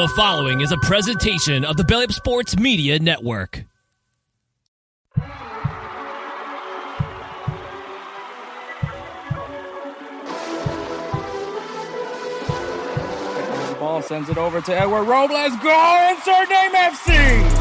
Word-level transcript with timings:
The 0.00 0.08
following 0.16 0.62
is 0.62 0.72
a 0.72 0.78
presentation 0.78 1.62
of 1.62 1.76
the 1.76 1.84
Belly 1.84 2.04
Up 2.04 2.12
Sports 2.12 2.56
Media 2.56 2.98
Network. 2.98 3.64
Ball 13.78 14.00
sends 14.02 14.30
it 14.30 14.38
over 14.38 14.62
to 14.62 14.74
Edward 14.74 15.04
Robles. 15.04 15.56
Go! 15.62 16.08
Insert 16.10 16.48
name 16.48 16.72
FC! 16.72 17.59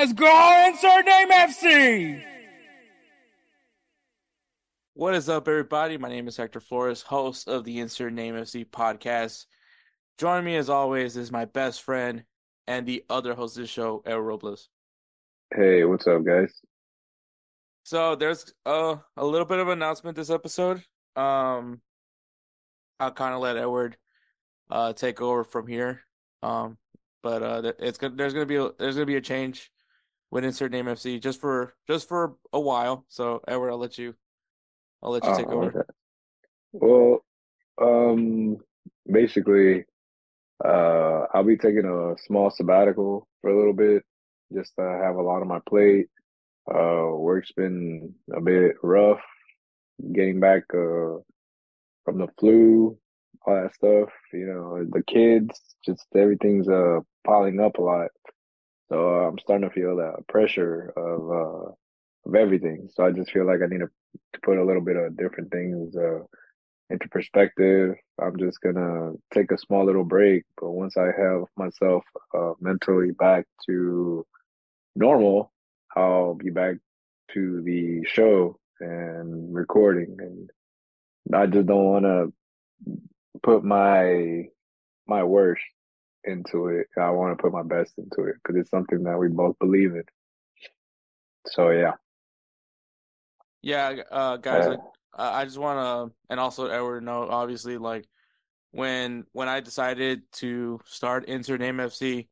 Let's 0.00 0.14
go! 0.14 0.64
Insert 0.66 1.04
name 1.04 1.28
FC! 1.28 2.24
What 4.94 5.14
is 5.14 5.28
up, 5.28 5.46
everybody? 5.46 5.98
My 5.98 6.08
name 6.08 6.26
is 6.26 6.38
Hector 6.38 6.58
Flores, 6.58 7.02
host 7.02 7.48
of 7.48 7.64
the 7.64 7.80
Insert 7.80 8.14
Name 8.14 8.34
FC 8.34 8.64
podcast. 8.64 9.44
Joining 10.16 10.46
me, 10.46 10.56
as 10.56 10.70
always, 10.70 11.18
is 11.18 11.30
my 11.30 11.44
best 11.44 11.82
friend 11.82 12.24
and 12.66 12.86
the 12.86 13.04
other 13.10 13.34
host 13.34 13.58
of 13.58 13.64
the 13.64 13.66
show, 13.66 14.02
El 14.06 14.20
Robles. 14.20 14.70
Hey, 15.54 15.84
what's 15.84 16.06
up, 16.06 16.24
guys? 16.24 16.62
So 17.82 18.16
there's 18.16 18.54
uh, 18.64 18.96
a 19.18 19.26
little 19.26 19.46
bit 19.46 19.58
of 19.58 19.68
announcement 19.68 20.16
this 20.16 20.30
episode. 20.30 20.82
Um, 21.14 21.82
I'll 22.98 23.12
kind 23.12 23.34
of 23.34 23.42
let 23.42 23.58
Edward 23.58 23.98
uh, 24.70 24.94
take 24.94 25.20
over 25.20 25.44
from 25.44 25.66
here. 25.66 26.00
Um, 26.42 26.78
but 27.22 27.42
uh, 27.42 27.72
it's 27.78 27.98
gonna 27.98 28.14
there's 28.16 28.32
gonna 28.32 28.46
be 28.46 28.56
a, 28.56 28.70
there's 28.78 28.94
gonna 28.94 29.04
be 29.04 29.16
a 29.16 29.20
change 29.20 29.70
with 30.30 30.44
insert 30.44 30.70
name 30.72 30.86
FC 30.86 31.20
just 31.20 31.40
for 31.40 31.74
just 31.86 32.08
for 32.08 32.36
a 32.52 32.60
while. 32.60 33.04
So 33.08 33.42
Edward, 33.48 33.70
I'll 33.70 33.78
let 33.78 33.98
you 33.98 34.14
I'll 35.02 35.10
let 35.10 35.24
you 35.24 35.36
take 35.36 35.48
Oh, 35.48 35.62
over. 35.62 35.66
okay. 35.66 35.90
Well, 36.72 37.24
um, 37.80 38.58
basically, 39.10 39.84
uh, 40.64 41.26
I'll 41.34 41.44
be 41.44 41.56
taking 41.56 41.84
a 41.86 42.14
small 42.26 42.50
sabbatical 42.50 43.26
for 43.40 43.50
a 43.50 43.56
little 43.56 43.72
bit, 43.72 44.04
just 44.52 44.74
to 44.78 44.82
have 44.82 45.16
a 45.16 45.22
lot 45.22 45.40
on 45.40 45.48
my 45.48 45.60
plate. 45.68 46.08
Uh, 46.72 47.08
work's 47.16 47.50
been 47.52 48.14
a 48.32 48.40
bit 48.40 48.76
rough, 48.82 49.20
getting 50.12 50.38
back, 50.38 50.62
uh, 50.74 51.16
from 52.04 52.18
the 52.18 52.28
flu, 52.38 52.96
all 53.46 53.54
that 53.62 53.74
stuff. 53.74 54.10
You 54.32 54.46
know, 54.46 54.84
the 54.88 55.02
kids, 55.02 55.58
just 55.84 56.04
everything's, 56.14 56.68
uh, 56.68 57.00
piling 57.26 57.58
up 57.58 57.78
a 57.78 57.82
lot. 57.82 58.10
So 58.90 59.08
uh, 59.08 59.28
I'm 59.28 59.38
starting 59.38 59.68
to 59.68 59.74
feel 59.74 59.96
that 59.96 60.26
pressure 60.28 60.92
of, 60.96 61.30
uh, 61.30 61.70
of 62.26 62.34
everything. 62.34 62.88
So 62.92 63.04
I 63.04 63.12
just 63.12 63.30
feel 63.30 63.46
like 63.46 63.60
I 63.62 63.66
need 63.66 63.80
to, 63.80 63.90
to 64.32 64.40
put 64.42 64.58
a 64.58 64.64
little 64.64 64.82
bit 64.82 64.96
of 64.96 65.16
different 65.16 65.52
things 65.52 65.94
uh, 65.96 66.20
into 66.90 67.08
perspective. 67.08 67.94
I'm 68.20 68.36
just 68.36 68.60
gonna 68.60 69.12
take 69.32 69.52
a 69.52 69.58
small 69.58 69.86
little 69.86 70.04
break, 70.04 70.44
but 70.60 70.72
once 70.72 70.96
I 70.96 71.06
have 71.06 71.44
myself 71.56 72.02
uh, 72.36 72.52
mentally 72.60 73.12
back 73.12 73.46
to 73.66 74.26
normal, 74.96 75.52
I'll 75.96 76.34
be 76.34 76.50
back 76.50 76.76
to 77.34 77.62
the 77.62 78.04
show 78.06 78.58
and 78.80 79.54
recording. 79.54 80.16
And 80.18 80.50
I 81.32 81.46
just 81.46 81.66
don't 81.66 81.84
want 81.84 82.04
to 82.04 82.32
put 83.42 83.64
my 83.64 84.46
my 85.06 85.24
worst 85.24 85.62
into 86.24 86.68
it. 86.68 86.88
I 86.98 87.10
want 87.10 87.36
to 87.36 87.42
put 87.42 87.52
my 87.52 87.62
best 87.62 87.98
into 87.98 88.24
it 88.24 88.36
because 88.42 88.60
it's 88.60 88.70
something 88.70 89.04
that 89.04 89.18
we 89.18 89.28
both 89.28 89.58
believe 89.58 89.92
in. 89.94 90.04
So 91.46 91.70
yeah. 91.70 91.92
Yeah, 93.62 94.02
uh, 94.10 94.36
guys, 94.38 94.66
Uh, 94.66 94.70
like, 94.70 94.80
I 95.14 95.42
I 95.42 95.44
just 95.44 95.58
want 95.58 95.78
to, 96.10 96.16
and 96.30 96.40
also 96.40 96.66
Edward 96.66 97.02
know, 97.04 97.28
obviously, 97.28 97.76
like 97.78 98.08
when 98.72 99.26
when 99.32 99.48
I 99.48 99.60
decided 99.60 100.22
to 100.34 100.80
start 100.84 101.26
insert 101.26 101.60
name 101.60 101.76
FC, 101.78 102.28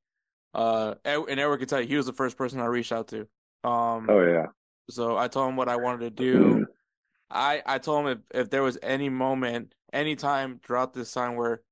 uh, 0.55 0.95
and 1.05 1.41
Edward 1.41 1.59
can 1.59 1.69
tell 1.69 1.81
you 1.81 1.87
he 1.89 1.97
was 1.97 2.07
the 2.07 2.13
first 2.13 2.37
person 2.37 2.61
I 2.61 2.67
reached 2.67 2.93
out 2.93 3.09
to. 3.09 3.29
Um, 3.65 4.09
Oh 4.09 4.23
yeah. 4.23 4.47
so 4.89 5.17
I 5.19 5.29
told 5.29 5.51
him 5.51 5.57
what 5.57 5.69
I 5.69 5.77
wanted 5.77 6.01
to 6.01 6.11
do. 6.11 6.67
I 7.31 7.63
I 7.67 7.79
told 7.79 8.07
him 8.07 8.23
if 8.33 8.43
if 8.45 8.51
there 8.51 8.63
was 8.63 8.79
any 8.83 9.09
moment, 9.11 9.75
any 9.93 10.17
time 10.17 10.61
throughout 10.65 10.95
this 10.95 11.13
time 11.13 11.37
where 11.37 11.63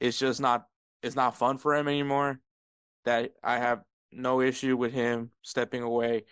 it's 0.00 0.18
just 0.18 0.40
not 0.40 0.66
it's 1.06 1.16
not 1.16 1.36
fun 1.36 1.58
for 1.58 1.74
him 1.74 1.88
anymore, 1.88 2.40
that 3.04 3.32
I 3.42 3.58
have 3.58 3.82
no 4.12 4.40
issue 4.40 4.76
with 4.76 4.92
him 4.92 5.30
stepping 5.42 5.82
away. 5.82 6.24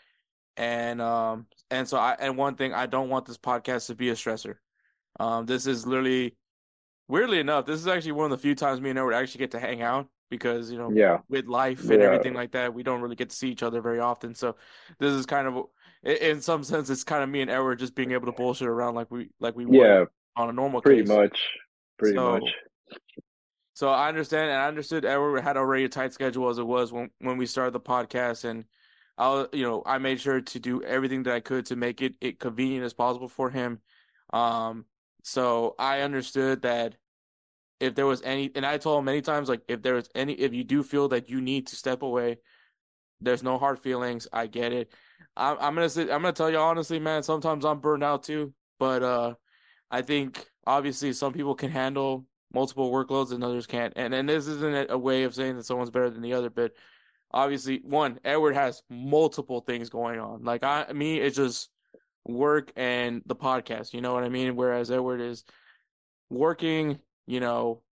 And 0.56 1.00
um 1.00 1.46
and 1.70 1.88
so 1.88 1.96
I 1.98 2.16
and 2.18 2.36
one 2.36 2.54
thing 2.54 2.72
I 2.72 2.86
don't 2.86 3.08
want 3.08 3.26
this 3.26 3.38
podcast 3.38 3.86
to 3.88 3.94
be 3.94 4.10
a 4.10 4.14
stressor. 4.14 4.56
Um 5.18 5.46
this 5.46 5.66
is 5.66 5.86
literally 5.86 6.36
weirdly 7.08 7.38
enough, 7.40 7.66
this 7.66 7.80
is 7.80 7.88
actually 7.88 8.12
one 8.12 8.26
of 8.26 8.30
the 8.30 8.42
few 8.42 8.54
times 8.54 8.80
me 8.80 8.90
and 8.90 8.98
Edward 8.98 9.14
actually 9.14 9.40
get 9.40 9.50
to 9.52 9.60
hang 9.60 9.82
out 9.82 10.08
because, 10.30 10.70
you 10.70 10.78
know, 10.78 10.90
Yeah. 10.92 11.18
with 11.28 11.46
life 11.46 11.80
and 11.90 12.00
Yeah. 12.00 12.06
everything 12.06 12.34
like 12.34 12.52
that, 12.52 12.72
we 12.72 12.82
don't 12.82 13.00
really 13.02 13.16
get 13.16 13.30
to 13.30 13.36
see 13.36 13.50
each 13.50 13.62
other 13.62 13.80
very 13.80 13.98
often. 14.00 14.34
So 14.34 14.56
this 14.98 15.12
is 15.12 15.26
kind 15.26 15.46
of 15.48 15.64
in 16.04 16.40
some 16.40 16.62
sense 16.64 16.88
it's 16.90 17.02
kind 17.04 17.22
of 17.24 17.28
me 17.28 17.40
and 17.42 17.50
Edward 17.50 17.78
just 17.80 17.94
being 17.94 18.12
able 18.12 18.26
to 18.26 18.32
bullshit 18.32 18.68
around 18.68 18.94
like 18.94 19.10
we 19.10 19.30
like 19.40 19.56
we 19.56 19.66
would 19.66 19.74
Yeah, 19.76 20.04
on 20.36 20.48
a 20.48 20.52
normal 20.52 20.80
pretty 20.82 21.02
case. 21.02 21.08
much. 21.08 21.38
Pretty 21.98 22.16
So- 22.16 22.32
much. 22.38 22.54
So 23.74 23.88
I 23.88 24.08
understand, 24.08 24.50
and 24.50 24.60
I 24.60 24.68
understood 24.68 25.04
Edward 25.04 25.40
had 25.40 25.56
already 25.56 25.84
a 25.84 25.88
tight 25.88 26.12
schedule 26.12 26.48
as 26.48 26.58
it 26.58 26.66
was 26.66 26.92
when 26.92 27.10
when 27.18 27.36
we 27.36 27.46
started 27.46 27.72
the 27.72 27.80
podcast, 27.80 28.44
and 28.44 28.64
I'll 29.18 29.48
you 29.52 29.64
know 29.64 29.82
I 29.84 29.98
made 29.98 30.20
sure 30.20 30.40
to 30.40 30.60
do 30.60 30.82
everything 30.82 31.24
that 31.24 31.34
I 31.34 31.40
could 31.40 31.66
to 31.66 31.76
make 31.76 32.00
it, 32.00 32.14
it 32.20 32.38
convenient 32.38 32.84
as 32.84 32.94
possible 32.94 33.28
for 33.28 33.50
him. 33.50 33.80
Um, 34.32 34.86
so 35.22 35.74
I 35.78 36.00
understood 36.00 36.62
that 36.62 36.96
if 37.80 37.96
there 37.96 38.06
was 38.06 38.22
any, 38.22 38.50
and 38.54 38.64
I 38.64 38.78
told 38.78 39.00
him 39.00 39.06
many 39.06 39.22
times 39.22 39.48
like 39.48 39.62
if 39.68 39.82
there 39.82 39.94
was 39.94 40.08
any, 40.14 40.34
if 40.34 40.54
you 40.54 40.64
do 40.64 40.82
feel 40.82 41.08
that 41.08 41.28
you 41.28 41.40
need 41.40 41.66
to 41.68 41.76
step 41.76 42.02
away, 42.02 42.38
there's 43.20 43.42
no 43.42 43.58
hard 43.58 43.80
feelings. 43.80 44.28
I 44.32 44.46
get 44.46 44.72
it. 44.72 44.92
I'm 45.36 45.56
I'm 45.60 45.74
gonna 45.74 45.88
say 45.88 46.02
I'm 46.02 46.22
gonna 46.22 46.32
tell 46.32 46.50
you 46.50 46.58
honestly, 46.58 47.00
man. 47.00 47.24
Sometimes 47.24 47.64
I'm 47.64 47.80
burned 47.80 48.04
out 48.04 48.22
too, 48.22 48.54
but 48.78 49.02
uh, 49.02 49.34
I 49.90 50.02
think 50.02 50.46
obviously 50.64 51.12
some 51.12 51.32
people 51.32 51.56
can 51.56 51.70
handle 51.70 52.26
multiple 52.54 52.90
workloads 52.90 53.32
and 53.32 53.42
others 53.44 53.66
can't. 53.66 53.92
And 53.96 54.14
and 54.14 54.28
this 54.28 54.46
isn't 54.46 54.90
a 54.90 54.98
way 54.98 55.24
of 55.24 55.34
saying 55.34 55.56
that 55.56 55.66
someone's 55.66 55.90
better 55.90 56.10
than 56.10 56.22
the 56.22 56.34
other, 56.34 56.50
but 56.50 56.72
obviously 57.32 57.80
one, 57.84 58.20
Edward 58.24 58.54
has 58.54 58.82
multiple 58.88 59.60
things 59.60 59.90
going 59.90 60.20
on. 60.20 60.44
Like 60.44 60.62
I 60.62 60.92
me, 60.92 61.18
it's 61.18 61.36
just 61.36 61.70
work 62.26 62.72
and 62.76 63.22
the 63.26 63.36
podcast. 63.36 63.92
You 63.92 64.00
know 64.00 64.14
what 64.14 64.24
I 64.24 64.28
mean? 64.28 64.56
Whereas 64.56 64.90
Edward 64.90 65.20
is 65.20 65.44
working, 66.30 66.98
you 67.26 67.40
know, 67.40 67.82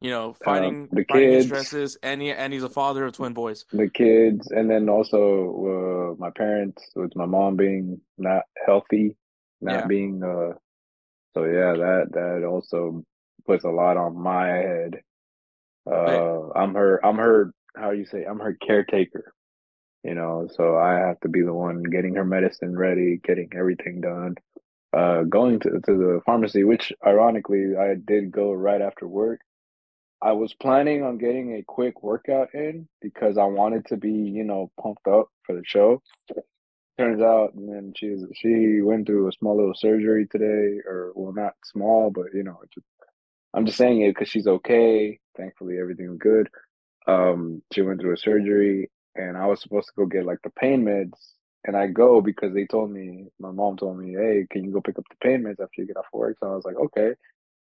you 0.00 0.10
know, 0.10 0.34
fighting, 0.34 0.88
uh, 0.92 0.96
the 0.96 1.04
fighting 1.08 1.30
kids. 1.30 1.46
stresses, 1.46 1.96
and 2.02 2.20
he 2.20 2.30
and 2.30 2.52
he's 2.52 2.62
a 2.62 2.68
father 2.68 3.06
of 3.06 3.12
twin 3.14 3.32
boys. 3.32 3.64
the 3.72 3.88
kids, 3.88 4.50
and 4.50 4.70
then 4.70 4.88
also 4.88 6.12
uh, 6.14 6.20
my 6.20 6.30
parents, 6.30 6.82
with 6.94 7.16
my 7.16 7.26
mom 7.26 7.56
being 7.56 8.00
not 8.18 8.42
healthy, 8.66 9.16
not 9.60 9.72
Yeah. 9.80 9.86
being 9.86 10.22
uh. 10.22 10.54
So 11.34 11.44
yeah, 11.44 11.72
that 11.72 12.12
that 12.12 12.44
also 12.46 13.04
puts 13.46 13.64
a 13.64 13.70
lot 13.70 13.96
on 13.96 14.16
my 14.16 14.46
head. 14.48 15.00
Uh, 15.90 16.50
I'm 16.54 16.74
her. 16.74 17.04
I'm 17.04 17.16
her. 17.16 17.52
How 17.76 17.90
do 17.90 17.98
you 17.98 18.06
say? 18.06 18.24
I'm 18.24 18.40
her 18.40 18.54
caretaker. 18.54 19.32
You 20.02 20.14
know, 20.14 20.48
so 20.54 20.76
I 20.76 20.94
have 20.94 21.18
to 21.20 21.28
be 21.28 21.42
the 21.42 21.54
one 21.54 21.82
getting 21.82 22.14
her 22.16 22.24
medicine 22.24 22.76
ready, 22.76 23.20
getting 23.24 23.50
everything 23.56 24.00
done. 24.00 24.36
Uh, 24.92 25.22
going 25.22 25.58
to 25.60 25.70
to 25.70 25.80
the 25.86 26.20
pharmacy, 26.24 26.62
which 26.62 26.92
ironically 27.04 27.76
I 27.76 27.94
did 27.94 28.30
go 28.30 28.52
right 28.52 28.80
after 28.80 29.08
work. 29.08 29.40
I 30.22 30.32
was 30.32 30.54
planning 30.54 31.02
on 31.02 31.18
getting 31.18 31.56
a 31.56 31.64
quick 31.66 32.02
workout 32.02 32.54
in 32.54 32.88
because 33.02 33.36
I 33.36 33.44
wanted 33.44 33.86
to 33.86 33.96
be, 33.96 34.12
you 34.12 34.44
know, 34.44 34.70
pumped 34.80 35.06
up 35.06 35.28
for 35.44 35.54
the 35.54 35.62
show. 35.66 36.00
Turns 36.98 37.20
out, 37.20 37.54
and 37.54 37.68
then 37.68 37.92
she's 37.96 38.24
she 38.34 38.80
went 38.80 39.06
through 39.06 39.28
a 39.28 39.32
small 39.32 39.56
little 39.56 39.74
surgery 39.74 40.28
today, 40.30 40.78
or 40.86 41.12
well, 41.14 41.32
not 41.32 41.54
small, 41.64 42.10
but 42.10 42.26
you 42.32 42.44
know, 42.44 42.58
just, 42.72 42.86
I'm 43.54 43.66
just 43.66 43.78
saying 43.78 44.02
it 44.02 44.10
because 44.14 44.28
she's 44.28 44.46
okay. 44.46 45.18
Thankfully, 45.36 45.78
everything's 45.80 46.18
good. 46.18 46.48
Um, 47.06 47.62
she 47.72 47.82
went 47.82 48.00
through 48.00 48.14
a 48.14 48.18
surgery, 48.18 48.90
and 49.16 49.36
I 49.36 49.46
was 49.46 49.62
supposed 49.62 49.88
to 49.88 49.94
go 49.96 50.06
get 50.06 50.26
like 50.26 50.38
the 50.44 50.50
pain 50.50 50.84
meds, 50.84 51.18
and 51.64 51.76
I 51.76 51.88
go 51.88 52.20
because 52.20 52.54
they 52.54 52.66
told 52.66 52.90
me, 52.90 53.26
my 53.40 53.50
mom 53.50 53.76
told 53.76 53.98
me, 53.98 54.14
hey, 54.14 54.46
can 54.50 54.64
you 54.64 54.72
go 54.72 54.80
pick 54.80 54.98
up 54.98 55.04
the 55.10 55.16
pain 55.26 55.42
meds 55.42 55.62
after 55.62 55.80
you 55.82 55.86
get 55.86 55.96
off 55.96 56.06
work? 56.12 56.36
So 56.40 56.50
I 56.52 56.56
was 56.56 56.64
like, 56.64 56.76
okay. 56.76 57.12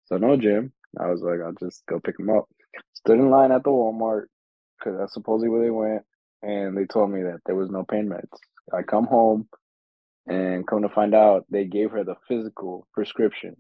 So 0.06 0.17
no 0.19 0.37
gym. 0.37 0.73
I 1.00 1.09
was 1.09 1.23
like, 1.23 1.41
I'll 1.44 1.55
just 1.55 1.85
go 1.89 2.00
pick 2.00 2.19
them 2.19 2.31
up. 2.31 2.49
Stood 2.95 3.19
in 3.19 3.31
line 3.31 3.53
at 3.53 3.65
the 3.65 3.71
Walmart 3.71 4.25
because 4.79 4.99
that's 4.99 5.15
supposedly 5.15 5.49
where 5.50 5.62
they 5.62 5.71
went, 5.71 6.03
and 6.43 6.77
they 6.77 6.87
told 6.87 7.11
me 7.11 7.23
that 7.23 7.41
there 7.47 7.56
was 7.56 7.71
no 7.71 7.85
pain 7.85 8.09
meds. 8.09 8.38
I 8.73 8.83
come 8.83 9.06
home, 9.06 9.49
and 10.27 10.67
come 10.67 10.83
to 10.83 10.88
find 10.88 11.15
out, 11.15 11.47
they 11.50 11.65
gave 11.65 11.91
her 11.93 12.05
the 12.05 12.17
physical 12.29 12.87
prescription, 12.95 13.56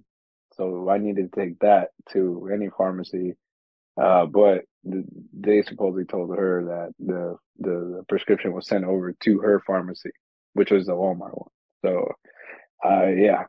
so 0.56 0.88
I 0.90 0.98
needed 0.98 1.32
to 1.32 1.40
take 1.40 1.58
that 1.60 1.90
to 2.12 2.50
any 2.52 2.68
pharmacy. 2.76 3.34
Uh, 4.00 4.26
but 4.26 4.62
th- 4.90 5.04
they 5.32 5.62
supposedly 5.62 6.04
told 6.04 6.36
her 6.36 6.64
that 6.64 6.94
the, 6.98 7.36
the 7.58 7.96
the 7.98 8.04
prescription 8.08 8.52
was 8.52 8.66
sent 8.66 8.84
over 8.84 9.12
to 9.12 9.38
her 9.40 9.60
pharmacy, 9.66 10.10
which 10.54 10.70
was 10.70 10.86
the 10.86 10.92
Walmart 10.92 11.36
one. 11.36 11.50
So, 11.84 12.12
uh, 12.84 13.06
yeah. 13.08 13.44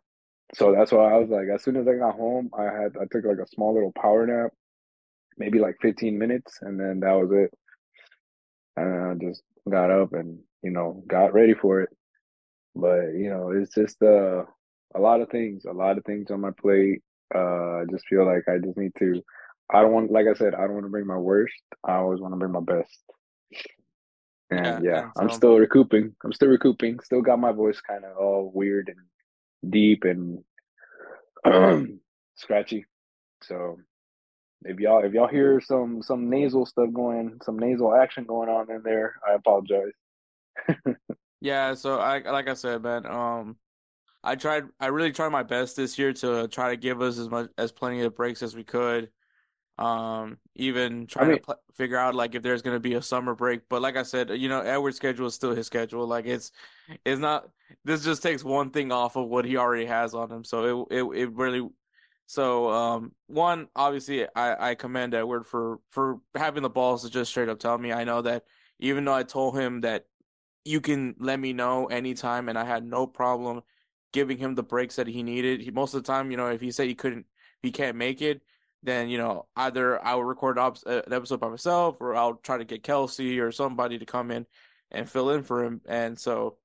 So 0.56 0.74
that's 0.74 0.92
why 0.92 1.14
I 1.14 1.18
was 1.18 1.30
like, 1.30 1.48
as 1.54 1.64
soon 1.64 1.78
as 1.78 1.88
I 1.88 1.96
got 1.96 2.16
home, 2.16 2.50
I 2.58 2.64
had 2.66 2.98
I 3.02 3.06
took 3.12 3.26
like 3.26 3.40
a 3.40 3.48
small 3.48 3.74
little 3.74 3.94
power 3.94 4.26
nap, 4.28 4.52
maybe 5.38 5.60
like 5.60 5.78
15 5.82 6.18
minutes, 6.18 6.60
and 6.62 6.80
then 6.80 7.00
that 7.02 7.14
was 7.14 7.32
it. 7.34 7.52
And 8.78 9.22
I 9.24 9.26
just 9.26 9.42
got 9.70 9.92
up 9.92 10.14
and 10.14 10.40
you 10.64 10.72
know 10.72 11.04
got 11.08 11.34
ready 11.34 11.54
for 11.54 11.82
it. 11.82 11.90
But 12.76 13.14
you 13.16 13.30
know, 13.30 13.52
it's 13.52 13.74
just 13.74 14.02
uh, 14.02 14.44
a 14.96 15.00
lot 15.00 15.22
of 15.22 15.30
things, 15.30 15.66
a 15.66 15.72
lot 15.74 15.98
of 15.98 16.06
things 16.06 16.32
on 16.32 16.42
my 16.42 16.52
plate. 16.52 17.02
Uh, 17.34 17.82
I 17.82 17.84
just 17.90 18.06
feel 18.08 18.26
like 18.26 18.44
I 18.48 18.58
just 18.64 18.78
need 18.78 18.92
to. 19.00 19.22
I 19.74 19.82
don't 19.82 19.92
want, 19.94 20.12
like 20.12 20.28
I 20.28 20.34
said, 20.34 20.54
I 20.54 20.62
don't 20.62 20.74
want 20.74 20.86
to 20.86 20.90
bring 20.92 21.08
my 21.08 21.18
worst. 21.18 21.54
I 21.84 21.96
always 21.96 22.20
want 22.20 22.34
to 22.34 22.38
bring 22.38 22.52
my 22.52 22.60
best. 22.62 23.02
And 24.52 24.84
Yeah, 24.84 24.92
yeah, 24.92 25.10
I'm 25.18 25.30
so- 25.30 25.36
still 25.38 25.58
recouping. 25.58 26.16
I'm 26.24 26.34
still 26.34 26.50
recouping. 26.50 27.00
Still 27.00 27.22
got 27.22 27.40
my 27.40 27.52
voice 27.52 27.82
kind 27.82 28.04
of 28.06 28.18
all 28.18 28.52
weird 28.54 28.90
and 28.90 29.72
deep 29.72 30.04
and 30.04 30.44
scratchy. 32.36 32.86
So 33.42 33.78
if 34.64 34.80
y'all 34.80 35.04
if 35.04 35.14
y'all 35.14 35.28
hear 35.28 35.60
some 35.60 36.02
some 36.04 36.30
nasal 36.30 36.66
stuff 36.66 36.90
going, 36.94 37.40
some 37.44 37.58
nasal 37.58 37.96
action 37.96 38.26
going 38.26 38.50
on 38.50 38.70
in 38.70 38.82
there, 38.84 39.16
I 39.28 39.34
apologize. 39.34 39.94
Yeah, 41.42 41.74
so 41.74 42.00
I 42.00 42.20
like 42.20 42.48
I 42.48 42.54
said, 42.54 42.84
man, 42.84 43.06
um 43.06 43.58
I 44.24 44.36
tried 44.36 44.66
I 44.80 44.88
really 44.88 45.12
tried 45.12 45.30
my 45.30 45.44
best 45.44 45.76
this 45.76 45.98
year 46.00 46.14
to 46.14 46.48
try 46.48 46.70
to 46.72 46.78
give 46.78 47.02
us 47.02 47.18
as 47.18 47.30
much 47.30 47.50
as 47.58 47.72
plenty 47.72 48.02
of 48.02 48.16
breaks 48.16 48.42
as 48.42 48.56
we 48.56 48.64
could. 48.64 49.10
Um 49.78 50.38
even 50.56 51.08
trying 51.08 51.30
mean- 51.30 51.38
to 51.40 51.44
pl 51.44 51.56
figure 51.74 51.98
out 51.98 52.14
like 52.16 52.36
if 52.36 52.44
there's 52.44 52.62
going 52.62 52.76
to 52.76 52.80
be 52.80 52.94
a 52.94 53.02
summer 53.02 53.34
break, 53.34 53.62
but 53.70 53.82
like 53.82 53.98
I 53.98 54.04
said, 54.04 54.30
you 54.30 54.48
know, 54.48 54.62
Edward's 54.62 54.98
schedule 54.98 55.26
is 55.26 55.34
still 55.34 55.56
his 55.56 55.66
schedule. 55.68 56.06
Like 56.08 56.26
it's 56.28 56.52
it's 57.06 57.20
not 57.20 57.50
this 57.84 58.04
just 58.04 58.22
takes 58.24 58.44
one 58.44 58.70
thing 58.70 58.92
off 58.92 59.16
of 59.16 59.28
what 59.28 59.46
he 59.46 59.58
already 59.58 59.86
has 59.86 60.14
on 60.14 60.32
him. 60.32 60.44
So 60.44 60.88
it 60.90 61.00
it 61.00 61.18
it 61.24 61.32
really 61.34 61.68
so 62.28 62.70
um 62.70 63.14
one 63.28 63.68
obviously 63.76 64.28
I 64.36 64.72
I 64.72 64.76
commend 64.76 65.16
Edward 65.16 65.46
for 65.48 65.80
for 65.90 66.20
having 66.36 66.64
the 66.64 66.70
balls 66.70 67.04
to 67.04 67.10
just 67.10 67.32
straight 67.32 67.50
up 67.50 67.60
tell 67.60 67.78
me. 67.78 67.92
I 67.92 68.04
know 68.04 68.22
that 68.22 68.44
even 68.80 69.06
though 69.06 69.14
I 69.16 69.24
told 69.24 69.58
him 69.58 69.82
that 69.82 70.06
you 70.66 70.82
can 70.82 71.16
let 71.20 71.40
me 71.40 71.52
know 71.54 71.88
anytime, 71.88 72.48
and 72.50 72.58
I 72.58 72.64
had 72.66 72.86
no 72.86 73.08
problem 73.08 73.64
giving 74.14 74.38
him 74.38 74.56
the 74.56 74.64
breaks 74.64 74.96
that 74.96 75.08
he 75.08 75.24
needed. 75.24 75.60
He, 75.60 75.72
most 75.72 75.94
of 75.94 76.04
the 76.04 76.08
time, 76.08 76.32
you 76.32 76.38
know, 76.38 76.48
if 76.48 76.62
he 76.62 76.72
said 76.72 76.88
he 76.88 76.96
couldn't, 76.96 77.26
he 77.62 77.72
can't 77.72 77.98
make 77.98 78.22
it, 78.22 78.42
then 78.84 79.10
you 79.10 79.18
know 79.18 79.48
either 79.56 80.04
I 80.04 80.16
will 80.16 80.24
record 80.24 80.58
an 80.58 80.74
an 80.86 81.14
episode 81.14 81.40
by 81.40 81.50
myself, 81.50 81.98
or 82.00 82.16
I'll 82.16 82.36
try 82.36 82.58
to 82.58 82.66
get 82.66 82.84
Kelcey 82.84 83.42
or 83.42 83.52
somebody 83.52 84.00
to 84.00 84.06
come 84.06 84.32
in 84.32 84.46
and 84.92 85.10
fill 85.10 85.32
in 85.32 85.44
for 85.44 85.64
him. 85.64 85.82
And 85.86 86.18
so, 86.18 86.58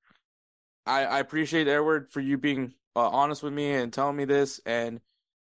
I 0.86 1.04
I 1.04 1.18
appreciate 1.18 1.68
Edward 1.68 2.10
for 2.12 2.20
you 2.20 2.38
being 2.38 2.74
uh, 2.94 3.08
honest 3.08 3.42
with 3.42 3.52
me 3.52 3.72
and 3.72 3.92
telling 3.92 4.16
me 4.16 4.24
this, 4.24 4.60
and 4.64 5.00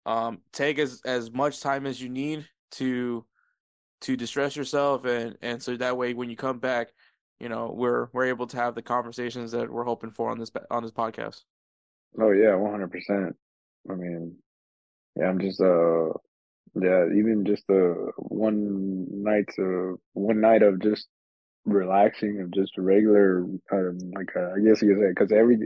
um 0.06 0.40
take 0.54 0.80
as 0.80 1.01
as 1.06 1.31
much 1.31 1.60
time 1.60 1.86
as 1.86 2.01
you 2.01 2.10
need 2.10 2.48
to 2.72 3.25
to 4.01 4.16
distress 4.16 4.56
yourself, 4.56 5.06
and 5.06 5.38
and 5.42 5.62
so 5.62 5.75
that 5.78 5.98
way 5.98 6.13
when 6.13 6.30
you 6.30 6.36
come 6.36 6.60
back 6.60 6.90
you 7.40 7.50
know 7.50 7.72
we're 7.74 8.07
we're 8.13 8.25
able 8.25 8.48
to 8.48 8.57
have 8.57 8.75
the 8.75 8.81
conversations 8.81 9.51
that 9.51 9.72
we're 9.72 9.84
hoping 9.84 10.12
for 10.12 10.30
on 10.30 10.38
this 10.38 10.51
on 10.69 10.84
this 10.84 10.92
podcast. 10.92 11.44
Oh 12.17 12.31
yeah, 12.31 12.56
one 12.56 12.71
hundred 12.71 12.91
percent. 12.91 13.35
I 13.89 13.95
mean, 13.95 14.35
yeah, 15.17 15.27
I'm 15.29 15.39
just 15.39 15.61
uh, 15.61 16.09
yeah, 16.81 17.06
even 17.17 17.45
just 17.45 17.65
uh 17.69 18.11
one 18.17 19.07
night 19.23 19.50
uh 19.59 19.95
one 20.13 20.41
night 20.41 20.63
of 20.63 20.81
just 20.81 21.07
relaxing 21.65 22.41
of 22.41 22.51
just 22.53 22.77
regular 22.77 23.45
um, 23.71 24.00
like 24.15 24.35
uh, 24.35 24.51
I 24.56 24.59
guess 24.65 24.81
you 24.81 24.95
could 24.95 25.03
say 25.03 25.09
because 25.09 25.31
every 25.31 25.59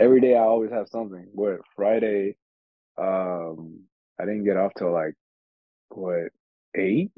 every 0.00 0.20
day 0.20 0.36
I 0.36 0.40
always 0.42 0.72
have 0.72 0.88
something. 0.88 1.26
What 1.34 1.60
Friday, 1.76 2.36
um, 2.98 3.84
I 4.20 4.24
didn't 4.26 4.44
get 4.44 4.56
off 4.58 4.72
till 4.78 4.92
like 4.92 5.14
what 5.90 6.30
eight. 6.76 7.12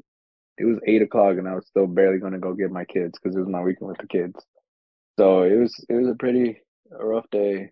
It 0.57 0.65
was 0.65 0.79
eight 0.87 1.01
o'clock, 1.01 1.37
and 1.37 1.47
I 1.47 1.55
was 1.55 1.67
still 1.67 1.87
barely 1.87 2.19
gonna 2.19 2.39
go 2.39 2.53
get 2.53 2.71
my 2.71 2.85
kids 2.85 3.17
because 3.21 3.35
it 3.35 3.39
was 3.39 3.49
my 3.49 3.61
weekend 3.61 3.89
with 3.89 3.99
the 3.99 4.07
kids. 4.07 4.35
So 5.19 5.43
it 5.43 5.55
was 5.57 5.73
it 5.89 5.93
was 5.95 6.09
a 6.09 6.15
pretty 6.15 6.61
rough 6.91 7.25
day. 7.31 7.71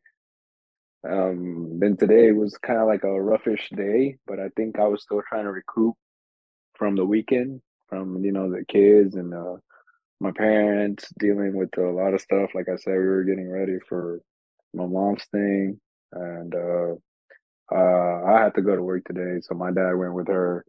Um, 1.08 1.79
then 1.79 1.98
today 1.98 2.31
was 2.31 2.58
kind 2.60 2.79
of 2.79 2.88
like 2.88 3.03
a 3.03 3.08
roughish 3.08 3.75
day, 3.75 4.17
but 4.27 4.39
I 4.39 4.50
think 4.55 4.79
I 4.79 4.88
was 4.88 5.03
still 5.03 5.22
trying 5.27 5.46
to 5.46 5.51
recoup 5.51 5.96
from 6.75 6.96
the 6.96 7.05
weekend, 7.05 7.62
from 7.88 8.24
you 8.24 8.31
know 8.31 8.51
the 8.51 8.65
kids 8.65 9.15
and 9.15 9.34
uh, 9.34 9.55
my 10.20 10.31
parents 10.31 11.12
dealing 11.20 11.55
with 11.55 11.77
a 11.77 11.81
lot 11.81 12.13
of 12.13 12.22
stuff. 12.22 12.51
Like 12.55 12.70
I 12.70 12.77
said, 12.77 12.93
we 12.93 13.00
were 13.00 13.24
getting 13.24 13.50
ready 13.50 13.77
for 13.89 14.22
my 14.74 14.86
mom's 14.88 15.25
thing, 15.31 15.79
and 16.13 16.55
uh, 16.55 16.93
uh, 17.74 18.24
I 18.25 18.41
had 18.43 18.55
to 18.55 18.62
go 18.62 18.75
to 18.75 18.84
work 18.84 19.05
today, 19.05 19.41
so 19.41 19.55
my 19.55 19.72
dad 19.72 19.93
went 19.93 20.13
with 20.13 20.27
her. 20.27 20.65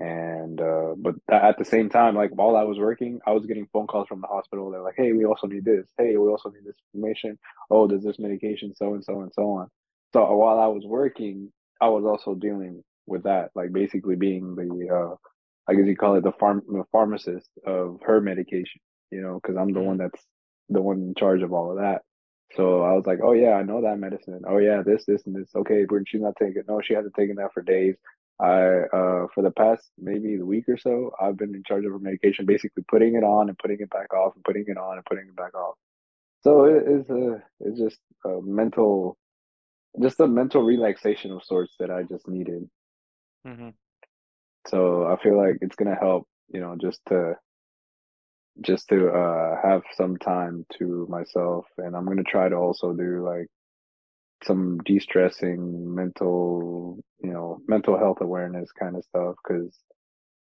And 0.00 0.60
uh, 0.60 0.94
but 0.98 1.14
at 1.30 1.56
the 1.58 1.64
same 1.64 1.88
time, 1.88 2.16
like 2.16 2.30
while 2.34 2.56
I 2.56 2.64
was 2.64 2.78
working, 2.78 3.20
I 3.26 3.32
was 3.32 3.46
getting 3.46 3.68
phone 3.72 3.86
calls 3.86 4.08
from 4.08 4.20
the 4.20 4.26
hospital. 4.26 4.70
They're 4.70 4.82
like, 4.82 4.96
"Hey, 4.96 5.12
we 5.12 5.24
also 5.24 5.46
need 5.46 5.64
this. 5.64 5.86
Hey, 5.96 6.16
we 6.16 6.28
also 6.28 6.50
need 6.50 6.64
this 6.64 6.74
information. 6.92 7.38
Oh, 7.70 7.86
there's 7.86 8.02
this 8.02 8.18
medication, 8.18 8.74
so 8.74 8.94
and 8.94 9.04
so 9.04 9.20
and 9.22 9.32
so 9.32 9.50
on." 9.52 9.68
So 10.12 10.34
while 10.36 10.58
I 10.58 10.66
was 10.66 10.84
working, 10.84 11.52
I 11.80 11.88
was 11.88 12.04
also 12.04 12.34
dealing 12.34 12.82
with 13.06 13.22
that, 13.24 13.50
like 13.54 13.72
basically 13.72 14.16
being 14.16 14.56
the, 14.56 14.94
uh, 14.94 15.14
I 15.68 15.74
guess 15.74 15.86
you 15.86 15.96
call 15.96 16.16
it 16.16 16.24
the 16.24 16.32
farm, 16.32 16.62
the 16.66 16.84
pharmacist 16.90 17.48
of 17.66 18.00
her 18.04 18.20
medication. 18.20 18.80
You 19.12 19.22
know, 19.22 19.40
because 19.40 19.56
I'm 19.56 19.72
the 19.72 19.80
one 19.80 19.98
that's 19.98 20.22
the 20.70 20.82
one 20.82 20.98
in 20.98 21.14
charge 21.16 21.42
of 21.42 21.52
all 21.52 21.70
of 21.70 21.78
that. 21.78 22.02
So 22.56 22.82
I 22.82 22.92
was 22.94 23.06
like, 23.06 23.20
"Oh 23.22 23.32
yeah, 23.32 23.52
I 23.54 23.62
know 23.62 23.82
that 23.82 23.98
medicine. 24.00 24.42
Oh 24.48 24.58
yeah, 24.58 24.82
this, 24.84 25.04
this, 25.06 25.22
and 25.26 25.36
this. 25.36 25.50
Okay, 25.54 25.84
but 25.88 26.00
she's 26.06 26.20
not 26.20 26.34
taking. 26.36 26.62
No, 26.68 26.80
she 26.82 26.94
hasn't 26.94 27.14
taken 27.14 27.36
that 27.36 27.52
for 27.54 27.62
days." 27.62 27.96
I 28.40 28.62
uh 28.92 29.26
for 29.34 29.42
the 29.42 29.52
past 29.52 29.90
maybe 29.98 30.36
the 30.36 30.46
week 30.46 30.68
or 30.68 30.76
so, 30.76 31.12
I've 31.20 31.36
been 31.36 31.54
in 31.54 31.62
charge 31.64 31.84
of 31.84 31.92
her 31.92 31.98
medication, 31.98 32.46
basically 32.46 32.84
putting 32.88 33.14
it 33.14 33.24
on 33.24 33.48
and 33.48 33.58
putting 33.58 33.78
it 33.80 33.90
back 33.90 34.12
off 34.12 34.34
and 34.34 34.44
putting 34.44 34.64
it 34.66 34.76
on 34.76 34.96
and 34.96 35.06
putting 35.06 35.28
it 35.28 35.36
back 35.36 35.54
off. 35.54 35.76
So 36.42 36.64
it 36.64 36.84
is 36.86 37.08
a 37.10 37.42
it's 37.60 37.78
just 37.78 38.00
a 38.24 38.40
mental 38.42 39.16
just 40.02 40.18
a 40.20 40.26
mental 40.26 40.62
relaxation 40.62 41.30
of 41.30 41.44
sorts 41.44 41.74
that 41.78 41.90
I 41.90 42.02
just 42.02 42.26
needed. 42.26 42.68
Mm-hmm. 43.46 43.70
So 44.66 45.06
I 45.06 45.22
feel 45.22 45.36
like 45.36 45.58
it's 45.60 45.76
gonna 45.76 45.96
help, 45.98 46.26
you 46.48 46.60
know, 46.60 46.76
just 46.80 47.00
to 47.08 47.36
just 48.60 48.88
to 48.88 49.10
uh 49.10 49.56
have 49.62 49.82
some 49.96 50.16
time 50.16 50.66
to 50.78 51.06
myself 51.08 51.66
and 51.78 51.94
I'm 51.96 52.06
gonna 52.06 52.24
try 52.24 52.48
to 52.48 52.56
also 52.56 52.92
do 52.92 53.24
like 53.24 53.46
some 54.42 54.78
de-stressing 54.84 55.94
mental 55.94 56.98
you 57.22 57.32
know 57.32 57.60
mental 57.66 57.96
health 57.98 58.18
awareness 58.20 58.70
kind 58.72 58.96
of 58.96 59.04
stuff 59.04 59.36
because 59.46 59.78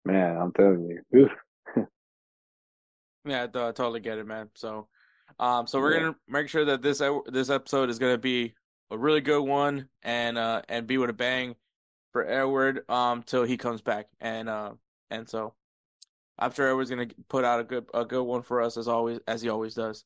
man 0.05 0.37
I'm 0.37 0.53
telling 0.53 0.99
you 1.13 1.29
yeah 3.27 3.45
I 3.45 3.47
totally 3.47 4.01
get 4.01 4.19
it 4.19 4.27
man 4.27 4.51
so 4.55 4.89
um 5.39 5.67
so 5.67 5.81
we're 5.81 5.93
Yeah. 5.93 6.01
gonna 6.01 6.17
make 6.29 6.49
sure 6.49 6.65
that 6.67 6.83
this 6.83 7.01
e- 7.01 7.21
this 7.27 7.51
episode 7.51 7.91
is 7.91 7.99
gonna 7.99 8.19
be 8.19 8.55
a 8.91 8.99
really 8.99 9.21
good 9.21 9.43
one 9.43 9.89
and 10.03 10.39
uh 10.39 10.63
and 10.69 10.87
be 10.87 10.99
with 10.99 11.11
a 11.11 11.15
bang 11.15 11.55
for 12.13 12.27
Edward 12.27 12.89
um 12.91 13.23
till 13.23 13.45
he 13.45 13.57
comes 13.57 13.83
back 13.83 14.07
and 14.21 14.49
uh 14.49 14.73
and 15.11 15.29
so 15.29 15.55
I'm 16.39 16.53
sure 16.53 16.69
Edward's 16.69 16.91
gonna 16.91 17.09
put 17.29 17.45
out 17.45 17.61
a 17.61 17.65
good 17.65 17.87
a 17.95 18.05
good 18.05 18.23
one 18.23 18.43
for 18.43 18.63
us 18.63 18.77
as 18.77 18.89
always 18.89 19.21
as 19.27 19.43
he 19.43 19.49
always 19.49 19.75
does. 19.75 20.05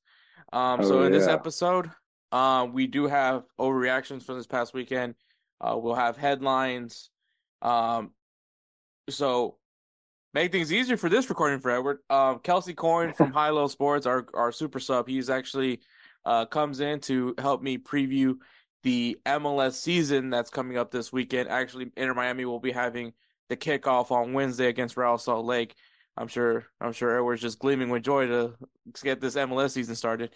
Um 0.52 0.82
so 0.82 1.00
Oh, 1.00 1.04
in 1.04 1.12
this 1.12 1.28
episode, 1.28 1.90
um 2.32 2.72
we 2.72 2.86
do 2.86 3.06
have 3.06 3.44
overreactions 3.58 4.22
from 4.22 4.36
this 4.36 4.46
past 4.46 4.74
weekend. 4.74 5.14
Uh 5.60 5.76
we'll 5.76 5.94
have 5.94 6.16
headlines. 6.16 7.10
Um 7.62 8.12
so 9.08 9.56
make 10.32 10.52
things 10.52 10.72
easier 10.72 10.96
for 10.96 11.08
this 11.08 11.28
recording 11.28 11.60
for 11.60 11.70
Edward. 11.70 11.98
Um 12.08 12.38
Kelcey 12.38 12.76
Coyne 12.76 13.12
from 13.12 13.32
High 13.32 13.50
Low 13.50 13.68
Sports, 13.68 14.06
our 14.06 14.26
our 14.34 14.52
super 14.52 14.80
sub, 14.80 15.08
he's 15.08 15.30
actually 15.30 15.80
uh 16.24 16.46
comes 16.46 16.80
in 16.80 17.00
to 17.00 17.34
help 17.38 17.62
me 17.62 17.78
preview 17.78 18.36
the 18.82 19.18
MLS 19.26 19.74
season 19.74 20.30
that's 20.30 20.50
coming 20.50 20.78
up 20.78 20.90
this 20.90 21.12
weekend. 21.12 21.48
Actually, 21.48 21.90
Inter 21.96 22.14
Miami 22.14 22.44
will 22.44 22.60
be 22.60 22.72
having 22.72 23.12
the 23.48 23.56
kickoff 23.56 24.10
on 24.10 24.32
Wednesday 24.32 24.68
against 24.68 24.96
Real 24.96 25.18
Salt 25.18 25.44
Lake. 25.44 25.74
I'm 26.16 26.28
sure 26.28 26.66
I'm 26.80 26.92
sure 26.92 27.16
Edward's 27.16 27.42
just 27.42 27.58
gleaming 27.58 27.90
with 27.90 28.02
joy 28.02 28.26
to 28.26 28.54
get 29.02 29.20
this 29.20 29.36
MLS 29.36 29.70
season 29.70 29.94
started. 29.94 30.30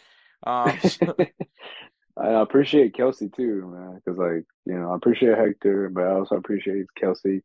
Um, 0.47 0.79
I 2.17 2.41
appreciate 2.41 2.95
Kelcey 2.95 3.35
too, 3.35 3.67
man, 3.67 4.01
because 4.05 4.19
like 4.19 4.45
you 4.67 4.79
know 4.79 4.93
I 4.93 4.97
appreciate 4.97 5.37
Hector, 5.37 5.91
but 5.91 6.05
I 6.05 6.13
also 6.13 6.37
appreciate 6.37 6.87
Kelcey 7.01 7.41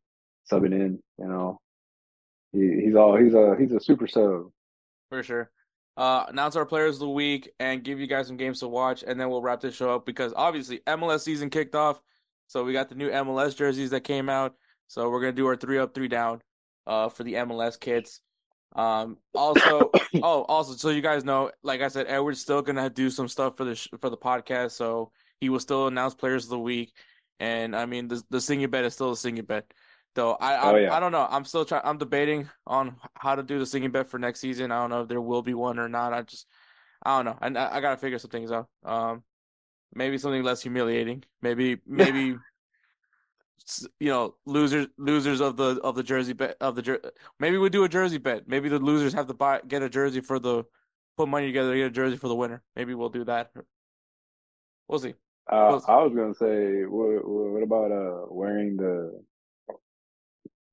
subbing 0.50 0.72
in. 0.72 1.00
You 1.18 1.26
know, 1.26 1.60
he 2.52 2.82
he's 2.84 2.94
all 2.94 3.16
he's 3.16 3.34
a 3.34 3.56
he's 3.58 3.72
a 3.72 3.80
super 3.80 4.06
sub. 4.06 4.50
for 5.08 5.22
sure. 5.22 5.50
Uh, 5.96 6.24
announce 6.28 6.54
our 6.54 6.64
players 6.64 6.96
of 6.96 7.00
the 7.00 7.08
week 7.08 7.50
and 7.58 7.82
give 7.82 7.98
you 7.98 8.06
guys 8.06 8.28
some 8.28 8.36
games 8.36 8.60
to 8.60 8.68
watch, 8.68 9.02
and 9.06 9.20
then 9.20 9.28
we'll 9.28 9.42
wrap 9.42 9.60
this 9.60 9.74
show 9.74 9.94
up 9.94 10.06
because 10.06 10.32
obviously 10.36 10.80
MLS 10.86 11.20
season 11.20 11.50
kicked 11.50 11.74
off, 11.74 12.00
so 12.46 12.64
we 12.64 12.72
got 12.72 12.88
the 12.88 12.94
new 12.94 13.10
MLS 13.10 13.56
jerseys 13.56 13.90
that 13.90 14.02
came 14.02 14.28
out. 14.28 14.54
So 14.86 15.10
we're 15.10 15.20
gonna 15.20 15.32
do 15.32 15.46
our 15.46 15.56
three 15.56 15.78
up, 15.78 15.94
three 15.94 16.08
down, 16.08 16.42
uh, 16.86 17.08
for 17.08 17.24
the 17.24 17.34
MLS 17.34 17.78
kits. 17.78 18.20
Um, 18.76 19.18
also, 19.34 19.90
oh, 20.22 20.42
also, 20.42 20.74
so 20.74 20.90
you 20.90 21.02
guys 21.02 21.24
know, 21.24 21.50
like 21.62 21.80
I 21.80 21.88
said, 21.88 22.06
Edward's 22.08 22.40
still 22.40 22.62
gonna 22.62 22.90
do 22.90 23.10
some 23.10 23.28
stuff 23.28 23.56
for 23.56 23.64
the 23.64 23.74
sh- 23.74 23.88
for 24.00 24.10
the 24.10 24.16
podcast, 24.16 24.72
so 24.72 25.12
he 25.40 25.48
will 25.48 25.60
still 25.60 25.86
announce 25.86 26.14
players 26.14 26.44
of 26.44 26.50
the 26.50 26.58
week. 26.58 26.92
And 27.40 27.74
I 27.74 27.86
mean, 27.86 28.08
the 28.08 28.22
the 28.30 28.40
singing 28.40 28.70
bet 28.70 28.84
is 28.84 28.94
still 28.94 29.12
a 29.12 29.16
singing 29.16 29.44
bet. 29.44 29.72
Though 30.14 30.32
I 30.34 30.54
I, 30.54 30.72
Oh, 30.72 30.76
yeah. 30.76 30.94
I 30.94 31.00
don't 31.00 31.12
know. 31.12 31.26
I'm 31.30 31.44
still 31.44 31.64
trying. 31.64 31.82
I'm 31.84 31.98
debating 31.98 32.48
on 32.66 32.96
how 33.14 33.34
to 33.34 33.42
do 33.42 33.58
the 33.58 33.66
singing 33.66 33.90
bet 33.90 34.08
for 34.08 34.18
next 34.18 34.40
season. 34.40 34.70
I 34.72 34.80
don't 34.80 34.90
know 34.90 35.02
if 35.02 35.08
there 35.08 35.20
will 35.20 35.42
be 35.42 35.54
one 35.54 35.78
or 35.78 35.88
not. 35.88 36.12
I 36.12 36.22
just 36.22 36.46
I 37.04 37.16
don't 37.22 37.24
know. 37.24 37.60
I 37.60 37.76
I 37.76 37.80
gotta 37.80 37.96
figure 37.96 38.18
some 38.18 38.30
things 38.30 38.52
out. 38.52 38.68
Um, 38.84 39.22
maybe 39.94 40.18
something 40.18 40.42
less 40.42 40.62
humiliating. 40.62 41.24
Maybe 41.42 41.78
maybe 41.86 42.36
you 44.00 44.08
know 44.08 44.34
losers 44.46 44.86
losers 44.98 45.40
of 45.40 45.56
the 45.56 45.80
of 45.82 45.94
the 45.94 46.02
jersey 46.02 46.32
bet 46.32 46.56
of 46.60 46.74
the 46.74 46.82
jer- 46.82 47.00
maybe 47.38 47.56
we 47.58 47.68
do 47.70 47.84
a 47.84 47.88
jersey 47.88 48.18
bet. 48.18 48.48
Maybe 48.48 48.68
the 48.68 48.78
losers 48.78 49.12
have 49.14 49.26
to 49.28 49.34
buy 49.34 49.60
get 49.66 49.82
a 49.82 49.88
jersey 49.88 50.20
for 50.20 50.38
the 50.38 50.64
put 51.16 51.28
money 51.28 51.46
together 51.46 51.72
to 51.72 51.76
get 51.78 51.86
a 51.86 51.90
jersey 51.90 52.16
for 52.16 52.28
the 52.28 52.34
winner. 52.34 52.62
Maybe 52.76 52.94
we'll 52.94 53.08
do 53.10 53.24
that. 53.24 53.50
We'll 54.88 54.98
see. 54.98 55.14
Uh, 55.50 55.80
Well- 55.80 55.84
I 55.88 56.02
was 56.02 56.12
gonna 56.14 56.34
say, 56.34 56.84
what, 56.84 57.26
what 57.26 57.62
about 57.62 57.92
uh 57.92 58.26
wearing 58.28 58.76
the 58.76 59.22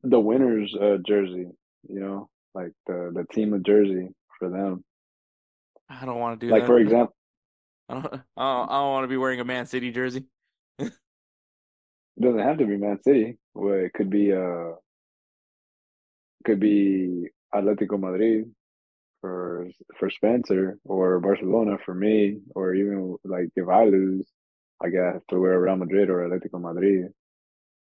the 0.04 0.20
winners 0.20 0.76
uh, 0.76 0.98
jersey? 1.06 1.48
You 1.90 2.00
know, 2.00 2.30
like 2.54 2.72
the 2.88 3.12
the 3.14 3.26
team 3.34 3.54
of 3.54 3.64
jersey 3.64 4.10
for 4.40 4.50
them. 4.50 4.84
I 5.90 6.06
don't 6.06 6.20
want 6.20 6.40
to 6.40 6.46
do 6.46 6.52
Like 6.52 6.64
that. 6.64 6.68
for 6.68 6.80
example, 6.80 7.16
I 7.90 7.94
don't, 7.94 8.06
I 8.06 8.10
don't, 8.10 8.70
I 8.72 8.78
don't 8.82 8.92
want 8.92 9.04
to 9.06 9.08
be 9.08 9.18
wearing 9.18 9.40
a 9.40 9.46
Man 9.46 9.66
City 9.66 9.92
jersey. 9.92 10.26
It 12.18 12.22
doesn't 12.24 12.40
have 12.40 12.58
to 12.58 12.66
be 12.66 12.78
Man 12.78 13.02
City. 13.02 13.38
Well, 13.54 13.76
it 13.76 13.94
could 13.94 14.10
be 14.10 14.34
uh 14.34 14.72
could 16.46 16.60
be 16.60 17.28
Atletico 17.54 18.00
Madrid 18.00 18.52
for 19.22 19.68
for 20.00 20.10
Spencer 20.10 20.78
or 20.86 21.20
Barcelona 21.20 21.78
for 21.86 21.94
me, 21.94 22.40
or 22.56 22.74
even 22.74 23.18
like 23.24 23.50
if 23.56 23.68
I 23.68 23.86
lose, 23.86 24.28
I 24.82 24.90
got 24.90 25.22
to 25.30 25.40
wear 25.40 25.60
Real 25.60 25.76
Madrid 25.76 26.10
or 26.10 26.28
Atletico 26.28 26.62
Madrid, 26.62 27.12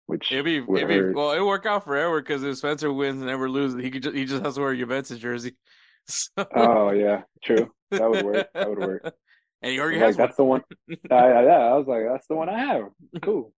which 0.06 0.32
It'd 0.32 0.44
be, 0.44 0.56
it'd 0.58 0.88
be 0.88 1.12
well, 1.12 1.32
it'd 1.32 1.46
work 1.46 1.66
out 1.66 1.84
forever 1.84 2.20
because 2.20 2.42
if 2.42 2.56
Spencer 2.58 2.92
wins 2.92 3.20
and 3.20 3.30
ever 3.30 3.48
loses, 3.50 3.82
he 3.82 3.90
could 3.90 4.02
just, 4.02 4.16
he 4.16 4.24
just 4.24 4.44
has 4.44 4.54
to 4.56 4.60
wear 4.62 4.74
Juventus 4.74 5.18
jersey. 5.18 5.56
So- 6.10 6.46
Oh 6.56 6.90
yeah, 6.92 7.24
true. 7.44 7.70
That 7.90 8.08
would 8.08 8.24
work. 8.24 8.48
That 8.54 8.70
would 8.70 8.78
work. 8.78 9.02
and 9.62 9.72
he 9.72 9.78
already 9.78 9.98
Like 9.98 10.06
has 10.06 10.16
one. 10.16 10.26
that's 10.26 10.36
the 10.38 10.44
one. 10.44 10.62
I, 11.10 11.14
I, 11.14 11.42
yeah, 11.44 11.58
I 11.58 11.74
was 11.76 11.86
like, 11.86 12.04
that's 12.10 12.26
the 12.28 12.34
one 12.34 12.48
I 12.48 12.58
have. 12.58 12.84
Cool. 13.20 13.52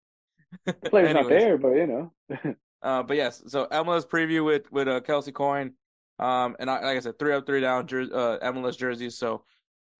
The 0.65 0.73
player's 0.91 1.15
not 1.15 1.29
there, 1.29 1.59
but 1.59 1.71
you 1.71 1.87
know. 1.87 2.13
Uh, 2.83 3.03
but 3.03 3.15
yes, 3.15 3.43
so 3.47 3.67
MLS 3.67 4.07
preview 4.07 4.43
with 4.43 4.73
with 4.73 4.89
uh, 4.89 5.01
Kelcey 5.03 5.35
Coyne, 5.35 5.75
um, 6.19 6.57
and 6.59 6.71
I, 6.71 6.81
like 6.83 6.97
I 6.97 7.01
said, 7.01 7.19
three 7.19 7.35
up, 7.35 7.45
three 7.45 7.61
down, 7.61 7.87
jer- 7.87 8.09
uh, 8.11 8.39
MLS 8.53 8.79
jerseys. 8.79 9.19
So, 9.19 9.45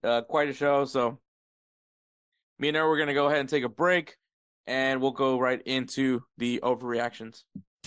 uh, 0.03 0.21
quite 0.23 0.49
a 0.49 0.53
show. 0.53 0.85
So, 0.85 1.19
me 2.57 2.69
and 2.69 2.77
her, 2.77 2.89
we're 2.89 2.97
gonna 2.97 3.13
go 3.13 3.27
ahead 3.27 3.39
and 3.39 3.47
take 3.47 3.63
a 3.63 3.69
break, 3.69 4.17
and 4.65 4.99
we'll 4.99 5.11
go 5.11 5.39
right 5.39 5.61
into 5.67 6.23
the 6.39 6.59
overreactions. 6.63 7.43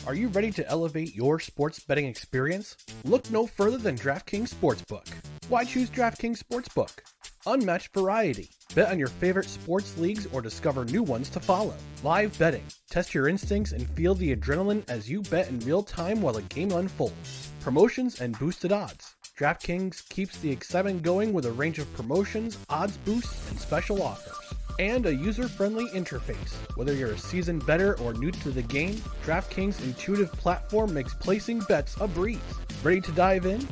Are 0.07 0.15
you 0.15 0.29
ready 0.29 0.51
to 0.53 0.69
elevate 0.69 1.15
your 1.15 1.41
sports 1.41 1.81
betting 1.81 2.07
experience? 2.07 2.77
Look 3.05 3.31
no 3.31 3.47
further 3.47 3.79
than 3.79 3.97
DraftKings 3.97 4.55
Sportsbook. 4.55 5.09
Why 5.49 5.65
choose 5.65 5.91
DraftKings 5.91 6.43
Sportsbook? 6.43 6.99
Unmatched 7.47 7.93
variety. 7.93 8.49
Bet 8.75 8.91
on 8.91 8.99
your 8.99 9.09
favorite 9.09 9.49
sports 9.49 9.99
leagues 9.99 10.27
or 10.33 10.41
discover 10.41 10.85
new 10.87 11.03
ones 11.03 11.29
to 11.31 11.41
follow. 11.41 11.75
Live 12.03 12.39
betting. 12.39 12.65
Test 12.89 13.15
your 13.15 13.29
instincts 13.29 13.73
and 13.73 13.89
feel 13.91 14.15
the 14.15 14.35
adrenaline 14.35 14.83
as 14.89 15.11
you 15.11 15.21
bet 15.23 15.49
in 15.49 15.61
real 15.61 15.83
time 15.83 16.23
while 16.23 16.35
the 16.35 16.43
game 16.43 16.73
unfolds. 16.73 17.51
Promotions 17.61 18.21
and 18.21 18.39
boosted 18.39 18.73
odds. 18.73 19.15
DraftKings 19.39 20.09
keeps 20.09 20.39
the 20.39 20.51
excitement 20.51 21.03
going 21.03 21.33
with 21.33 21.45
a 21.45 21.53
range 21.53 21.79
of 21.79 21.93
promotions, 21.95 22.57
odds 22.71 22.97
boosts, 22.99 23.51
and 23.51 23.61
special 23.61 24.03
offers 24.03 24.55
and 24.79 25.07
a 25.07 25.15
user-friendly 25.15 25.87
interface. 25.89 26.55
Whether 26.77 26.95
you're 26.95 27.13
a 27.13 27.19
seasoned 27.19 27.65
bettor 27.67 27.99
or 28.01 28.13
new 28.13 28.31
to 28.31 28.51
the 28.51 28.63
game, 28.63 28.95
DraftKings' 29.25 29.83
intuitive 29.85 30.33
platform 30.33 30.93
makes 30.93 31.15
placing 31.15 31.61
bets 31.61 31.97
a 32.01 32.09
breeze. 32.09 32.41
Ready 32.83 33.01
to 33.03 33.13
dive 33.13 33.47
in? 33.47 33.67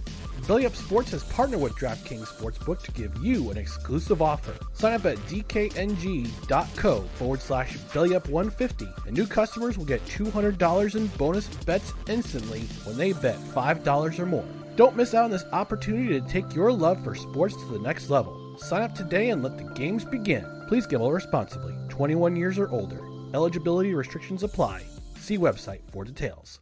Belly 0.47 0.67
Up 0.67 0.75
Sports 0.75 1.13
has 1.13 1.23
partnered 1.25 1.61
with 1.61 1.75
DraftKings 1.75 2.27
Sportsbook 2.27 2.83
to 2.83 2.93
give 2.93 3.17
you 3.19 3.51
an 3.51 3.57
exclusive 3.57 4.21
offer. 4.21 4.55
Sign 4.73 4.95
up 4.95 5.05
at 5.05 5.17
dkng.co 5.29 7.01
forward 7.15 7.41
slash 7.41 7.77
bellyup150 7.93 9.07
and 9.07 9.17
new 9.17 9.27
customers 9.27 9.79
will 9.79 9.85
get 9.85 10.05
$200 10.07 10.95
in 10.97 11.07
bonus 11.19 11.47
bets 11.65 11.93
instantly 12.09 12.63
when 12.85 12.97
they 12.97 13.13
bet 13.13 13.39
$5 13.39 14.19
or 14.19 14.27
more. 14.27 14.45
Don't 14.75 14.97
miss 14.97 15.15
out 15.15 15.25
on 15.25 15.31
this 15.31 15.45
opportunity 15.53 16.21
to 16.21 16.27
take 16.27 16.55
your 16.55 16.73
love 16.73 17.03
for 17.05 17.15
sports 17.15 17.55
to 17.55 17.65
the 17.67 17.79
next 17.79 18.11
level. 18.11 18.57
Sign 18.59 18.83
up 18.83 18.95
today 18.95 19.31
and 19.31 19.43
let 19.43 19.57
the 19.57 19.73
games 19.75 20.05
begin. 20.05 20.45
Please 20.67 20.87
gamble 20.87 21.13
responsibly. 21.13 21.75
21 21.89 22.35
years 22.35 22.59
or 22.59 22.69
older. 22.71 23.01
Eligibility 23.33 23.95
restrictions 23.95 24.43
apply. 24.43 24.83
See 25.19 25.39
website 25.39 25.83
for 25.93 26.05
details. 26.05 26.61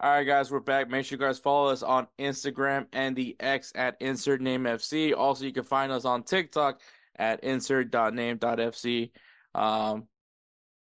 All 0.00 0.10
right, 0.10 0.24
guys, 0.24 0.50
we're 0.50 0.58
back. 0.58 0.90
Make 0.90 1.06
sure 1.06 1.16
you 1.16 1.24
guys 1.24 1.38
follow 1.38 1.70
us 1.70 1.84
on 1.84 2.08
Instagram 2.18 2.86
and 2.92 3.14
the 3.14 3.36
X 3.38 3.72
at 3.76 3.96
insert 4.00 4.40
name 4.40 4.64
FC. 4.64 5.16
Also, 5.16 5.44
you 5.44 5.52
can 5.52 5.62
find 5.62 5.92
us 5.92 6.04
on 6.04 6.24
TikTok 6.24 6.80
at 7.16 7.44
insert.name.fc. 7.44 9.10
Um, 9.54 10.08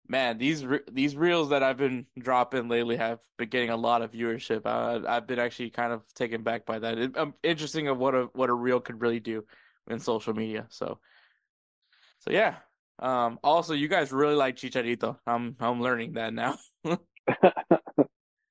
man, 0.08 0.38
these 0.38 0.64
re- 0.64 0.80
these 0.90 1.16
reels 1.16 1.50
that 1.50 1.62
I've 1.62 1.76
been 1.76 2.06
dropping 2.18 2.68
lately 2.70 2.96
have 2.96 3.20
been 3.36 3.50
getting 3.50 3.68
a 3.68 3.76
lot 3.76 4.00
of 4.00 4.12
viewership. 4.12 4.62
Uh, 4.64 5.06
I've 5.06 5.26
been 5.26 5.38
actually 5.38 5.68
kind 5.68 5.92
of 5.92 6.02
taken 6.14 6.42
back 6.42 6.64
by 6.64 6.78
that. 6.78 6.96
It, 6.96 7.18
um, 7.18 7.34
interesting 7.42 7.88
of 7.88 7.98
what 7.98 8.14
a 8.14 8.30
what 8.32 8.48
a 8.48 8.54
reel 8.54 8.80
could 8.80 9.02
really 9.02 9.20
do 9.20 9.44
in 9.86 10.00
social 10.00 10.32
media. 10.32 10.66
So, 10.70 10.98
so 12.20 12.30
yeah. 12.30 12.56
Um, 13.00 13.38
also, 13.44 13.74
you 13.74 13.88
guys 13.88 14.12
really 14.12 14.34
like 14.34 14.56
Chicharito. 14.56 15.18
I'm 15.26 15.56
I'm 15.60 15.82
learning 15.82 16.14
that 16.14 16.32
now. 16.32 16.56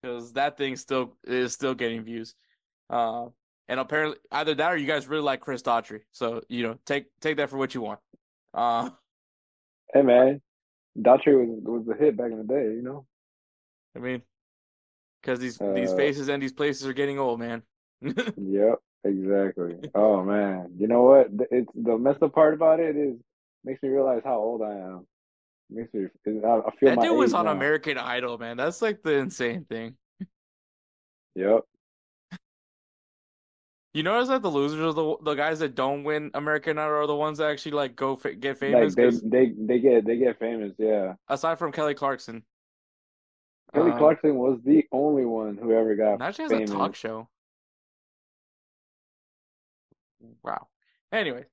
because 0.03 0.33
that 0.33 0.57
thing 0.57 0.75
still 0.75 1.15
is 1.24 1.53
still 1.53 1.74
getting 1.74 2.03
views. 2.03 2.36
Uh, 2.89 3.27
and 3.69 3.79
apparently, 3.79 4.17
either 4.31 4.53
that 4.55 4.74
or 4.74 4.77
you 4.77 4.86
guys 4.88 5.07
really 5.07 5.24
like 5.24 5.39
Chris 5.39 5.62
Daughtry. 5.62 6.01
So 6.12 6.41
you 6.50 6.63
know, 6.63 6.77
take 6.86 7.05
take 7.22 7.38
that 7.38 7.50
for 7.50 7.57
what 7.57 7.74
you 7.74 7.81
want. 7.81 8.00
Uh, 8.53 8.89
hey 9.93 10.01
man, 10.01 10.41
Daughtry 11.00 11.36
was 11.48 11.86
was 11.86 11.88
a 11.88 11.98
hit 12.00 12.17
back 12.17 12.31
in 12.31 12.38
the 12.38 12.43
day. 12.43 12.74
You 12.75 12.81
know. 12.83 13.05
I 13.95 14.00
mean, 14.00 14.22
because 15.22 15.39
these 15.39 15.62
these 15.74 15.93
Uh, 15.93 15.95
faces 15.95 16.27
and 16.29 16.43
these 16.43 16.53
places 16.53 16.86
are 16.88 16.93
getting 16.93 17.19
old, 17.19 17.39
man. 17.39 17.63
Yep. 18.38 18.79
Exactly. 19.05 19.75
Oh 19.93 20.24
man, 20.24 20.75
you 20.77 20.88
know 20.88 21.03
what? 21.03 21.27
It's 21.51 21.69
the 21.75 21.98
messed 21.98 22.24
up 22.24 22.33
part 22.33 22.53
about 22.53 22.79
it 22.79 22.95
is 22.95 23.17
makes 23.65 23.83
me 23.83 23.89
realize 23.89 24.22
how 24.24 24.38
old 24.38 24.62
I 24.62 24.75
am. 24.75 25.07
Makes 25.70 25.93
me. 25.93 26.05
I, 26.05 26.62
feel 26.79 26.89
That 26.89 27.01
dude 27.01 27.17
was 27.17 27.34
on 27.34 27.46
now. 27.46 27.51
American 27.51 27.98
Idol, 27.98 28.38
man. 28.38 28.58
That's 28.58 28.82
like 28.82 29.01
the 29.03 29.13
insane 29.15 29.65
thing. 29.65 29.96
Yep. 31.36 31.62
You 33.96 34.01
notice 34.03 34.29
that 34.29 34.41
the 34.41 34.50
losers 34.50 34.79
are 34.79 34.93
the 34.93 35.17
the 35.22 35.34
guys 35.36 35.60
that 35.60 35.75
don't 35.75 36.03
win 36.03 36.32
American 36.34 36.77
Idol 36.79 36.96
are 36.98 37.08
the 37.08 37.15
ones 37.15 37.38
that 37.38 37.50
actually 37.51 37.74
like 37.74 37.96
go 37.96 38.15
fa- 38.15 38.34
get 38.34 38.51
Like 38.51 38.60
famous. 38.60 38.96
they 38.96 39.03
'cause 39.03 39.22
they 39.22 39.53
they 39.58 39.79
get 39.79 40.05
they 40.05 40.17
get 40.17 40.39
famous. 40.39 40.74
Yeah. 40.77 41.13
aside 41.27 41.60
from 41.60 41.72
Kelly 41.72 41.93
Clarkson, 41.93 42.43
Kelly 43.74 43.91
um, 43.91 43.98
Clarkson 44.00 44.36
was 44.36 44.60
the 44.63 44.84
only 44.91 45.25
one 45.25 45.58
who 45.58 45.72
ever 45.74 45.96
got 45.96 46.17
now 46.20 46.32
she 46.32 46.41
has 46.41 46.51
famous. 46.51 46.72
a 46.72 46.74
talk 46.74 46.96
show. 46.96 47.29
Wow. 50.43 50.67
Anyway, 51.12 51.46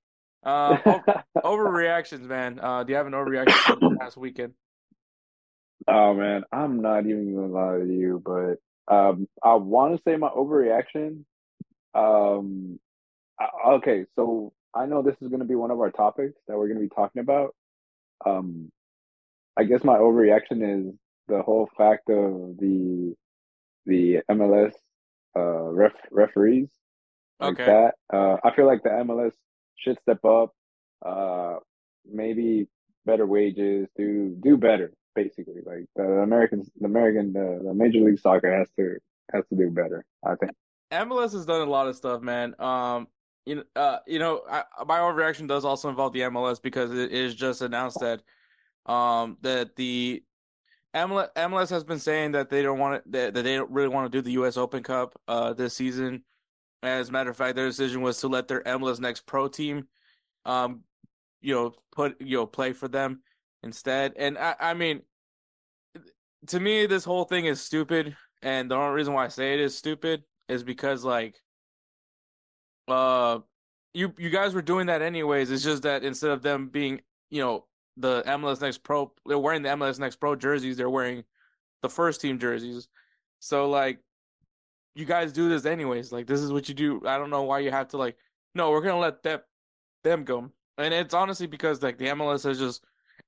um, 0.45 0.83
o- 0.87 1.05
overreactions, 1.45 2.23
man. 2.23 2.59
Uh, 2.61 2.85
do 2.85 2.93
you 2.93 2.97
have 2.97 3.07
an 3.07 3.13
overreaction 3.13 3.63
from 3.65 3.81
the 3.81 3.89
past 4.01 4.17
weekend? 4.17 4.55
Oh 5.89 6.15
man, 6.15 6.45
I'm 6.53 6.81
not 6.81 7.07
even 7.07 7.35
gonna 7.35 7.47
lie 7.49 7.79
to 7.79 7.87
you, 7.87 8.23
but 8.25 8.59
um, 8.95 9.29
I 9.43 9.55
want 9.55 9.97
to 9.97 10.03
say 10.03 10.17
my 10.17 10.29
overreaction. 10.29 11.25
Um, 11.95 12.79
I- 13.41 13.73
okay, 13.75 14.07
so 14.17 14.53
I 14.75 14.87
know 14.87 15.03
this 15.03 15.17
is 15.21 15.29
gonna 15.29 15.45
be 15.45 15.55
one 15.57 15.71
of 15.71 15.81
our 15.81 15.91
topics 15.91 16.41
that 16.49 16.57
we're 16.57 16.69
gonna 16.69 16.81
be 16.81 16.89
talking 16.89 17.21
about. 17.21 17.55
Um, 18.27 18.71
I 19.57 19.65
guess 19.65 19.85
my 19.85 19.97
overreaction 19.99 20.89
is 20.91 20.95
the 21.29 21.43
whole 21.43 21.69
fact 21.77 22.09
of 22.11 22.57
the 22.59 23.15
the 23.87 24.21
MLS 24.31 24.75
uh 25.37 25.65
ref 25.71 25.93
referees 26.11 26.69
like 27.41 27.59
Okay. 27.59 27.67
that. 27.67 27.95
Uh, 28.13 28.37
I 28.45 28.55
feel 28.55 28.67
like 28.67 28.83
the 28.83 28.91
MLS 28.91 29.35
should 29.81 29.99
step 30.03 30.25
up. 30.25 30.55
Uh, 31.05 31.57
maybe 32.11 32.69
better 33.07 33.27
wages, 33.27 33.89
do 33.97 34.37
do 34.43 34.57
better. 34.57 34.93
Basically, 35.15 35.63
like 35.65 35.87
the 35.97 36.05
Americans, 36.05 36.71
the 36.79 36.87
American, 36.87 37.33
the, 37.33 37.61
the 37.65 37.75
Major 37.75 38.01
League 38.01 38.21
Soccer 38.21 38.57
has 38.57 38.69
to 38.77 38.97
has 39.33 39.45
to 39.49 39.57
do 39.57 39.71
better. 39.71 40.05
I 40.25 40.35
think. 40.37 40.53
MLS 40.93 41.33
has 41.33 41.47
done 41.47 41.67
a 41.67 41.71
lot 41.71 41.89
of 41.89 41.97
stuff, 41.97 42.21
man. 42.21 42.55
Um, 42.59 43.09
you 43.47 43.57
know, 43.57 43.65
uh, 43.77 43.99
you 44.07 44.19
know, 44.19 44.43
I, 44.49 44.65
my 44.87 44.99
overreaction 44.99 45.49
does 45.49 45.65
also 45.65 45.89
involve 45.89 46.13
the 46.13 46.21
MLS 46.21 46.61
because 46.61 46.93
it 46.93 47.13
is 47.13 47.35
just 47.35 47.63
announced 47.63 47.99
that, 48.01 48.23
um, 48.87 49.37
that 49.43 49.77
the 49.77 50.23
MLS, 50.95 51.71
has 51.71 51.85
been 51.85 51.99
saying 51.99 52.33
that 52.33 52.51
they 52.51 52.63
don't 52.63 52.79
want 52.79 52.97
it, 52.97 53.13
that, 53.13 53.35
that 53.35 53.43
they 53.43 53.57
don't 53.57 53.71
really 53.71 53.89
want 53.89 54.11
to 54.11 54.19
do 54.19 54.23
the 54.23 54.33
U.S. 54.33 54.57
Open 54.57 54.83
Cup, 54.83 55.19
uh, 55.29 55.53
this 55.53 55.75
season. 55.75 56.25
As 56.83 57.09
a 57.09 57.13
matter 57.13 57.31
of 57.31 57.37
fact, 57.37 57.57
their 57.57 57.67
decision 57.67 58.01
was 58.01 58.21
to 58.21 58.29
let 58.29 58.49
their 58.49 58.63
MLS 58.63 59.01
Next 59.01 59.27
Pro 59.27 59.49
team, 59.49 59.87
um, 60.45 60.81
you 61.41 61.55
know, 61.55 61.75
put 61.93 62.21
you 62.21 62.39
know 62.39 62.47
play 62.47 62.73
for 62.73 62.89
them 62.89 63.21
instead. 63.63 64.15
And 64.17 64.39
I, 64.39 64.55
I 64.59 64.75
mean, 64.75 65.03
to 66.49 66.61
me, 66.61 66.87
this 66.87 67.05
whole 67.05 67.25
thing 67.25 67.47
is 67.47 67.61
stupid. 67.61 68.17
And 68.43 68.71
the 68.71 68.77
only 68.77 68.95
reason 68.95 69.13
why 69.13 69.27
I 69.27 69.29
say 69.29 69.55
it 69.55 69.61
is 69.61 69.77
stupid 69.77 70.23
is 70.49 70.65
because 70.65 71.05
like 71.05 71.37
uh 72.89 73.39
you 73.93 74.13
you 74.19 74.31
guys 74.31 74.55
were 74.55 74.63
doing 74.63 74.87
that 74.87 75.03
anyways. 75.03 75.51
It's 75.51 75.63
just 75.63 75.83
that 75.83 76.05
instead 76.05 76.31
of 76.31 76.43
them 76.43 76.69
being, 76.69 77.01
you 77.31 77.43
know, 77.43 77.67
the 77.97 78.23
MLS 78.23 78.61
Next 78.61 78.83
Pro, 78.83 79.13
they're 79.27 79.39
wearing 79.39 79.63
the 79.63 79.69
MLS 79.71 79.99
Next 79.99 80.17
Pro 80.17 80.37
jerseys, 80.37 80.77
they're 80.77 80.91
wearing 80.91 81.25
the 81.83 81.89
first 81.89 82.21
team 82.21 82.39
jerseys. 82.39 82.89
So 83.41 83.69
like 83.69 84.01
you 84.95 85.05
guys 85.05 85.33
do 85.33 85.49
this 85.49 85.65
anyways. 85.67 86.13
Like 86.13 86.27
this 86.27 86.41
is 86.41 86.53
what 86.53 86.69
you 86.69 86.75
do. 86.75 87.03
I 87.07 87.19
don't 87.19 87.31
know 87.31 87.43
why 87.45 87.61
you 87.61 87.71
have 87.71 87.89
to 87.89 87.97
like 87.97 88.17
no, 88.55 88.71
we're 88.71 88.81
going 88.81 88.95
to 88.95 88.99
let 89.01 89.23
them 89.23 89.41
them 90.03 90.25
go. 90.25 90.51
And 90.79 90.93
it's 90.95 91.15
honestly 91.15 91.47
because 91.47 91.83
like 91.83 91.99
the 91.99 92.07
MLS 92.07 92.45
has 92.45 92.59
just 92.59 92.85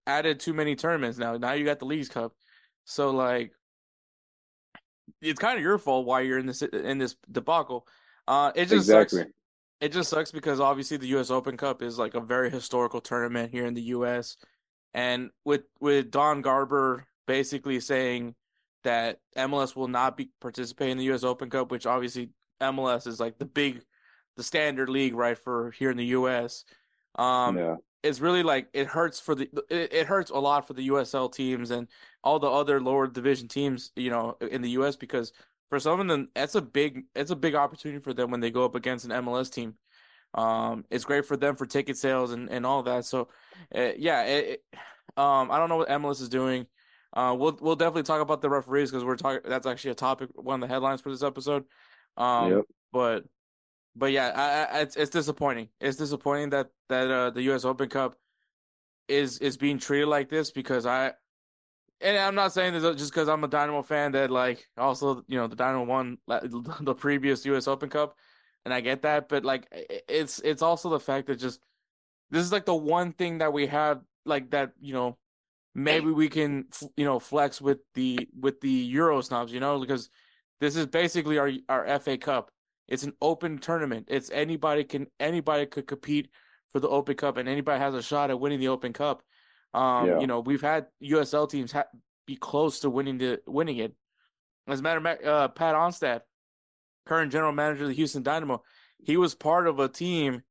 added 0.07 0.40
too 0.40 0.52
many 0.52 0.75
tournaments 0.75 1.19
now. 1.19 1.37
Now 1.37 1.52
you 1.52 1.64
got 1.64 1.78
the 1.78 1.85
Leagues 1.85 2.09
Cup. 2.09 2.35
So 2.85 3.11
like 3.11 3.52
it's 5.20 5.38
kind 5.38 5.57
of 5.57 5.62
your 5.62 5.79
fault 5.79 6.07
why 6.07 6.20
you're 6.20 6.38
in 6.38 6.46
this 6.46 6.62
in 6.62 6.98
this 6.98 7.16
debacle. 7.31 7.87
Uh, 8.27 8.53
it 8.55 8.62
just 8.66 8.88
Exactly. 8.88 9.20
sucks. 9.20 9.31
It 9.81 9.92
just 9.92 10.11
sucks 10.11 10.31
because 10.31 10.61
obviously 10.61 10.96
the 10.96 11.09
U.S. 11.09 11.31
Open 11.31 11.57
Cup 11.57 11.83
is 11.83 11.98
like 11.98 12.14
a 12.14 12.20
very 12.20 12.51
historical 12.51 13.01
tournament 13.01 13.51
here 13.51 13.66
in 13.66 13.75
the 13.75 13.83
U.S. 13.83 14.37
And 14.94 15.31
with 15.44 15.62
with 15.81 16.11
Don 16.11 16.40
Garber 16.42 17.07
basically 17.27 17.81
saying 17.81 18.35
that 18.85 19.21
MLS 19.37 19.77
will 19.77 19.88
not 19.88 20.16
be 20.16 20.31
participating 20.40 20.92
in 20.92 20.99
the 20.99 21.05
U.S. 21.05 21.25
Open 21.25 21.51
Cup, 21.51 21.71
which 21.71 21.87
obviously 21.87 22.31
MLS 22.61 23.07
is 23.07 23.21
like 23.21 23.38
the 23.38 23.45
big, 23.47 23.83
the 24.37 24.42
standard 24.42 24.88
league 24.88 25.14
right 25.14 25.38
for 25.38 25.71
here 25.73 25.90
in 25.90 25.97
the 25.97 26.07
U.S. 26.07 26.64
Um, 27.16 27.59
yeah. 27.59 27.77
it's 28.03 28.21
really 28.21 28.42
like 28.42 28.68
it 28.73 28.87
hurts 28.87 29.21
for 29.21 29.35
the 29.35 29.49
it, 29.68 29.92
it 29.92 30.07
hurts 30.07 30.31
a 30.31 30.38
lot 30.38 30.66
for 30.66 30.73
the 30.75 30.88
USL 30.88 31.33
teams 31.33 31.71
and 31.71 31.88
all 32.25 32.38
the 32.38 32.51
other 32.51 32.81
lower 32.81 33.07
division 33.07 33.49
teams, 33.49 33.92
you 33.97 34.11
know, 34.11 34.37
in 34.40 34.62
the 34.62 34.71
US 34.71 34.97
because 34.97 35.33
for 35.68 35.79
some 35.79 36.01
of 36.01 36.07
them 36.09 36.29
that's 36.35 36.55
a 36.55 36.62
big 36.62 37.05
it's 37.14 37.31
a 37.31 37.37
big 37.37 37.55
opportunity 37.55 38.01
for 38.03 38.14
them 38.14 38.31
when 38.31 38.40
they 38.40 38.51
go 38.51 38.64
up 38.64 38.75
against 38.75 39.05
an 39.05 39.11
MLS 39.11 39.51
team. 39.53 39.75
Um, 40.35 40.85
it's 40.90 41.05
great 41.05 41.27
for 41.27 41.37
them 41.37 41.57
for 41.57 41.66
ticket 41.66 41.97
sales 41.99 42.33
and, 42.33 42.49
and 42.51 42.64
all 42.64 42.83
that. 42.85 43.05
So, 43.05 43.29
uh, 43.75 43.92
yeah, 43.97 44.23
it, 44.25 44.49
it- 44.73 44.79
um, 45.14 45.51
I 45.51 45.59
don't 45.59 45.68
know 45.68 45.77
what 45.77 45.88
MLS 45.90 46.23
is 46.23 46.31
doing. 46.31 46.66
Uh, 47.12 47.37
we'll 47.38 47.59
we'll 47.61 47.77
definitely 47.77 48.05
talk 48.05 48.20
about 48.22 48.40
the 48.40 48.48
referees 48.48 48.90
because 48.90 49.05
we're 49.05 49.16
talking. 49.16 49.42
That's 49.44 49.66
actually 49.66 49.90
a 49.92 49.96
topic, 49.96 50.31
one 50.35 50.62
of 50.62 50.68
the 50.68 50.72
headlines 50.72 51.01
for 51.01 51.11
this 51.11 51.22
episode. 51.22 51.64
Um, 52.16 52.51
Yep. 52.51 52.64
but 52.92 53.25
but 53.94 54.12
yeah, 54.12 54.33
I, 54.35 54.79
I, 54.79 54.81
it's 54.83 54.96
it's 54.96 55.11
disappointing. 55.11 55.68
It's 55.81 55.98
disappointing 55.98 56.51
that 56.51 56.70
that 56.88 57.11
uh, 57.11 57.31
the 57.31 57.42
U.S. 57.42 57.64
Open 57.64 57.88
Cup 57.88 58.16
is 59.09 59.38
is 59.38 59.57
being 59.57 59.79
treated 59.79 60.09
like 60.09 60.31
this 60.31 60.51
because 60.51 60.87
I, 60.87 61.12
and 62.01 62.16
I'm 62.16 62.35
not 62.35 62.53
saying 62.53 62.72
this 62.72 62.83
just 62.96 63.12
because 63.12 63.29
I'm 63.29 63.44
a 63.44 63.48
Dynamo 63.48 63.83
fan 63.83 64.12
that 64.12 64.31
like 64.31 64.66
also 64.79 65.22
you 65.29 65.37
know 65.37 65.46
the 65.46 65.57
Dynamo 65.57 65.85
won 65.85 66.18
the 66.27 66.94
previous 66.94 67.44
U.S. 67.46 67.68
Open 67.68 67.90
Cup, 67.90 68.16
and 68.64 68.72
I 68.72 68.81
get 68.81 69.03
that, 69.03 69.29
but 69.29 69.44
like 69.44 69.66
it's 70.09 70.38
it's 70.40 70.62
also 70.62 70.88
the 70.88 71.01
fact 71.01 71.27
that 71.27 71.37
just 71.37 71.61
this 72.31 72.42
is 72.42 72.53
like 72.53 72.64
the 72.64 72.75
one 72.75 73.12
thing 73.12 73.38
that 73.38 73.53
we 73.53 73.66
have 73.66 74.01
like 74.25 74.51
that 74.53 74.72
you 74.81 74.94
know 74.94 75.18
maybe 75.75 76.11
we 76.11 76.29
can 76.29 76.67
you 76.97 77.05
know 77.05 77.19
flex 77.19 77.61
with 77.61 77.79
the 77.95 78.29
with 78.39 78.61
the 78.61 78.71
Euro 78.71 79.21
snobs 79.21 79.53
you 79.53 79.61
know 79.61 79.81
because 79.81 80.11
this 80.61 80.77
is 80.77 80.87
basically 80.87 81.39
our 81.39 81.51
our 81.69 81.99
FA 81.99 82.17
Cup. 82.19 82.51
It's 82.89 83.05
an 83.05 83.15
open 83.21 83.59
tournament. 83.59 84.09
It's 84.11 84.31
anybody 84.31 84.85
can 84.85 85.07
anybody 85.19 85.67
could 85.67 85.87
compete 85.87 86.31
for 86.73 86.81
the 86.81 86.89
Open 86.89 87.17
Cup, 87.17 87.37
and 87.37 87.49
anybody 87.49 87.79
has 87.79 87.95
a 87.95 88.03
shot 88.03 88.31
at 88.31 88.39
winning 88.41 88.61
the 88.61 88.69
Open 88.69 88.93
Cup. 88.93 89.23
Um, 89.75 90.07
Yeah. 90.07 90.21
you 90.21 90.27
know, 90.27 90.41
we've 90.41 90.61
had 90.61 90.87
USL 91.03 91.49
teams 91.49 91.73
ha- 91.73 91.85
be 92.27 92.37
close 92.37 92.81
to 92.81 92.91
winning 92.91 93.19
the 93.19 93.41
winning 93.47 93.79
it. 93.79 93.95
As 94.69 94.81
a 94.81 94.83
matter 94.83 94.99
of 94.99 95.05
fact, 95.05 95.25
uh, 95.25 95.49
Pat 95.49 95.75
Onstad, 95.75 96.21
current 97.07 97.33
general 97.33 97.53
manager 97.53 97.83
of 97.85 97.89
the 97.89 97.95
Houston 97.95 98.23
Dynamo, 98.23 98.63
he 98.99 99.17
was 99.17 99.35
part 99.35 99.67
of 99.67 99.79
a 99.81 99.89
team 99.89 100.43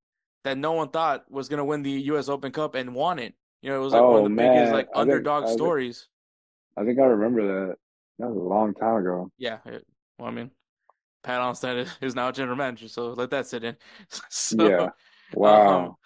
that 0.43 0.57
no 0.57 0.73
one 0.73 0.89
thought 0.89 1.29
was 1.31 1.47
going 1.47 1.59
to 1.59 1.65
win 1.65 1.83
the 1.83 1.91
U.S. 1.91 2.27
Open 2.27 2.51
Cup 2.51 2.75
and 2.75 2.93
won 2.95 3.19
it. 3.19 3.35
You 3.61 3.69
know, 3.69 3.77
it 3.77 3.83
was 3.83 3.93
like 3.93 4.01
one 4.01 4.11
Oh, 4.13 4.17
of 4.17 4.23
the 4.23 4.29
biggest 4.35 4.53
man. 4.65 4.71
like 4.73 4.87
I 4.87 4.89
think- 4.89 4.97
underdog 4.97 5.43
I 5.43 5.47
think- 5.47 5.57
stories. 5.59 6.07
I 6.77 6.85
think 6.85 6.99
I 6.99 7.03
remember 7.03 7.67
that. 7.69 7.77
That 8.19 8.27
was 8.29 8.37
a 8.37 8.39
long 8.39 8.73
time 8.73 8.97
ago. 8.97 9.29
Yeah, 9.37 9.59
it, 9.65 9.85
well, 10.19 10.29
I 10.29 10.31
mean, 10.31 10.51
Pat 11.23 11.41
Onstad 11.41 11.87
is, 12.01 12.15
now 12.15 12.31
general 12.31 12.55
manager, 12.55 12.87
so 12.87 13.09
let 13.13 13.29
that 13.31 13.47
sit 13.47 13.63
in. 13.63 13.75
So, 14.29 14.67
Yeah. 14.69 14.89
Wow. 15.33 15.97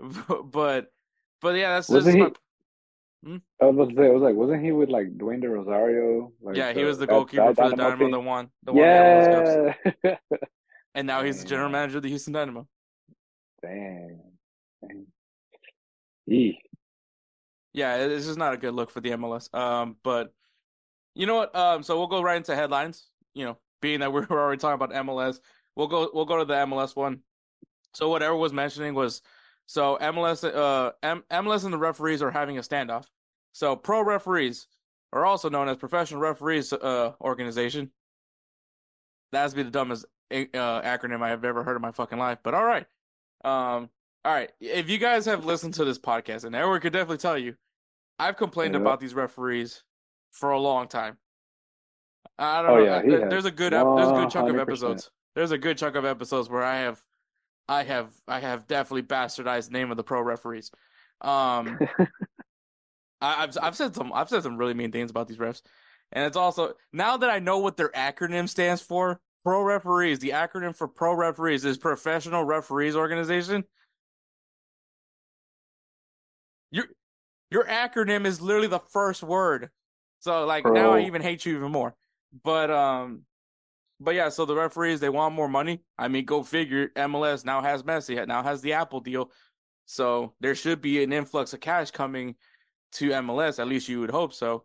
um, 0.00 0.50
but 0.50 0.86
but 1.40 1.54
yeah, 1.56 1.74
that's 1.74 1.88
Wasn't 1.88 2.16
just 2.16 2.36
my, 3.24 3.40
I 3.60 3.66
was 3.66 3.88
say, 3.96 4.06
I 4.06 4.10
was 4.10 4.22
like, 4.22 4.34
wasn't 4.34 4.62
he 4.64 4.72
with 4.72 4.88
like 4.90 5.16
Dwayne 5.16 5.40
De 5.40 5.48
Rosario? 5.48 6.32
Like, 6.40 6.56
yeah, 6.56 6.72
he 6.72 6.82
uh, 6.82 6.86
was 6.86 6.98
the 6.98 7.06
goalkeeper 7.06 7.46
that 7.46 7.56
for 7.56 7.70
the 7.70 7.76
Dynamo 7.76 7.96
Dynamo 7.96 8.04
that 8.04 8.12
the 8.12 8.20
one, 8.20 8.50
the 8.62 9.74
Cups, 9.82 9.94
Yeah. 10.04 10.16
and 10.94 11.06
now 11.06 11.22
he's 11.22 11.42
the 11.42 11.48
general 11.48 11.68
manager 11.78 11.98
of 11.98 12.02
the 12.02 12.08
Houston 12.10 12.32
Dynamo. 12.32 12.66
Damn. 13.62 14.20
Damn. 14.82 15.06
Yeah, 17.72 18.06
this 18.06 18.26
is 18.26 18.36
not 18.36 18.54
a 18.54 18.56
good 18.56 18.72
look 18.72 18.90
for 18.90 19.00
the 19.00 19.10
MLS. 19.10 19.52
Um, 19.52 19.96
but 20.02 20.32
you 21.14 21.26
know 21.26 21.36
what? 21.36 21.54
Um, 21.54 21.82
so 21.82 21.98
we'll 21.98 22.06
go 22.06 22.22
right 22.22 22.36
into 22.36 22.54
headlines. 22.54 23.08
You 23.34 23.46
know, 23.46 23.58
being 23.80 24.00
that 24.00 24.12
we're, 24.12 24.26
already 24.30 24.60
talking 24.60 24.82
about 24.82 24.92
MLS, 25.04 25.40
we'll 25.76 25.88
go 25.88 26.10
we'll 26.14 26.24
go 26.24 26.38
to 26.38 26.44
the 26.44 26.54
MLS 26.54 26.96
one. 26.96 27.20
So 27.92 28.08
whatever 28.08 28.34
was 28.36 28.52
mentioning 28.52 28.94
was 28.94 29.22
so 29.66 29.98
MLS 30.00 30.44
uh 30.44 30.92
M- 31.02 31.24
MLS 31.30 31.64
and 31.64 31.72
the 31.72 31.78
referees 31.78 32.22
are 32.22 32.30
having 32.30 32.58
a 32.58 32.62
standoff. 32.62 33.06
So 33.52 33.76
pro 33.76 34.02
referees 34.02 34.66
are 35.12 35.24
also 35.24 35.48
known 35.48 35.68
as 35.68 35.76
professional 35.76 36.20
referees 36.20 36.72
uh 36.72 37.12
organization. 37.20 37.90
That 39.32 39.42
has 39.42 39.52
to 39.52 39.56
be 39.56 39.62
the 39.64 39.70
dumbest 39.70 40.06
uh, 40.30 40.36
acronym 40.82 41.22
I 41.22 41.30
have 41.30 41.44
ever 41.44 41.64
heard 41.64 41.76
in 41.76 41.82
my 41.82 41.92
fucking 41.92 42.18
life. 42.18 42.38
But 42.42 42.54
all 42.54 42.64
right. 42.64 42.86
Um 43.44 43.90
all 44.24 44.32
right. 44.32 44.50
If 44.60 44.88
you 44.88 44.98
guys 44.98 45.26
have 45.26 45.44
listened 45.44 45.74
to 45.74 45.84
this 45.84 45.98
podcast, 45.98 46.44
and 46.44 46.54
Edward 46.54 46.80
could 46.80 46.92
definitely 46.92 47.18
tell 47.18 47.36
you, 47.38 47.54
I've 48.18 48.36
complained 48.36 48.74
Yeah. 48.74 48.80
about 48.80 49.00
these 49.00 49.14
referees 49.14 49.82
for 50.30 50.50
a 50.50 50.58
long 50.58 50.88
time. 50.88 51.18
I 52.38 52.62
don't 52.62 52.70
Oh, 52.70 52.76
know. 52.78 52.84
yeah, 52.84 53.02
there- 53.02 53.28
there's 53.30 53.44
a 53.44 53.50
good 53.50 53.72
there's 53.72 54.08
a 54.08 54.12
good 54.12 54.30
chunk 54.30 54.48
of 54.48 54.56
100%. 54.56 54.60
episodes. 54.60 55.10
there's 55.34 55.50
a 55.52 55.58
good 55.58 55.78
chunk 55.78 55.94
of 55.96 56.04
episodes 56.04 56.48
where 56.48 56.62
I 56.62 56.76
have 56.78 57.02
I 57.68 57.82
have 57.84 58.12
I 58.28 58.40
have 58.40 58.66
definitely 58.66 59.02
bastardized 59.02 59.66
the 59.66 59.72
name 59.72 59.90
of 59.90 59.96
the 59.96 60.04
pro 60.04 60.20
referees. 60.20 60.70
Um 61.20 61.78
I, 63.20 63.32
have 63.42 63.56
I've 63.62 63.76
said 63.76 63.94
some 63.94 64.12
I've 64.12 64.28
said 64.28 64.42
some 64.42 64.56
really 64.56 64.74
mean 64.74 64.92
things 64.92 65.10
about 65.10 65.28
these 65.28 65.38
refs. 65.38 65.62
And 66.12 66.24
it's 66.26 66.36
also 66.36 66.74
now 66.92 67.16
that 67.16 67.30
I 67.30 67.38
know 67.38 67.58
what 67.58 67.76
their 67.76 67.90
acronym 67.90 68.48
stands 68.48 68.82
for, 68.82 69.20
pro 69.44 69.62
referees, 69.62 70.18
the 70.18 70.30
acronym 70.30 70.74
for 70.76 70.86
pro 70.88 71.14
referees 71.14 71.64
is 71.64 71.78
professional 71.78 72.44
referees 72.44 72.96
organization. 72.96 73.64
Your 76.74 76.86
your 77.50 77.64
acronym 77.66 78.26
is 78.26 78.40
literally 78.40 78.66
the 78.66 78.80
first 78.80 79.22
word. 79.22 79.70
So 80.18 80.44
like 80.44 80.64
pro. 80.64 80.72
now 80.72 80.92
I 80.94 81.02
even 81.02 81.22
hate 81.22 81.46
you 81.46 81.56
even 81.56 81.70
more. 81.70 81.94
But 82.42 82.68
um 82.70 83.22
but 84.00 84.16
yeah, 84.16 84.28
so 84.28 84.44
the 84.44 84.56
referees 84.56 84.98
they 84.98 85.08
want 85.08 85.36
more 85.36 85.48
money. 85.48 85.82
I 85.96 86.08
mean, 86.08 86.24
go 86.24 86.42
figure. 86.42 86.88
MLS 86.96 87.44
now 87.44 87.62
has 87.62 87.84
Messi, 87.84 88.26
now 88.26 88.42
has 88.42 88.60
the 88.60 88.72
Apple 88.72 89.00
deal, 89.00 89.30
so 89.86 90.34
there 90.40 90.56
should 90.56 90.80
be 90.80 91.04
an 91.04 91.12
influx 91.12 91.52
of 91.52 91.60
cash 91.60 91.92
coming 91.92 92.34
to 92.94 93.10
MLS. 93.10 93.60
At 93.60 93.68
least 93.68 93.88
you 93.88 94.00
would 94.00 94.10
hope 94.10 94.32
so. 94.32 94.64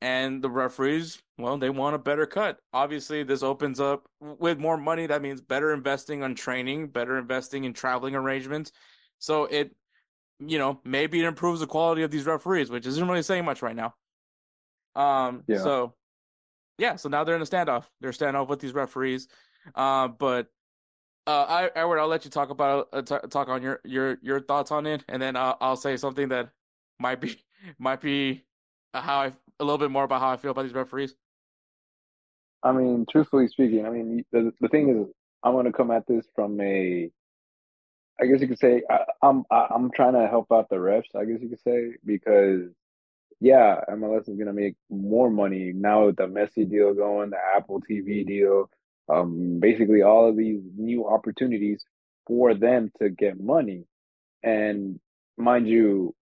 And 0.00 0.40
the 0.40 0.48
referees, 0.48 1.20
well, 1.38 1.58
they 1.58 1.70
want 1.70 1.96
a 1.96 1.98
better 1.98 2.24
cut. 2.24 2.58
Obviously, 2.72 3.24
this 3.24 3.42
opens 3.42 3.80
up 3.80 4.08
with 4.20 4.60
more 4.60 4.76
money. 4.76 5.06
That 5.06 5.22
means 5.22 5.40
better 5.40 5.74
investing 5.74 6.22
on 6.22 6.36
training, 6.36 6.88
better 6.88 7.18
investing 7.18 7.64
in 7.64 7.72
traveling 7.72 8.14
arrangements. 8.14 8.70
So 9.18 9.46
it, 9.46 9.74
you 10.40 10.58
know, 10.58 10.80
maybe 10.84 11.20
it 11.20 11.26
improves 11.26 11.60
the 11.60 11.66
quality 11.66 12.02
of 12.02 12.10
these 12.10 12.26
referees, 12.26 12.70
which 12.70 12.86
isn't 12.86 13.08
really 13.08 13.22
saying 13.22 13.44
much 13.44 13.62
right 13.62 13.76
now. 13.76 13.94
Um, 14.94 15.44
yeah. 15.46 15.58
so 15.58 15.94
yeah, 16.78 16.96
so 16.96 17.08
now 17.08 17.24
they're 17.24 17.36
in 17.36 17.42
a 17.42 17.46
standoff. 17.46 17.84
They're 18.00 18.12
standoff 18.12 18.48
with 18.48 18.60
these 18.60 18.72
referees. 18.72 19.28
Uh, 19.74 20.08
but 20.08 20.46
uh, 21.26 21.44
I, 21.48 21.70
Edward, 21.74 21.98
I'll 21.98 22.08
let 22.08 22.24
you 22.24 22.30
talk 22.30 22.50
about 22.50 22.88
uh, 22.92 23.02
t- 23.02 23.28
talk 23.30 23.48
on 23.48 23.62
your 23.62 23.80
your 23.84 24.18
your 24.22 24.40
thoughts 24.40 24.70
on 24.70 24.86
it, 24.86 25.04
and 25.08 25.20
then 25.20 25.36
I'll, 25.36 25.56
I'll 25.60 25.76
say 25.76 25.96
something 25.96 26.28
that 26.28 26.50
might 26.98 27.20
be 27.20 27.36
might 27.78 28.00
be 28.00 28.44
how 28.94 29.20
I 29.20 29.32
a 29.60 29.64
little 29.64 29.78
bit 29.78 29.90
more 29.90 30.04
about 30.04 30.20
how 30.20 30.30
I 30.30 30.36
feel 30.36 30.52
about 30.52 30.62
these 30.62 30.72
referees. 30.72 31.14
I 32.62 32.72
mean, 32.72 33.06
truthfully 33.10 33.48
speaking, 33.48 33.86
I 33.86 33.90
mean 33.90 34.24
the 34.32 34.52
the 34.60 34.68
thing 34.68 34.88
is, 34.88 35.12
I'm 35.42 35.54
gonna 35.54 35.72
come 35.72 35.90
at 35.90 36.06
this 36.06 36.26
from 36.34 36.60
a, 36.60 37.10
I 38.20 38.26
guess 38.26 38.40
you 38.40 38.48
could 38.48 38.58
say 38.58 38.82
I, 38.90 39.04
I'm 39.22 39.44
I'm 39.50 39.90
trying 39.90 40.14
to 40.14 40.26
help 40.28 40.50
out 40.52 40.68
the 40.68 40.76
refs. 40.76 41.14
I 41.14 41.24
guess 41.24 41.40
you 41.40 41.48
could 41.48 41.62
say 41.62 41.92
because 42.04 42.70
yeah, 43.40 43.80
MLS 43.90 44.28
is 44.28 44.36
gonna 44.38 44.52
make 44.52 44.74
more 44.90 45.30
money 45.30 45.72
now 45.74 46.06
with 46.06 46.16
the 46.16 46.24
Messi 46.24 46.68
deal 46.68 46.94
going, 46.94 47.30
the 47.30 47.38
Apple 47.56 47.80
TV 47.88 48.26
deal, 48.26 48.68
um, 49.08 49.58
basically 49.60 50.02
all 50.02 50.28
of 50.28 50.36
these 50.36 50.60
new 50.76 51.06
opportunities 51.06 51.84
for 52.26 52.54
them 52.54 52.90
to 53.00 53.08
get 53.10 53.40
money. 53.40 53.84
And 54.42 54.98
mind 55.36 55.68
you, 55.68 56.14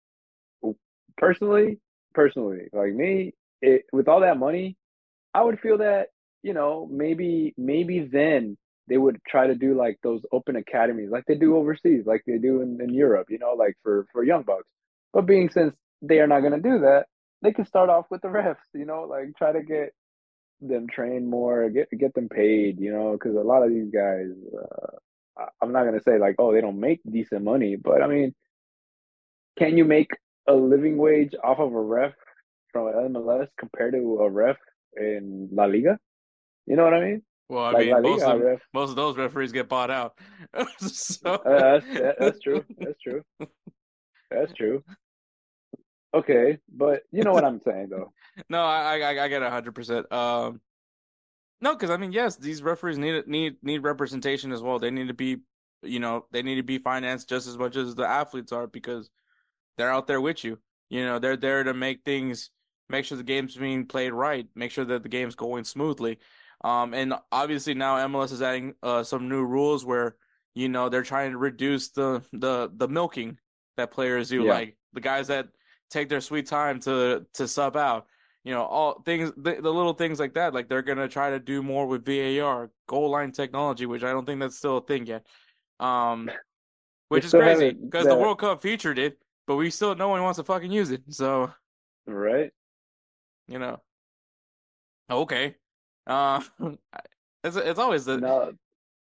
personally, 1.18 1.80
personally, 2.14 2.68
like 2.74 2.94
me, 2.94 3.34
it, 3.62 3.86
with 3.94 4.08
all 4.08 4.22
that 4.22 4.38
money, 4.38 4.76
I 5.34 5.44
would 5.44 5.60
feel 5.60 5.78
that 5.80 6.08
you 6.44 6.54
know 6.54 6.88
maybe 6.92 7.54
maybe 7.58 8.02
then 8.12 8.58
they 8.88 8.98
would 8.98 9.20
try 9.28 9.48
to 9.48 9.56
do 9.56 9.76
like 9.76 9.98
those 10.04 10.22
open 10.32 10.56
academies 10.56 11.10
like 11.12 11.26
they 11.26 11.36
do 11.36 11.56
overseas, 11.58 12.06
like 12.06 12.24
they 12.28 12.38
do 12.38 12.62
in, 12.62 12.80
in 12.82 12.94
Europe, 12.94 13.28
you 13.30 13.40
know, 13.40 13.54
like 13.54 13.76
for 13.84 14.06
for 14.12 14.24
young 14.24 14.44
bucks. 14.44 14.68
But 15.14 15.26
being 15.26 15.50
since 15.50 15.76
they 16.02 16.20
are 16.20 16.28
not 16.28 16.42
going 16.42 16.54
to 16.54 16.70
do 16.70 16.80
that, 16.80 17.06
they 17.42 17.52
can 17.52 17.66
start 17.66 17.90
off 17.90 18.06
with 18.10 18.22
the 18.22 18.28
refs, 18.28 18.56
you 18.74 18.86
know, 18.86 19.04
like 19.04 19.36
try 19.38 19.52
to 19.52 19.64
get 19.64 19.94
them 20.62 20.88
trained 20.88 21.28
more, 21.28 21.70
get 21.70 21.90
get 21.98 22.14
them 22.14 22.30
paid, 22.30 22.80
you 22.80 22.92
know, 22.92 23.14
because 23.14 23.36
a 23.36 23.40
lot 23.40 23.64
of 23.64 23.70
these 23.70 23.90
guys, 23.92 24.28
uh, 24.58 25.46
I'm 25.62 25.72
not 25.72 25.86
gonna 25.86 26.02
say 26.02 26.18
like, 26.18 26.36
oh, 26.40 26.54
they 26.54 26.62
don't 26.62 26.80
make 26.80 27.02
decent 27.10 27.44
money, 27.44 27.76
but 27.76 28.02
I 28.02 28.08
mean, 28.08 28.34
can 29.58 29.78
you 29.78 29.86
make 29.86 30.10
a 30.48 30.54
living 30.54 30.98
wage 30.98 31.34
off 31.44 31.60
of 31.60 31.74
a 31.74 31.82
ref 31.82 32.14
from 32.72 32.88
MLS 32.88 33.48
compared 33.58 33.94
to 33.94 34.20
a 34.22 34.30
ref 34.30 34.58
in 34.96 35.50
La 35.52 35.66
Liga? 35.66 35.98
You 36.66 36.76
know 36.76 36.84
what 36.84 36.94
I 36.94 37.02
mean? 37.02 37.22
Well, 37.48 37.64
I 37.64 37.72
like 37.72 37.86
mean, 37.86 38.02
most 38.02 38.24
of, 38.24 38.42
them, 38.42 38.58
most 38.74 38.90
of 38.90 38.96
those 38.96 39.18
referees 39.18 39.52
get 39.52 39.70
bought 39.70 39.92
out. 39.92 40.18
so... 40.80 41.34
uh, 41.34 41.80
that's, 41.80 42.18
that's 42.20 42.40
true. 42.40 42.66
That's 42.80 43.00
true. 43.02 43.24
That's 44.32 44.54
true. 44.54 44.84
Okay, 46.16 46.58
but 46.74 47.04
you 47.12 47.24
know 47.24 47.34
what 47.34 47.44
I'm 47.44 47.62
saying 47.66 47.90
though. 47.90 48.14
no, 48.50 48.64
I 48.64 49.00
I, 49.00 49.24
I 49.26 49.28
get 49.28 49.44
hundred 49.44 49.76
percent. 49.76 50.12
Um, 50.12 50.62
no, 51.62 51.74
because 51.74 51.90
I 51.90 51.98
mean, 51.98 52.14
yes, 52.14 52.38
these 52.38 52.64
referees 52.64 52.98
need 52.98 53.28
need 53.28 53.58
need 53.62 53.84
representation 53.84 54.52
as 54.52 54.62
well. 54.62 54.80
They 54.80 54.92
need 54.92 55.10
to 55.10 55.14
be, 55.14 55.38
you 55.84 56.00
know, 56.00 56.26
they 56.32 56.42
need 56.42 56.56
to 56.56 56.64
be 56.64 56.78
financed 56.78 57.28
just 57.28 57.48
as 57.48 57.58
much 57.58 57.76
as 57.76 57.96
the 57.96 58.08
athletes 58.08 58.54
are 58.54 58.66
because 58.66 59.10
they're 59.78 59.92
out 59.92 60.08
there 60.08 60.22
with 60.22 60.44
you. 60.44 60.58
You 60.90 61.04
know, 61.04 61.20
they're 61.20 61.38
there 61.38 61.64
to 61.64 61.74
make 61.74 62.04
things, 62.06 62.50
make 62.90 63.04
sure 63.04 63.18
the 63.18 63.24
game's 63.24 63.56
being 63.56 63.86
played 63.86 64.14
right, 64.14 64.48
make 64.56 64.72
sure 64.72 64.86
that 64.86 65.04
the 65.04 65.10
game's 65.10 65.36
going 65.36 65.66
smoothly. 65.66 66.20
Um, 66.64 66.94
and 66.94 67.14
obviously 67.32 67.74
now 67.74 67.98
MLS 68.08 68.32
is 68.32 68.42
adding 68.42 68.74
uh, 68.82 69.04
some 69.04 69.30
new 69.30 69.44
rules 69.44 69.86
where 69.86 70.16
you 70.54 70.70
know 70.70 70.90
they're 70.90 71.04
trying 71.04 71.32
to 71.32 71.38
reduce 71.38 71.90
the 71.90 72.24
the 72.34 72.72
the 72.76 72.88
milking 72.88 73.38
that 73.78 73.92
players 73.92 74.30
do, 74.30 74.44
yeah. 74.44 74.54
like 74.54 74.78
the 74.94 75.02
guys 75.02 75.28
that 75.28 75.48
take 75.90 76.10
their 76.10 76.22
sweet 76.22 76.48
time 76.48 76.80
to 76.82 77.26
to 77.34 77.48
sub 77.48 77.76
out. 77.76 78.08
You 78.44 78.54
know, 78.54 78.64
all 78.64 79.02
things 79.02 79.32
the, 79.38 79.56
the 79.56 79.74
little 79.74 79.94
things 79.94 80.20
like 80.20 80.36
that. 80.36 80.54
Like 80.54 80.70
they're 80.70 80.82
gonna 80.82 81.08
try 81.08 81.32
to 81.32 81.40
do 81.40 81.62
more 81.64 81.88
with 81.88 82.06
VAR, 82.06 82.72
goal 82.88 83.10
line 83.10 83.32
technology, 83.32 83.86
which 83.86 84.04
I 84.04 84.12
don't 84.12 84.26
think 84.26 84.40
that's 84.40 84.58
still 84.58 84.78
a 84.78 84.82
thing 84.82 85.08
yet. 85.08 85.26
Um, 85.80 86.30
which 87.10 87.26
is 87.26 87.32
crazy 87.32 87.72
because 87.72 88.06
the 88.06 88.16
World 88.16 88.40
Cup 88.40 88.62
featured 88.62 89.00
it, 89.00 89.18
but 89.48 89.56
we 89.56 89.70
still 89.70 89.96
no 89.96 90.10
one 90.10 90.22
wants 90.22 90.38
to 90.38 90.44
fucking 90.44 90.72
use 90.72 90.92
it. 90.92 91.02
So, 91.10 91.52
right? 92.08 92.52
You 93.48 93.60
know, 93.60 93.82
okay. 95.10 95.56
Uh, 96.08 96.42
it's 97.44 97.56
it's 97.56 97.80
always 97.80 98.06
the 98.06 98.18
no. 98.18 98.54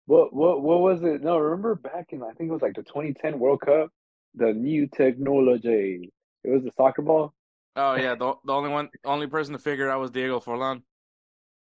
What 0.07 0.33
what 0.33 0.61
what 0.61 0.81
was 0.81 1.03
it? 1.03 1.23
No, 1.23 1.37
remember 1.37 1.75
back 1.75 2.07
in 2.09 2.21
I 2.21 2.31
think 2.33 2.49
it 2.49 2.53
was 2.53 2.61
like 2.61 2.75
the 2.75 2.83
2010 2.83 3.39
World 3.39 3.61
Cup, 3.61 3.89
the 4.35 4.53
new 4.53 4.87
technology 4.87 6.11
it 6.45 6.51
was 6.51 6.63
the 6.63 6.71
soccer 6.71 7.01
ball. 7.01 7.33
Oh 7.75 7.95
yeah, 7.95 8.15
the 8.15 8.35
the 8.45 8.53
only 8.53 8.69
one, 8.69 8.89
only 9.03 9.27
person 9.27 9.53
to 9.53 9.59
figure 9.59 9.87
it 9.87 9.91
out 9.91 9.99
was 9.99 10.11
Diego 10.11 10.39
Forlan. 10.39 10.83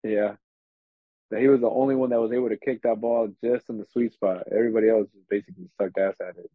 Yeah, 0.02 0.34
that 1.30 1.40
he 1.40 1.48
was 1.48 1.60
the 1.60 1.70
only 1.70 1.94
one 1.94 2.10
that 2.10 2.20
was 2.20 2.32
able 2.32 2.48
to 2.48 2.56
kick 2.56 2.82
that 2.82 3.00
ball 3.00 3.32
just 3.42 3.70
in 3.70 3.78
the 3.78 3.86
sweet 3.86 4.12
spot. 4.12 4.42
Everybody 4.52 4.90
else 4.90 5.08
just 5.14 5.28
basically 5.28 5.70
sucked 5.80 5.96
ass 5.96 6.16
at 6.20 6.36
it. 6.36 6.50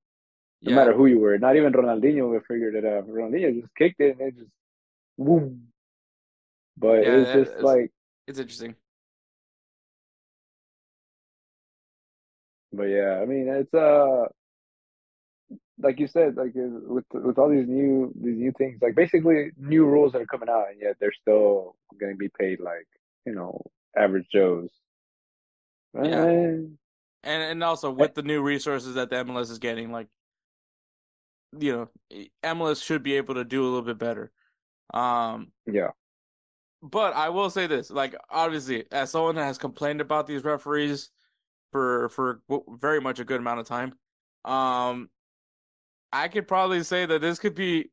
No 0.62 0.72
yeah. 0.72 0.76
matter 0.76 0.94
who 0.94 1.06
you 1.06 1.20
were, 1.20 1.38
not 1.38 1.56
even 1.56 1.72
Ronaldinho 1.72 2.40
figured 2.46 2.76
it 2.76 2.86
out. 2.86 3.08
Ronaldinho 3.08 3.62
just 3.62 3.74
kicked 3.76 4.02
it 4.02 4.20
and 4.20 4.28
it 4.28 4.38
just 4.38 4.52
boom. 5.18 5.68
But 6.78 7.04
yeah, 7.04 7.16
it's 7.16 7.32
just 7.32 7.52
it's, 7.54 7.64
like 7.64 7.92
it's 8.30 8.40
interesting. 8.40 8.76
But 12.72 12.84
yeah, 12.84 13.20
I 13.22 13.26
mean, 13.26 13.48
it's 13.50 13.74
uh 13.74 14.28
like 15.82 16.00
you 16.00 16.08
said, 16.08 16.36
like 16.38 16.52
with 16.54 17.06
with 17.12 17.38
all 17.38 17.50
these 17.50 17.68
new 17.68 18.14
these 18.16 18.38
new 18.38 18.52
things, 18.58 18.80
like 18.82 18.96
basically 18.96 19.52
new 19.58 19.86
rules 19.86 20.12
that 20.14 20.22
are 20.22 20.28
coming 20.28 20.50
out, 20.50 20.68
and 20.72 20.80
yet 20.82 20.98
they're 21.00 21.14
still 21.22 21.76
going 22.00 22.14
to 22.14 22.18
be 22.18 22.30
paid 22.40 22.60
like 22.60 22.88
you 23.26 23.34
know 23.34 23.60
average 23.98 24.28
Joes. 24.32 24.70
Yeah. 25.96 26.26
And 26.26 26.78
and 27.24 27.64
also 27.64 27.92
with 27.92 28.14
the 28.14 28.22
new 28.22 28.42
resources 28.42 28.94
that 28.94 29.10
the 29.10 29.18
MLS 29.18 29.50
is 29.50 29.60
getting, 29.60 29.92
like 29.92 30.08
you 31.58 31.72
know, 31.74 32.28
MLS 32.44 32.84
should 32.84 33.02
be 33.02 33.16
able 33.16 33.36
to 33.36 33.44
do 33.44 33.64
a 33.64 33.66
little 33.66 33.82
bit 33.82 33.98
better. 33.98 34.32
Um, 34.94 35.52
yeah. 35.66 35.90
But 36.82 37.14
I 37.14 37.30
will 37.30 37.50
say 37.50 37.68
this, 37.68 37.90
like 37.90 38.16
obviously, 38.30 38.86
as 38.92 39.12
someone 39.12 39.36
that 39.36 39.44
has 39.46 39.58
complained 39.58 40.00
about 40.00 40.28
these 40.28 40.44
referees 40.44 41.10
for 41.72 42.10
for 42.10 42.42
very 42.80 43.02
much 43.02 43.20
a 43.20 43.26
good 43.26 43.42
amount 43.42 43.60
of 43.60 43.68
time, 43.68 43.94
um, 44.46 45.10
I 46.12 46.30
could 46.30 46.48
probably 46.48 46.84
say 46.84 47.06
that 47.06 47.20
this 47.22 47.38
could 47.40 47.56
be 47.56 47.92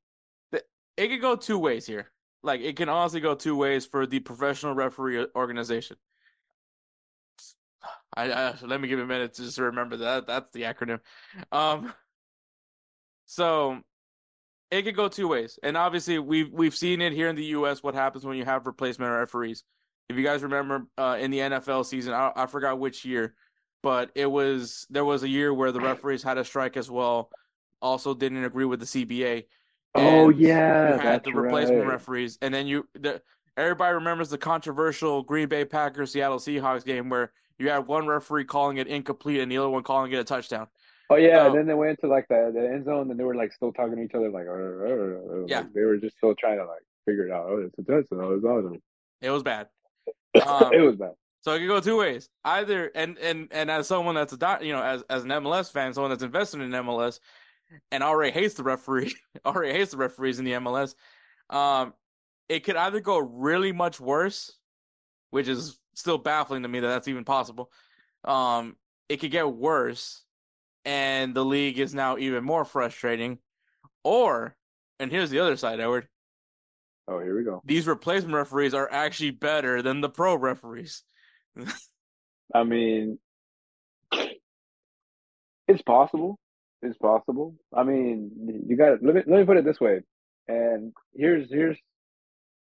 it 0.97 1.09
could 1.09 1.21
go 1.21 1.37
two 1.37 1.59
ways 1.59 1.87
here. 1.87 2.13
Like 2.43 2.61
it 2.61 2.77
can 2.77 2.89
honestly 2.89 3.21
go 3.21 3.35
two 3.35 3.57
ways 3.57 3.87
for 3.87 4.07
the 4.07 4.21
professional 4.21 4.75
referee 4.75 5.27
organization. 5.35 5.97
I, 8.17 8.33
I 8.33 8.55
let 8.63 8.81
me 8.81 8.89
give 8.89 8.99
a 8.99 9.07
minute 9.07 9.35
to 9.35 9.43
just 9.43 9.59
remember 9.59 9.97
that 9.99 10.27
that's 10.27 10.51
the 10.53 10.63
acronym. 10.63 11.01
Um 11.53 11.93
so 13.27 13.81
it 14.71 14.83
could 14.83 14.97
go 14.97 15.09
two 15.09 15.29
ways. 15.29 15.59
And 15.63 15.77
obviously 15.77 16.19
we've 16.19 16.51
we've 16.53 16.75
seen 16.75 17.01
it 17.01 17.13
here 17.13 17.29
in 17.29 17.37
the 17.37 17.45
US 17.47 17.83
what 17.83 17.95
happens 17.95 18.25
when 18.25 18.37
you 18.37 18.45
have 18.45 18.67
replacement 18.67 19.13
referees. 19.13 19.65
If 20.09 20.17
you 20.17 20.23
guys 20.23 20.43
remember 20.43 20.87
uh, 20.97 21.17
in 21.21 21.31
the 21.31 21.39
NFL 21.39 21.85
season, 21.87 22.13
I, 22.15 22.33
I 22.37 22.47
forgot 22.47 22.79
which 22.79 23.05
year, 23.05 23.35
but 23.83 24.11
it 24.15 24.27
was 24.27 24.87
there 24.91 25.05
was 25.05 25.23
a 25.23 25.29
year 25.29 25.53
where 25.53 25.73
the 25.73 25.81
referees 25.81 26.23
had 26.23 26.39
a 26.39 26.45
strike 26.45 26.77
as 26.77 26.91
well 26.91 27.31
also 27.83 28.15
didn't 28.15 28.45
agree 28.45 28.65
with 28.65 28.81
the 28.81 28.87
CBA. 28.87 29.45
oh 29.95 30.29
yeah, 30.31 30.95
you 30.95 31.01
had 31.01 31.25
the 31.25 31.33
replacement 31.33 31.83
right. 31.83 31.93
referees, 31.93 32.39
and 32.41 32.53
then 32.53 32.67
you 32.67 32.87
the 32.95 33.21
everybody 33.57 33.95
remembers 33.95 34.29
the 34.29 34.39
controversial 34.39 35.23
Green 35.23 35.49
Bay 35.49 35.65
Packers 35.65 36.13
Seattle 36.13 36.39
Seahawks 36.39 36.85
game 36.85 37.09
where 37.09 37.33
you 37.59 37.71
had 37.71 37.87
one 37.87 38.07
referee 38.07 38.45
calling 38.45 38.77
it 38.77 38.87
incomplete 38.87 39.41
and 39.41 39.51
the 39.51 39.59
other 39.59 39.71
one 39.71 39.83
calling 39.83 40.13
it 40.13 40.19
a 40.19 40.25
touchdown. 40.25 40.67
Oh 41.11 41.17
yeah, 41.17 41.37
So- 41.37 41.47
and 41.47 41.55
then 41.59 41.67
they 41.67 41.75
went 41.75 42.01
to 42.01 42.09
like 42.09 42.27
the, 42.29 42.51
the 42.55 42.61
end 42.69 42.85
zone 42.85 43.11
and 43.11 43.19
they 43.19 43.25
were 43.25 43.35
like 43.35 43.53
still 43.53 43.73
talking 43.73 43.97
to 43.97 44.03
each 44.03 44.15
other 44.15 44.29
like, 44.31 44.47
"Uh, 44.47 44.51
uh, 44.53 45.35
uh," 45.37 45.41
like, 45.41 45.51
Yeah. 45.51 45.65
they 45.75 45.83
were 45.83 45.97
just 45.99 46.17
still 46.17 46.35
trying 46.35 46.59
to 46.59 46.65
like 46.65 46.83
figure 47.05 47.27
it 47.27 47.33
out. 47.33 47.47
Oh, 47.49 47.59
it's 47.59 47.79
a 47.79 47.83
touchdown. 47.83 48.21
Oh, 48.23 48.35
it's 48.35 48.45
awesome. 48.45 48.83
It 49.21 49.31
was 49.31 49.43
bad. 49.43 49.69
Um, 50.47 50.73
it 50.75 50.81
was 50.83 50.97
bad. 50.97 51.13
So 51.41 51.53
it 51.53 51.61
could 51.61 51.69
go 51.69 51.81
two 51.81 51.97
ways. 51.97 52.29
Either 52.45 52.91
and 52.95 53.17
and 53.19 53.49
and 53.53 53.71
as 53.71 53.87
someone 53.87 54.15
that's 54.17 54.33
a 54.35 54.59
you 54.61 54.73
know, 54.73 54.83
as 54.83 55.03
as 55.09 55.23
an 55.25 55.31
MLS 55.31 55.73
fan, 55.73 55.95
someone 55.95 56.11
that's 56.11 56.23
invested 56.23 56.61
in 56.61 56.71
MLS, 56.73 57.21
and 57.91 58.03
already 58.03 58.33
hates 58.33 58.55
the 58.55 58.63
referee, 58.63 59.15
already 59.47 59.73
hates 59.73 59.93
the 59.93 59.97
referees 59.97 60.39
in 60.39 60.45
the 60.45 60.53
MLS. 60.53 60.95
Um, 61.49 61.95
it 62.49 62.65
could 62.65 62.77
either 62.77 63.01
go 63.01 63.19
really 63.19 63.73
much 63.73 63.99
worse, 64.01 64.59
which 65.31 65.49
is 65.49 65.79
still 65.95 66.19
baffling 66.19 66.63
to 66.65 66.69
me 66.69 66.81
that 66.81 66.89
that's 66.89 67.09
even 67.09 67.25
possible. 67.25 67.71
Um, 68.25 68.77
it 69.09 69.19
could 69.19 69.31
get 69.31 69.49
worse, 69.51 70.23
and 70.87 71.35
the 71.35 71.45
league 71.45 71.79
is 71.79 71.95
now 71.95 72.17
even 72.17 72.45
more 72.45 72.65
frustrating. 72.65 73.39
Or, 74.05 74.57
and 75.01 75.11
here's 75.11 75.31
the 75.31 75.41
other 75.41 75.57
side, 75.57 75.81
Edward. 75.81 76.07
Oh, 77.09 77.19
here 77.19 77.37
we 77.37 77.45
go. 77.45 77.61
These 77.65 77.87
replacement 77.89 78.35
referees 78.35 78.73
are 78.73 78.91
actually 78.91 79.33
better 79.33 79.83
than 79.83 80.01
the 80.01 80.09
pro 80.09 80.37
referees. 80.37 81.03
I 82.55 82.63
mean, 82.63 83.19
it's 85.69 85.83
possible. 85.83 86.39
It's 86.83 86.99
possible. 86.99 87.57
I 87.75 87.83
mean, 87.83 88.31
you 88.69 88.77
got 88.77 88.87
to 88.87 88.99
let 89.03 89.15
me 89.15 89.23
let 89.27 89.41
me 89.41 89.45
put 89.45 89.57
it 89.57 89.65
this 89.65 89.81
way. 89.81 90.03
And 90.47 90.93
here's 91.15 91.51
here's 91.51 91.77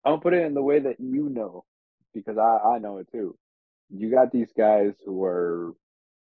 I'll 0.05 0.19
put 0.19 0.33
it 0.33 0.45
in 0.45 0.55
the 0.55 0.63
way 0.63 0.79
that 0.81 0.97
you 0.99 1.29
know, 1.29 1.65
because 2.15 2.39
I 2.39 2.77
I 2.77 2.79
know 2.79 2.99
it 2.99 3.09
too. 3.11 3.37
You 3.91 4.11
got 4.11 4.33
these 4.33 4.49
guys 4.57 4.93
who 5.05 5.23
are 5.25 5.75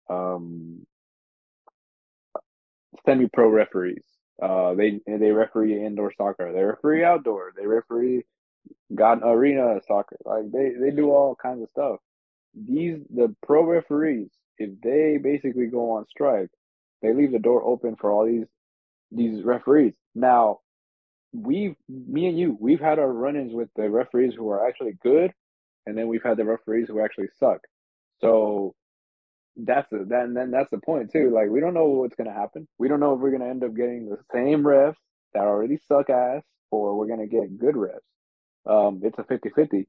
um 0.09 0.87
semi-pro 3.05 3.48
referees. 3.48 4.05
Uh, 4.42 4.74
they 4.74 5.00
they 5.07 5.31
referee 5.31 5.85
indoor 5.85 6.12
soccer. 6.16 6.52
They 6.52 6.62
referee 6.62 7.05
outdoor. 7.05 7.52
They 7.57 7.66
referee 7.66 8.24
got 8.94 9.20
arena 9.22 9.81
soccer. 9.87 10.16
Like 10.24 10.50
they 10.52 10.70
they 10.81 10.90
do 10.90 11.11
all 11.11 11.37
kinds 11.40 11.62
of 11.62 11.70
stuff. 11.70 11.98
These 12.55 12.98
the 13.14 13.35
pro 13.46 13.64
referees, 13.64 14.31
if 14.59 14.81
they 14.83 15.18
basically 15.22 15.66
go 15.66 15.92
on 15.92 16.07
strike, 16.09 16.50
they 17.02 17.12
leave 17.14 17.33
the 17.33 17.38
door 17.38 17.62
open 17.64 17.96
for 17.96 18.11
all 18.11 18.26
these 18.26 18.46
these 19.11 19.44
referees. 19.44 19.94
Now, 20.14 20.61
we've 21.33 21.76
me 21.88 22.26
and 22.26 22.38
you, 22.38 22.57
we've 22.61 22.81
had 22.81 22.98
our 22.98 23.12
run-ins 23.12 23.52
with 23.52 23.68
the 23.76 23.88
referees 23.88 24.35
who 24.37 24.48
are 24.50 24.66
actually 24.66 24.94
good, 25.02 25.33
and 25.87 25.96
then 25.96 26.09
we've 26.09 26.22
had 26.22 26.37
the 26.37 26.44
referees 26.44 26.88
who 26.88 27.00
actually 27.00 27.28
suck. 27.38 27.61
So 28.20 28.74
that's 29.56 29.88
the, 29.90 30.04
that, 30.08 30.24
and 30.24 30.36
then 30.36 30.50
that's 30.50 30.70
the 30.70 30.78
point 30.78 31.10
too. 31.12 31.30
Like 31.30 31.50
we 31.50 31.60
don't 31.60 31.74
know 31.74 31.86
what's 31.86 32.16
gonna 32.16 32.32
happen. 32.32 32.66
We 32.78 32.88
don't 32.88 33.00
know 33.00 33.14
if 33.14 33.20
we're 33.20 33.32
gonna 33.32 33.50
end 33.50 33.64
up 33.64 33.74
getting 33.74 34.08
the 34.08 34.18
same 34.32 34.62
refs 34.62 34.96
that 35.34 35.42
already 35.42 35.78
suck 35.88 36.10
ass, 36.10 36.42
or 36.70 36.96
we're 36.96 37.08
gonna 37.08 37.26
get 37.26 37.58
good 37.58 37.74
refs. 37.74 37.98
Um, 38.64 39.00
it's 39.02 39.18
a 39.18 39.24
50-50. 39.24 39.86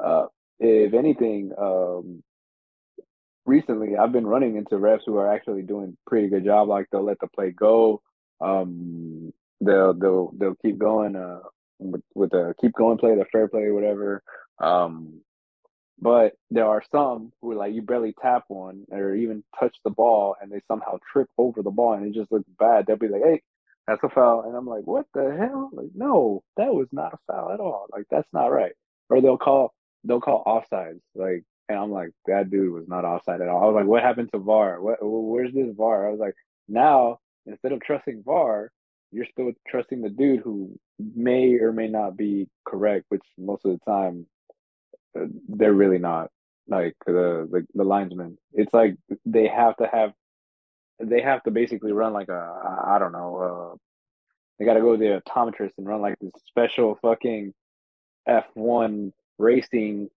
Uh, 0.00 0.26
if 0.58 0.94
anything, 0.94 1.52
um, 1.56 2.22
recently 3.44 3.96
I've 3.96 4.12
been 4.12 4.26
running 4.26 4.56
into 4.56 4.76
refs 4.76 5.02
who 5.06 5.16
are 5.16 5.32
actually 5.32 5.62
doing 5.62 5.96
pretty 6.06 6.28
good 6.28 6.44
job. 6.44 6.68
Like 6.68 6.86
they'll 6.90 7.04
let 7.04 7.20
the 7.20 7.28
play 7.28 7.50
go. 7.50 8.02
Um, 8.40 9.32
they'll 9.60 9.94
they'll 9.94 10.32
they'll 10.36 10.56
keep 10.56 10.78
going. 10.78 11.16
Uh, 11.16 11.40
with, 11.78 12.02
with 12.14 12.30
the 12.30 12.54
keep 12.60 12.72
going 12.74 12.98
play, 12.98 13.14
the 13.14 13.24
fair 13.30 13.48
play, 13.48 13.70
whatever. 13.70 14.22
Um, 14.58 15.20
but 16.00 16.34
there 16.50 16.66
are 16.66 16.82
some 16.92 17.32
who 17.40 17.54
like 17.54 17.74
you 17.74 17.82
barely 17.82 18.14
tap 18.20 18.44
one 18.48 18.84
or 18.90 19.14
even 19.14 19.42
touch 19.58 19.76
the 19.84 19.90
ball 19.90 20.36
and 20.40 20.50
they 20.52 20.60
somehow 20.68 20.98
trip 21.10 21.28
over 21.38 21.62
the 21.62 21.70
ball 21.70 21.94
and 21.94 22.06
it 22.06 22.18
just 22.18 22.30
looks 22.32 22.48
bad. 22.58 22.86
They'll 22.86 22.96
be 22.96 23.08
like, 23.08 23.22
"Hey, 23.24 23.42
that's 23.86 24.02
a 24.04 24.08
foul," 24.10 24.42
and 24.42 24.56
I'm 24.56 24.66
like, 24.66 24.86
"What 24.86 25.06
the 25.14 25.34
hell? 25.38 25.70
Like, 25.72 25.90
no, 25.94 26.42
that 26.56 26.74
was 26.74 26.88
not 26.92 27.14
a 27.14 27.18
foul 27.26 27.52
at 27.52 27.60
all. 27.60 27.86
Like, 27.92 28.06
that's 28.10 28.28
not 28.32 28.48
right." 28.48 28.72
Or 29.10 29.20
they'll 29.20 29.38
call 29.38 29.74
they'll 30.04 30.20
call 30.20 30.44
offsides, 30.46 31.00
like, 31.14 31.44
and 31.68 31.78
I'm 31.78 31.90
like, 31.92 32.10
"That 32.26 32.50
dude 32.50 32.72
was 32.72 32.88
not 32.88 33.04
offside 33.04 33.40
at 33.40 33.48
all." 33.48 33.62
I 33.62 33.66
was 33.66 33.74
like, 33.74 33.86
"What 33.86 34.02
happened 34.02 34.30
to 34.32 34.38
VAR? 34.38 34.80
What? 34.82 34.98
Where's 35.02 35.52
this 35.54 35.74
VAR?" 35.76 36.08
I 36.08 36.10
was 36.10 36.20
like, 36.20 36.34
"Now 36.68 37.18
instead 37.46 37.72
of 37.72 37.80
trusting 37.80 38.22
VAR, 38.24 38.70
you're 39.12 39.26
still 39.26 39.52
trusting 39.68 40.02
the 40.02 40.10
dude 40.10 40.40
who 40.40 40.78
may 40.98 41.54
or 41.54 41.72
may 41.72 41.88
not 41.88 42.16
be 42.16 42.48
correct, 42.66 43.06
which 43.08 43.22
most 43.38 43.64
of 43.64 43.72
the 43.72 43.78
time 43.90 44.26
they're 45.48 45.72
really 45.72 45.98
not. 45.98 46.30
Like 46.68 46.94
the, 47.06 47.48
the 47.50 47.66
the 47.74 47.84
linesmen, 47.84 48.38
it's 48.52 48.74
like 48.74 48.96
they 49.24 49.46
have 49.46 49.76
to 49.76 49.86
have, 49.86 50.12
they 50.98 51.20
have 51.20 51.42
to 51.44 51.52
basically 51.52 51.92
run 51.92 52.12
like 52.12 52.28
a 52.28 52.82
I 52.84 52.98
don't 52.98 53.12
know. 53.12 53.72
Uh, 53.74 53.76
they 54.58 54.64
got 54.64 54.74
to 54.74 54.80
go 54.80 54.96
to 54.96 54.98
the 54.98 55.22
optometrist 55.22 55.72
and 55.78 55.86
run 55.86 56.00
like 56.00 56.16
this 56.20 56.32
special 56.46 56.98
fucking 57.02 57.54
F1 58.28 59.12
racing 59.38 60.08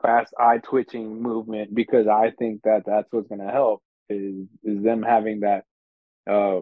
fast 0.00 0.32
eye 0.38 0.58
twitching 0.58 1.20
movement 1.20 1.74
because 1.74 2.06
I 2.06 2.30
think 2.38 2.62
that 2.64 2.82
that's 2.86 3.08
what's 3.12 3.28
going 3.28 3.40
to 3.40 3.52
help 3.52 3.82
is 4.08 4.46
is 4.64 4.82
them 4.82 5.02
having 5.02 5.40
that 5.40 5.64
uh 6.30 6.60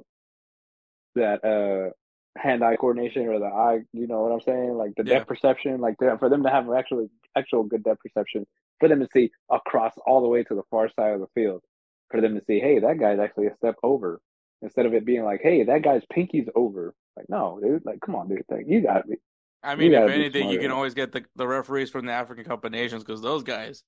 that 1.14 1.44
uh 1.44 1.90
hand 2.38 2.62
eye 2.62 2.76
coordination 2.76 3.26
or 3.26 3.38
the 3.38 3.46
eye 3.46 3.80
you 3.92 4.06
know 4.06 4.20
what 4.22 4.32
I'm 4.32 4.40
saying 4.40 4.74
like 4.74 4.94
the 4.96 5.04
Yeah. 5.04 5.18
depth 5.18 5.28
perception 5.28 5.80
like 5.80 5.96
for 5.98 6.28
them 6.28 6.42
to 6.44 6.50
have 6.50 6.70
actually 6.70 7.10
actual 7.36 7.64
good 7.64 7.82
depth 7.82 8.00
perception 8.02 8.46
for 8.78 8.88
them 8.88 9.00
to 9.00 9.08
see 9.12 9.30
across 9.50 9.92
all 10.06 10.22
the 10.22 10.28
way 10.28 10.44
to 10.44 10.54
the 10.54 10.62
far 10.70 10.88
side 10.88 11.14
of 11.14 11.20
the 11.20 11.26
field 11.34 11.62
for 12.10 12.20
them 12.20 12.38
to 12.38 12.44
see 12.46 12.60
hey 12.60 12.78
that 12.78 12.98
guy's 12.98 13.18
actually 13.18 13.46
a 13.46 13.56
step 13.56 13.74
over 13.82 14.20
instead 14.62 14.86
of 14.86 14.94
it 14.94 15.04
being 15.04 15.24
like 15.24 15.40
hey 15.42 15.64
that 15.64 15.82
guy's 15.82 16.02
pinky's 16.12 16.48
over 16.54 16.94
like 17.16 17.28
no 17.28 17.58
dude 17.60 17.84
like 17.84 18.00
come 18.00 18.14
on 18.14 18.28
dude 18.28 18.44
like 18.48 18.66
you 18.68 18.80
got 18.80 19.08
me 19.08 19.16
I 19.62 19.76
mean, 19.76 19.92
if 19.92 20.08
anything, 20.08 20.48
you 20.48 20.58
can 20.58 20.70
always 20.70 20.94
get 20.94 21.12
the, 21.12 21.22
the 21.36 21.46
referees 21.46 21.90
from 21.90 22.06
the 22.06 22.12
African 22.12 22.44
Cup 22.44 22.64
of 22.64 22.72
Nations 22.72 23.04
because 23.04 23.20
those 23.20 23.42
guys, 23.42 23.82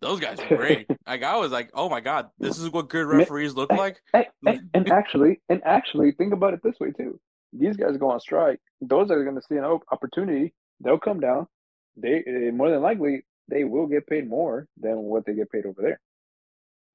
those 0.00 0.20
guys 0.20 0.40
are 0.40 0.56
great. 0.56 0.86
like 1.06 1.22
I 1.22 1.36
was 1.36 1.52
like, 1.52 1.70
oh 1.74 1.90
my 1.90 2.00
god, 2.00 2.30
this 2.38 2.56
is 2.58 2.70
what 2.70 2.88
good 2.88 3.06
referees 3.06 3.54
look 3.54 3.70
like. 3.72 4.00
And, 4.14 4.26
and, 4.46 4.70
and 4.72 4.88
actually, 4.92 5.42
and 5.50 5.62
actually, 5.64 6.12
think 6.12 6.32
about 6.32 6.54
it 6.54 6.62
this 6.62 6.76
way 6.80 6.92
too. 6.92 7.20
These 7.58 7.76
guys 7.76 7.96
go 7.96 8.10
on 8.10 8.20
strike. 8.20 8.60
Those 8.80 9.10
are 9.10 9.22
going 9.24 9.36
to 9.36 9.42
see 9.42 9.56
an 9.56 9.64
opportunity, 9.64 10.54
they'll 10.80 10.98
come 10.98 11.20
down. 11.20 11.46
They 11.96 12.22
eh, 12.26 12.50
more 12.52 12.70
than 12.70 12.82
likely 12.82 13.24
they 13.48 13.64
will 13.64 13.86
get 13.86 14.06
paid 14.06 14.28
more 14.28 14.68
than 14.76 14.96
what 14.98 15.24
they 15.26 15.34
get 15.34 15.50
paid 15.50 15.66
over 15.66 15.80
there. 15.82 16.00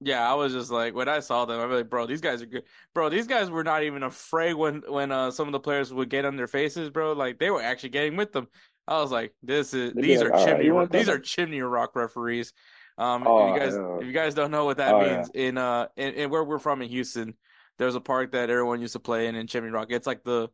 Yeah, 0.04 0.30
I 0.30 0.34
was 0.34 0.52
just 0.52 0.72
like 0.72 0.96
when 0.96 1.08
I 1.08 1.20
saw 1.20 1.46
them, 1.46 1.60
I 1.60 1.66
was 1.66 1.82
like, 1.82 1.90
bro, 1.90 2.08
these 2.08 2.22
guys 2.22 2.42
are 2.42 2.48
good. 2.48 2.64
Bro, 2.96 3.10
these 3.10 3.28
guys 3.28 3.52
were 3.52 3.64
not 3.64 3.84
even 3.84 4.02
afraid 4.02 4.56
when 4.56 4.82
when 4.88 5.12
uh 5.12 5.30
some 5.30 5.48
of 5.48 5.52
the 5.52 5.60
players 5.60 5.94
would 5.94 6.10
get 6.10 6.26
on 6.26 6.36
their 6.36 6.48
faces, 6.48 6.90
bro. 6.90 7.14
Like 7.14 7.38
they 7.38 7.52
were 7.52 7.62
actually 7.62 7.90
getting 7.90 8.16
with 8.16 8.32
them. 8.32 8.48
I 8.88 9.00
was 9.00 9.12
like, 9.12 9.36
this 9.44 9.74
is 9.76 9.94
They'd 9.94 10.02
these 10.02 10.22
like, 10.24 10.32
are 10.34 10.46
chimney 10.46 10.72
want 10.72 10.92
these 10.92 11.06
that?" 11.06 11.16
are 11.16 11.20
chimney 11.20 11.62
rock 11.62 11.96
referees. 11.96 12.52
Um, 12.98 13.28
Oh, 13.28 13.44
if 13.48 13.54
you 13.54 13.60
guys 13.60 13.76
if 14.00 14.08
you 14.08 14.12
guys 14.12 14.34
don't 14.34 14.50
know 14.52 14.66
what 14.66 14.78
that 14.78 14.96
Oh, 14.96 15.02
yeah. 15.02 15.16
means 15.18 15.30
in 15.36 15.58
uh 15.60 15.88
in, 15.96 16.14
in 16.16 16.30
where 16.32 16.44
we're 16.44 16.60
from 16.60 16.82
in 16.82 16.90
Houston, 16.90 17.36
there's 17.82 17.96
a 17.96 18.00
park 18.00 18.32
that 18.34 18.52
everyone 18.52 18.80
used 18.80 18.94
to 18.94 19.00
play 19.00 19.26
in 19.26 19.34
in 19.34 19.48
Chimney 19.48 19.72
Rock. 19.72 19.88
It's 19.90 20.06
like 20.06 20.24
the 20.24 20.50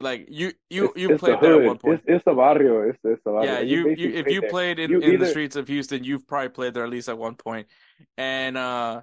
like 0.00 0.26
you 0.30 0.52
you 0.70 0.90
you 0.96 1.10
it's 1.10 1.20
played 1.20 1.36
the 1.36 1.40
there 1.42 1.60
at 1.60 1.66
one 1.66 1.76
point. 1.76 1.94
It's, 1.96 2.04
it's 2.06 2.24
the 2.24 2.32
barrio. 2.32 2.88
It's, 2.88 2.98
it's 3.04 3.22
the 3.24 3.30
barrio. 3.32 3.52
Yeah, 3.52 3.60
you, 3.60 3.90
you 3.90 4.10
if 4.14 4.26
you 4.26 4.40
there. 4.40 4.48
played 4.48 4.78
in, 4.78 4.90
You 4.90 5.00
in 5.00 5.20
the 5.20 5.26
streets 5.26 5.54
of 5.54 5.68
Houston, 5.68 6.02
you've 6.02 6.26
probably 6.26 6.48
played 6.48 6.72
there 6.72 6.82
at 6.84 6.88
least 6.88 7.10
at 7.10 7.18
one 7.18 7.34
point. 7.34 7.66
And 8.16 8.56
uh 8.56 9.02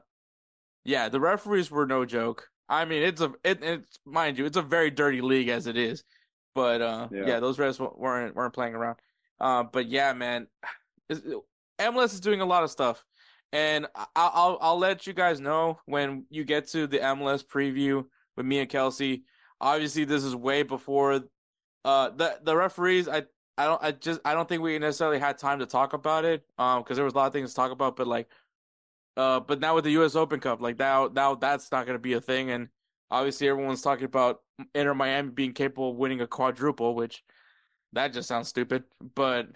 yeah, 0.83 1.09
the 1.09 1.19
referees 1.19 1.69
were 1.69 1.85
no 1.85 2.05
joke. 2.05 2.49
I 2.67 2.85
mean, 2.85 3.03
it's 3.03 3.21
a 3.21 3.31
it, 3.43 3.63
it's 3.63 3.99
mind 4.03 4.39
you, 4.39 4.45
it's 4.47 4.57
a 4.57 4.63
very 4.63 4.89
dirty 4.89 5.21
league 5.21 5.49
as 5.49 5.67
it 5.67 5.77
is. 5.77 6.03
But 6.55 6.81
uh 6.81 7.07
yeah, 7.11 7.27
Yeah. 7.27 7.39
those 7.39 7.57
refs 7.57 7.79
weren't 7.79 8.35
weren't 8.35 8.53
playing 8.55 8.73
around. 8.73 8.97
Uh 9.39 9.61
but 9.61 9.87
yeah, 9.87 10.11
man, 10.13 10.47
MLS 11.79 12.13
is 12.13 12.19
doing 12.19 12.41
a 12.41 12.45
lot 12.45 12.63
of 12.63 12.71
stuff. 12.71 13.03
And 13.53 13.85
I'll 14.15 14.57
I'll 14.59 14.79
let 14.79 15.05
you 15.05 15.13
guys 15.13 15.39
know 15.39 15.79
when 15.85 16.25
you 16.31 16.43
get 16.43 16.67
to 16.69 16.87
the 16.87 16.97
MLS 16.97 17.45
preview 17.45 18.03
with 18.35 18.47
me 18.47 18.59
and 18.59 18.69
Kelcey. 18.69 19.23
Obviously, 19.61 20.05
this 20.05 20.23
is 20.23 20.35
way 20.35 20.63
before 20.63 21.21
uh 21.85 22.09
the 22.09 22.39
the 22.41 22.57
referees. 22.57 23.07
I 23.07 23.23
I 23.55 23.65
don't 23.65 23.83
I 23.83 23.91
just 23.91 24.21
I 24.25 24.33
don't 24.33 24.49
think 24.49 24.63
we 24.63 24.79
necessarily 24.79 25.19
had 25.19 25.37
time 25.37 25.59
to 25.59 25.67
talk 25.67 25.93
about 25.93 26.25
it 26.25 26.43
um 26.57 26.81
because 26.81 26.97
there 26.97 27.05
was 27.05 27.13
a 27.13 27.17
lot 27.17 27.27
of 27.27 27.33
things 27.33 27.51
to 27.51 27.55
talk 27.55 27.71
about. 27.71 27.95
But 27.95 28.07
like 28.07 28.27
uh 29.17 29.39
but 29.39 29.59
now 29.59 29.75
with 29.75 29.83
the 29.83 29.91
U.S. 29.91 30.15
Open 30.15 30.39
Cup, 30.39 30.59
like 30.59 30.79
now 30.79 31.09
now 31.13 31.35
that's 31.35 31.71
not 31.71 31.85
going 31.85 31.95
to 31.95 32.01
be 32.01 32.13
a 32.13 32.21
thing. 32.21 32.49
And 32.49 32.69
obviously, 33.11 33.47
everyone's 33.47 33.83
talking 33.83 34.05
about 34.05 34.41
Inter 34.73 34.95
Miami 34.95 35.29
being 35.29 35.53
capable 35.53 35.91
of 35.91 35.97
winning 35.97 36.21
a 36.21 36.27
quadruple, 36.27 36.95
which 36.95 37.23
that 37.93 38.13
just 38.13 38.27
sounds 38.27 38.47
stupid. 38.47 38.83
But 39.13 39.49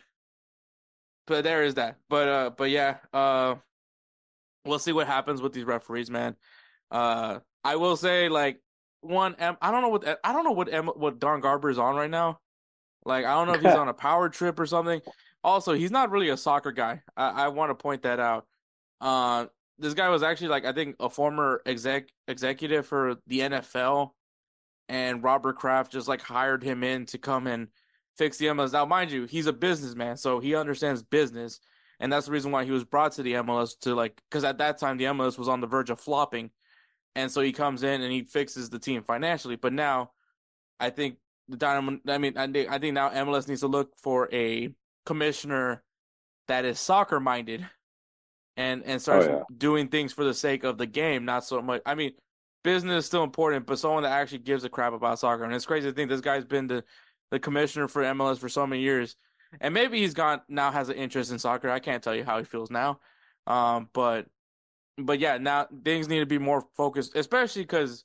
but 1.25 1.43
there 1.43 1.63
is 1.63 1.73
that. 1.75 1.97
But 2.09 2.27
uh 2.27 2.49
but 2.51 2.69
yeah 2.69 2.97
uh 3.11 3.55
we'll 4.67 4.79
see 4.79 4.91
what 4.91 5.07
happens 5.07 5.41
with 5.41 5.53
these 5.53 5.65
referees, 5.65 6.09
man. 6.09 6.35
Uh, 6.91 7.39
I 7.63 7.75
will 7.75 7.97
say, 7.97 8.29
like, 8.29 8.61
one, 9.01 9.35
M- 9.39 9.57
I 9.61 9.71
don't 9.71 9.81
know 9.81 9.89
what 9.89 10.19
I 10.23 10.33
don't 10.33 10.43
know 10.43 10.51
what 10.51 10.73
M- 10.73 10.87
what 10.87 11.19
Don 11.19 11.41
Garber 11.41 11.69
is 11.69 11.79
on 11.79 11.95
right 11.95 12.09
now. 12.09 12.39
Like, 13.05 13.25
I 13.25 13.33
don't 13.33 13.47
know 13.47 13.53
if 13.53 13.61
he's 13.61 13.73
on 13.79 13.87
a 13.87 13.93
power 13.93 14.29
trip 14.29 14.59
or 14.59 14.65
something. 14.65 15.01
Also, 15.43 15.73
he's 15.73 15.91
not 15.91 16.11
really 16.11 16.29
a 16.29 16.37
soccer 16.37 16.71
guy. 16.71 17.01
I, 17.15 17.45
I 17.45 17.47
want 17.49 17.69
to 17.69 17.75
point 17.75 18.03
that 18.03 18.19
out. 18.19 18.45
Uh, 18.99 19.45
this 19.79 19.93
guy 19.93 20.09
was 20.09 20.23
actually 20.23 20.49
like 20.49 20.65
I 20.65 20.73
think 20.73 20.95
a 20.99 21.09
former 21.09 21.61
exec 21.65 22.09
executive 22.27 22.85
for 22.85 23.15
the 23.27 23.39
NFL, 23.39 24.11
and 24.89 25.23
Robert 25.23 25.57
Kraft 25.57 25.91
just 25.91 26.07
like 26.07 26.21
hired 26.21 26.63
him 26.63 26.83
in 26.83 27.05
to 27.07 27.17
come 27.17 27.47
and 27.47 27.67
fix 28.17 28.37
the 28.37 28.47
MLS. 28.47 28.73
Now, 28.73 28.85
mind 28.85 29.11
you, 29.11 29.25
he's 29.25 29.47
a 29.47 29.53
businessman, 29.53 30.17
so 30.17 30.39
he 30.39 30.55
understands 30.55 31.03
business, 31.03 31.59
and 31.99 32.11
that's 32.11 32.25
the 32.27 32.31
reason 32.31 32.51
why 32.51 32.65
he 32.65 32.71
was 32.71 32.83
brought 32.83 33.13
to 33.13 33.23
the 33.23 33.33
MLS 33.33 33.77
to 33.81 33.95
like 33.95 34.21
because 34.29 34.43
at 34.43 34.59
that 34.59 34.77
time 34.77 34.97
the 34.97 35.05
MLS 35.05 35.37
was 35.37 35.47
on 35.47 35.61
the 35.61 35.67
verge 35.67 35.89
of 35.89 35.99
flopping, 35.99 36.51
and 37.15 37.31
so 37.31 37.41
he 37.41 37.51
comes 37.51 37.83
in 37.83 38.01
and 38.01 38.11
he 38.11 38.23
fixes 38.23 38.69
the 38.69 38.79
team 38.79 39.03
financially. 39.03 39.55
But 39.55 39.73
now, 39.73 40.11
I 40.79 40.89
think 40.89 41.17
the 41.47 41.57
Dynamo. 41.57 41.99
I 42.07 42.17
mean, 42.17 42.37
I 42.37 42.47
think 42.47 42.69
I 42.69 42.79
think 42.79 42.93
now 42.93 43.09
MLS 43.09 43.47
needs 43.47 43.61
to 43.61 43.67
look 43.67 43.91
for 44.01 44.29
a 44.33 44.69
commissioner 45.05 45.83
that 46.47 46.65
is 46.65 46.79
soccer 46.79 47.19
minded 47.19 47.67
and 48.55 48.83
and 48.85 49.01
starts 49.01 49.27
Oh, 49.27 49.27
yeah. 49.27 49.43
doing 49.57 49.87
things 49.89 50.13
for 50.13 50.23
the 50.23 50.33
sake 50.33 50.63
of 50.63 50.77
the 50.77 50.85
game, 50.87 51.25
not 51.25 51.45
so 51.45 51.61
much. 51.61 51.81
I 51.85 51.95
mean, 51.95 52.13
business 52.63 52.99
is 53.03 53.05
still 53.05 53.23
important, 53.23 53.65
but 53.65 53.79
someone 53.79 54.03
that 54.03 54.11
actually 54.11 54.39
gives 54.39 54.63
a 54.63 54.69
crap 54.69 54.93
about 54.93 55.19
soccer. 55.19 55.43
And 55.43 55.53
it's 55.53 55.65
crazy 55.65 55.89
to 55.89 55.93
think 55.95 56.09
this 56.09 56.21
guy's 56.21 56.45
been 56.45 56.67
the 56.67 56.83
the 57.31 57.39
commissioner 57.39 57.87
for 57.87 58.03
MLS 58.03 58.37
for 58.39 58.49
so 58.49 58.65
many 58.65 58.81
years, 58.81 59.15
and 59.61 59.73
maybe 59.73 59.99
he's 59.99 60.13
gone 60.13 60.41
now 60.47 60.71
has 60.71 60.89
an 60.89 60.95
interest 60.95 61.31
in 61.31 61.39
soccer. 61.39 61.69
I 61.69 61.79
can't 61.79 62.03
tell 62.03 62.15
you 62.15 62.23
how 62.23 62.37
he 62.37 62.43
feels 62.43 62.71
now, 62.71 62.99
um, 63.45 63.89
but 63.93 64.27
but 64.97 65.19
yeah, 65.19 65.37
now 65.37 65.67
things 65.83 66.07
need 66.07 66.19
to 66.19 66.25
be 66.25 66.39
more 66.39 66.65
focused, 66.75 67.15
especially 67.15 67.63
because. 67.63 68.03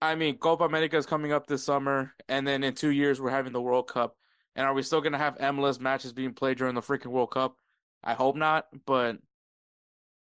I 0.00 0.14
mean, 0.14 0.38
Copa 0.38 0.62
America 0.62 0.96
is 0.96 1.06
coming 1.06 1.32
up 1.32 1.48
this 1.48 1.64
summer, 1.64 2.14
and 2.28 2.46
then 2.46 2.62
in 2.62 2.74
two 2.74 2.90
years 2.90 3.20
we're 3.20 3.30
having 3.30 3.52
the 3.52 3.60
World 3.60 3.88
Cup. 3.88 4.16
And 4.54 4.64
are 4.64 4.72
we 4.72 4.84
still 4.84 5.00
gonna 5.00 5.18
have 5.18 5.36
MLS 5.38 5.80
matches 5.80 6.12
being 6.12 6.34
played 6.34 6.56
during 6.58 6.76
the 6.76 6.80
freaking 6.80 7.06
World 7.06 7.32
Cup? 7.32 7.56
I 8.04 8.14
hope 8.14 8.36
not, 8.36 8.66
but 8.86 9.18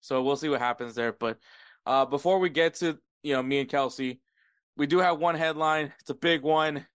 so 0.02 0.22
we'll 0.22 0.36
see 0.36 0.50
what 0.50 0.62
happens 0.62 0.94
there. 0.94 1.12
But 1.14 1.40
uh, 1.86 2.06
before 2.06 2.40
we 2.40 2.50
get 2.50 2.76
to 2.76 3.00
you 3.24 3.34
know 3.34 3.42
me 3.42 3.60
and 3.60 3.70
Kelcey, 3.70 4.20
we 4.78 4.88
do 4.88 5.00
have 5.00 5.20
one 5.20 5.36
headline. 5.36 5.92
It's 6.00 6.10
a 6.12 6.16
big 6.16 6.44
one. 6.44 6.86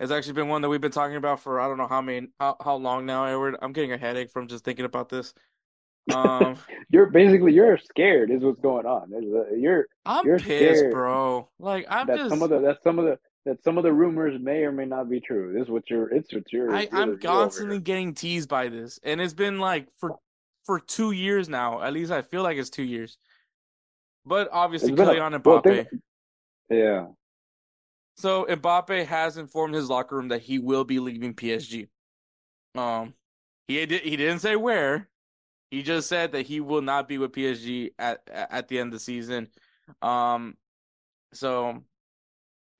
It's 0.00 0.12
actually 0.12 0.34
been 0.34 0.48
one 0.48 0.62
that 0.62 0.68
we've 0.68 0.80
been 0.80 0.92
talking 0.92 1.16
about 1.16 1.40
for 1.40 1.60
I 1.60 1.66
don't 1.66 1.78
know 1.78 1.88
how 1.88 2.00
many 2.00 2.28
how, 2.38 2.56
how 2.62 2.76
long 2.76 3.04
now, 3.04 3.24
Edward. 3.24 3.56
I'm 3.60 3.72
getting 3.72 3.92
a 3.92 3.98
headache 3.98 4.30
from 4.30 4.46
just 4.46 4.64
thinking 4.64 4.84
about 4.84 5.08
this. 5.08 5.34
Um, 6.14 6.56
You're 6.90 7.10
basically 7.10 7.52
you're 7.52 7.78
scared 7.78 8.30
is 8.30 8.42
what's 8.42 8.60
going 8.60 8.86
on. 8.86 9.12
Uh, 9.12 9.54
You're 9.54 9.86
I'm 10.06 10.24
You're 10.24 10.38
pissed, 10.38 10.78
scared 10.78 10.92
bro. 10.92 11.48
Like 11.58 11.86
I'm 11.90 12.06
that 12.06 12.16
just 12.16 12.30
some 12.30 12.42
of 12.42 12.50
the 12.50 12.60
that 12.60 12.78
some 12.82 12.98
of 12.98 13.04
the 13.04 13.18
that 13.44 13.62
some 13.62 13.76
of 13.76 13.84
the 13.84 13.92
rumors 13.92 14.40
may 14.40 14.62
or 14.62 14.72
may 14.72 14.84
not 14.84 15.10
be 15.10 15.20
true. 15.20 15.52
This 15.52 15.64
is 15.64 15.68
what 15.68 15.90
you're. 15.90 16.08
It's 16.08 16.32
what 16.32 16.50
you're. 16.52 16.74
I, 16.74 16.88
I'm 16.92 17.18
constantly 17.18 17.80
getting 17.80 18.14
teased 18.14 18.48
by 18.48 18.68
this, 18.68 18.98
and 19.02 19.20
it's 19.20 19.34
been 19.34 19.58
like 19.58 19.88
for 19.98 20.16
for 20.64 20.80
two 20.80 21.10
years 21.10 21.48
now. 21.48 21.82
At 21.82 21.92
least 21.92 22.12
I 22.12 22.22
feel 22.22 22.42
like 22.42 22.56
it's 22.56 22.70
two 22.70 22.84
years. 22.84 23.18
But 24.24 24.48
obviously, 24.52 24.92
It's 24.92 24.96
been 25.00 25.08
a- 25.08 25.12
Kylian 25.12 25.44
well, 25.44 25.86
Yeah. 26.70 27.06
So 28.18 28.46
Mbappe 28.46 29.06
has 29.06 29.36
informed 29.36 29.74
his 29.76 29.88
locker 29.88 30.16
room 30.16 30.28
that 30.28 30.42
he 30.42 30.58
will 30.58 30.84
be 30.84 30.98
leaving 30.98 31.34
PSG. 31.34 31.88
Um, 32.74 33.14
he 33.68 33.86
did, 33.86 34.02
he 34.02 34.16
didn't 34.16 34.40
say 34.40 34.56
where. 34.56 35.08
He 35.70 35.82
just 35.82 36.08
said 36.08 36.32
that 36.32 36.46
he 36.46 36.60
will 36.60 36.82
not 36.82 37.06
be 37.08 37.18
with 37.18 37.32
PSG 37.32 37.92
at 37.98 38.28
at 38.28 38.68
the 38.68 38.78
end 38.78 38.88
of 38.88 38.92
the 38.94 38.98
season. 39.04 39.48
Um, 40.02 40.56
so 41.32 41.84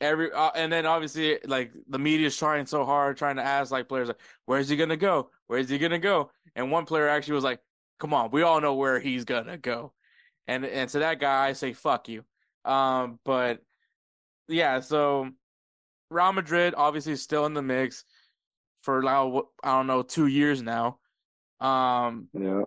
every 0.00 0.32
uh, 0.32 0.50
and 0.54 0.72
then 0.72 0.86
obviously 0.86 1.38
like 1.44 1.72
the 1.88 1.98
media 1.98 2.26
is 2.26 2.36
trying 2.36 2.66
so 2.66 2.84
hard, 2.84 3.16
trying 3.16 3.36
to 3.36 3.42
ask 3.44 3.70
like 3.70 3.88
players 3.88 4.08
like, 4.08 4.20
where's 4.46 4.68
he 4.68 4.76
gonna 4.76 4.96
go? 4.96 5.30
Where's 5.46 5.68
he 5.68 5.78
gonna 5.78 5.98
go? 5.98 6.30
And 6.56 6.72
one 6.72 6.86
player 6.86 7.08
actually 7.08 7.34
was 7.34 7.44
like, 7.44 7.60
come 8.00 8.14
on, 8.14 8.30
we 8.30 8.42
all 8.42 8.60
know 8.60 8.74
where 8.74 8.98
he's 8.98 9.24
gonna 9.24 9.58
go. 9.58 9.92
And 10.48 10.64
and 10.64 10.88
to 10.90 11.00
that 11.00 11.20
guy, 11.20 11.46
I 11.46 11.52
say 11.52 11.74
fuck 11.74 12.08
you. 12.08 12.24
Um, 12.64 13.18
but 13.24 13.62
yeah, 14.48 14.80
so 14.80 15.30
Real 16.10 16.32
Madrid 16.32 16.74
obviously 16.76 17.12
is 17.12 17.22
still 17.22 17.46
in 17.46 17.54
the 17.54 17.62
mix 17.62 18.04
for 18.82 19.02
now. 19.02 19.44
I 19.62 19.76
don't 19.76 19.86
know, 19.86 20.02
two 20.02 20.26
years 20.26 20.62
now. 20.62 20.98
Um, 21.60 22.28
Yeah. 22.32 22.62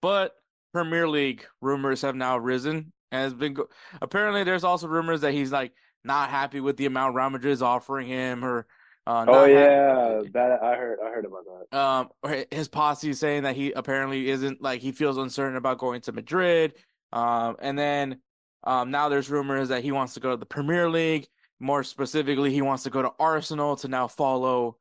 but 0.00 0.34
Premier 0.72 1.08
League 1.08 1.46
rumors 1.60 2.02
have 2.02 2.16
now 2.16 2.38
risen, 2.38 2.92
and 3.12 3.22
has 3.22 3.34
been 3.34 3.54
go- 3.54 3.68
apparently 4.02 4.44
there's 4.44 4.64
also 4.64 4.88
rumors 4.88 5.20
that 5.20 5.32
he's 5.32 5.52
like 5.52 5.72
not 6.02 6.30
happy 6.30 6.60
with 6.60 6.76
the 6.76 6.86
amount 6.86 7.14
Real 7.14 7.30
Madrid 7.30 7.52
is 7.52 7.62
offering 7.62 8.06
him, 8.08 8.44
or 8.44 8.66
uh, 9.06 9.24
Oh 9.28 9.44
yeah, 9.44 10.22
that 10.32 10.62
I 10.62 10.76
heard. 10.76 10.98
I 11.04 11.10
heard 11.10 11.26
about 11.26 11.44
that. 11.70 11.78
um, 11.78 12.08
or 12.22 12.44
his 12.50 12.68
posse 12.68 13.10
is 13.10 13.20
saying 13.20 13.42
that 13.44 13.54
he 13.56 13.72
apparently 13.72 14.28
isn't 14.30 14.62
like 14.62 14.80
he 14.80 14.92
feels 14.92 15.18
uncertain 15.18 15.56
about 15.56 15.78
going 15.78 16.00
to 16.02 16.12
Madrid. 16.12 16.74
Um, 17.12 17.56
and 17.60 17.78
then 17.78 18.20
um, 18.64 18.90
now 18.90 19.08
there's 19.08 19.30
rumors 19.30 19.68
that 19.68 19.82
he 19.82 19.92
wants 19.92 20.14
to 20.14 20.20
go 20.20 20.30
to 20.30 20.36
the 20.36 20.46
Premier 20.46 20.88
League. 20.88 21.26
More 21.60 21.84
specifically, 21.84 22.52
he 22.52 22.62
wants 22.62 22.82
to 22.82 22.90
go 22.90 23.02
to 23.02 23.12
Arsenal 23.18 23.76
to 23.76 23.88
now 23.88 24.08
follow 24.08 24.76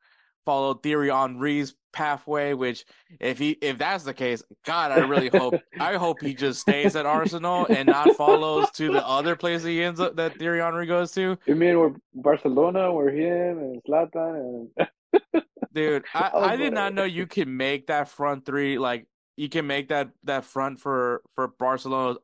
follow 0.45 0.73
Thierry 0.73 1.09
Henry's 1.09 1.75
pathway. 1.93 2.53
Which, 2.53 2.85
if 3.19 3.37
he 3.37 3.51
if 3.61 3.77
that's 3.77 4.03
the 4.03 4.13
case, 4.13 4.43
God, 4.65 4.91
I 4.91 4.99
really 4.99 5.29
hope 5.29 5.55
I 5.79 5.95
hope 5.95 6.21
he 6.21 6.33
just 6.33 6.61
stays 6.61 6.95
at 6.95 7.05
Arsenal 7.05 7.67
and 7.67 7.87
not 7.87 8.15
follows 8.15 8.71
to 8.71 8.91
the 8.91 9.05
other 9.07 9.35
place 9.35 9.63
he 9.63 9.83
ends 9.83 9.99
up 9.99 10.15
that 10.15 10.37
Thierry 10.37 10.59
Henry 10.59 10.87
goes 10.87 11.11
to. 11.13 11.37
You 11.45 11.55
mean 11.55 11.79
we're 11.79 11.93
Barcelona, 12.13 12.91
we're 12.91 13.11
him 13.11 13.59
and 13.59 13.81
Zlatan 13.83 14.67
and 14.77 15.43
Dude, 15.73 16.03
I, 16.13 16.31
Oh, 16.33 16.41
I 16.41 16.55
did 16.55 16.73
not 16.73 16.93
know 16.93 17.03
you 17.03 17.25
can 17.25 17.57
make 17.57 17.87
that 17.87 18.07
front 18.07 18.45
three 18.45 18.77
like 18.77 19.07
you 19.37 19.49
can 19.49 19.65
make 19.67 19.89
that 19.89 20.09
that 20.23 20.45
front 20.45 20.79
for 20.79 21.21
for 21.35 21.47
Barcelona 21.47 22.17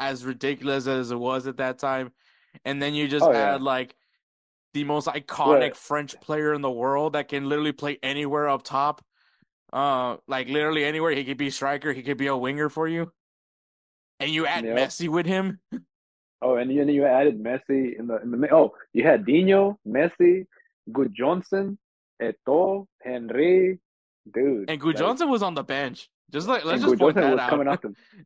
as 0.00 0.24
ridiculous 0.24 0.86
as 0.86 1.10
it 1.12 1.16
was 1.16 1.46
at 1.46 1.58
that 1.58 1.78
time, 1.78 2.10
and 2.64 2.82
then 2.82 2.94
you 2.94 3.06
just 3.06 3.24
Oh, 3.24 3.30
yeah. 3.32 3.54
add 3.54 3.62
like 3.62 3.94
the 4.74 4.82
most 4.84 5.06
iconic 5.06 5.60
Right. 5.60 5.76
French 5.76 6.18
player 6.20 6.54
in 6.54 6.62
the 6.62 6.70
world 6.70 7.12
that 7.12 7.28
can 7.28 7.48
literally 7.48 7.72
play 7.72 7.98
anywhere 8.02 8.48
up 8.48 8.62
top, 8.62 9.04
uh, 9.72 10.16
like 10.26 10.48
literally 10.48 10.84
anywhere. 10.84 11.12
He 11.12 11.24
could 11.24 11.36
be 11.36 11.50
striker, 11.50 11.92
he 11.92 12.02
could 12.02 12.16
be 12.16 12.28
a 12.28 12.36
winger 12.36 12.68
for 12.68 12.88
you, 12.88 13.12
and 14.18 14.30
you 14.30 14.46
add 14.46 14.64
Yep. 14.64 14.76
Messi 14.76 15.08
with 15.08 15.26
him. 15.26 15.60
oh, 16.42 16.56
and 16.56 16.70
then 16.70 16.88
you 16.88 17.04
added 17.04 17.42
Messi 17.42 17.98
in 17.98 18.06
the 18.06 18.20
in 18.22 18.30
the 18.30 18.54
oh, 18.54 18.74
you 18.94 19.04
had 19.04 19.24
Dinho, 19.24 19.76
Messi, 19.86 20.46
Gudjohnsen, 20.90 21.76
Eto'o, 22.22 22.86
Henry, 23.02 23.78
dude. 24.32 24.70
And 24.70 24.80
Good 24.80 24.94
like- 24.94 24.96
Johnson 24.96 25.28
was 25.28 25.42
on 25.42 25.54
the 25.54 25.62
bench. 25.64 26.08
Just 26.32 26.48
like 26.48 26.64
let's 26.64 26.82
and 26.82 26.90
just 26.90 27.00
point 27.00 27.16
that 27.16 27.30
was 27.32 27.40
out. 27.40 27.50
coming 27.50 27.66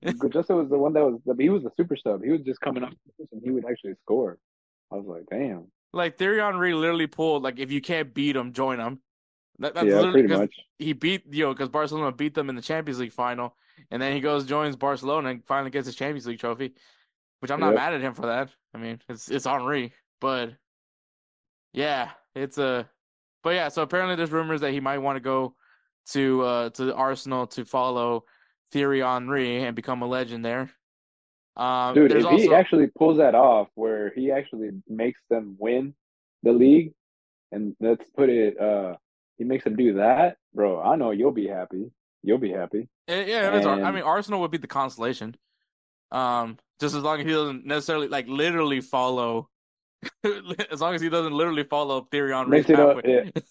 the 0.03 0.13
Good 0.13 0.35
was 0.35 0.69
the 0.69 0.79
one 0.79 0.93
that 0.93 1.05
was 1.05 1.21
he 1.39 1.49
was 1.49 1.63
the 1.63 1.71
super 1.77 1.97
sub. 1.97 2.23
He 2.23 2.31
was 2.31 2.43
just 2.43 2.61
coming 2.61 2.83
off 2.85 2.93
and 3.33 3.43
he 3.43 3.51
would 3.51 3.65
actually 3.65 3.95
score. 4.03 4.39
I 4.93 4.97
was 4.97 5.07
like, 5.07 5.25
damn. 5.31 5.67
Like 5.93 6.19
Thierry 6.19 6.41
Henry 6.41 6.75
literally 6.75 7.07
pulled 7.07 7.43
like 7.43 7.59
if 7.59 7.71
you 7.73 7.81
can't 7.81 8.13
beat 8.13 8.37
him, 8.37 8.53
join 8.53 8.79
him. 8.81 9.01
That, 9.61 9.75
that's 9.75 9.87
yeah, 9.87 9.97
literally 9.97 10.23
pretty 10.25 10.35
much. 10.35 10.55
he 10.79 10.93
beat 10.93 11.23
you 11.31 11.45
know 11.45 11.53
because 11.53 11.69
Barcelona 11.69 12.13
beat 12.13 12.35
them 12.35 12.49
in 12.51 12.57
the 12.57 12.63
Champions 12.63 12.99
League 12.99 13.13
final, 13.13 13.57
and 13.91 14.03
then 14.03 14.13
he 14.13 14.21
goes 14.21 14.45
joins 14.45 14.77
Barcelona 14.77 15.31
and 15.31 15.45
finally 15.47 15.71
gets 15.71 15.87
his 15.87 15.95
Champions 15.95 16.27
League 16.27 16.41
trophy, 16.41 16.75
which 17.39 17.51
I'm 17.51 17.61
not 17.61 17.75
Yep. 17.75 17.77
mad 17.77 17.95
at 17.95 18.01
him 18.01 18.15
for 18.15 18.27
that. 18.27 18.51
I 18.75 18.79
mean 18.79 19.01
it's 19.09 19.31
it's 19.31 19.45
Henry, 19.47 19.93
but 20.21 20.55
yeah, 21.73 22.11
it's 22.35 22.59
a 22.59 22.89
but 23.43 23.51
yeah. 23.55 23.69
So 23.69 23.83
apparently 23.83 24.17
there's 24.17 24.33
rumors 24.33 24.61
that 24.63 24.73
he 24.73 24.81
might 24.81 24.99
want 24.99 25.17
to 25.17 25.21
go 25.21 25.55
to 26.13 26.43
uh 26.43 26.71
to 26.71 26.95
Arsenal 26.95 27.47
to 27.49 27.65
follow 27.65 28.25
Thierry 28.73 29.01
Henry 29.01 29.63
and 29.63 29.77
become 29.77 30.03
a 30.03 30.07
legend 30.07 30.45
there. 30.45 30.71
Um, 31.57 31.95
Dude, 31.95 32.13
if 32.13 32.27
he 32.31 32.53
actually 32.53 32.89
pulls 32.89 33.19
that 33.19 33.35
off 33.35 33.69
where 33.75 34.11
he 34.11 34.33
actually 34.33 34.71
makes 34.89 35.21
them 35.31 35.57
win 35.59 35.95
the 36.43 36.53
league 36.53 36.93
and 37.53 37.77
let's 37.81 38.09
put 38.11 38.29
it 38.29 38.61
uh 38.61 38.97
he 39.39 39.45
makes 39.45 39.65
them 39.65 39.77
do 39.77 39.95
that, 39.95 40.37
bro, 40.55 40.81
I 40.81 40.97
know 40.97 41.11
you'll 41.11 41.33
be 41.33 41.49
happy. 41.49 41.91
You'll 42.23 42.39
be 42.39 42.53
happy. 42.53 42.89
Yeah, 43.09 43.49
it 43.49 43.55
is. 43.55 43.67
Ar- 43.67 43.83
I 43.83 43.91
mean, 43.91 44.03
Arsenal 44.03 44.41
would 44.41 44.51
be 44.51 44.59
the 44.59 44.67
consolation. 44.67 45.37
Um, 46.11 46.59
just 46.81 46.95
as 46.95 47.03
long 47.03 47.21
as 47.21 47.27
he 47.27 47.33
doesn't 47.33 47.67
necessarily 47.67 48.09
like 48.09 48.27
literally 48.29 48.81
follow, 48.81 49.51
as 50.71 50.81
long 50.81 50.95
as 50.95 51.01
he 51.01 51.09
doesn't 51.09 51.33
literally 51.33 51.65
follow 51.65 52.07
Thierry 52.11 52.33
Henry's 52.33 52.69
Makes 52.69 52.71
it 52.71 52.81
up. 52.81 52.99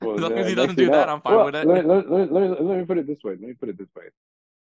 Well, 0.00 0.16
As 0.16 0.20
long 0.22 0.32
as 0.32 0.48
he 0.48 0.54
doesn't 0.54 0.76
do 0.76 0.90
that. 0.90 1.08
I'm 1.08 1.20
fine 1.20 1.36
Well, 1.36 1.46
with 1.46 1.56
it. 1.56 1.66
Let, 1.66 1.86
let, 1.86 2.10
let, 2.10 2.32
let, 2.32 2.78
me- 2.78 2.84
put 2.84 2.98
it 2.98 3.06
this 3.06 3.18
way. 3.22 3.32
Let 3.32 3.40
me 3.40 3.52
put 3.52 3.68
it 3.68 3.78
this 3.78 3.88
way. 3.94 4.04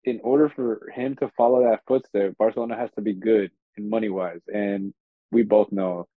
In 0.04 0.20
order 0.24 0.50
for 0.50 0.90
him 0.94 1.16
to 1.18 1.30
follow 1.38 1.64
that 1.64 1.82
footstep, 1.88 2.38
Barcelona 2.38 2.76
has 2.76 2.90
to 2.96 3.02
be 3.02 3.14
good 3.14 3.52
in 3.78 3.90
money 3.90 4.10
wise, 4.10 4.42
and 4.48 4.94
we 5.32 5.44
both 5.44 5.72
know 5.72 6.08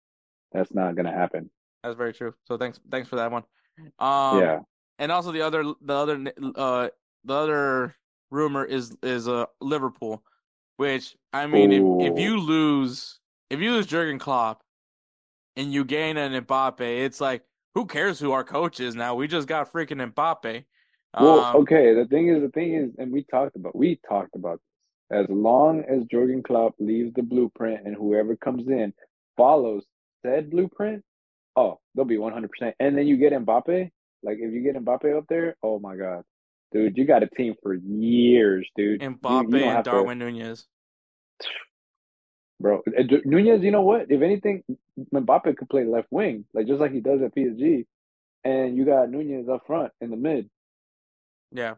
that's 0.51 0.73
not 0.73 0.95
gonna 0.95 1.11
happen. 1.11 1.49
That's 1.83 1.97
very 1.97 2.13
true. 2.13 2.33
So 2.45 2.57
thanks, 2.57 2.79
thanks 2.89 3.09
for 3.09 3.17
that 3.17 3.31
one. 3.31 3.43
Um, 3.99 4.39
yeah, 4.39 4.59
and 4.99 5.11
also 5.11 5.31
the 5.31 5.41
other, 5.41 5.63
the 5.81 5.93
other, 5.93 6.33
uh, 6.55 6.89
the 7.25 7.33
other 7.33 7.95
rumor 8.31 8.63
is 8.63 8.95
is 9.03 9.27
uh 9.27 9.45
Liverpool, 9.61 10.23
which 10.77 11.15
I 11.33 11.45
mean, 11.45 11.71
if 11.71 12.13
if 12.13 12.19
you 12.19 12.37
lose, 12.37 13.19
if 13.49 13.59
you 13.59 13.71
lose 13.71 13.85
Jurgen 13.85 14.17
Klopp, 14.17 14.63
and 15.55 15.73
you 15.73 15.83
gain 15.83 16.17
an 16.17 16.41
Mbappe, 16.43 16.79
it's 16.81 17.19
like 17.19 17.43
who 17.75 17.85
cares 17.85 18.19
who 18.19 18.31
our 18.31 18.43
coach 18.43 18.79
is 18.79 18.95
now? 18.95 19.15
We 19.15 19.27
just 19.27 19.47
got 19.47 19.71
freaking 19.71 20.13
Mbappe. 20.13 20.63
Well, 21.19 21.39
Um, 21.39 21.55
okay. 21.57 21.93
The 21.93 22.05
thing 22.05 22.29
is, 22.29 22.41
the 22.41 22.49
thing 22.49 22.73
is, 22.75 22.91
and 22.97 23.11
we 23.11 23.23
talked 23.23 23.55
about 23.55 23.75
we 23.75 23.99
talked 24.07 24.35
about 24.35 24.59
this. 25.09 25.19
As 25.19 25.25
long 25.29 25.83
as 25.83 26.05
Jurgen 26.09 26.41
Klopp 26.41 26.73
leaves 26.79 27.13
the 27.13 27.21
blueprint 27.21 27.85
and 27.85 27.95
whoever 27.95 28.35
comes 28.35 28.67
in 28.67 28.93
follows 29.37 29.83
said 30.25 30.49
blueprint, 30.49 31.03
oh, 31.55 31.79
they'll 31.93 32.05
be 32.05 32.17
100%. 32.17 32.73
And 32.79 32.97
then 32.97 33.05
you 33.05 33.17
get 33.17 33.33
Mbappe. 33.33 33.91
Like, 34.23 34.37
if 34.39 34.53
you 34.53 34.61
get 34.63 34.75
Mbappe 34.75 35.15
up 35.15 35.25
there, 35.29 35.55
oh 35.61 35.79
my 35.79 35.95
God. 35.95 36.23
Dude, 36.71 36.97
you 36.97 37.05
got 37.05 37.21
a 37.21 37.27
team 37.27 37.53
for 37.61 37.75
years, 37.75 38.67
dude. 38.75 39.01
Mbappe 39.01 39.51
you, 39.51 39.57
you 39.59 39.65
and 39.65 39.83
Darwin 39.83 40.19
to, 40.19 40.31
Nunez. 40.31 40.65
Bro, 42.63 42.81
Nunez, 43.25 43.61
you 43.61 43.71
know 43.71 43.81
what? 43.81 44.09
If 44.09 44.21
anything, 44.21 44.63
Mbappe 45.13 45.57
could 45.57 45.67
play 45.67 45.83
left 45.83 46.07
wing, 46.11 46.45
like 46.53 46.65
just 46.65 46.79
like 46.79 46.93
he 46.93 47.01
does 47.01 47.21
at 47.21 47.35
PSG. 47.35 47.85
And 48.45 48.77
you 48.77 48.85
got 48.85 49.11
Nunez 49.11 49.49
up 49.49 49.67
front 49.67 49.91
in 49.99 50.09
the 50.09 50.15
mid. 50.15 50.49
Yeah. 51.51 51.73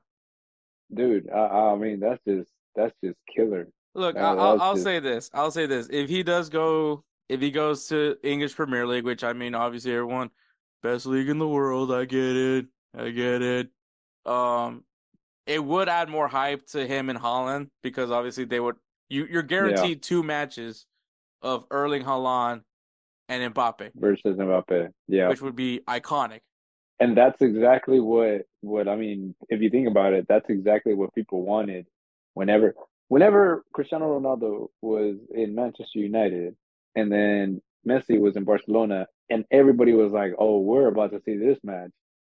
Dude, 0.94 1.28
I, 1.32 1.40
I 1.40 1.76
mean, 1.76 2.00
that's 2.00 2.22
just 2.28 2.52
that's 2.76 2.94
just 3.04 3.18
killer. 3.36 3.68
Look, 3.96 4.16
I'll, 4.16 4.40
I'll, 4.40 4.62
I'll 4.62 4.74
just... 4.76 4.84
say 4.84 5.00
this. 5.00 5.32
I'll 5.34 5.50
say 5.50 5.66
this. 5.66 5.88
If 5.90 6.08
he 6.08 6.22
does 6.22 6.50
go, 6.50 7.04
if 7.30 7.42
he 7.42 7.50
goes 7.50 7.88
to 7.88 8.18
English 8.22 8.56
Premier 8.56 8.86
League, 8.86 9.06
which 9.06 9.24
I 9.24 9.34
mean, 9.34 9.56
obviously 9.56 9.92
everyone, 9.92 10.30
best 10.84 11.08
league 11.08 11.30
in 11.30 11.40
the 11.40 11.48
world. 11.48 11.92
I 11.92 12.06
get 12.06 12.36
it. 12.36 12.68
I 12.96 13.10
get 13.10 13.42
it. 13.42 13.70
Um, 14.24 14.84
it 15.48 15.64
would 15.64 15.90
add 15.90 16.10
more 16.10 16.28
hype 16.28 16.68
to 16.68 16.86
him 16.86 17.10
in 17.10 17.18
Haaland 17.18 17.70
because 17.82 18.12
obviously 18.12 18.46
they 18.46 18.60
would. 18.60 18.76
You 19.10 19.28
you're 19.30 19.44
guaranteed 19.44 19.98
yeah. 19.98 20.02
two 20.02 20.24
matches 20.24 20.86
of 21.42 21.66
Erling 21.70 22.04
Haaland 22.04 22.62
and 23.30 23.54
Mbappe 23.54 23.92
versus 23.96 24.38
Mbappe. 24.38 24.90
Yeah, 25.08 25.30
which 25.30 25.42
would 25.42 25.56
be 25.56 25.82
iconic. 25.88 26.42
And 27.00 27.16
that's 27.16 27.42
exactly 27.42 28.00
what 28.00 28.42
what 28.62 28.88
I 28.88 28.96
mean. 28.96 29.36
If 29.50 29.62
you 29.62 29.70
think 29.70 29.88
about 29.88 30.14
it, 30.14 30.26
that's 30.28 30.50
exactly 30.50 30.94
what 30.94 31.14
people 31.14 31.44
wanted. 31.44 31.86
Whenever 32.34 32.76
whenever 33.10 33.64
Cristiano 33.74 34.20
Ronaldo 34.20 34.68
was 34.82 35.18
in 35.34 35.56
Manchester 35.56 36.00
United, 36.00 36.56
and 36.96 37.12
then 37.12 37.62
Messi 37.88 38.20
was 38.20 38.36
in 38.36 38.44
Barcelona, 38.44 39.08
and 39.30 39.46
everybody 39.52 39.94
was 39.94 40.12
like, 40.12 40.34
"Oh, 40.40 40.60
we're 40.60 40.88
about 40.88 41.12
to 41.12 41.22
see 41.22 41.38
this 41.38 41.60
match," 41.64 41.92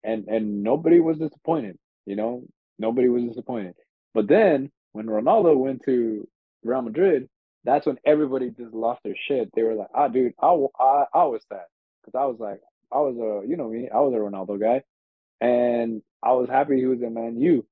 and 0.04 0.26
and 0.28 0.62
nobody 0.62 1.00
was 1.00 1.18
disappointed. 1.18 1.78
You 2.06 2.16
know, 2.16 2.44
nobody 2.78 3.08
was 3.08 3.24
disappointed. 3.24 3.74
But 4.14 4.28
then 4.28 4.70
when 4.92 5.06
Ronaldo 5.06 5.56
went 5.56 5.82
to 5.84 6.26
Real 6.62 6.82
Madrid, 6.82 7.28
that's 7.64 7.86
when 7.86 7.98
everybody 8.04 8.50
just 8.50 8.74
lost 8.74 9.00
their 9.04 9.16
shit. 9.26 9.50
They 9.54 9.62
were 9.62 9.74
like, 9.74 9.88
"Ah, 9.94 10.08
dude, 10.08 10.34
I 10.40 10.46
I, 10.78 11.04
I 11.14 11.24
was 11.24 11.42
sad 11.48 11.66
because 12.00 12.18
I 12.18 12.24
was 12.26 12.38
like, 12.38 12.60
I 12.92 12.98
was 12.98 13.16
a 13.16 13.48
you 13.48 13.56
know 13.56 13.68
me, 13.68 13.88
I 13.92 14.00
was 14.00 14.14
a 14.14 14.16
Ronaldo 14.16 14.60
guy, 14.60 14.82
and 15.40 16.02
I 16.22 16.32
was 16.32 16.48
happy 16.48 16.76
he 16.76 16.86
was 16.86 17.02
in 17.02 17.14
Man 17.14 17.40
U. 17.40 17.66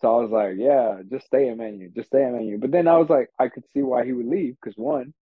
So 0.00 0.18
I 0.18 0.22
was 0.22 0.30
like, 0.30 0.54
yeah, 0.58 0.98
just 1.08 1.26
stay 1.26 1.48
in 1.48 1.58
Man 1.58 1.78
U, 1.78 1.90
just 1.94 2.08
stay 2.08 2.24
in 2.24 2.32
Man 2.32 2.46
U. 2.46 2.58
But 2.58 2.72
then 2.72 2.88
I 2.88 2.96
was 2.96 3.08
like, 3.08 3.30
I 3.38 3.48
could 3.48 3.64
see 3.72 3.82
why 3.82 4.04
he 4.04 4.12
would 4.12 4.26
leave 4.26 4.56
because 4.60 4.76
one, 4.76 5.14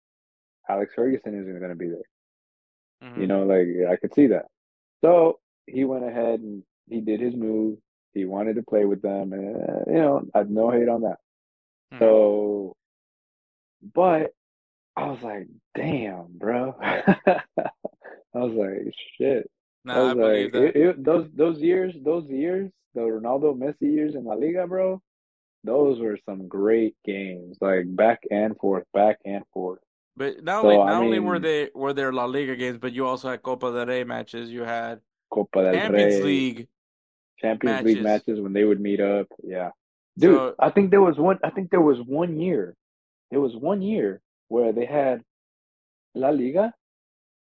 Alex 0.68 0.92
Ferguson 0.94 1.34
isn't 1.40 1.58
going 1.58 1.70
to 1.70 1.76
be 1.76 1.88
there. 1.88 2.08
Mm-hmm. 3.02 3.20
You 3.20 3.26
know, 3.26 3.42
like 3.44 3.66
I 3.90 3.96
could 3.96 4.14
see 4.14 4.28
that. 4.28 4.46
So 5.00 5.40
he 5.66 5.84
went 5.84 6.04
ahead 6.04 6.40
and 6.40 6.62
he 6.88 7.00
did 7.00 7.20
his 7.20 7.34
move. 7.34 7.78
He 8.14 8.24
wanted 8.24 8.56
to 8.56 8.62
play 8.62 8.84
with 8.84 9.02
them, 9.02 9.32
and 9.32 9.86
you 9.86 10.00
know, 10.00 10.22
I 10.34 10.38
had 10.38 10.50
no 10.50 10.70
hate 10.70 10.88
on 10.88 11.02
that. 11.02 11.18
Mm-hmm. 11.92 12.04
So, 12.04 12.76
but 13.94 14.32
I 14.96 15.06
was 15.06 15.18
like, 15.22 15.46
damn, 15.76 16.26
bro. 16.30 16.74
I 16.82 17.42
was 18.34 18.52
like, 18.52 18.94
shit. 19.16 19.50
Nah, 19.84 19.94
I, 19.94 20.12
was 20.12 20.24
I 20.24 20.28
like, 20.28 20.54
it, 20.54 20.76
it, 20.76 21.04
those 21.04 21.28
those 21.34 21.60
years, 21.60 21.94
those 22.02 22.28
years, 22.28 22.70
the 22.94 23.00
Ronaldo 23.00 23.56
Messi 23.56 23.92
years 23.92 24.14
in 24.14 24.24
La 24.24 24.34
Liga, 24.34 24.66
bro. 24.66 25.00
Those 25.64 26.00
were 26.00 26.18
some 26.28 26.46
great 26.46 26.94
games, 27.04 27.58
like 27.60 27.84
back 27.94 28.20
and 28.30 28.56
forth, 28.58 28.84
back 28.92 29.18
and 29.24 29.44
forth. 29.52 29.80
But 30.16 30.42
not 30.42 30.62
so, 30.62 30.68
only 30.68 30.78
not 30.78 30.88
I 30.88 30.96
only 30.96 31.18
were 31.20 31.38
they 31.38 31.70
were 31.74 31.92
there 31.92 32.12
La 32.12 32.24
Liga 32.24 32.56
games, 32.56 32.78
but 32.78 32.92
you 32.92 33.06
also 33.06 33.30
had 33.30 33.42
Copa 33.42 33.72
del 33.72 33.86
Rey 33.86 34.04
matches. 34.04 34.50
You 34.50 34.62
had 34.62 35.00
Copa 35.30 35.62
del 35.62 35.74
Champions 35.74 36.14
Rey, 36.16 36.22
League, 36.22 36.68
Champions 37.38 37.76
matches. 37.76 37.94
League 37.94 38.02
matches 38.02 38.40
when 38.40 38.52
they 38.52 38.64
would 38.64 38.80
meet 38.80 39.00
up. 39.00 39.28
Yeah, 39.42 39.70
dude, 40.18 40.36
so, 40.36 40.54
I 40.58 40.70
think 40.70 40.90
there 40.90 41.00
was 41.00 41.16
one. 41.16 41.38
I 41.44 41.50
think 41.50 41.70
there 41.70 41.80
was 41.80 41.98
one 42.06 42.40
year. 42.40 42.74
There 43.30 43.40
was 43.40 43.54
one 43.54 43.82
year 43.82 44.20
where 44.48 44.72
they 44.72 44.86
had 44.86 45.22
La 46.14 46.30
Liga, 46.30 46.72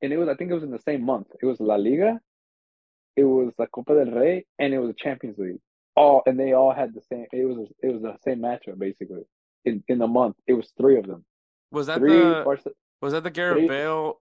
and 0.02 0.12
it 0.12 0.16
was 0.16 0.28
I 0.28 0.34
think 0.34 0.50
it 0.50 0.54
was 0.54 0.62
in 0.62 0.70
the 0.70 0.78
same 0.80 1.04
month. 1.04 1.28
It 1.42 1.46
was 1.46 1.58
La 1.60 1.76
Liga, 1.76 2.20
it 3.16 3.24
was 3.24 3.52
La 3.58 3.66
Copa 3.66 3.94
del 3.94 4.14
Rey, 4.14 4.44
and 4.58 4.72
it 4.72 4.78
was 4.78 4.88
the 4.88 5.02
Champions 5.02 5.38
League. 5.38 5.60
All 5.96 6.22
and 6.26 6.38
they 6.38 6.52
all 6.52 6.72
had 6.72 6.94
the 6.94 7.02
same. 7.02 7.26
It 7.32 7.44
was 7.44 7.68
it 7.82 7.92
was 7.92 8.02
the 8.02 8.16
same 8.24 8.40
matchup 8.40 8.78
basically. 8.78 9.22
In 9.64 9.82
in 9.88 9.98
the 9.98 10.06
month, 10.06 10.36
it 10.46 10.54
was 10.54 10.72
three 10.78 10.98
of 10.98 11.06
them. 11.06 11.24
Was 11.72 11.86
that 11.88 11.98
three 11.98 12.18
the 12.18 12.42
Barca- 12.44 12.70
was 13.02 13.12
that 13.12 13.24
the 13.24 13.30
Gareth 13.30 13.58
three, 13.58 13.68
Bale? 13.68 14.20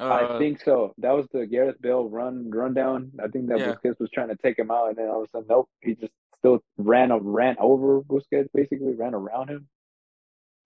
Uh, 0.00 0.28
I 0.34 0.38
think 0.38 0.60
so. 0.60 0.92
That 0.98 1.12
was 1.12 1.26
the 1.32 1.46
Gareth 1.46 1.80
Bale 1.80 2.08
run 2.08 2.50
rundown. 2.50 3.12
I 3.22 3.28
think 3.28 3.48
that 3.48 3.58
yeah. 3.58 3.74
Busquets 3.74 3.98
was 3.98 4.10
trying 4.12 4.28
to 4.28 4.36
take 4.36 4.58
him 4.58 4.70
out, 4.70 4.88
and 4.88 4.96
then 4.96 5.08
all 5.08 5.22
of 5.22 5.28
a 5.28 5.30
sudden, 5.30 5.46
nope, 5.48 5.68
he 5.80 5.94
just 5.94 6.12
still 6.44 6.60
ran 6.76 7.10
a, 7.10 7.18
ran 7.18 7.56
over 7.58 8.02
Busquets, 8.02 8.48
basically 8.52 8.94
ran 8.94 9.14
around 9.14 9.48
him. 9.48 9.66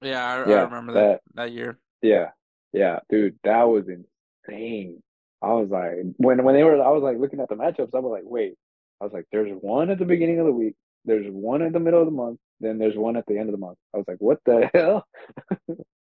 Yeah, 0.03 0.25
I, 0.25 0.49
yeah, 0.49 0.57
I 0.57 0.63
remember 0.63 0.93
that, 0.95 1.01
that 1.01 1.21
that 1.35 1.53
year. 1.53 1.79
Yeah, 2.03 2.31
yeah, 2.73 2.99
dude, 3.09 3.39
that 3.45 3.63
was 3.65 3.85
insane. 3.89 5.03
I 5.41 5.53
was 5.53 5.69
like, 5.71 6.15
when 6.17 6.43
when 6.43 6.55
they 6.55 6.65
were, 6.65 6.83
I 6.83 6.91
was 6.91 7.03
like 7.03 7.19
looking 7.19 7.41
at 7.41 7.49
the 7.49 7.55
matchups. 7.55 7.95
I 7.95 8.01
was 8.01 8.11
like, 8.11 8.25
wait, 8.25 8.55
I 9.01 9.05
was 9.05 9.13
like, 9.13 9.27
there's 9.31 9.53
one 9.61 9.91
at 9.91 9.99
the 9.99 10.05
beginning 10.05 10.41
of 10.41 10.47
the 10.47 10.53
week, 10.53 10.75
there's 11.05 11.27
one 11.29 11.63
in 11.63 11.73
the 11.73 11.81
middle 11.81 12.01
of 12.01 12.07
the 12.07 12.13
month, 12.13 12.39
then 12.61 12.79
there's 12.79 12.97
one 12.97 13.17
at 13.17 13.25
the 13.27 13.39
end 13.39 13.49
of 13.49 13.53
the 13.53 13.59
month. 13.59 13.79
I 13.95 13.99
was 13.99 14.07
like, 14.09 14.19
what 14.19 14.39
the 14.45 14.69
hell? 14.75 15.07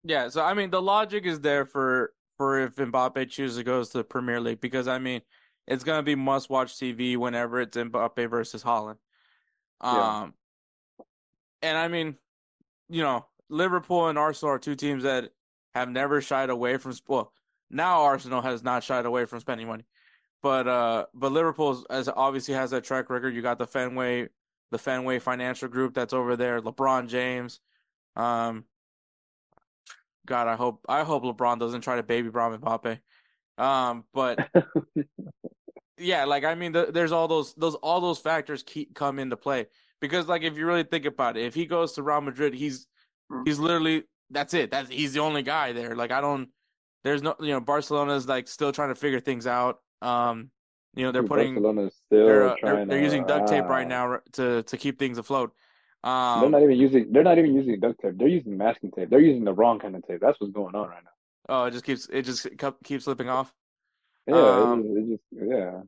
yeah, 0.04 0.28
so 0.28 0.42
I 0.42 0.54
mean, 0.54 0.70
the 0.70 0.82
logic 0.82 1.26
is 1.26 1.40
there 1.40 1.66
for 1.66 2.12
for 2.36 2.60
if 2.60 2.76
Mbappe 2.76 3.28
chooses 3.30 3.58
to 3.58 3.64
go 3.64 3.82
to 3.82 3.92
the 3.92 4.04
Premier 4.04 4.40
League 4.40 4.60
because 4.60 4.86
I 4.88 4.98
mean, 4.98 5.20
it's 5.66 5.84
gonna 5.84 6.02
be 6.02 6.14
must 6.14 6.48
watch 6.48 6.74
TV 6.74 7.16
whenever 7.16 7.60
it's 7.60 7.76
Mbappe 7.76 8.30
versus 8.30 8.62
Haaland. 9.82 10.22
Um, 10.22 10.34
and 11.62 11.78
I 11.78 11.88
mean, 11.88 12.16
you 12.88 13.02
know, 13.02 13.26
Liverpool 13.48 14.08
and 14.08 14.18
Arsenal 14.18 14.54
are 14.54 14.58
two 14.58 14.74
teams 14.74 15.02
that 15.04 15.30
have 15.74 15.88
never 15.88 16.20
shied 16.20 16.50
away 16.50 16.76
from 16.76 16.92
well, 17.08 17.32
now 17.70 18.02
Arsenal 18.02 18.42
has 18.42 18.62
not 18.62 18.84
shied 18.84 19.06
away 19.06 19.24
from 19.24 19.40
spending 19.40 19.66
money. 19.66 19.84
But 20.42 20.68
uh 20.68 21.06
but 21.14 21.32
Liverpool 21.32 21.84
as 21.88 22.08
obviously 22.08 22.54
has 22.54 22.70
that 22.70 22.84
track 22.84 23.08
record. 23.08 23.34
You 23.34 23.42
got 23.42 23.58
the 23.58 23.66
Fenway 23.66 24.28
the 24.70 24.78
Fenway 24.78 25.18
Financial 25.18 25.68
Group 25.68 25.94
that's 25.94 26.12
over 26.12 26.36
there, 26.36 26.60
LeBron 26.60 27.08
James. 27.08 27.60
Um 28.14 28.64
God, 30.26 30.48
I 30.48 30.56
hope 30.56 30.84
I 30.88 31.02
hope 31.02 31.24
LeBron 31.24 31.58
doesn't 31.58 31.82
try 31.82 31.96
to 31.96 32.02
baby 32.02 32.28
Bram 32.28 32.58
Mbappe. 32.58 33.00
Um, 33.58 34.04
but 34.12 34.48
yeah, 35.99 36.24
like 36.24 36.45
I 36.45 36.55
mean, 36.55 36.72
the, 36.72 36.90
there's 36.92 37.12
all 37.12 37.28
those 37.28 37.55
those 37.55 37.74
all 37.76 38.01
those 38.01 38.18
factors 38.18 38.62
keep 38.62 38.95
come 38.95 39.18
into 39.18 39.36
play 39.36 39.66
because 40.01 40.28
like 40.28 40.42
if 40.42 40.57
you 40.57 40.66
really 40.66 40.84
think 40.84 41.05
about 41.05 41.36
it, 41.36 41.45
if 41.45 41.55
he 41.55 41.66
goes 41.66 41.92
to 41.92 42.03
Real 42.03 42.20
Madrid, 42.20 42.55
he's 42.55 42.86
he's 43.45 43.59
literally 43.59 44.05
that's 44.30 44.55
it. 44.55 44.70
That's 44.70 44.88
he's 44.90 45.12
the 45.12 45.20
only 45.20 45.42
guy 45.42 45.72
there. 45.72 45.95
Like 45.95 46.11
I 46.11 46.20
don't 46.20 46.49
there's 47.05 47.22
no 47.22 47.34
you 47.40 47.49
know 47.49 47.61
Barcelona's 47.61 48.26
like 48.26 48.49
still 48.49 48.72
trying 48.72 48.88
to 48.88 48.95
figure 48.95 49.20
things 49.20 49.47
out. 49.47 49.80
Um, 50.03 50.51
you 50.95 51.05
know 51.05 51.12
they're 51.12 51.22
putting 51.22 51.55
Barcelona's 51.55 51.95
still 52.07 52.26
they're, 52.26 52.49
uh, 52.49 52.55
they're, 52.62 52.86
they're, 52.86 53.03
using 53.03 53.24
duct 53.26 53.49
tape 53.49 53.64
right 53.64 53.86
now 53.86 54.18
to 54.32 54.62
to 54.64 54.76
keep 54.76 54.99
things 54.99 55.18
afloat. 55.18 55.53
Um, 56.03 56.40
they're 56.40 56.51
not 56.51 56.62
even 56.62 56.76
using 56.76 57.12
they're 57.12 57.22
not 57.22 57.38
even 57.38 57.55
using 57.55 57.78
duct 57.80 58.01
tape. 58.01 58.18
They're 58.18 58.28
using 58.28 58.57
masking 58.57 58.90
tape. 58.90 59.11
They're 59.11 59.20
using 59.20 59.45
the 59.45 59.55
wrong 59.55 59.78
kind 59.78 59.97
of 59.97 60.07
tape. 60.07 60.20
That's 60.20 60.40
what's 60.40 60.53
going 60.53 60.74
on 60.74 60.88
right 60.88 61.05
now. 61.05 61.11
Oh, 61.49 61.64
it 61.64 61.72
just 61.72 61.84
keeps 61.84 62.09
it 62.12 62.22
just 62.22 62.47
keeps 62.84 63.05
slipping 63.05 63.28
off. 63.28 63.55
Yeah, 64.26 64.36
um, 64.36 64.80
it, 64.80 64.84
just, 64.84 65.22
it 65.32 65.40
just 65.40 65.50
yeah. 65.50 65.80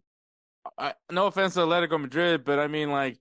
I, 0.79 0.95
no 1.11 1.27
offense 1.27 1.55
to 1.55 1.61
Atletico 1.61 2.01
Madrid, 2.01 2.45
but 2.45 2.59
I 2.59 2.67
mean 2.67 2.91
like 2.91 3.19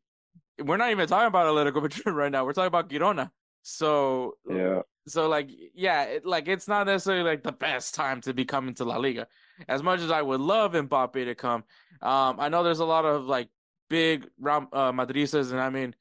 we're 0.64 0.78
not 0.78 0.92
even 0.92 1.08
talking 1.08 1.28
about 1.28 1.48
Atletico 1.48 1.82
Madrid 1.82 2.16
right 2.16 2.32
now. 2.32 2.46
We're 2.46 2.54
talking 2.54 2.68
about 2.68 2.90
Girona. 2.90 3.32
So 3.62 4.38
yeah, 4.50 4.82
so 5.08 5.28
like 5.28 5.50
yeah, 5.74 6.04
it, 6.04 6.26
like 6.26 6.48
it's 6.48 6.68
not 6.68 6.88
necessarily 6.88 7.24
like 7.24 7.44
the 7.44 7.52
best 7.52 7.96
time 7.96 8.22
to 8.22 8.34
be 8.34 8.46
coming 8.46 8.74
to 8.76 8.86
La 8.86 8.98
Liga. 8.98 9.28
As 9.68 9.82
much 9.82 10.02
as 10.02 10.12
I 10.12 10.22
would 10.22 10.42
love 10.42 10.74
Mbappe 10.74 11.26
to 11.26 11.36
come, 11.36 11.64
um, 12.02 12.40
I 12.40 12.50
know 12.50 12.64
there's 12.64 12.80
a 12.80 12.86
lot 12.86 13.06
of 13.06 13.26
like 13.26 13.50
big 13.90 14.26
uh, 14.46 14.92
Madridistas, 14.92 15.52
and 15.52 15.60
I 15.60 15.70
mean, 15.70 15.96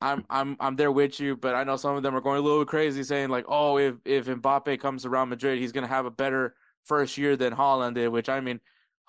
I'm 0.00 0.24
I'm 0.28 0.56
I'm 0.60 0.76
there 0.76 0.92
with 0.92 1.20
you, 1.20 1.36
but 1.36 1.54
I 1.54 1.64
know 1.64 1.76
some 1.76 1.96
of 1.96 2.02
them 2.02 2.14
are 2.14 2.20
going 2.20 2.38
a 2.38 2.42
little 2.42 2.64
crazy, 2.64 3.02
saying 3.04 3.28
like, 3.28 3.44
oh, 3.48 3.78
if 3.78 3.94
if 4.04 4.26
Mbappe 4.26 4.80
comes 4.80 5.02
to 5.02 5.10
Real 5.10 5.26
Madrid, 5.26 5.58
he's 5.58 5.72
gonna 5.72 5.86
have 5.86 6.06
a 6.06 6.10
better 6.10 6.54
first 6.84 7.18
year 7.18 7.36
than 7.36 7.54
Haaland 7.54 7.94
did. 7.94 8.08
Which 8.08 8.28
I 8.28 8.40
mean, 8.40 8.60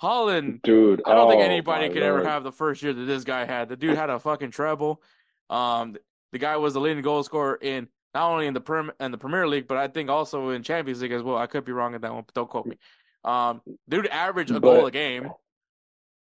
Haaland, 0.01 0.61
dude, 0.63 1.01
I 1.05 1.13
don't 1.13 1.27
oh, 1.27 1.29
think 1.29 1.41
anybody 1.41 1.87
could 1.89 2.01
Lord. 2.01 2.21
ever 2.21 2.29
have 2.29 2.43
the 2.43 2.51
first 2.51 2.81
year 2.81 2.93
that 2.93 3.05
this 3.05 3.23
guy 3.23 3.45
had. 3.45 3.69
The 3.69 3.75
dude 3.75 3.95
had 3.95 4.09
a 4.09 4.19
fucking 4.19 4.51
treble. 4.51 5.01
Um, 5.49 5.95
the 6.31 6.39
guy 6.39 6.57
was 6.57 6.73
the 6.73 6.81
leading 6.81 7.03
goal 7.03 7.23
scorer 7.23 7.57
in 7.61 7.87
not 8.13 8.31
only 8.31 8.47
in 8.47 8.53
the 8.53 8.61
Prem 8.61 8.91
in 8.99 9.11
the 9.11 9.17
Premier 9.17 9.47
League, 9.47 9.67
but 9.67 9.77
I 9.77 9.87
think 9.87 10.09
also 10.09 10.49
in 10.49 10.63
Champions 10.63 11.01
League 11.01 11.11
as 11.11 11.23
well. 11.23 11.37
I 11.37 11.47
could 11.47 11.65
be 11.65 11.71
wrong 11.71 11.95
at 11.95 12.01
that 12.01 12.13
one, 12.13 12.23
but 12.25 12.33
don't 12.33 12.49
quote 12.49 12.65
me. 12.65 12.77
Um, 13.23 13.61
dude 13.87 14.07
averaged 14.07 14.51
a 14.51 14.59
but 14.59 14.61
goal 14.61 14.85
a 14.85 14.91
game. 14.91 15.29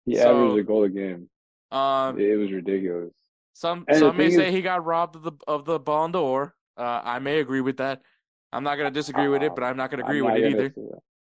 He 0.04 0.16
so, 0.16 0.30
averaged 0.30 0.60
a 0.60 0.62
goal 0.62 0.84
a 0.84 0.88
game. 0.88 1.28
Um, 1.72 2.18
it 2.18 2.36
was 2.36 2.52
ridiculous. 2.52 3.12
Some 3.52 3.84
And 3.88 3.98
some 3.98 4.16
may 4.16 4.30
say 4.30 4.48
is- 4.48 4.54
he 4.54 4.62
got 4.62 4.84
robbed 4.84 5.16
of 5.16 5.22
the 5.22 5.32
of 5.48 5.64
the 5.64 5.78
Ballon 5.78 6.12
d'Or. 6.12 6.54
Uh, 6.76 7.00
I 7.02 7.18
may 7.18 7.40
agree 7.40 7.62
with 7.62 7.78
that. 7.78 8.02
I'm 8.52 8.62
not 8.62 8.76
gonna 8.76 8.90
disagree 8.90 9.28
with 9.28 9.42
it, 9.42 9.54
but 9.54 9.64
I'm 9.64 9.76
not 9.76 9.90
gonna 9.90 10.04
agree 10.04 10.22
with 10.22 10.36
it 10.36 10.52
either. 10.52 10.74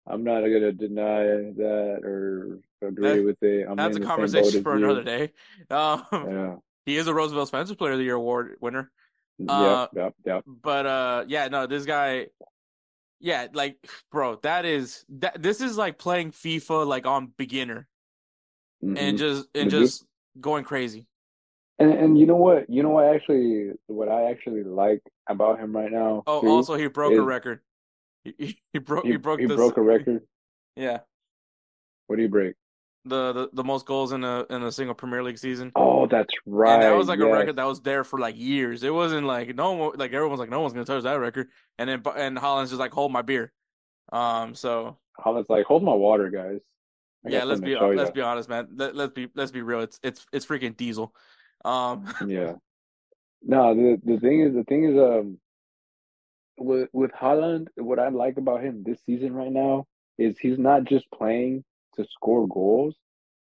I'm 0.09 0.23
not 0.23 0.41
gonna 0.41 0.71
deny 0.71 1.23
that 1.23 1.99
or 2.03 2.59
agree 2.81 3.17
That- 3.17 3.25
with 3.25 3.43
it. 3.43 3.67
I'm 3.69 3.75
That's 3.75 3.97
a 3.97 3.99
conversation 4.01 4.63
for 4.63 4.75
another 4.75 5.03
day. 5.03 5.31
Um, 5.69 6.03
Yeah. 6.11 6.55
he 6.85 6.97
is 6.97 7.07
a 7.07 7.13
Roosevelt 7.13 7.49
Spencer 7.49 7.75
Player 7.75 7.93
of 7.93 7.97
the 7.99 8.05
Year 8.05 8.15
award 8.15 8.55
winner. 8.61 8.91
Uh, 9.47 9.87
yep. 9.93 10.03
Yep. 10.03 10.15
Yep. 10.25 10.43
But 10.63 10.85
uh, 10.85 11.25
yeah, 11.27 11.47
no, 11.49 11.67
this 11.67 11.85
guy, 11.85 12.27
yeah, 13.19 13.47
like, 13.53 13.77
bro, 14.11 14.35
that 14.43 14.65
is 14.65 15.05
that. 15.09 15.41
This 15.41 15.61
is 15.61 15.77
like 15.77 15.97
playing 15.97 16.31
FIFA 16.31 16.87
like 16.87 17.05
on 17.05 17.33
beginner 17.37 17.87
Mhm. 18.83 18.97
and 18.97 19.17
just 19.17 19.47
and 19.53 19.67
Mhm. 19.67 19.71
just 19.71 20.05
going 20.39 20.63
crazy. 20.63 21.05
And 21.79 21.91
and 21.93 22.17
you 22.17 22.25
know 22.25 22.35
what? 22.35 22.69
You 22.69 22.81
know 22.81 22.89
what? 22.89 23.05
Actually, 23.13 23.71
what 23.87 24.09
I 24.09 24.31
actually 24.31 24.63
like 24.63 25.01
about 25.29 25.59
him 25.59 25.75
right 25.75 25.91
now. 25.91 26.23
Oh, 26.25 26.41
too, 26.41 26.47
also 26.47 26.75
he 26.75 26.87
broke 26.87 27.13
a 27.13 27.21
record. 27.21 27.59
He, 28.37 28.59
he, 28.73 28.79
broke 28.79 29.05
he, 29.05 29.11
he 29.11 29.17
broke 29.17 29.39
he 29.39 29.45
this, 29.45 29.55
broke 29.55 29.77
a 29.77 29.81
record. 29.81 30.21
Yeah, 30.75 30.99
What 32.07 32.17
do 32.17 32.21
you 32.21 32.29
break? 32.29 32.55
the, 33.07 33.33
the 33.33 33.49
the 33.53 33.63
most 33.63 33.85
goals 33.85 34.11
in 34.11 34.23
a 34.23 34.45
in 34.49 34.63
a 34.63 34.71
single 34.71 34.95
Premier 34.95 35.23
League 35.23 35.37
season. 35.37 35.71
Oh, 35.75 36.07
that's 36.07 36.33
right. 36.45 36.75
And 36.75 36.83
that 36.83 36.95
was 36.95 37.07
like 37.07 37.19
a 37.19 37.25
record 37.25 37.55
that 37.55 37.65
was 37.65 37.81
there 37.81 38.03
for 38.03 38.19
like 38.19 38.37
years. 38.37 38.83
It 38.83 38.93
wasn't 38.93 39.25
like 39.25 39.55
no 39.55 39.73
one 39.73 39.91
like 39.97 40.13
everyone's 40.13 40.39
like 40.39 40.49
no 40.49 40.61
one's 40.61 40.73
gonna 40.73 40.85
touch 40.85 41.03
that 41.03 41.13
record. 41.13 41.49
And 41.77 41.89
then 41.89 42.03
and 42.15 42.37
Haaland's 42.37 42.69
just 42.69 42.79
like 42.79 42.91
hold 42.91 43.11
my 43.11 43.21
beer. 43.21 43.51
Um. 44.11 44.55
So 44.55 44.97
Haaland's 45.19 45.49
like, 45.49 45.65
hold 45.65 45.83
my 45.83 45.93
water, 45.93 46.29
guys. 46.29 46.59
I 47.25 47.29
yeah, 47.29 47.43
let's 47.43 47.61
be 47.61 47.75
let's 47.75 48.09
ya." 48.09 48.13
be 48.13 48.21
honest, 48.21 48.49
man. 48.49 48.67
Let, 48.75 48.95
let's 48.95 49.13
be 49.13 49.27
let's 49.35 49.51
be 49.51 49.61
real. 49.61 49.81
It's 49.81 49.99
it's 50.03 50.25
it's 50.31 50.45
freaking 50.45 50.75
Diesel. 50.75 51.13
Um. 51.65 52.13
Yeah. 52.27 52.53
No, 53.43 53.75
the 53.75 54.01
the 54.03 54.19
thing 54.19 54.41
is, 54.41 54.55
the 54.55 54.63
thing 54.63 54.83
is, 54.85 54.97
um, 54.97 55.37
with 56.57 56.89
with 56.93 57.11
Haaland, 57.11 57.67
what 57.75 57.99
I 57.99 58.09
like 58.09 58.37
about 58.37 58.63
him 58.63 58.83
this 58.83 58.99
season 59.05 59.33
right 59.33 59.51
now 59.51 59.85
is 60.17 60.37
he's 60.39 60.59
not 60.59 60.85
just 60.85 61.09
playing 61.11 61.63
to 61.95 62.05
score 62.05 62.47
goals. 62.47 62.95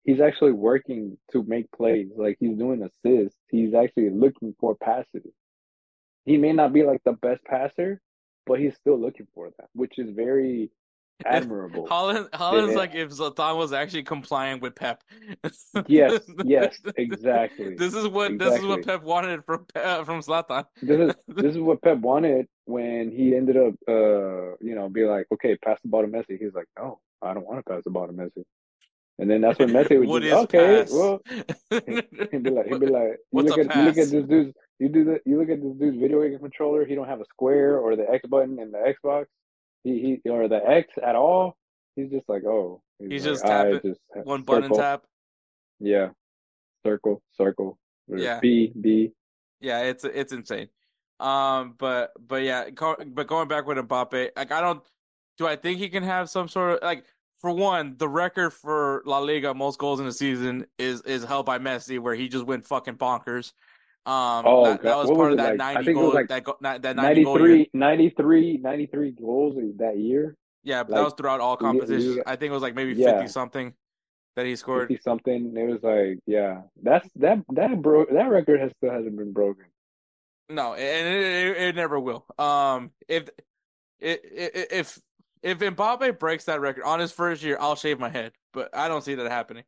He's 0.04 0.22
actually 0.22 0.54
working 0.54 1.18
to 1.32 1.44
make 1.44 1.72
plays. 1.72 2.08
Like 2.16 2.38
he's 2.40 2.58
doing 2.58 2.84
assists. 2.84 3.38
He's 3.50 3.74
actually 3.74 4.10
looking 4.10 4.56
for 4.60 4.76
passes. 4.76 5.34
He 6.26 6.38
may 6.38 6.54
not 6.54 6.74
be 6.74 6.84
like 6.84 7.02
the 7.04 7.14
best 7.14 7.44
passer, 7.46 8.02
but 8.46 8.60
he's 8.60 8.76
still 8.76 9.00
looking 9.00 9.28
for 9.34 9.50
that, 9.58 9.70
which 9.74 10.00
is 10.00 10.10
very 10.16 10.70
admirable. 11.26 11.88
Haaland 11.88 12.30
Haaland's 12.32 12.72
Yeah. 12.72 12.78
like 12.78 12.96
if 12.96 13.10
Zlatan 13.10 13.58
was 13.58 13.74
actually 13.74 14.04
compliant 14.04 14.62
with 14.62 14.76
Pep. 14.76 15.04
Yes, 15.88 16.22
yes, 16.46 16.80
exactly. 16.98 17.76
This 17.76 17.94
is 17.94 18.08
what 18.08 18.38
this 18.38 18.60
is 18.60 18.66
what 18.66 18.86
Pep 18.86 19.04
wanted 19.04 19.44
from 19.46 19.66
Pe- 19.74 20.04
from 20.04 20.22
Zlatan. 20.22 20.66
this 20.82 21.00
is 21.00 21.16
this 21.28 21.56
is 21.56 21.60
what 21.60 21.82
Pep 21.82 21.98
wanted 22.00 22.48
when 22.66 23.12
he 23.12 23.36
ended 23.36 23.58
up 23.58 23.74
uh 23.88 24.56
you 24.60 24.76
know 24.76 24.90
be 24.90 25.06
like 25.06 25.26
okay 25.34 25.56
pass 25.58 25.80
the 25.82 25.90
ball 25.90 26.02
to 26.02 26.08
Messi 26.08 26.38
he's 26.40 26.54
like 26.54 26.68
no 26.78 27.00
I 27.22 27.34
don't 27.34 27.46
want 27.46 27.64
to 27.66 27.72
pass 27.72 27.84
the 27.84 27.90
ball 27.90 28.08
to 28.08 28.14
Messi 28.14 28.44
and 29.20 29.30
then 29.30 29.42
that's 29.42 29.58
when 29.60 29.70
Messi 29.70 30.06
would 30.06 30.24
just 30.24 30.44
okay 30.54 30.82
pass? 30.84 30.92
well 30.92 31.22
he'd 31.72 32.44
be 32.44 32.50
like 32.52 32.68
he'd 32.68 32.80
be 32.80 32.88
like 32.88 33.18
you 33.32 33.42
look 33.42 33.58
at 33.58 33.76
you 33.76 33.82
look 33.84 33.98
at 33.98 34.10
this 34.10 34.26
dude's 34.26 34.54
you 34.80 34.90
do 34.90 35.04
the 35.06 35.20
you 35.26 35.40
look 35.40 35.50
at 35.50 35.62
this 35.64 35.74
dude's 35.80 35.98
video 35.98 36.22
game 36.28 36.38
controller 36.40 36.86
he 36.86 36.94
don't 36.96 37.08
have 37.08 37.22
a 37.22 37.26
square 37.26 37.80
or 37.80 37.96
the 37.96 38.10
X 38.12 38.28
button 38.28 38.60
in 38.60 38.72
the 38.72 38.80
Xbox 38.80 39.26
he 39.92 40.20
he 40.24 40.30
or 40.30 40.48
the 40.48 40.62
X 40.68 40.94
at 41.04 41.16
all 41.16 41.56
he's 41.96 42.10
just 42.10 42.28
like 42.30 42.44
oh 42.46 42.82
He's 43.00 43.26
like, 43.26 43.34
just 43.34 43.46
tap 43.46 43.68
it, 43.68 43.84
just 43.84 44.00
One 44.24 44.42
button 44.42 44.72
tap. 44.72 45.04
yeah 45.80 46.10
circle 46.86 47.22
circle 47.34 47.78
Yeah. 48.08 48.40
B 48.40 48.74
B 48.80 49.12
Yeah, 49.60 49.82
it's 49.82 50.04
it's 50.04 50.34
insane. 50.34 50.70
Um, 51.20 51.76
but 51.78 52.12
but 52.20 52.44
yeah, 52.44 52.70
but 53.08 53.28
going 53.28 53.48
back 53.48 53.66
with 53.66 53.78
Mbappe, 53.78 54.30
like 54.36 54.52
I 54.52 54.62
don't. 54.62 54.84
Do 55.38 55.48
I 55.48 55.56
think 55.56 55.80
he 55.80 55.90
can 55.90 56.04
have 56.04 56.30
some 56.30 56.48
sort 56.48 56.74
of 56.74 56.80
like? 56.84 57.06
For 57.40 57.52
one, 57.52 57.96
the 57.98 58.10
record 58.10 58.52
for 58.52 59.04
La 59.06 59.20
Liga 59.20 59.54
most 59.54 59.78
goals 59.78 60.00
in 60.00 60.08
a 60.08 60.12
season 60.12 60.66
is 60.80 61.02
is 61.02 61.24
held 61.24 61.46
by 61.46 61.60
Messi, 61.60 62.00
where 62.00 62.16
he 62.16 62.28
just 62.28 62.46
went 62.46 62.66
fucking 62.66 62.98
bonkers. 62.98 63.54
Um, 64.08 64.44
Oh, 64.46 64.64
that, 64.66 64.82
that 64.84 64.98
was 64.98 65.08
What 65.10 65.18
part 65.18 65.32
was 65.32 65.34
of 65.34 65.38
that 65.46 65.58
like- 65.58 65.62
I 65.62 65.74
ninety 65.74 65.86
think 65.86 66.00
it 66.00 66.02
was 66.04 66.14
like 66.14 66.28
that 66.30 66.44
go, 66.44 66.58
that 66.62 66.82
that 66.82 66.96
ninety 66.96 67.24
goal 67.26 67.38
93, 67.40 67.70
93, 67.74 68.58
93 68.58 69.12
goals 69.12 69.56
that 69.78 69.98
year. 70.00 70.36
Yeah, 70.64 70.84
but 70.84 70.92
like, 70.92 70.98
that 71.00 71.04
was 71.04 71.14
throughout 71.16 71.40
all 71.42 71.58
competitions. 71.58 72.20
I 72.26 72.36
think 72.38 72.52
it 72.52 72.54
was 72.54 72.62
like 72.62 72.74
maybe 72.76 72.94
Yeah. 72.94 73.12
fifty 73.14 73.28
something 73.28 73.74
that 74.38 74.46
he 74.46 74.56
scored. 74.56 74.88
50 74.88 75.02
something. 75.04 75.54
It 75.58 75.64
was 75.68 75.84
like, 75.84 76.20
yeah, 76.26 76.62
that's 76.82 77.08
that 77.18 77.40
that 77.50 77.82
broke 77.82 78.10
that 78.10 78.30
record 78.30 78.62
has 78.62 78.72
still 78.78 78.92
hasn't 78.92 79.18
been 79.18 79.34
broken. 79.34 79.66
No, 80.50 80.74
and 80.74 81.08
it, 81.08 81.24
it, 81.26 81.58
it 81.58 81.76
never 81.76 82.00
will. 82.00 82.26
Um, 82.40 82.92
if 83.10 83.30
i- 84.02 84.06
i- 84.08 84.68
if 84.72 84.98
if 85.44 85.60
Mbappe 85.60 86.18
breaks 86.18 86.46
that 86.46 86.62
record 86.62 86.84
on 86.86 87.00
his 87.02 87.12
first 87.12 87.44
year, 87.44 87.58
I'll 87.60 87.76
shave 87.76 88.00
my 88.00 88.10
head. 88.10 88.32
But 88.54 88.74
I 88.76 88.88
don't 88.88 89.04
see 89.04 89.16
that 89.16 89.30
happening. 89.30 89.64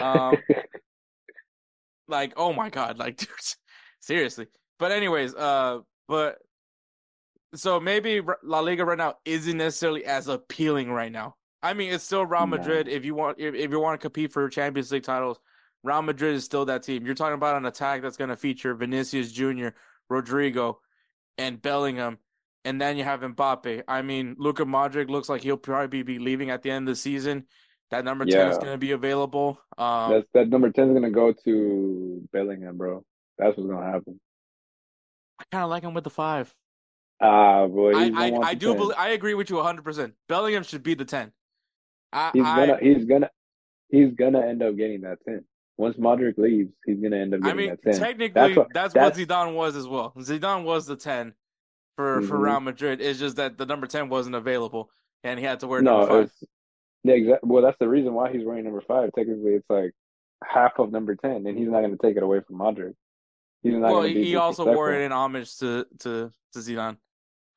Um, 0.00 0.36
like 2.08 2.32
oh 2.36 2.52
my 2.52 2.70
god, 2.70 2.98
like 2.98 3.16
dude, 3.18 3.28
seriously. 4.02 4.46
But 4.78 4.92
anyways, 4.92 5.34
uh, 5.34 5.78
but 6.08 6.38
so 7.54 7.80
maybe 7.80 8.20
La 8.42 8.60
Liga 8.60 8.84
right 8.84 8.98
now 8.98 9.14
isn't 9.24 9.56
necessarily 9.56 10.04
as 10.04 10.28
appealing 10.28 10.90
right 10.90 11.12
now. 11.12 11.36
I 11.62 11.74
mean, 11.74 11.92
it's 11.92 12.04
still 12.04 12.26
Real 12.26 12.40
No. 12.40 12.58
Madrid. 12.58 12.88
If 12.88 13.04
you 13.04 13.14
want, 13.14 13.38
if, 13.38 13.54
if 13.54 13.70
you 13.70 13.80
want 13.80 13.98
to 13.98 14.04
compete 14.04 14.32
for 14.32 14.48
Champions 14.48 14.90
League 14.90 15.04
titles, 15.04 15.38
Real 15.84 16.02
Madrid 16.02 16.34
is 16.34 16.44
still 16.44 16.64
that 16.66 16.82
team. 16.82 17.06
You're 17.06 17.14
talking 17.14 17.34
about 17.34 17.56
an 17.56 17.66
attack 17.66 18.02
that's 18.02 18.16
going 18.16 18.30
to 18.30 18.36
feature 18.36 18.74
Vinicius 18.74 19.30
Jr., 19.32 19.68
Rodrygo, 20.10 20.76
and 21.38 21.62
Bellingham, 21.62 22.18
and 22.64 22.80
then 22.80 22.96
you 22.96 23.04
have 23.04 23.20
Mbappe. 23.20 23.82
I 23.86 24.02
mean, 24.02 24.34
Luka 24.38 24.64
Modric 24.64 25.08
looks 25.08 25.28
like 25.28 25.42
he'll 25.42 25.56
probably 25.56 26.02
be 26.02 26.18
leaving 26.18 26.50
at 26.50 26.62
the 26.62 26.70
end 26.70 26.88
of 26.88 26.92
the 26.92 26.96
season. 26.96 27.46
That 27.90 28.04
number 28.04 28.24
ten 28.24 28.48
is 28.48 28.58
going 28.58 28.72
to 28.72 28.78
be 28.78 28.92
available. 28.92 29.60
Um, 29.76 30.12
That's 30.12 30.26
that 30.34 30.48
number 30.48 30.70
ten 30.70 30.88
is 30.88 30.94
gonna 30.94 31.10
go 31.10 31.32
to 31.44 32.26
Bellingham, 32.32 32.78
bro. 32.78 33.04
That's 33.38 33.56
what's 33.56 33.68
gonna 33.68 33.84
happen. 33.90 34.20
I 35.38 35.44
kind 35.50 35.64
of 35.64 35.70
like 35.70 35.82
him 35.82 35.94
with 35.94 36.04
the 36.04 36.10
five. 36.10 36.54
Ah, 37.20 37.66
boy, 37.66 37.92
I 37.94 38.10
I, 38.14 38.38
I 38.50 38.54
do 38.54 38.68
10. 38.68 38.76
believe 38.76 38.96
I 38.98 39.10
agree 39.10 39.34
with 39.34 39.48
you 39.50 39.56
100. 39.56 39.82
percent 39.82 40.14
Bellingham 40.28 40.62
should 40.62 40.82
be 40.82 40.94
the 40.94 41.04
ten. 41.04 41.32
I, 42.12 42.30
he's 42.34 42.44
I, 42.44 42.66
gonna 42.66 42.78
he's 42.80 43.04
gonna 43.04 43.30
he's 43.88 44.12
gonna 44.14 44.46
end 44.46 44.62
up 44.62 44.76
getting 44.76 45.02
that 45.02 45.18
ten. 45.26 45.44
Once 45.78 45.96
Modric 45.96 46.36
leaves, 46.36 46.70
he's 46.84 47.00
gonna 47.00 47.16
end 47.16 47.34
up 47.34 47.40
I 47.42 47.48
getting 47.48 47.56
mean, 47.56 47.70
that 47.82 47.92
ten. 47.92 48.00
technically, 48.00 48.54
That's 48.54 48.72
that's 48.74 48.94
what- 48.94 49.04
what, 49.04 49.14
Zidane 49.14 49.54
was 49.54 49.76
as 49.76 49.88
well. 49.88 50.12
Zidane 50.18 50.64
was 50.64 50.86
the 50.86 50.96
ten 50.96 51.34
for 51.96 52.22
for 52.22 52.38
Mhm. 52.38 52.42
Real 52.44 52.60
Madrid. 52.60 53.00
It's 53.00 53.18
just 53.18 53.36
that 53.36 53.56
the 53.56 53.66
number 53.66 53.86
ten 53.86 54.08
wasn't 54.08 54.34
available, 54.34 54.90
and 55.24 55.38
he 55.38 55.44
had 55.46 55.60
to 55.60 55.66
wear 55.66 55.80
no, 55.80 56.00
number 56.00 56.06
five. 56.14 56.24
it's 56.24 56.44
yeah, 57.04 57.14
exactly. 57.14 57.48
Well, 57.50 57.62
that's 57.62 57.78
the 57.80 57.88
reason 57.88 58.14
why 58.14 58.32
he's 58.32 58.44
wearing 58.44 58.64
number 58.64 58.82
five. 58.86 59.10
Technically, 59.16 59.54
it's 59.54 59.66
like 59.70 59.92
half 60.44 60.72
of 60.78 60.90
number 60.92 61.14
ten, 61.16 61.46
and 61.46 61.56
he's 61.58 61.68
not 61.68 61.80
gonna 61.80 61.96
take 62.02 62.16
it 62.16 62.22
away 62.22 62.40
from 62.46 62.58
Modric. 62.58 62.94
Well, 63.64 64.02
he 64.02 64.36
also 64.36 64.64
wore 64.64 64.92
it 64.92 65.02
in 65.02 65.12
homage 65.12 65.56
to 65.58 65.86
to 66.00 66.32
to 66.52 66.58
Zidane 66.58 66.96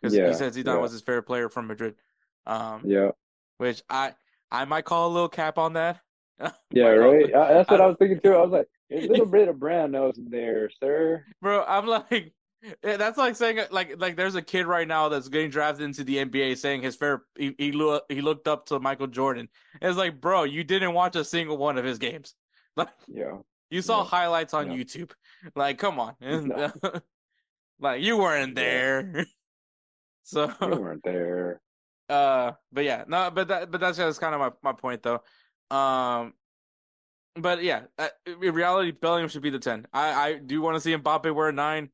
because 0.01 0.16
Yeah, 0.16 0.28
he 0.28 0.34
said 0.34 0.53
Zidane 0.53 0.66
yeah. 0.66 0.78
was 0.78 0.91
his 0.91 1.01
favorite 1.01 1.24
player 1.24 1.49
from 1.49 1.68
Madrid. 1.68 1.95
Um, 2.45 2.82
Yeah, 2.86 3.12
which 3.58 3.82
I 3.89 4.14
I 4.51 4.66
might 4.66 4.86
call 4.86 5.10
a 5.10 5.14
little 5.14 5.30
cap 5.30 5.58
on 5.58 5.74
that. 5.74 6.01
yeah, 6.72 6.86
right. 6.88 7.34
Uh, 7.34 7.53
that's 7.53 7.70
what 7.70 7.82
I- 7.82 7.86
I 7.86 7.88
was 7.88 7.97
thinking 7.97 8.20
too. 8.20 8.34
I 8.36 8.41
was 8.41 8.51
like, 8.51 8.68
a 8.91 9.08
little 9.08 9.26
bit 9.26 9.47
of 9.47 9.60
brown 9.60 9.91
nose 9.91 10.18
in 10.18 10.30
there, 10.30 10.70
sir. 10.80 11.26
bro. 11.41 11.64
I'm 11.64 11.88
like, 11.88 12.34
eh, 12.84 12.97
that's 12.97 13.18
like 13.18 13.36
saying 13.36 13.60
like 13.72 13.99
like 13.99 14.16
there's 14.16 14.36
a 14.36 14.41
kid 14.41 14.68
right 14.68 14.88
now 14.88 15.10
that's 15.10 15.28
getting 15.30 15.49
drafted 15.49 15.86
into 15.86 16.03
the 16.03 16.18
NBA 16.18 16.58
saying 16.58 16.84
his 16.84 16.95
favorite 16.95 17.22
he 17.38 17.56
he, 17.58 17.72
loo- 17.72 18.01
he 18.10 18.22
looked 18.22 18.47
up 18.47 18.68
to 18.68 18.80
Michael 18.80 19.08
Jordan. 19.08 19.49
It's 19.82 19.97
like, 19.97 20.22
bro, 20.22 20.43
you 20.43 20.64
didn't 20.64 20.93
watch 20.93 21.16
a 21.16 21.24
single 21.26 21.58
one 21.58 21.78
of 21.80 21.86
his 21.86 21.97
games. 21.97 22.36
Like 22.76 22.89
Yeah, 23.08 23.38
you 23.76 23.82
saw 23.82 23.99
Yeah. 24.03 24.09
highlights 24.09 24.53
on 24.53 24.71
Yeah. 24.71 24.78
YouTube. 24.78 25.11
Like, 25.55 25.78
come 25.78 25.99
on, 25.99 26.15
No. 26.21 26.71
like 27.80 28.01
you 28.01 28.17
weren't 28.17 28.55
there. 28.55 29.26
so 30.23 30.51
you 30.61 30.67
weren't 30.82 31.03
there. 31.03 31.61
Uh, 32.09 32.53
but 32.71 32.84
yeah, 32.84 33.03
no, 33.07 33.30
but 33.30 33.47
that, 33.49 33.69
but 33.69 33.80
that's 33.82 33.97
just 33.97 34.19
kind 34.21 34.34
of 34.34 34.39
my, 34.39 34.71
my 34.71 34.73
point 34.73 35.03
though. 35.03 35.21
Um, 35.76 36.34
but 37.36 37.61
yeah, 37.63 37.84
uh, 37.99 38.07
in 38.26 38.39
reality, 38.39 38.91
Bellingham 38.91 39.30
should 39.30 39.41
be 39.41 39.49
the 39.49 39.59
ten. 39.59 39.86
I, 39.91 40.30
I 40.30 40.34
do 40.38 40.61
want 40.61 40.76
to 40.76 40.82
see 40.82 40.95
Mbappe 40.95 41.36
wear 41.36 41.49
a 41.49 41.51
nine. 41.51 41.89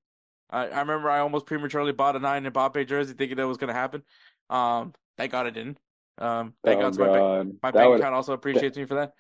I, 0.49 0.67
I 0.67 0.79
remember 0.79 1.09
I 1.09 1.19
almost 1.19 1.45
prematurely 1.45 1.93
bought 1.93 2.15
a 2.15 2.19
nine 2.19 2.45
Mbappe 2.45 2.87
jersey, 2.87 3.13
thinking 3.15 3.37
that 3.37 3.47
was 3.47 3.57
gonna 3.57 3.73
happen. 3.73 4.03
Um, 4.49 4.93
thank 5.17 5.31
God 5.31 5.47
it 5.47 5.51
didn't. 5.51 5.79
Um, 6.19 6.53
thank 6.63 6.79
oh 6.79 6.91
God 6.91 6.99
my 6.99 7.07
bank, 7.07 7.59
my 7.63 7.71
that 7.71 7.77
bank 7.79 7.89
would 7.89 7.99
account 7.99 8.15
also 8.15 8.33
appreciates 8.33 8.77
me 8.77 8.85
for 8.85 8.95
that. 8.95 9.13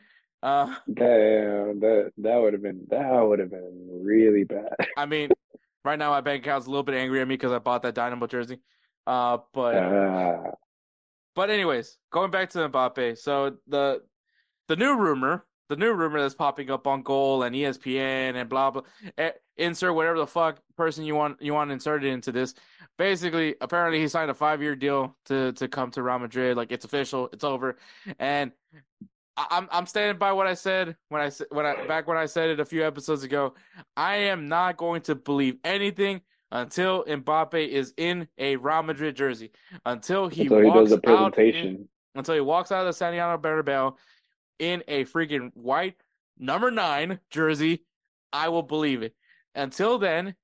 Uh, 0.43 0.75
damn 0.91 1.79
that 1.79 2.11
that 2.17 2.35
would 2.37 2.53
have 2.53 2.63
been 2.63 2.85
that 2.89 3.11
would 3.21 3.39
have 3.39 3.51
been 3.51 3.87
really 4.03 4.43
bad. 4.43 4.73
I 4.97 5.05
mean, 5.05 5.29
right 5.85 5.99
now 5.99 6.09
my 6.09 6.21
bank 6.21 6.43
account's 6.45 6.67
a 6.67 6.69
little 6.69 6.83
bit 6.83 6.95
angry 6.95 7.21
at 7.21 7.27
me 7.27 7.35
because 7.35 7.51
I 7.51 7.59
bought 7.59 7.83
that 7.83 7.95
Dynamo 7.95 8.25
jersey. 8.27 8.59
Uh, 9.05 9.37
but 9.53 9.75
Ah, 9.77 10.51
But 11.35 11.49
anyways, 11.49 11.97
going 12.11 12.31
back 12.31 12.49
to 12.51 12.69
Mbappe, 12.69 13.17
so 13.17 13.57
the 13.67 14.01
the 14.67 14.75
new 14.75 14.97
rumor 14.97 15.45
the 15.69 15.77
new 15.77 15.93
rumor 15.93 16.19
that's 16.19 16.35
popping 16.35 16.69
up 16.69 16.85
on 16.85 17.01
Goal 17.01 17.43
and 17.43 17.55
ESPN 17.55 18.35
and 18.35 18.49
blah 18.49 18.71
blah. 18.71 18.81
Eh, 19.17 19.31
insert 19.55 19.95
whatever 19.95 20.17
the 20.17 20.27
fuck 20.27 20.59
person 20.75 21.05
you 21.05 21.15
want 21.15 21.41
you 21.41 21.53
want 21.53 21.71
inserted 21.71 22.11
into 22.11 22.31
this. 22.33 22.55
Basically, 22.97 23.55
apparently 23.61 23.99
he 23.99 24.07
signed 24.09 24.29
a 24.29 24.33
five 24.33 24.61
year 24.61 24.75
deal 24.75 25.15
to 25.27 25.53
to 25.53 25.67
come 25.69 25.89
to 25.91 26.03
Real 26.03 26.19
Madrid. 26.19 26.57
Like 26.57 26.71
it's 26.73 26.83
official, 26.83 27.29
it's 27.31 27.45
over, 27.45 27.77
and 28.19 28.51
I'm 29.49 29.67
I'm 29.71 29.85
standing 29.85 30.17
by 30.17 30.31
what 30.33 30.47
I 30.47 30.53
said 30.53 30.95
when 31.09 31.21
I 31.21 31.31
when 31.49 31.65
I 31.65 31.85
back 31.87 32.07
when 32.07 32.17
I 32.17 32.25
said 32.25 32.49
it 32.49 32.59
a 32.59 32.65
few 32.65 32.85
episodes 32.85 33.23
ago. 33.23 33.53
I 33.97 34.15
am 34.15 34.47
not 34.47 34.77
going 34.77 35.01
to 35.03 35.15
believe 35.15 35.57
anything 35.63 36.21
until 36.51 37.03
Mbappe 37.05 37.67
is 37.67 37.93
in 37.97 38.27
a 38.37 38.57
Real 38.57 38.83
Madrid 38.83 39.15
jersey. 39.15 39.51
Until 39.85 40.27
he 40.27 40.43
until 40.43 40.63
walks 40.63 40.89
he 40.89 40.95
does 40.95 41.01
a 41.05 41.09
out 41.09 41.33
presentation. 41.33 41.67
in- 41.67 41.87
until 42.15 42.35
he 42.35 42.41
walks 42.41 42.73
out 42.73 42.81
of 42.81 42.87
the 42.87 42.93
Santiago 42.93 43.41
Bernabeu 43.41 43.95
in 44.59 44.83
a 44.89 45.05
freaking 45.05 45.49
white 45.53 45.95
number 46.37 46.69
nine 46.69 47.19
jersey, 47.29 47.85
I 48.33 48.49
will 48.49 48.63
believe 48.63 49.01
it. 49.01 49.15
Until 49.55 49.97
then, 49.97 50.35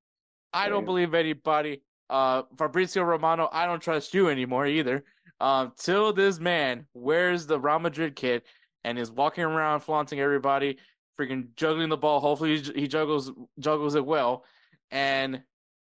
I 0.54 0.70
don't 0.70 0.86
believe 0.86 1.14
anybody. 1.14 1.82
Uh, 2.10 2.44
Fabrizio 2.58 3.04
Romano, 3.04 3.50
I 3.52 3.66
don't 3.66 3.82
trust 3.82 4.14
you 4.14 4.30
anymore 4.30 4.66
either. 4.66 5.04
Um, 5.42 5.74
till 5.78 6.14
this 6.14 6.40
man 6.40 6.88
wears 6.94 7.46
the 7.46 7.60
Real 7.60 7.80
Madrid 7.80 8.16
kit 8.16 8.46
and 8.84 8.98
is 8.98 9.12
walking 9.12 9.44
around 9.44 9.82
flaunting 9.82 10.20
everybody, 10.20 10.78
freaking 11.20 11.48
juggling 11.56 11.90
the 11.90 11.98
ball. 11.98 12.20
Hopefully, 12.20 12.62
he 12.76 12.88
juggles 12.88 13.32
juggles 13.60 13.96
it 13.96 14.06
well, 14.06 14.44
and 14.92 15.44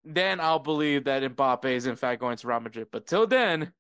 then 0.05 0.41
I'll 0.41 0.59
believe 0.59 1.05
that 1.05 1.23
Mbappe 1.23 1.65
is 1.65 1.87
in 1.87 1.97
fact 1.97 2.21
going 2.21 2.37
to 2.37 2.47
Real 2.47 2.61
Madrid. 2.61 2.89
But 2.91 3.07
till 3.07 3.27
then, 3.27 3.73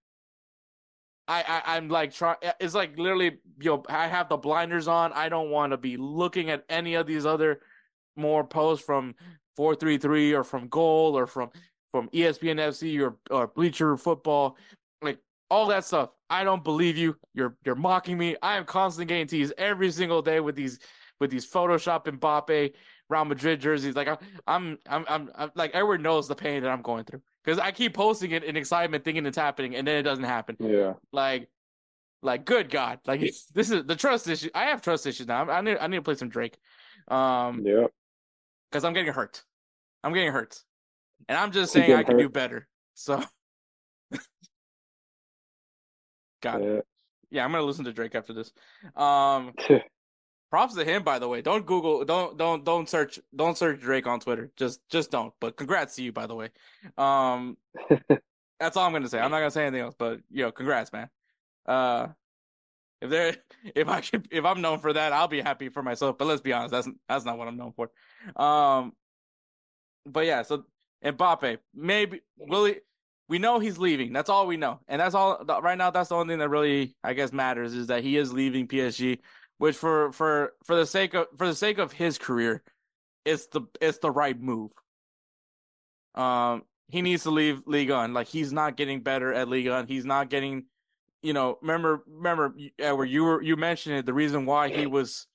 I, 1.28 1.42
I 1.46 1.76
I'm 1.76 1.88
like 1.88 2.12
trying. 2.12 2.36
Uh, 2.44 2.53
it's 2.61 2.74
like 2.74 2.98
literally, 2.98 3.38
you 3.61 3.70
know, 3.70 3.82
I 3.88 4.07
have 4.07 4.28
the 4.28 4.36
blinders 4.36 4.88
on. 4.88 5.12
I 5.12 5.28
don't 5.28 5.50
want 5.50 5.72
to 5.72 5.76
be 5.76 5.96
looking 5.96 6.50
at 6.50 6.64
any 6.68 6.94
of 6.94 7.07
these 7.07 7.26
other 7.26 7.61
more 8.16 8.44
posts 8.44 8.84
from 8.84 9.14
four 9.57 9.74
three 9.74 9.98
three 9.98 10.32
or 10.32 10.44
from 10.44 10.68
Goal 10.68 11.16
or 11.16 11.26
from 11.26 11.50
from 11.92 12.09
ESPN 12.11 12.57
FC 12.57 13.00
or 13.00 13.16
or 13.30 13.48
Bleacher 13.48 13.96
Football, 13.96 14.57
like 15.00 15.18
all 15.53 15.66
that 15.66 15.84
stuff. 15.84 16.11
I 16.30 16.44
don't 16.44 16.64
believe 16.64 16.96
you. 16.96 17.14
You're 17.34 17.55
you're 17.64 17.74
mocking 17.74 18.16
me. 18.16 18.36
I 18.42 18.57
am 18.57 18.64
constantly 18.64 19.05
getting 19.05 19.26
teased 19.26 19.53
every 19.59 19.90
single 19.90 20.22
day 20.22 20.40
with 20.40 20.57
these 20.57 20.78
with 21.20 21.30
these 21.30 21.48
Photoshop 21.48 22.07
Mbappe 22.07 22.72
Real 23.11 23.24
Madrid 23.26 23.61
jerseys. 23.61 23.94
Like 23.94 24.09
I'm 24.09 24.16
I'm 24.46 24.78
I'm 24.88 25.05
I'm, 25.09 25.30
I'm 25.36 25.50
like 25.55 25.72
everyone 25.74 26.00
knows 26.00 26.26
the 26.26 26.34
pain 26.34 26.62
that 26.62 26.70
I'm 26.70 26.80
going 26.80 27.05
through 27.05 27.20
because 27.44 27.59
I 27.59 27.70
keep 27.70 27.92
posting 27.92 28.30
it 28.30 28.44
in 28.44 28.57
excitement, 28.57 29.05
thinking 29.05 29.26
it's 29.26 29.36
happening, 29.36 29.76
and 29.76 29.86
then 29.86 29.96
it 29.96 30.03
doesn't 30.05 30.24
happen. 30.24 30.57
Yeah. 30.59 30.94
Like, 31.12 31.50
like 32.22 32.46
good 32.46 32.70
God, 32.70 33.00
like 33.07 33.20
it's, 33.20 33.44
this 33.55 33.70
is 33.70 33.84
the 33.84 33.96
trust 33.96 34.26
issue. 34.28 34.48
I 34.55 34.64
have 34.64 34.80
trust 34.80 35.07
issues 35.07 35.26
now. 35.26 35.50
I 35.50 35.61
need 35.61 35.76
I 35.78 35.86
need 35.86 35.96
to 35.96 36.03
play 36.03 36.14
some 36.14 36.30
Drake, 36.30 36.57
um, 37.09 37.62
Yep. 37.66 37.90
because 38.70 38.84
I'm 38.84 38.94
getting 38.94 39.12
hurt. 39.12 39.44
I'm 40.03 40.14
getting 40.14 40.32
hurt, 40.32 40.59
and 41.28 41.36
I'm 41.36 41.53
just 41.53 41.74
saying 41.74 41.92
I 41.92 42.05
can 42.05 42.16
do 42.16 42.30
better. 42.30 42.68
So, 42.94 43.22
God, 46.43 46.62
Yeah. 46.62 46.80
yeah, 47.30 47.45
I'm 47.45 47.53
gonna 47.53 47.64
listen 47.64 47.84
to 47.86 47.93
Drake 47.93 48.14
after 48.14 48.32
this. 48.34 48.53
Um, 48.95 49.55
props 50.51 50.74
to 50.74 50.84
him, 50.84 51.03
by 51.03 51.18
the 51.18 51.26
way. 51.28 51.40
Don't 51.40 51.64
Google, 51.64 52.05
don't 52.05 52.36
don't 52.36 52.64
don't 52.64 52.88
search, 52.88 53.18
don't 53.34 53.57
search 53.57 53.80
Drake 53.80 54.07
on 54.07 54.20
Twitter. 54.20 54.51
Just 54.57 54.80
just 54.90 55.11
don't. 55.11 55.32
But 55.40 55.57
congrats 55.57 55.97
to 55.97 56.03
you, 56.03 56.12
by 56.12 56.26
the 56.26 56.34
way. 56.34 56.51
Um, 56.99 57.57
that's 58.61 58.76
all 58.76 58.86
I'm 58.86 58.93
gonna 58.93 59.09
say. 59.09 59.18
I'm 59.18 59.30
not 59.30 59.38
gonna 59.38 59.51
say 59.51 59.66
anything 59.66 59.80
else. 59.82 59.95
But 59.99 60.20
yo, 60.30 60.47
know, 60.47 60.53
congrats, 60.53 60.93
man. 60.93 61.09
Uh, 61.64 62.09
if 63.01 63.09
there, 63.11 63.36
if 63.74 63.88
I 63.88 64.01
should, 64.01 64.28
if 64.30 64.45
I'm 64.45 64.61
known 64.61 64.78
for 64.80 64.93
that, 64.93 65.12
I'll 65.12 65.28
be 65.28 65.40
happy 65.40 65.68
for 65.70 65.82
myself. 65.82 66.18
But 66.18 66.26
let's 66.26 66.43
be 66.43 66.53
honest, 66.53 66.72
that's 66.72 66.88
that's 67.09 67.24
not 67.24 67.38
what 67.38 67.49
I'm 67.49 67.57
known 67.57 67.72
for. 67.72 67.90
Um, 68.36 68.93
but 70.05 70.26
yeah, 70.26 70.43
so 70.43 70.64
Mbappe, 71.05 71.59
maybe 71.74 72.20
will 72.36 72.66
he? 72.66 72.76
We 73.33 73.39
know 73.39 73.59
he's 73.59 73.78
leaving. 73.78 74.12
That's 74.12 74.28
all 74.28 74.47
we 74.47 74.59
know, 74.59 74.80
and 74.89 75.01
that's 75.01 75.14
all. 75.14 75.43
Right 75.62 75.78
now, 75.78 75.91
that's 75.91 76.11
the 76.11 76.16
only 76.16 76.33
thing 76.33 76.41
that 76.41 76.51
really, 76.51 76.95
I 77.03 77.14
guess, 77.14 77.33
matters 77.33 77.72
is 77.72 77.87
that 77.87 78.05
he 78.05 78.18
is 78.18 78.30
leaving 78.30 78.68
PSG. 78.68 79.20
Which 79.57 79.74
for 79.74 80.12
for 80.12 80.53
for 80.64 80.76
the 80.76 80.85
sake 80.85 81.14
of 81.14 81.28
for 81.39 81.47
the 81.47 81.55
sake 81.55 81.78
of 81.78 81.93
his 81.93 82.18
career, 82.18 82.62
it's 83.24 83.47
the 83.47 83.62
it's 83.80 83.97
the 83.97 84.11
right 84.11 84.39
move. 84.39 84.72
Um, 86.14 86.64
he 86.89 87.01
needs 87.01 87.22
to 87.22 87.30
leave 87.30 87.62
Ligue 87.64 87.89
1. 87.89 88.12
Like 88.12 88.26
he's 88.26 88.53
not 88.53 88.76
getting 88.76 89.01
better 89.01 89.33
at 89.33 89.49
Ligue 89.49 89.70
1. 89.70 89.87
He's 89.87 90.05
not 90.05 90.28
getting, 90.28 90.66
you 91.22 91.33
know. 91.33 91.57
Remember, 91.62 92.05
remember, 92.07 92.55
Edward, 92.78 93.07
you 93.07 93.24
were 93.24 93.41
you 93.41 93.57
mentioned 93.57 93.97
it. 93.97 94.05
The 94.05 94.12
reason 94.12 94.45
why 94.45 94.68
he 94.68 94.85
was 94.87 95.26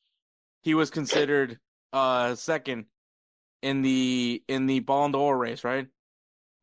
he 0.61 0.75
was 0.75 0.91
considered 0.91 1.57
uh 1.93 2.35
second 2.35 2.85
in 3.63 3.81
the 3.81 4.43
in 4.47 4.67
the 4.67 4.81
Ballon 4.81 5.13
d'Or 5.13 5.35
race, 5.35 5.63
right? 5.63 5.87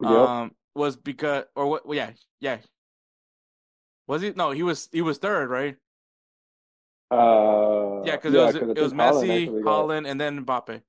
Yep. 0.00 0.12
Um, 0.12 0.52
was 0.74 0.96
because 0.96 1.44
or 1.54 1.66
what? 1.68 1.86
well, 1.86 1.96
Yeah, 1.96 2.12
yeah. 2.40 2.58
Was 4.06 4.22
he? 4.22 4.32
No, 4.32 4.50
he 4.50 4.62
was 4.62 4.88
he 4.92 5.02
was 5.02 5.18
third, 5.18 5.48
right? 5.50 5.76
uh, 7.10 8.02
Yeah, 8.04 8.16
because 8.16 8.34
it 8.34 8.38
was 8.38 8.54
it 8.56 8.80
was 8.80 8.92
Messi, 8.92 9.46
got- 9.62 9.86
Haaland, 9.86 10.08
and 10.08 10.20
then 10.20 10.44
Mbappe. 10.44 10.82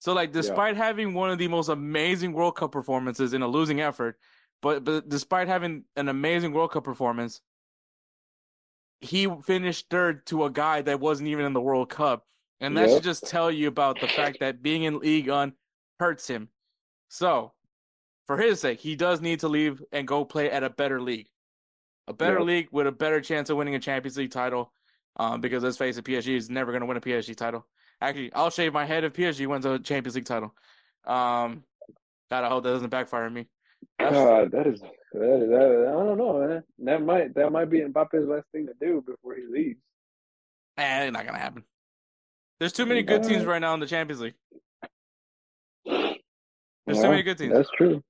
So 0.00 0.12
like, 0.12 0.32
despite 0.32 0.76
having 0.76 1.14
one 1.14 1.30
of 1.30 1.38
the 1.38 1.48
most 1.48 1.68
amazing 1.68 2.32
World 2.32 2.56
Cup 2.56 2.72
performances 2.72 3.32
in 3.32 3.42
a 3.42 3.48
losing 3.48 3.80
effort, 3.80 4.18
but 4.62 4.84
but 4.84 5.08
despite 5.08 5.48
having 5.48 5.84
an 5.96 6.08
amazing 6.08 6.52
World 6.52 6.72
Cup 6.72 6.84
performance, 6.84 7.40
he 9.00 9.26
finished 9.42 9.88
third 9.90 10.26
to 10.26 10.44
a 10.44 10.50
guy 10.50 10.82
that 10.82 11.00
wasn't 11.00 11.28
even 11.28 11.44
in 11.44 11.52
the 11.52 11.60
World 11.60 11.90
Cup, 11.90 12.26
and 12.60 12.76
that 12.76 12.88
Yep. 12.88 12.90
should 12.90 13.02
just 13.04 13.26
tell 13.26 13.50
you 13.50 13.68
about 13.68 14.00
the 14.00 14.08
fact 14.08 14.40
that 14.40 14.62
being 14.62 14.82
in 14.84 14.98
Ligue 14.98 15.28
1 15.28 15.56
hurts 15.98 16.26
him. 16.26 16.48
So, 17.08 17.54
for 18.26 18.36
his 18.38 18.60
sake, 18.60 18.80
he 18.80 18.96
does 18.96 19.20
need 19.20 19.40
to 19.40 19.48
leave 19.48 19.82
and 19.92 20.06
go 20.06 20.24
play 20.24 20.50
at 20.50 20.62
a 20.64 20.70
better 20.70 21.00
league, 21.00 21.28
a 22.08 22.12
better 22.12 22.40
league 22.42 22.68
with 22.72 22.86
a 22.86 22.92
better 22.92 23.20
chance 23.20 23.50
of 23.50 23.56
winning 23.56 23.74
a 23.74 23.78
Champions 23.78 24.16
League 24.16 24.30
title. 24.30 24.72
Um, 25.16 25.40
because 25.40 25.62
let's 25.62 25.76
face 25.76 25.96
it, 25.96 26.04
PSG 26.04 26.34
is 26.34 26.50
never 26.50 26.72
going 26.72 26.80
to 26.80 26.86
win 26.86 26.96
a 26.96 27.00
PSG 27.00 27.36
title. 27.36 27.66
Actually, 28.00 28.32
I'll 28.32 28.50
shave 28.50 28.72
my 28.72 28.84
head 28.84 29.04
if 29.04 29.12
PSG 29.12 29.46
wins 29.46 29.64
a 29.64 29.78
Champions 29.78 30.16
League 30.16 30.24
title. 30.24 30.54
Um, 31.06 31.62
God, 32.30 32.44
I 32.44 32.48
hope 32.48 32.64
that 32.64 32.70
doesn't 32.70 32.90
backfire 32.90 33.24
on 33.24 33.34
me. 33.34 33.46
That's- 33.98 34.14
God, 34.14 34.50
that 34.52 34.66
is 34.66 34.80
that 34.80 35.42
is 35.42 35.48
that, 35.50 35.86
I 35.88 35.92
don't 35.92 36.18
know, 36.18 36.44
man. 36.46 36.64
That 36.80 37.02
might 37.02 37.34
that 37.34 37.52
might 37.52 37.70
be 37.70 37.80
Mbappe's 37.80 38.26
last 38.26 38.46
thing 38.50 38.66
to 38.66 38.72
do 38.80 39.04
before 39.06 39.36
he 39.36 39.42
leaves. 39.46 39.78
Eh, 40.76 41.08
not 41.10 41.24
gonna 41.24 41.38
happen. 41.38 41.62
There's 42.58 42.72
too 42.72 42.86
many 42.86 43.02
good 43.02 43.22
teams 43.22 43.44
right 43.44 43.60
now 43.60 43.74
in 43.74 43.80
the 43.80 43.86
Champions 43.86 44.20
League. 44.22 44.34
There's 45.84 47.00
too 47.00 47.08
many 47.10 47.22
good 47.22 47.38
teams. 47.38 47.54
That's 47.54 47.70
true. 47.76 48.02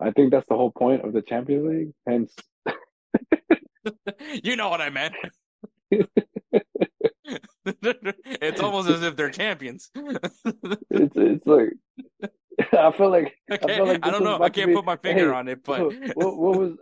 I 0.00 0.10
think 0.10 0.30
that's 0.30 0.46
the 0.48 0.56
whole 0.56 0.70
point 0.70 1.04
of 1.04 1.12
the 1.12 1.22
Champions 1.22 1.66
League. 1.68 1.92
Hence, 2.06 2.34
you 4.42 4.56
know 4.56 4.68
what 4.68 4.80
I 4.80 4.90
meant. 4.90 5.14
it's 7.64 8.60
almost 8.60 8.88
as 8.88 9.02
if 9.02 9.16
they're 9.16 9.30
champions. 9.30 9.90
it's 9.94 11.16
it's 11.16 11.46
like 11.46 11.72
I 12.72 12.92
feel 12.92 13.10
like 13.10 13.34
I, 13.50 13.56
feel 13.58 13.86
like 13.86 14.06
I 14.06 14.10
don't 14.10 14.24
know. 14.24 14.42
I 14.42 14.48
can't 14.48 14.68
be- 14.68 14.74
put 14.74 14.84
my 14.84 14.96
finger 14.96 15.32
hey, 15.32 15.38
on 15.38 15.48
it, 15.48 15.64
but 15.64 15.80
what, 16.14 16.36
what 16.36 16.58
was 16.58 16.72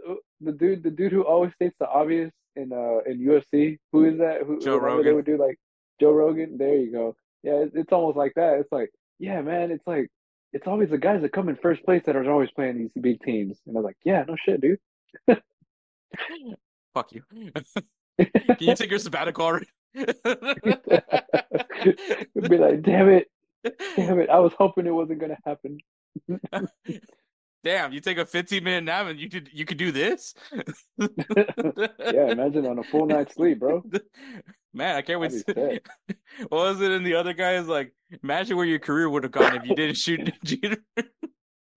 the 0.40 0.52
dude? 0.52 0.82
The 0.82 0.90
dude 0.90 1.12
who 1.12 1.22
always 1.22 1.52
states 1.54 1.76
the 1.78 1.88
obvious 1.88 2.30
in 2.56 2.72
uh 2.72 2.98
in 3.06 3.20
UFC. 3.20 3.78
Who 3.92 4.04
is 4.04 4.18
that? 4.18 4.42
Who 4.46 4.60
Joe 4.60 4.78
whenever 4.78 5.02
They 5.02 5.10
Rogan. 5.10 5.14
would 5.16 5.26
do 5.26 5.36
like 5.38 5.58
Joe 6.00 6.12
Rogan. 6.12 6.56
There 6.58 6.76
you 6.76 6.92
go. 6.92 7.16
Yeah, 7.42 7.64
it's, 7.64 7.74
it's 7.74 7.92
almost 7.92 8.16
like 8.16 8.32
that. 8.36 8.58
It's 8.58 8.72
like 8.72 8.90
yeah, 9.18 9.40
man. 9.42 9.70
It's 9.70 9.86
like 9.86 10.08
it's 10.54 10.66
always 10.68 10.88
the 10.88 10.98
guys 10.98 11.20
that 11.20 11.32
come 11.32 11.48
in 11.48 11.56
first 11.56 11.84
place 11.84 12.04
that 12.06 12.14
are 12.14 12.30
always 12.30 12.50
playing 12.52 12.78
these 12.78 12.92
big 13.00 13.20
teams. 13.22 13.58
And 13.66 13.76
I 13.76 13.80
was 13.80 13.84
like, 13.84 13.96
yeah, 14.04 14.24
no 14.26 14.36
shit, 14.36 14.60
dude. 14.60 14.78
fuck 16.94 17.12
you. 17.12 17.22
Can 18.18 18.56
you 18.60 18.76
take 18.76 18.90
your 18.90 19.00
sabbatical 19.00 19.44
already? 19.44 19.66
Be 19.94 20.04
like, 22.56 22.82
damn 22.82 23.08
it, 23.08 23.28
damn 23.96 24.20
it. 24.20 24.30
I 24.30 24.38
was 24.38 24.52
hoping 24.56 24.86
it 24.86 24.94
wasn't 24.94 25.20
gonna 25.20 25.38
happen. 25.44 25.78
Damn, 27.64 27.92
you 27.94 28.00
take 28.00 28.18
a 28.18 28.26
15 28.26 28.62
minute 28.62 28.84
nap 28.84 29.06
and 29.06 29.18
you 29.18 29.30
could 29.30 29.48
you 29.50 29.64
could 29.64 29.78
do 29.78 29.90
this? 29.90 30.34
Yeah, 30.98 32.30
imagine 32.30 32.66
on 32.66 32.78
a 32.78 32.84
full 32.84 33.06
night's 33.06 33.34
sleep, 33.34 33.60
bro. 33.60 33.82
Man, 34.74 34.96
I 34.96 35.02
can't 35.02 35.20
wait. 35.20 35.30
To... 35.30 35.80
what 36.48 36.50
was 36.50 36.80
it? 36.80 36.90
And 36.90 37.06
the 37.06 37.14
other 37.14 37.32
guy 37.32 37.52
is 37.54 37.68
like, 37.68 37.94
imagine 38.22 38.56
where 38.56 38.66
your 38.66 38.80
career 38.80 39.08
would 39.08 39.22
have 39.22 39.32
gone 39.32 39.56
if 39.56 39.64
you 39.64 39.74
didn't 39.74 39.96
shoot 39.96 40.32
Jeter. 40.44 40.84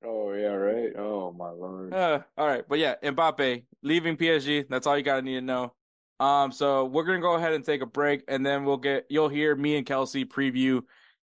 Oh 0.05 0.31
yeah, 0.31 0.53
right. 0.53 0.95
Oh 0.95 1.33
my 1.33 1.49
lord. 1.49 1.93
Uh, 1.93 2.19
all 2.37 2.47
right, 2.47 2.63
but 2.69 2.79
yeah, 2.79 2.95
Mbappe 3.03 3.63
leaving 3.81 4.15
PSG. 4.15 4.65
That's 4.69 4.87
all 4.87 4.95
you 4.95 5.03
gotta 5.03 5.21
need 5.21 5.35
to 5.35 5.41
know. 5.41 5.73
Um, 6.19 6.51
so 6.51 6.85
we're 6.85 7.03
gonna 7.03 7.19
go 7.19 7.33
ahead 7.33 7.53
and 7.53 7.65
take 7.65 7.81
a 7.81 7.85
break, 7.85 8.23
and 8.29 8.45
then 8.45 8.63
we'll 8.63 8.77
get 8.77 9.07
you'll 9.09 9.27
hear 9.27 9.53
me 9.55 9.75
and 9.75 9.85
Kelcey 9.85 10.25
preview 10.25 10.83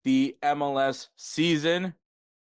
the 0.04 0.36
MLS 0.42 1.08
season, 1.16 1.92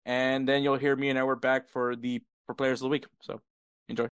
and 0.07 0.49
then 0.49 0.63
you'll 0.63 0.77
hear 0.77 0.97
me 0.97 1.11
and 1.11 1.19
Edward 1.19 1.41
back 1.41 1.69
for 1.69 1.95
the 1.95 2.21
for 2.47 2.55
players 2.55 2.81
of 2.81 2.87
the 2.87 2.91
week. 2.91 3.07
So 3.21 3.41
enjoy. 3.89 4.09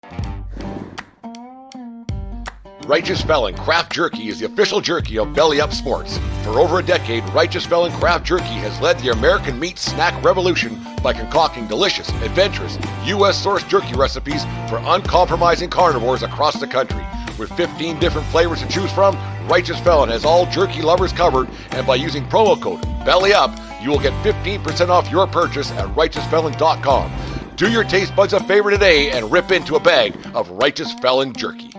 Righteous 2.87 3.23
Felon 3.23 3.55
Craft 3.55 3.93
Jerky 3.93 4.29
is 4.29 4.41
the 4.41 4.47
official 4.47 4.81
jerky 4.81 5.17
of 5.17 5.33
Belly 5.33 5.61
Up 5.61 5.73
Sports. 5.73 6.19
For 6.43 6.59
over 6.59 6.81
a 6.81 6.83
decade, 6.83 7.23
Righteous 7.31 7.65
Felon 7.65 7.93
Craft 7.93 8.27
Jerky 8.27 8.45
has 8.45 8.81
led 8.81 8.99
the 8.99 9.11
American 9.11 9.59
meat 9.61 9.79
snack 9.79 10.21
revolution 10.25 10.85
by 11.01 11.13
concocting 11.13 11.69
delicious, 11.69 12.09
adventurous, 12.23 12.77
U.S. 13.05 13.45
sourced 13.45 13.69
jerky 13.69 13.95
recipes 13.95 14.43
for 14.69 14.79
uncompromising 14.85 15.71
carnivores 15.71 16.25
across 16.25 16.59
the 16.59 16.67
country. 16.67 17.05
With 17.39 17.53
15 17.53 18.01
different 18.01 18.27
flavors 18.29 18.61
to 18.63 18.69
choose 18.69 18.91
from, 18.93 19.17
Righteous 19.47 19.79
Felon 19.81 20.09
has 20.09 20.25
all 20.25 20.47
jerky 20.47 20.83
lovers 20.83 21.13
covered, 21.13 21.49
and 21.71 21.87
by 21.87 21.95
using 21.95 22.25
promo 22.25 22.61
code 22.61 22.83
BELLYUP, 23.07 23.83
you 23.83 23.91
will 23.91 24.01
get 24.01 24.13
15% 24.25 24.89
off 24.89 25.09
your 25.09 25.29
purchase 25.29 25.71
at 25.73 25.87
righteousfelon.com. 25.95 27.13
Do 27.55 27.71
your 27.71 27.85
taste 27.85 28.17
buds 28.17 28.33
a 28.33 28.43
favor 28.43 28.73
today 28.73 29.13
and 29.13 29.31
rip 29.31 29.53
into 29.53 29.77
a 29.77 29.81
bag 29.81 30.17
of 30.35 30.51
Righteous 30.51 30.93
Felon 30.95 31.33
jerky. 31.33 31.73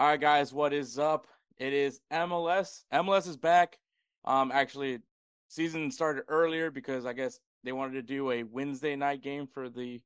All 0.00 0.06
right, 0.06 0.18
guys, 0.18 0.50
what 0.50 0.72
is 0.72 0.98
up? 0.98 1.26
It 1.58 1.74
is 1.74 2.00
MLS. 2.10 2.84
MLS 2.90 3.28
is 3.28 3.36
back. 3.36 3.78
Um, 4.24 4.50
actually, 4.50 5.00
season 5.48 5.90
started 5.90 6.24
earlier 6.26 6.70
because 6.70 7.04
I 7.04 7.12
guess 7.12 7.38
they 7.64 7.72
wanted 7.72 7.92
to 7.92 8.02
do 8.02 8.30
a 8.30 8.42
Wednesday 8.42 8.96
night 8.96 9.20
game 9.20 9.46
for 9.46 9.68
the 9.68 10.00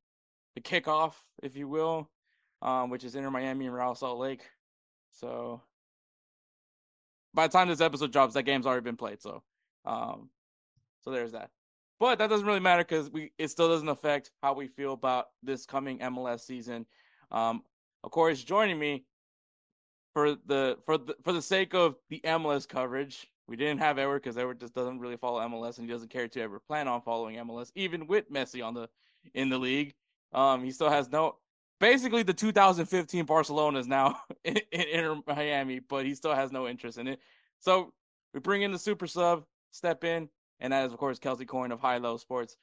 the 0.57 0.61
kickoff, 0.61 1.13
if 1.45 1.57
you 1.57 1.69
will, 1.69 2.11
um, 2.61 2.91
which 2.91 3.05
is 3.05 3.15
Inter 3.15 3.31
Miami 3.31 3.67
and 3.67 3.75
Real 3.77 3.95
Salt 3.95 4.19
Lake. 4.19 4.43
So 5.13 5.63
by 7.33 7.47
the 7.47 7.53
time 7.53 7.69
this 7.69 7.81
episode 7.81 8.11
drops, 8.11 8.35
that 8.35 8.43
game's 8.43 8.67
already 8.67 8.83
been 8.83 8.97
played. 8.97 9.23
So, 9.23 9.45
um, 9.85 10.29
so 11.03 11.13
there's 11.13 11.31
that. 11.31 11.51
But 12.01 12.19
that 12.19 12.31
doesn't 12.31 12.49
really 12.49 12.59
matter 12.59 12.83
because 12.83 13.11
we 13.11 13.31
it 13.39 13.47
still 13.47 13.69
doesn't 13.69 13.89
affect 13.89 14.33
how 14.43 14.55
we 14.55 14.67
feel 14.67 14.93
about 14.93 15.27
this 15.45 15.67
coming 15.67 16.01
MLS 16.01 16.41
season. 16.41 16.85
Um, 17.31 17.63
of 18.03 18.11
course, 18.11 18.43
joining 18.43 18.81
me 18.81 19.05
for 20.15 20.37
the 20.47 20.79
for 20.87 20.97
the 20.97 21.15
for 21.23 21.33
the 21.33 21.43
sake 21.43 21.75
of 21.75 21.97
the 22.09 22.21
MLS 22.25 22.67
coverage, 22.67 23.27
we 23.47 23.57
didn't 23.57 23.81
have 23.81 23.99
Edward 23.99 24.23
because 24.23 24.39
Edward 24.39 24.61
just 24.61 24.75
doesn't 24.75 25.01
really 25.01 25.17
follow 25.17 25.41
MLS 25.41 25.79
and 25.79 25.87
he 25.87 25.93
doesn't 25.93 26.09
care 26.09 26.29
to 26.29 26.41
ever 26.41 26.61
plan 26.61 26.89
on 26.89 27.03
following 27.03 27.37
MLS, 27.37 27.71
even 27.75 28.07
with 28.07 28.33
Messi 28.33 28.65
on 28.65 28.73
the 28.73 28.89
in 29.35 29.51
the 29.51 29.59
league. 29.59 29.93
Um, 30.33 30.65
he 30.65 30.71
still 30.71 30.89
has 30.89 31.11
no. 31.11 31.37
Basically, 31.81 32.23
the 32.23 32.33
2015 32.33 33.25
Barcelona 33.25 33.81
is 33.81 33.89
now 33.89 34.21
in, 34.45 34.57
in 34.73 35.23
Miami, 35.27 35.81
but 35.81 36.07
he 36.07 36.15
still 36.15 36.35
has 36.35 36.53
no 36.53 36.69
interest 36.69 36.97
in 36.97 37.09
it. 37.09 37.19
So 37.59 37.93
we 38.33 38.41
bring 38.41 38.63
in 38.63 38.71
the 38.71 38.79
super 38.79 39.09
sub, 39.09 39.45
step 39.73 40.05
in, 40.05 40.29
and 40.61 40.73
that 40.73 40.87
is 40.87 40.93
of 40.93 40.99
course 40.99 41.19
Kelcey 41.19 41.47
Coin 41.47 41.73
of 41.73 41.81
High 41.81 41.99
Low 41.99 42.17
Sports. 42.17 42.57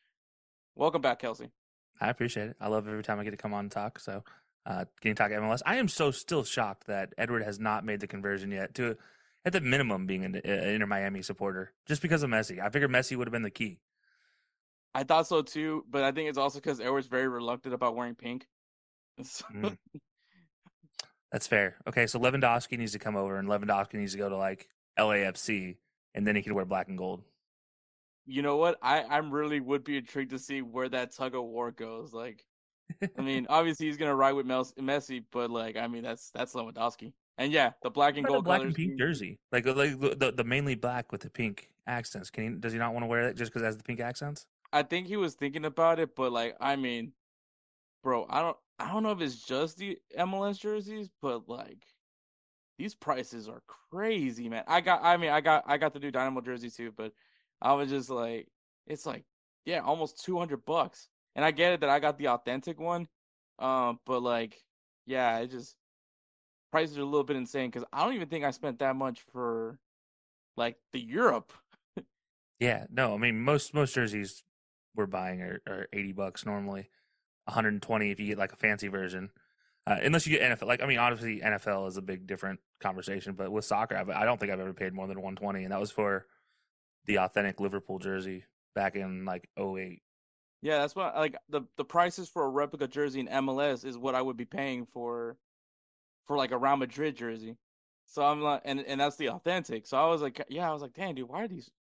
Welcome 0.76 1.02
back, 1.02 1.22
Kelcey. 1.22 1.52
I 2.00 2.10
appreciate 2.10 2.50
it. 2.50 2.56
I 2.60 2.70
love 2.70 2.88
every 2.88 3.04
time 3.04 3.20
I 3.20 3.24
get 3.26 3.32
to 3.32 3.38
come 3.38 3.54
on 3.54 3.66
and 3.66 3.72
talk. 3.72 4.00
So 4.00 4.24
uh, 4.66 4.86
to 5.02 5.14
talk 5.14 5.32
MLS. 5.32 5.62
I 5.66 5.78
am 5.78 5.88
so 5.88 6.12
still 6.12 6.44
shocked 6.44 6.88
that 6.88 7.14
Edward 7.18 7.44
has 7.44 7.60
not 7.60 7.86
made 7.86 8.00
the 8.00 8.08
conversion 8.08 8.52
yet 8.52 8.76
to, 8.76 8.98
at 9.46 9.54
the 9.54 9.62
minimum, 9.62 10.06
being 10.06 10.26
an, 10.26 10.36
an 10.36 10.70
Inter 10.70 10.86
Miami 10.86 11.22
supporter 11.22 11.74
just 11.88 12.02
because 12.02 12.24
of 12.24 12.30
Messi. 12.30 12.60
I 12.60 12.70
figured 12.70 12.92
Messi 12.92 13.16
would 13.16 13.28
have 13.28 13.34
been 13.34 13.44
the 13.44 13.50
key. 13.50 13.80
I 14.94 15.04
thought 15.04 15.28
so 15.28 15.42
too, 15.42 15.86
but 15.90 16.04
I 16.04 16.12
think 16.12 16.30
it's 16.30 16.38
also 16.38 16.60
because 16.60 16.80
Edward's 16.80 17.08
very 17.08 17.28
reluctant 17.28 17.74
about 17.74 17.96
wearing 17.96 18.16
pink. 18.16 18.48
mm. 19.20 19.78
That's 21.32 21.48
fair. 21.48 21.78
Okay, 21.88 22.08
so 22.08 22.20
Lewandowski 22.20 22.78
needs 22.78 22.92
to 22.92 23.00
come 23.00 23.16
over, 23.16 23.38
and 23.38 23.48
Lewandowski 23.48 23.94
needs 23.94 24.12
to 24.12 24.18
go 24.18 24.28
to 24.28 24.36
like 24.36 24.68
LAFC, 25.00 25.78
and 26.14 26.28
then 26.28 26.36
he 26.36 26.42
can 26.42 26.54
wear 26.56 26.66
black 26.66 26.90
and 26.90 26.98
gold. 26.98 27.24
You 28.26 28.42
know 28.42 28.58
what? 28.58 28.78
I 28.82 29.04
I'm 29.04 29.32
really 29.32 29.60
would 29.60 29.84
be 29.84 29.98
intrigued 29.98 30.32
to 30.32 30.40
see 30.40 30.62
where 30.62 30.90
that 30.90 31.16
tug 31.16 31.36
of 31.36 31.44
war 31.44 31.72
goes. 31.72 32.14
Like, 32.14 32.46
I 33.18 33.22
mean, 33.22 33.48
obviously 33.50 33.88
he's 33.88 33.98
gonna 33.98 34.16
ride 34.16 34.34
with 34.34 34.46
Messi, 34.46 35.24
but 35.32 35.50
like, 35.50 35.78
I 35.78 35.88
mean, 35.88 36.04
that's 36.04 36.32
that's 36.32 36.54
Lewandowski. 36.54 37.14
And 37.38 37.52
yeah, 37.52 37.72
the 37.82 37.90
black 37.90 38.18
and 38.18 38.26
gold 38.26 38.46
black 38.46 38.60
colors. 38.60 38.68
and 38.68 38.76
pink 38.76 39.00
jersey, 39.00 39.40
like 39.52 39.66
uh, 39.66 39.74
like 39.74 40.00
the, 40.00 40.34
the 40.36 40.44
mainly 40.44 40.76
black 40.76 41.12
with 41.12 41.22
the 41.22 41.30
pink 41.30 41.70
accents. 41.88 42.30
Can 42.30 42.44
he? 42.44 42.60
Does 42.60 42.74
he 42.74 42.80
not 42.80 42.94
want 42.94 43.04
to 43.04 43.08
wear 43.08 43.26
that 43.28 43.36
just 43.36 43.52
because 43.52 43.64
it 43.64 43.66
has 43.66 43.78
the 43.78 43.84
pink 43.84 44.00
accents? 44.00 44.46
I 44.74 44.84
think 44.84 45.08
he 45.08 45.18
was 45.18 45.34
thinking 45.34 45.66
about 45.66 46.00
it, 46.00 46.16
but 46.16 46.32
like, 46.32 46.56
I 46.62 46.76
mean, 46.76 47.14
bro, 48.04 48.26
I 48.30 48.42
don't 48.42 48.58
I 48.80 48.92
don't 48.92 49.04
know 49.04 49.12
if 49.12 49.22
it's 49.22 49.46
just 49.46 49.78
the 49.78 49.98
MLS 50.18 50.60
jerseys, 50.60 51.10
but 51.22 51.48
like, 51.48 51.86
these 52.78 52.96
prices 52.96 53.48
are 53.48 53.62
crazy, 53.68 54.50
man. 54.50 54.64
I 54.68 54.82
got, 54.82 55.04
I 55.04 55.18
mean, 55.18 55.30
I 55.30 55.42
got 55.42 55.64
I 55.68 55.78
got 55.78 55.94
the 55.94 56.00
new 56.00 56.12
Dynamo 56.12 56.42
jersey 56.42 56.70
too, 56.70 56.92
but 56.96 57.14
I 57.62 57.74
was 57.74 57.90
just 57.90 58.10
like, 58.10 58.48
it's 58.88 59.06
like, 59.06 59.24
yeah, 59.66 59.80
almost 59.80 60.24
two 60.24 60.38
hundred 60.38 60.66
bucks. 60.66 61.10
And 61.36 61.46
I 61.46 61.52
get 61.52 61.74
it 61.74 61.80
that 61.82 61.90
I 61.90 62.00
got 62.00 62.18
the 62.18 62.30
authentic 62.30 62.80
one, 62.80 63.08
um, 63.60 64.00
but 64.06 64.22
like, 64.22 64.62
yeah, 65.06 65.40
it 65.40 65.52
just 65.52 65.76
prices 66.72 66.98
are 66.98 67.02
a 67.02 67.06
little 67.06 67.24
bit 67.24 67.38
insane 67.38 67.70
because 67.70 67.88
I 67.94 68.04
don't 68.04 68.16
even 68.16 68.30
think 68.30 68.46
I 68.46 68.52
spent 68.52 68.80
that 68.80 68.96
much 68.96 69.22
for 69.32 69.80
like 70.58 70.78
the 70.94 71.00
Europe. 71.00 71.54
yeah, 72.60 72.86
no, 72.90 73.14
I 73.14 73.18
mean 73.18 73.42
most 73.42 73.74
most 73.74 73.94
jerseys 73.94 74.44
we're 74.96 75.06
buying 75.06 75.42
are, 75.42 75.62
are 75.68 75.88
eighty 75.94 76.12
bucks 76.12 76.46
normally, 76.46 76.90
one 77.46 77.54
hundred 77.54 77.74
and 77.74 77.82
twenty 77.82 78.12
if 78.12 78.20
you 78.20 78.28
get 78.28 78.38
like 78.38 78.54
a 78.54 78.58
fancy 78.58 78.88
version. 78.88 79.30
Uh, 79.88 79.98
unless 80.04 80.28
you 80.28 80.38
get 80.38 80.60
NFL, 80.60 80.68
like 80.68 80.84
I 80.84 80.86
mean, 80.86 81.00
obviously 81.00 81.40
NFL 81.40 81.88
is 81.88 81.98
a 81.98 82.02
big 82.04 82.28
different 82.28 82.60
conversation, 82.82 83.34
but 83.34 83.52
with 83.52 83.66
soccer, 83.66 83.98
I've, 83.98 84.10
I 84.10 84.26
don't 84.26 84.40
think 84.40 84.52
I've 84.52 84.60
ever 84.60 84.74
paid 84.74 84.94
more 84.94 85.08
than 85.08 85.22
one 85.22 85.36
twenty, 85.36 85.64
and 85.64 85.72
that 85.72 85.80
was 85.80 85.92
for 85.92 86.28
the 87.06 87.20
authentic 87.20 87.60
Liverpool 87.60 88.00
jersey 88.00 88.46
back 88.76 88.96
in 88.96 89.26
like 89.26 89.50
08. 89.58 90.02
Yeah, 90.62 90.78
that's 90.80 90.96
what 90.96 91.16
like 91.16 91.36
the 91.50 91.62
the 91.78 91.86
prices 91.86 92.30
for 92.30 92.46
a 92.46 92.50
replica 92.50 92.88
jersey 92.88 93.20
in 93.20 93.28
MLS 93.28 93.84
is 93.84 93.98
what 93.98 94.16
I 94.16 94.22
would 94.22 94.38
be 94.38 94.46
paying 94.46 94.86
for 94.86 95.38
for 96.28 96.38
like 96.38 96.52
a 96.52 96.58
Real 96.58 96.78
Madrid 96.78 97.16
jersey. 97.16 97.58
So 98.06 98.24
I'm 98.24 98.42
like, 98.42 98.62
and 98.66 98.80
and 98.82 99.02
that's 99.02 99.16
the 99.16 99.30
authentic. 99.30 99.88
So 99.88 99.98
I 99.98 100.08
was 100.08 100.22
like, 100.22 100.44
yeah, 100.50 100.70
I 100.70 100.74
was 100.74 100.82
like, 100.82 100.94
damn, 100.94 101.16
dude, 101.16 101.30
why 101.30 101.44
are 101.44 101.48
these? 101.48 101.72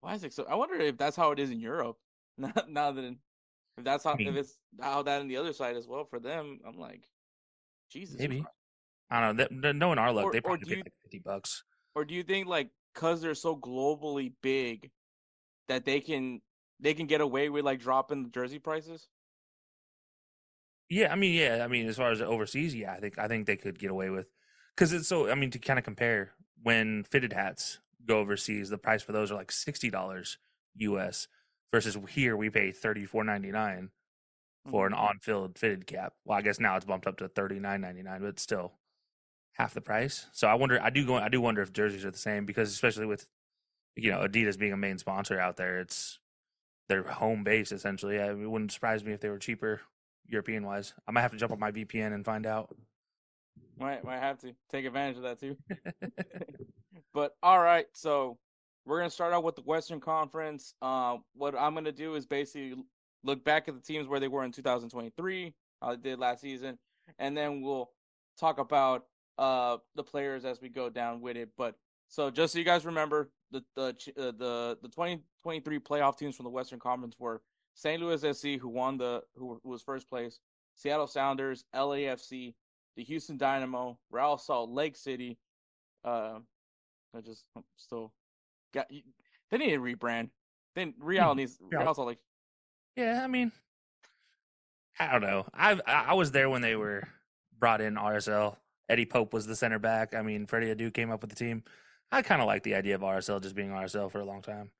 Why 0.00 0.14
is 0.14 0.24
it 0.24 0.32
so? 0.32 0.44
I 0.48 0.54
wonder 0.54 0.74
if 0.76 0.96
that's 0.96 1.16
how 1.16 1.30
it 1.30 1.38
is 1.38 1.50
in 1.50 1.60
Europe. 1.60 1.96
Now, 2.38 2.52
now 2.68 2.92
that 2.92 3.16
if 3.78 3.84
that's 3.84 4.04
how 4.04 4.14
if 4.18 4.36
it's 4.36 4.58
how 4.78 5.02
that 5.04 5.22
in 5.22 5.28
the 5.28 5.38
other 5.38 5.54
side 5.54 5.74
as 5.74 5.86
well 5.86 6.04
for 6.04 6.18
them, 6.18 6.60
I'm 6.66 6.78
like, 6.78 7.08
Jesus. 7.90 8.18
Maybe. 8.18 8.42
Christ. 8.42 8.52
I 9.10 9.20
don't 9.20 9.36
know. 9.36 9.46
They, 9.50 9.72
knowing 9.72 9.98
our 9.98 10.12
luck, 10.12 10.26
or, 10.26 10.32
they 10.32 10.42
probably 10.42 10.68
pay 10.68 10.76
like 10.82 10.92
fifty 11.04 11.20
bucks. 11.20 11.64
Or 11.94 12.04
do 12.04 12.12
you 12.12 12.22
think 12.22 12.46
like 12.46 12.68
because 12.92 13.22
they're 13.22 13.34
so 13.34 13.56
globally 13.56 14.32
big 14.42 14.90
that 15.68 15.86
they 15.86 16.00
can 16.00 16.42
they 16.80 16.94
can 16.94 17.06
get 17.06 17.20
away 17.20 17.48
with 17.48 17.64
like 17.64 17.80
dropping 17.80 18.24
the 18.24 18.30
jersey 18.30 18.58
prices? 18.58 19.08
Yeah, 20.88 21.12
I 21.12 21.16
mean, 21.16 21.34
yeah, 21.34 21.62
I 21.64 21.68
mean, 21.68 21.88
as 21.88 21.96
far 21.96 22.12
as 22.12 22.20
overseas, 22.22 22.74
yeah, 22.74 22.92
I 22.92 23.00
think 23.00 23.18
I 23.18 23.26
think 23.28 23.46
they 23.46 23.56
could 23.56 23.78
get 23.78 23.90
away 23.90 24.10
with 24.10 24.28
because 24.76 24.92
it's 24.92 25.08
so. 25.08 25.28
I 25.30 25.34
mean, 25.34 25.50
to 25.50 25.58
kind 25.58 25.78
of 25.78 25.84
compare, 25.84 26.32
when 26.62 27.02
fitted 27.04 27.32
hats 27.32 27.80
go 28.06 28.18
overseas, 28.20 28.68
the 28.68 28.78
price 28.78 29.02
for 29.02 29.12
those 29.12 29.30
are 29.32 29.34
like 29.34 29.50
sixty 29.50 29.90
dollars 29.90 30.38
US 30.76 31.26
versus 31.72 31.96
here 32.10 32.36
we 32.36 32.50
pay 32.50 32.70
thirty 32.70 33.04
four 33.04 33.24
ninety 33.24 33.50
nine 33.50 33.90
for 34.68 34.86
an 34.86 34.92
Mm-hmm. 34.92 35.04
on 35.04 35.18
field 35.22 35.58
fitted 35.58 35.86
cap. 35.86 36.14
Well, 36.24 36.38
I 36.38 36.42
guess 36.42 36.60
now 36.60 36.76
it's 36.76 36.86
bumped 36.86 37.06
up 37.08 37.18
to 37.18 37.28
thirty 37.28 37.60
nine 37.60 37.80
ninety 37.82 38.02
nine, 38.02 38.22
but 38.22 38.40
still 38.40 38.74
half 39.54 39.74
the 39.74 39.80
price. 39.80 40.26
So 40.32 40.48
I 40.48 40.54
wonder, 40.54 40.80
I 40.82 40.90
do 40.90 41.06
go, 41.06 41.16
I 41.16 41.28
do 41.28 41.40
wonder 41.40 41.62
if 41.62 41.72
jerseys 41.72 42.04
are 42.04 42.10
the 42.10 42.18
same 42.18 42.46
because 42.46 42.72
especially 42.72 43.06
with 43.06 43.26
you 43.96 44.10
know 44.10 44.20
Adidas 44.20 44.58
being 44.58 44.72
a 44.72 44.76
main 44.78 44.98
sponsor 44.98 45.40
out 45.40 45.56
there, 45.56 45.80
it's 45.80 46.18
their 46.88 47.02
home 47.02 47.44
base 47.44 47.72
essentially. 47.72 48.16
Yeah, 48.16 48.30
it 48.30 48.50
wouldn't 48.50 48.72
surprise 48.72 49.04
me 49.04 49.12
if 49.12 49.20
they 49.20 49.28
were 49.28 49.38
cheaper 49.38 49.80
European 50.28 50.64
wise. 50.64 50.94
I 51.06 51.12
might 51.12 51.22
have 51.22 51.32
to 51.32 51.36
jump 51.36 51.52
on 51.52 51.58
my 51.58 51.72
VPN 51.72 52.12
and 52.12 52.24
find 52.24 52.46
out. 52.46 52.74
Might 53.78 54.04
might 54.04 54.20
have 54.20 54.38
to 54.40 54.54
take 54.70 54.84
advantage 54.84 55.16
of 55.16 55.22
that 55.22 55.40
too. 55.40 55.56
but 57.14 57.36
all 57.42 57.60
right, 57.60 57.86
so 57.92 58.38
we're 58.84 58.98
gonna 58.98 59.10
start 59.10 59.34
out 59.34 59.44
with 59.44 59.56
the 59.56 59.62
Western 59.62 60.00
Conference. 60.00 60.74
Uh, 60.80 61.16
what 61.34 61.54
I'm 61.58 61.74
gonna 61.74 61.92
do 61.92 62.14
is 62.14 62.26
basically 62.26 62.74
look 63.22 63.44
back 63.44 63.68
at 63.68 63.74
the 63.74 63.80
teams 63.80 64.06
where 64.06 64.20
they 64.20 64.28
were 64.28 64.44
in 64.44 64.52
2023, 64.52 65.54
how 65.82 65.90
they 65.90 65.96
did 65.96 66.18
last 66.18 66.40
season, 66.40 66.78
and 67.18 67.36
then 67.36 67.60
we'll 67.60 67.90
talk 68.38 68.58
about 68.58 69.06
uh 69.38 69.76
the 69.94 70.02
players 70.02 70.46
as 70.46 70.60
we 70.60 70.68
go 70.68 70.88
down 70.88 71.20
with 71.20 71.36
it. 71.36 71.50
But 71.58 71.74
so 72.08 72.30
just 72.30 72.52
so 72.52 72.58
you 72.58 72.64
guys 72.64 72.84
remember, 72.84 73.30
the 73.50 73.62
the 73.74 73.88
uh, 74.16 74.32
the 74.38 74.78
the 74.82 74.88
2023 74.88 75.78
playoff 75.80 76.16
teams 76.16 76.36
from 76.36 76.44
the 76.44 76.50
Western 76.50 76.78
Conference 76.78 77.16
were 77.18 77.42
St. 77.74 78.00
Louis 78.00 78.20
SC, 78.20 78.60
who 78.60 78.68
won 78.68 78.96
the 78.96 79.22
who, 79.36 79.60
who 79.62 79.70
was 79.70 79.82
first 79.82 80.08
place, 80.08 80.40
Seattle 80.74 81.06
Sounders, 81.06 81.64
LAFC, 81.74 82.54
the 82.96 83.04
Houston 83.04 83.36
Dynamo, 83.36 83.98
Real 84.10 84.38
Salt 84.38 84.70
Lake 84.70 84.96
City. 84.96 85.38
Uh, 86.04 86.38
I 87.14 87.20
just 87.20 87.44
I'm 87.56 87.64
still 87.76 88.12
got. 88.72 88.86
They 89.50 89.58
need 89.58 89.70
to 89.70 89.78
rebrand. 89.78 90.30
Then 90.74 90.94
Real 90.98 91.34
needs 91.34 91.58
Yeah. 91.72 91.78
Real 91.78 91.94
Salt 91.94 92.08
Lake. 92.08 92.18
Yeah, 92.96 93.20
I 93.22 93.26
mean, 93.26 93.52
I 94.98 95.12
don't 95.12 95.22
know. 95.22 95.46
I 95.52 95.78
I 95.86 96.14
was 96.14 96.32
there 96.32 96.48
when 96.48 96.62
they 96.62 96.76
were 96.76 97.06
brought 97.58 97.80
in 97.80 97.94
RSL. 97.94 98.56
Eddie 98.88 99.06
Pope 99.06 99.32
was 99.32 99.46
the 99.46 99.56
center 99.56 99.78
back. 99.78 100.14
I 100.14 100.22
mean, 100.22 100.46
Freddie 100.46 100.74
Adu 100.74 100.92
came 100.94 101.10
up 101.10 101.20
with 101.20 101.30
the 101.30 101.36
team. 101.36 101.64
I 102.12 102.22
kind 102.22 102.40
of 102.40 102.46
like 102.46 102.62
the 102.62 102.74
idea 102.74 102.94
of 102.94 103.00
RSL 103.00 103.42
just 103.42 103.54
being 103.54 103.70
RSL 103.70 104.10
for 104.10 104.20
a 104.20 104.24
long 104.24 104.42
time. 104.42 104.70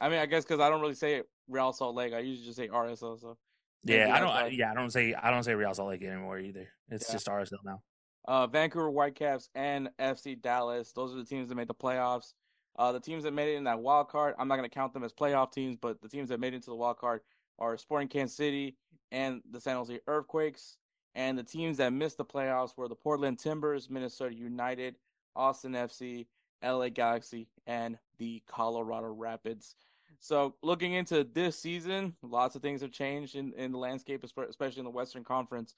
I 0.00 0.08
mean, 0.08 0.18
I 0.18 0.26
guess 0.26 0.44
because 0.44 0.60
I 0.60 0.68
don't 0.68 0.80
really 0.80 0.94
say 0.94 1.22
Real 1.48 1.72
Salt 1.72 1.94
Lake. 1.94 2.12
I 2.14 2.18
usually 2.20 2.46
just 2.46 2.56
say 2.56 2.68
RSL. 2.68 3.20
So 3.20 3.36
Yeah, 3.84 4.14
I 4.14 4.20
don't. 4.20 4.30
I, 4.30 4.46
yeah, 4.48 4.70
I 4.70 4.74
don't 4.74 4.90
say 4.90 5.14
I 5.14 5.30
don't 5.30 5.44
say 5.44 5.54
Real 5.54 5.74
Salt 5.74 5.88
Lake 5.90 6.02
anymore 6.02 6.38
either. 6.38 6.68
It's 6.88 7.08
Yeah. 7.08 7.14
just 7.14 7.28
RSL 7.28 7.58
now. 7.64 7.82
Uh, 8.26 8.46
Vancouver 8.46 8.90
Whitecaps 8.90 9.50
and 9.54 9.90
FC 9.98 10.40
Dallas. 10.40 10.92
Those 10.92 11.14
are 11.14 11.18
the 11.18 11.26
teams 11.26 11.48
that 11.50 11.54
made 11.56 11.68
the 11.68 11.74
playoffs. 11.74 12.32
Uh, 12.76 12.90
the 12.90 13.00
teams 13.00 13.22
that 13.24 13.32
made 13.32 13.52
it 13.52 13.56
in 13.56 13.64
that 13.64 13.78
wild 13.78 14.08
card, 14.08 14.34
I'm 14.38 14.48
not 14.48 14.56
going 14.56 14.68
to 14.68 14.74
count 14.74 14.92
them 14.94 15.04
as 15.04 15.12
playoff 15.12 15.52
teams, 15.52 15.76
but 15.76 16.00
the 16.00 16.08
teams 16.08 16.30
that 16.30 16.40
made 16.40 16.54
it 16.54 16.56
into 16.56 16.70
the 16.70 16.76
wild 16.76 16.98
card 16.98 17.20
are 17.58 17.76
Sporting 17.76 18.08
Kansas 18.08 18.36
City 18.36 18.76
and 19.12 19.42
the 19.50 19.60
San 19.60 19.76
Jose 19.76 20.00
Earthquakes. 20.08 20.78
And 21.14 21.38
the 21.38 21.44
teams 21.44 21.76
that 21.76 21.92
missed 21.92 22.16
the 22.16 22.24
playoffs 22.24 22.76
were 22.76 22.88
the 22.88 22.96
Portland 22.96 23.38
Timbers, 23.38 23.88
Minnesota 23.88 24.34
United, 24.34 24.96
Austin 25.36 25.72
FC, 25.72 26.26
LA 26.62 26.88
Galaxy, 26.88 27.48
and 27.66 27.98
the 28.18 28.42
Colorado 28.46 29.08
Rapids. 29.08 29.76
So, 30.20 30.54
looking 30.62 30.94
into 30.94 31.24
this 31.24 31.58
season, 31.58 32.14
lots 32.22 32.56
of 32.56 32.62
things 32.62 32.80
have 32.80 32.92
changed 32.92 33.36
in, 33.36 33.52
in 33.54 33.72
the 33.72 33.78
landscape, 33.78 34.24
especially 34.24 34.78
in 34.78 34.84
the 34.84 34.90
Western 34.90 35.22
Conference. 35.22 35.74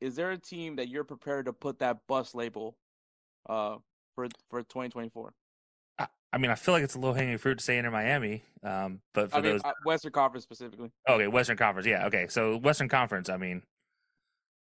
Is 0.00 0.16
there 0.16 0.30
a 0.30 0.38
team 0.38 0.76
that 0.76 0.88
you're 0.88 1.04
prepared 1.04 1.46
to 1.46 1.52
put 1.52 1.78
that 1.80 1.98
bus 2.06 2.34
label 2.34 2.78
uh, 3.48 3.76
for 4.14 4.28
for 4.48 4.62
2024? 4.62 5.34
I, 5.98 6.06
I 6.32 6.38
mean, 6.38 6.50
I 6.50 6.54
feel 6.54 6.72
like 6.72 6.84
it's 6.84 6.94
a 6.94 7.00
low 7.00 7.12
hanging 7.12 7.36
fruit 7.38 7.58
to 7.58 7.64
say 7.64 7.78
Inter 7.78 7.90
Miami, 7.90 8.44
um, 8.62 9.00
but 9.12 9.30
for 9.30 9.38
I 9.38 9.40
mean, 9.40 9.52
those 9.52 9.64
uh, 9.64 9.72
Western 9.84 10.12
Conference 10.12 10.44
specifically. 10.44 10.90
Okay, 11.08 11.26
Western 11.26 11.56
Conference. 11.56 11.86
Yeah. 11.86 12.06
Okay. 12.06 12.28
So 12.28 12.56
Western 12.56 12.88
Conference. 12.88 13.28
I 13.28 13.36
mean, 13.36 13.62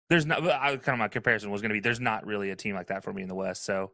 there's 0.08 0.26
not. 0.26 0.46
I, 0.46 0.76
kind 0.76 0.94
of 0.94 0.98
my 0.98 1.08
comparison 1.08 1.50
was 1.50 1.62
going 1.62 1.70
to 1.70 1.74
be 1.74 1.80
there's 1.80 2.00
not 2.00 2.26
really 2.26 2.50
a 2.50 2.56
team 2.56 2.74
like 2.74 2.88
that 2.88 3.02
for 3.02 3.12
me 3.12 3.22
in 3.22 3.28
the 3.28 3.34
West. 3.34 3.64
So, 3.64 3.92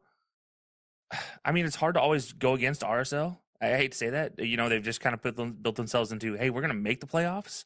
I 1.45 1.53
mean, 1.53 1.67
it's 1.67 1.77
hard 1.77 1.95
to 1.95 2.01
always 2.01 2.33
go 2.33 2.55
against 2.55 2.83
RSL. 2.83 3.39
I 3.61 3.77
hate 3.77 3.93
to 3.93 3.99
say 3.99 4.11
that. 4.11 4.39
You 4.39 4.57
know, 4.57 4.69
they've 4.69 4.83
just 4.83 5.01
kind 5.01 5.15
of 5.15 5.23
put 5.23 5.37
them, 5.37 5.53
built 5.53 5.77
themselves 5.77 6.11
into, 6.11 6.35
hey, 6.35 6.51
we're 6.51 6.61
going 6.63 6.73
to 6.73 6.79
make 6.79 7.01
the 7.01 7.07
playoffs, 7.07 7.65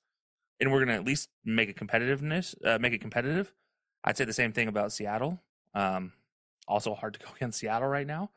and 0.61 0.71
we're 0.71 0.85
going 0.85 0.89
to 0.89 0.95
at 0.95 1.05
least 1.05 1.31
make 1.45 1.69
it 1.69 1.77
competitiveness, 1.77 2.55
uh, 2.67 2.79
make 2.79 2.93
it 2.93 3.01
competitive. 3.01 3.53
I'd 4.05 4.17
say 4.17 4.25
the 4.25 4.33
same 4.33 4.53
thing 4.53 4.69
about 4.69 4.93
Seattle. 4.93 5.41
Um, 5.75 6.13
also 6.69 6.95
hard 6.95 7.15
to 7.15 7.21
go 7.21 7.27
against 7.37 7.59
Seattle 7.59 7.89
right 7.89 8.07
now. 8.07 8.31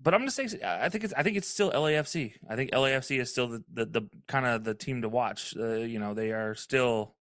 But 0.00 0.12
I'm 0.12 0.20
gonna 0.20 0.32
say 0.32 0.48
I 0.62 0.90
think 0.90 1.04
it's 1.04 1.14
I 1.14 1.22
think 1.22 1.36
it's 1.36 1.48
still 1.48 1.70
LAFC. 1.70 2.34
I 2.50 2.56
think 2.56 2.72
LAFC 2.72 3.20
is 3.20 3.30
still 3.30 3.46
the 3.46 3.64
the, 3.72 3.86
the 3.86 4.02
kind 4.26 4.44
of 4.44 4.64
the 4.64 4.74
team 4.74 5.00
to 5.00 5.08
watch. 5.08 5.56
Uh, 5.56 5.76
you 5.76 5.98
know, 5.98 6.12
they 6.12 6.32
are 6.32 6.54
still 6.54 7.14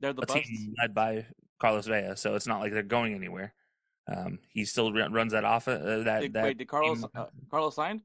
They're 0.00 0.12
the 0.12 0.22
a 0.22 0.26
team 0.26 0.74
led 0.80 0.94
by 0.94 1.26
Carlos 1.60 1.86
Vela, 1.86 2.16
so 2.16 2.34
it's 2.34 2.46
not 2.46 2.60
like 2.60 2.72
they're 2.72 2.82
going 2.82 3.14
anywhere. 3.14 3.54
Um, 4.08 4.38
he 4.48 4.64
still 4.64 4.92
run- 4.92 5.12
runs 5.12 5.32
that 5.32 5.44
off 5.44 5.68
uh, 5.68 5.98
that 6.04 6.20
Did, 6.22 6.32
that 6.32 6.44
wait, 6.44 6.58
did 6.58 6.66
Carlos 6.68 7.04
uh, 7.14 7.26
Carlos 7.50 7.74
signed? 7.74 8.00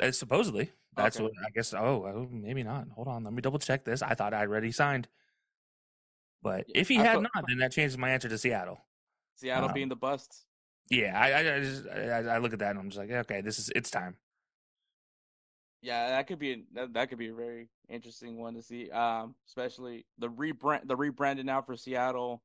Uh, 0.00 0.12
supposedly 0.12 0.70
that's 0.96 1.16
Okay. 1.16 1.24
what 1.24 1.32
I 1.44 1.50
guess. 1.50 1.74
Oh, 1.74 2.04
oh, 2.06 2.28
maybe 2.30 2.62
not. 2.62 2.86
Hold 2.94 3.08
on, 3.08 3.24
let 3.24 3.32
me 3.32 3.42
double 3.42 3.58
check 3.58 3.84
this. 3.84 4.00
I 4.02 4.14
thought 4.14 4.32
I'd 4.32 4.46
already 4.46 4.70
signed, 4.70 5.08
but 6.42 6.66
Yeah, 6.68 6.80
if 6.82 6.88
he 6.88 6.98
I 6.98 7.02
had 7.02 7.14
thought- 7.14 7.30
not, 7.34 7.44
then 7.48 7.58
that 7.58 7.72
changes 7.72 7.98
my 7.98 8.10
answer 8.10 8.28
to 8.28 8.38
Seattle. 8.38 8.80
Seattle 9.36 9.68
Um, 9.70 9.74
being 9.74 9.88
the 9.88 9.96
bust. 9.96 10.44
Yeah, 10.90 11.18
I 11.18 11.30
I, 11.32 11.56
I 11.56 11.60
just 11.60 11.86
I, 11.88 12.34
I 12.34 12.38
look 12.38 12.52
at 12.52 12.58
that 12.60 12.70
and 12.70 12.78
I'm 12.78 12.90
just 12.90 12.98
like, 12.98 13.10
okay, 13.10 13.40
this 13.40 13.58
is 13.58 13.70
it's 13.74 13.90
time. 13.90 14.16
Yeah, 15.80 16.10
that 16.10 16.28
could 16.28 16.38
be 16.38 16.64
that, 16.74 16.92
that 16.92 17.08
could 17.08 17.18
be 17.18 17.28
a 17.30 17.34
very 17.34 17.68
interesting 17.88 18.38
one 18.38 18.54
to 18.54 18.62
see. 18.62 18.88
Um, 18.90 19.34
especially 19.48 20.06
the 20.18 20.28
rebrand 20.28 20.86
the 20.86 20.96
rebranding 20.96 21.44
now 21.44 21.60
for 21.62 21.76
Seattle. 21.76 22.42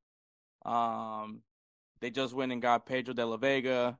Um, 0.64 1.42
they 2.00 2.10
just 2.10 2.34
went 2.34 2.52
and 2.52 2.62
got 2.62 2.86
Pedro 2.86 3.14
de 3.14 3.24
la 3.24 3.36
Vega. 3.36 3.98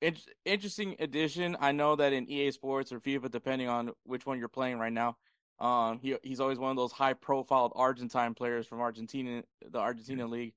In- 0.00 0.16
interesting 0.44 0.96
addition. 0.98 1.56
I 1.60 1.72
know 1.72 1.96
that 1.96 2.12
in 2.12 2.28
EA 2.30 2.50
Sports 2.50 2.92
or 2.92 3.00
FIFA, 3.00 3.30
depending 3.30 3.68
on 3.68 3.92
which 4.04 4.26
one 4.26 4.38
you're 4.38 4.48
playing 4.48 4.78
right 4.78 4.92
now, 4.92 5.16
um, 5.58 5.98
he 6.00 6.16
he's 6.22 6.40
always 6.40 6.58
one 6.58 6.70
of 6.70 6.76
those 6.76 6.92
high 6.92 7.14
profile 7.14 7.72
Argentine 7.74 8.34
players 8.34 8.66
from 8.66 8.80
Argentina, 8.80 9.42
the 9.70 9.78
Argentina 9.78 10.26
league. 10.26 10.54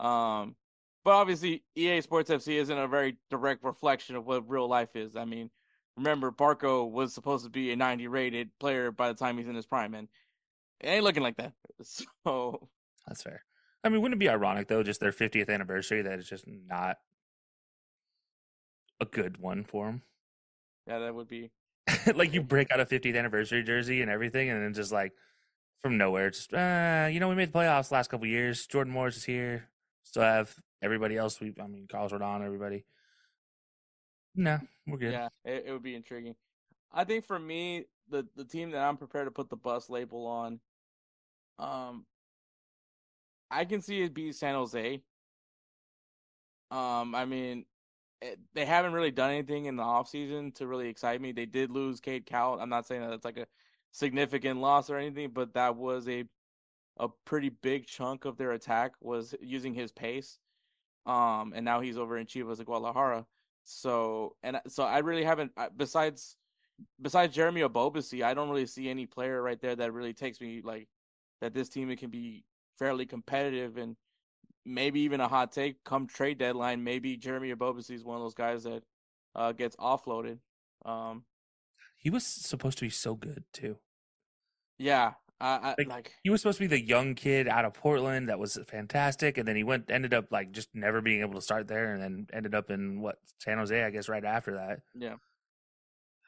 Um, 0.00 0.56
but 1.04 1.12
obviously 1.12 1.64
EA 1.76 2.00
Sports 2.00 2.30
FC 2.30 2.56
isn't 2.56 2.78
a 2.78 2.88
very 2.88 3.16
direct 3.30 3.64
reflection 3.64 4.16
of 4.16 4.26
what 4.26 4.48
real 4.48 4.68
life 4.68 4.96
is. 4.96 5.16
I 5.16 5.24
mean, 5.24 5.50
remember 5.96 6.30
Barco 6.30 6.90
was 6.90 7.14
supposed 7.14 7.44
to 7.44 7.50
be 7.50 7.72
a 7.72 7.76
90 7.76 8.08
rated 8.08 8.50
player 8.58 8.90
by 8.90 9.08
the 9.08 9.14
time 9.14 9.38
he's 9.38 9.48
in 9.48 9.54
his 9.54 9.66
prime, 9.66 9.94
and 9.94 10.08
it 10.80 10.88
ain't 10.88 11.04
looking 11.04 11.22
like 11.22 11.36
that. 11.36 11.52
So 12.24 12.68
That's 13.06 13.22
fair. 13.22 13.42
I 13.84 13.90
mean, 13.90 14.00
wouldn't 14.00 14.16
it 14.16 14.24
be 14.24 14.30
ironic 14.30 14.68
though, 14.68 14.82
just 14.82 15.00
their 15.00 15.12
50th 15.12 15.48
anniversary, 15.48 16.02
that 16.02 16.18
it's 16.18 16.28
just 16.28 16.46
not 16.46 16.96
a 19.00 19.04
good 19.04 19.38
one 19.38 19.64
for 19.64 19.86
them? 19.86 20.02
yeah, 20.86 20.98
that 20.98 21.14
would 21.14 21.28
be 21.28 21.50
like 22.14 22.32
you 22.32 22.42
break 22.42 22.70
out 22.72 22.80
a 22.80 22.86
50th 22.86 23.16
anniversary 23.16 23.62
jersey 23.62 24.02
and 24.02 24.10
everything, 24.10 24.50
and 24.50 24.62
then 24.62 24.74
just 24.74 24.92
like 24.92 25.12
from 25.80 25.98
nowhere, 25.98 26.30
just 26.30 26.52
uh, 26.54 27.08
you 27.10 27.20
know, 27.20 27.28
we 27.28 27.34
made 27.34 27.52
the 27.52 27.58
playoffs 27.58 27.88
the 27.88 27.94
last 27.94 28.10
couple 28.10 28.26
years. 28.26 28.66
Jordan 28.66 28.92
Morris 28.92 29.18
is 29.18 29.24
here. 29.24 29.68
Still 30.02 30.22
have 30.22 30.54
everybody 30.82 31.16
else. 31.16 31.40
We, 31.40 31.54
I 31.62 31.66
mean, 31.66 31.86
Carlos 31.90 32.12
Rodon, 32.12 32.44
everybody. 32.44 32.84
No, 34.34 34.58
we're 34.86 34.98
good. 34.98 35.12
yeah, 35.12 35.28
it, 35.44 35.64
it 35.66 35.72
would 35.72 35.82
be 35.82 35.94
intriguing. 35.94 36.34
I 36.92 37.04
think 37.04 37.26
for 37.26 37.38
me, 37.38 37.84
the 38.10 38.26
the 38.36 38.44
team 38.44 38.70
that 38.72 38.82
I'm 38.82 38.96
prepared 38.96 39.26
to 39.26 39.30
put 39.30 39.50
the 39.50 39.56
bus 39.56 39.88
label 39.90 40.26
on, 40.26 40.60
um, 41.58 42.06
I 43.54 43.64
can 43.64 43.80
see 43.80 44.02
it 44.02 44.12
be 44.12 44.32
San 44.32 44.54
Jose. 44.54 45.00
Um, 46.70 47.14
I 47.14 47.24
mean, 47.24 47.64
it, 48.20 48.38
they 48.52 48.64
haven't 48.64 48.94
really 48.94 49.12
done 49.12 49.30
anything 49.30 49.66
in 49.66 49.76
the 49.76 49.82
offseason 49.82 50.52
to 50.56 50.66
really 50.66 50.88
excite 50.88 51.20
me. 51.20 51.30
They 51.30 51.46
did 51.46 51.70
lose 51.70 52.00
Cade 52.00 52.26
Cowell. 52.26 52.58
I'm 52.60 52.68
not 52.68 52.86
saying 52.86 53.02
that 53.02 53.12
it's 53.12 53.24
like 53.24 53.36
a 53.36 53.46
significant 53.92 54.60
loss 54.60 54.90
or 54.90 54.96
anything, 54.96 55.30
but 55.32 55.54
that 55.54 55.76
was 55.76 56.08
a 56.08 56.24
a 56.98 57.08
pretty 57.24 57.48
big 57.48 57.86
chunk 57.86 58.24
of 58.24 58.36
their 58.36 58.52
attack 58.52 58.92
was 59.00 59.34
using 59.40 59.74
his 59.74 59.90
pace. 59.90 60.38
Um, 61.06 61.52
and 61.54 61.64
now 61.64 61.80
he's 61.80 61.98
over 61.98 62.16
in 62.16 62.26
Chivas 62.26 62.58
de 62.58 62.64
Guadalajara. 62.64 63.26
So 63.64 64.36
and 64.42 64.60
so 64.68 64.82
I 64.82 64.98
really 64.98 65.24
haven't 65.24 65.52
besides 65.76 66.36
besides 67.00 67.34
Jeremy 67.34 67.62
Ebobisse, 67.62 68.22
I 68.22 68.34
don't 68.34 68.48
really 68.48 68.66
see 68.66 68.88
any 68.88 69.06
player 69.06 69.40
right 69.42 69.60
there 69.60 69.76
that 69.76 69.92
really 69.92 70.12
takes 70.12 70.40
me 70.40 70.60
like 70.62 70.88
that 71.40 71.54
this 71.54 71.68
team 71.68 71.90
it 71.90 71.98
can 71.98 72.10
be 72.10 72.44
fairly 72.78 73.06
competitive 73.06 73.76
and 73.76 73.96
maybe 74.64 75.00
even 75.00 75.20
a 75.20 75.28
hot 75.28 75.52
take 75.52 75.82
come 75.84 76.06
trade 76.06 76.38
deadline. 76.38 76.82
Maybe 76.82 77.16
Jeremy 77.16 77.52
Ebobisse 77.52 77.90
is 77.90 78.04
one 78.04 78.16
of 78.16 78.22
those 78.22 78.34
guys 78.34 78.64
that 78.64 78.82
uh, 79.34 79.52
gets 79.52 79.76
offloaded. 79.76 80.38
Um, 80.84 81.24
He 81.96 82.10
was 82.10 82.26
supposed 82.26 82.78
to 82.78 82.84
be 82.84 82.90
so 82.90 83.14
good 83.14 83.44
too. 83.52 83.78
yeah, 84.78 85.12
I, 85.40 85.46
I 85.48 85.74
Like, 85.78 85.88
like 85.88 86.14
He 86.22 86.30
was 86.30 86.40
supposed 86.40 86.58
to 86.58 86.64
be 86.64 86.76
the 86.76 86.84
young 86.84 87.14
kid 87.14 87.48
out 87.48 87.64
of 87.64 87.74
Portland 87.74 88.28
that 88.28 88.38
was 88.38 88.58
fantastic, 88.66 89.38
and 89.38 89.46
then 89.46 89.56
he 89.56 89.64
went 89.64 89.90
ended 89.90 90.14
up 90.14 90.30
like 90.30 90.52
just 90.52 90.68
never 90.74 91.00
being 91.00 91.20
able 91.20 91.34
to 91.34 91.42
start 91.42 91.68
there, 91.68 91.92
and 91.92 92.02
then 92.02 92.26
ended 92.32 92.54
up 92.54 92.70
in 92.70 93.00
what 93.00 93.18
San 93.38 93.58
Jose, 93.58 93.82
I 93.82 93.90
guess, 93.90 94.08
right 94.08 94.24
after 94.24 94.54
that. 94.54 94.80
yeah. 94.94 95.14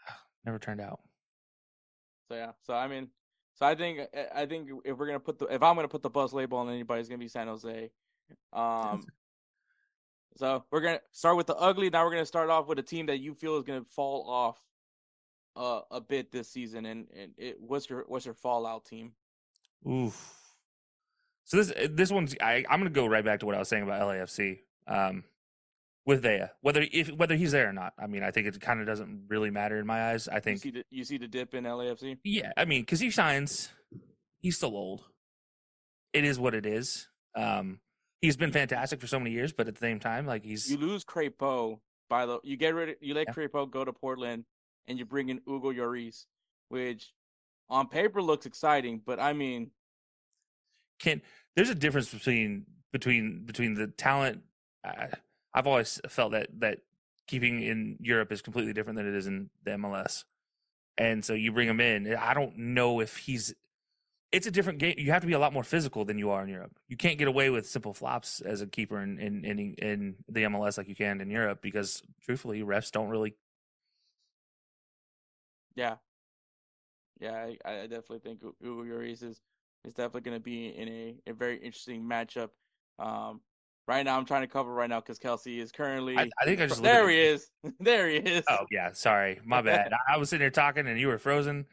Never 0.45 0.59
turned 0.59 0.81
out. 0.81 1.01
So 2.29 2.37
yeah, 2.37 2.53
so 2.63 2.75
I 2.75 2.89
mean, 2.89 3.09
so 3.57 3.67
I 3.67 3.75
think 3.75 4.01
I- 4.15 4.43
I 4.43 4.47
think 4.47 4.71
if 4.85 4.97
we're 4.97 5.07
gonna 5.07 5.19
put 5.21 5.39
the 5.39 5.47
if 5.47 5.63
I'm 5.63 5.75
gonna 5.75 5.89
put 5.89 6.03
the 6.03 6.11
bus 6.11 6.33
label 6.33 6.59
on 6.59 6.69
anybody, 6.71 7.01
it's 7.01 7.09
gonna 7.09 7.19
be 7.19 7.27
San 7.29 7.49
Jose. 7.49 7.91
Um, 8.53 9.05
so 10.37 10.65
we're 10.71 10.81
gonna 10.81 11.01
start 11.13 11.37
with 11.37 11.47
the 11.49 11.57
ugly. 11.57 11.91
Now 11.91 12.05
we're 12.05 12.11
gonna 12.13 12.25
start 12.27 12.51
off 12.51 12.67
with 12.69 12.79
a 12.79 12.83
team 12.83 13.07
that 13.07 13.19
you 13.19 13.35
feel 13.35 13.57
is 13.57 13.65
gonna 13.65 13.85
fall 13.85 14.29
off 14.31 14.59
uh, 15.57 15.81
a 15.91 16.01
bit 16.01 16.31
this 16.31 16.49
season. 16.51 16.87
And 16.87 17.09
and 17.17 17.33
it, 17.39 17.57
what's 17.61 17.89
your 17.91 18.05
what's 18.07 18.25
your 18.27 18.35
fallout 18.35 18.85
team? 18.85 19.13
Oof. 19.89 20.35
So 21.45 21.57
this 21.63 21.73
this 21.91 22.11
one's 22.11 22.35
I, 22.41 22.65
I'm 22.69 22.81
gonna 22.81 22.91
go 22.91 23.07
right 23.07 23.25
back 23.25 23.41
to 23.41 23.47
what 23.47 23.55
I 23.55 23.59
was 23.59 23.69
saying 23.69 23.85
about 23.85 24.03
LAFC. 24.03 24.61
Um, 24.87 25.25
with 26.07 26.23
Vea, 26.23 26.47
whether 26.61 26.87
if 26.93 27.09
whether 27.09 27.35
he's 27.35 27.53
there 27.53 27.69
or 27.69 27.73
not. 27.73 27.93
I 27.99 28.07
mean, 28.07 28.23
I 28.23 28.31
think 28.31 28.47
it 28.47 28.59
kind 28.61 28.81
of 28.81 28.87
doesn't 28.87 29.25
really 29.29 29.51
matter 29.51 29.79
in 29.79 29.87
my 29.87 30.11
eyes. 30.11 30.29
I 30.29 30.41
think 30.41 30.65
You 30.65 30.71
see 30.71 30.71
the 30.71 30.85
you 30.91 31.05
see 31.05 31.19
the 31.19 31.29
dip 31.29 31.55
in 31.55 31.65
LAFC. 31.65 32.19
Yeah, 32.25 32.53
I 32.57 32.65
mean, 32.65 32.83
because 32.83 33.01
he 33.01 33.11
signs, 33.11 33.71
he's 34.41 34.57
still 34.57 34.77
old. 34.77 35.03
It 36.13 36.25
is 36.25 36.39
what 36.39 36.55
it 36.55 36.65
is. 36.65 37.09
Um, 37.35 37.81
he's 38.23 38.37
been 38.37 38.53
fantastic 38.53 39.01
for 39.01 39.07
so 39.07 39.19
many 39.19 39.33
years, 39.33 39.53
but 39.53 39.69
at 39.69 39.75
the 39.75 39.81
same 39.81 40.01
time, 40.01 40.25
like 40.25 40.45
he's 40.45 40.71
You 40.71 40.79
lose 40.79 41.05
Crepeau 41.05 41.81
by 42.09 42.25
the 42.25 42.39
you 42.45 42.57
get 42.57 42.75
rid 42.75 42.91
of 42.91 42.95
you 43.01 43.13
let 43.13 43.27
Yeah. 43.27 43.35
Crepeau 43.35 43.69
go 43.71 43.85
to 43.85 43.93
Portland, 43.93 44.45
and 44.87 44.99
you 44.99 45.05
bring 45.05 45.29
in 45.29 45.41
Hugo 45.45 45.73
Lloris, 45.73 46.27
which 46.69 47.13
on 47.69 47.89
paper 47.89 48.23
looks 48.23 48.47
exciting, 48.47 49.03
but 49.05 49.19
I 49.19 49.33
mean 49.33 49.73
can. 51.01 51.21
There's 51.57 51.69
a 51.71 51.75
difference 51.75 52.13
between 52.15 52.67
between 52.93 53.45
between 53.45 53.75
the 53.75 53.89
talent. 53.89 54.43
Uh, 54.85 55.09
I've 55.57 55.67
always 55.67 56.01
felt 56.09 56.33
that 56.33 56.49
that 56.61 56.81
keeping 57.27 57.63
in 57.63 57.97
Europe 58.01 58.31
is 58.31 58.43
completely 58.43 58.73
different 58.73 58.99
than 58.99 59.09
it 59.09 59.15
is 59.15 59.27
in 59.27 59.51
the 59.65 59.73
MLS, 59.73 60.25
and 60.99 61.25
so 61.25 61.33
you 61.33 61.51
bring 61.53 61.69
him 61.69 61.81
in. 61.81 62.15
I 62.15 62.35
don't 62.35 62.57
know 62.59 63.01
if 63.01 63.17
he's. 63.17 63.55
It's 64.33 64.47
a 64.47 64.51
different 64.51 64.81
game. 64.81 64.97
You 64.99 65.13
have 65.13 65.23
to 65.23 65.27
be 65.27 65.33
a 65.33 65.39
lot 65.39 65.53
more 65.53 65.65
physical 65.65 66.05
than 66.05 66.19
you 66.19 66.31
are 66.31 66.43
in 66.43 66.49
Europe. 66.49 66.73
You 66.89 66.97
can't 66.97 67.19
get 67.19 67.29
away 67.29 67.49
with 67.51 67.67
simple 67.67 67.95
flops 67.95 68.41
as 68.41 68.61
a 68.61 68.67
keeper 68.67 69.01
in 69.01 69.19
in 69.19 69.45
in, 69.45 69.75
in 69.75 70.17
the 70.29 70.43
MLS 70.45 70.79
like 70.79 70.89
you 70.89 70.97
can 70.97 71.21
in 71.21 71.31
Europe 71.31 71.63
because 71.63 72.03
truthfully, 72.23 72.61
refs 72.63 72.93
don't 72.93 73.09
really 73.09 73.35
Yeah. 75.77 75.97
Yeah, 77.21 77.33
I, 77.65 77.71
I 77.71 77.87
definitely 77.87 78.19
think 78.19 78.41
Hugo 78.61 78.85
Lloris 78.85 79.23
is 79.23 79.41
is 79.85 79.95
definitely 79.95 80.23
going 80.23 80.37
to 80.37 80.43
be 80.43 80.69
in 80.69 80.89
a, 80.89 81.31
a 81.31 81.33
very 81.33 81.57
interesting 81.57 82.03
matchup. 82.03 82.51
Um, 82.99 83.41
right 83.87 84.05
now, 84.05 84.17
I'm 84.17 84.25
trying 84.25 84.43
to 84.43 84.49
cover 84.49 84.73
right 84.73 84.89
now 84.89 85.01
because 85.01 85.19
Kelcey 85.19 85.59
is 85.59 85.73
currently. 85.73 86.17
I, 86.17 86.29
I 86.41 86.45
think 86.45 86.61
I 86.61 86.67
just 86.67 86.83
there. 86.83 87.09
He 87.09 87.19
is. 87.19 87.49
there 87.81 88.09
he 88.09 88.17
is. 88.17 88.45
Oh 88.49 88.67
yeah, 88.71 88.93
sorry, 88.93 89.41
my 89.45 89.63
bad. 89.63 89.93
I 90.09 90.17
was 90.17 90.31
sitting 90.31 90.43
here 90.43 90.51
talking 90.51 90.87
and 90.87 90.99
you 90.99 91.09
were 91.09 91.19
frozen. 91.19 91.67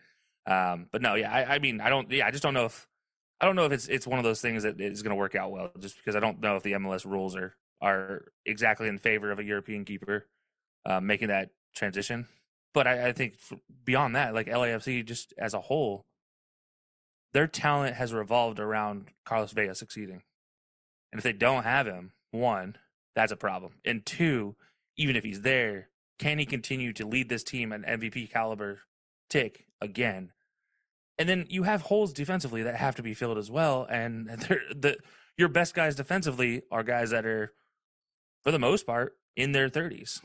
Um, 0.46 0.88
but 0.92 1.02
no, 1.02 1.16
yeah, 1.16 1.32
I, 1.32 1.56
I 1.56 1.60
mean, 1.60 1.82
I 1.82 1.90
don't. 1.90 2.10
Yeah, 2.12 2.28
I 2.28 2.32
just 2.32 2.44
don't 2.44 2.54
know 2.54 2.66
if 2.66 2.88
I 3.40 3.46
don't 3.46 3.56
know 3.56 3.66
if 3.66 3.72
it's 3.72 3.88
it's 3.88 4.08
one 4.08 4.20
of 4.20 4.26
those 4.26 4.42
things 4.42 4.64
that 4.64 4.80
is 4.80 5.02
going 5.02 5.12
to 5.12 5.16
work 5.16 5.36
out 5.36 5.52
well, 5.52 5.72
just 5.80 5.98
because 5.98 6.16
I 6.16 6.20
don't 6.20 6.40
know 6.42 6.56
if 6.56 6.64
the 6.64 6.74
MLS 6.74 7.06
rules 7.06 7.36
are 7.36 7.56
are 7.82 8.26
exactly 8.46 8.88
in 8.88 8.98
favor 8.98 9.32
of 9.32 9.40
a 9.40 9.44
European 9.44 9.86
keeper 9.86 10.28
uh, 10.86 11.02
making 11.02 11.28
that 11.28 11.50
transition. 11.76 12.28
But 12.74 12.88
I, 12.88 13.10
I 13.10 13.12
think 13.12 13.36
beyond 13.84 14.16
that, 14.16 14.34
like 14.34 14.48
LAFC 14.48 15.06
just 15.06 15.34
as 15.38 15.54
a 15.54 15.62
whole, 15.62 16.06
their 17.34 17.48
talent 17.48 17.96
has 17.96 18.14
revolved 18.14 18.60
around 18.60 19.10
Carlos 19.26 19.52
Vela 19.52 19.76
succeeding. 19.76 20.24
And 21.14 21.20
if 21.20 21.24
they 21.24 21.32
don't 21.32 21.64
have 21.64 21.86
him, 21.86 22.12
one, 22.32 22.76
that's 23.16 23.32
a 23.32 23.38
problem. 23.38 23.74
And 23.86 24.04
two, 24.04 24.56
even 24.98 25.16
if 25.16 25.24
he's 25.24 25.42
there, 25.42 25.90
can 26.18 26.40
he 26.40 26.46
continue 26.46 26.92
to 26.94 27.06
lead 27.06 27.30
this 27.30 27.44
team 27.44 27.72
an 27.72 27.84
MVP 27.84 28.32
caliber 28.32 28.80
tick 29.30 29.68
again? 29.80 30.32
And 31.20 31.30
then 31.30 31.46
you 31.50 31.64
have 31.64 31.84
holes 31.84 32.14
defensively 32.14 32.64
that 32.64 32.78
have 32.78 32.96
to 32.96 33.04
be 33.04 33.14
filled 33.14 33.38
as 33.38 33.52
well. 33.52 33.86
And 33.88 34.28
the 34.40 34.98
your 35.38 35.50
best 35.50 35.76
guys 35.76 35.96
defensively 35.96 36.64
are 36.72 36.82
guys 36.82 37.12
that 37.12 37.28
are, 37.28 37.54
for 38.44 38.50
the 38.50 38.58
most 38.58 38.88
part, 38.88 39.16
in 39.36 39.52
their 39.52 39.70
30s, 39.70 40.20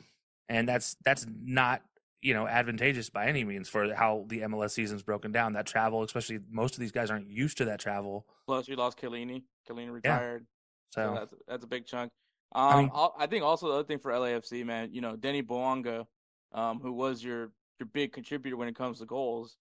and 0.48 0.66
that's 0.66 0.96
that's 1.04 1.26
not 1.28 1.82
you 2.22 2.32
know 2.32 2.46
advantageous 2.46 3.10
by 3.10 3.26
any 3.26 3.44
means 3.44 3.68
for 3.68 3.94
how 3.94 4.24
the 4.28 4.40
MLS 4.40 4.70
season's 4.70 5.02
broken 5.02 5.32
down. 5.32 5.52
That 5.52 5.66
travel, 5.66 6.02
especially 6.02 6.40
most 6.50 6.74
of 6.74 6.80
these 6.80 6.92
guys 6.92 7.10
aren't 7.10 7.28
used 7.28 7.58
to 7.58 7.66
that 7.66 7.78
travel. 7.78 8.26
Plus, 8.46 8.66
we 8.68 8.74
lost 8.74 8.98
Chiellini. 8.98 9.42
Chiellini 9.68 9.92
retired. 9.92 10.46
So, 10.90 11.02
so, 11.02 11.14
that's 11.14 11.34
that's 11.46 11.64
a 11.64 11.68
big 11.68 11.86
chunk. 11.86 12.12
Um, 12.54 12.62
I, 12.64 12.80
mean, 12.80 12.90
I, 13.18 13.26
think 13.26 13.44
also 13.44 13.68
the 13.68 13.74
other 13.74 13.84
thing 13.84 13.98
for 13.98 14.10
LAFC, 14.10 14.64
man, 14.64 14.88
you 14.92 15.02
know, 15.02 15.16
Denny 15.16 15.42
Bouanga, 15.42 16.06
um, 16.52 16.80
who 16.80 16.92
was 16.92 17.22
your 17.22 17.52
your 17.78 17.88
big 17.92 18.12
contributor 18.12 18.56
when 18.56 18.68
it 18.68 18.74
comes 18.74 18.98
to 19.00 19.06
goals. 19.06 19.56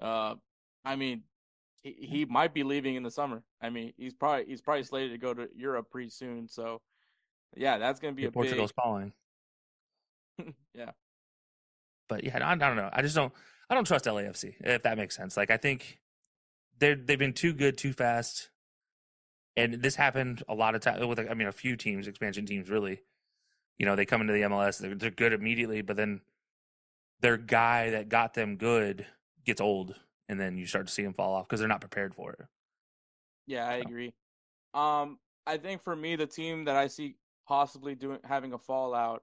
Uh, 0.00 0.34
I 0.84 0.96
mean, 0.96 1.22
he, 1.82 1.96
he 2.00 2.24
might 2.24 2.54
be 2.54 2.62
leaving 2.62 2.94
in 2.94 3.02
the 3.02 3.10
summer. 3.10 3.42
I 3.60 3.70
mean, 3.70 3.92
he's 3.96 4.14
probably 4.14 4.46
he's 4.46 4.60
probably 4.62 4.84
slated 4.84 5.12
to 5.12 5.18
go 5.18 5.34
to 5.34 5.48
Europe 5.54 5.90
pretty 5.90 6.10
soon. 6.10 6.48
So, 6.48 6.80
yeah, 7.56 7.78
that's 7.78 8.00
going 8.00 8.14
to 8.14 8.16
be 8.16 8.26
a 8.26 8.32
Portugal's 8.32 8.72
big... 8.72 8.82
calling. 8.82 9.12
yeah, 10.74 10.92
but 12.08 12.24
yeah, 12.24 12.38
I, 12.46 12.52
I 12.52 12.56
don't 12.56 12.76
know. 12.76 12.90
I 12.92 13.02
just 13.02 13.14
don't. 13.14 13.32
I 13.68 13.74
don't 13.74 13.86
trust 13.86 14.06
LAFC 14.06 14.54
if 14.60 14.82
that 14.82 14.98
makes 14.98 15.16
sense. 15.16 15.36
Like 15.36 15.50
I 15.50 15.56
think 15.56 16.00
they 16.78 16.94
they've 16.94 17.18
been 17.18 17.34
too 17.34 17.52
good 17.52 17.78
too 17.78 17.92
fast, 17.92 18.50
and 19.56 19.74
this 19.74 19.96
happened 19.96 20.42
a 20.48 20.54
lot 20.54 20.74
of 20.74 20.80
times 20.80 21.04
with 21.04 21.18
I 21.18 21.34
mean 21.34 21.48
a 21.48 21.52
few 21.52 21.76
teams, 21.76 22.06
expansion 22.06 22.46
teams, 22.46 22.70
really. 22.70 23.02
You 23.78 23.86
know, 23.86 23.96
they 23.96 24.04
come 24.04 24.20
into 24.20 24.34
the 24.34 24.42
MLS, 24.42 24.78
they're, 24.78 24.94
they're 24.94 25.10
good 25.10 25.32
immediately, 25.32 25.80
but 25.80 25.96
then 25.96 26.20
their 27.20 27.38
guy 27.38 27.90
that 27.90 28.08
got 28.08 28.34
them 28.34 28.56
good 28.56 29.06
gets 29.44 29.60
old, 29.60 29.94
and 30.28 30.38
then 30.38 30.58
you 30.58 30.66
start 30.66 30.86
to 30.86 30.92
see 30.92 31.02
them 31.02 31.14
fall 31.14 31.34
off 31.34 31.48
because 31.48 31.60
they're 31.60 31.68
not 31.68 31.80
prepared 31.80 32.14
for 32.14 32.32
it. 32.32 32.46
Yeah, 33.46 33.66
I 33.66 33.76
agree. 33.76 34.12
Um, 34.74 35.18
I 35.46 35.56
think 35.56 35.82
for 35.82 35.96
me, 35.96 36.16
the 36.16 36.26
team 36.26 36.66
that 36.66 36.76
I 36.76 36.88
see 36.88 37.16
possibly 37.46 37.94
doing 37.94 38.18
having 38.24 38.52
a 38.52 38.58
fallout 38.58 39.22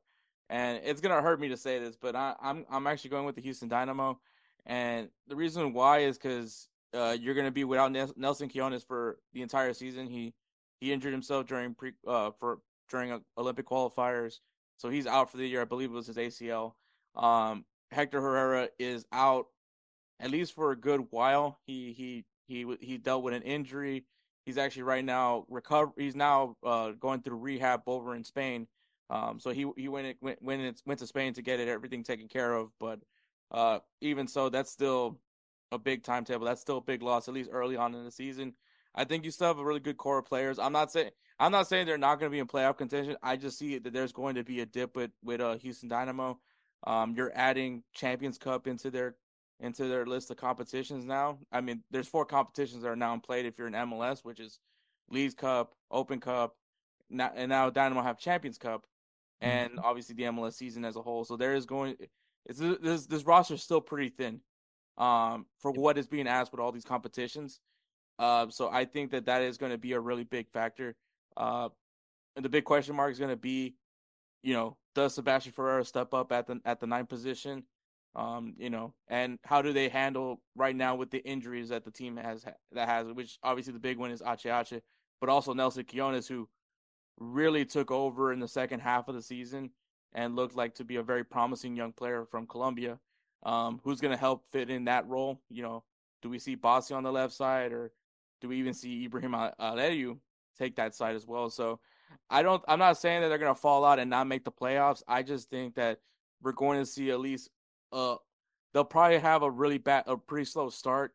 and 0.49 0.79
it's 0.83 1.01
gonna 1.01 1.21
hurt 1.21 1.39
me 1.39 1.49
to 1.49 1.57
say 1.57 1.79
this, 1.79 1.95
but 1.95 2.15
I, 2.15 2.29
am 2.29 2.35
I'm, 2.41 2.65
I'm 2.69 2.87
actually 2.87 3.09
going 3.09 3.25
with 3.25 3.35
the 3.35 3.41
Houston 3.41 3.67
Dynamo, 3.67 4.19
and 4.65 5.09
the 5.27 5.35
reason 5.35 5.73
why 5.73 5.99
is 5.99 6.17
because 6.17 6.69
uh, 6.93 7.15
you're 7.19 7.35
gonna 7.35 7.51
be 7.51 7.63
without 7.63 7.91
Nelson 7.91 8.49
Quiñones 8.49 8.85
for 8.85 9.19
the 9.33 9.41
entire 9.41 9.73
season. 9.73 10.07
He 10.07 10.33
he 10.79 10.91
injured 10.91 11.13
himself 11.13 11.47
during 11.47 11.73
pre 11.73 11.93
uh 12.07 12.31
for 12.39 12.59
during 12.89 13.21
Olympic 13.37 13.65
qualifiers, 13.65 14.39
so 14.77 14.89
he's 14.89 15.07
out 15.07 15.29
for 15.29 15.37
the 15.37 15.47
year. 15.47 15.61
I 15.61 15.65
believe 15.65 15.89
it 15.89 15.93
was 15.93 16.07
his 16.07 16.17
ACL. 16.17 16.73
Um, 17.15 17.65
Hector 17.91 18.21
Herrera 18.21 18.69
is 18.79 19.05
out 19.11 19.47
at 20.19 20.31
least 20.31 20.53
for 20.53 20.71
a 20.71 20.75
good 20.75 21.07
while. 21.11 21.59
He 21.65 21.93
he 21.93 22.25
he 22.47 22.65
he 22.79 22.97
dealt 22.97 23.23
with 23.23 23.33
an 23.33 23.43
injury. 23.43 24.05
He's 24.45 24.57
actually 24.57 24.83
right 24.83 25.03
now 25.03 25.45
recover. 25.49 25.91
He's 25.97 26.15
now 26.15 26.55
uh, 26.63 26.91
going 26.91 27.21
through 27.21 27.37
rehab 27.37 27.81
over 27.87 28.15
in 28.15 28.23
Spain. 28.23 28.67
Um, 29.09 29.39
so 29.39 29.51
he 29.51 29.69
he 29.75 29.87
went 29.87 30.17
went 30.21 30.41
went, 30.41 30.81
went 30.85 30.99
to 30.99 31.07
Spain 31.07 31.33
to 31.33 31.41
get 31.41 31.59
it 31.59 31.67
everything 31.67 32.03
taken 32.03 32.27
care 32.27 32.53
of. 32.53 32.69
But 32.79 32.99
uh, 33.51 33.79
even 34.01 34.27
so, 34.27 34.49
that's 34.49 34.71
still 34.71 35.19
a 35.71 35.77
big 35.77 36.03
timetable. 36.03 36.45
That's 36.45 36.61
still 36.61 36.77
a 36.77 36.81
big 36.81 37.01
loss, 37.01 37.27
at 37.27 37.33
least 37.33 37.49
early 37.51 37.75
on 37.75 37.93
in 37.95 38.03
the 38.03 38.11
season. 38.11 38.53
I 38.95 39.03
think 39.03 39.25
you 39.25 39.31
still 39.31 39.47
have 39.47 39.59
a 39.59 39.65
really 39.65 39.79
good 39.79 39.97
core 39.97 40.17
of 40.17 40.25
players. 40.25 40.59
I'm 40.59 40.73
not 40.73 40.91
saying 40.91 41.11
I'm 41.39 41.51
not 41.51 41.67
saying 41.67 41.85
they're 41.85 41.97
not 41.97 42.19
going 42.19 42.31
to 42.31 42.35
be 42.35 42.39
in 42.39 42.47
playoff 42.47 42.77
contention. 42.77 43.15
I 43.21 43.35
just 43.35 43.59
see 43.59 43.77
that 43.77 43.93
there's 43.93 44.11
going 44.11 44.35
to 44.35 44.43
be 44.43 44.61
a 44.61 44.65
dip 44.65 44.95
with 44.95 45.11
with 45.23 45.41
uh, 45.41 45.57
Houston 45.57 45.89
Dynamo. 45.89 46.39
Um, 46.85 47.13
you're 47.15 47.31
adding 47.35 47.83
Champions 47.93 48.37
Cup 48.37 48.67
into 48.67 48.89
their 48.89 49.15
into 49.59 49.87
their 49.87 50.05
list 50.05 50.31
of 50.31 50.37
competitions 50.37 51.05
now. 51.05 51.39
I 51.51 51.61
mean, 51.61 51.83
there's 51.91 52.07
four 52.07 52.25
competitions 52.25 52.83
that 52.83 52.89
are 52.89 52.95
now 52.95 53.13
in 53.13 53.21
play 53.21 53.45
if 53.45 53.57
you're 53.57 53.67
in 53.67 53.73
MLS, 53.73 54.23
which 54.23 54.39
is 54.39 54.59
Leagues 55.09 55.33
Cup, 55.33 55.73
Open 55.91 56.19
Cup, 56.19 56.55
now, 57.09 57.31
and 57.35 57.49
now 57.49 57.69
Dynamo 57.69 58.01
have 58.01 58.19
Champions 58.19 58.57
Cup. 58.57 58.85
Mm-hmm. 59.43 59.51
and 59.51 59.79
obviously 59.83 60.15
the 60.15 60.23
MLS 60.23 60.53
season 60.53 60.83
as 60.83 60.95
a 60.95 61.01
whole. 61.01 61.23
So 61.23 61.37
there 61.37 61.53
is 61.53 61.67
going 61.67 61.95
it's 62.45 62.59
this 62.59 63.05
this 63.05 63.23
roster 63.23 63.53
is 63.53 63.61
still 63.61 63.81
pretty 63.81 64.09
thin 64.09 64.41
um 64.97 65.45
for 65.59 65.71
what 65.71 65.97
is 65.97 66.07
being 66.07 66.27
asked 66.27 66.51
with 66.51 66.61
all 66.61 66.71
these 66.71 66.85
competitions. 66.85 67.59
Uh, 68.19 68.47
so 68.49 68.69
I 68.69 68.85
think 68.85 69.11
that 69.11 69.25
that 69.25 69.41
is 69.43 69.57
going 69.57 69.71
to 69.71 69.77
be 69.77 69.93
a 69.93 69.99
really 69.99 70.23
big 70.23 70.49
factor. 70.49 70.95
Uh, 71.35 71.69
and 72.35 72.43
the 72.43 72.49
big 72.49 72.63
question 72.63 72.95
mark 72.95 73.11
is 73.11 73.19
going 73.19 73.29
to 73.29 73.35
be, 73.35 73.75
you 74.41 74.53
know, 74.53 74.77
does 74.95 75.13
Sebastian 75.13 75.51
Ferreira 75.51 75.85
step 75.85 76.13
up 76.13 76.31
at 76.31 76.47
the 76.47 76.59
at 76.65 76.79
the 76.79 76.87
ninth 76.87 77.09
position? 77.09 77.63
Um, 78.15 78.55
you 78.57 78.71
know, 78.71 78.95
and 79.07 79.37
how 79.43 79.61
do 79.61 79.71
they 79.73 79.89
handle 79.89 80.41
right 80.55 80.75
now 80.75 80.95
with 80.95 81.11
the 81.11 81.19
injuries 81.19 81.69
that 81.69 81.85
the 81.85 81.91
team 81.91 82.17
has 82.17 82.43
that 82.71 82.89
has, 82.89 83.07
which 83.13 83.37
obviously 83.43 83.73
the 83.73 83.79
big 83.79 83.99
one 83.99 84.09
is 84.09 84.23
Ache 84.25 84.47
Ache, 84.47 84.81
but 85.21 85.29
also 85.29 85.53
Nelson 85.53 85.83
Quiñones, 85.83 86.27
who 86.27 86.49
really 87.19 87.65
took 87.65 87.91
over 87.91 88.33
in 88.33 88.39
the 88.39 88.47
second 88.47 88.79
half 88.79 89.07
of 89.07 89.13
the 89.13 89.21
season 89.21 89.69
and 90.13 90.35
looked 90.35 90.55
like 90.55 90.73
to 90.75 90.83
be 90.83 90.95
a 90.95 91.03
very 91.03 91.23
promising 91.23 91.75
young 91.75 91.93
player 91.93 92.25
from 92.25 92.47
Colombia. 92.47 92.97
Um, 93.43 93.79
who's 93.83 94.01
going 94.01 94.13
to 94.13 94.19
help 94.19 94.45
fit 94.51 94.69
in 94.69 94.85
that 94.85 95.07
role? 95.07 95.41
You 95.49 95.63
know, 95.63 95.83
do 96.21 96.29
we 96.29 96.39
see 96.39 96.55
Bassi 96.55 96.93
on 96.93 97.03
the 97.03 97.11
left 97.11 97.33
side, 97.33 97.71
or 97.71 97.91
do 98.41 98.49
we 98.49 98.57
even 98.57 98.73
see 98.73 99.05
Ibrahim 99.05 99.31
Aliyu 99.31 100.17
take 100.57 100.75
that 100.77 100.95
side 100.95 101.15
as 101.15 101.25
well? 101.27 101.49
So, 101.49 101.79
I 102.29 102.41
don't. 102.41 102.63
I'm 102.67 102.79
not 102.79 102.97
saying 102.97 103.21
that 103.21 103.29
they're 103.29 103.37
going 103.37 103.53
to 103.53 103.59
fall 103.59 103.85
out 103.85 103.99
and 103.99 104.09
not 104.09 104.27
make 104.27 104.43
the 104.43 104.51
playoffs. 104.51 105.03
I 105.07 105.23
just 105.23 105.49
think 105.49 105.75
that 105.75 105.99
we're 106.41 106.51
going 106.53 106.79
to 106.79 106.85
see 106.85 107.11
at 107.11 107.19
least. 107.19 107.49
Uh, 107.91 108.15
they'll 108.73 108.83
probably 108.83 109.19
have 109.19 109.43
a 109.43 109.51
really 109.51 109.77
bad, 109.77 110.03
a 110.07 110.17
pretty 110.17 110.45
slow 110.45 110.69
start, 110.69 111.13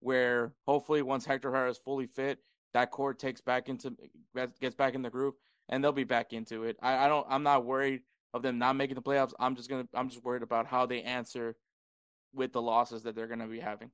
where 0.00 0.52
hopefully 0.66 1.02
once 1.02 1.24
Hector 1.24 1.50
Herrera 1.50 1.70
is 1.70 1.78
fully 1.78 2.06
fit, 2.06 2.38
that 2.74 2.90
core 2.90 3.14
takes 3.14 3.40
back 3.40 3.68
into 3.68 3.94
gets 4.60 4.74
back 4.74 4.94
in 4.94 5.02
the 5.02 5.10
group 5.10 5.36
and 5.68 5.82
they'll 5.82 5.92
be 5.92 6.04
back 6.04 6.32
into 6.32 6.64
it. 6.64 6.76
I, 6.82 7.04
I 7.04 7.08
don't 7.08 7.26
I'm 7.28 7.42
not 7.42 7.64
worried 7.64 8.02
of 8.34 8.42
them 8.42 8.58
not 8.58 8.76
making 8.76 8.94
the 8.94 9.02
playoffs. 9.02 9.32
I'm 9.38 9.56
just 9.56 9.68
gonna 9.68 9.86
I'm 9.94 10.08
just 10.08 10.24
worried 10.24 10.42
about 10.42 10.66
how 10.66 10.86
they 10.86 11.02
answer 11.02 11.56
with 12.34 12.52
the 12.52 12.62
losses 12.62 13.02
that 13.02 13.14
they're 13.14 13.26
gonna 13.26 13.46
be 13.46 13.60
having. 13.60 13.90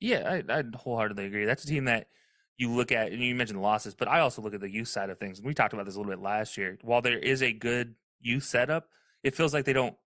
Yeah, 0.00 0.42
I, 0.48 0.58
I 0.58 0.64
wholeheartedly 0.74 1.26
agree. 1.26 1.44
That's 1.44 1.64
a 1.64 1.68
team 1.68 1.84
that 1.84 2.08
you 2.56 2.70
look 2.70 2.92
at, 2.92 3.12
and 3.12 3.22
you 3.22 3.34
mentioned 3.34 3.58
the 3.58 3.62
losses, 3.62 3.94
but 3.94 4.08
I 4.08 4.20
also 4.20 4.42
look 4.42 4.54
at 4.54 4.60
the 4.60 4.70
youth 4.70 4.88
side 4.88 5.10
of 5.10 5.18
things. 5.18 5.38
And 5.38 5.46
we 5.46 5.54
talked 5.54 5.72
about 5.72 5.86
this 5.86 5.94
a 5.94 5.98
little 5.98 6.12
bit 6.12 6.22
last 6.22 6.58
year. 6.58 6.78
While 6.82 7.02
there 7.02 7.18
is 7.18 7.42
a 7.42 7.52
good 7.52 7.94
youth 8.20 8.44
setup, 8.44 8.88
it 9.22 9.34
feels 9.34 9.54
like 9.54 9.64
they 9.64 9.72
don't 9.72 9.96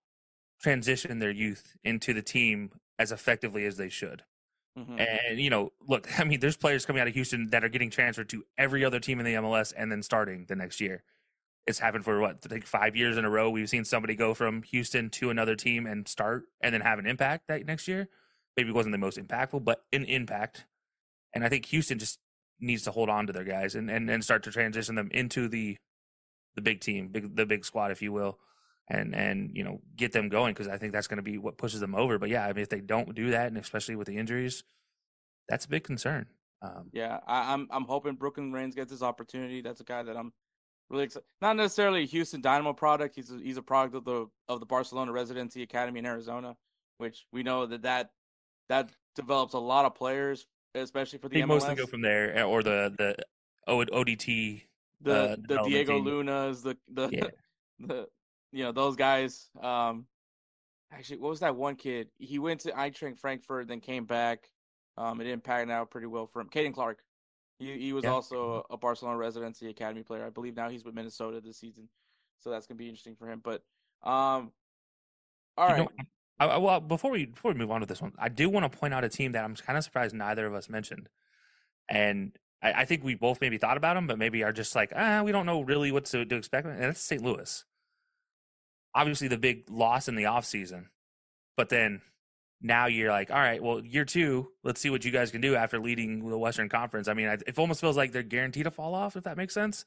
transition 0.61 1.19
their 1.19 1.31
youth 1.31 1.75
into 1.83 2.13
the 2.13 2.21
team 2.21 2.71
as 2.99 3.11
effectively 3.11 3.65
as 3.65 3.77
they 3.77 3.89
should. 3.89 4.23
Mm-hmm. 4.77 4.99
And 4.99 5.39
you 5.39 5.49
know, 5.49 5.71
look, 5.87 6.07
I 6.19 6.23
mean, 6.23 6.39
there's 6.39 6.57
players 6.57 6.85
coming 6.85 7.01
out 7.01 7.07
of 7.07 7.13
Houston 7.13 7.49
that 7.49 7.63
are 7.63 7.69
getting 7.69 7.89
transferred 7.89 8.29
to 8.29 8.43
every 8.57 8.85
other 8.85 8.99
team 8.99 9.19
in 9.19 9.25
the 9.25 9.33
MLS 9.33 9.73
and 9.75 9.91
then 9.91 10.03
starting 10.03 10.45
the 10.47 10.55
next 10.55 10.79
year. 10.79 11.03
It's 11.67 11.79
happened 11.79 12.05
for 12.05 12.19
what, 12.19 12.49
like 12.49 12.65
five 12.65 12.95
years 12.95 13.17
in 13.17 13.25
a 13.25 13.29
row. 13.29 13.49
We've 13.49 13.69
seen 13.69 13.83
somebody 13.83 14.15
go 14.15 14.33
from 14.33 14.63
Houston 14.63 15.09
to 15.11 15.29
another 15.29 15.55
team 15.55 15.85
and 15.85 16.07
start 16.07 16.45
and 16.61 16.73
then 16.73 16.81
have 16.81 16.97
an 16.97 17.05
impact 17.05 17.47
that 17.49 17.65
next 17.65 17.87
year. 17.87 18.07
Maybe 18.55 18.69
it 18.69 18.75
wasn't 18.75 18.93
the 18.93 18.99
most 18.99 19.17
impactful, 19.17 19.63
but 19.65 19.83
an 19.91 20.05
impact. 20.05 20.65
And 21.33 21.43
I 21.43 21.49
think 21.49 21.65
Houston 21.67 21.99
just 21.99 22.19
needs 22.59 22.83
to 22.83 22.91
hold 22.91 23.09
on 23.09 23.27
to 23.27 23.33
their 23.33 23.43
guys 23.43 23.75
and, 23.75 23.91
and, 23.91 24.09
and 24.09 24.23
start 24.23 24.43
to 24.43 24.51
transition 24.51 24.95
them 24.95 25.09
into 25.11 25.47
the 25.47 25.77
the 26.55 26.61
big 26.61 26.81
team, 26.81 27.09
big 27.09 27.35
the 27.35 27.45
big 27.45 27.63
squad, 27.63 27.91
if 27.91 28.01
you 28.01 28.11
will 28.11 28.39
and 28.89 29.15
and 29.15 29.51
you 29.53 29.63
know 29.63 29.81
get 29.95 30.11
them 30.11 30.29
going 30.29 30.53
because 30.53 30.67
I 30.67 30.77
think 30.77 30.93
that's 30.93 31.07
going 31.07 31.17
to 31.17 31.23
be 31.23 31.37
what 31.37 31.57
pushes 31.57 31.79
them 31.79 31.95
over. 31.95 32.17
But 32.17 32.29
yeah, 32.29 32.45
I 32.45 32.53
mean 32.53 32.63
if 32.63 32.69
they 32.69 32.81
don't 32.81 33.13
do 33.15 33.31
that, 33.31 33.47
and 33.47 33.57
especially 33.57 33.95
with 33.95 34.07
the 34.07 34.17
injuries, 34.17 34.63
that's 35.49 35.65
a 35.65 35.69
big 35.69 35.83
concern. 35.83 36.27
Um, 36.61 36.89
yeah, 36.91 37.19
I, 37.27 37.53
am 37.53 37.67
I'm, 37.71 37.83
I'm 37.83 37.85
hoping 37.85 38.15
Brooklyn 38.15 38.51
Raines 38.51 38.75
gets 38.75 38.91
this 38.91 39.01
opportunity. 39.01 39.61
That's 39.61 39.81
a 39.81 39.83
guy 39.83 40.03
that 40.03 40.17
I'm 40.17 40.33
really 40.89 41.05
excited. 41.05 41.25
Not 41.41 41.55
necessarily 41.55 42.03
a 42.03 42.05
Houston 42.05 42.41
Dynamo 42.41 42.73
product. 42.73 43.15
He's 43.15 43.31
a, 43.31 43.37
he's 43.37 43.57
a 43.57 43.61
product 43.61 43.95
of 43.95 44.05
the 44.05 44.27
of 44.47 44.59
the 44.59 44.65
Barcelona 44.65 45.11
Residency 45.11 45.63
Academy 45.63 45.99
in 45.99 46.05
Arizona, 46.05 46.55
which 46.97 47.25
we 47.31 47.43
know 47.43 47.65
that 47.65 47.81
that 47.83 48.11
that 48.69 48.91
develops 49.15 49.53
a 49.53 49.59
lot 49.59 49.85
of 49.85 49.95
players, 49.95 50.47
especially 50.75 51.19
for 51.19 51.29
the 51.29 51.35
think 51.35 51.45
MLS. 51.45 51.49
mostly 51.49 51.75
go 51.75 51.85
from 51.85 52.01
there, 52.01 52.37
eh, 52.37 52.43
or 52.43 52.63
the 52.63 52.93
the 52.97 53.15
ODT. 53.67 54.63
the 55.01 55.13
uh, 55.13 55.35
the 55.47 55.63
Diego 55.63 55.95
team. 55.95 56.05
Lunas, 56.05 56.63
the 56.63 56.77
the 56.93 57.09
Yeah. 57.11 57.27
the 57.79 58.07
you 58.51 58.63
know 58.63 58.71
those 58.71 58.95
guys. 58.95 59.49
Um, 59.61 60.05
actually, 60.91 61.17
what 61.17 61.29
was 61.29 61.39
that 61.41 61.55
one 61.55 61.75
kid? 61.75 62.09
He 62.17 62.39
went 62.39 62.61
to 62.61 62.71
Eintracht 62.71 63.19
Frankfurt, 63.19 63.67
then 63.67 63.81
came 63.81 64.05
back. 64.05 64.49
Um, 64.97 65.21
it 65.21 65.25
didn't 65.25 65.43
pan 65.43 65.69
out 65.69 65.91
pretty 65.91 66.07
well 66.07 66.25
for 66.25 66.41
him. 66.41 66.49
Caden 66.49 66.73
Clark. 66.73 66.99
He 67.59 67.77
he 67.79 67.93
was 67.93 68.03
Yeah. 68.03 68.11
also 68.11 68.65
a 68.69 68.77
Barcelona 68.77 69.17
residency 69.17 69.69
academy 69.69 70.03
player. 70.03 70.25
I 70.25 70.29
believe 70.29 70.55
now 70.55 70.69
he's 70.69 70.83
with 70.85 70.93
Minnesota 70.95 71.41
this 71.41 71.57
season, 71.57 71.89
so 72.39 72.49
that's 72.51 72.67
gonna 72.67 72.77
be 72.77 72.87
interesting 72.89 73.15
for 73.15 73.27
him. 73.27 73.41
But 73.43 73.63
um, 74.03 74.51
all 75.57 75.67
right, 75.67 75.77
know, 75.79 75.89
I, 76.39 76.45
I- 76.45 76.57
well, 76.57 76.79
before 76.79 77.09
we 77.11 77.25
before 77.25 77.51
we 77.53 77.57
move 77.57 77.71
on 77.71 77.79
to 77.81 77.87
this 77.87 78.01
one, 78.01 78.13
I 78.19 78.29
do 78.29 78.47
want 78.49 78.71
to 78.71 78.77
point 78.77 78.93
out 78.93 79.03
a 79.03 79.09
team 79.09 79.31
that 79.31 79.43
I'm 79.43 79.55
kind 79.55 79.77
of 79.77 79.83
surprised 79.83 80.13
neither 80.15 80.45
of 80.45 80.53
us 80.53 80.69
mentioned, 80.69 81.09
and 81.89 82.37
I, 82.61 82.73
I 82.73 82.85
think 82.85 83.03
we 83.03 83.15
both 83.15 83.41
maybe 83.41 83.57
thought 83.57 83.77
about 83.77 83.95
them, 83.95 84.05
but 84.07 84.19
maybe 84.19 84.43
are 84.43 84.53
just 84.53 84.75
like, 84.75 84.93
ah, 84.95 85.23
we 85.23 85.31
don't 85.31 85.45
know 85.47 85.61
really 85.61 85.91
what 85.91 86.05
to, 86.05 86.25
to 86.25 86.35
expect, 86.35 86.67
and 86.67 86.79
that's 86.79 87.01
St. 87.01 87.23
Louis. 87.23 87.65
Obviously, 88.93 89.27
the 89.27 89.37
big 89.37 89.69
loss 89.69 90.07
in 90.07 90.15
the 90.15 90.23
offseason, 90.23 90.85
but 91.55 91.69
then 91.69 92.01
now 92.61 92.87
you're 92.87 93.11
like, 93.11 93.29
all 93.29 93.37
right, 93.37 93.61
well, 93.61 93.83
year 93.83 94.05
two, 94.05 94.51
let's 94.63 94.81
see 94.81 94.89
what 94.89 95.05
you 95.05 95.11
guys 95.11 95.31
can 95.31 95.41
do 95.41 95.55
after 95.55 95.79
leading 95.79 96.27
the 96.27 96.37
Western 96.37 96.69
Conference. 96.69 97.07
I 97.07 97.13
mean, 97.13 97.27
I, 97.27 97.33
it 97.33 97.57
almost 97.57 97.81
feels 97.81 97.97
like 97.97 98.11
they're 98.11 98.23
guaranteed 98.23 98.63
to 98.63 98.71
fall 98.71 98.95
off, 98.95 99.15
if 99.15 99.23
that 99.25 99.37
makes 99.37 99.53
sense. 99.53 99.85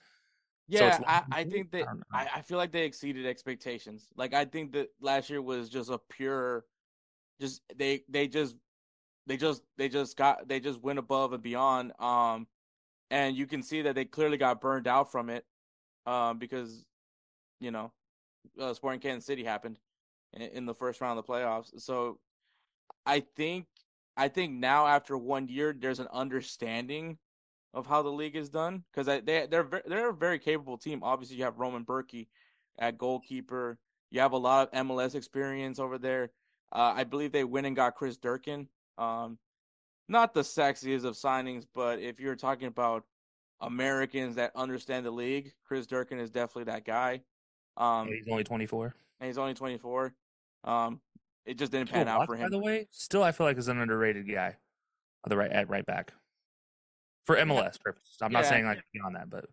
Yeah, 0.68 0.97
it's 0.97 1.05
I, 1.05 1.23
I 1.33 1.45
think 1.45 1.73
that 1.73 1.87
I. 2.12 2.23
I, 2.23 2.29
I 2.37 2.43
feel 2.43 2.57
like 2.57 2.71
they 2.71 2.85
exceeded 2.85 3.27
expectations. 3.27 4.07
Like 4.16 4.35
I 4.35 4.45
think 4.45 4.73
that 4.73 4.91
last 5.01 5.29
year 5.29 5.43
was 5.43 5.68
just 5.68 5.91
a 5.91 5.99
pure, 5.99 6.64
just 7.41 7.61
they 7.75 8.05
they 8.09 8.29
just 8.29 8.55
they 9.27 9.37
just 9.37 9.62
they 9.77 9.89
just 9.89 10.16
got 10.16 10.47
they 10.47 10.61
just 10.61 10.81
went 10.81 11.01
above 11.01 11.33
and 11.33 11.43
beyond. 11.43 11.93
Um, 11.99 12.47
and 13.11 13.37
you 13.37 13.49
can 13.49 13.64
see 13.64 13.83
that 13.83 13.97
they 13.97 14.05
clearly 14.05 14.37
got 14.37 14.61
burned 14.61 14.87
out 14.87 15.11
from 15.11 15.29
it, 15.29 15.45
um, 16.07 16.39
because 16.39 16.85
you 17.61 17.73
know, 17.73 17.91
uh, 18.61 18.73
Sporting 18.73 19.01
Kansas 19.01 19.27
City 19.27 19.43
happened 19.43 19.81
in, 20.35 20.43
in 20.43 20.66
the 20.66 20.75
first 20.75 21.01
round 21.01 21.18
of 21.18 21.27
the 21.27 21.33
playoffs. 21.33 21.81
So 21.81 22.21
I 23.11 23.20
think 23.36 23.66
I 24.16 24.28
think 24.28 24.52
now 24.52 24.86
after 24.86 25.18
one 25.18 25.48
year, 25.48 25.74
there's 25.76 25.98
an 25.98 26.06
understanding 26.12 27.18
of 27.74 27.86
how 27.86 28.02
the 28.02 28.11
league 28.11 28.36
is 28.36 28.48
done 28.48 28.84
because 28.90 29.06
they 29.06 29.46
they're 29.46 29.68
they're 29.86 30.11
a 30.11 30.14
very 30.14 30.38
capable 30.38 30.78
team. 30.78 31.02
Obviously, 31.02 31.36
you 31.36 31.42
have 31.44 31.58
Roman 31.58 31.84
Bürki 31.84 32.28
at 32.78 32.98
goalkeeper. 32.98 33.78
You 34.12 34.20
have 34.20 34.32
a 34.32 34.36
lot 34.38 34.68
of 34.72 34.86
MLS 34.86 35.16
experience 35.16 35.80
over 35.80 35.98
there. 35.98 36.30
Uh, 36.72 36.92
I 36.96 37.02
believe 37.02 37.32
they 37.32 37.42
went 37.42 37.66
and 37.66 37.74
got 37.74 37.96
Chris 37.96 38.16
Durkin. 38.16 38.68
Um, 38.96 39.38
not 40.08 40.32
the 40.32 40.42
sexiest 40.42 41.04
of 41.04 41.14
signings, 41.14 41.66
but 41.74 41.98
if 41.98 42.20
you're 42.20 42.36
talking 42.36 42.68
about 42.68 43.04
Americans 43.61 44.36
that 44.36 44.52
understand 44.54 45.04
the 45.04 45.11
league, 45.11 45.52
Chris 45.64 45.86
Durkin 45.86 46.20
is 46.20 46.30
definitely 46.30 46.72
that 46.72 46.84
guy. 46.84 47.22
Um, 47.76 48.06
he's 48.08 48.28
only 48.28 48.44
24. 48.44 48.94
and 49.20 49.26
he's 49.26 49.38
only 49.38 49.54
24. 49.54 50.14
Um, 50.62 51.00
it 51.47 51.59
just 51.59 51.72
didn't 51.72 51.91
pan 51.91 52.09
out 52.09 52.26
for 52.26 52.36
By 52.36 52.49
the 52.49 52.59
way, 52.59 52.86
still 52.91 53.22
I 53.22 53.32
feel 53.32 53.47
like 53.47 53.59
is 53.59 53.68
an 53.68 53.80
underrated 53.80 54.30
guy. 54.30 54.57
The 55.28 55.36
right 55.36 55.51
at 55.51 55.68
right 55.68 55.84
back. 55.84 56.12
For 57.26 57.36
MLS 57.36 57.78
purposes. 57.78 58.16
I'm 58.22 58.32
not 58.32 58.47
saying 58.47 58.64
like 58.64 58.82
beyond 58.93 59.16
that, 59.16 59.28
but 59.28 59.47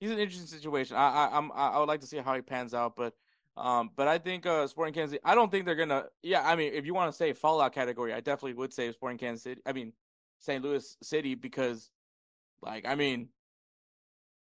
he's 0.00 0.10
an 0.10 0.18
interesting 0.18 0.46
situation. 0.46 0.96
I, 0.96 1.08
I 1.08 1.36
I'm 1.36 1.50
I 1.52 1.78
would 1.78 1.88
like 1.88 2.00
to 2.00 2.06
see 2.06 2.18
how 2.18 2.34
he 2.34 2.42
pans 2.42 2.74
out, 2.74 2.94
but 2.96 3.14
um, 3.58 3.90
but 3.96 4.06
I 4.06 4.18
think 4.18 4.46
uh, 4.46 4.66
Sporting 4.66 4.94
Kansas. 4.94 5.12
City, 5.12 5.22
I 5.24 5.34
don't 5.34 5.50
think 5.50 5.66
they're 5.66 5.74
gonna. 5.74 6.04
Yeah, 6.22 6.42
I 6.46 6.54
mean, 6.54 6.72
if 6.74 6.86
you 6.86 6.94
want 6.94 7.10
to 7.10 7.16
say 7.16 7.32
fallout 7.32 7.72
category, 7.72 8.12
I 8.12 8.20
definitely 8.20 8.54
would 8.54 8.72
say 8.72 8.92
Sporting 8.92 9.18
Kansas 9.18 9.42
City. 9.42 9.60
I 9.66 9.72
mean, 9.72 9.92
St. 10.38 10.62
Louis 10.62 10.96
City 11.02 11.34
because, 11.34 11.90
like, 12.62 12.86
I 12.86 12.94
mean, 12.94 13.28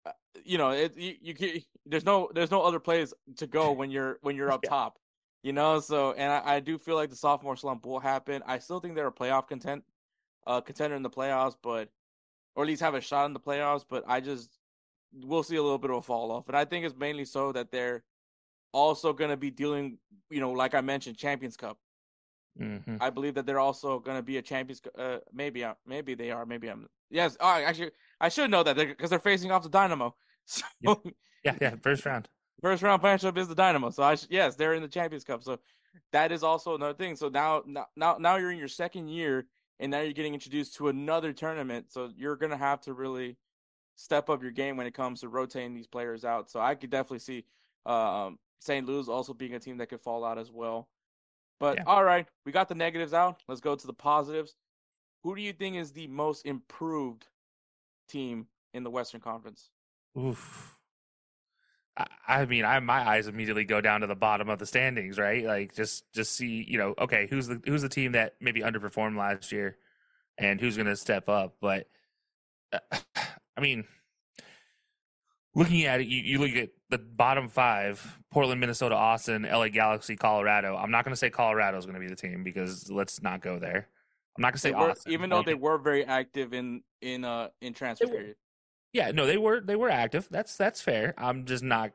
uh, 0.06 0.12
you 0.44 0.58
know, 0.58 0.72
it 0.72 0.98
you, 0.98 1.16
you 1.22 1.62
there's 1.86 2.06
no 2.06 2.30
there's 2.34 2.52
no 2.52 2.62
other 2.62 2.80
place 2.80 3.14
to 3.38 3.48
go 3.48 3.72
when 3.74 3.90
you're 3.90 4.20
when 4.22 4.36
you're 4.36 4.52
up 4.52 4.62
Yeah. 4.64 4.70
top, 4.70 5.00
you 5.46 5.54
know. 5.54 5.80
So, 5.80 6.14
and 6.14 6.34
I, 6.34 6.56
I 6.56 6.60
do 6.60 6.78
feel 6.80 6.96
like 6.96 7.12
the 7.12 7.16
sophomore 7.16 7.56
slump 7.56 7.86
will 7.86 8.00
happen. 8.00 8.42
I 8.48 8.58
still 8.60 8.80
think 8.80 8.96
they're 8.96 9.08
a 9.08 9.14
playoff 9.14 9.48
content, 9.48 9.84
uh, 10.48 10.60
contender 10.60 10.96
in 10.98 11.04
the 11.04 11.10
playoffs, 11.10 11.56
but 11.62 11.90
or 12.56 12.64
at 12.64 12.68
least 12.68 12.82
have 12.82 12.96
a 12.96 13.02
shot 13.02 13.28
in 13.28 13.34
the 13.34 13.40
playoffs. 13.40 13.86
But 13.88 14.04
I 14.08 14.20
just 14.20 14.50
we'll 15.14 15.44
see 15.44 15.56
a 15.58 15.64
little 15.64 15.78
bit 15.78 15.92
of 15.92 15.98
a 15.98 16.02
fall 16.02 16.32
off. 16.32 16.48
And 16.48 16.58
I 16.58 16.66
think 16.66 16.84
it's 16.86 16.96
mainly 16.98 17.26
so 17.26 17.52
that 17.52 17.72
they're 17.72 18.04
also 18.74 19.14
going 19.14 19.30
to 19.30 19.38
be 19.38 19.52
dealing, 19.52 20.00
you 20.32 20.42
know, 20.42 20.52
like 20.52 20.74
I 20.74 20.82
mentioned, 20.82 21.18
Champions 21.18 21.56
Cup. 21.56 21.78
mhm. 22.60 22.98
I 23.00 23.10
believe 23.12 23.36
that 23.36 23.46
they're 23.46 23.60
also 23.60 24.00
going 24.00 24.18
to 24.18 24.24
be 24.24 24.38
a 24.38 24.42
Champions. 24.42 24.82
Uh, 24.98 25.20
maybe, 25.32 25.64
I, 25.64 25.76
maybe 25.86 26.16
they 26.16 26.32
are. 26.32 26.46
Maybe 26.46 26.70
I'm. 26.70 26.88
Yes. 27.12 27.38
Oh, 27.40 27.48
actually, 27.48 27.92
I 28.20 28.30
should 28.30 28.50
know 28.50 28.64
that 28.64 28.76
because 28.76 29.12
they're, 29.12 29.20
facing 29.20 29.52
off 29.52 29.64
the 29.64 29.70
Dynamo. 29.70 30.16
So 30.48 30.64
Yep. 30.82 31.00
yeah, 31.44 31.56
yeah, 31.60 31.76
first 31.82 32.06
round. 32.06 32.30
First 32.62 32.84
round 32.84 33.02
matchup 33.02 33.38
is 33.38 33.48
the 33.48 33.56
Dynamo. 33.56 33.90
So 33.90 34.04
I 34.04 34.16
sh- 34.16 34.28
yes, 34.30 34.56
they're 34.56 34.74
in 34.74 34.82
the 34.82 34.88
Champions 34.88 35.24
Cup. 35.24 35.44
So 35.44 35.60
that 36.12 36.32
is 36.32 36.44
also 36.44 36.76
another 36.76 36.94
thing. 36.94 37.16
So 37.16 37.30
now, 37.30 37.64
now, 37.96 38.18
now, 38.20 38.36
you're 38.36 38.52
in 38.52 38.58
your 38.58 38.68
second 38.68 39.08
year, 39.10 39.48
and 39.80 39.92
now 39.92 40.02
you're 40.02 40.14
getting 40.14 40.34
introduced 40.34 40.76
to 40.76 40.90
another 40.90 41.34
tournament. 41.34 41.92
So 41.92 42.12
you're 42.16 42.36
gonna 42.36 42.58
have 42.58 42.82
to 42.82 42.94
really 42.94 43.38
step 43.96 44.30
up 44.30 44.42
your 44.42 44.52
game 44.52 44.76
when 44.78 44.88
it 44.88 44.94
comes 44.94 45.22
to 45.22 45.30
rotating 45.30 45.74
these 45.74 45.88
players 45.88 46.26
out. 46.26 46.50
So 46.50 46.60
I 46.60 46.76
could 46.76 46.90
definitely 46.90 47.20
see 47.20 47.46
um, 47.86 48.38
St. 48.60 48.86
Louis 48.86 49.08
also 49.08 49.34
being 49.34 49.56
a 49.56 49.60
team 49.60 49.78
that 49.78 49.88
could 49.88 50.02
fall 50.02 50.26
out 50.26 50.38
as 50.38 50.52
well. 50.52 50.90
But 51.60 51.78
Yeah. 51.78 51.84
all 51.88 52.04
right, 52.04 52.28
we 52.46 52.52
got 52.52 52.68
the 52.68 52.76
negatives 52.76 53.14
out. 53.14 53.42
Let's 53.48 53.62
go 53.62 53.76
to 53.76 53.88
the 53.88 53.94
positives. 53.94 54.56
Who 55.24 55.36
do 55.36 55.42
you 55.42 55.54
think 55.54 55.78
is 55.78 55.92
the 55.94 56.08
most 56.08 56.46
improved 56.46 57.28
team 58.10 58.48
in 58.74 58.84
the 58.84 58.90
Western 58.92 59.22
Conference? 59.22 59.72
Oof. 60.18 60.75
I, 61.98 62.06
I 62.28 62.46
mean, 62.46 62.66
I 62.66 62.80
my 62.80 63.08
eyes 63.08 63.28
immediately 63.28 63.64
go 63.64 63.82
down 63.82 64.02
to 64.02 64.08
the 64.08 64.16
bottom 64.16 64.50
of 64.50 64.60
the 64.60 64.66
standings, 64.66 65.18
right? 65.18 65.44
Like 65.44 65.76
just 65.76 66.12
just 66.14 66.36
see, 66.36 66.66
you 66.68 66.78
know, 66.78 66.94
okay, 67.00 67.28
who's 67.30 67.48
the 67.48 67.62
who's 67.66 67.82
the 67.82 67.90
team 67.90 68.14
that 68.14 68.36
maybe 68.42 68.62
underperformed 68.62 69.18
last 69.18 69.52
year, 69.52 69.78
and 70.38 70.60
who's 70.60 70.76
going 70.76 70.88
to 70.88 70.96
step 70.96 71.30
up? 71.30 71.56
But 71.62 71.88
uh, 72.74 72.80
I 73.58 73.62
mean, 73.62 73.86
looking 75.54 75.86
at 75.86 76.02
it, 76.02 76.08
you, 76.08 76.22
you 76.22 76.40
look 76.40 76.52
at 76.52 76.70
the 76.90 76.98
bottom 76.98 77.48
five: 77.48 78.20
Portland, 78.32 78.60
Minnesota, 78.60 78.96
Austin, 78.96 79.44
LA 79.44 79.70
Galaxy, 79.70 80.16
Colorado. 80.16 80.76
I'm 80.76 80.92
not 80.92 81.06
going 81.06 81.14
to 81.14 81.18
say 81.18 81.30
Colorado 81.30 81.78
is 81.78 81.86
going 81.86 81.96
to 81.96 82.02
be 82.02 82.10
the 82.10 82.16
team 82.16 82.44
because 82.44 82.92
let's 82.92 83.22
not 83.22 83.42
go 83.42 83.60
there. 83.60 83.88
I'm 84.38 84.42
not 84.42 84.50
going 84.50 84.54
to 84.54 84.60
say 84.60 84.72
were- 84.72 84.92
Austin, 84.92 85.14
even 85.14 85.30
though 85.30 85.44
they 85.44 85.54
were 85.54 85.78
very 85.78 86.04
active 86.06 86.54
in 86.54 86.82
in 87.02 87.24
uh 87.24 87.50
in 87.62 87.74
transfer 87.74 88.08
period. 88.08 88.36
Yeah, 88.96 89.12
no, 89.12 89.26
they 89.26 89.36
were 89.36 89.60
they 89.60 89.76
were 89.76 89.90
active. 89.90 90.30
That's 90.32 90.56
that's 90.56 90.80
fair. 90.80 91.14
I'm 91.18 91.44
just 91.44 91.64
not. 91.64 91.92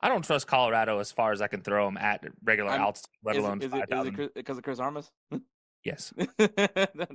I 0.00 0.08
don't 0.08 0.24
trust 0.24 0.46
Colorado 0.46 1.00
as 1.00 1.10
far 1.10 1.32
as 1.32 1.42
I 1.42 1.48
can 1.48 1.62
throw 1.62 1.86
them 1.86 1.96
at 1.96 2.22
regular 2.44 2.70
I'm- 2.70 2.82
altitude, 2.82 3.08
let 3.24 3.34
alone 3.36 3.60
is 3.62 3.72
five 3.72 3.86
it, 3.90 4.14
is 4.14 4.18
it 4.26 4.34
because 4.34 4.56
of 4.56 4.62
Chris 4.62 4.78
Armas? 4.78 5.10
Yes. 5.82 6.14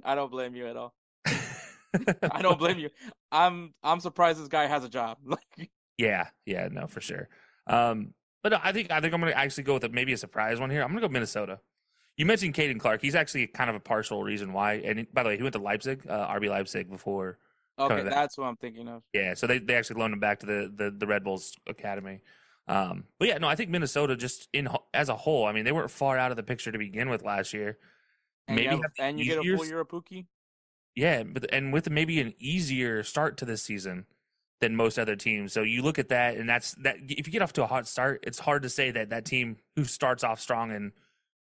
I 0.03 0.15
don't 0.15 0.31
blame 0.31 0.53
you 0.53 0.67
at 0.67 0.75
all. 0.75 0.93
I 1.25 2.41
don't 2.41 2.59
blame 2.59 2.77
you. 2.83 2.89
I'm 3.31 3.73
I'm 3.81 4.01
surprised 4.01 4.41
this 4.41 4.49
guy 4.49 4.67
has 4.67 4.83
a 4.83 4.89
job. 4.89 5.19
Like 5.25 5.69
yeah, 5.97 6.27
yeah, 6.45 6.67
no, 6.69 6.87
for 6.87 6.99
sure. 6.99 7.29
Um, 7.67 8.13
but 8.43 8.51
no, 8.51 8.59
I 8.61 8.73
think 8.73 8.91
I 8.91 8.99
think 8.99 9.13
I'm 9.13 9.21
gonna 9.21 9.31
actually 9.31 9.63
go 9.63 9.75
with 9.75 9.85
a, 9.85 9.89
maybe 9.89 10.11
a 10.11 10.17
surprise 10.17 10.59
one 10.59 10.69
here. 10.69 10.81
I'm 10.81 10.89
gonna 10.89 10.99
go 10.99 11.07
Minnesota. 11.07 11.61
You 12.17 12.25
mentioned 12.25 12.53
Caden 12.53 12.81
Clark. 12.81 13.01
He's 13.01 13.15
actually 13.15 13.47
kind 13.47 13.69
of 13.69 13.77
a 13.77 13.79
partial 13.79 14.23
reason 14.23 14.51
why. 14.51 14.73
And 14.73 15.07
by 15.13 15.23
the 15.23 15.29
way, 15.29 15.37
he 15.37 15.43
went 15.43 15.53
to 15.53 15.61
Leipzig, 15.61 16.05
uh, 16.09 16.27
RB 16.27 16.49
Leipzig 16.49 16.89
before. 16.89 17.37
Okay, 17.81 18.03
that. 18.03 18.09
that's 18.09 18.37
what 18.37 18.45
I'm 18.45 18.57
thinking 18.57 18.87
of. 18.87 19.03
Yeah, 19.13 19.33
so 19.33 19.47
they, 19.47 19.59
they 19.59 19.75
actually 19.75 19.99
loaned 19.99 20.13
him 20.13 20.19
back 20.19 20.39
to 20.39 20.45
the, 20.45 20.71
the, 20.73 20.91
the 20.91 21.07
Red 21.07 21.23
Bulls 21.23 21.55
academy. 21.67 22.21
Um, 22.67 23.05
but 23.19 23.27
yeah, 23.27 23.37
no, 23.37 23.47
I 23.47 23.55
think 23.55 23.69
Minnesota 23.69 24.15
just 24.15 24.47
in 24.53 24.69
as 24.93 25.09
a 25.09 25.15
whole. 25.15 25.45
I 25.45 25.51
mean, 25.51 25.65
they 25.65 25.71
weren't 25.71 25.91
far 25.91 26.17
out 26.17 26.31
of 26.31 26.37
the 26.37 26.43
picture 26.43 26.71
to 26.71 26.77
begin 26.77 27.09
with 27.09 27.23
last 27.23 27.53
year. 27.53 27.77
And 28.47 28.55
Maybe 28.55 28.75
you, 28.75 28.81
have, 28.81 28.91
and 28.99 29.19
you 29.19 29.25
get 29.25 29.39
a 29.39 29.57
full 29.57 29.65
year 29.65 29.81
of 29.81 29.87
Pukki. 29.87 30.25
Yeah, 30.95 31.23
but 31.23 31.51
and 31.53 31.71
with 31.73 31.89
maybe 31.89 32.19
an 32.19 32.33
easier 32.37 33.03
start 33.03 33.37
to 33.37 33.45
this 33.45 33.61
season 33.61 34.05
than 34.59 34.75
most 34.75 34.99
other 34.99 35.15
teams. 35.15 35.53
So 35.53 35.63
you 35.63 35.81
look 35.81 35.99
at 35.99 36.09
that, 36.09 36.37
and 36.37 36.47
that's 36.47 36.73
that. 36.75 36.97
If 37.07 37.27
you 37.27 37.33
get 37.33 37.41
off 37.41 37.53
to 37.53 37.63
a 37.63 37.67
hot 37.67 37.87
start, 37.87 38.23
it's 38.27 38.39
hard 38.39 38.63
to 38.63 38.69
say 38.69 38.91
that 38.91 39.09
that 39.09 39.25
team 39.25 39.57
who 39.75 39.83
starts 39.83 40.23
off 40.23 40.39
strong 40.39 40.71
in 40.71 40.91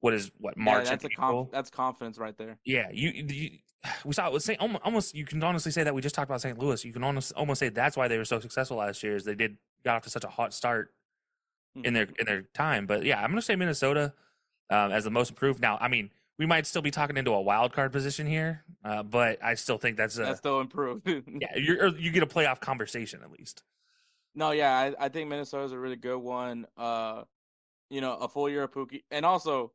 what 0.02 0.14
is 0.14 0.32
what 0.38 0.58
March. 0.58 0.90
yeah, 0.90 0.96
that's 0.96 1.16
conf- 1.16 1.52
that's 1.52 1.70
confidence 1.70 2.18
right 2.18 2.38
there. 2.38 2.58
yeah, 2.66 2.90
you, 2.92 3.10
you 3.10 3.50
we 4.06 4.14
saw 4.14 4.28
it 4.28 4.34
with 4.34 4.44
St. 4.44 4.60
almost. 4.60 5.16
You 5.16 5.26
can 5.26 5.42
honestly 5.42 5.72
say 5.72 5.84
that 5.84 5.96
we 5.96 6.02
just 6.02 6.14
talked 6.14 6.30
about 6.30 6.42
St. 6.42 6.58
Louis. 6.58 6.84
You 6.84 6.94
can 6.94 7.04
almost 7.04 7.32
almost 7.34 7.60
say 7.60 7.70
that's 7.70 7.96
why 7.96 8.08
they 8.08 8.18
were 8.18 8.26
so 8.26 8.40
successful 8.40 8.78
last 8.78 9.02
year. 9.04 9.16
Is 9.16 9.24
they 9.24 9.36
did 9.36 9.58
got 9.84 9.96
off 9.96 10.04
to 10.04 10.10
such 10.10 10.24
a 10.24 10.30
hot 10.30 10.54
start 10.54 10.94
in 11.76 11.94
their 11.94 12.08
in 12.20 12.26
their 12.26 12.44
time. 12.54 12.86
But 12.86 13.06
yeah, 13.06 13.22
I'm 13.22 13.30
gonna 13.30 13.42
say 13.42 13.56
Minnesota 13.56 14.14
um, 14.70 14.92
as 14.92 15.04
the 15.04 15.12
most 15.12 15.30
improved. 15.30 15.62
Now, 15.62 15.78
I 15.80 15.88
mean, 15.88 16.12
we 16.38 16.46
might 16.46 16.66
still 16.66 16.82
be 16.82 16.92
talking 16.92 17.18
into 17.18 17.32
a 17.32 17.42
wild 17.42 17.74
card 17.74 17.92
position 17.92 18.28
here, 18.28 18.64
uh, 18.84 19.04
but 19.04 19.44
I 19.44 19.56
still 19.56 19.78
think 19.78 19.98
that's 19.98 20.18
a 20.18 20.24
That's 20.24 20.40
still 20.40 20.60
improved. 20.60 21.08
yeah. 21.08 21.56
You're, 21.56 21.88
you 21.98 22.12
get 22.12 22.24
a 22.24 22.28
playoff 22.28 22.60
conversation 22.60 23.22
at 23.24 23.32
least. 23.32 23.64
No, 24.34 24.52
yeah, 24.52 24.74
I, 24.74 25.06
I 25.06 25.10
think 25.10 25.30
Minnesota's 25.30 25.74
a 25.74 25.78
really 25.78 25.98
good 25.98 26.18
one. 26.18 26.66
Uh, 26.78 27.24
you 27.90 28.00
know, 28.00 28.16
a 28.16 28.28
full 28.28 28.50
year 28.50 28.64
of 28.64 28.72
Pukki, 28.72 29.04
and 29.12 29.26
also 29.26 29.74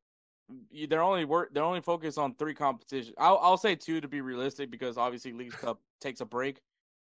they're 0.88 1.02
only 1.02 1.24
work 1.24 1.52
they're 1.52 1.64
only 1.64 1.80
focused 1.80 2.18
on 2.18 2.34
three 2.34 2.54
competitions. 2.54 3.14
I'll 3.18 3.38
I'll 3.38 3.56
say 3.56 3.74
two 3.74 4.00
to 4.00 4.08
be 4.08 4.20
realistic 4.20 4.70
because 4.70 4.96
obviously 4.96 5.32
Leagues 5.32 5.54
Cup 5.60 5.80
takes 6.00 6.20
a 6.20 6.24
break. 6.24 6.60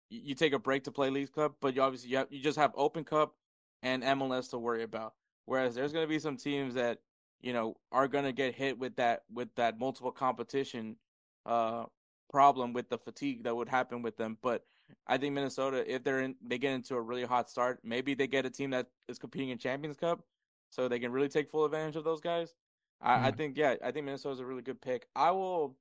You, 0.10 0.22
you 0.24 0.36
take 0.36 0.54
a 0.54 0.60
break 0.60 0.84
to 0.86 0.92
play 0.92 1.10
Leagues 1.10 1.30
Cup, 1.30 1.56
but 1.62 1.76
you 1.76 1.82
obviously 1.82 2.10
you, 2.10 2.18
have, 2.18 2.28
you 2.30 2.42
just 2.42 2.58
have 2.58 2.72
Open 2.76 3.04
Cup 3.04 3.36
and 3.84 4.04
MLS 4.04 4.50
to 4.52 4.58
worry 4.58 4.84
about. 4.84 5.14
Whereas 5.46 5.76
there's 5.76 5.94
going 5.94 6.04
to 6.04 6.10
be 6.10 6.20
some 6.20 6.38
teams 6.38 6.74
that 6.76 7.00
you 7.42 7.54
know 7.54 7.76
are 7.92 8.08
going 8.08 8.26
to 8.26 8.34
get 8.34 8.54
hit 8.54 8.78
with 8.78 8.96
that 8.98 9.24
with 9.34 9.50
that 9.56 9.80
multiple 9.80 10.12
competition 10.12 10.98
uh 11.46 11.86
problem 12.30 12.72
with 12.72 12.90
the 12.90 12.98
fatigue 12.98 13.44
that 13.44 13.56
would 13.56 13.68
happen 13.68 14.02
with 14.02 14.18
them. 14.18 14.38
But 14.42 14.64
I 15.08 15.18
think 15.18 15.34
Minnesota, 15.34 15.84
if 15.94 16.04
they're 16.04 16.22
in, 16.22 16.36
they 16.42 16.58
get 16.58 16.74
into 16.74 16.96
a 16.96 17.02
really 17.02 17.24
hot 17.24 17.50
start, 17.50 17.80
maybe 17.84 18.14
they 18.14 18.28
get 18.28 18.46
a 18.46 18.50
team 18.50 18.72
that 18.72 18.88
is 19.08 19.20
competing 19.20 19.50
in 19.50 19.58
Champions 19.58 19.98
Cup, 19.98 20.24
so 20.70 20.88
they 20.88 21.00
can 21.00 21.12
really 21.12 21.30
take 21.30 21.50
full 21.50 21.66
advantage 21.66 21.96
of 21.96 22.04
those 22.04 22.22
guys. 22.22 22.56
I, 23.02 23.18
mm. 23.18 23.24
I 23.24 23.32
think 23.32 23.58
yeah, 23.58 23.76
I 23.84 23.92
think 23.92 24.06
Minnesota's 24.06 24.40
a 24.40 24.46
really 24.46 24.62
good 24.62 24.82
pick. 24.82 25.08
I 25.16 25.32
will, 25.32 25.76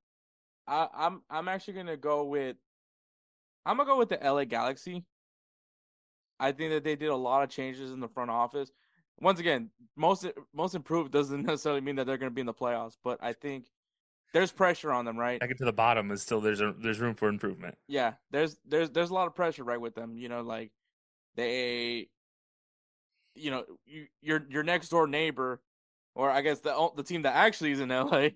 I, 0.67 0.87
I'm 0.93 1.21
I'm 1.29 1.47
actually 1.47 1.75
gonna 1.75 1.97
go 1.97 2.25
with, 2.25 2.57
I'm 3.65 3.77
gonna 3.77 3.89
go 3.89 3.97
with 3.97 4.09
the 4.09 4.19
LA 4.21 4.45
Galaxy. 4.45 5.05
I 6.39 6.51
think 6.51 6.71
that 6.71 6.83
they 6.83 6.95
did 6.95 7.09
a 7.09 7.15
lot 7.15 7.43
of 7.43 7.49
changes 7.49 7.91
in 7.91 7.99
the 7.99 8.07
front 8.07 8.31
office. 8.31 8.71
Once 9.19 9.39
again, 9.39 9.69
most 9.95 10.25
most 10.53 10.73
improved 10.73 11.11
doesn't 11.11 11.43
necessarily 11.45 11.81
mean 11.81 11.95
that 11.97 12.07
they're 12.07 12.17
going 12.17 12.31
to 12.31 12.35
be 12.35 12.41
in 12.41 12.47
the 12.47 12.53
playoffs, 12.53 12.97
but 13.03 13.19
I 13.21 13.33
think 13.33 13.65
there's 14.33 14.51
pressure 14.51 14.91
on 14.91 15.05
them, 15.05 15.17
right? 15.17 15.39
Second 15.41 15.57
to 15.57 15.65
the 15.65 15.73
bottom 15.73 16.09
is 16.11 16.21
still 16.21 16.41
there's 16.41 16.61
a, 16.61 16.73
there's 16.77 16.99
room 16.99 17.15
for 17.15 17.29
improvement. 17.29 17.77
Yeah, 17.87 18.13
there's 18.31 18.57
there's 18.65 18.89
there's 18.89 19.09
a 19.09 19.13
lot 19.13 19.27
of 19.27 19.35
pressure 19.35 19.63
right 19.63 19.79
with 19.79 19.93
them. 19.93 20.17
You 20.17 20.29
know, 20.29 20.41
like 20.41 20.71
they, 21.35 22.07
you 23.35 23.51
know, 23.51 23.65
you, 23.85 24.07
your 24.21 24.45
your 24.49 24.63
next 24.63 24.89
door 24.89 25.07
neighbor, 25.07 25.61
or 26.15 26.29
I 26.29 26.41
guess 26.41 26.59
the 26.59 26.89
the 26.95 27.03
team 27.03 27.23
that 27.23 27.35
actually 27.35 27.71
is 27.71 27.79
in 27.79 27.89
LA, 27.89 28.29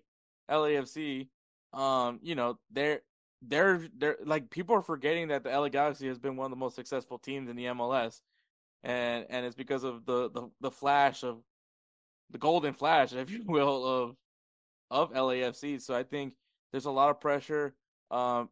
LAFC. 0.50 1.28
Um, 1.74 2.20
you 2.24 2.36
know, 2.36 2.58
they're 2.72 3.02
they're 3.42 3.86
they're 3.98 4.18
like 4.24 4.50
people 4.50 4.76
are 4.76 4.82
forgetting 4.82 5.28
that 5.28 5.44
the 5.44 5.50
LA 5.50 5.68
Galaxy 5.68 6.08
has 6.08 6.18
been 6.18 6.38
one 6.38 6.46
of 6.46 6.52
the 6.52 6.56
most 6.56 6.76
successful 6.76 7.20
teams 7.20 7.50
in 7.50 7.58
the 7.58 7.66
MLS, 7.66 8.22
and 8.84 9.26
and 9.30 9.46
it's 9.46 9.56
because 9.56 9.84
of 9.84 10.06
the 10.06 10.30
the 10.30 10.50
the 10.62 10.72
flash 10.72 11.24
of 11.24 11.44
the 12.32 12.38
golden 12.38 12.74
flash, 12.74 13.14
if 13.14 13.30
you 13.30 13.44
will, 13.46 13.86
of 13.86 14.16
of 14.90 15.12
LAFC. 15.12 15.82
So 15.82 15.96
I 15.96 16.04
think 16.04 16.34
there's 16.72 16.86
a 16.86 16.92
lot 16.92 17.10
of 17.10 17.20
pressure. 17.20 17.76
Um, 18.12 18.50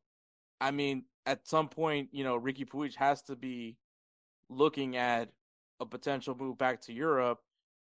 I 0.60 0.72
mean, 0.72 1.06
at 1.26 1.48
some 1.48 1.70
point, 1.70 2.10
you 2.12 2.24
know, 2.24 2.40
Riqui 2.40 2.68
Puig 2.68 2.96
has 2.96 3.22
to 3.24 3.36
be 3.36 3.78
looking 4.50 4.98
at 4.98 5.30
a 5.80 5.86
potential 5.86 6.36
move 6.36 6.58
back 6.58 6.82
to 6.82 6.94
Europe. 6.94 7.40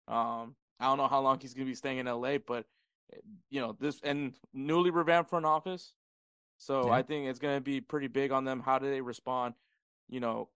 Um, 0.08 0.54
I 0.80 0.86
don't 0.86 0.98
know 0.98 1.08
how 1.08 1.20
long 1.20 1.40
he's 1.40 1.54
going 1.54 1.66
to 1.66 1.70
be 1.70 1.74
staying 1.74 1.98
in 1.98 2.06
LA, 2.06 2.38
but 2.38 2.66
you 3.50 3.60
know, 3.60 3.76
this 3.78 4.00
and 4.02 4.34
newly 4.52 4.90
revamped 4.90 5.30
front 5.30 5.46
office. 5.46 5.92
So 6.58 6.86
yeah. 6.86 6.92
I 6.92 7.02
think 7.02 7.28
it's 7.28 7.38
going 7.38 7.56
to 7.56 7.60
be 7.60 7.80
pretty 7.80 8.08
big 8.08 8.32
on 8.32 8.44
them. 8.44 8.60
How 8.60 8.78
do 8.78 8.88
they 8.90 9.00
respond? 9.00 9.54
You 10.08 10.20
know, 10.20 10.48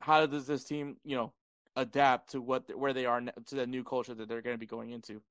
how 0.00 0.26
does 0.26 0.46
this 0.46 0.64
team, 0.64 0.96
you 1.04 1.16
know, 1.16 1.32
adapt 1.76 2.32
to 2.32 2.40
what 2.40 2.76
where 2.76 2.92
they 2.92 3.06
are 3.06 3.20
to 3.20 3.54
the 3.54 3.66
new 3.66 3.84
culture 3.84 4.14
that 4.14 4.28
they're 4.28 4.42
going 4.42 4.54
to 4.54 4.58
be 4.60 4.66
going 4.66 4.90
into? 4.90 5.22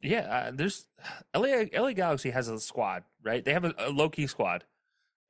Yeah, 0.00 0.20
uh, 0.20 0.50
there's 0.52 0.86
LA 1.34 1.64
LA 1.72 1.92
Galaxy 1.92 2.30
has 2.30 2.48
a 2.48 2.58
squad, 2.60 3.04
right? 3.22 3.44
They 3.44 3.52
have 3.52 3.64
a, 3.64 3.74
a 3.78 3.90
low 3.90 4.08
key 4.08 4.26
squad, 4.26 4.64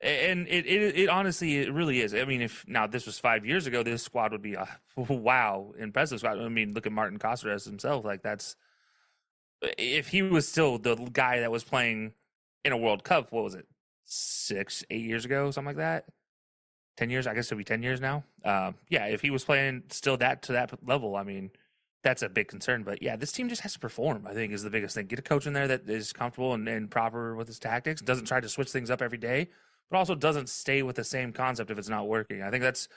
and 0.05 0.47
it, 0.49 0.67
it 0.67 0.97
it 0.97 1.09
honestly 1.09 1.59
it 1.59 1.73
really 1.73 2.01
is. 2.01 2.15
I 2.15 2.25
mean, 2.25 2.43
if 2.43 2.65
now 2.69 2.87
this 2.87 3.07
was 3.07 3.19
five 3.19 3.47
years 3.47 3.67
ago, 3.67 3.83
this 3.83 4.03
squad 4.03 4.33
would 4.33 4.43
be 4.43 4.55
a 4.55 4.69
wow 4.97 5.73
impressive 5.79 6.21
squad. 6.21 6.39
I 6.39 6.49
mean, 6.49 6.75
look 6.75 6.87
at 6.87 6.93
Martin 6.93 7.19
Caceres 7.19 7.65
himself. 7.65 8.05
Like 8.05 8.23
that's 8.23 8.57
if 9.79 10.09
he 10.09 10.23
was 10.23 10.47
still 10.47 10.79
the 10.79 10.97
guy 10.97 11.41
that 11.41 11.51
was 11.51 11.65
playing 11.65 12.13
in 12.65 12.73
a 12.73 12.77
World 12.77 13.03
Cup. 13.03 13.33
What 13.33 13.45
was 13.45 13.55
it? 13.55 13.67
Six, 14.05 14.85
eight 14.91 15.05
years 15.05 15.25
ago, 15.25 15.51
something 15.51 15.69
like 15.69 15.77
that. 15.77 16.05
Ten 16.97 17.11
years, 17.11 17.27
I 17.27 17.35
guess 17.35 17.47
it'll 17.47 17.59
be 17.59 17.65
ten 17.65 17.83
years 17.83 18.01
now. 18.01 18.25
Um, 18.45 18.75
yeah, 18.91 19.07
if 19.07 19.23
he 19.23 19.31
was 19.31 19.45
playing 19.45 19.85
still 19.89 20.19
that 20.19 20.43
to 20.43 20.53
that 20.53 20.87
level, 20.87 21.17
I 21.17 21.23
mean 21.23 21.51
that's 22.03 22.23
a 22.23 22.29
big 22.29 22.49
concern. 22.49 22.83
But 22.83 23.03
yeah, 23.03 23.17
this 23.17 23.33
team 23.33 23.49
just 23.49 23.63
has 23.63 23.73
to 23.73 23.79
perform. 23.79 24.27
I 24.29 24.35
think 24.35 24.53
is 24.53 24.63
the 24.63 24.71
biggest 24.71 24.95
thing. 24.95 25.07
Get 25.07 25.19
a 25.19 25.23
coach 25.23 25.47
in 25.47 25.55
there 25.55 25.67
that 25.67 25.89
is 25.89 26.13
comfortable 26.13 26.53
and, 26.53 26.69
and 26.69 26.91
proper 26.91 27.35
with 27.35 27.49
his 27.49 27.59
tactics. 27.59 28.03
Doesn't 28.03 28.27
try 28.27 28.41
to 28.41 28.49
switch 28.51 28.71
things 28.71 28.91
up 28.91 29.01
every 29.01 29.19
day, 29.19 29.49
but 29.91 29.99
also 29.99 30.15
doesn't 30.15 30.49
stay 30.49 30.83
with 30.83 30.97
the 30.97 31.05
same 31.05 31.33
concept 31.33 31.71
if 31.71 31.79
it's 31.79 31.89
not 31.89 32.09
working. 32.09 32.43
I 32.43 32.51
think 32.51 32.63
that's 32.63 32.89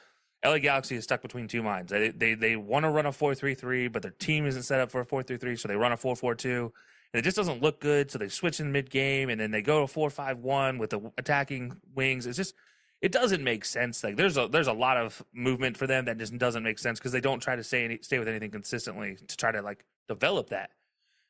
LA 0.45 0.59
Galaxy 0.59 0.95
is 0.95 1.03
stuck 1.03 1.21
between 1.21 1.47
two 1.47 1.63
minds. 1.63 1.91
They 1.91 2.09
they, 2.09 2.33
they 2.33 2.55
want 2.55 2.83
to 2.83 2.89
run 2.89 3.05
a 3.05 3.11
four 3.11 3.33
three 3.35 3.55
three, 3.55 3.87
but 3.87 4.01
their 4.01 4.11
team 4.11 4.45
isn't 4.45 4.63
set 4.63 4.79
up 4.79 4.91
for 4.91 5.01
a 5.01 5.05
four 5.05 5.23
three 5.23 5.37
three, 5.37 5.55
so 5.55 5.67
they 5.67 5.75
run 5.75 5.91
a 5.91 5.97
four 5.97 6.15
four 6.15 6.35
two. 6.35 6.73
And 7.13 7.19
it 7.19 7.23
just 7.23 7.37
doesn't 7.37 7.61
look 7.61 7.79
good, 7.79 8.11
so 8.11 8.17
they 8.17 8.27
switch 8.27 8.59
in 8.59 8.71
mid 8.71 8.89
game, 8.89 9.29
and 9.29 9.39
then 9.39 9.51
they 9.51 9.61
go 9.61 9.81
to 9.81 9.87
four 9.87 10.09
five 10.09 10.39
one 10.39 10.77
with 10.77 10.91
the 10.91 11.11
attacking 11.17 11.77
wings. 11.95 12.25
It's 12.25 12.37
just 12.37 12.53
it 13.01 13.11
doesn't 13.11 13.43
make 13.43 13.65
sense. 13.65 14.03
Like 14.03 14.15
there's 14.15 14.37
a 14.37 14.47
there's 14.47 14.67
a 14.67 14.73
lot 14.73 14.97
of 14.97 15.23
movement 15.33 15.77
for 15.77 15.87
them 15.87 16.05
that 16.05 16.17
just 16.17 16.37
doesn't 16.37 16.63
make 16.63 16.79
sense 16.79 16.99
because 16.99 17.11
they 17.11 17.21
don't 17.21 17.39
try 17.39 17.55
to 17.55 17.63
stay 17.63 17.85
any, 17.85 17.99
stay 18.01 18.19
with 18.19 18.27
anything 18.27 18.51
consistently 18.51 19.17
to 19.27 19.37
try 19.37 19.51
to 19.51 19.61
like 19.61 19.85
develop 20.07 20.49
that, 20.49 20.71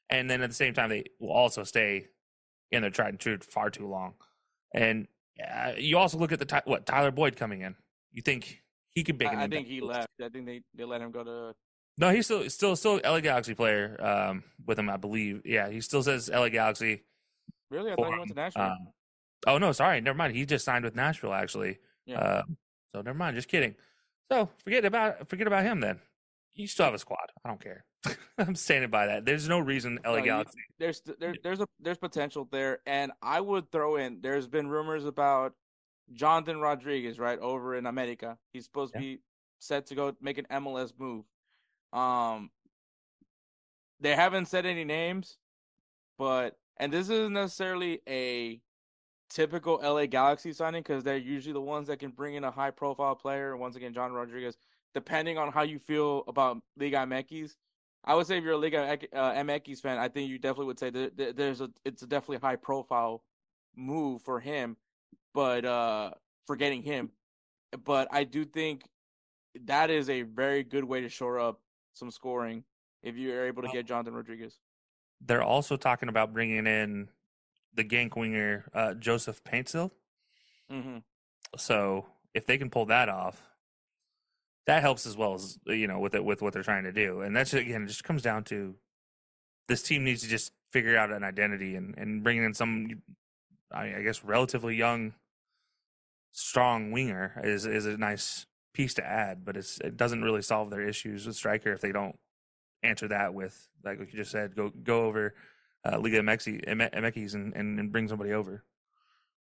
and 0.10 0.30
then 0.30 0.42
at 0.42 0.50
the 0.50 0.56
same 0.56 0.74
time 0.74 0.90
they 0.90 1.06
will 1.20 1.32
also 1.32 1.64
stay 1.64 2.08
in 2.72 2.82
their 2.82 2.92
tried 2.92 3.10
and 3.10 3.20
true 3.20 3.38
far 3.38 3.70
too 3.70 3.88
long. 3.88 4.14
And 4.74 5.08
uh, 5.44 5.74
you 5.78 5.98
also 5.98 6.18
look 6.18 6.32
at 6.32 6.40
the 6.40 6.62
what 6.66 6.86
Tyler 6.86 7.12
Boyd 7.12 7.36
coming 7.36 7.62
in. 7.62 7.76
You 8.12 8.22
think 8.22 8.62
he 8.94 9.04
could 9.04 9.20
make? 9.20 9.30
I, 9.30 9.44
I 9.44 9.48
think 9.48 9.68
he 9.68 9.82
left. 9.82 10.08
I 10.22 10.30
think 10.30 10.46
they 10.46 10.62
they 10.74 10.84
let 10.84 11.02
him 11.02 11.12
go 11.12 11.24
to. 11.24 11.56
No, 12.00 12.12
he's 12.12 12.26
still 12.26 12.50
still 12.50 12.76
still 12.76 13.00
LA 13.04 13.20
Galaxy 13.20 13.56
player 13.56 13.98
um, 14.00 14.44
with 14.66 14.78
him, 14.78 14.90
I 14.90 14.98
believe. 14.98 15.42
Yeah, 15.46 15.70
he 15.70 15.82
still 15.82 16.04
says 16.04 16.30
LA 16.30 16.50
Galaxy. 16.50 17.04
Really, 17.70 17.92
I 17.92 17.96
thought 17.96 18.12
he 18.12 18.18
went 18.18 18.30
to 18.30 18.36
Nashville. 18.36 18.64
Um, 18.64 18.88
Oh 19.46 19.58
no, 19.58 19.72
sorry, 19.72 20.02
never 20.02 20.18
mind. 20.18 20.36
He 20.36 20.46
just 20.46 20.66
signed 20.66 20.84
with 20.84 20.96
Nashville 20.96 21.34
actually. 21.34 21.80
Yeah. 22.06 22.20
Uh, 22.20 22.42
so 22.96 23.02
never 23.02 23.18
mind. 23.18 23.36
Just 23.36 23.50
kidding. 23.50 23.76
So 24.32 24.50
forget 24.64 24.86
about 24.86 25.30
forget 25.30 25.48
about 25.48 25.64
him 25.64 25.80
then. 25.80 26.00
You 26.54 26.68
still 26.68 26.86
have 26.86 26.94
a 26.94 27.00
squad. 27.00 27.32
I 27.46 27.50
don't 27.50 27.62
care. 27.62 27.86
I'm 28.38 28.56
standing 28.56 28.90
by 28.90 29.08
that. 29.08 29.26
There's 29.26 29.48
no 29.48 29.60
reason 29.60 30.00
LA 30.06 30.18
no, 30.18 30.24
Galaxy. 30.24 30.60
There's 30.80 31.02
there, 31.20 31.36
there's 31.44 31.60
a 31.60 31.68
there's 31.80 31.98
potential 31.98 32.48
there, 32.52 32.80
and 32.86 33.12
I 33.22 33.42
would 33.42 33.72
throw 33.72 33.98
in. 33.98 34.20
There's 34.22 34.48
been 34.48 34.68
rumors 34.68 35.06
about 35.06 35.54
Jonathan 36.14 36.60
Rodriguez 36.60 37.20
right 37.20 37.40
over 37.40 37.76
in 37.76 37.86
America. 37.86 38.38
He's 38.54 38.66
supposed 38.66 38.94
yeah. 38.96 39.02
to 39.02 39.06
be 39.06 39.20
set 39.60 39.88
to 39.88 39.96
go 39.96 40.16
make 40.22 40.38
an 40.38 40.48
MLS 40.52 40.94
move. 40.98 41.26
Um, 41.94 42.52
they 44.00 44.16
haven't 44.16 44.48
said 44.48 44.66
any 44.66 44.84
names, 44.84 45.38
but 46.18 46.58
and 46.78 46.92
this 46.92 47.10
isn't 47.10 47.34
necessarily 47.34 48.02
a 48.08 48.62
typical 49.30 49.80
LA 49.84 50.06
Galaxy 50.06 50.54
signing 50.54 50.82
because 50.82 51.04
they're 51.04 51.18
usually 51.18 51.54
the 51.54 51.62
ones 51.62 51.88
that 51.88 52.00
can 52.00 52.12
bring 52.12 52.36
in 52.36 52.44
a 52.44 52.52
high 52.52 52.72
profile 52.72 53.16
player. 53.16 53.58
Once 53.58 53.76
again, 53.76 53.94
John 53.94 54.12
Rodriguez, 54.12 54.58
depending 54.94 55.38
on 55.38 55.52
how 55.52 55.64
you 55.64 55.80
feel 55.80 56.24
about 56.28 56.58
Liga 56.78 56.98
MX. 56.98 57.56
I 58.08 58.16
would 58.16 58.26
say 58.26 58.38
if 58.38 58.44
you're 58.44 58.54
a 58.54 58.58
Liga 58.58 58.98
uh, 59.14 59.34
MX 59.34 59.82
fan, 59.82 59.98
I 59.98 60.08
think 60.08 60.30
you 60.30 60.40
definitely 60.40 60.68
would 60.68 60.80
say 60.80 60.90
that 60.90 61.36
there's 61.36 61.60
a 61.60 61.70
it's 61.84 62.02
a 62.04 62.08
definitely 62.08 62.38
high 62.38 62.56
profile 62.56 63.22
move 63.76 64.22
for 64.22 64.40
him, 64.40 64.78
but 65.34 65.66
uh 65.66 66.12
for 66.46 66.56
getting 66.56 66.82
him. 66.82 67.12
But 67.84 68.08
I 68.12 68.24
do 68.24 68.46
think 68.46 68.84
that 69.66 69.90
is 69.90 70.10
a 70.10 70.22
very 70.22 70.64
good 70.64 70.86
way 70.86 71.02
to 71.02 71.10
shore 71.10 71.38
up 71.38 71.60
some 71.94 72.10
scoring 72.10 72.64
if 73.04 73.18
you 73.18 73.34
are 73.34 73.46
able 73.46 73.64
to 73.64 73.70
get 73.70 73.86
Jonathan 73.86 74.14
Rodriguez. 74.14 74.60
They're 75.20 75.44
also 75.44 75.76
talking 75.76 76.10
about 76.10 76.34
bringing 76.34 76.66
in 76.66 77.10
the 77.74 77.84
gank 77.84 78.16
winger 78.16 78.70
uh, 78.74 78.94
Joseph 78.94 79.44
Paintsil. 79.44 79.92
Mm-hmm. 80.72 81.00
So 81.58 82.06
if 82.34 82.46
they 82.46 82.58
can 82.58 82.70
pull 82.70 82.86
that 82.86 83.10
off, 83.10 83.42
that 84.68 84.82
helps 84.82 85.06
as 85.06 85.18
well 85.18 85.34
as 85.34 85.58
you 85.66 85.88
know 85.88 86.00
with 86.00 86.14
it 86.14 86.24
with 86.24 86.42
what 86.42 86.54
they're 86.54 86.64
trying 86.64 86.84
to 86.84 86.92
do. 86.92 87.22
And 87.22 87.36
that's 87.36 87.54
again, 87.54 87.84
it 87.84 87.88
just 87.88 88.04
comes 88.04 88.22
down 88.22 88.44
to 88.46 88.76
this 89.68 89.82
team 89.82 90.04
needs 90.04 90.22
to 90.22 90.28
just 90.28 90.52
figure 90.72 90.98
out 90.98 91.12
an 91.12 91.24
identity 91.24 91.76
and 91.76 91.98
and 91.98 92.24
bringing 92.24 92.44
in 92.44 92.54
some, 92.54 93.02
I 93.72 94.02
guess, 94.04 94.24
relatively 94.24 94.76
young, 94.76 95.14
strong 96.34 96.92
winger 96.92 97.42
is 97.44 97.66
is 97.66 97.86
a 97.86 97.98
nice 97.98 98.46
piece 98.74 98.94
to 98.96 99.06
add, 99.06 99.44
but 99.44 99.58
it's 99.58 99.80
it 99.80 99.98
doesn't 99.98 100.22
really 100.22 100.42
solve 100.42 100.70
their 100.70 100.88
issues 100.88 101.26
with 101.26 101.36
striker 101.36 101.72
if 101.72 101.82
they 101.82 101.92
don't 101.92 102.20
answer 102.84 103.08
that 103.08 103.34
with 103.34 103.70
like 103.84 104.00
what 104.00 104.12
you 104.12 104.20
just 104.20 104.32
said, 104.32 104.56
go 104.56 104.70
go 104.70 105.06
over 105.06 105.34
uh, 105.86 105.98
Liga 106.00 106.20
MX, 106.22 106.66
MX 106.66 107.34
and, 107.34 107.56
and, 107.56 107.80
and 107.80 107.92
bring 107.92 108.08
somebody 108.08 108.34
over. 108.34 108.64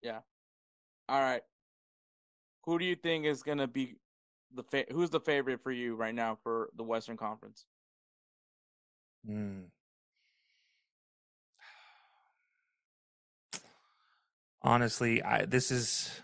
Yeah. 0.03 0.19
All 1.09 1.21
right. 1.21 1.43
Who 2.65 2.79
do 2.79 2.85
you 2.85 2.97
think 2.97 3.25
is 3.25 3.43
to 3.59 3.67
be 3.67 3.97
the 4.55 4.63
fa- 4.63 4.87
who's 4.91 5.11
the 5.11 5.21
favorite 5.21 5.63
for 5.63 5.73
you 5.73 5.95
right 5.95 6.15
now 6.15 6.39
for 6.43 6.71
the 6.77 6.83
Western 6.83 7.17
Conference? 7.17 7.67
Hmm. 9.27 9.63
Honestly, 14.63 15.23
I 15.23 15.45
this 15.45 15.71
is 15.71 16.23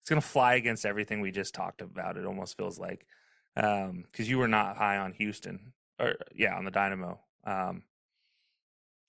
it's 0.00 0.08
gonna 0.08 0.20
fly 0.20 0.54
against 0.54 0.84
everything 0.84 1.20
we 1.20 1.30
just 1.30 1.54
talked 1.54 1.80
about. 1.80 2.16
It 2.16 2.26
almost 2.26 2.56
feels 2.56 2.78
like 2.78 3.06
because 3.54 3.88
um, 3.90 4.04
you 4.16 4.38
were 4.38 4.48
not 4.48 4.76
high 4.76 4.98
on 4.98 5.12
Houston 5.12 5.72
or 5.98 6.16
yeah 6.34 6.54
on 6.56 6.64
the 6.64 6.70
Dynamo. 6.70 7.20
Um, 7.44 7.84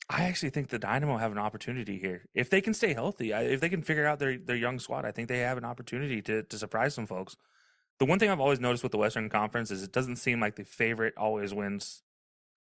I 0.10 0.24
actually 0.24 0.50
think 0.50 0.70
the 0.70 0.80
Dynamo 0.80 1.18
have 1.18 1.32
an 1.32 1.38
opportunity 1.38 1.98
here 1.98 2.26
if 2.34 2.50
they 2.50 2.60
can 2.62 2.74
stay 2.74 2.94
healthy. 2.94 3.32
If 3.32 3.62
they 3.62 3.70
can 3.70 3.82
figure 3.82 4.06
out 4.06 4.20
their 4.20 4.38
their 4.38 4.56
young 4.56 4.80
squad, 4.80 5.06
I 5.06 5.12
think 5.12 5.28
they 5.28 5.40
have 5.40 5.58
an 5.58 5.66
opportunity 5.66 6.22
to 6.24 6.44
to 6.44 6.58
surprise 6.58 6.94
some 6.94 7.08
folks. 7.08 7.38
The 8.00 8.06
one 8.06 8.20
thing 8.20 8.30
I've 8.30 8.40
always 8.40 8.60
noticed 8.60 8.84
with 8.84 8.92
the 8.92 8.98
Western 8.98 9.30
Conference 9.30 9.70
is 9.70 9.84
it 9.84 9.92
doesn't 9.92 10.16
seem 10.16 10.40
like 10.40 10.56
the 10.56 10.64
favorite 10.64 11.14
always 11.18 11.54
wins 11.54 12.02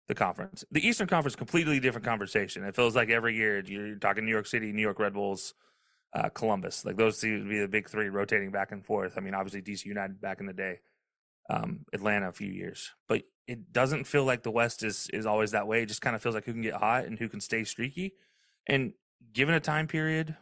the 0.09 0.15
conference. 0.15 0.65
The 0.71 0.87
Eastern 0.87 1.07
Conference, 1.07 1.37
completely 1.37 1.81
different 1.81 2.05
conversation. 2.05 2.65
It 2.65 2.77
feels 2.77 2.95
like 2.95 3.09
every 3.09 3.35
year 3.35 3.61
you're 3.61 3.97
talking 3.97 4.25
New 4.25 4.31
York 4.31 4.47
City, 4.47 4.73
New 4.73 4.83
York 4.83 4.99
Red 4.99 5.15
Bulls, 5.15 5.55
uh, 6.15 6.29
Columbus. 6.29 6.85
Like 6.85 6.97
those 6.97 7.19
seem 7.19 7.43
to 7.43 7.49
be 7.49 7.61
the 7.61 7.69
big 7.69 7.89
three 7.89 8.09
rotating 8.09 8.51
back 8.51 8.73
and 8.73 8.85
forth. 8.85 9.15
I 9.17 9.21
mean, 9.21 9.35
obviously 9.35 9.63
DC 9.63 9.87
United 9.87 10.21
back 10.21 10.41
in 10.41 10.47
the 10.47 10.53
day, 10.53 10.81
um, 11.49 11.87
Atlanta 11.93 12.29
a 12.29 12.33
few 12.33 12.51
years, 12.51 12.91
but 13.09 13.23
it 13.47 13.73
doesn't 13.73 14.05
feel 14.05 14.25
like 14.25 14.43
the 14.43 14.51
West 14.51 14.83
is 14.83 15.09
is 15.13 15.27
always 15.27 15.53
that 15.53 15.67
way. 15.67 15.83
It 15.83 15.87
just 15.87 16.03
kind 16.03 16.15
of 16.15 16.23
feels 16.23 16.35
like 16.35 16.45
who 16.45 16.53
can 16.53 16.63
get 16.63 16.75
hot 16.75 17.05
and 17.05 17.19
who 17.19 17.29
can 17.29 17.41
stay 17.41 17.65
streaky. 17.65 18.15
And 18.67 18.93
given 19.33 19.55
a 19.55 19.61
time 19.61 19.87
period 19.87 20.37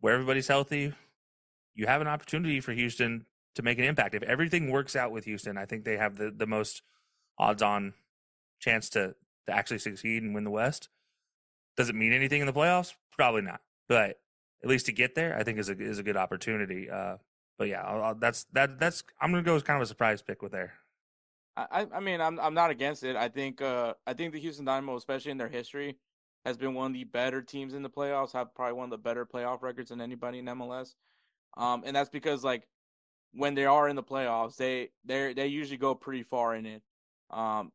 where 0.00 0.14
everybody's 0.14 0.48
healthy, 0.48 0.92
you 1.74 1.86
have 1.86 2.00
an 2.00 2.08
opportunity 2.08 2.60
for 2.60 2.72
Houston 2.72 3.26
to 3.54 3.62
make 3.62 3.78
an 3.78 3.84
impact. 3.84 4.14
If 4.14 4.22
everything 4.22 4.70
works 4.70 4.96
out 4.96 5.12
with 5.12 5.24
Houston, 5.24 5.56
I 5.56 5.66
think 5.66 5.84
they 5.84 5.96
have 5.96 6.16
the 6.16 6.30
the 6.30 6.46
most 6.46 6.82
odds 7.38 7.62
on 7.62 7.94
chance 8.60 8.88
to 8.90 9.14
to 9.46 9.52
actually 9.52 9.78
succeed 9.78 10.22
and 10.22 10.34
win 10.34 10.44
the 10.44 10.50
West. 10.50 10.88
Does 11.76 11.88
it 11.88 11.94
mean 11.94 12.12
anything 12.12 12.40
in 12.40 12.46
the 12.46 12.52
playoffs? 12.52 12.94
Probably 13.16 13.42
not. 13.42 13.60
But 13.88 14.20
at 14.62 14.68
least 14.68 14.86
to 14.86 14.92
get 14.92 15.14
there, 15.14 15.36
I 15.36 15.42
think 15.42 15.58
is 15.58 15.68
a 15.68 15.78
is 15.78 15.98
a 15.98 16.02
good 16.02 16.16
opportunity. 16.16 16.90
Uh, 16.90 17.16
but 17.58 17.68
yeah, 17.68 17.82
I'll, 17.82 18.02
I'll, 18.02 18.14
that's 18.14 18.44
that 18.52 18.78
that's 18.78 19.04
I'm 19.20 19.30
gonna 19.30 19.42
go 19.42 19.56
as 19.56 19.62
kind 19.62 19.76
of 19.76 19.82
a 19.82 19.86
surprise 19.86 20.22
pick 20.22 20.42
with 20.42 20.52
there. 20.52 20.74
I 21.56 21.86
I 21.94 22.00
mean 22.00 22.20
I'm 22.20 22.40
I'm 22.40 22.54
not 22.54 22.70
against 22.70 23.04
it. 23.04 23.16
I 23.16 23.28
think 23.28 23.60
uh 23.60 23.94
I 24.06 24.14
think 24.14 24.32
the 24.32 24.40
Houston 24.40 24.64
Dynamo, 24.64 24.96
especially 24.96 25.30
in 25.30 25.38
their 25.38 25.48
history, 25.48 25.98
has 26.44 26.56
been 26.56 26.74
one 26.74 26.88
of 26.88 26.94
the 26.94 27.04
better 27.04 27.42
teams 27.42 27.74
in 27.74 27.82
the 27.82 27.90
playoffs. 27.90 28.32
Have 28.32 28.54
probably 28.54 28.74
one 28.74 28.84
of 28.84 28.90
the 28.90 28.98
better 28.98 29.24
playoff 29.24 29.62
records 29.62 29.90
than 29.90 30.00
anybody 30.00 30.38
in 30.38 30.46
MLS. 30.46 30.94
Um, 31.56 31.84
and 31.86 31.94
that's 31.94 32.10
because 32.10 32.42
like 32.42 32.66
when 33.34 33.54
they 33.54 33.66
are 33.66 33.88
in 33.88 33.96
the 33.96 34.02
playoffs, 34.02 34.56
they 34.56 34.90
they 35.04 35.34
they 35.34 35.46
usually 35.46 35.76
go 35.76 35.94
pretty 35.94 36.22
far 36.22 36.54
in 36.54 36.66
it. 36.66 36.82
Um, 37.30 37.72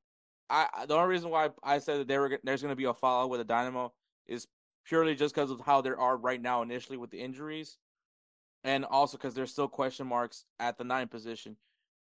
I 0.50 0.86
the 0.88 0.96
only 0.96 1.10
reason 1.10 1.30
why 1.30 1.50
I 1.64 1.80
said 1.80 2.00
that 2.00 2.08
they 2.08 2.18
were 2.18 2.40
there's 2.44 2.62
going 2.62 2.72
to 2.72 2.76
be 2.76 2.86
a 2.86 2.94
follow 2.94 3.28
with 3.28 3.40
the 3.40 3.46
Dynamo 3.46 3.94
is 4.28 4.48
purely 4.86 5.16
just 5.16 5.36
because 5.36 5.52
of 5.52 5.62
how 5.62 5.82
they 5.82 5.90
are 5.90 6.18
right 6.18 6.42
now 6.42 6.62
initially 6.62 6.98
with 6.98 7.12
the 7.12 7.20
injuries, 7.20 7.78
and 8.64 8.86
also 8.86 9.18
because 9.18 9.36
there's 9.36 9.52
still 9.52 9.68
question 9.68 10.08
marks 10.08 10.46
at 10.60 10.78
the 10.78 10.84
nine 10.84 11.08
position. 11.08 11.56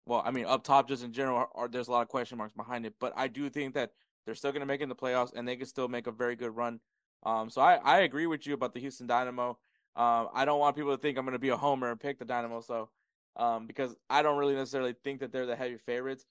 Well, 0.06 0.22
I 0.24 0.30
mean 0.30 0.46
up 0.46 0.62
top 0.62 0.88
just 0.88 1.02
in 1.02 1.12
general, 1.12 1.46
are, 1.54 1.68
there's 1.68 1.88
a 1.88 1.92
lot 1.92 2.02
of 2.02 2.08
question 2.08 2.38
marks 2.38 2.54
behind 2.54 2.86
it, 2.86 2.94
but 3.00 3.12
I 3.16 3.28
do 3.28 3.48
think 3.48 3.74
that 3.74 3.92
they're 4.24 4.34
still 4.34 4.52
going 4.52 4.60
to 4.60 4.66
make 4.66 4.80
it 4.80 4.84
in 4.84 4.88
the 4.88 4.94
playoffs 4.94 5.32
and 5.34 5.46
they 5.46 5.56
can 5.56 5.66
still 5.66 5.88
make 5.88 6.06
a 6.06 6.12
very 6.12 6.36
good 6.36 6.54
run. 6.54 6.80
Um, 7.24 7.50
so 7.50 7.60
I 7.60 7.76
I 7.76 8.00
agree 8.00 8.26
with 8.26 8.46
you 8.46 8.54
about 8.54 8.74
the 8.74 8.80
Houston 8.80 9.06
Dynamo. 9.06 9.58
Um, 9.96 10.28
I 10.32 10.44
don't 10.44 10.60
want 10.60 10.76
people 10.76 10.92
to 10.92 11.00
think 11.00 11.18
I'm 11.18 11.24
going 11.24 11.32
to 11.32 11.38
be 11.38 11.48
a 11.48 11.56
homer 11.56 11.90
and 11.90 11.98
pick 11.98 12.18
the 12.18 12.24
Dynamo. 12.24 12.60
So 12.60 12.90
um, 13.36 13.66
because 13.66 13.94
I 14.08 14.22
don't 14.22 14.38
really 14.38 14.54
necessarily 14.54 14.94
think 15.04 15.20
that 15.20 15.32
they're 15.32 15.46
the 15.46 15.56
heavy 15.56 15.78
favorites. 15.78 16.26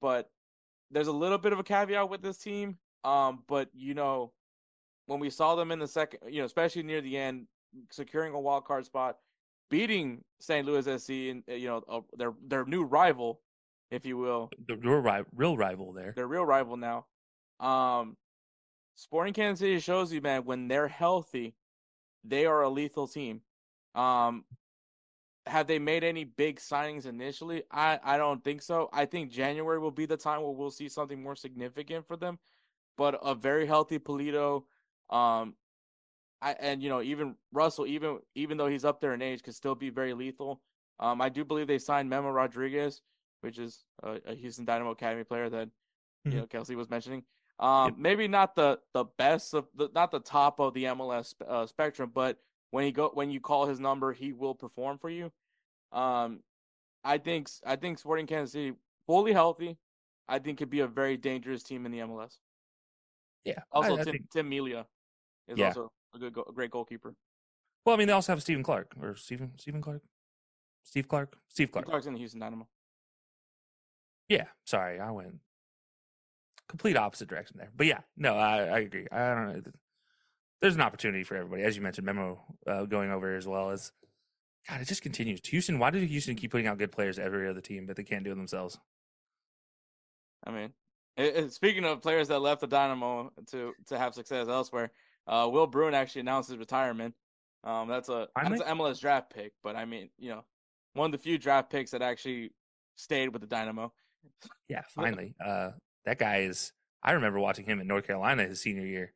But 0.00 0.30
there's 0.90 1.08
a 1.08 1.12
little 1.12 1.38
bit 1.38 1.52
of 1.52 1.58
a 1.58 1.62
caveat 1.62 2.08
with 2.08 2.22
this 2.22 2.38
team. 2.38 2.78
Um, 3.04 3.42
but 3.48 3.68
you 3.74 3.94
know, 3.94 4.32
when 5.06 5.20
we 5.20 5.30
saw 5.30 5.54
them 5.54 5.70
in 5.70 5.78
the 5.78 5.88
second, 5.88 6.20
you 6.28 6.40
know, 6.40 6.46
especially 6.46 6.82
near 6.82 7.00
the 7.00 7.16
end, 7.16 7.46
securing 7.90 8.34
a 8.34 8.40
wild 8.40 8.64
card 8.64 8.84
spot, 8.84 9.16
beating 9.70 10.22
St. 10.40 10.66
Louis 10.66 10.84
SC 10.84 11.10
and 11.10 11.42
you 11.46 11.68
know 11.68 11.82
uh, 11.88 12.00
their 12.16 12.34
their 12.46 12.64
new 12.64 12.84
rival, 12.84 13.40
if 13.90 14.04
you 14.04 14.18
will, 14.18 14.50
the 14.66 14.76
real, 14.76 15.24
real 15.34 15.56
rival 15.56 15.92
there, 15.92 16.12
their 16.14 16.26
real 16.26 16.44
rival 16.44 16.76
now. 16.76 17.06
Um, 17.60 18.16
Sporting 18.96 19.32
Kansas 19.32 19.60
City 19.60 19.80
shows 19.80 20.12
you, 20.12 20.20
man, 20.20 20.44
when 20.44 20.68
they're 20.68 20.88
healthy, 20.88 21.54
they 22.24 22.44
are 22.44 22.62
a 22.62 22.68
lethal 22.68 23.08
team. 23.08 23.40
Um, 23.94 24.44
have 25.46 25.66
they 25.66 25.78
made 25.78 26.04
any 26.04 26.24
big 26.24 26.58
signings 26.60 27.06
initially? 27.06 27.62
I, 27.70 27.98
I 28.02 28.16
don't 28.16 28.42
think 28.44 28.62
so. 28.62 28.88
I 28.92 29.06
think 29.06 29.30
January 29.30 29.78
will 29.78 29.90
be 29.90 30.06
the 30.06 30.16
time 30.16 30.42
where 30.42 30.52
we'll 30.52 30.70
see 30.70 30.88
something 30.88 31.22
more 31.22 31.36
significant 31.36 32.06
for 32.06 32.16
them. 32.16 32.38
But 32.96 33.18
a 33.22 33.34
very 33.34 33.66
healthy 33.66 33.98
Pulido, 33.98 34.64
um, 35.08 35.54
I 36.42 36.52
and 36.60 36.82
you 36.82 36.88
know 36.88 37.00
even 37.00 37.34
Russell, 37.52 37.86
even 37.86 38.18
even 38.34 38.58
though 38.58 38.68
he's 38.68 38.84
up 38.84 39.00
there 39.00 39.14
in 39.14 39.22
age, 39.22 39.42
could 39.42 39.54
still 39.54 39.74
be 39.74 39.90
very 39.90 40.12
lethal. 40.12 40.60
Um, 40.98 41.22
I 41.22 41.30
do 41.30 41.44
believe 41.44 41.66
they 41.66 41.78
signed 41.78 42.10
Memo 42.10 42.30
Rodriguez, 42.30 43.00
which 43.40 43.58
is 43.58 43.84
a, 44.02 44.18
a 44.26 44.34
Houston 44.34 44.66
Dynamo 44.66 44.90
Academy 44.90 45.24
player 45.24 45.48
that 45.48 45.68
mm-hmm. 45.68 46.32
you 46.32 46.36
know 46.38 46.46
Kelcey 46.46 46.76
was 46.76 46.90
mentioning. 46.90 47.24
Um, 47.58 47.90
yep. 47.90 47.98
maybe 47.98 48.28
not 48.28 48.54
the 48.54 48.78
the 48.92 49.04
best 49.16 49.54
of 49.54 49.66
the 49.74 49.88
not 49.94 50.10
the 50.10 50.20
top 50.20 50.60
of 50.60 50.74
the 50.74 50.84
MLS 50.84 51.34
uh, 51.46 51.66
spectrum, 51.66 52.10
but 52.14 52.38
when 52.70 52.84
he 52.84 52.92
go 52.92 53.10
when 53.14 53.30
you 53.30 53.40
call 53.40 53.66
his 53.66 53.80
number, 53.80 54.12
he 54.12 54.32
will 54.32 54.54
perform 54.54 54.98
for 54.98 55.10
you. 55.10 55.32
Um, 55.92 56.40
I 57.04 57.18
think 57.18 57.48
I 57.66 57.76
think 57.76 57.98
Sporting 57.98 58.26
Kansas 58.26 58.52
City 58.52 58.74
fully 59.06 59.32
healthy, 59.32 59.76
I 60.28 60.38
think 60.38 60.58
could 60.58 60.70
be 60.70 60.80
a 60.80 60.86
very 60.86 61.16
dangerous 61.16 61.62
team 61.62 61.86
in 61.86 61.92
the 61.92 61.98
MLS. 61.98 62.38
Yeah. 63.44 63.60
Also, 63.72 63.96
I, 63.96 64.00
I 64.00 64.04
Tim, 64.04 64.12
think... 64.12 64.30
Tim 64.30 64.48
Melia 64.48 64.86
is 65.48 65.58
yeah. 65.58 65.68
also 65.68 65.90
a 66.14 66.18
good, 66.18 66.36
a 66.36 66.52
great 66.52 66.70
goalkeeper. 66.70 67.14
Well, 67.84 67.94
I 67.94 67.98
mean, 67.98 68.08
they 68.08 68.12
also 68.12 68.32
have 68.32 68.42
Stephen 68.42 68.62
Clark 68.62 68.92
or 69.00 69.16
Stephen 69.16 69.52
Stephen 69.58 69.80
Clark, 69.80 70.02
Steve 70.84 71.08
Clark, 71.08 71.36
Steve 71.48 71.72
Clark. 71.72 71.86
Steve 71.86 71.90
Clark's 71.90 72.06
in 72.06 72.12
the 72.12 72.18
Houston 72.18 72.40
Dynamo. 72.40 72.68
Yeah, 74.28 74.44
sorry, 74.64 75.00
I 75.00 75.10
went 75.10 75.40
complete 76.70 76.96
opposite 76.96 77.28
direction 77.28 77.56
there. 77.58 77.70
But 77.76 77.88
yeah, 77.88 78.00
no, 78.16 78.36
I, 78.36 78.58
I 78.62 78.78
agree. 78.78 79.06
I 79.10 79.34
don't 79.34 79.52
know. 79.52 79.62
There's 80.60 80.74
an 80.74 80.80
opportunity 80.82 81.24
for 81.24 81.36
everybody, 81.36 81.62
as 81.62 81.76
you 81.76 81.82
mentioned. 81.82 82.04
Memo 82.04 82.40
uh, 82.66 82.84
going 82.84 83.10
over 83.10 83.34
as 83.34 83.46
well 83.46 83.70
as 83.70 83.92
God, 84.68 84.80
it 84.80 84.88
just 84.88 85.02
continues. 85.02 85.40
Houston, 85.46 85.78
why 85.78 85.90
did 85.90 86.02
Houston 86.02 86.36
keep 86.36 86.50
putting 86.50 86.66
out 86.66 86.78
good 86.78 86.92
players 86.92 87.18
every 87.18 87.48
other 87.48 87.60
team, 87.60 87.86
but 87.86 87.96
they 87.96 88.04
can't 88.04 88.24
do 88.24 88.32
it 88.32 88.36
themselves? 88.36 88.78
I 90.44 90.50
mean, 90.50 90.72
it, 91.16 91.36
it, 91.36 91.52
speaking 91.52 91.84
of 91.84 92.02
players 92.02 92.28
that 92.28 92.40
left 92.40 92.60
the 92.60 92.66
Dynamo 92.66 93.32
to 93.50 93.72
to 93.86 93.98
have 93.98 94.14
success 94.14 94.48
elsewhere, 94.48 94.90
uh, 95.26 95.48
Will 95.50 95.66
Bruin 95.66 95.94
actually 95.94 96.22
announced 96.22 96.50
his 96.50 96.58
retirement. 96.58 97.14
Um, 97.64 97.88
that's 97.88 98.08
a 98.08 98.28
Finally? 98.34 98.58
that's 98.58 98.70
an 98.70 98.78
MLS 98.78 99.00
draft 99.00 99.32
pick, 99.34 99.52
but 99.62 99.76
I 99.76 99.84
mean, 99.84 100.10
you 100.18 100.30
know, 100.30 100.44
one 100.94 101.06
of 101.06 101.12
the 101.12 101.18
few 101.22 101.38
draft 101.38 101.70
picks 101.70 101.90
that 101.90 102.02
actually 102.02 102.52
stayed 102.96 103.28
with 103.28 103.42
the 103.42 103.48
Dynamo. 103.48 103.92
Yeah, 104.68 104.82
finally. 104.94 105.34
uh, 105.44 105.70
that 106.04 106.18
guy 106.18 106.38
is. 106.38 106.72
I 107.02 107.12
remember 107.12 107.40
watching 107.40 107.64
him 107.64 107.80
in 107.80 107.86
North 107.86 108.06
Carolina 108.06 108.44
his 108.44 108.60
senior 108.60 108.84
year. 108.84 109.14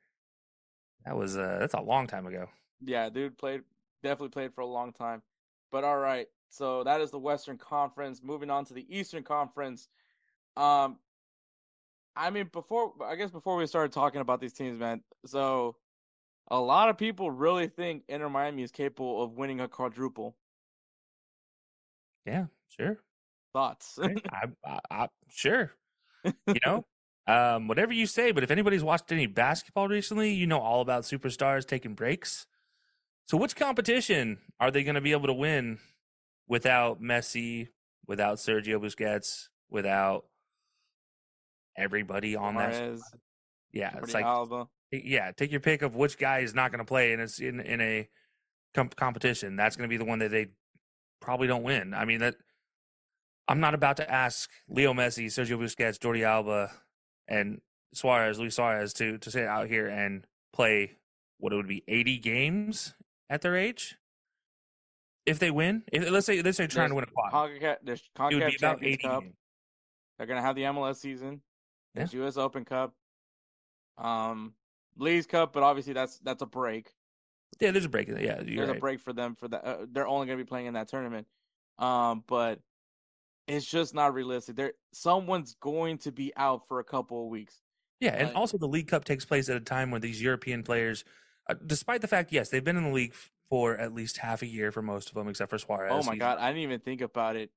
That 1.05 1.17
was 1.17 1.37
uh, 1.37 1.59
that's 1.61 1.75
a 1.75 1.81
long 1.81 2.07
time 2.07 2.27
ago. 2.27 2.49
Yeah, 2.85 3.09
dude 3.11 3.37
played 3.39 3.63
definitely 4.03 4.29
played 4.29 4.55
for 4.55 4.61
a 4.63 4.67
long 4.67 4.93
time. 4.93 5.23
But 5.71 5.85
all 5.85 5.99
right, 5.99 6.29
so 6.51 6.85
that 6.85 7.01
is 7.01 7.11
the 7.11 7.19
Western 7.19 7.59
Conference. 7.59 8.23
Moving 8.23 8.51
on 8.51 8.65
to 8.67 8.75
the 8.75 8.87
Eastern 8.89 9.23
Conference. 9.23 9.89
Um, 10.57 10.99
I 12.17 12.31
mean, 12.31 12.49
before 12.53 12.93
I 13.05 13.17
guess 13.17 13.31
before 13.31 13.57
we 13.57 13.67
started 13.67 13.93
talking 13.93 14.21
about 14.21 14.41
these 14.41 14.53
teams, 14.53 14.79
man. 14.79 15.03
So, 15.27 15.77
a 16.49 16.61
lot 16.61 16.89
of 16.89 16.97
people 16.97 17.31
really 17.31 17.67
think 17.67 18.05
Inter 18.09 18.29
Miami 18.29 18.63
is 18.63 18.71
capable 18.71 19.23
of 19.23 19.33
winning 19.33 19.61
a 19.61 19.69
quadruple. 19.69 20.37
Yeah, 22.25 22.47
sure. 22.69 22.99
Thoughts? 23.53 23.99
I, 24.03 24.15
I, 24.65 24.79
I, 24.91 25.09
sure. 25.31 25.73
You 26.25 26.59
know, 26.65 26.85
um, 27.27 27.69
whatever 27.69 27.93
you 27.93 28.07
say. 28.07 28.33
But 28.33 28.45
if 28.45 28.51
anybody's 28.51 28.85
watched 28.85 29.11
any 29.13 29.27
basketball 29.27 29.89
recently, 29.89 30.33
you 30.33 30.47
know 30.47 30.61
all 30.61 30.81
about 30.81 31.05
superstars 31.05 31.67
taking 31.67 31.95
breaks. 31.95 32.47
So, 33.27 33.37
which 33.37 33.57
competition 33.57 34.39
are 34.61 34.71
they 34.71 34.85
going 34.85 34.97
to 34.97 35.01
be 35.01 35.13
able 35.13 35.29
to 35.29 35.33
win 35.35 35.79
without 36.47 37.01
Messi, 37.01 37.69
without 38.07 38.37
Sergio 38.37 38.79
Busquets, 38.79 39.49
without 39.71 40.27
everybody 41.77 42.37
on 42.37 42.57
that? 42.57 42.99
Yeah, 43.73 43.97
it's 44.03 44.15
like 44.15 44.25
Alba. 44.25 44.69
yeah, 44.93 45.33
take 45.33 45.51
your 45.51 45.61
pick 45.61 45.83
of 45.83 45.97
which 45.97 46.19
guy 46.19 46.41
is 46.41 46.55
not 46.55 46.71
going 46.71 46.79
to 46.79 46.85
play, 46.85 47.13
and 47.13 47.23
it's 47.23 47.41
in 47.41 47.61
in 47.61 47.81
a 47.81 48.09
comp- 48.75 48.97
competition. 48.97 49.57
That's 49.57 49.77
going 49.77 49.89
to 49.89 49.93
be 49.93 49.97
the 49.97 50.05
one 50.05 50.19
that 50.19 50.31
they 50.31 50.49
probably 51.21 51.49
don't 51.49 51.63
win. 51.63 51.95
I 51.95 52.05
mean 52.05 52.21
that. 52.21 52.37
I'm 53.47 53.61
not 53.61 53.75
about 53.75 53.99
to 53.99 54.11
ask 54.11 54.49
Leo 54.69 54.95
Messi, 54.95 55.27
Sergio 55.27 55.59
Busquets, 55.59 55.99
Jordi 55.99 56.25
Alba, 56.25 56.71
and 57.29 57.61
Suarez, 57.93 58.39
Luis 58.39 58.57
Suarez 58.57 58.93
to 58.95 59.19
to 59.19 59.31
sit 59.31 59.47
out 59.47 59.69
here 59.69 59.89
and 59.89 60.27
play 60.53 60.97
what 61.39 61.53
it 61.53 61.57
would 61.57 61.69
be 61.69 61.83
80 61.89 62.19
games 62.19 62.95
at 63.29 63.43
their 63.43 63.57
age. 63.57 63.97
If 65.27 65.39
they 65.39 65.51
win, 65.51 65.83
if, 65.91 66.11
let's 66.11 66.27
say 66.27 66.43
let's 66.43 66.57
say 66.57 66.67
trying 66.67 66.91
to 66.91 66.95
win 66.95 67.05
a 67.05 67.07
quad, 67.07 67.33
CONCACAF, 67.33 67.77
there's 67.83 68.03
CONCACAF 68.17 68.59
Champions 68.59 68.97
Cup. 68.99 69.23
Games. 69.23 69.35
They're 70.19 70.27
gonna 70.27 70.43
have 70.43 70.57
the 70.57 70.63
MLS 70.63 70.97
season. 70.97 71.41
Yeah. 71.95 72.07
U.S. 72.13 72.37
Open 72.37 72.65
Cup, 72.65 72.93
um, 73.99 74.53
Leagues 74.99 75.27
Cup, 75.27 75.53
but 75.53 75.63
obviously 75.63 75.93
that's 75.93 76.19
that's 76.19 76.43
a 76.43 76.47
break. 76.47 76.93
Yeah, 77.61 77.71
there's 77.71 77.85
a 77.85 77.89
break. 77.89 78.09
Yeah, 78.09 78.41
there's 78.43 78.69
right. 78.69 78.77
a 78.77 78.81
break 78.81 79.01
for 79.01 79.13
them 79.13 79.35
for 79.35 79.49
that. 79.49 79.65
Uh, 79.65 79.87
they're 79.91 80.07
only 80.07 80.27
gonna 80.27 80.37
be 80.37 80.45
playing 80.45 80.67
in 80.67 80.75
that 80.75 80.89
tournament. 80.89 81.27
Um, 81.79 82.23
but 82.27 82.61
it's 83.47 83.67
just 83.67 83.95
not 83.95 84.15
realistic. 84.15 84.57
There, 84.57 84.73
someone's 84.93 85.55
going 85.61 85.99
to 85.99 86.13
be 86.13 86.33
out 86.37 86.67
for 86.69 86.81
a 86.81 86.85
couple 86.85 87.25
of 87.25 87.29
weeks. 87.31 87.61
Yeah, 88.01 88.15
and 88.15 88.29
Like- 88.29 88.37
also 88.37 88.59
the 88.59 88.69
League 88.69 88.89
Cup 88.89 89.05
takes 89.05 89.25
place 89.25 89.49
at 89.49 89.57
a 89.57 89.61
time 89.61 89.91
when 89.91 90.01
these 90.01 90.21
European 90.21 90.63
players, 90.63 91.05
uh, 91.49 91.55
despite 91.67 92.01
the 92.01 92.09
fact, 92.09 92.33
yes, 92.33 92.49
they've 92.49 92.65
been 92.65 92.77
in 92.77 92.85
the 92.85 92.91
league 92.91 93.15
for 93.49 93.77
at 93.77 93.95
least 93.95 94.19
half 94.19 94.43
a 94.43 94.47
year 94.47 94.73
for 94.73 94.83
most 94.83 95.09
of 95.09 95.15
them, 95.15 95.29
except 95.29 95.51
for 95.51 95.59
Suarez. 95.59 95.93
Oh 95.95 96.03
my 96.03 96.17
god, 96.17 96.39
I 96.39 96.49
didn't 96.49 96.63
even 96.63 96.81
think 96.81 97.01
about 97.03 97.37
it. 97.37 97.51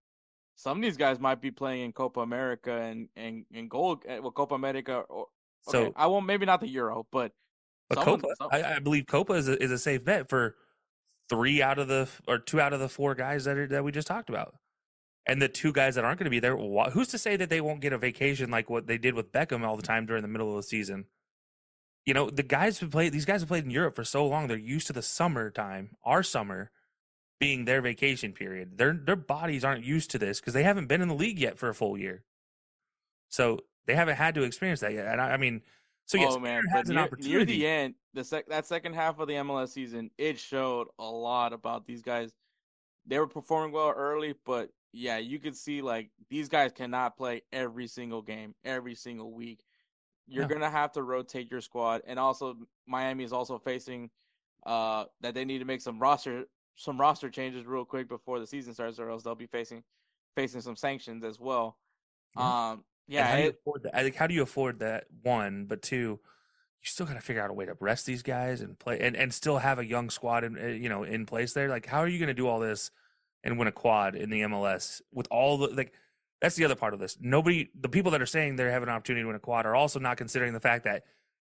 Some 0.55 0.77
of 0.77 0.81
these 0.83 0.97
guys 0.97 1.19
might 1.19 1.39
be 1.41 1.51
playing 1.51 1.85
in 1.85 1.93
Copa 1.93 2.19
America 2.21 2.73
and 2.73 3.09
and, 3.15 3.45
and 3.53 3.69
gold 3.69 4.03
eh, 4.07 4.19
well 4.19 4.31
Copa 4.31 4.55
America 4.55 4.97
or 5.07 5.27
okay, 5.67 5.85
So, 5.87 5.93
I 5.95 6.07
won't 6.07 6.25
maybe 6.25 6.45
not 6.45 6.59
the 6.61 6.67
Euro, 6.69 7.07
but 7.11 7.31
but 7.89 7.99
someone- 7.99 8.21
Copa, 8.21 8.35
some- 8.37 8.49
I, 8.51 8.75
I 8.75 8.79
believe 8.79 9.05
Copa 9.07 9.33
is 9.33 9.47
a, 9.47 9.61
is 9.63 9.71
a 9.71 9.77
safe 9.77 10.03
bet 10.03 10.29
for 10.29 10.55
three 11.29 11.61
out 11.61 11.79
of 11.79 11.87
the 11.87 12.07
or 12.27 12.37
two 12.39 12.59
out 12.59 12.73
of 12.73 12.79
the 12.79 12.89
four 12.89 13.15
guys 13.15 13.45
that 13.45 13.57
are, 13.57 13.67
that 13.67 13.83
we 13.83 13.91
just 13.91 14.07
talked 14.07 14.29
about, 14.29 14.55
and 15.27 15.41
the 15.41 15.49
two 15.49 15.73
guys 15.73 15.95
that 15.95 16.05
aren't 16.05 16.19
going 16.19 16.25
to 16.25 16.29
be 16.31 16.39
there. 16.39 16.55
wh- 16.57 16.91
Who's 16.91 17.09
to 17.09 17.17
say 17.17 17.35
that 17.35 17.49
they 17.49 17.61
won't 17.61 17.81
get 17.81 17.93
a 17.93 17.97
vacation 17.97 18.49
like 18.49 18.69
what 18.69 18.87
they 18.87 18.97
did 18.97 19.13
with 19.13 19.31
Beckham 19.31 19.63
all 19.65 19.75
the 19.75 19.83
time 19.83 20.05
during 20.05 20.21
the 20.21 20.27
middle 20.27 20.49
of 20.49 20.55
the 20.55 20.63
season? 20.63 21.05
You 22.05 22.13
know, 22.13 22.29
the 22.29 22.43
guys 22.43 22.79
who 22.79 22.87
played 22.87 23.11
these 23.11 23.25
guys 23.25 23.41
have 23.41 23.49
played 23.49 23.65
in 23.65 23.69
Europe 23.71 23.95
for 23.95 24.05
so 24.05 24.25
long; 24.25 24.47
they're 24.47 24.57
used 24.57 24.87
to 24.87 24.93
the 24.93 25.01
summertime, 25.01 25.91
our 26.05 26.23
summer, 26.23 26.71
being 27.39 27.65
their 27.65 27.81
vacation 27.81 28.31
period. 28.31 28.77
Their 28.77 28.93
their 28.93 29.17
bodies 29.17 29.65
aren't 29.65 29.83
used 29.83 30.09
to 30.11 30.17
this 30.17 30.39
because 30.39 30.53
they 30.53 30.63
haven't 30.63 30.87
been 30.87 31.01
in 31.01 31.09
the 31.09 31.13
league 31.13 31.37
yet 31.37 31.57
for 31.57 31.67
a 31.67 31.75
full 31.75 31.97
year, 31.97 32.23
so 33.27 33.59
they 33.87 33.95
haven't 33.95 34.15
had 34.15 34.35
to 34.35 34.43
experience 34.43 34.79
that 34.79 34.93
yet. 34.93 35.07
And 35.07 35.19
I, 35.19 35.31
I 35.31 35.37
mean, 35.37 35.61
so 36.05 36.17
yes, 36.17 36.33
oh 36.33 36.39
man, 36.39 36.53
Aaron 36.53 36.65
but 36.73 36.87
an 36.87 36.95
near, 36.95 37.03
opportunity. 37.03 37.35
near 37.35 37.45
the 37.45 37.67
end, 37.67 37.95
the 38.13 38.23
sec- 38.23 38.47
that 38.47 38.65
second 38.65 38.93
half 38.93 39.19
of 39.19 39.27
the 39.27 39.33
MLS 39.35 39.69
season, 39.69 40.09
it 40.17 40.39
showed 40.39 40.87
a 40.99 41.05
lot 41.05 41.51
about 41.51 41.85
these 41.85 42.01
guys. 42.01 42.31
They 43.05 43.19
were 43.19 43.27
performing 43.27 43.73
well 43.73 43.89
early, 43.89 44.33
but 44.45 44.69
yeah, 44.91 45.17
you 45.17 45.39
could 45.39 45.55
see 45.55 45.81
like 45.81 46.09
these 46.29 46.49
guys 46.49 46.71
cannot 46.71 47.17
play 47.17 47.43
every 47.51 47.87
single 47.87 48.21
game, 48.21 48.55
every 48.63 48.95
single 48.95 49.31
week. 49.31 49.63
You're 50.27 50.47
No. 50.47 50.55
gonna 50.55 50.69
have 50.69 50.91
to 50.93 51.03
rotate 51.03 51.49
your 51.51 51.61
squad, 51.61 52.01
and 52.05 52.19
also 52.19 52.55
Miami 52.85 53.23
is 53.23 53.33
also 53.33 53.57
facing 53.57 54.09
uh 54.65 55.05
that 55.21 55.33
they 55.33 55.45
need 55.45 55.59
to 55.59 55.65
make 55.65 55.81
some 55.81 55.99
roster 55.99 56.45
some 56.75 56.99
roster 56.99 57.29
changes 57.29 57.65
real 57.65 57.85
quick 57.85 58.07
before 58.09 58.39
the 58.39 58.47
season 58.47 58.73
starts, 58.73 58.99
or 58.99 59.09
else 59.09 59.23
they'll 59.23 59.35
be 59.35 59.47
facing 59.47 59.83
facing 60.35 60.61
some 60.61 60.75
sanctions 60.75 61.23
as 61.23 61.39
well. 61.39 61.77
Yeah. 62.35 62.69
Um, 62.71 62.73
And 62.73 62.83
yeah, 63.07 63.27
how 63.27 63.35
do 63.37 63.41
you 63.43 63.47
it- 63.49 63.59
afford 63.61 63.83
that? 63.83 64.15
How 64.15 64.27
do 64.27 64.33
you 64.33 64.41
afford 64.43 64.79
that? 64.79 65.05
One, 65.23 65.65
but 65.65 65.81
two, 65.81 66.19
you 66.81 66.83
still 66.83 67.05
got 67.05 67.13
to 67.15 67.21
figure 67.21 67.41
out 67.41 67.49
a 67.49 67.53
way 67.53 67.65
to 67.65 67.75
rest 67.79 68.05
these 68.05 68.21
guys 68.21 68.61
and 68.61 68.77
play 68.77 68.99
and, 68.99 69.15
and 69.15 69.33
still 69.33 69.59
have 69.59 69.79
a 69.79 69.85
young 69.85 70.09
squad 70.09 70.43
in 70.43 70.57
uh, 70.59 70.67
you 70.67 70.89
know 70.89 71.03
in 71.03 71.25
place 71.25 71.53
there. 71.53 71.69
Like, 71.69 71.85
how 71.87 71.99
are 71.99 72.07
you 72.07 72.19
going 72.19 72.27
to 72.27 72.33
do 72.33 72.47
all 72.47 72.59
this 72.59 72.91
and 73.47 73.57
win 73.57 73.67
a 73.67 73.71
quad 73.71 74.15
in 74.15 74.29
the 74.29 74.41
MLS 74.41 75.01
with 75.11 75.27
all 75.31 75.57
the 75.57 75.69
like? 75.69 75.93
That's 76.39 76.55
the 76.55 76.65
other 76.65 76.75
part 76.75 76.93
of 76.93 76.99
this. 76.99 77.17
Nobody, 77.19 77.69
the 77.73 77.89
people 77.89 78.11
that 78.11 78.21
are 78.21 78.27
saying 78.27 78.57
they 78.57 78.69
have 78.69 78.83
an 78.83 78.89
opportunity 78.89 79.23
to 79.23 79.27
win 79.27 79.35
a 79.35 79.39
quad 79.39 79.65
are 79.65 79.75
also 79.75 79.99
not 79.99 80.17
considering 80.17 80.53
the 80.53 80.59
fact 80.59 80.83
that 80.83 81.03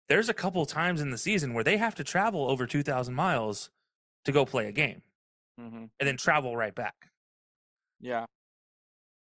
there's 0.08 0.30
a 0.30 0.34
couple 0.34 0.64
times 0.64 1.02
in 1.02 1.10
the 1.10 1.18
season 1.18 1.52
where 1.52 1.62
they 1.64 1.76
have 1.76 1.94
to 1.96 2.04
travel 2.04 2.50
over 2.50 2.66
two 2.66 2.82
thousand 2.82 3.14
miles 3.14 3.68
to 4.24 4.32
go 4.32 4.46
play 4.46 4.66
a 4.66 4.72
game 4.72 5.02
mhm. 5.60 5.90
and 6.00 6.08
then 6.08 6.16
travel 6.16 6.56
right 6.56 6.74
back. 6.74 7.10
Yeah. 8.00 8.24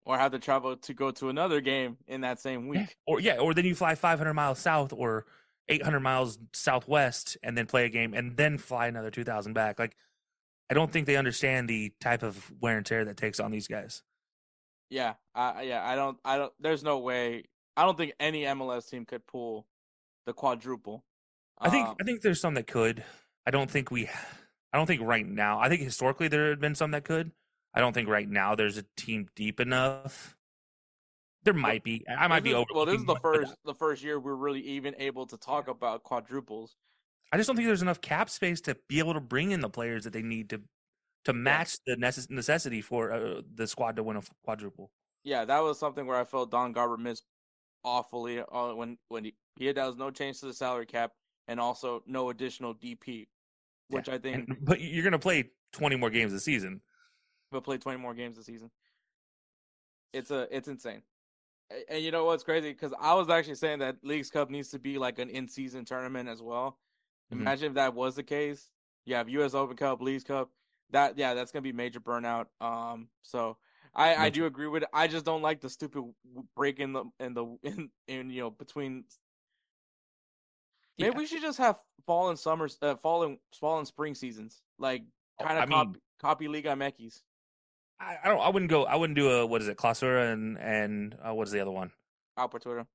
Or 0.06 0.18
have 0.18 0.32
to 0.32 0.40
travel 0.40 0.78
to 0.78 0.94
go 0.94 1.12
to 1.12 1.30
another 1.30 1.60
game 1.60 1.98
in 2.08 2.22
that 2.22 2.40
same 2.40 2.72
Yeah. 2.74 2.82
week. 2.82 2.96
Or 3.08 3.20
yeah, 3.20 3.38
or 3.40 3.54
then 3.54 3.66
you 3.66 3.76
fly 3.76 3.96
500 3.96 4.34
miles 4.34 4.60
south 4.60 4.94
or 4.94 5.26
800 5.70 6.00
miles 6.00 6.40
southwest 6.54 7.38
and 7.44 7.58
then 7.58 7.66
play 7.66 7.86
a 7.86 7.90
game 7.90 8.14
and 8.14 8.38
then 8.38 8.58
fly 8.58 8.88
another 8.88 9.12
2,000 9.12 9.54
back. 9.54 9.80
Like, 9.80 9.98
I 10.70 10.74
don't 10.74 10.92
think 10.92 11.08
they 11.08 11.16
understand 11.16 11.70
the 11.70 11.94
type 12.02 12.24
of 12.24 12.52
wear 12.60 12.78
and 12.78 12.86
tear 12.86 13.06
that 13.06 13.18
takes 13.18 13.40
on 13.40 13.52
these 13.52 13.68
guys. 13.68 14.04
Yeah. 14.90 15.14
I 15.36 15.64
yeah, 15.64 15.86
I 15.86 15.96
don't 15.96 16.18
I 16.24 16.38
don't 16.38 16.54
there's 16.60 16.84
no 16.84 17.00
way 17.00 17.46
I 17.78 17.84
don't 17.84 17.96
think 17.98 18.14
any 18.20 18.44
MLS 18.44 18.90
team 18.90 19.06
could 19.06 19.26
pull 19.28 19.68
the 20.26 20.34
quadruple. 20.34 21.06
I 21.60 21.70
think 21.70 21.88
Um, 21.88 21.96
I 22.02 22.04
think 22.04 22.22
there's 22.22 22.42
some 22.42 22.56
that 22.56 22.68
could. 22.68 23.04
I 23.46 23.52
don't 23.52 23.70
think 23.70 23.92
we. 23.92 24.08
I 24.74 24.78
don't 24.78 24.88
think 24.88 25.02
right 25.02 25.26
now. 25.26 25.60
I 25.60 25.70
think 25.70 25.82
historically 25.82 26.28
there 26.28 26.50
had 26.50 26.60
been 26.60 26.76
some 26.76 26.92
that 26.92 27.06
could. 27.06 27.32
I 27.74 27.80
don't 27.80 27.94
think 27.94 28.10
right 28.10 28.28
now 28.28 28.56
there's 28.56 28.78
a 28.78 28.86
team 28.96 29.30
deep 29.36 29.60
enough. 29.60 30.36
There 31.44 31.54
might 31.54 31.84
be. 31.84 32.04
I 32.10 32.28
might 32.28 32.44
be 32.44 32.54
over. 32.54 32.68
Well, 32.74 32.86
this 32.86 33.00
is 33.00 33.06
the 33.06 33.16
first 33.16 33.56
the 33.64 33.76
first 33.76 34.04
year 34.04 34.20
we're 34.20 34.36
really 34.36 34.62
even 34.62 34.96
able 34.98 35.28
to 35.28 35.38
talk 35.38 35.68
about 35.68 36.04
quadruples. 36.04 36.76
I 37.32 37.38
just 37.38 37.48
don't 37.48 37.56
think 37.56 37.68
there's 37.68 37.82
enough 37.82 38.02
cap 38.02 38.30
space 38.30 38.62
to 38.62 38.78
be 38.88 39.00
able 39.00 39.14
to 39.14 39.20
bring 39.20 39.52
in 39.52 39.62
the 39.62 39.70
players 39.70 40.04
that 40.06 40.14
they 40.14 40.22
need 40.22 40.50
to 40.52 40.62
to 41.26 41.34
match 41.34 41.78
the 41.86 41.96
necess- 41.98 42.30
necessity 42.30 42.82
for 42.82 43.12
uh, 43.12 43.42
the 43.54 43.68
squad 43.68 43.98
to 43.98 44.04
win 44.04 44.16
a 44.16 44.22
quadruple. 44.46 44.92
Yeah, 45.24 45.44
that 45.44 45.60
was 45.60 45.78
something 45.78 46.06
where 46.08 46.18
I 46.18 46.24
felt 46.24 46.52
Don 46.52 46.72
Garber 46.72 46.96
missed 46.96 47.24
awfully 47.84 48.40
uh, 48.40 48.74
when 48.74 48.98
when 49.10 49.26
he, 49.26 49.36
he 49.58 49.66
had 49.66 49.76
that 49.76 49.88
was 49.88 49.98
no 49.98 50.10
change 50.10 50.40
to 50.40 50.46
the 50.46 50.54
salary 50.54 50.86
cap 50.86 51.12
and 51.50 51.60
also 51.60 52.02
no 52.08 52.30
additional 52.30 52.74
DP, 52.74 53.28
which 53.90 54.08
Yeah. 54.08 54.16
I 54.16 54.18
think 54.20 54.36
And, 54.50 54.58
but 54.62 54.80
you're 54.80 55.04
going 55.04 55.12
to 55.12 55.20
play 55.20 55.52
20 55.74 55.96
more 55.98 56.10
games 56.10 56.32
this 56.32 56.46
season. 56.46 56.82
but 57.52 57.64
play 57.64 57.78
20 57.78 58.00
more 58.00 58.14
games 58.14 58.38
this 58.38 58.46
season. 58.46 58.72
It's 60.14 60.32
a 60.32 60.48
it's 60.56 60.68
insane. 60.68 61.04
And 61.90 62.02
you 62.02 62.12
know 62.12 62.24
what's 62.24 62.44
crazy? 62.44 62.72
Because 62.72 62.94
I 63.00 63.14
was 63.14 63.30
actually 63.30 63.56
saying 63.56 63.80
that 63.80 63.98
Leagues 64.02 64.30
Cup 64.30 64.50
needs 64.50 64.70
to 64.70 64.80
be 64.80 64.98
like 64.98 65.20
an 65.20 65.30
in-season 65.30 65.84
tournament 65.84 66.30
as 66.30 66.42
well. 66.42 66.78
Mhm. 67.32 67.42
Imagine 67.42 67.68
if 67.70 67.74
that 67.76 67.94
was 67.94 68.16
the 68.16 68.24
case. 68.24 68.70
You 69.06 69.16
have 69.16 69.30
U.S. 69.30 69.54
Open 69.54 69.76
Cup, 69.78 70.02
Leagues 70.02 70.24
Cup. 70.24 70.50
That 70.92 71.18
yeah, 71.18 71.34
that's 71.34 71.52
gonna 71.52 71.62
be 71.64 71.74
major 71.74 72.00
burnout. 72.00 72.46
Um, 72.62 73.10
so 73.24 73.58
I 73.94 74.16
I 74.16 74.30
do 74.30 74.46
agree 74.46 74.68
with 74.68 74.84
it. 74.84 74.90
I 74.94 75.08
just 75.08 75.26
don't 75.26 75.42
like 75.42 75.60
the 75.62 75.70
stupid 75.70 76.04
break 76.56 76.80
in 76.80 76.94
the 76.94 77.06
in 77.20 77.34
the 77.34 77.46
in, 77.64 77.90
in 78.08 78.30
you 78.30 78.42
know 78.42 78.50
between. 78.50 79.04
Maybe 80.98 81.12
Yeah. 81.12 81.18
we 81.18 81.28
should 81.28 81.42
just 81.42 81.58
have 81.60 81.78
fall 82.06 82.30
and 82.30 82.40
summer, 82.40 82.68
uh, 82.82 82.96
fall 82.96 83.24
and 83.24 83.38
fall 83.60 83.78
and 83.78 83.88
spring 83.88 84.16
seasons, 84.16 84.62
like 84.80 85.04
Oh, 85.40 85.46
kind 85.46 85.60
of 85.60 85.70
mean- 85.70 85.78
copy, 85.78 86.00
copy 86.20 86.48
Liga 86.48 86.70
MX. 86.70 87.22
I, 88.00 88.18
I 88.24 88.28
don't. 88.30 88.40
I 88.40 88.50
wouldn't 88.50 88.70
go. 88.72 88.86
I 88.86 88.96
wouldn't 88.96 89.16
do 89.18 89.30
a 89.30 89.46
what 89.46 89.62
is 89.62 89.68
it, 89.68 89.78
Clausura 89.78 90.32
and 90.32 90.58
and 90.60 91.16
uh, 91.28 91.34
what 91.34 91.48
is 91.48 91.52
the 91.52 91.60
other 91.60 91.72
one? 91.72 91.92
Apertura. 92.38 92.86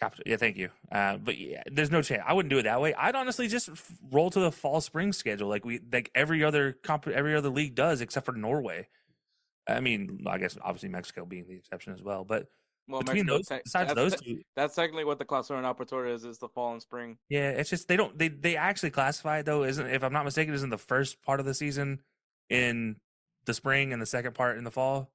Cap- 0.00 0.14
Yeah, 0.24 0.36
thank 0.36 0.56
you. 0.56 0.70
Uh, 0.92 1.16
but 1.16 1.38
yeah, 1.38 1.62
there's 1.70 1.90
no 1.90 2.02
chance. 2.02 2.22
I 2.26 2.32
wouldn't 2.32 2.50
do 2.50 2.58
it 2.58 2.62
that 2.64 2.80
way. 2.80 2.94
I'd 2.94 3.16
honestly 3.16 3.48
just 3.48 3.68
f- 3.68 3.92
roll 4.12 4.30
to 4.30 4.40
the 4.40 4.52
fall 4.52 4.80
spring 4.80 5.12
schedule, 5.12 5.48
like 5.48 5.64
we 5.64 5.80
like 5.92 6.10
every 6.14 6.44
other 6.44 6.72
comp, 6.84 7.08
every 7.08 7.34
other 7.34 7.48
league 7.48 7.74
does, 7.74 8.00
except 8.00 8.24
for 8.26 8.32
Norway. 8.32 8.88
I 9.68 9.80
mean, 9.80 10.24
I 10.26 10.38
guess 10.38 10.56
obviously 10.62 10.88
Mexico 10.88 11.24
being 11.26 11.46
the 11.48 11.56
exception 11.56 11.92
as 11.92 12.02
well. 12.02 12.24
But 12.24 12.46
Well, 12.86 13.00
between 13.02 13.26
Mexico 13.26 13.36
those, 13.38 13.46
te- 13.48 13.60
besides 13.64 13.94
that's, 13.94 14.12
those 14.12 14.20
two, 14.20 14.40
that's 14.56 14.74
technically 14.76 15.04
what 15.04 15.18
the 15.18 15.24
Clausura 15.24 15.58
and 15.58 15.66
Apertura 15.66 16.14
is, 16.14 16.24
is 16.24 16.38
the 16.38 16.48
fall 16.48 16.72
and 16.72 16.80
spring. 16.80 17.18
yeah, 17.28 17.50
it's 17.50 17.68
just 17.68 17.88
they 17.88 17.96
don't 17.96 18.16
they 18.16 18.28
they 18.28 18.56
actually 18.56 18.90
classify 18.90 19.38
it 19.40 19.46
though. 19.46 19.64
Isn't 19.64 19.86
if 19.88 20.04
I'm 20.04 20.12
not 20.12 20.24
mistaken, 20.24 20.54
isn't 20.54 20.70
the 20.70 20.78
first 20.78 21.20
part 21.22 21.40
of 21.40 21.46
the 21.46 21.54
season 21.54 22.00
in 22.48 22.96
the 23.46 23.52
spring 23.54 23.92
and 23.92 24.00
the 24.00 24.06
second 24.06 24.34
part 24.34 24.58
in 24.58 24.64
the 24.64 24.70
fall? 24.70 25.10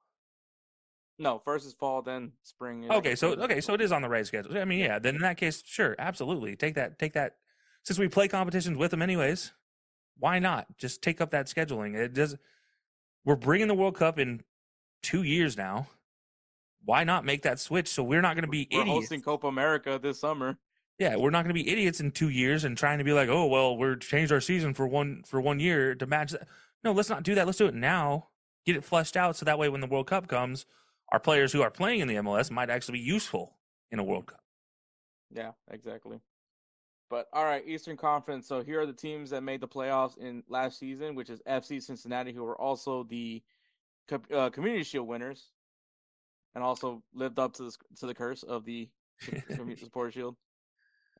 No, 1.24 1.40
first 1.40 1.66
is 1.66 1.74
fall, 1.74 2.02
then 2.02 2.34
spring. 2.44 2.92
Okay, 2.92 3.16
so 3.16 3.32
okay, 3.32 3.62
so 3.62 3.74
it 3.74 3.82
is 3.82 3.94
on 3.94 4.02
the 4.02 4.10
right 4.10 4.28
schedule. 4.28 4.58
I 4.58 4.66
mean, 4.66 4.80
yeah. 4.80 5.00
Then 5.00 5.16
in 5.16 5.22
that 5.22 5.38
case, 5.38 5.64
sure, 5.66 5.96
absolutely, 5.98 6.58
take 6.58 6.76
that, 6.76 7.00
take 7.00 7.14
that. 7.14 7.38
Since 7.84 7.98
we 7.98 8.10
play 8.10 8.28
competitions 8.28 8.78
with 8.78 8.92
them 8.92 9.02
anyways, 9.02 9.54
why 10.20 10.40
not 10.40 10.78
just 10.78 11.02
take 11.02 11.22
up 11.22 11.32
that 11.32 11.48
scheduling? 11.48 11.96
It 11.96 12.14
does. 12.14 12.36
We're 13.24 13.38
bringing 13.38 13.70
the 13.70 13.74
World 13.74 13.96
Cup 13.96 14.20
in 14.20 14.42
two 15.02 15.24
years 15.24 15.56
now. 15.56 15.88
Why 16.84 17.06
not 17.06 17.24
make 17.24 17.44
that 17.44 17.60
switch? 17.62 17.88
So 17.88 18.04
we're 18.04 18.22
not 18.22 18.36
going 18.36 18.44
to 18.44 18.52
be 18.52 18.68
we're 18.70 18.82
idiots. 18.82 19.00
hosting 19.00 19.22
Copa 19.22 19.48
America 19.48 19.98
this 20.02 20.20
summer. 20.20 20.58
Yeah, 21.00 21.16
we're 21.16 21.30
not 21.30 21.44
going 21.44 21.56
to 21.56 21.64
be 21.64 21.70
idiots 21.70 22.02
in 22.02 22.12
two 22.12 22.30
years 22.30 22.66
and 22.66 22.78
trying 22.78 22.98
to 22.98 23.06
be 23.06 23.14
like, 23.14 23.30
oh 23.30 23.46
well, 23.46 23.78
we're 23.78 23.96
changed 23.96 24.34
our 24.34 24.42
season 24.42 24.74
for 24.74 24.86
one 24.86 25.24
for 25.26 25.40
one 25.40 25.62
year 25.62 25.96
to 25.96 26.06
match 26.06 26.32
that. 26.32 26.48
No, 26.84 26.92
let's 26.92 27.10
not 27.10 27.24
do 27.24 27.34
that. 27.36 27.46
Let's 27.46 27.58
do 27.58 27.68
it 27.68 27.74
now. 27.74 28.28
Get 28.66 28.76
it 28.76 28.84
fleshed 28.84 29.16
out 29.16 29.38
so 29.38 29.46
that 29.46 29.58
way 29.58 29.70
when 29.70 29.82
the 29.82 29.88
World 29.88 30.08
Cup 30.08 30.28
comes, 30.28 30.66
our 31.14 31.20
players 31.20 31.54
who 31.54 31.62
are 31.62 31.70
playing 31.70 32.00
in 32.00 32.08
the 32.08 32.16
MLS 32.16 32.50
might 32.50 32.72
actually 32.72 32.98
be 32.98 33.06
useful 33.06 33.56
in 33.92 34.00
a 34.00 34.04
World 34.04 34.26
Cup. 34.26 34.42
Yeah, 35.32 35.52
exactly. 35.70 36.20
But 37.10 37.28
all 37.32 37.46
right, 37.46 37.64
Eastern 37.68 37.96
Conference. 37.96 38.48
So 38.48 38.64
here 38.64 38.82
are 38.82 38.88
the 38.88 38.94
teams 38.94 39.30
that 39.30 39.44
made 39.44 39.62
the 39.62 39.68
playoffs 39.68 40.18
in 40.18 40.42
last 40.50 40.80
season, 40.80 41.14
which 41.14 41.30
is 41.30 41.40
FC 41.48 41.82
Cincinnati, 41.82 42.34
who 42.34 42.44
were 42.44 42.60
also 42.60 43.04
the 43.04 43.44
uh, 44.34 44.50
Community 44.50 44.84
Shield 44.84 45.08
winners, 45.08 45.52
and 46.56 46.64
also 46.64 47.04
lived 47.14 47.38
up 47.38 47.54
to 47.54 47.64
the 47.66 47.78
to 48.00 48.08
the 48.08 48.16
curse 48.16 48.42
of 48.42 48.66
the 48.66 48.90
Community 49.48 49.84
Support 49.84 50.14
Shield. 50.14 50.36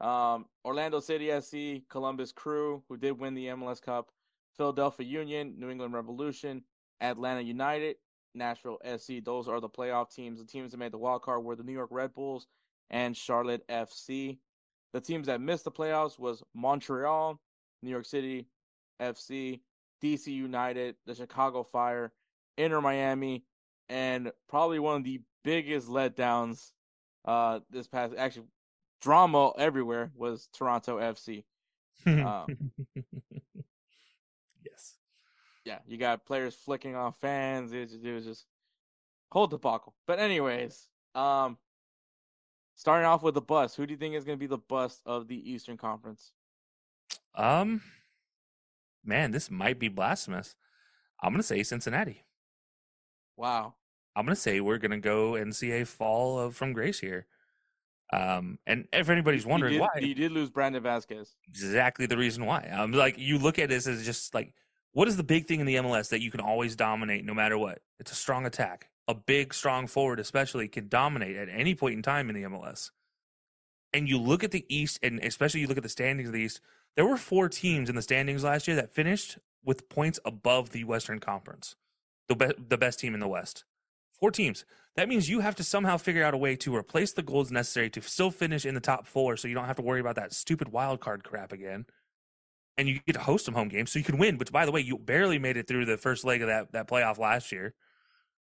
Um, 0.02 0.48
Orlando 0.66 1.00
City 1.00 1.30
SC, 1.40 1.88
Columbus 1.88 2.32
Crew, 2.32 2.82
who 2.90 2.98
did 2.98 3.20
win 3.20 3.36
the 3.36 3.48
MLS 3.48 3.80
Cup, 3.80 4.10
Philadelphia 4.58 5.06
Union, 5.06 5.54
New 5.60 5.70
England 5.70 5.94
Revolution, 5.94 6.64
Atlanta 7.00 7.42
United, 7.42 7.98
Nashville 8.34 8.80
SC. 8.98 9.24
Those 9.24 9.48
are 9.48 9.60
the 9.60 9.70
playoff 9.70 10.14
teams. 10.14 10.40
The 10.40 10.46
teams 10.46 10.72
that 10.72 10.78
made 10.78 10.92
the 10.92 10.98
wild 10.98 11.22
card 11.22 11.44
were 11.44 11.56
the 11.56 11.64
New 11.64 11.74
York 11.74 11.90
Red 11.92 12.14
Bulls 12.14 12.48
and 12.90 13.16
Charlotte 13.16 13.68
FC. 13.68 14.38
The 14.94 15.02
teams 15.02 15.28
that 15.28 15.42
missed 15.42 15.64
the 15.66 15.72
playoffs 15.72 16.20
was 16.20 16.44
Montreal, 16.54 17.40
New 17.82 17.90
York 17.90 18.06
City 18.06 18.48
FC, 19.02 19.62
DC 20.04 20.28
United, 20.28 20.96
the 21.06 21.16
Chicago 21.16 21.64
Fire, 21.64 22.12
Inter 22.58 22.82
Miami, 22.82 23.44
and 23.90 24.32
probably 24.48 24.80
one 24.80 24.98
of 24.98 25.04
the 25.04 25.22
biggest 25.44 25.90
letdowns 25.90 26.72
uh 27.26 27.60
this 27.70 27.88
past 27.88 28.14
actually 28.18 28.46
drama 29.02 29.52
everywhere 29.58 30.12
was 30.16 30.48
Toronto 30.54 31.00
FC. 31.00 31.44
Um, 32.06 32.48
yes. 34.62 34.93
Yeah, 35.66 35.80
you 35.88 35.98
got 35.98 36.26
players 36.26 36.56
flicking 36.56 36.96
off 36.96 37.20
fans. 37.22 37.72
It 37.72 37.80
was, 37.80 37.92
just, 37.92 38.04
it 38.04 38.14
was 38.14 38.26
just 38.26 38.46
whole 39.32 39.48
debacle. 39.48 39.94
But 40.06 40.20
anyways, 40.20 40.88
um, 41.16 41.58
starting 42.76 43.06
off 43.06 43.24
with 43.24 43.34
the 43.34 43.42
bust. 43.42 43.76
Who 43.76 43.86
do 43.86 43.94
you 43.94 43.98
think 43.98 44.16
is 44.16 44.26
going 44.26 44.38
to 44.38 44.40
be 44.40 44.48
the 44.48 44.58
bust 44.58 45.02
of 45.06 45.28
the 45.28 45.52
Eastern 45.52 45.78
Conference? 45.78 46.34
Um, 47.36 47.82
man, 49.04 49.32
this 49.32 49.50
might 49.50 49.80
be 49.80 49.88
blasphemous. 49.88 50.56
I'm 51.22 51.32
gonna 51.32 51.44
say 51.44 51.64
Cincinnati. 51.64 52.24
Wow. 53.38 53.76
I'm 54.16 54.26
gonna 54.26 54.36
say 54.36 54.60
we're 54.60 54.78
gonna 54.78 55.00
go 55.00 55.36
and 55.36 55.56
see 55.56 55.72
a 55.72 55.86
fall 55.86 56.38
of 56.38 56.56
from 56.56 56.74
grace 56.74 57.00
here. 57.00 57.26
Um, 58.12 58.60
and 58.68 58.88
if 58.94 59.10
anybody's 59.10 59.46
wondering 59.46 59.74
you 59.74 59.80
did, 59.80 59.90
why, 59.96 60.02
you 60.02 60.14
did 60.14 60.32
lose 60.32 60.52
Brandon 60.52 60.84
Vazquez. 60.84 61.30
exactly 61.48 62.06
the 62.06 62.18
reason 62.18 62.46
why. 62.46 62.60
I'm 62.72 62.92
like, 62.92 63.18
you 63.18 63.40
look 63.40 63.58
at 63.58 63.70
this 63.70 63.88
as 63.88 64.06
just 64.06 64.36
like, 64.36 64.54
what 64.94 65.08
is 65.08 65.18
the 65.18 65.24
big 65.24 65.48
thing 65.48 65.60
in 65.60 65.66
the 65.66 65.76
MLS 65.76 66.10
that 66.10 66.22
you 66.22 66.32
can 66.32 66.40
always 66.40 66.76
dominate 66.76 67.26
no 67.26 67.34
matter 67.34 67.58
what? 67.58 67.80
It's 68.00 68.12
a 68.12 68.16
strong 68.16 68.46
attack. 68.46 68.90
A 69.08 69.14
big, 69.14 69.54
strong 69.54 69.88
forward, 69.88 70.20
especially, 70.20 70.68
can 70.68 70.88
dominate 70.88 71.36
at 71.36 71.50
any 71.50 71.76
point 71.76 71.96
in 71.96 72.02
time 72.02 72.30
in 72.30 72.36
the 72.36 72.44
MLS. 72.44 72.92
And 73.92 74.08
you 74.08 74.18
look 74.18 74.44
at 74.44 74.52
the 74.52 74.66
East, 74.74 75.00
and 75.04 75.20
especially 75.20 75.62
you 75.62 75.68
look 75.68 75.78
at 75.78 75.84
the 75.84 75.90
standings 75.90 76.30
of 76.30 76.34
the 76.34 76.42
East. 76.42 76.62
There 76.96 77.06
were 77.06 77.18
four 77.18 77.50
teams 77.50 77.90
in 77.90 77.96
the 77.96 78.02
standings 78.02 78.44
last 78.44 78.68
year 78.68 78.78
that 78.78 78.94
finished 78.94 79.40
with 79.66 79.90
points 79.90 80.20
above 80.26 80.70
the 80.70 80.84
Western 80.84 81.20
Conference, 81.20 81.76
the 82.30 82.36
be- 82.36 82.54
the 82.58 82.78
best 82.78 83.00
team 83.00 83.14
in 83.14 83.20
the 83.20 83.28
West. 83.28 83.66
Four 84.20 84.32
teams. 84.32 84.64
That 84.96 85.10
means 85.10 85.28
you 85.28 85.40
have 85.40 85.56
to 85.56 85.64
somehow 85.64 85.98
figure 85.98 86.24
out 86.24 86.36
a 86.36 86.38
way 86.38 86.56
to 86.58 86.76
replace 86.76 87.14
the 87.14 87.24
goals 87.24 87.52
necessary 87.52 87.90
to 87.90 88.02
still 88.02 88.30
finish 88.30 88.64
in 88.66 88.76
the 88.76 88.80
top 88.80 89.08
four, 89.08 89.38
so 89.38 89.48
you 89.48 89.56
don't 89.56 89.66
have 89.66 89.76
to 89.78 89.82
worry 89.82 90.00
about 90.00 90.16
that 90.16 90.34
stupid 90.34 90.70
wild 90.70 91.00
card 91.00 91.24
crap 91.24 91.52
again. 91.52 91.86
And 92.78 92.88
you 92.90 93.00
get 93.06 93.14
to 93.14 93.20
host 93.20 93.46
some 93.46 93.54
home 93.54 93.68
games, 93.68 93.92
so 93.92 94.00
you 94.00 94.06
can 94.06 94.18
win. 94.18 94.38
Which, 94.38 94.52
by 94.52 94.66
the 94.66 94.72
way, 94.72 94.82
you 94.82 94.98
barely 94.98 95.38
made 95.38 95.58
it 95.58 95.68
through 95.68 95.86
the 95.86 95.98
first 95.98 96.26
leg 96.26 96.42
of 96.42 96.48
that 96.48 96.72
that 96.72 96.88
playoff 96.88 97.20
last 97.20 97.52
year. 97.52 97.74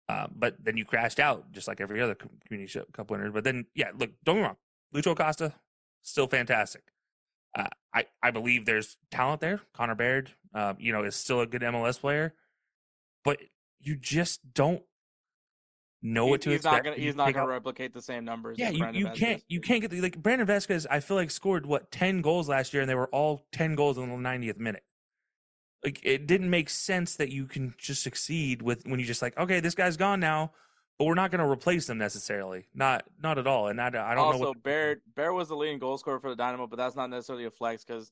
Uh, 0.08 0.28
but 0.36 0.56
then 0.64 0.78
you 0.78 0.86
crashed 0.86 1.20
out, 1.20 1.52
just 1.52 1.68
like 1.68 1.80
every 1.80 2.02
other 2.02 2.16
community 2.46 2.80
cup 2.92 3.10
winner. 3.10 3.32
But 3.32 3.44
then, 3.44 3.66
yeah, 3.74 3.92
look, 3.98 4.12
don't 4.24 4.38
get 4.38 4.44
wrong, 4.44 4.58
Lucho 4.94 5.16
Costa, 5.16 5.54
still 6.02 6.28
fantastic. 6.28 6.84
Uh, 7.58 7.68
I 7.94 8.06
I 8.22 8.32
believe 8.32 8.66
there's 8.66 8.98
talent 9.10 9.42
there. 9.42 9.62
Connor 9.74 9.96
Baird, 9.96 10.32
uh, 10.54 10.74
you 10.78 10.92
know, 10.92 11.04
is 11.04 11.16
still 11.16 11.42
a 11.42 11.48
good 11.48 11.62
MLS 11.62 12.00
player, 12.00 12.34
but 13.24 13.40
you 13.80 13.96
just 13.96 14.54
don't 14.54 14.84
know 16.02 16.26
what 16.26 16.42
to 16.42 16.50
he's 16.50 16.58
expect. 16.58 16.86
not 16.86 16.92
gonna 16.92 17.04
he's 17.04 17.16
not 17.16 17.34
gonna 17.34 17.48
replicate 17.48 17.94
the 17.94 18.02
same 18.02 18.26
numbers. 18.26 18.58
yeah, 18.60 18.70
you, 18.70 18.88
you 18.94 19.10
can't 19.12 19.44
you 19.48 19.62
can't 19.62 19.82
get 19.82 19.92
the, 19.92 20.02
like 20.02 20.22
Brandon 20.22 20.48
Vazquez. 20.48 20.86
I 20.90 21.00
feel 21.00 21.18
like 21.18 21.32
scored 21.32 21.66
what 21.66 21.92
ten 21.92 22.22
goals 22.22 22.50
last 22.50 22.74
year, 22.74 22.82
and 22.82 22.90
they 22.90 22.96
were 22.96 23.10
all 23.10 23.46
ten 23.52 23.76
goals 23.76 23.98
in 23.98 24.10
the 24.10 24.16
90th 24.16 24.58
minute. 24.58 24.84
Like 25.84 26.00
it 26.04 26.28
didn't 26.28 26.50
make 26.50 26.70
sense 26.70 27.16
that 27.16 27.30
you 27.30 27.46
can 27.46 27.74
just 27.78 28.04
succeed 28.04 28.62
with 28.62 28.86
when 28.86 29.00
you 29.00 29.06
just 29.06 29.22
like 29.22 29.38
okay, 29.38 29.60
this 29.60 29.76
guy's 29.76 29.98
gone 29.98 30.20
now, 30.20 30.52
but 30.98 31.06
we're 31.06 31.16
not 31.16 31.32
going 31.32 31.40
to 31.44 31.50
replace 31.50 31.90
him 31.90 31.98
necessarily. 31.98 32.68
Not 32.74 33.04
not 33.22 33.38
at 33.40 33.48
all. 33.48 33.68
And 33.68 33.82
I, 33.82 33.88
I 33.88 33.92
don't 33.92 34.20
also, 34.20 34.38
know 34.40 34.48
what 34.50 34.64
Bear 34.64 35.02
Bear 35.16 35.34
was 35.34 35.48
the 35.48 35.56
leading 35.56 35.80
goal 35.80 35.98
scorer 35.98 36.20
for 36.20 36.30
the 36.30 36.36
Dynamo, 36.36 36.68
but 36.68 36.78
that's 36.78 36.96
not 36.96 37.10
necessarily 37.10 37.46
a 37.46 37.52
flex 37.52 37.84
because 37.84 38.12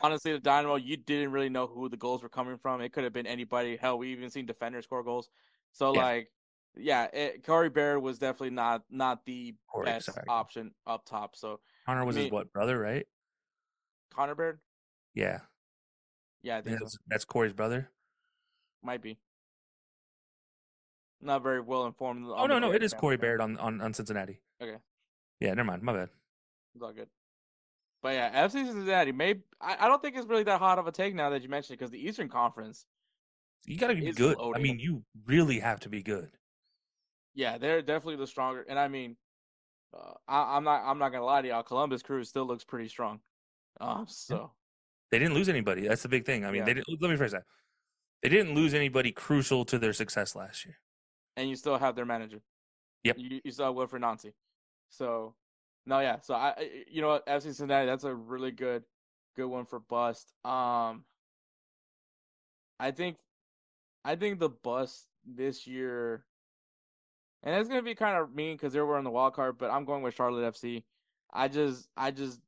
honestly, 0.00 0.32
the 0.32 0.38
Dynamo 0.38 0.76
you 0.76 0.96
didn't 0.96 1.32
really 1.32 1.48
know 1.48 1.66
who 1.66 1.88
the 1.88 1.96
goals 1.96 2.22
were 2.22 2.28
coming 2.28 2.56
from. 2.56 2.80
It 2.80 2.92
could 2.92 3.04
have 3.04 3.12
been 3.12 3.26
anybody. 3.26 3.76
Hell, 3.76 3.98
we 3.98 4.12
even 4.12 4.30
seen 4.30 4.46
defenders 4.46 4.84
score 4.84 5.02
goals. 5.02 5.28
So 5.72 5.92
Yeah. 5.92 6.02
like, 6.02 6.28
yeah, 6.76 7.04
it, 7.12 7.44
Corey 7.46 7.68
Baird 7.70 8.02
was 8.02 8.18
definitely 8.18 8.50
not 8.50 8.82
not 8.90 9.24
the 9.26 9.54
Corey, 9.70 9.86
best 9.86 10.06
sorry. 10.06 10.24
option 10.28 10.72
up 10.86 11.04
top. 11.06 11.36
So 11.36 11.60
Connor 11.86 12.04
was 12.04 12.16
I 12.16 12.22
his 12.22 12.30
what 12.30 12.52
brother, 12.52 12.78
right? 12.78 13.06
Connor 14.14 14.34
Baird, 14.34 14.60
Yeah, 15.14 15.38
yeah, 16.42 16.58
I 16.58 16.60
think 16.62 16.78
so. 16.78 16.84
that's, 16.84 16.98
that's 17.08 17.24
Corey's 17.24 17.52
brother. 17.52 17.90
might 18.82 19.00
be. 19.02 19.18
Not 21.20 21.42
very 21.42 21.60
well 21.60 21.86
informed. 21.86 22.26
Oh 22.28 22.46
no, 22.46 22.58
no, 22.58 22.68
Baird 22.70 22.82
it 22.82 22.84
is 22.84 22.94
Corey. 22.94 23.16
Baird 23.16 23.40
on, 23.40 23.56
on 23.58 23.80
on 23.80 23.94
Cincinnati. 23.94 24.40
Okay. 24.60 24.76
Yeah, 25.40 25.54
never 25.54 25.64
mind. 25.64 25.82
My 25.82 25.92
bad. 25.92 26.08
It's 26.74 26.82
all 26.82 26.92
good. 26.92 27.08
But 28.02 28.14
yeah, 28.14 28.46
FC 28.46 28.66
Cincinnati. 28.66 29.12
Maybe 29.12 29.42
I, 29.60 29.76
I 29.80 29.88
don't 29.88 30.02
think 30.02 30.16
it's 30.16 30.26
really 30.26 30.42
that 30.44 30.58
hot 30.58 30.78
of 30.78 30.86
a 30.88 30.92
take 30.92 31.14
now 31.14 31.30
that 31.30 31.42
you 31.42 31.48
mentioned 31.48 31.74
it 31.74 31.78
because 31.78 31.90
the 31.92 32.04
Eastern 32.04 32.28
Conference. 32.28 32.86
You 33.64 33.78
got 33.78 33.88
to 33.88 33.94
be 33.94 34.10
good. 34.10 34.36
I 34.54 34.58
mean, 34.58 34.80
you 34.80 35.04
really 35.24 35.60
have 35.60 35.78
to 35.80 35.88
be 35.88 36.02
good. 36.02 36.32
Yeah, 37.34 37.58
they're 37.58 37.82
definitely 37.82 38.16
the 38.16 38.26
stronger. 38.26 38.64
And 38.68 38.78
I 38.78 38.88
mean, 38.88 39.16
uh, 39.96 40.12
I, 40.28 40.56
I'm 40.56 40.64
not. 40.64 40.82
I'm 40.84 40.98
not 40.98 41.12
gonna 41.12 41.24
lie 41.24 41.42
to 41.42 41.48
y'all. 41.48 41.62
Columbus 41.62 42.02
Crew 42.02 42.22
still 42.24 42.44
looks 42.46 42.64
pretty 42.64 42.88
strong. 42.88 43.20
Um, 43.80 44.06
so 44.08 44.52
They 45.10 45.18
didn't 45.18 45.34
lose 45.34 45.48
anybody. 45.48 45.86
That's 45.88 46.02
the 46.02 46.08
big 46.08 46.24
thing. 46.26 46.44
I 46.44 46.48
mean, 46.48 46.58
Yeah. 46.60 46.64
they 46.66 46.74
didn't. 46.74 47.00
Let 47.00 47.10
me 47.10 47.16
phrase 47.16 47.32
that. 47.32 47.44
They 48.22 48.28
didn't 48.28 48.54
lose 48.54 48.74
anybody 48.74 49.10
crucial 49.12 49.64
to 49.66 49.78
their 49.78 49.92
success 49.92 50.36
last 50.36 50.64
year. 50.64 50.76
and 51.36 51.48
you 51.48 51.56
still 51.56 51.78
have 51.78 51.96
their 51.96 52.04
manager. 52.04 52.40
Yep. 53.04 53.16
You, 53.18 53.40
you 53.44 53.50
still 53.50 53.66
have 53.66 53.74
Wilfried 53.74 54.00
Nancy. 54.02 54.32
So, 54.90 55.34
no, 55.86 56.00
yeah. 56.00 56.20
So 56.20 56.34
I, 56.34 56.50
I- 56.56 56.70
you 56.90 57.00
know 57.00 57.08
what, 57.08 57.26
FC 57.26 57.42
Cincinnati. 57.44 57.86
That's 57.86 58.04
a 58.04 58.14
really 58.14 58.50
good, 58.52 58.84
good 59.36 59.46
one 59.46 59.64
for 59.64 59.80
bust. 59.80 60.32
Um, 60.44 61.04
I 62.78 62.90
think, 62.90 63.16
I 64.04 64.14
think 64.16 64.38
the 64.38 64.50
bust 64.50 65.06
this 65.26 65.66
year, 65.66 66.24
and 67.42 67.54
it's 67.54 67.68
gonna 67.68 67.82
be 67.82 67.94
kind 67.94 68.16
of 68.16 68.34
mean 68.34 68.56
because 68.56 68.72
they're 68.72 68.86
wearing 68.86 69.04
the 69.04 69.10
wild 69.10 69.34
card, 69.34 69.58
but 69.58 69.70
I'm 69.70 69.84
going 69.84 70.02
with 70.02 70.14
Charlotte 70.14 70.54
FC. 70.54 70.84
I 71.32 71.48
just, 71.48 71.88
I 71.96 72.10
just, 72.10 72.40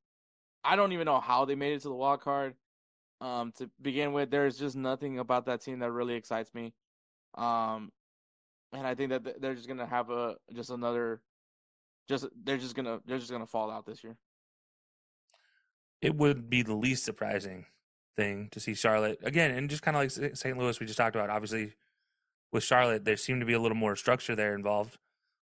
I 0.62 0.76
don't 0.76 0.92
even 0.92 1.06
know 1.06 1.20
how 1.20 1.44
they 1.44 1.54
made 1.54 1.72
it 1.72 1.82
to 1.82 1.88
the 1.88 1.94
wild 1.94 2.20
card. 2.20 2.54
Um, 3.20 3.52
to 3.58 3.70
begin 3.80 4.12
with, 4.12 4.30
there's 4.30 4.58
just 4.58 4.76
nothing 4.76 5.18
about 5.18 5.46
that 5.46 5.62
team 5.62 5.78
that 5.78 5.90
really 5.90 6.14
excites 6.14 6.52
me. 6.52 6.74
Um, 7.36 7.90
and 8.72 8.86
I 8.86 8.94
think 8.94 9.10
that 9.10 9.40
they're 9.40 9.54
just 9.54 9.68
gonna 9.68 9.86
have 9.86 10.10
a 10.10 10.36
just 10.52 10.70
another, 10.70 11.22
just 12.08 12.26
they're 12.44 12.58
just 12.58 12.74
gonna 12.74 13.00
they're 13.06 13.18
just 13.18 13.30
gonna 13.30 13.46
fall 13.46 13.70
out 13.70 13.86
this 13.86 14.04
year. 14.04 14.16
It 16.02 16.14
would 16.16 16.50
be 16.50 16.62
the 16.62 16.74
least 16.74 17.04
surprising 17.04 17.66
thing 18.16 18.48
to 18.52 18.60
see 18.60 18.74
Charlotte 18.74 19.18
again, 19.22 19.50
and 19.52 19.70
just 19.70 19.82
kind 19.82 19.96
of 19.96 20.02
like 20.02 20.36
St. 20.36 20.58
Louis 20.58 20.78
we 20.78 20.86
just 20.86 20.98
talked 20.98 21.16
about. 21.16 21.30
Obviously, 21.30 21.72
with 22.54 22.64
Charlotte, 22.64 23.04
there 23.04 23.18
seemed 23.18 23.40
to 23.42 23.46
be 23.46 23.52
a 23.52 23.60
little 23.60 23.76
more 23.76 23.96
structure 23.96 24.34
there 24.36 24.54
involved. 24.54 24.98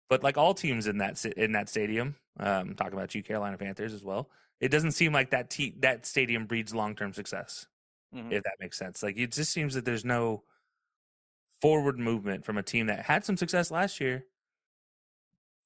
But 0.09 0.23
like 0.23 0.38
all 0.38 0.53
teams 0.53 0.88
in 0.88 0.99
that 0.99 1.23
in 1.26 1.53
that 1.53 1.69
stadium, 1.69 2.15
um, 2.39 2.76
talking 2.76 2.93
about 2.93 3.15
you 3.15 3.23
Carolina 3.23 3.57
Panthers 3.57 3.93
as 3.93 4.03
well, 4.03 4.30
it 4.59 4.69
doesn't 4.69 4.91
seem 4.93 5.13
like 5.13 5.31
that 5.31 5.49
te- 5.49 5.76
that 5.80 6.05
stadium 6.05 6.45
breeds 6.45 6.76
long 6.76 6.95
term 6.95 7.13
success. 7.13 7.67
Mhm. 8.13 8.31
if 8.34 8.43
that 8.43 8.55
makes 8.59 8.76
sense. 8.77 9.03
Like 9.03 9.17
it 9.17 9.31
just 9.31 9.51
seems 9.51 9.76
that 9.76 9.85
there's 9.85 10.03
no 10.03 10.43
forward 11.61 11.99
movement 11.99 12.45
from 12.45 12.57
a 12.57 12.63
team 12.63 12.88
that 12.88 13.05
had 13.05 13.23
some 13.26 13.38
success 13.38 13.69
last 13.71 13.99
year, 13.99 14.26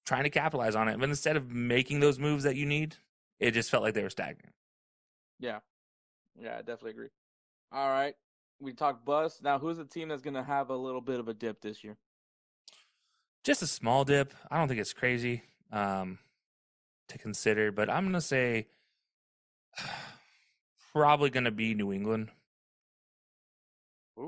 trying 0.06 0.24
to 0.24 0.30
capitalize 0.30 0.76
on 0.76 0.88
it. 0.90 1.00
But 1.00 1.10
instead 1.10 1.38
of 1.38 1.50
making 1.50 2.00
those 2.00 2.20
moves 2.20 2.44
that 2.44 2.56
you 2.56 2.66
need, 2.66 2.98
it 3.40 3.52
just 3.52 3.70
felt 3.72 3.84
like 3.84 3.94
they 3.94 4.04
were 4.04 4.10
stagnant. 4.10 4.54
Yeah, 5.40 5.60
yeah, 6.36 6.56
I 6.58 6.62
definitely 6.62 6.92
agree. 6.92 7.10
All 7.72 7.90
right, 7.90 8.16
we 8.60 8.74
talked 8.74 9.06
bust. 9.06 9.44
Now, 9.44 9.60
who's 9.60 9.78
the 9.78 9.86
team 9.86 10.10
that's 10.10 10.22
gonna 10.22 10.44
have 10.44 10.70
a 10.70 10.76
little 10.76 11.02
bit 11.02 11.20
of 11.20 11.28
a 11.28 11.34
dip 11.34 11.62
this 11.62 11.84
year? 11.84 11.98
Just 13.44 13.62
a 13.62 13.68
small 13.68 14.06
dip. 14.06 14.34
I 14.50 14.58
don't 14.58 14.68
think 14.68 14.80
it's 14.80 14.94
crazy 14.94 15.44
um, 15.72 16.20
to 17.10 17.18
consider, 17.18 17.72
but 17.72 17.90
I'm 17.90 18.06
gonna 18.06 18.22
say 18.22 18.68
probably 20.94 21.30
gonna 21.30 21.52
be 21.52 21.74
New 21.74 21.92
England. 21.92 22.30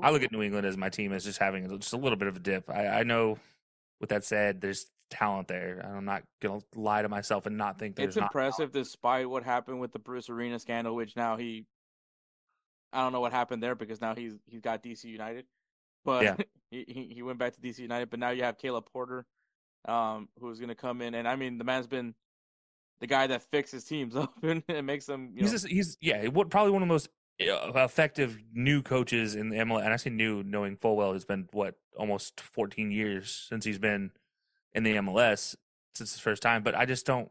I 0.02 0.10
look 0.10 0.22
at 0.22 0.32
New 0.32 0.42
England 0.42 0.66
as 0.66 0.76
my 0.76 0.88
team 0.88 1.12
as 1.12 1.24
just 1.24 1.38
having 1.38 1.78
just 1.78 1.92
a 1.92 1.96
little 1.96 2.18
bit 2.18 2.28
of 2.28 2.36
a 2.36 2.40
dip. 2.40 2.68
I, 2.68 2.88
I 2.88 3.02
know, 3.04 3.38
with 4.00 4.10
that 4.10 4.24
said, 4.24 4.60
there's 4.60 4.90
talent 5.10 5.48
there. 5.48 5.80
I'm 5.84 6.04
not 6.04 6.24
gonna 6.40 6.60
lie 6.74 7.02
to 7.02 7.08
myself 7.08 7.46
and 7.46 7.56
not 7.56 7.78
think 7.78 7.96
there's 7.96 8.08
It's 8.08 8.16
impressive 8.16 8.72
despite 8.72 9.28
what 9.28 9.44
happened 9.44 9.80
with 9.80 9.92
the 9.92 9.98
Bruce 9.98 10.28
Arena 10.28 10.58
scandal, 10.58 10.94
which 10.94 11.16
now 11.16 11.36
he, 11.36 11.66
I 12.96 13.02
don't 13.02 13.12
know 13.12 13.20
what 13.20 13.32
happened 13.32 13.62
there 13.62 13.74
because 13.74 14.00
now 14.00 14.14
he's 14.14 14.34
he's 14.46 14.60
got 14.60 14.82
DC 14.82 15.04
United, 15.04 15.46
but 16.04 16.24
Yeah. 16.24 16.36
he, 16.70 17.12
he 17.14 17.22
went 17.22 17.38
back 17.38 17.54
to 17.54 17.60
DC 17.60 17.78
United. 17.78 18.10
But 18.10 18.18
now 18.18 18.30
you 18.30 18.42
have 18.42 18.58
Caleb 18.58 18.86
Porter, 18.92 19.26
um, 19.86 20.28
who's 20.40 20.58
gonna 20.58 20.74
come 20.74 21.02
in, 21.02 21.14
and 21.14 21.28
I 21.28 21.36
mean 21.36 21.58
the 21.58 21.64
man's 21.64 21.86
been 21.86 22.14
the 23.00 23.06
guy 23.06 23.26
that 23.26 23.42
fixes 23.50 23.84
teams 23.84 24.16
up 24.16 24.34
and, 24.42 24.62
and 24.68 24.86
makes 24.86 25.06
them. 25.06 25.30
You 25.34 25.42
know, 25.42 25.42
he's 25.42 25.52
just, 25.52 25.68
he's 25.68 25.98
yeah, 26.00 26.26
what 26.28 26.50
probably 26.50 26.72
one 26.72 26.82
of 26.82 26.88
the 26.88 26.94
most 26.94 27.08
uh, 27.40 27.72
effective 27.74 28.38
new 28.52 28.82
coaches 28.82 29.34
in 29.34 29.50
the 29.50 29.56
MLS. 29.58 29.84
And 29.84 29.92
I 29.92 29.96
say 29.96 30.10
new, 30.10 30.42
knowing 30.42 30.76
full 30.76 30.96
well, 30.96 31.12
it's 31.12 31.24
been 31.24 31.48
what 31.52 31.74
almost 31.96 32.40
14 32.40 32.90
years 32.90 33.46
since 33.48 33.64
he's 33.64 33.78
been 33.78 34.10
in 34.74 34.84
the 34.84 34.94
MLS 34.96 35.54
since 35.94 36.12
his 36.12 36.20
first 36.20 36.42
time. 36.42 36.62
But 36.62 36.74
I 36.74 36.86
just 36.86 37.06
don't. 37.06 37.30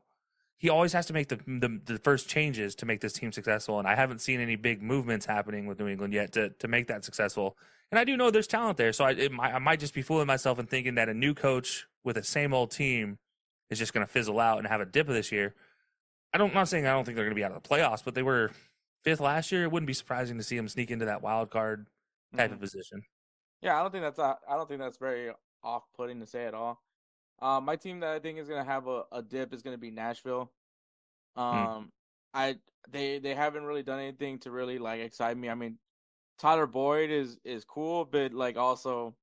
He 0.57 0.69
always 0.69 0.94
has 0.94 1.06
to 1.07 1.14
make 1.14 1.27
the, 1.27 1.36
the 1.36 1.82
the 1.86 1.99
first 1.99 2.30
changes 2.30 2.76
to 2.76 2.86
make 2.86 3.02
this 3.02 3.14
team 3.14 3.32
successful, 3.32 3.77
and 3.77 3.88
I 3.88 3.95
haven't 3.95 4.19
seen 4.19 4.40
any 4.40 4.56
big 4.56 4.82
movements 4.82 5.26
happening 5.26 5.65
with 5.68 5.80
New 5.80 5.88
England 5.88 6.14
yet 6.14 6.32
to 6.34 6.49
to 6.49 6.68
make 6.68 6.88
that 6.88 7.03
successful. 7.03 7.57
And 7.91 7.99
I 7.99 8.03
do 8.03 8.18
know 8.18 8.32
there's 8.32 8.48
talent 8.48 8.77
there, 8.77 8.94
so 8.94 9.03
I 9.06 9.11
it 9.11 9.32
might, 9.32 9.53
I 9.53 9.60
might 9.60 9.80
just 9.80 9.94
be 9.94 10.02
fooling 10.02 10.27
myself 10.27 10.57
and 10.57 10.69
thinking 10.69 10.95
that 10.95 11.10
a 11.10 11.14
new 11.14 11.34
coach 11.34 11.88
with 12.03 12.15
the 12.15 12.23
same 12.23 12.53
old 12.53 12.72
team 12.72 13.18
is 13.69 13.80
just 13.80 13.94
going 13.94 14.06
to 14.06 14.11
fizzle 14.11 14.40
out 14.40 14.60
and 14.60 14.68
have 14.68 14.82
a 14.82 14.86
dip 14.86 15.07
this 15.07 15.32
year. 15.32 15.56
I 16.34 16.38
don't, 16.38 16.49
I'm 16.49 16.56
not 16.56 16.68
saying 16.68 16.86
I 16.86 16.91
don't 16.91 17.03
think 17.06 17.15
they're 17.15 17.26
going 17.26 17.36
to 17.36 17.40
be 17.40 17.44
out 17.44 17.52
of 17.52 17.61
the 17.61 17.68
playoffs, 17.69 18.03
but 18.03 18.14
they 18.15 18.23
were 18.23 18.52
fifth 19.03 19.19
last 19.19 19.52
year. 19.52 19.64
It 19.64 19.72
wouldn't 19.72 19.88
be 19.88 19.94
surprising 19.94 20.38
to 20.38 20.44
see 20.44 20.56
them 20.57 20.68
sneak 20.68 20.91
into 20.91 21.06
that 21.06 21.22
wild 21.22 21.49
card 21.49 21.88
type 22.36 22.49
Mhm. 22.49 22.53
of 22.56 22.60
position. 22.60 23.03
Yeah, 23.61 23.77
I 23.77 23.82
don't 23.82 23.91
think 23.91 24.03
that's 24.03 24.19
I 24.19 24.36
don't 24.49 24.68
think 24.68 24.80
that's 24.80 24.98
very 24.98 25.32
off-putting 25.64 26.19
to 26.19 26.26
say 26.26 26.45
at 26.45 26.53
all. 26.53 26.82
Um, 27.41 27.66
my 27.66 27.76
team 27.76 27.99
that 27.99 28.10
I 28.10 28.20
think 28.20 28.40
is 28.40 28.48
gonna 28.48 28.64
have 28.64 28.88
a, 28.88 29.03
a 29.12 29.22
dip 29.22 29.53
is 29.53 29.62
gonna 29.62 29.78
be 29.78 29.91
Nashville. 29.91 30.52
Um, 31.36 31.91
I 32.34 32.57
they 32.90 33.20
they 33.20 33.36
haven't 33.36 33.66
really 33.66 33.84
done 33.84 33.99
anything 33.99 34.40
to 34.40 34.52
really 34.52 34.78
like 34.78 35.02
excite 35.02 35.38
me. 35.38 35.49
I 35.49 35.56
mean, 35.56 35.78
Tyler 36.38 36.68
Boyd 36.68 37.10
is 37.10 37.40
is 37.44 37.66
cool, 37.66 38.06
but 38.06 38.34
like 38.34 38.57
also, 38.57 39.16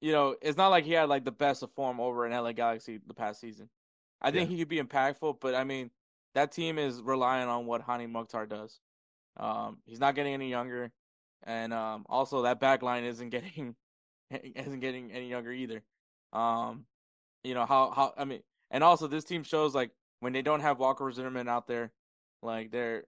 you 0.00 0.12
know, 0.12 0.36
it's 0.42 0.56
not 0.56 0.68
like 0.68 0.84
he 0.84 0.92
had 0.92 1.08
like 1.08 1.24
the 1.24 1.32
best 1.32 1.62
of 1.62 1.72
form 1.72 2.00
over 2.00 2.26
in 2.26 2.32
LA 2.32 2.52
Galaxy 2.52 3.00
the 3.06 3.14
past 3.14 3.40
season. 3.40 3.68
I 4.20 4.30
think 4.30 4.48
he 4.48 4.58
could 4.58 4.68
be 4.68 4.80
impactful, 4.80 5.38
but 5.40 5.54
I 5.54 5.64
mean, 5.64 5.90
that 6.34 6.52
team 6.52 6.78
is 6.78 7.02
relying 7.02 7.48
on 7.48 7.66
what 7.66 7.86
Hani 7.86 8.08
Mukhtar 8.10 8.46
does. 8.46 8.80
Um, 9.36 9.78
he's 9.84 10.00
not 10.00 10.14
getting 10.14 10.34
any 10.34 10.48
younger, 10.48 10.92
and 11.42 11.72
um, 11.72 12.06
also 12.08 12.42
that 12.42 12.60
back 12.60 12.82
line 12.82 13.04
isn't 13.04 13.30
getting 13.30 13.74
isn't 14.30 14.80
getting 14.80 15.12
any 15.12 15.28
younger 15.28 15.52
either. 15.52 15.82
Um, 16.34 16.86
you 17.44 17.54
know 17.54 17.66
how 17.66 17.90
how 17.92 18.14
I 18.18 18.24
mean, 18.24 18.42
and 18.70 18.84
also 18.84 19.06
this 19.06 19.24
team 19.24 19.44
shows 19.44 19.74
like 19.74 19.90
when 20.20 20.32
they 20.32 20.42
don't 20.42 20.60
have 20.60 20.78
Walker 20.78 21.10
Zimmerman 21.12 21.48
out 21.48 21.66
there, 21.66 21.92
like 22.42 22.70
they're 22.70 23.04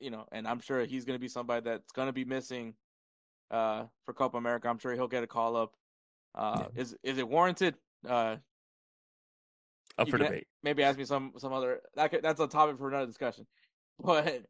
you 0.00 0.10
know, 0.10 0.26
and 0.32 0.46
I'm 0.48 0.60
sure 0.60 0.84
he's 0.86 1.04
gonna 1.04 1.18
be 1.18 1.28
somebody 1.28 1.62
that's 1.64 1.92
gonna 1.92 2.12
be 2.12 2.24
missing 2.24 2.74
uh 3.50 3.86
for 4.04 4.14
Copa 4.14 4.36
America. 4.38 4.68
I'm 4.68 4.78
sure 4.78 4.94
he'll 4.94 5.08
get 5.08 5.24
a 5.24 5.28
call 5.28 5.56
up. 5.56 5.74
Uh, 6.34 6.68
is 6.76 6.96
is 7.02 7.18
it 7.18 7.28
warranted? 7.28 7.76
Uh, 8.08 8.36
Up 9.98 10.08
for 10.08 10.18
debate. 10.18 10.46
Maybe 10.62 10.82
ask 10.84 10.98
me 10.98 11.04
some 11.04 11.32
some 11.38 11.52
other 11.52 11.82
that 11.94 12.10
could, 12.10 12.22
that's 12.22 12.40
a 12.40 12.46
topic 12.46 12.78
for 12.78 12.88
another 12.88 13.06
discussion. 13.06 13.46
But 14.00 14.46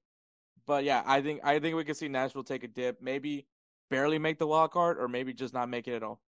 but 0.67 0.85
yeah, 0.85 1.03
I 1.07 1.23
think 1.23 1.41
I 1.43 1.59
think 1.59 1.75
we 1.77 1.85
could 1.85 1.97
see 1.97 2.09
Nashville 2.09 2.45
take 2.45 2.65
a 2.65 2.69
dip, 2.69 3.01
maybe 3.01 3.47
barely 3.89 4.19
make 4.19 4.39
the 4.39 4.47
wild 4.47 4.73
card, 4.73 4.99
or 4.99 5.09
maybe 5.09 5.33
just 5.33 5.55
not 5.55 5.71
make 5.71 5.89
it 5.89 5.95
at 5.95 6.03
all. 6.03 6.21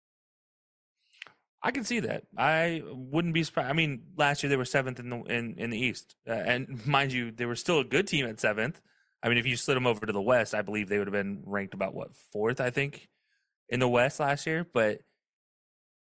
I 1.63 1.71
can 1.73 1.85
see 1.85 2.01
that. 2.01 2.25
I 2.37 2.83
wouldn't 2.87 3.35
be 3.35 3.43
surprised. 3.45 3.69
I 3.69 3.75
mean, 3.75 4.03
last 4.17 4.43
year 4.43 4.49
they 4.49 4.57
were 4.57 4.65
seventh 4.65 4.99
in 4.99 5.11
the 5.11 5.23
in, 5.25 5.55
in 5.59 5.71
the 5.71 5.79
East, 5.79 6.17
uh, 6.29 6.33
and 6.33 6.87
mind 6.87 7.13
you, 7.13 7.31
they 7.31 7.47
were 7.47 7.57
still 7.57 7.81
a 7.81 7.85
good 7.85 8.07
team 8.07 8.27
at 8.27 8.41
seventh. 8.41 8.81
I 9.23 9.29
mean, 9.29 9.37
if 9.37 9.47
you 9.47 9.57
slid 9.57 9.77
them 9.77 9.87
over 9.87 10.07
to 10.07 10.13
the 10.13 10.21
West, 10.21 10.55
I 10.55 10.63
believe 10.63 10.89
they 10.89 10.99
would 10.99 11.07
have 11.07 11.13
been 11.13 11.43
ranked 11.45 11.75
about 11.75 11.95
what 11.95 12.15
fourth, 12.33 12.61
I 12.61 12.71
think, 12.71 13.09
in 13.69 13.79
the 13.79 13.89
West 13.89 14.21
last 14.21 14.47
year. 14.47 14.67
But 14.73 15.01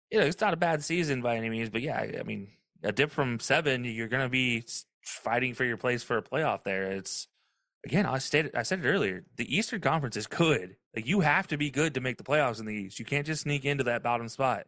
you 0.10 0.20
know, 0.20 0.26
it's 0.26 0.40
not 0.40 0.54
a 0.54 0.58
bad 0.58 0.84
season 0.84 1.22
by 1.22 1.36
any 1.36 1.50
means. 1.50 1.70
But 1.70 1.82
yeah, 1.82 2.00
I 2.00 2.24
mean, 2.24 2.50
a 2.84 2.92
dip 2.92 3.12
from 3.12 3.40
seven, 3.40 3.84
you're 3.84 4.08
going 4.08 4.24
to 4.24 4.30
be 4.30 4.64
fighting 5.04 5.54
for 5.54 5.66
your 5.66 5.78
place 5.78 6.04
for 6.04 6.18
a 6.18 6.24
playoff. 6.24 6.64
There, 6.64 6.92
it's 6.92 7.28
again, 7.86 8.06
I 8.06 8.18
stated, 8.20 8.56
I 8.56 8.64
said 8.64 8.80
it 8.80 8.88
earlier. 8.88 9.26
The 9.36 9.54
Eastern 9.54 9.82
Conference 9.82 10.16
is 10.16 10.28
good. 10.28 10.78
Like 10.96 11.08
you 11.08 11.22
have 11.22 11.48
to 11.48 11.58
be 11.58 11.70
good 11.72 11.96
to 11.96 12.02
make 12.02 12.18
the 12.18 12.24
playoffs 12.24 12.60
in 12.60 12.66
the 12.66 12.74
East. 12.74 13.00
You 13.00 13.06
can't 13.06 13.26
just 13.26 13.42
sneak 13.42 13.66
into 13.66 13.84
that 13.86 14.04
bottom 14.04 14.30
spot. 14.30 14.68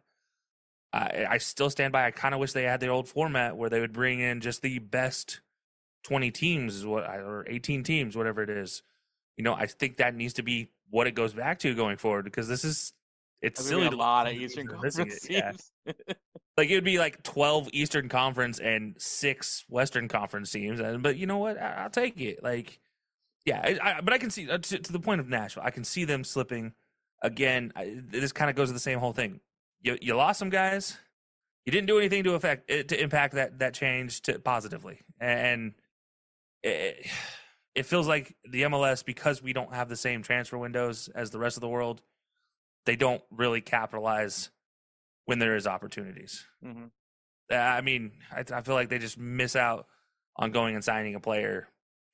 I, 0.96 1.26
I 1.30 1.38
still 1.38 1.70
stand 1.70 1.92
by. 1.92 2.06
I 2.06 2.10
kind 2.10 2.34
of 2.34 2.40
wish 2.40 2.52
they 2.52 2.64
had 2.64 2.80
the 2.80 2.88
old 2.88 3.08
format 3.08 3.56
where 3.56 3.70
they 3.70 3.80
would 3.80 3.92
bring 3.92 4.20
in 4.20 4.40
just 4.40 4.62
the 4.62 4.78
best 4.78 5.40
twenty 6.04 6.30
teams, 6.30 6.76
is 6.76 6.86
what 6.86 7.04
I- 7.04 7.18
or 7.18 7.44
eighteen 7.48 7.82
teams, 7.82 8.16
whatever 8.16 8.42
it 8.42 8.50
is. 8.50 8.82
You 9.36 9.44
know, 9.44 9.54
I 9.54 9.66
think 9.66 9.98
that 9.98 10.14
needs 10.14 10.34
to 10.34 10.42
be 10.42 10.70
what 10.90 11.06
it 11.06 11.12
goes 11.12 11.34
back 11.34 11.58
to 11.60 11.74
going 11.74 11.96
forward 11.96 12.24
because 12.24 12.48
this 12.48 12.64
is 12.64 12.92
it's 13.42 13.64
silly. 13.64 13.86
a 13.86 13.90
lot 13.90 14.26
of 14.26 14.32
Eastern 14.34 14.66
Conference 14.66 14.98
it, 14.98 15.30
yeah. 15.30 15.50
teams. 15.86 16.06
Like 16.56 16.70
it 16.70 16.74
would 16.74 16.84
be 16.84 16.98
like 16.98 17.22
twelve 17.22 17.68
Eastern 17.72 18.08
Conference 18.08 18.58
and 18.58 18.94
six 18.98 19.64
Western 19.68 20.08
Conference 20.08 20.50
teams, 20.50 20.80
and 20.80 21.02
but 21.02 21.16
you 21.16 21.26
know 21.26 21.38
what? 21.38 21.60
I, 21.60 21.82
I'll 21.82 21.90
take 21.90 22.18
it. 22.20 22.42
Like, 22.42 22.80
yeah, 23.44 23.60
I, 23.62 23.78
I, 23.98 24.00
but 24.00 24.14
I 24.14 24.18
can 24.18 24.30
see 24.30 24.48
uh, 24.50 24.58
to, 24.58 24.78
to 24.78 24.92
the 24.92 25.00
point 25.00 25.20
of 25.20 25.28
Nashville. 25.28 25.64
I 25.64 25.70
can 25.70 25.84
see 25.84 26.04
them 26.04 26.24
slipping 26.24 26.72
again. 27.22 27.72
I, 27.76 28.00
this 28.02 28.32
kind 28.32 28.48
of 28.48 28.56
goes 28.56 28.68
to 28.68 28.72
the 28.72 28.80
same 28.80 28.98
whole 29.00 29.12
thing. 29.12 29.40
You 29.86 29.96
you 30.00 30.16
lost 30.16 30.40
some 30.40 30.50
guys. 30.50 30.98
You 31.64 31.70
didn't 31.70 31.86
do 31.86 31.98
anything 31.98 32.24
to 32.24 32.34
affect 32.34 32.66
to 32.68 33.00
impact 33.00 33.34
that 33.34 33.60
that 33.60 33.72
change 33.72 34.22
to 34.22 34.40
positively, 34.40 35.00
and 35.20 35.74
it, 36.64 37.06
it 37.76 37.86
feels 37.86 38.08
like 38.08 38.34
the 38.50 38.62
MLS 38.62 39.04
because 39.04 39.40
we 39.40 39.52
don't 39.52 39.72
have 39.72 39.88
the 39.88 39.94
same 39.94 40.22
transfer 40.22 40.58
windows 40.58 41.08
as 41.14 41.30
the 41.30 41.38
rest 41.38 41.56
of 41.56 41.60
the 41.60 41.68
world. 41.68 42.02
They 42.84 42.96
don't 42.96 43.22
really 43.30 43.60
capitalize 43.60 44.50
when 45.26 45.38
there 45.38 45.54
is 45.54 45.68
opportunities. 45.68 46.44
Mhm. 46.64 46.90
Uh, 47.48 47.54
I 47.54 47.80
mean, 47.80 48.10
I, 48.32 48.40
I 48.52 48.62
feel 48.62 48.74
like 48.74 48.88
they 48.88 48.98
just 48.98 49.18
miss 49.18 49.54
out 49.54 49.86
on 50.34 50.50
going 50.50 50.74
and 50.74 50.82
signing 50.82 51.14
a 51.14 51.20
player, 51.20 51.68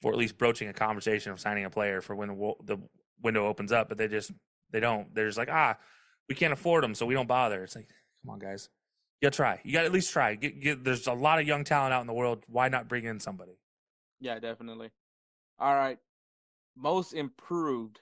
or 0.04 0.12
at 0.12 0.18
least 0.18 0.36
broaching 0.36 0.68
a 0.68 0.74
conversation 0.74 1.32
of 1.32 1.40
signing 1.40 1.64
a 1.64 1.70
player 1.70 2.02
for 2.02 2.14
when 2.14 2.28
the, 2.28 2.52
the 2.64 2.78
window 3.22 3.46
opens 3.46 3.72
up. 3.72 3.88
But 3.88 3.96
they 3.96 4.08
just 4.08 4.30
they 4.72 4.80
don't. 4.80 5.14
They're 5.14 5.26
just 5.28 5.38
like, 5.38 5.48
ah, 5.50 5.78
we 6.32 6.36
can't 6.36 6.54
afford 6.54 6.82
them, 6.82 6.94
so 6.94 7.04
we 7.04 7.12
don't 7.12 7.28
bother. 7.28 7.62
It's 7.62 7.76
like, 7.76 7.88
come 8.22 8.30
on, 8.30 8.38
guys, 8.38 8.70
you 9.20 9.26
gotta 9.26 9.36
try. 9.36 9.60
You 9.64 9.72
gotta 9.74 9.84
at 9.84 9.92
least 9.92 10.10
try. 10.10 10.34
Get, 10.34 10.62
get, 10.62 10.82
there's 10.82 11.06
a 11.06 11.12
lot 11.12 11.38
of 11.38 11.46
young 11.46 11.62
talent 11.62 11.92
out 11.92 12.00
in 12.00 12.06
the 12.06 12.14
world. 12.14 12.42
Why 12.48 12.70
not 12.70 12.88
bring 12.88 13.04
in 13.04 13.20
somebody? 13.20 13.58
Yeah, 14.18 14.38
definitely. 14.38 14.88
All 15.58 15.74
right. 15.74 15.98
Most 16.74 17.12
improved. 17.12 18.00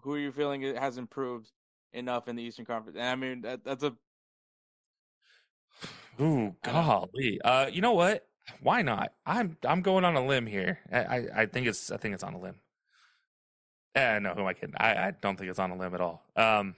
Who 0.00 0.14
are 0.14 0.18
you 0.18 0.32
feeling 0.32 0.62
it 0.62 0.78
has 0.78 0.96
improved 0.96 1.50
enough 1.92 2.26
in 2.26 2.36
the 2.36 2.42
Eastern 2.42 2.64
Conference? 2.64 2.96
And 2.98 3.06
I 3.06 3.16
mean 3.16 3.42
that 3.42 3.62
that's 3.62 3.84
a 3.84 3.94
Ooh, 6.22 6.56
golly. 6.62 7.38
Uh, 7.44 7.66
you 7.70 7.82
know 7.82 7.92
what? 7.92 8.26
Why 8.62 8.80
not? 8.80 9.12
I'm 9.26 9.58
I'm 9.62 9.82
going 9.82 10.06
on 10.06 10.16
a 10.16 10.24
limb 10.24 10.46
here. 10.46 10.78
I 10.90 10.98
I, 10.98 11.28
I 11.42 11.46
think 11.46 11.66
it's 11.66 11.90
I 11.90 11.98
think 11.98 12.14
it's 12.14 12.24
on 12.24 12.32
a 12.32 12.40
limb. 12.40 12.60
Eh, 13.94 14.18
no, 14.20 14.32
who 14.32 14.40
am 14.40 14.46
I 14.46 14.54
kidding? 14.54 14.74
I, 14.78 15.08
I 15.08 15.10
don't 15.20 15.36
think 15.36 15.50
it's 15.50 15.58
on 15.58 15.70
a 15.70 15.76
limb 15.76 15.94
at 15.94 16.00
all. 16.00 16.24
Um, 16.34 16.74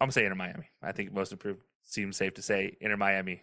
I'm 0.00 0.06
gonna 0.06 0.12
say 0.12 0.24
Inter 0.24 0.34
Miami. 0.36 0.70
I 0.82 0.92
think 0.92 1.12
most 1.12 1.32
improved 1.32 1.60
seems 1.84 2.16
safe 2.16 2.34
to 2.34 2.42
say 2.42 2.76
Inter 2.80 2.96
Miami 2.96 3.42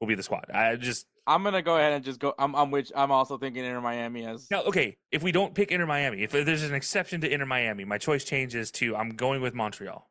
will 0.00 0.08
be 0.08 0.14
the 0.14 0.22
squad. 0.22 0.50
I 0.52 0.76
just 0.76 1.06
I'm 1.26 1.42
gonna 1.42 1.62
go 1.62 1.76
ahead 1.76 1.92
and 1.92 2.04
just 2.04 2.20
go. 2.20 2.34
I'm 2.38 2.54
I'm 2.54 2.70
which 2.70 2.92
I'm 2.94 3.10
also 3.10 3.38
thinking 3.38 3.64
Inter 3.64 3.80
Miami 3.80 4.26
as 4.26 4.50
now 4.50 4.62
okay. 4.64 4.96
If 5.10 5.22
we 5.22 5.32
don't 5.32 5.54
pick 5.54 5.70
Inter 5.70 5.86
Miami, 5.86 6.22
if 6.22 6.32
there's 6.32 6.62
an 6.62 6.74
exception 6.74 7.20
to 7.22 7.32
Inter 7.32 7.46
Miami, 7.46 7.84
my 7.84 7.98
choice 7.98 8.24
changes 8.24 8.70
to 8.72 8.94
I'm 8.96 9.10
going 9.10 9.40
with 9.40 9.54
Montreal. 9.54 10.08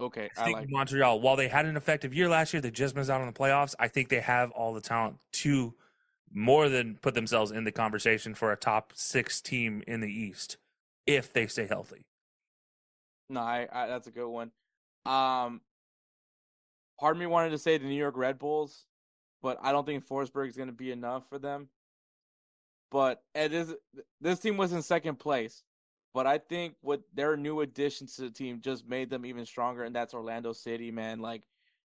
okay. 0.00 0.30
I 0.36 0.40
I 0.40 0.44
think 0.44 0.58
like. 0.58 0.68
Montreal, 0.70 1.20
while 1.20 1.36
they 1.36 1.48
had 1.48 1.66
an 1.66 1.76
effective 1.76 2.14
year 2.14 2.28
last 2.28 2.52
year, 2.52 2.60
they 2.62 2.70
just 2.70 2.96
missed 2.96 3.10
out 3.10 3.20
on 3.20 3.26
the 3.26 3.32
playoffs. 3.32 3.74
I 3.78 3.88
think 3.88 4.08
they 4.08 4.20
have 4.20 4.50
all 4.52 4.72
the 4.72 4.80
talent 4.80 5.16
to 5.32 5.74
more 6.32 6.68
than 6.68 6.96
put 7.02 7.14
themselves 7.14 7.50
in 7.50 7.64
the 7.64 7.72
conversation 7.72 8.34
for 8.34 8.52
a 8.52 8.56
top 8.56 8.92
six 8.94 9.40
team 9.42 9.82
in 9.86 10.00
the 10.00 10.10
East 10.10 10.56
if 11.06 11.32
they 11.32 11.46
stay 11.46 11.66
healthy. 11.66 12.06
No, 13.32 13.40
I, 13.40 13.66
I 13.72 13.86
that's 13.86 14.06
a 14.06 14.10
good 14.10 14.28
one. 14.28 14.50
Um, 15.06 15.62
part 17.00 17.16
of 17.16 17.18
me 17.18 17.26
wanted 17.26 17.50
to 17.50 17.58
say 17.58 17.78
the 17.78 17.86
New 17.86 17.94
York 17.94 18.16
Red 18.16 18.38
Bulls, 18.38 18.84
but 19.42 19.58
I 19.62 19.72
don't 19.72 19.86
think 19.86 20.06
Forsberg 20.06 20.48
is 20.48 20.56
going 20.56 20.68
to 20.68 20.74
be 20.74 20.92
enough 20.92 21.28
for 21.28 21.38
them. 21.38 21.68
But 22.90 23.22
it 23.34 23.54
is 23.54 23.74
this 24.20 24.38
team 24.38 24.58
was 24.58 24.74
in 24.74 24.82
second 24.82 25.18
place, 25.18 25.64
but 26.12 26.26
I 26.26 26.36
think 26.36 26.74
what 26.82 27.00
their 27.14 27.38
new 27.38 27.62
additions 27.62 28.16
to 28.16 28.22
the 28.22 28.30
team 28.30 28.60
just 28.60 28.86
made 28.86 29.08
them 29.08 29.24
even 29.24 29.46
stronger, 29.46 29.84
and 29.84 29.96
that's 29.96 30.12
Orlando 30.12 30.52
City, 30.52 30.90
man. 30.90 31.20
Like 31.20 31.42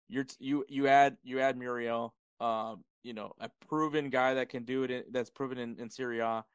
you're 0.09 0.27
you 0.39 0.65
you 0.71 0.89
add 0.89 1.19
you 1.23 1.41
add 1.41 1.59
Muriel, 1.59 2.15
um, 2.41 2.83
you 3.03 3.13
know, 3.13 3.33
a 3.41 3.51
proven 3.69 4.09
guy 4.09 4.33
that 4.35 4.49
can 4.49 4.65
do 4.65 4.85
it. 4.85 4.91
In, 4.91 5.05
that's 5.11 5.29
proven 5.29 5.59
in, 5.59 5.79
in 5.79 5.91
Serie 5.91 6.21
A, 6.21 6.47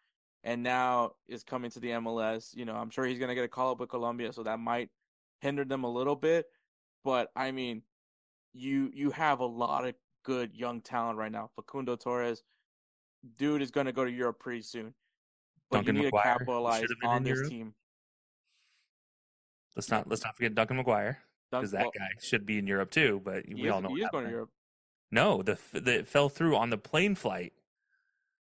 and 0.44 0.64
now 0.64 1.12
is 1.28 1.44
coming 1.44 1.72
to 1.72 1.80
the 1.80 1.90
MLS. 1.90 2.56
You 2.56 2.66
know, 2.66 2.76
I'm 2.76 2.90
sure 2.90 3.06
he's 3.06 3.20
gonna 3.20 3.36
get 3.36 3.44
a 3.44 3.50
call 3.50 3.72
up 3.72 3.80
with 3.80 3.90
Colombia, 3.90 4.34
so 4.34 4.44
that 4.44 4.60
might 4.60 4.90
hinder 5.40 5.66
them 5.66 5.84
a 5.84 5.90
little 5.90 6.16
bit. 6.16 6.46
But 7.04 7.30
I 7.36 7.52
mean, 7.52 7.84
you 8.54 8.92
you 8.94 9.12
have 9.12 9.40
a 9.40 9.46
lot 9.46 9.86
of 9.86 9.96
good 10.24 10.56
young 10.56 10.82
talent 10.82 11.18
right 11.18 11.32
now. 11.32 11.50
Facundo 11.56 11.96
Torres, 11.96 12.44
dude 13.38 13.62
is 13.62 13.72
gonna 13.72 13.92
go 13.92 14.06
to 14.06 14.12
Europe 14.12 14.40
pretty 14.40 14.62
soon. 14.62 14.94
But 15.70 15.78
Duncan 15.78 15.96
you 15.96 16.04
need 16.04 16.12
McGuire 16.12 16.24
to 16.24 16.40
capitalize 16.40 16.82
should 16.82 16.90
have 16.90 17.00
been 17.00 17.10
on 17.10 17.24
this 17.24 17.36
Europe. 17.36 17.50
team. 17.50 17.74
Let's 19.76 19.90
not 19.90 20.08
let's 20.10 20.24
not 20.24 20.36
forget 20.36 20.54
Duncan 20.54 20.84
McGuire 20.84 21.18
because 21.50 21.72
that 21.72 21.82
well, 21.82 21.92
guy 21.98 22.08
should 22.22 22.46
be 22.46 22.58
in 22.58 22.68
Europe 22.68 22.92
too. 22.92 23.22
But 23.24 23.46
we 23.48 23.66
is, 23.66 23.72
all 23.72 23.82
know 23.82 23.90
he 23.90 24.02
what 24.02 24.02
is 24.02 24.10
going 24.12 24.26
to. 24.26 24.32
Europe. 24.32 24.50
No, 25.12 25.42
the 25.44 25.58
the 25.74 26.04
fell 26.04 26.30
through 26.30 26.56
on 26.56 26.70
the 26.70 26.78
plane 26.78 27.16
flight. 27.16 27.54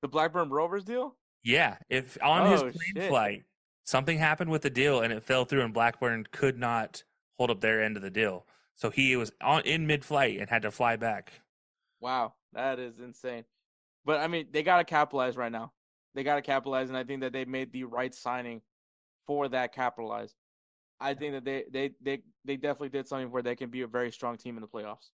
The 0.00 0.08
Blackburn 0.08 0.50
Rovers 0.50 0.84
deal? 0.84 1.16
Yeah, 1.42 1.78
if 1.88 2.18
on 2.22 2.44
his 2.44 2.62
Oh, 2.62 2.70
plane 2.70 2.96
shit. 2.96 3.08
flight 3.08 3.44
something 3.84 4.18
happened 4.18 4.50
with 4.50 4.62
the 4.62 4.70
deal 4.70 5.00
and 5.00 5.12
it 5.12 5.22
fell 5.22 5.44
through, 5.44 5.62
and 5.62 5.74
Blackburn 5.74 6.26
could 6.30 6.58
not 6.58 7.02
hold 7.38 7.50
up 7.50 7.60
their 7.60 7.82
end 7.82 7.96
of 7.96 8.02
the 8.02 8.10
deal, 8.10 8.46
so 8.76 8.90
he 8.90 9.16
was 9.16 9.32
on 9.40 9.62
in 9.62 9.86
mid-flight 9.86 10.38
and 10.40 10.48
had 10.50 10.62
to 10.62 10.70
fly 10.70 10.96
back. 10.96 11.32
Wow, 12.00 12.34
that 12.52 12.78
is 12.78 12.98
insane. 12.98 13.44
But 14.04 14.20
I 14.20 14.28
mean, 14.28 14.48
they 14.52 14.62
got 14.62 14.78
to 14.78 14.84
capitalize 14.84 15.36
right 15.36 15.52
now. 15.52 15.72
They 16.14 16.24
got 16.24 16.36
to 16.36 16.42
capitalize, 16.42 16.88
and 16.88 16.98
I 16.98 17.04
think 17.04 17.22
that 17.22 17.32
they 17.32 17.44
made 17.44 17.72
the 17.72 17.84
right 17.84 18.14
signing 18.14 18.62
for 19.26 19.48
that 19.48 19.74
capitalize. 19.74 20.34
I 21.00 21.14
think 21.14 21.34
that 21.34 21.44
they 21.44 21.64
they 21.70 21.92
they 22.02 22.22
they 22.44 22.56
definitely 22.56 22.90
did 22.90 23.08
something 23.08 23.30
where 23.30 23.42
they 23.42 23.56
can 23.56 23.70
be 23.70 23.82
a 23.82 23.86
very 23.86 24.12
strong 24.12 24.38
team 24.38 24.56
in 24.56 24.62
the 24.62 24.68
playoffs. 24.68 25.10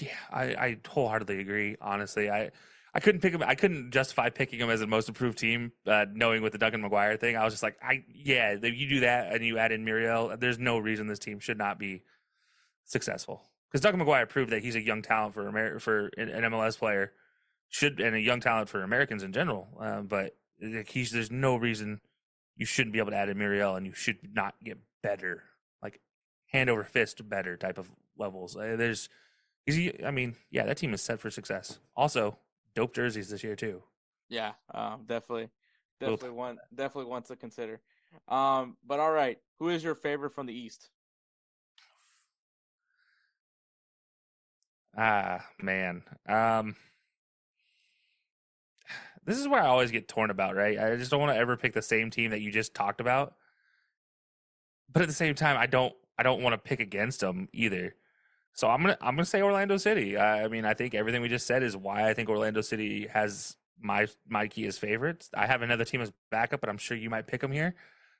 Yeah, 0.00 0.16
I, 0.30 0.42
I 0.54 0.76
wholeheartedly 0.86 1.40
agree. 1.40 1.76
Honestly, 1.80 2.30
I 2.30 2.50
I 2.96 3.00
couldn't 3.00 3.20
pick 3.20 3.34
him. 3.34 3.42
I 3.42 3.54
couldn't 3.56 3.90
justify 3.90 4.30
picking 4.30 4.58
him 4.58 4.70
as 4.70 4.80
the 4.80 4.86
most 4.86 5.06
improved 5.06 5.36
team, 5.36 5.72
uh, 5.86 6.06
knowing 6.14 6.40
with 6.40 6.52
the 6.52 6.58
Duncan 6.58 6.82
McGuire 6.82 7.20
thing. 7.20 7.36
I 7.36 7.44
was 7.44 7.52
just 7.52 7.62
like, 7.62 7.76
I 7.82 8.04
yeah, 8.10 8.52
you 8.54 8.88
do 8.88 9.00
that 9.00 9.34
and 9.34 9.44
you 9.44 9.58
add 9.58 9.70
in 9.70 9.84
Muriel, 9.84 10.34
there's 10.38 10.58
no 10.58 10.78
reason 10.78 11.06
this 11.06 11.18
team 11.18 11.38
should 11.38 11.58
not 11.58 11.78
be 11.78 12.04
successful. 12.86 13.42
Because 13.68 13.82
Duncan 13.82 14.00
McGuire 14.00 14.26
proved 14.26 14.50
that 14.50 14.62
he's 14.62 14.76
a 14.76 14.80
young 14.80 15.02
talent 15.02 15.34
for 15.34 15.46
Amer- 15.46 15.78
for 15.78 16.06
an 16.16 16.30
MLS 16.30 16.78
player, 16.78 17.12
should 17.68 18.00
and 18.00 18.16
a 18.16 18.20
young 18.20 18.40
talent 18.40 18.70
for 18.70 18.82
Americans 18.82 19.22
in 19.22 19.30
general. 19.30 19.68
Uh, 19.78 20.00
but 20.00 20.34
he's 20.88 21.10
there's 21.10 21.30
no 21.30 21.56
reason 21.56 22.00
you 22.56 22.64
shouldn't 22.64 22.94
be 22.94 22.98
able 22.98 23.10
to 23.10 23.18
add 23.18 23.28
in 23.28 23.36
Muriel, 23.36 23.76
and 23.76 23.84
you 23.84 23.92
should 23.92 24.20
not 24.32 24.54
get 24.64 24.78
better, 25.02 25.42
like 25.82 26.00
hand 26.46 26.70
over 26.70 26.82
fist 26.82 27.28
better 27.28 27.58
type 27.58 27.76
of 27.76 27.92
levels. 28.16 28.56
Uh, 28.56 28.76
there's, 28.78 29.10
he's, 29.66 29.92
I 30.02 30.10
mean, 30.10 30.36
yeah, 30.50 30.64
that 30.64 30.78
team 30.78 30.94
is 30.94 31.02
set 31.02 31.20
for 31.20 31.30
success. 31.30 31.78
Also, 31.94 32.38
dope 32.76 32.94
jerseys 32.94 33.28
this 33.28 33.42
year 33.42 33.56
too. 33.56 33.82
Yeah, 34.28 34.52
um, 34.72 35.02
definitely, 35.06 35.48
definitely 35.98 36.30
one, 36.30 36.58
definitely 36.72 37.10
one 37.10 37.22
to 37.24 37.34
consider. 37.34 37.80
Um, 38.28 38.76
but 38.86 39.00
all 39.00 39.10
right, 39.10 39.38
who 39.58 39.70
is 39.70 39.82
your 39.82 39.96
favorite 39.96 40.34
from 40.34 40.46
the 40.46 40.54
East? 40.54 40.90
Ah, 44.96 45.44
man. 45.60 46.02
Um, 46.28 46.76
this 49.24 49.38
is 49.38 49.48
where 49.48 49.62
I 49.62 49.66
always 49.66 49.90
get 49.90 50.08
torn 50.08 50.30
about, 50.30 50.54
right? 50.54 50.78
I 50.78 50.96
just 50.96 51.10
don't 51.10 51.20
want 51.20 51.32
to 51.32 51.38
ever 51.38 51.56
pick 51.56 51.72
the 51.72 51.82
same 51.82 52.10
team 52.10 52.30
that 52.30 52.40
you 52.40 52.52
just 52.52 52.74
talked 52.74 53.00
about. 53.00 53.34
But 54.92 55.02
at 55.02 55.08
the 55.08 55.14
same 55.14 55.34
time, 55.34 55.56
I 55.56 55.66
don't 55.66 55.94
I 56.18 56.22
don't 56.22 56.42
want 56.42 56.54
to 56.54 56.58
pick 56.58 56.80
against 56.80 57.20
them 57.20 57.48
either. 57.52 57.94
So 58.56 58.68
I'm 58.70 58.80
gonna 58.80 58.96
I'm 59.02 59.14
gonna 59.14 59.26
say 59.26 59.42
Orlando 59.42 59.76
City. 59.76 60.16
I, 60.16 60.44
I 60.44 60.48
mean, 60.48 60.64
I 60.64 60.72
think 60.72 60.94
everything 60.94 61.20
we 61.20 61.28
just 61.28 61.46
said 61.46 61.62
is 61.62 61.76
why 61.76 62.08
I 62.08 62.14
think 62.14 62.30
Orlando 62.30 62.62
City 62.62 63.06
has 63.06 63.54
my 63.78 64.08
my 64.26 64.48
key 64.48 64.66
as 64.66 64.78
favorites. 64.78 65.28
I 65.34 65.46
have 65.46 65.60
another 65.60 65.84
team 65.84 66.00
as 66.00 66.10
backup, 66.30 66.60
but 66.60 66.70
I'm 66.70 66.78
sure 66.78 66.96
you 66.96 67.10
might 67.10 67.26
pick 67.26 67.42
them 67.42 67.52
here. 67.52 67.74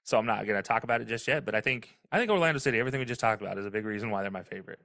So 0.04 0.18
I'm 0.18 0.26
not 0.26 0.46
gonna 0.46 0.62
talk 0.62 0.84
about 0.84 1.00
it 1.00 1.08
just 1.08 1.26
yet. 1.26 1.46
But 1.46 1.54
I 1.54 1.62
think 1.62 1.96
I 2.12 2.18
think 2.18 2.30
Orlando 2.30 2.58
City. 2.58 2.78
Everything 2.78 3.00
we 3.00 3.06
just 3.06 3.20
talked 3.20 3.40
about 3.40 3.56
is 3.56 3.64
a 3.64 3.70
big 3.70 3.86
reason 3.86 4.10
why 4.10 4.20
they're 4.20 4.30
my 4.30 4.42
favorite. 4.42 4.80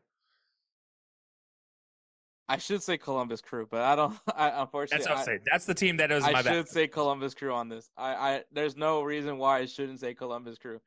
I 2.47 2.57
should 2.57 2.81
say 2.81 2.97
Columbus 2.97 3.41
Crew, 3.41 3.67
but 3.69 3.81
I 3.81 3.97
don't. 3.97 4.17
I 4.35 4.61
unfortunately 4.61 5.05
That's 5.05 5.27
what 5.27 5.35
I. 5.35 5.39
That's 5.51 5.65
the 5.65 5.73
team 5.73 5.97
that 5.97 6.13
is 6.13 6.23
I 6.23 6.31
my 6.31 6.37
should 6.39 6.45
backup. 6.45 6.67
say 6.69 6.87
Columbus 6.87 7.33
Crew 7.33 7.53
on 7.53 7.67
this. 7.67 7.89
I, 7.97 8.13
I 8.13 8.43
there's 8.53 8.77
no 8.77 9.01
reason 9.01 9.37
why 9.37 9.59
I 9.59 9.65
shouldn't 9.65 9.99
say 9.99 10.13
Columbus 10.13 10.57
Crew. 10.57 10.79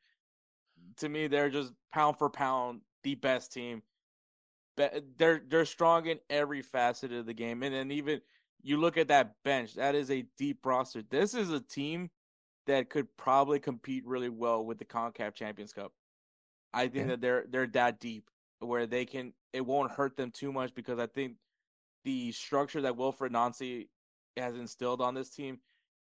To 0.97 1.07
me, 1.07 1.27
they're 1.27 1.51
just 1.51 1.71
pound 1.93 2.17
for 2.17 2.31
pound 2.31 2.81
the 3.03 3.13
best 3.13 3.53
team. 3.53 3.83
They're 4.77 5.41
they're 5.47 5.65
strong 5.65 6.05
in 6.07 6.19
every 6.29 6.61
facet 6.61 7.13
of 7.13 7.25
the 7.25 7.33
game, 7.33 7.63
and 7.63 7.73
then 7.73 7.91
even 7.91 8.21
you 8.61 8.77
look 8.77 8.97
at 8.97 9.07
that 9.09 9.35
bench. 9.43 9.75
That 9.75 9.95
is 9.95 10.11
a 10.11 10.25
deep 10.37 10.65
roster. 10.65 11.01
This 11.01 11.33
is 11.33 11.51
a 11.51 11.59
team 11.61 12.09
that 12.67 12.89
could 12.89 13.07
probably 13.15 13.59
compete 13.59 14.05
really 14.05 14.29
well 14.29 14.65
with 14.65 14.77
the 14.79 14.85
Concacaf 14.85 15.33
Champions 15.35 15.71
Cup. 15.71 15.93
I 16.73 16.87
think 16.87 16.95
Yeah. 16.95 17.05
that 17.07 17.21
they're 17.21 17.45
they're 17.47 17.67
that 17.67 17.99
deep 17.99 18.29
where 18.59 18.85
they 18.85 19.05
can. 19.05 19.33
It 19.53 19.65
won't 19.65 19.91
hurt 19.91 20.17
them 20.17 20.31
too 20.31 20.51
much 20.51 20.73
because 20.75 20.99
I 20.99 21.07
think 21.07 21.37
the 22.03 22.31
structure 22.33 22.81
that 22.81 22.95
Wilfried 22.97 23.31
Nancy 23.31 23.89
has 24.35 24.55
instilled 24.55 25.01
on 25.01 25.13
this 25.13 25.29
team 25.29 25.59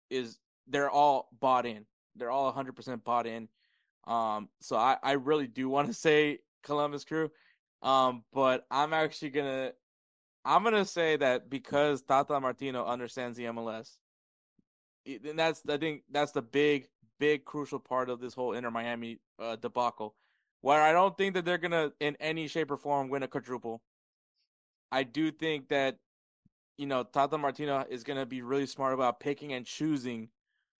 is 0.09 0.39
they're 0.67 0.89
all 0.89 1.27
bought 1.39 1.65
in. 1.65 1.85
They're 2.15 2.31
all 2.31 2.51
100% 2.53 3.03
bought 3.03 3.27
in. 3.27 3.49
Um, 4.05 4.49
so 4.61 4.75
I, 4.75 4.97
I 5.03 5.13
really 5.13 5.47
do 5.47 5.67
want 5.69 5.87
to 5.87 5.93
say 6.07 6.39
Columbus 6.63 7.03
Crew. 7.03 7.29
Um, 7.83 8.23
but 8.31 8.65
I'm 8.71 8.93
actually 8.93 9.31
gonna 9.31 9.73
I'm 10.45 10.63
gonna 10.63 10.85
say 10.85 11.17
that 11.17 11.49
because 11.49 12.01
Tata 12.01 12.39
Martino 12.39 12.85
understands 12.85 13.37
the 13.37 13.43
MLS, 13.45 13.97
and 15.05 15.37
that's 15.37 15.61
I 15.69 15.77
think 15.77 16.03
that's 16.09 16.31
the 16.31 16.41
big 16.41 16.87
big 17.19 17.43
crucial 17.45 17.79
part 17.79 18.09
of 18.09 18.21
this 18.21 18.33
whole 18.33 18.53
Inter 18.53 18.71
Miami 18.71 19.19
uh, 19.37 19.57
debacle, 19.57 20.15
where 20.61 20.81
I 20.81 20.93
don't 20.93 21.17
think 21.17 21.33
that 21.35 21.43
they're 21.43 21.57
gonna 21.57 21.91
in 21.99 22.15
any 22.21 22.47
shape 22.47 22.71
or 22.71 22.77
form 22.77 23.09
win 23.09 23.23
a 23.23 23.27
quadruple. 23.27 23.81
I 24.91 25.03
do 25.03 25.29
think 25.29 25.67
that 25.67 25.97
you 26.77 26.85
know 26.85 27.03
Tata 27.03 27.37
Martino 27.37 27.85
is 27.89 28.05
gonna 28.05 28.25
be 28.25 28.41
really 28.41 28.65
smart 28.65 28.93
about 28.93 29.19
picking 29.19 29.51
and 29.51 29.65
choosing 29.65 30.29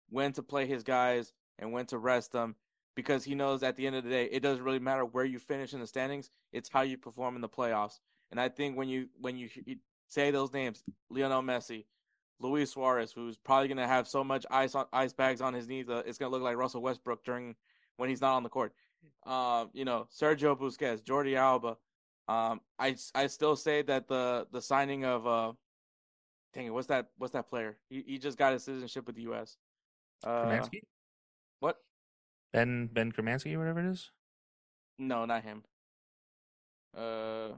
when 0.09 0.31
to 0.33 0.43
play 0.43 0.67
his 0.67 0.83
guys 0.83 1.33
and 1.59 1.73
when 1.73 1.85
to 1.87 1.97
rest 1.97 2.31
them 2.31 2.55
because 2.95 3.23
he 3.23 3.35
knows 3.35 3.63
at 3.63 3.75
the 3.75 3.87
end 3.87 3.95
of 3.95 4.03
the 4.03 4.09
day 4.09 4.25
it 4.25 4.41
doesn't 4.41 4.63
really 4.63 4.79
matter 4.79 5.05
where 5.05 5.25
you 5.25 5.39
finish 5.39 5.73
in 5.73 5.79
the 5.79 5.87
standings 5.87 6.29
it's 6.51 6.69
how 6.69 6.81
you 6.81 6.97
perform 6.97 7.35
in 7.35 7.41
the 7.41 7.49
playoffs. 7.49 7.99
And 8.31 8.39
i 8.39 8.49
think 8.49 8.77
when 8.77 8.87
you 8.87 9.07
when 9.19 9.37
you, 9.37 9.49
say 10.07 10.31
those 10.31 10.53
names 10.53 10.83
lionel 11.09 11.41
messi 11.41 11.85
luis 12.39 12.71
suarez 12.71 13.11
who's 13.11 13.37
probably 13.37 13.67
going 13.67 13.77
to 13.77 13.87
have 13.87 14.07
so 14.07 14.23
much 14.23 14.45
ice 14.51 14.75
on 14.75 14.85
ice 14.93 15.13
bags 15.13 15.41
on 15.41 15.53
his 15.53 15.67
knees 15.67 15.89
uh, 15.89 16.03
it's 16.05 16.17
going 16.17 16.31
to 16.31 16.33
look 16.35 16.43
like 16.43 16.57
russell 16.57 16.81
westbrook 16.81 17.23
during 17.23 17.55
when 17.97 18.09
he's 18.09 18.21
not 18.21 18.35
on 18.35 18.43
the 18.43 18.49
court. 18.49 18.73
Um 19.25 19.69
you 19.73 19.85
know 19.85 20.07
sergio 20.13 20.57
busquets 20.57 21.01
jordi 21.03 21.35
alba 21.35 21.77
um 22.27 22.61
i 22.79 22.95
i 23.15 23.27
still 23.27 23.55
say 23.55 23.81
that 23.83 24.07
the 24.07 24.47
the 24.51 24.61
signing 24.61 25.03
of 25.03 25.25
uh 25.27 25.51
dang 26.53 26.67
it 26.67 26.73
what's 26.73 26.87
that 26.87 27.07
what's 27.17 27.33
that 27.33 27.49
player? 27.49 27.77
He, 27.89 28.03
he 28.05 28.17
just 28.17 28.37
got 28.37 28.53
his 28.53 28.63
citizenship 28.63 29.07
with 29.07 29.15
the 29.15 29.23
us 29.23 29.57
uh, 30.23 30.65
what 31.59 31.77
Ben 32.53 32.87
Ben 32.87 33.11
Kermansky, 33.11 33.57
whatever 33.57 33.79
it 33.79 33.91
is. 33.91 34.11
No, 34.99 35.25
not 35.25 35.43
him. 35.43 35.63
Uh, 36.95 37.49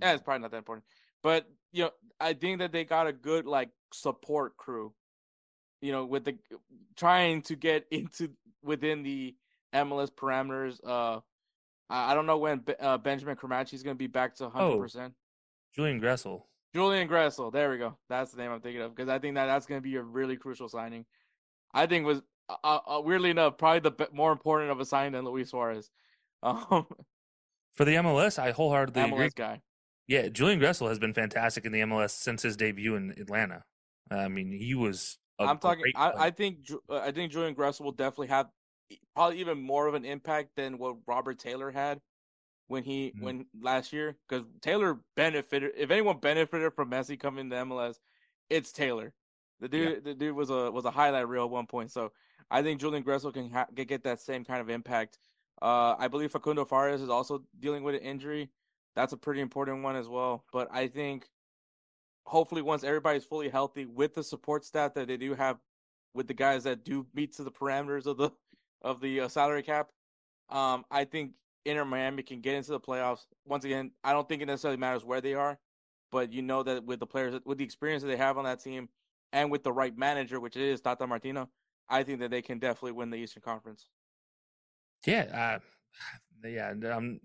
yeah, 0.00 0.12
it's 0.12 0.22
probably 0.22 0.42
not 0.42 0.50
that 0.50 0.58
important. 0.58 0.84
But 1.22 1.48
you 1.72 1.84
know, 1.84 1.90
I 2.20 2.34
think 2.34 2.58
that 2.58 2.72
they 2.72 2.84
got 2.84 3.06
a 3.06 3.12
good 3.12 3.46
like 3.46 3.70
support 3.92 4.56
crew. 4.56 4.92
You 5.80 5.92
know, 5.92 6.04
with 6.04 6.24
the 6.24 6.36
trying 6.94 7.42
to 7.42 7.56
get 7.56 7.86
into 7.90 8.30
within 8.62 9.02
the 9.02 9.34
MLS 9.74 10.10
parameters. 10.10 10.78
Uh, 10.86 11.20
I, 11.88 12.12
I 12.12 12.14
don't 12.14 12.26
know 12.26 12.38
when 12.38 12.58
Be- 12.58 12.78
uh, 12.78 12.98
Benjamin 12.98 13.36
Cremaschi 13.36 13.74
is 13.74 13.82
going 13.82 13.96
to 13.96 13.98
be 13.98 14.06
back 14.06 14.36
to 14.36 14.50
hundred 14.50 14.78
percent. 14.78 15.14
Julian 15.74 16.00
Gressel. 16.00 16.42
Julian 16.74 17.06
Gressel, 17.06 17.52
there 17.52 17.70
we 17.70 17.76
go. 17.76 17.96
That's 18.08 18.32
the 18.32 18.38
name 18.40 18.50
I'm 18.50 18.60
thinking 18.60 18.80
of 18.82 18.94
because 18.94 19.08
I 19.08 19.18
think 19.18 19.34
that 19.34 19.46
that's 19.46 19.66
going 19.66 19.80
to 19.80 19.86
be 19.86 19.96
a 19.96 20.02
really 20.02 20.36
crucial 20.36 20.68
signing. 20.68 21.04
I 21.74 21.86
think 21.86 22.06
was 22.06 22.22
uh, 22.48 22.78
uh, 22.86 23.00
weirdly 23.00 23.30
enough 23.30 23.58
probably 23.58 23.80
the 23.90 24.08
more 24.12 24.32
important 24.32 24.70
of 24.70 24.80
a 24.80 24.84
sign 24.84 25.12
than 25.12 25.24
Luis 25.24 25.50
Suarez. 25.50 25.90
Um, 26.44 26.86
For 27.70 27.84
the 27.84 27.94
MLS, 27.94 28.36
I 28.36 28.50
wholeheartedly 28.50 29.00
agree. 29.00 29.28
MLS 29.28 29.34
guy. 29.36 29.60
Yeah, 30.08 30.28
Julian 30.28 30.58
Gressel 30.58 30.88
has 30.88 30.98
been 30.98 31.14
fantastic 31.14 31.64
in 31.64 31.70
the 31.70 31.80
MLS 31.82 32.10
since 32.10 32.42
his 32.42 32.56
debut 32.56 32.96
in 32.96 33.12
Atlanta. 33.12 33.62
I 34.10 34.26
mean, 34.26 34.50
he 34.50 34.74
was. 34.74 35.18
i 35.38 35.44
I'm 35.44 35.58
talking. 35.58 35.84
I, 35.94 36.12
I 36.16 36.30
think 36.30 36.68
uh, 36.90 36.98
I 36.98 37.12
think 37.12 37.30
Julian 37.30 37.54
Gressel 37.54 37.82
will 37.82 37.92
definitely 37.92 38.26
have 38.26 38.48
probably 39.14 39.38
even 39.38 39.62
more 39.62 39.86
of 39.86 39.94
an 39.94 40.04
impact 40.04 40.50
than 40.56 40.78
what 40.78 40.96
Robert 41.06 41.38
Taylor 41.38 41.70
had 41.70 42.00
when 42.66 42.82
he 42.82 43.12
Mhm. 43.16 43.22
when 43.22 43.46
last 43.60 43.92
year 43.92 44.16
because 44.28 44.44
Taylor 44.60 44.98
benefited. 45.14 45.72
If 45.76 45.90
anyone 45.90 46.18
benefited 46.18 46.74
from 46.74 46.90
Messi 46.90 47.18
coming 47.18 47.48
to 47.50 47.56
MLS, 47.56 48.00
it's 48.50 48.72
Taylor. 48.72 49.14
The 49.60 49.68
dude, 49.68 50.04
the 50.04 50.14
dude 50.14 50.34
was 50.34 50.50
a 50.50 50.72
was 50.72 50.84
a 50.84 50.90
highlight 50.90 51.28
reel 51.28 51.44
at 51.44 51.50
one 51.50 51.66
point. 51.66 51.92
So 51.92 52.12
I 52.52 52.62
think 52.62 52.80
Julian 52.80 53.02
Gressel 53.02 53.32
can 53.32 53.50
ha- 53.50 53.66
get 53.74 54.04
that 54.04 54.20
same 54.20 54.44
kind 54.44 54.60
of 54.60 54.68
impact. 54.68 55.18
Uh, 55.62 55.94
I 55.98 56.08
believe 56.08 56.30
Facundo 56.30 56.66
Farías 56.66 57.02
is 57.02 57.08
also 57.08 57.42
dealing 57.58 57.82
with 57.82 57.94
an 57.94 58.02
injury. 58.02 58.50
That's 58.94 59.14
a 59.14 59.16
pretty 59.16 59.40
important 59.40 59.82
one 59.82 59.96
as 59.96 60.06
well. 60.06 60.44
But 60.52 60.68
I 60.70 60.86
think 60.86 61.26
hopefully 62.26 62.60
once 62.60 62.84
everybody's 62.84 63.24
fully 63.24 63.48
healthy 63.48 63.86
with 63.86 64.14
the 64.14 64.22
support 64.22 64.66
staff 64.66 64.92
that 64.94 65.08
they 65.08 65.16
do 65.16 65.34
have 65.34 65.58
with 66.14 66.28
the 66.28 66.34
guys 66.34 66.64
that 66.64 66.84
do 66.84 67.06
meet 67.14 67.34
to 67.36 67.42
the 67.42 67.50
parameters 67.50 68.04
of 68.04 68.18
the 68.18 68.30
of 68.82 69.00
the 69.00 69.20
uh, 69.20 69.28
salary 69.28 69.62
cap, 69.62 69.88
um, 70.50 70.84
I 70.90 71.04
think 71.04 71.32
Inter 71.64 71.86
Miami 71.86 72.22
can 72.22 72.40
get 72.42 72.54
into 72.54 72.72
the 72.72 72.80
playoffs. 72.80 73.24
Once 73.46 73.64
again, 73.64 73.92
I 74.04 74.12
don't 74.12 74.28
think 74.28 74.42
it 74.42 74.46
necessarily 74.46 74.76
matters 74.76 75.04
where 75.04 75.22
they 75.22 75.34
are, 75.34 75.58
but 76.10 76.32
you 76.32 76.42
know 76.42 76.62
that 76.64 76.84
with 76.84 77.00
the 77.00 77.06
players, 77.06 77.40
with 77.46 77.56
the 77.56 77.64
experience 77.64 78.02
that 78.02 78.08
they 78.08 78.16
have 78.16 78.36
on 78.36 78.44
that 78.44 78.62
team, 78.62 78.90
and 79.32 79.50
with 79.50 79.62
the 79.62 79.72
right 79.72 79.96
manager, 79.96 80.38
which 80.38 80.56
is 80.56 80.82
Tata 80.82 81.06
Martino, 81.06 81.48
I 81.88 82.02
think 82.02 82.20
that 82.20 82.30
they 82.30 82.42
can 82.42 82.58
definitely 82.58 82.92
win 82.92 83.10
the 83.10 83.16
Eastern 83.16 83.42
Conference. 83.42 83.86
Yeah, 85.06 85.58
uh, 86.44 86.46
yeah. 86.48 86.70
I'm 86.70 87.20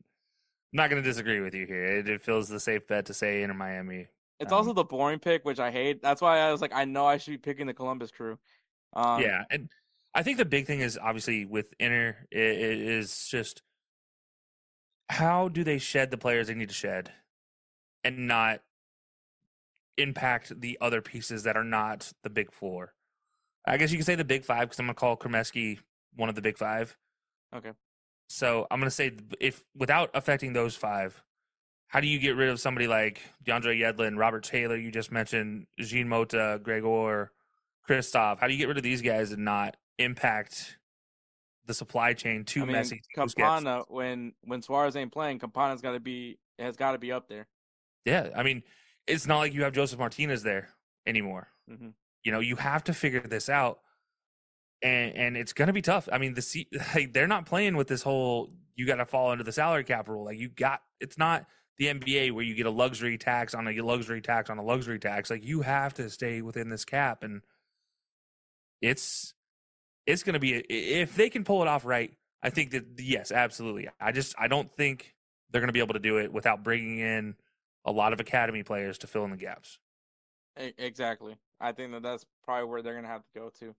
not 0.74 0.90
going 0.90 1.02
to 1.02 1.08
disagree 1.08 1.40
with 1.40 1.54
you 1.54 1.66
here. 1.66 1.86
It, 1.86 2.10
it 2.10 2.22
feels 2.22 2.50
the 2.50 2.60
safe 2.60 2.88
bet 2.88 3.06
to 3.06 3.14
say 3.14 3.44
Inter 3.44 3.54
Miami. 3.54 4.08
It's 4.40 4.52
Um, 4.52 4.58
also 4.60 4.74
the 4.74 4.84
boring 4.84 5.20
pick, 5.20 5.46
which 5.46 5.60
I 5.60 5.72
hate. 5.72 6.02
That's 6.02 6.22
why 6.22 6.40
I 6.40 6.52
was 6.52 6.62
like, 6.62 6.74
I 6.74 6.86
know 6.86 7.06
I 7.06 7.18
should 7.18 7.32
be 7.32 7.38
picking 7.38 7.66
the 7.68 7.74
Columbus 7.74 8.12
Crew. 8.12 8.38
Um, 8.94 9.22
yeah, 9.22 9.44
and 9.50 9.70
I 10.14 10.24
think 10.24 10.38
the 10.38 10.46
big 10.46 10.66
thing 10.68 10.80
is 10.82 10.98
obviously 10.98 11.46
with 11.46 11.74
Inter 11.80 12.28
i- 12.34 12.38
i- 12.38 12.40
is 12.40 13.28
just 13.28 13.62
how 15.10 15.48
do 15.48 15.64
they 15.64 15.78
shed 15.78 16.12
the 16.12 16.18
players 16.18 16.48
they 16.48 16.54
need 16.54 16.70
to 16.70 16.76
shed, 16.76 17.14
and 18.04 18.28
not 18.28 18.62
impact 19.98 20.60
the 20.62 20.78
other 20.80 21.02
pieces 21.02 21.44
that 21.44 21.58
are 21.58 21.64
not 21.64 22.12
the 22.24 22.30
big 22.30 22.52
four. 22.52 22.94
I 23.68 23.78
guess 23.78 23.92
you 23.92 23.98
can 23.98 24.06
say 24.06 24.16
the 24.16 24.24
big 24.24 24.46
five 24.46 24.62
because 24.62 24.80
I'm 24.80 24.86
gonna 24.86 24.96
call 24.96 25.18
Cremaschi 25.18 25.80
one 26.16 26.30
of 26.30 26.36
the 26.36 26.42
big 26.42 26.58
five. 26.58 26.98
Okay. 27.56 27.72
So 28.30 28.68
I'm 28.72 28.80
gonna 28.80 28.92
say 28.92 29.12
if 29.40 29.64
without 29.76 30.10
affecting 30.14 30.54
those 30.54 30.76
five, 30.76 31.22
how 31.88 32.00
do 32.00 32.08
you 32.08 32.20
get 32.20 32.36
rid 32.36 32.50
of 32.50 32.60
somebody 32.60 32.88
like 32.88 33.22
DeAndre 33.46 33.80
Yedlin, 33.80 34.18
Robert 34.18 34.44
Taylor, 34.44 34.76
you 34.76 34.92
just 34.92 35.12
mentioned, 35.12 35.68
Jean 35.80 36.08
Mota, 36.08 36.60
Gregor, 36.62 37.32
Kristoff? 37.88 38.40
How 38.40 38.48
do 38.48 38.54
you 38.54 38.60
get 38.60 38.68
rid 38.68 38.78
of 38.78 38.84
these 38.84 39.02
guys 39.02 39.32
and 39.32 39.46
not 39.46 39.78
impact 39.98 40.78
the 41.66 41.74
supply 41.74 42.14
chain 42.14 42.44
to 42.46 42.64
I 42.64 42.66
mean, 42.66 42.76
Busquets? 42.76 43.02
Campana 43.16 43.84
when 43.88 44.34
when 44.44 44.62
Suarez 44.62 44.96
ain't 44.96 45.12
playing, 45.12 45.40
Campana's 45.40 45.82
got 45.82 45.92
to 45.92 46.00
be 46.00 46.40
has 46.60 46.76
got 46.76 46.94
to 46.94 46.98
be 46.98 47.12
up 47.12 47.28
there. 47.28 47.48
Yeah, 48.06 48.30
I 48.36 48.44
mean, 48.44 48.64
it's 49.06 49.28
not 49.28 49.40
like 49.40 49.54
you 49.54 49.64
have 49.64 49.74
Josef 49.74 50.00
Martinez 50.00 50.44
there 50.44 50.70
anymore. 51.06 51.50
Mhm. 51.70 51.94
You 52.28 52.34
know, 52.34 52.42
you 52.42 52.58
have 52.58 52.84
to 52.84 52.94
figure 52.94 53.22
this 53.22 53.48
out, 53.48 53.80
and 54.82 55.16
and 55.16 55.38
it's 55.38 55.54
gonna 55.54 55.72
be 55.72 55.82
tough. 55.82 56.10
I 56.12 56.18
mean, 56.18 56.34
the 56.34 56.68
like, 56.94 57.14
they're 57.14 57.26
not 57.26 57.46
playing 57.46 57.78
with 57.78 57.88
this 57.88 58.04
whole 58.04 58.52
you 58.76 58.86
got 58.86 58.98
to 58.98 59.06
fall 59.06 59.32
under 59.32 59.46
the 59.46 59.54
salary 59.54 59.86
cap 59.86 60.10
rule. 60.10 60.26
Like 60.26 60.38
you 60.38 60.50
got, 60.50 60.82
it's 61.00 61.18
not 61.18 61.46
the 61.78 61.86
NBA 61.86 62.34
where 62.34 62.44
you 62.44 62.54
get 62.54 62.66
a 62.66 62.70
luxury 62.70 63.18
tax 63.18 63.54
on 63.54 63.66
a 63.66 63.82
luxury 63.82 64.20
tax 64.20 64.50
on 64.50 64.58
a 64.58 64.62
luxury 64.62 65.00
tax. 65.00 65.30
Like 65.30 65.46
you 65.46 65.62
have 65.62 65.94
to 65.94 66.10
stay 66.10 66.42
within 66.42 66.68
this 66.70 66.84
cap, 66.84 67.24
and 67.24 67.44
it's 68.82 69.34
it's 70.06 70.24
gonna 70.24 70.38
be 70.38 70.54
if 70.54 71.16
they 71.16 71.30
can 71.30 71.46
pull 71.46 71.62
it 71.62 71.70
off 71.70 71.86
right. 71.86 72.12
I 72.44 72.50
think 72.50 72.72
that 72.72 72.84
yes, 72.98 73.32
absolutely. 73.32 73.88
I 74.02 74.12
just 74.12 74.36
I 74.38 74.50
don't 74.50 74.70
think 74.70 75.16
they're 75.50 75.62
gonna 75.62 75.72
be 75.72 75.80
able 75.80 75.94
to 75.94 76.00
do 76.00 76.18
it 76.18 76.34
without 76.34 76.62
bringing 76.62 77.00
in 77.00 77.36
a 77.86 77.92
lot 77.94 78.12
of 78.12 78.20
academy 78.20 78.64
players 78.64 78.98
to 78.98 79.08
fill 79.08 79.24
in 79.24 79.32
the 79.32 79.38
gaps. 79.38 79.80
Exactly. 80.58 81.38
I 81.60 81.72
think 81.72 81.92
that 81.92 82.04
that's 82.04 82.26
probably 82.44 82.70
where 82.70 82.82
they're 82.82 82.96
gonna 82.96 83.08
have 83.08 83.24
to 83.24 83.40
go 83.40 83.52
to. 83.60 83.76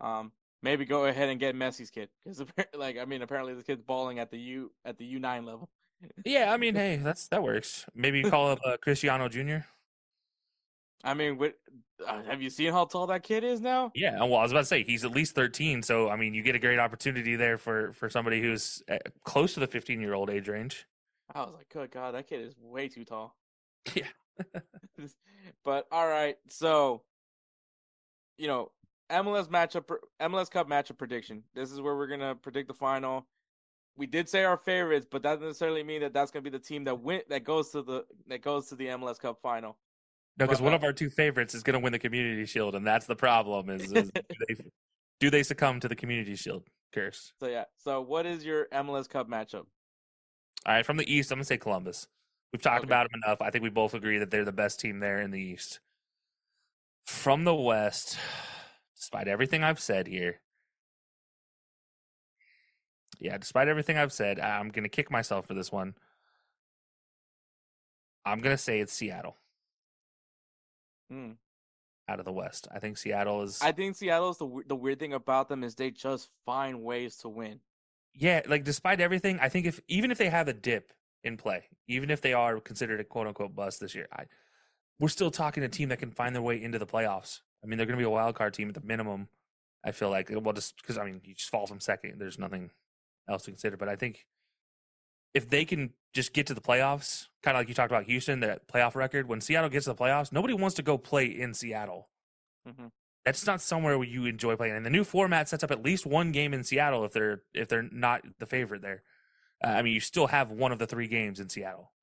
Um, 0.00 0.32
maybe 0.62 0.84
go 0.84 1.04
ahead 1.06 1.28
and 1.28 1.38
get 1.38 1.54
Messi's 1.54 1.90
kid 1.90 2.08
because, 2.24 2.42
like, 2.74 2.98
I 2.98 3.04
mean, 3.04 3.22
apparently 3.22 3.54
this 3.54 3.64
kid's 3.64 3.82
balling 3.82 4.18
at 4.18 4.30
the 4.30 4.38
U 4.38 4.72
at 4.84 4.98
the 4.98 5.04
U 5.04 5.18
nine 5.20 5.44
level. 5.44 5.70
Yeah, 6.24 6.52
I 6.52 6.56
mean, 6.56 6.74
hey, 6.74 6.96
that's 6.96 7.28
that 7.28 7.42
works. 7.42 7.86
Maybe 7.94 8.22
call 8.30 8.50
up 8.50 8.58
uh, 8.64 8.76
Cristiano 8.78 9.28
Jr. 9.28 9.58
I 11.04 11.12
mean, 11.12 11.36
what, 11.36 11.54
uh, 12.06 12.22
have 12.22 12.40
you 12.40 12.48
seen 12.48 12.72
how 12.72 12.86
tall 12.86 13.06
that 13.08 13.22
kid 13.22 13.44
is 13.44 13.60
now? 13.60 13.92
Yeah, 13.94 14.18
well, 14.24 14.36
I 14.36 14.42
was 14.42 14.52
about 14.52 14.60
to 14.60 14.66
say 14.66 14.84
he's 14.84 15.04
at 15.04 15.10
least 15.10 15.34
thirteen, 15.34 15.82
so 15.82 16.08
I 16.08 16.16
mean, 16.16 16.34
you 16.34 16.42
get 16.42 16.54
a 16.54 16.58
great 16.58 16.78
opportunity 16.78 17.36
there 17.36 17.58
for 17.58 17.92
for 17.92 18.08
somebody 18.08 18.40
who's 18.40 18.82
uh, 18.90 18.98
close 19.24 19.54
to 19.54 19.60
the 19.60 19.66
fifteen 19.66 20.00
year 20.00 20.14
old 20.14 20.30
age 20.30 20.48
range. 20.48 20.86
I 21.34 21.40
was 21.42 21.54
like, 21.54 21.68
good 21.68 21.90
God, 21.90 22.14
that 22.14 22.28
kid 22.28 22.40
is 22.40 22.54
way 22.60 22.88
too 22.88 23.04
tall. 23.04 23.36
Yeah. 23.94 24.08
but 25.64 25.86
all 25.92 26.08
right, 26.08 26.36
so 26.48 27.02
you 28.38 28.48
know, 28.48 28.70
MLS 29.10 29.48
matchup, 29.48 29.96
MLS 30.20 30.50
Cup 30.50 30.68
matchup 30.68 30.98
prediction. 30.98 31.42
This 31.54 31.70
is 31.70 31.80
where 31.80 31.96
we're 31.96 32.06
gonna 32.06 32.34
predict 32.34 32.68
the 32.68 32.74
final. 32.74 33.26
We 33.96 34.06
did 34.06 34.28
say 34.28 34.44
our 34.44 34.56
favorites, 34.56 35.06
but 35.08 35.22
that 35.22 35.34
doesn't 35.34 35.46
necessarily 35.48 35.82
mean 35.82 36.00
that 36.00 36.12
that's 36.12 36.30
gonna 36.30 36.42
be 36.42 36.50
the 36.50 36.58
team 36.58 36.84
that 36.84 37.00
win 37.00 37.22
that 37.28 37.44
goes 37.44 37.70
to 37.70 37.82
the 37.82 38.04
that 38.28 38.42
goes 38.42 38.68
to 38.68 38.76
the 38.76 38.86
MLS 38.86 39.18
Cup 39.18 39.38
final. 39.42 39.76
No, 40.38 40.46
because 40.46 40.60
one 40.60 40.72
uh, 40.72 40.76
of 40.76 40.84
our 40.84 40.92
two 40.92 41.10
favorites 41.10 41.54
is 41.54 41.62
going 41.62 41.74
to 41.74 41.78
win 41.78 41.92
the 41.92 41.98
Community 41.98 42.44
Shield, 42.44 42.74
and 42.74 42.86
that's 42.86 43.06
the 43.06 43.14
problem. 43.14 43.70
Is, 43.70 43.92
is 43.92 44.10
do, 44.14 44.22
they, 44.48 44.56
do 45.20 45.30
they 45.30 45.42
succumb 45.42 45.78
to 45.80 45.88
the 45.88 45.94
Community 45.94 46.34
Shield 46.34 46.64
curse? 46.92 47.32
So 47.38 47.46
yeah. 47.46 47.64
So 47.78 48.00
what 48.00 48.26
is 48.26 48.44
your 48.44 48.66
MLS 48.72 49.08
Cup 49.08 49.28
matchup? 49.28 49.66
All 50.66 50.74
right, 50.74 50.84
from 50.84 50.96
the 50.96 51.12
East, 51.12 51.30
I'm 51.30 51.36
going 51.36 51.42
to 51.42 51.46
say 51.46 51.58
Columbus. 51.58 52.08
We've 52.52 52.62
talked 52.62 52.84
Okay. 52.84 52.88
about 52.88 53.08
them 53.10 53.20
enough. 53.24 53.42
I 53.42 53.50
think 53.50 53.62
we 53.62 53.70
both 53.70 53.94
agree 53.94 54.18
that 54.18 54.30
they're 54.30 54.44
the 54.44 54.52
best 54.52 54.80
team 54.80 54.98
there 54.98 55.20
in 55.20 55.30
the 55.30 55.40
East. 55.40 55.80
From 57.04 57.44
the 57.44 57.54
West, 57.54 58.18
despite 58.96 59.28
everything 59.28 59.62
I've 59.62 59.80
said 59.80 60.06
here, 60.06 60.40
yeah, 63.20 63.36
despite 63.38 63.68
everything 63.68 63.96
I've 63.96 64.12
said, 64.12 64.40
I'm 64.40 64.70
going 64.70 64.82
to 64.84 64.88
kick 64.88 65.10
myself 65.10 65.46
for 65.46 65.54
this 65.54 65.70
one. 65.70 65.94
I'm 68.24 68.40
going 68.40 68.54
to 68.56 68.62
say 68.62 68.80
it's 68.80 68.92
Seattle 68.92 69.36
Hmm. 71.10 71.32
out 72.08 72.18
of 72.18 72.24
the 72.24 72.32
West. 72.32 72.66
I 72.74 72.78
think 72.78 72.96
Seattle 72.96 73.42
is. 73.42 73.60
I 73.62 73.72
think 73.72 73.96
Seattle's 73.96 74.38
the 74.38 74.62
the 74.66 74.76
weird 74.76 74.98
thing 74.98 75.12
about 75.12 75.48
them 75.50 75.62
is 75.62 75.74
they 75.74 75.90
just 75.90 76.30
find 76.46 76.82
ways 76.82 77.16
to 77.18 77.28
win. 77.28 77.60
yeah, 78.14 78.40
like 78.46 78.64
despite 78.64 79.00
everything, 79.00 79.38
I 79.40 79.50
think 79.50 79.66
if 79.66 79.78
even 79.88 80.10
if 80.10 80.16
they 80.18 80.30
have 80.30 80.48
a 80.48 80.54
dip 80.54 80.92
in 81.22 81.36
play, 81.36 81.64
even 81.86 82.10
if 82.10 82.22
they 82.22 82.32
are 82.32 82.58
considered 82.60 83.00
a 83.00 83.04
quote 83.04 83.26
unquote 83.26 83.54
bust 83.54 83.80
this 83.80 83.94
year, 83.94 84.08
I 84.10 84.24
we're 84.98 85.08
still 85.08 85.30
talking 85.30 85.62
a 85.62 85.68
team 85.68 85.88
that 85.88 85.98
can 85.98 86.10
find 86.10 86.34
their 86.34 86.42
way 86.42 86.62
into 86.62 86.78
the 86.78 86.86
playoffs. 86.86 87.40
I 87.62 87.66
mean, 87.66 87.78
they're 87.78 87.86
going 87.86 87.98
to 87.98 88.02
be 88.02 88.06
a 88.06 88.10
wild 88.10 88.34
card 88.34 88.54
team 88.54 88.68
at 88.68 88.74
the 88.74 88.80
minimum. 88.82 89.28
I 89.84 89.92
feel 89.92 90.10
like 90.10 90.30
well, 90.30 90.52
just 90.52 90.76
because 90.76 90.96
I 90.98 91.04
mean, 91.04 91.20
you 91.24 91.34
just 91.34 91.50
fall 91.50 91.66
from 91.66 91.80
second. 91.80 92.18
There's 92.18 92.38
nothing 92.38 92.70
else 93.28 93.44
to 93.44 93.50
consider. 93.50 93.76
But 93.76 93.88
I 93.88 93.96
think 93.96 94.26
if 95.34 95.48
they 95.48 95.64
can 95.64 95.92
just 96.12 96.32
get 96.32 96.46
to 96.46 96.54
the 96.54 96.60
playoffs, 96.60 97.26
kind 97.42 97.56
of 97.56 97.60
like 97.60 97.68
you 97.68 97.74
talked 97.74 97.90
about 97.90 98.04
Houston, 98.04 98.40
that 98.40 98.68
playoff 98.68 98.94
record. 98.94 99.28
When 99.28 99.40
Seattle 99.40 99.68
gets 99.70 99.84
to 99.84 99.92
the 99.92 99.96
playoffs, 99.96 100.32
nobody 100.32 100.54
wants 100.54 100.76
to 100.76 100.82
go 100.82 100.96
play 100.96 101.26
in 101.26 101.54
Seattle. 101.54 102.08
Mhm. 102.66 102.92
That's 103.24 103.46
not 103.46 103.60
somewhere 103.60 103.98
where 103.98 104.06
you 104.06 104.26
enjoy 104.26 104.56
playing. 104.56 104.76
And 104.76 104.84
the 104.86 104.90
new 104.90 105.04
format 105.04 105.48
sets 105.48 105.64
up 105.64 105.70
at 105.70 105.82
least 105.82 106.04
one 106.06 106.30
game 106.30 106.52
in 106.54 106.62
Seattle 106.62 107.04
if 107.04 107.12
they're 107.12 107.42
if 107.52 107.68
they're 107.68 107.82
not 107.82 108.22
the 108.38 108.46
favorite 108.46 108.82
there. 108.82 109.02
Uh, 109.62 109.68
I 109.68 109.82
mean, 109.82 109.94
you 109.94 110.00
still 110.00 110.26
have 110.28 110.50
one 110.50 110.72
of 110.72 110.78
the 110.78 110.86
three 110.86 111.08
games 111.08 111.40
in 111.40 111.48
Seattle. 111.48 111.93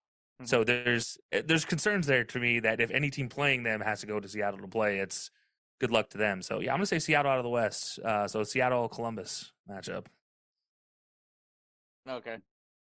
So 0.46 0.64
there's 0.64 1.18
eh, 1.32 1.42
there's 1.46 1.66
concerns 1.66 2.08
there 2.08 2.24
to 2.24 2.40
me 2.40 2.60
that 2.60 2.80
if 2.80 2.92
any 2.92 3.10
team 3.10 3.30
playing 3.30 3.64
them 3.64 3.82
has 3.82 4.02
to 4.02 4.08
go 4.08 4.20
to 4.20 4.28
Seattle 4.28 4.60
to 4.60 4.68
play, 4.68 5.00
it's 5.00 5.32
good 5.80 5.92
luck 5.92 6.10
to 6.12 6.18
them. 6.18 6.42
So 6.42 6.60
yeah, 6.60 6.72
I'm 6.72 6.78
gonna 6.78 6.86
say 6.86 7.00
Seattle 7.00 7.32
out 7.32 7.38
of 7.40 7.44
the 7.44 7.50
West. 7.50 8.00
Uh, 8.00 8.28
so 8.28 8.44
Seattle 8.44 8.88
Columbus 8.88 9.52
matchup. 9.70 10.06
Okay, 12.10 12.38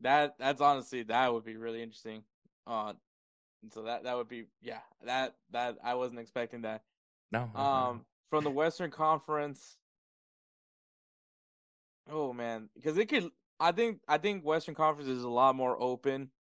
that 0.01 0.35
that's 0.39 0.61
honestly 0.61 1.03
that 1.05 1.33
would 1.33 1.45
be 1.45 1.57
really 1.57 1.83
interesting. 1.83 2.23
Uh, 2.67 2.93
so 3.73 3.83
that 3.83 4.05
that 4.05 4.17
would 4.17 4.29
be 4.29 4.45
yeah 4.61 4.81
that 5.05 5.35
that 5.51 5.79
I 5.83 5.95
wasn't 5.95 6.21
expecting 6.21 6.63
that. 6.63 6.83
No, 7.31 7.51
Um, 7.55 8.05
from 8.31 8.45
the 8.45 8.51
Western 8.51 8.91
Conference. 8.91 9.79
Oh 12.11 12.33
man, 12.33 12.69
because 12.75 12.99
it 12.99 13.09
could. 13.09 13.31
I 13.61 13.73
think 13.73 14.01
I 14.09 14.19
think 14.19 14.45
Western 14.45 14.75
Conference 14.75 15.09
is 15.09 15.23
a 15.23 15.29
lot 15.29 15.55
more 15.55 15.81
open 15.81 16.31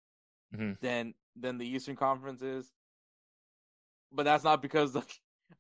Mhm. 0.52 0.78
than 0.80 1.14
than 1.36 1.58
the 1.58 1.66
Eastern 1.66 1.96
Conference 1.96 2.42
is. 2.42 2.72
But 4.12 4.24
that's 4.24 4.44
not 4.44 4.62
because 4.62 4.92
the. 4.94 5.04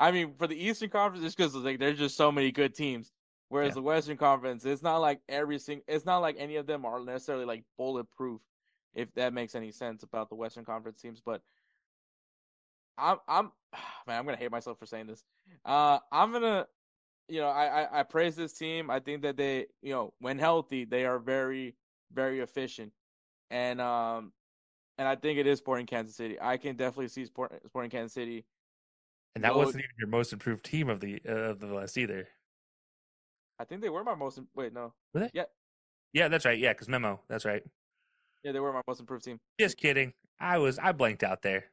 I 0.00 0.10
mean, 0.10 0.34
for 0.34 0.46
the 0.46 0.56
Eastern 0.56 0.90
Conference, 0.90 1.24
it's 1.24 1.34
because 1.34 1.54
like 1.54 1.78
there's 1.78 1.98
just 1.98 2.16
so 2.16 2.32
many 2.32 2.50
good 2.52 2.74
teams. 2.74 3.12
Whereas 3.48 3.70
Yeah. 3.70 3.74
the 3.74 3.82
Western 3.82 4.16
Conference, 4.16 4.64
it's 4.64 4.82
not 4.82 4.98
like 4.98 5.20
every 5.28 5.58
single. 5.58 5.84
It's 5.86 6.06
not 6.06 6.18
like 6.18 6.36
any 6.38 6.56
of 6.56 6.66
them 6.66 6.84
are 6.84 7.00
necessarily 7.04 7.44
like 7.44 7.64
bulletproof, 7.76 8.40
if 8.94 9.12
that 9.14 9.34
makes 9.34 9.54
any 9.54 9.70
sense 9.70 10.02
about 10.02 10.28
the 10.30 10.34
Western 10.36 10.64
Conference 10.64 11.00
teams. 11.00 11.20
But 11.20 11.42
I'm 12.98 13.18
I'm 13.28 13.52
man, 14.06 14.18
I'm 14.18 14.24
gonna 14.24 14.36
hate 14.36 14.50
myself 14.50 14.78
for 14.78 14.86
saying 14.86 15.06
this. 15.06 15.24
Uh, 15.64 15.98
I'm 16.10 16.32
gonna, 16.32 16.66
you 17.28 17.40
know, 17.40 17.48
I, 17.48 17.82
I 17.84 18.00
I 18.00 18.02
praise 18.04 18.36
this 18.36 18.52
team. 18.54 18.90
I 18.90 19.00
think 19.00 19.22
that 19.22 19.36
they, 19.36 19.66
you 19.82 19.92
know, 19.92 20.14
when 20.20 20.38
healthy, 20.38 20.84
they 20.84 21.04
are 21.06 21.18
very 21.18 21.76
very 22.12 22.40
efficient, 22.40 22.92
and 23.50 23.80
um, 23.80 24.32
and 24.98 25.08
I 25.08 25.16
think 25.16 25.38
it 25.38 25.46
is 25.46 25.58
Sporting 25.58 25.86
Kansas 25.86 26.16
City. 26.16 26.38
I 26.40 26.56
can 26.56 26.76
definitely 26.76 27.08
see 27.08 27.24
Sport, 27.24 27.60
Sporting 27.66 27.90
Kansas 27.90 28.12
City. 28.12 28.44
and 29.34 29.44
that 29.44 29.52
no- 29.52 29.58
wasn't 29.58 29.84
even 29.84 29.94
your 29.98 30.08
most 30.08 30.32
improved 30.32 30.64
team 30.64 30.88
of 30.88 31.00
the 31.00 31.20
uh, 31.28 31.32
of 31.32 31.60
the 31.60 31.68
West 31.68 31.96
either. 31.98 32.28
I 33.58 33.64
think 33.64 33.80
they 33.80 33.88
were 33.88 34.04
my 34.04 34.14
most. 34.14 34.40
Wait, 34.54 34.72
no, 34.72 34.92
Were 35.14 35.20
they? 35.20 35.30
Yeah. 35.32 35.44
Yeah, 36.12 36.28
that's 36.28 36.44
right. 36.44 36.58
Yeah, 36.58 36.72
because 36.72 36.88
Memo. 36.88 37.20
That's 37.28 37.44
right. 37.44 37.62
yeah, 38.42 38.52
they 38.52 38.60
were 38.60 38.72
my 38.72 38.82
most 38.86 39.00
improved 39.00 39.24
team. 39.24 39.38
Just 39.58 39.76
kidding. 39.76 40.12
I 40.40 40.58
was 40.58 40.78
I 40.78 40.92
blanked 40.92 41.22
out 41.22 41.42
there. 41.42 41.66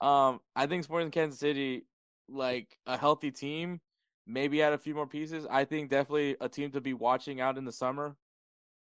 Um, 0.00 0.40
I 0.54 0.66
think 0.66 0.84
Sporting 0.84 1.10
Kansas 1.10 1.38
City, 1.38 1.86
like 2.28 2.76
a 2.86 2.96
healthy 2.96 3.30
team, 3.30 3.80
maybe 4.26 4.62
add 4.62 4.72
a 4.72 4.78
few 4.78 4.94
more 4.94 5.06
pieces. 5.06 5.46
I 5.48 5.64
think 5.64 5.90
definitely 5.90 6.36
a 6.40 6.48
team 6.48 6.70
to 6.72 6.80
be 6.80 6.94
watching 6.94 7.40
out 7.40 7.58
in 7.58 7.64
the 7.64 7.72
summer, 7.72 8.16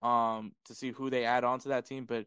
um, 0.02 0.52
to 0.66 0.74
see 0.74 0.90
who 0.90 1.10
they 1.10 1.24
add 1.24 1.44
on 1.44 1.58
to 1.60 1.68
that 1.68 1.84
team. 1.86 2.04
But 2.04 2.26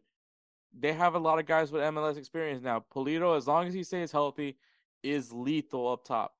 they 0.78 0.92
have 0.92 1.14
a 1.14 1.18
lot 1.18 1.38
of 1.38 1.46
guys 1.46 1.72
with 1.72 1.82
MLS 1.82 2.16
experience 2.16 2.62
now. 2.62 2.84
Pulido, 2.94 3.36
as 3.36 3.46
long 3.46 3.66
as 3.66 3.74
he 3.74 3.82
stays 3.82 4.12
healthy, 4.12 4.56
is 5.02 5.32
lethal 5.32 5.92
up 5.92 6.04
top. 6.04 6.34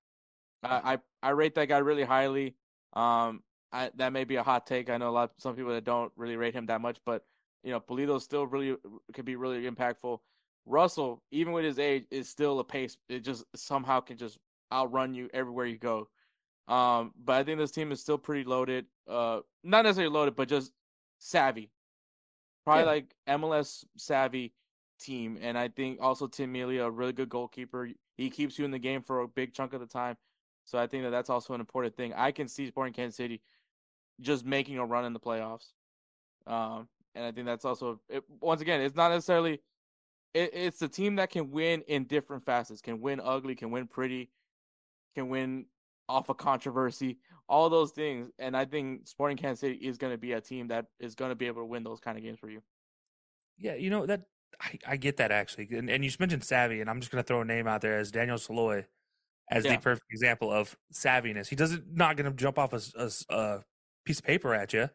I 0.63 0.95
I, 0.95 0.99
I 1.23 1.31
rate 1.31 1.55
that 1.55 1.69
guy 1.69 1.79
really 1.79 2.05
highly. 2.05 2.55
Um, 2.93 3.43
I, 3.73 3.91
that 3.97 4.13
may 4.13 4.25
be 4.25 4.37
a 4.37 4.43
hot 4.43 4.67
take. 4.67 4.91
I 4.91 4.97
know 4.97 5.09
a 5.09 5.11
lot 5.11 5.33
some 5.39 5.55
people 5.55 5.73
that 5.73 5.85
don't 5.85 6.13
really 6.17 6.37
rate 6.37 6.55
him 6.55 6.67
that 6.67 6.81
much, 6.81 6.99
but 7.05 7.25
you 7.63 7.73
know, 7.73 7.81
Pulido 7.81 8.21
still 8.21 8.47
really 8.47 8.77
can 9.13 9.25
be 9.25 9.37
really 9.37 9.69
impactful. 9.69 10.19
Russell, 10.67 11.23
even 11.31 11.53
with 11.53 11.65
his 11.65 11.79
age, 11.79 12.05
is 12.11 12.29
still 12.29 12.59
a 12.61 12.65
pace. 12.65 12.97
It 13.09 13.21
just 13.21 13.45
somehow 13.55 14.01
can 14.01 14.17
just 14.17 14.39
outrun 14.73 15.15
you 15.15 15.29
everywhere 15.33 15.67
you 15.67 15.79
go. 15.79 16.09
Um, 16.69 17.13
but 17.25 17.37
I 17.37 17.45
think 17.45 17.59
this 17.59 17.71
team 17.71 17.93
is 17.93 18.01
still 18.01 18.19
pretty 18.19 18.45
loaded. 18.45 18.87
Uh, 19.09 19.41
not 19.63 19.85
necessarily 19.85 20.13
loaded, 20.13 20.35
but 20.37 20.49
just 20.49 20.73
savvy. 21.19 21.71
Probably 22.67 22.83
Yeah. 22.83 22.87
like 22.87 23.17
MLS 23.29 23.85
savvy 23.97 24.53
team. 24.99 25.39
And 25.41 25.57
I 25.57 25.69
think 25.69 26.01
also 26.01 26.27
Tim 26.27 26.53
Melia, 26.53 26.85
a 26.85 26.91
really 26.91 27.13
good 27.13 27.29
goalkeeper. 27.29 27.91
He 28.17 28.29
keeps 28.29 28.59
you 28.59 28.65
in 28.65 28.73
the 28.73 28.79
game 28.79 29.03
for 29.03 29.21
a 29.21 29.29
big 29.29 29.55
chunk 29.55 29.73
of 29.73 29.81
the 29.81 29.87
time. 29.87 30.17
So 30.65 30.79
I 30.79 30.89
think 30.89 31.05
that 31.05 31.11
that's 31.11 31.31
also 31.31 31.55
an 31.55 31.61
important 31.61 31.97
thing. 31.97 32.13
I 32.15 32.33
can 32.33 32.49
see 32.49 32.67
Sporting 32.67 32.93
Kansas 32.93 33.17
City 33.17 33.41
just 34.21 34.45
making 34.45 34.79
a 34.79 34.85
run 34.85 35.05
in 35.05 35.13
the 35.13 35.21
playoffs. 35.21 35.73
Um, 36.47 36.89
and 37.15 37.25
I 37.25 37.31
think 37.31 37.47
that's 37.47 37.65
also 37.65 38.01
it, 38.09 38.25
once 38.41 38.61
again, 38.61 38.81
it's 38.81 38.97
not 38.97 39.11
necessarily 39.11 39.63
it, 40.35 40.51
it's 40.53 40.83
a 40.83 40.89
team 40.89 41.17
that 41.17 41.31
can 41.31 41.51
win 41.53 41.83
in 41.83 42.05
different 42.05 42.45
facets. 42.45 42.81
Can 42.81 43.01
win 43.01 43.21
ugly, 43.21 43.55
can 43.55 43.71
win 43.71 43.87
pretty, 43.87 44.31
can 45.15 45.29
win 45.29 45.67
off 46.09 46.29
a 46.29 46.33
of 46.33 46.39
controversy, 46.39 47.19
all 47.49 47.69
those 47.69 47.93
things. 47.93 48.31
And 48.39 48.57
I 48.57 48.65
think 48.65 49.07
Sporting 49.07 49.37
Kansas 49.37 49.61
City 49.61 49.77
is 49.77 49.99
going 49.99 50.13
to 50.13 50.19
be 50.19 50.33
a 50.33 50.41
team 50.41 50.69
that 50.69 50.87
is 51.01 51.15
going 51.15 51.31
to 51.31 51.35
be 51.35 51.47
able 51.47 51.63
to 51.63 51.67
win 51.67 51.83
those 51.83 52.01
kind 52.01 52.17
of 52.17 52.25
games 52.25 52.39
for 52.39 52.49
you. 52.49 52.63
Yeah, 53.59 53.75
you 53.75 53.91
know 53.91 54.07
that 54.07 54.23
I, 54.61 54.79
I 54.87 54.97
get 54.97 55.17
that 55.17 55.31
actually, 55.31 55.69
and, 55.73 55.89
and 55.89 56.05
you 56.05 56.11
mentioned 56.19 56.45
savvy, 56.45 56.81
and 56.81 56.91
I'm 56.91 57.01
just 57.01 57.11
going 57.11 57.23
to 57.23 57.27
throw 57.27 57.41
a 57.41 57.45
name 57.45 57.67
out 57.67 57.81
there 57.81 57.99
as 57.99 58.11
Daniel 58.11 58.37
Salloi 58.37 58.85
as 59.51 59.65
yeah. 59.65 59.77
the 59.77 59.79
perfect 59.83 60.07
example 60.11 60.53
of 60.53 60.77
savviness. 60.93 61.49
He 61.49 61.57
doesn't 61.57 61.85
not 61.95 62.17
going 62.17 62.31
to 62.31 62.37
jump 62.37 62.59
off 62.59 62.73
a, 62.73 62.81
a, 62.97 63.11
a, 63.35 63.65
piece 64.05 64.19
of 64.19 64.25
paper 64.25 64.55
at 64.55 64.73
you, 64.73 64.89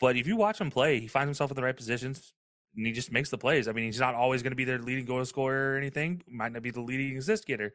but 0.00 0.16
if 0.16 0.26
you 0.26 0.36
watch 0.36 0.60
him 0.60 0.70
play, 0.70 0.98
he 1.00 1.06
finds 1.06 1.28
himself 1.28 1.50
in 1.50 1.54
the 1.54 1.62
right 1.62 1.76
positions 1.76 2.34
and 2.76 2.86
he 2.86 2.92
just 2.92 3.12
makes 3.12 3.30
the 3.30 3.38
plays. 3.38 3.68
I 3.68 3.72
mean, 3.72 3.86
he's 3.86 4.00
not 4.00 4.14
always 4.14 4.42
going 4.42 4.50
to 4.50 4.56
be 4.56 4.64
their 4.64 4.78
leading 4.78 5.04
goal 5.04 5.24
scorer 5.24 5.74
or 5.74 5.76
anything. 5.76 6.22
Might 6.28 6.52
not 6.52 6.62
be 6.62 6.70
the 6.70 6.80
leading 6.80 7.16
assist 7.16 7.46
getter, 7.46 7.72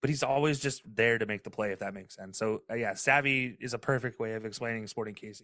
but 0.00 0.10
he's 0.10 0.22
always 0.22 0.58
just 0.60 0.82
there 0.94 1.18
to 1.18 1.26
make 1.26 1.44
the 1.44 1.50
play 1.50 1.72
if 1.72 1.78
that 1.80 1.94
makes 1.94 2.16
sense. 2.16 2.38
So 2.38 2.62
uh, 2.70 2.74
yeah, 2.74 2.94
savvy 2.94 3.56
is 3.60 3.74
a 3.74 3.78
perfect 3.78 4.18
way 4.18 4.34
of 4.34 4.44
explaining 4.44 4.86
Sporting 4.86 5.14
KC. 5.14 5.42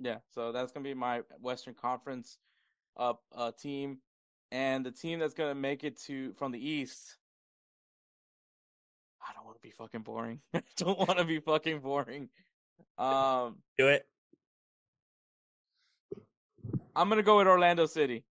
Yeah, 0.00 0.18
so 0.34 0.52
that's 0.52 0.72
going 0.72 0.84
to 0.84 0.88
be 0.88 0.94
my 0.94 1.22
Western 1.40 1.74
Conference 1.74 2.38
uh, 2.96 3.14
uh 3.34 3.52
team 3.52 3.98
and 4.50 4.84
the 4.84 4.90
team 4.90 5.18
that's 5.18 5.34
going 5.34 5.50
to 5.50 5.54
make 5.54 5.84
it 5.84 6.00
to 6.02 6.32
from 6.34 6.52
the 6.52 6.68
East 6.68 7.18
I 9.28 9.32
don't 9.34 9.44
want 9.44 9.56
to 9.56 9.62
be 9.62 9.70
fucking 9.70 10.02
boring. 10.02 10.40
I 10.54 10.62
don't 10.76 10.98
want 10.98 11.18
to 11.18 11.24
be 11.24 11.40
fucking 11.40 11.80
boring. 11.80 12.28
Um, 12.96 13.56
do 13.76 13.88
it. 13.88 14.06
I'm 16.94 17.08
gonna 17.08 17.22
go 17.22 17.38
with 17.38 17.46
Orlando 17.46 17.86
City. 17.86 18.24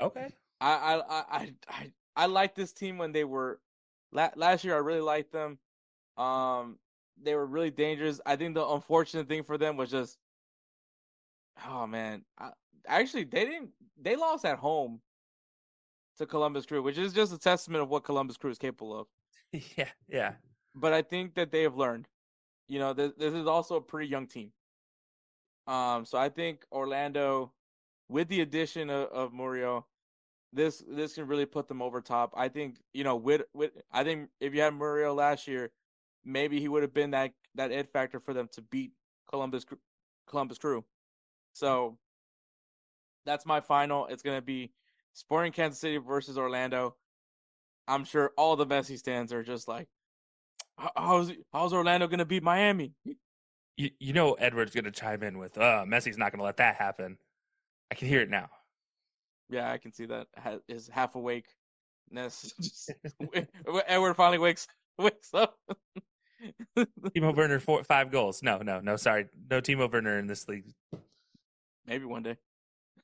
Okay. 0.00 0.28
I 0.60 0.72
I 0.72 1.02
I 1.38 1.54
I 1.68 1.92
I 2.14 2.26
like 2.26 2.54
this 2.54 2.72
team 2.72 2.98
when 2.98 3.12
they 3.12 3.24
were 3.24 3.60
last 4.12 4.64
year. 4.64 4.74
I 4.74 4.78
really 4.78 5.00
liked 5.00 5.32
them. 5.32 5.58
Um, 6.16 6.78
they 7.22 7.34
were 7.34 7.46
really 7.46 7.70
dangerous. 7.70 8.20
I 8.26 8.36
think 8.36 8.54
the 8.54 8.66
unfortunate 8.66 9.28
thing 9.28 9.42
for 9.42 9.58
them 9.58 9.76
was 9.76 9.90
just, 9.90 10.18
oh 11.66 11.86
man, 11.86 12.24
I, 12.38 12.50
actually 12.86 13.24
they 13.24 13.44
didn't. 13.44 13.70
They 14.00 14.16
lost 14.16 14.44
at 14.44 14.58
home 14.58 15.00
to 16.18 16.26
Columbus 16.26 16.66
Crew, 16.66 16.82
which 16.82 16.98
is 16.98 17.12
just 17.12 17.32
a 17.32 17.38
testament 17.38 17.82
of 17.82 17.88
what 17.88 18.04
Columbus 18.04 18.36
Crew 18.36 18.50
is 18.50 18.58
capable 18.58 18.98
of. 18.98 19.06
Yeah, 19.76 19.88
yeah. 20.08 20.32
But 20.74 20.92
I 20.92 21.00
think 21.02 21.34
that 21.36 21.50
they 21.50 21.62
have 21.62 21.76
learned. 21.76 22.08
You 22.68 22.78
know, 22.80 22.92
this, 22.92 23.12
this 23.16 23.32
is 23.32 23.46
also 23.46 23.76
a 23.76 23.80
pretty 23.80 24.08
young 24.08 24.26
team. 24.26 24.52
Um, 25.66 26.04
so 26.04 26.18
I 26.18 26.28
think 26.28 26.64
Orlando, 26.72 27.52
with 28.08 28.28
the 28.28 28.40
addition 28.40 28.90
of, 28.90 29.08
of 29.08 29.32
Murillo, 29.32 29.86
this 30.52 30.82
this 30.88 31.14
can 31.14 31.26
really 31.26 31.46
put 31.46 31.68
them 31.68 31.82
over 31.82 32.00
top. 32.00 32.32
I 32.36 32.48
think 32.48 32.76
you 32.92 33.04
know 33.04 33.16
with 33.16 33.42
with 33.52 33.72
I 33.92 34.04
think 34.04 34.28
if 34.40 34.54
you 34.54 34.60
had 34.60 34.74
Murillo 34.74 35.14
last 35.14 35.46
year, 35.46 35.70
maybe 36.24 36.60
he 36.60 36.68
would 36.68 36.82
have 36.82 36.94
been 36.94 37.10
that 37.12 37.32
that 37.54 37.72
it 37.72 37.92
factor 37.92 38.20
for 38.20 38.34
them 38.34 38.48
to 38.52 38.62
beat 38.62 38.92
Columbus 39.28 39.64
Columbus 40.28 40.58
Crew. 40.58 40.84
So 41.52 41.98
that's 43.24 43.46
my 43.46 43.60
final. 43.60 44.06
It's 44.06 44.22
gonna 44.22 44.42
be 44.42 44.72
Sporting 45.16 45.52
Kansas 45.52 45.80
City 45.80 45.96
versus 45.96 46.36
Orlando. 46.36 46.94
I'm 47.88 48.04
sure 48.04 48.32
all 48.36 48.56
the 48.56 48.66
Messi 48.66 48.98
stands 48.98 49.32
are 49.32 49.42
just 49.42 49.68
like, 49.68 49.88
how's 50.96 51.32
how's 51.52 51.72
Orlando 51.72 52.06
going 52.06 52.18
to 52.18 52.24
beat 52.24 52.42
Miami? 52.42 52.92
You, 53.76 53.90
you 53.98 54.12
know 54.12 54.34
Edward's 54.34 54.74
going 54.74 54.84
to 54.84 54.90
chime 54.90 55.22
in 55.22 55.38
with, 55.38 55.56
uh, 55.56 55.84
Messi's 55.86 56.18
not 56.18 56.32
going 56.32 56.40
to 56.40 56.44
let 56.44 56.58
that 56.58 56.76
happen. 56.76 57.18
I 57.90 57.94
can 57.94 58.08
hear 58.08 58.20
it 58.20 58.30
now. 58.30 58.48
Yeah, 59.48 59.70
I 59.70 59.78
can 59.78 59.92
see 59.92 60.06
that. 60.06 60.26
His 60.68 60.88
half 60.88 61.14
awake. 61.14 61.46
Ness. 62.10 62.52
Edward 63.86 64.14
finally 64.14 64.38
wakes 64.38 64.66
wakes 64.98 65.32
up. 65.34 65.56
Timo 66.76 67.34
Werner 67.34 67.60
four 67.60 67.82
five 67.84 68.10
goals. 68.10 68.42
No, 68.42 68.58
no, 68.58 68.80
no. 68.80 68.96
Sorry, 68.96 69.26
no 69.50 69.60
Timo 69.60 69.90
Werner 69.90 70.18
in 70.18 70.26
this 70.26 70.48
league. 70.48 70.72
Maybe 71.86 72.04
one 72.04 72.22
day. 72.22 72.36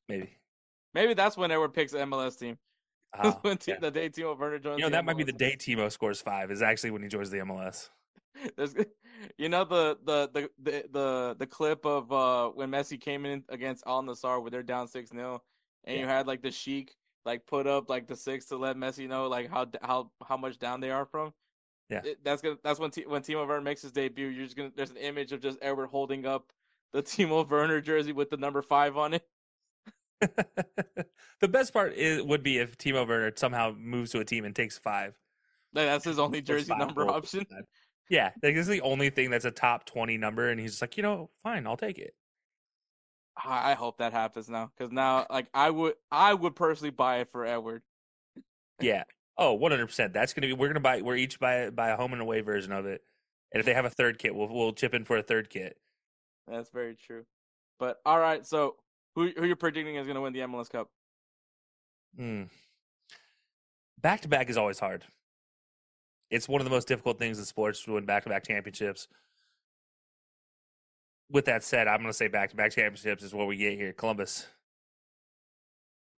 Maybe. 0.08 0.36
Maybe 0.94 1.14
that's 1.14 1.36
when 1.36 1.50
Edward 1.50 1.72
picks 1.72 1.92
the 1.92 1.98
MLS 1.98 2.38
team. 2.38 2.58
Oh, 3.22 3.38
when 3.42 3.58
yeah. 3.66 3.78
the 3.80 3.90
day 3.90 4.08
Timo 4.08 4.38
Werner 4.38 4.58
joins. 4.58 4.78
You 4.78 4.84
know 4.84 4.90
that 4.90 5.02
MLS. 5.02 5.06
might 5.06 5.16
be 5.16 5.24
the 5.24 5.32
day 5.32 5.56
Timo 5.56 5.90
scores 5.90 6.20
five. 6.20 6.50
Is 6.50 6.62
actually 6.62 6.90
when 6.90 7.02
he 7.02 7.08
joins 7.08 7.30
the 7.30 7.38
MLS. 7.38 7.88
There's, 8.56 8.74
you 9.36 9.48
know 9.48 9.64
the, 9.64 9.98
the 10.04 10.30
the 10.32 10.50
the 10.62 10.84
the 10.90 11.36
the 11.40 11.46
clip 11.46 11.84
of 11.84 12.10
uh 12.10 12.48
when 12.48 12.70
Messi 12.70 12.98
came 12.98 13.26
in 13.26 13.44
against 13.50 13.84
Al 13.86 14.02
Nassr 14.02 14.40
where 14.40 14.50
they're 14.50 14.62
down 14.62 14.88
six 14.88 15.10
0 15.10 15.42
and 15.84 15.96
yeah. 15.96 16.02
you 16.02 16.08
had 16.08 16.26
like 16.26 16.42
the 16.42 16.50
Sheik 16.50 16.94
like 17.24 17.46
put 17.46 17.66
up 17.66 17.88
like 17.88 18.06
the 18.06 18.16
six 18.16 18.46
to 18.46 18.56
let 18.56 18.76
Messi 18.76 19.08
know 19.08 19.28
like 19.28 19.50
how 19.50 19.66
how 19.82 20.10
how 20.26 20.36
much 20.36 20.58
down 20.58 20.80
they 20.80 20.90
are 20.90 21.06
from. 21.06 21.32
Yeah, 21.88 22.00
it, 22.04 22.24
that's 22.24 22.42
gonna 22.42 22.56
that's 22.62 22.80
when 22.80 22.90
T, 22.90 23.04
when 23.06 23.22
Timo 23.22 23.46
Werner 23.46 23.60
makes 23.60 23.82
his 23.82 23.92
debut. 23.92 24.28
You're 24.28 24.44
just 24.44 24.56
gonna 24.56 24.72
there's 24.74 24.90
an 24.90 24.96
image 24.96 25.32
of 25.32 25.40
just 25.40 25.58
Edward 25.62 25.88
holding 25.88 26.26
up 26.26 26.52
the 26.92 27.02
Timo 27.02 27.48
Werner 27.48 27.80
jersey 27.80 28.12
with 28.12 28.30
the 28.30 28.36
number 28.36 28.62
five 28.62 28.96
on 28.96 29.14
it. 29.14 29.26
the 31.40 31.48
best 31.48 31.72
part 31.72 31.94
is, 31.94 32.22
would 32.22 32.42
be 32.42 32.58
if 32.58 32.78
Timo 32.78 33.06
Werner 33.06 33.32
somehow 33.34 33.74
moves 33.76 34.12
to 34.12 34.20
a 34.20 34.24
team 34.24 34.44
and 34.44 34.54
takes 34.54 34.78
five. 34.78 35.18
That's 35.72 36.04
his 36.04 36.18
only 36.18 36.40
jersey 36.42 36.74
number 36.76 37.08
option. 37.08 37.44
Yeah, 38.08 38.30
like 38.42 38.54
this 38.54 38.62
is 38.62 38.68
the 38.68 38.82
only 38.82 39.10
thing 39.10 39.30
that's 39.30 39.44
a 39.44 39.50
top 39.50 39.84
twenty 39.84 40.18
number, 40.18 40.50
and 40.50 40.60
he's 40.60 40.80
like, 40.80 40.96
you 40.96 41.02
know, 41.02 41.30
fine, 41.42 41.66
I'll 41.66 41.76
take 41.76 41.98
it. 41.98 42.14
I 43.36 43.74
hope 43.74 43.98
that 43.98 44.12
happens 44.12 44.48
now, 44.48 44.70
because 44.76 44.92
now, 44.92 45.26
like, 45.30 45.46
I 45.54 45.70
would, 45.70 45.94
I 46.10 46.34
would 46.34 46.54
personally 46.54 46.90
buy 46.90 47.20
it 47.20 47.30
for 47.30 47.46
Edward. 47.46 47.82
yeah. 48.80 49.04
Oh, 49.38 49.54
100 49.54 49.86
percent. 49.86 50.12
That's 50.12 50.34
gonna 50.34 50.48
be. 50.48 50.52
We're 50.52 50.68
gonna 50.68 50.80
buy. 50.80 51.00
We're 51.00 51.16
each 51.16 51.40
buy 51.40 51.70
buy 51.70 51.88
a 51.88 51.96
home 51.96 52.12
and 52.12 52.20
away 52.20 52.42
version 52.42 52.70
of 52.70 52.84
it, 52.84 53.02
and 53.50 53.60
if 53.60 53.66
they 53.66 53.72
have 53.72 53.86
a 53.86 53.90
third 53.90 54.18
kit, 54.18 54.34
we'll 54.34 54.48
we'll 54.48 54.74
chip 54.74 54.92
in 54.92 55.04
for 55.06 55.16
a 55.16 55.22
third 55.22 55.48
kit. 55.48 55.78
That's 56.46 56.68
very 56.68 56.94
true. 56.94 57.24
But 57.78 57.98
all 58.04 58.18
right, 58.18 58.46
so 58.46 58.76
who 59.14 59.30
who 59.36 59.46
you're 59.46 59.56
predicting 59.56 59.96
is 59.96 60.06
going 60.06 60.16
to 60.16 60.20
win 60.20 60.32
the 60.32 60.40
MLS 60.40 60.70
Cup? 60.70 60.90
Hmm. 62.16 62.44
Back 64.00 64.20
to 64.22 64.28
back 64.28 64.50
is 64.50 64.56
always 64.56 64.78
hard. 64.78 65.04
It's 66.30 66.48
one 66.48 66.60
of 66.60 66.64
the 66.64 66.70
most 66.70 66.88
difficult 66.88 67.18
things 67.18 67.38
in 67.38 67.44
sports 67.44 67.82
to 67.84 67.92
win 67.94 68.04
back 68.04 68.24
to 68.24 68.28
back 68.28 68.46
championships. 68.46 69.08
With 71.32 71.46
that 71.46 71.64
said, 71.64 71.88
I'm 71.88 71.98
going 71.98 72.08
to 72.08 72.12
say 72.12 72.28
back 72.28 72.50
to 72.50 72.56
back 72.56 72.72
championships 72.72 73.22
is 73.22 73.34
what 73.34 73.46
we 73.46 73.56
get 73.56 73.74
here. 73.74 73.92
Columbus. 73.92 74.46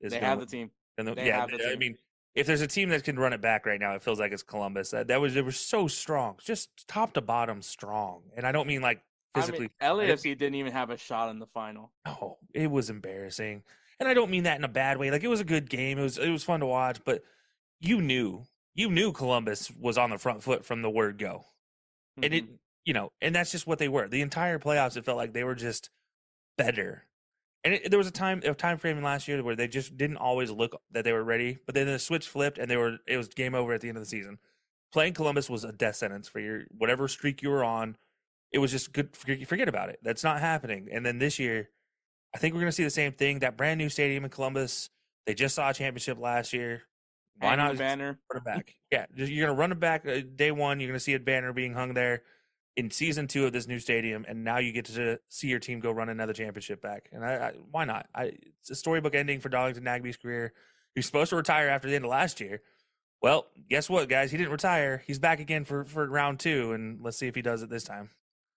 they 0.00 0.18
have 0.18 0.40
the 0.40 0.46
team. 0.46 0.70
The, 0.96 1.14
yeah, 1.16 1.46
the. 1.46 1.72
I 1.72 1.76
mean, 1.76 1.96
if 2.34 2.46
there's 2.46 2.60
a 2.60 2.66
team 2.66 2.88
that 2.88 3.04
can 3.04 3.18
run 3.18 3.32
it 3.32 3.40
back 3.40 3.64
right 3.66 3.80
now, 3.80 3.94
it 3.94 4.02
feels 4.02 4.18
like 4.18 4.32
it's 4.32 4.42
Columbus. 4.42 4.90
That, 4.90 5.08
that 5.08 5.20
was 5.20 5.34
they 5.34 5.42
were 5.42 5.52
so 5.52 5.86
strong, 5.88 6.36
just 6.42 6.86
top 6.88 7.14
to 7.14 7.20
bottom 7.20 7.62
strong. 7.62 8.22
And 8.36 8.46
I 8.46 8.52
don't 8.52 8.66
mean 8.66 8.82
like 8.82 9.02
physically. 9.34 9.70
I 9.80 9.92
mean, 9.92 10.08
LAFC 10.08 10.36
didn't 10.36 10.56
even 10.56 10.72
have 10.72 10.90
a 10.90 10.96
shot 10.96 11.30
in 11.30 11.38
the 11.38 11.46
final. 11.46 11.92
No, 12.06 12.38
it 12.52 12.70
was 12.70 12.90
embarrassing, 12.90 13.62
and 14.00 14.08
I 14.08 14.14
don't 14.14 14.30
mean 14.30 14.44
that 14.44 14.58
in 14.58 14.64
a 14.64 14.68
bad 14.68 14.98
way. 14.98 15.10
Like 15.10 15.22
it 15.22 15.28
was 15.28 15.40
a 15.40 15.44
good 15.44 15.70
game. 15.70 15.98
It 15.98 16.02
was 16.02 16.18
it 16.18 16.30
was 16.30 16.42
fun 16.44 16.60
to 16.60 16.66
watch, 16.66 17.00
but 17.04 17.22
you 17.80 18.00
knew 18.00 18.44
you 18.74 18.90
knew 18.90 19.12
Columbus 19.12 19.70
was 19.70 19.96
on 19.96 20.10
the 20.10 20.18
front 20.18 20.42
foot 20.42 20.64
from 20.64 20.82
the 20.82 20.90
word 20.90 21.18
go, 21.18 21.44
mm-hmm. 22.18 22.24
and 22.24 22.34
it 22.34 22.44
mm-hmm. 22.44 22.54
You 22.84 22.92
know, 22.92 23.12
and 23.20 23.34
that's 23.34 23.50
just 23.50 23.66
what 23.66 23.78
they 23.78 23.88
were. 23.88 24.08
The 24.08 24.20
entire 24.20 24.58
playoffs, 24.58 24.96
it 24.96 25.04
felt 25.04 25.16
like 25.16 25.32
they 25.32 25.44
were 25.44 25.54
just 25.54 25.90
better. 26.56 27.04
And 27.64 27.74
it, 27.74 27.90
there 27.90 27.98
was 27.98 28.06
a 28.06 28.12
time 28.12 28.42
a 28.44 28.54
time 28.54 28.78
frame 28.78 29.02
last 29.02 29.26
year 29.26 29.42
where 29.42 29.56
they 29.56 29.68
just 29.68 29.96
didn't 29.96 30.18
always 30.18 30.50
look 30.50 30.80
that 30.90 31.04
they 31.04 31.12
were 31.12 31.24
ready, 31.24 31.58
but 31.64 31.74
then 31.74 31.86
the 31.86 31.98
switch 31.98 32.28
flipped 32.28 32.58
and 32.58 32.70
they 32.70 32.76
were 32.76 32.98
it 33.06 33.16
was 33.16 33.28
game 33.28 33.54
over 33.54 33.72
at 33.72 33.80
the 33.80 33.88
end 33.88 33.96
of 33.96 34.02
the 34.02 34.08
season. 34.08 34.38
Playing 34.92 35.14
Columbus 35.14 35.48
was 35.50 35.64
a 35.64 35.72
death 35.72 35.96
sentence 35.96 36.28
for 36.28 36.40
your 36.40 36.64
whatever 36.76 37.08
streak 37.08 37.42
you 37.42 37.50
were 37.50 37.64
on 37.64 37.96
it 38.54 38.58
was 38.58 38.70
just 38.70 38.92
good. 38.92 39.16
Forget 39.16 39.68
about 39.68 39.88
it. 39.88 39.98
That's 40.02 40.22
not 40.22 40.38
happening. 40.38 40.88
And 40.92 41.04
then 41.04 41.18
this 41.18 41.40
year, 41.40 41.70
I 42.32 42.38
think 42.38 42.54
we're 42.54 42.60
going 42.60 42.70
to 42.70 42.76
see 42.76 42.84
the 42.84 42.90
same 42.90 43.12
thing. 43.12 43.40
That 43.40 43.56
brand 43.56 43.78
new 43.78 43.88
stadium 43.88 44.24
in 44.24 44.30
Columbus. 44.30 44.90
They 45.26 45.34
just 45.34 45.56
saw 45.56 45.70
a 45.70 45.74
championship 45.74 46.20
last 46.20 46.52
year. 46.52 46.82
Why 47.40 47.56
not 47.56 47.76
banner? 47.76 48.20
Run 48.32 48.42
it 48.42 48.44
back. 48.44 48.76
yeah, 48.92 49.06
you're 49.16 49.46
going 49.46 49.56
to 49.56 49.60
run 49.60 49.72
it 49.72 49.80
back 49.80 50.06
uh, 50.06 50.20
day 50.36 50.52
one. 50.52 50.78
You're 50.78 50.88
going 50.88 50.98
to 50.98 51.02
see 51.04 51.14
a 51.14 51.18
banner 51.18 51.52
being 51.52 51.74
hung 51.74 51.94
there 51.94 52.22
in 52.76 52.90
season 52.90 53.28
two 53.28 53.46
of 53.46 53.52
this 53.52 53.66
new 53.66 53.78
stadium, 53.78 54.24
and 54.26 54.44
now 54.44 54.58
you 54.58 54.72
get 54.72 54.86
to 54.86 55.20
see 55.28 55.48
your 55.48 55.58
team 55.58 55.80
go 55.80 55.90
run 55.90 56.08
another 56.08 56.32
championship 56.32 56.82
back. 56.82 57.08
And 57.12 57.24
I, 57.24 57.34
I 57.34 57.52
why 57.70 57.84
not? 57.84 58.08
I, 58.14 58.32
it's 58.60 58.70
a 58.70 58.74
storybook 58.74 59.14
ending 59.14 59.40
for 59.40 59.48
Darlington 59.48 59.84
Nagbe's 59.84 60.16
career. 60.16 60.52
He's 60.94 61.06
supposed 61.06 61.30
to 61.30 61.36
retire 61.36 61.68
after 61.68 61.88
the 61.88 61.94
end 61.94 62.04
of 62.04 62.10
last 62.10 62.40
year. 62.40 62.62
Well, 63.22 63.46
guess 63.70 63.88
what, 63.88 64.08
guys? 64.08 64.30
He 64.30 64.36
didn't 64.36 64.52
retire. 64.52 65.02
He's 65.06 65.18
back 65.18 65.40
again 65.40 65.64
for, 65.64 65.84
for 65.84 66.06
round 66.06 66.40
two, 66.40 66.72
and 66.72 67.00
let's 67.02 67.16
see 67.16 67.26
if 67.26 67.34
he 67.34 67.42
does 67.42 67.62
it 67.62 67.70
this 67.70 67.84
time. 67.84 68.10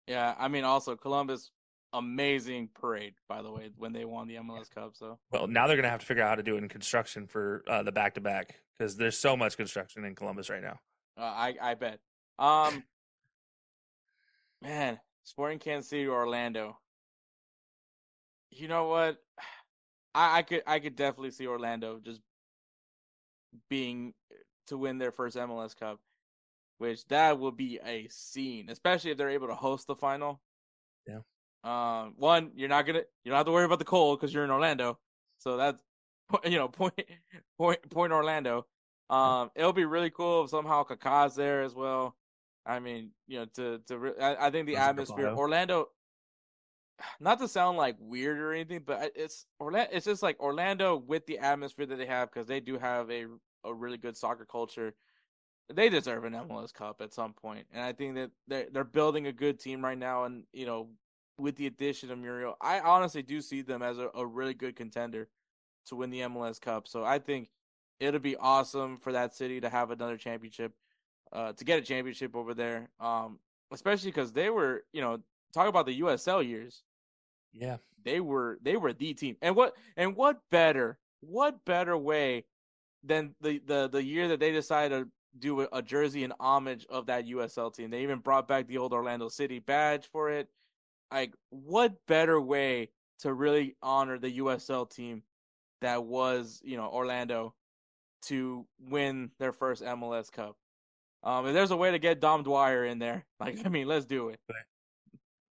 Yeah, 0.07 0.35
I 0.39 0.49
mean, 0.49 0.65
also 0.65 0.97
Columbus, 0.97 1.51
amazing 1.93 2.69
parade 2.75 3.15
by 3.29 3.43
the 3.43 3.51
way 3.51 3.71
when 3.77 3.93
they 3.93 4.05
won 4.05 4.29
the 4.29 4.37
MLS 4.37 4.71
Cup. 4.71 4.93
So 4.95 5.19
well, 5.31 5.47
now 5.47 5.67
they're 5.67 5.77
gonna 5.77 5.91
have 5.91 6.01
to 6.01 6.07
figure 6.07 6.23
out 6.23 6.31
how 6.31 6.35
to 6.37 6.43
do 6.43 6.57
it 6.57 6.63
in 6.63 6.69
construction 6.69 7.27
for 7.27 7.65
uh, 7.69 7.83
the 7.83 7.93
back 7.93 8.15
to 8.15 8.21
back 8.21 8.57
because 8.77 8.97
there's 8.97 9.19
so 9.19 9.37
much 9.37 9.57
construction 9.57 10.05
in 10.05 10.15
Columbus 10.15 10.51
right 10.51 10.63
now. 10.63 10.79
Uh, 11.19 11.25
I 11.25 11.55
I 11.61 11.75
bet. 11.75 12.01
Um, 12.39 12.85
man, 14.62 14.99
Sporting 15.24 15.59
Kansas 15.59 15.91
City, 15.91 16.07
Orlando. 16.09 16.78
You 18.51 18.69
know 18.69 18.89
what? 18.89 19.19
I, 20.15 20.39
I 20.39 20.43
could 20.43 20.62
I 20.66 20.78
could 20.78 20.97
definitely 20.97 21.31
see 21.31 21.47
Orlando 21.47 22.01
just 22.03 22.20
being 23.69 24.15
to 24.69 24.78
win 24.78 24.99
their 24.99 25.12
first 25.12 25.37
MLS 25.37 25.77
Cup, 25.77 26.01
which 26.78 27.07
that 27.09 27.39
would 27.39 27.57
be 27.57 27.78
a 27.85 28.09
scene, 28.09 28.70
especially 28.70 29.11
if 29.11 29.19
they're 29.19 29.31
able 29.31 29.49
to 29.49 29.55
host 29.55 29.87
the 29.87 29.95
final. 29.95 30.41
Yeah. 31.07 31.20
Um, 31.65 32.15
one, 32.16 32.53
you're 32.55 32.69
not 32.69 32.87
gonna 32.87 33.03
you 33.24 33.31
don't 33.31 33.37
have 33.37 33.47
to 33.47 33.53
worry 33.53 33.65
about 33.65 33.78
the 33.78 33.85
cold 33.85 34.19
because 34.19 34.33
you're 34.33 34.45
in 34.45 34.51
Orlando, 34.51 34.99
so 35.39 35.57
that's 35.57 35.83
you 36.45 36.57
know 36.57 36.69
point 36.69 36.95
point 37.59 37.91
point 37.91 38.12
Orlando. 38.12 38.66
Um, 39.11 39.51
it'll 39.55 39.73
be 39.73 39.85
really 39.85 40.11
cool 40.11 40.45
if 40.45 40.51
somehow 40.51 40.85
Kaká's 40.85 41.37
there 41.37 41.62
as 41.62 41.74
well. 41.74 42.16
I 42.67 42.81
mean, 42.81 43.11
you 43.27 43.39
know, 43.39 43.47
to 43.55 43.81
to 43.89 44.15
I, 44.21 44.47
I 44.47 44.51
think 44.51 44.67
the 44.67 44.77
atmosphere 44.77 45.29
Orlando. 45.29 45.89
Not 47.21 47.39
to 47.41 47.49
sound 47.49 47.77
like 47.77 47.97
weird 48.01 48.39
or 48.39 48.55
anything, 48.55 48.83
but 48.87 49.13
it's 49.15 49.45
Orlando. 49.61 49.91
It's 49.93 50.07
just 50.07 50.23
like 50.23 50.41
Orlando 50.41 50.97
with 50.97 51.27
the 51.27 51.39
atmosphere 51.39 51.85
that 51.87 51.97
they 51.97 52.07
have 52.07 52.31
because 52.33 52.47
they 52.47 52.61
do 52.61 52.79
have 52.79 53.11
a 53.11 53.27
a 53.65 53.73
really 53.73 53.99
good 53.99 54.17
soccer 54.17 54.47
culture. 54.47 54.95
They 55.73 55.89
deserve 55.89 56.25
an 56.25 56.33
MLS 56.33 56.73
Cup 56.73 57.01
at 57.03 57.13
some 57.13 57.33
point, 57.33 57.67
and 57.73 57.83
I 57.83 57.93
think 57.93 58.15
that 58.15 58.31
they're 58.49 58.67
they're 58.73 58.85
building 58.85 59.27
a 59.27 59.33
good 59.33 59.61
team 59.61 59.85
right 59.85 59.99
now. 59.99 60.25
And 60.25 60.45
you 60.53 60.65
know, 60.65 60.89
with 61.39 61.57
the 61.57 61.67
addition 61.67 62.11
of 62.11 62.19
Muriel, 62.19 62.57
I 62.61 62.81
honestly 62.81 63.23
do 63.23 63.41
see 63.41 63.63
them 63.63 63.83
as 63.83 63.99
a, 63.99 64.09
a 64.15 64.25
really 64.25 64.55
good 64.55 64.77
contender 64.77 65.29
to 65.87 65.97
win 65.97 66.11
the 66.11 66.21
MLS 66.21 66.61
Cup. 66.61 66.89
So 66.89 67.05
I 67.05 67.19
think 67.19 67.51
it'll 68.01 68.21
be 68.21 68.37
awesome 68.37 68.97
for 68.97 69.13
that 69.13 69.35
city 69.35 69.61
to 69.61 69.69
have 69.69 69.91
another 69.91 70.17
championship, 70.17 70.73
uh, 71.32 71.53
to 71.53 71.65
get 71.65 71.78
a 71.78 71.82
championship 71.82 72.35
over 72.35 72.55
there. 72.55 72.89
Um, 73.01 73.39
especially 73.73 74.11
because 74.11 74.32
they 74.32 74.51
were, 74.51 74.85
you 74.93 75.01
know, 75.01 75.19
talk 75.53 75.69
about 75.69 75.86
the 75.86 76.01
USL 76.01 76.47
years. 76.47 76.82
Yeah, 77.53 77.78
they 78.05 78.20
were 78.20 78.59
they 78.62 78.77
were 78.77 78.93
the 78.93 79.15
team, 79.15 79.36
and 79.40 79.57
what 79.57 79.74
and 79.97 80.15
what 80.15 80.40
better 80.51 80.98
what 81.20 81.65
better 81.65 81.97
way 81.97 82.44
than 83.03 83.35
the 83.40 83.61
the 83.66 83.89
the 83.89 84.03
year 84.03 84.28
that 84.28 84.40
they 84.40 84.53
decided 84.53 85.05
to 85.05 85.11
do 85.39 85.62
a, 85.62 85.69
a 85.73 85.82
jersey 85.82 86.24
in 86.24 86.32
homage 86.40 86.86
of 86.89 87.07
that 87.07 87.27
USL 87.27 87.74
team. 87.74 87.90
They 87.90 88.03
even 88.03 88.19
brought 88.19 88.48
back 88.48 88.66
the 88.66 88.78
old 88.78 88.93
Orlando 88.93 89.28
City 89.28 89.59
badge 89.59 90.07
for 90.11 90.31
it. 90.31 90.48
Like, 91.12 91.35
what 91.51 91.94
better 92.09 92.40
way 92.40 92.90
to 93.20 93.32
really 93.32 93.77
honor 93.82 94.19
the 94.19 94.39
USL 94.39 94.90
team 94.90 95.23
that 95.81 96.05
was, 96.05 96.61
you 96.65 96.77
know, 96.77 96.89
Orlando 96.89 97.55
to 98.23 98.66
win 98.78 99.31
their 99.39 99.53
first 99.53 99.82
MLS 99.82 100.31
Cup. 100.32 100.57
Um, 101.27 101.44
if 101.48 101.55
there's 101.55 101.73
a 101.73 101.77
way 101.77 101.90
to 101.90 101.98
get 101.98 102.20
Dom 102.20 102.44
Dwyer 102.44 102.85
in 102.86 103.01
there, 103.01 103.27
like 103.40 103.59
I 103.66 103.69
mean, 103.69 103.89
let's 103.89 104.07
do 104.07 104.28
it. 104.28 104.40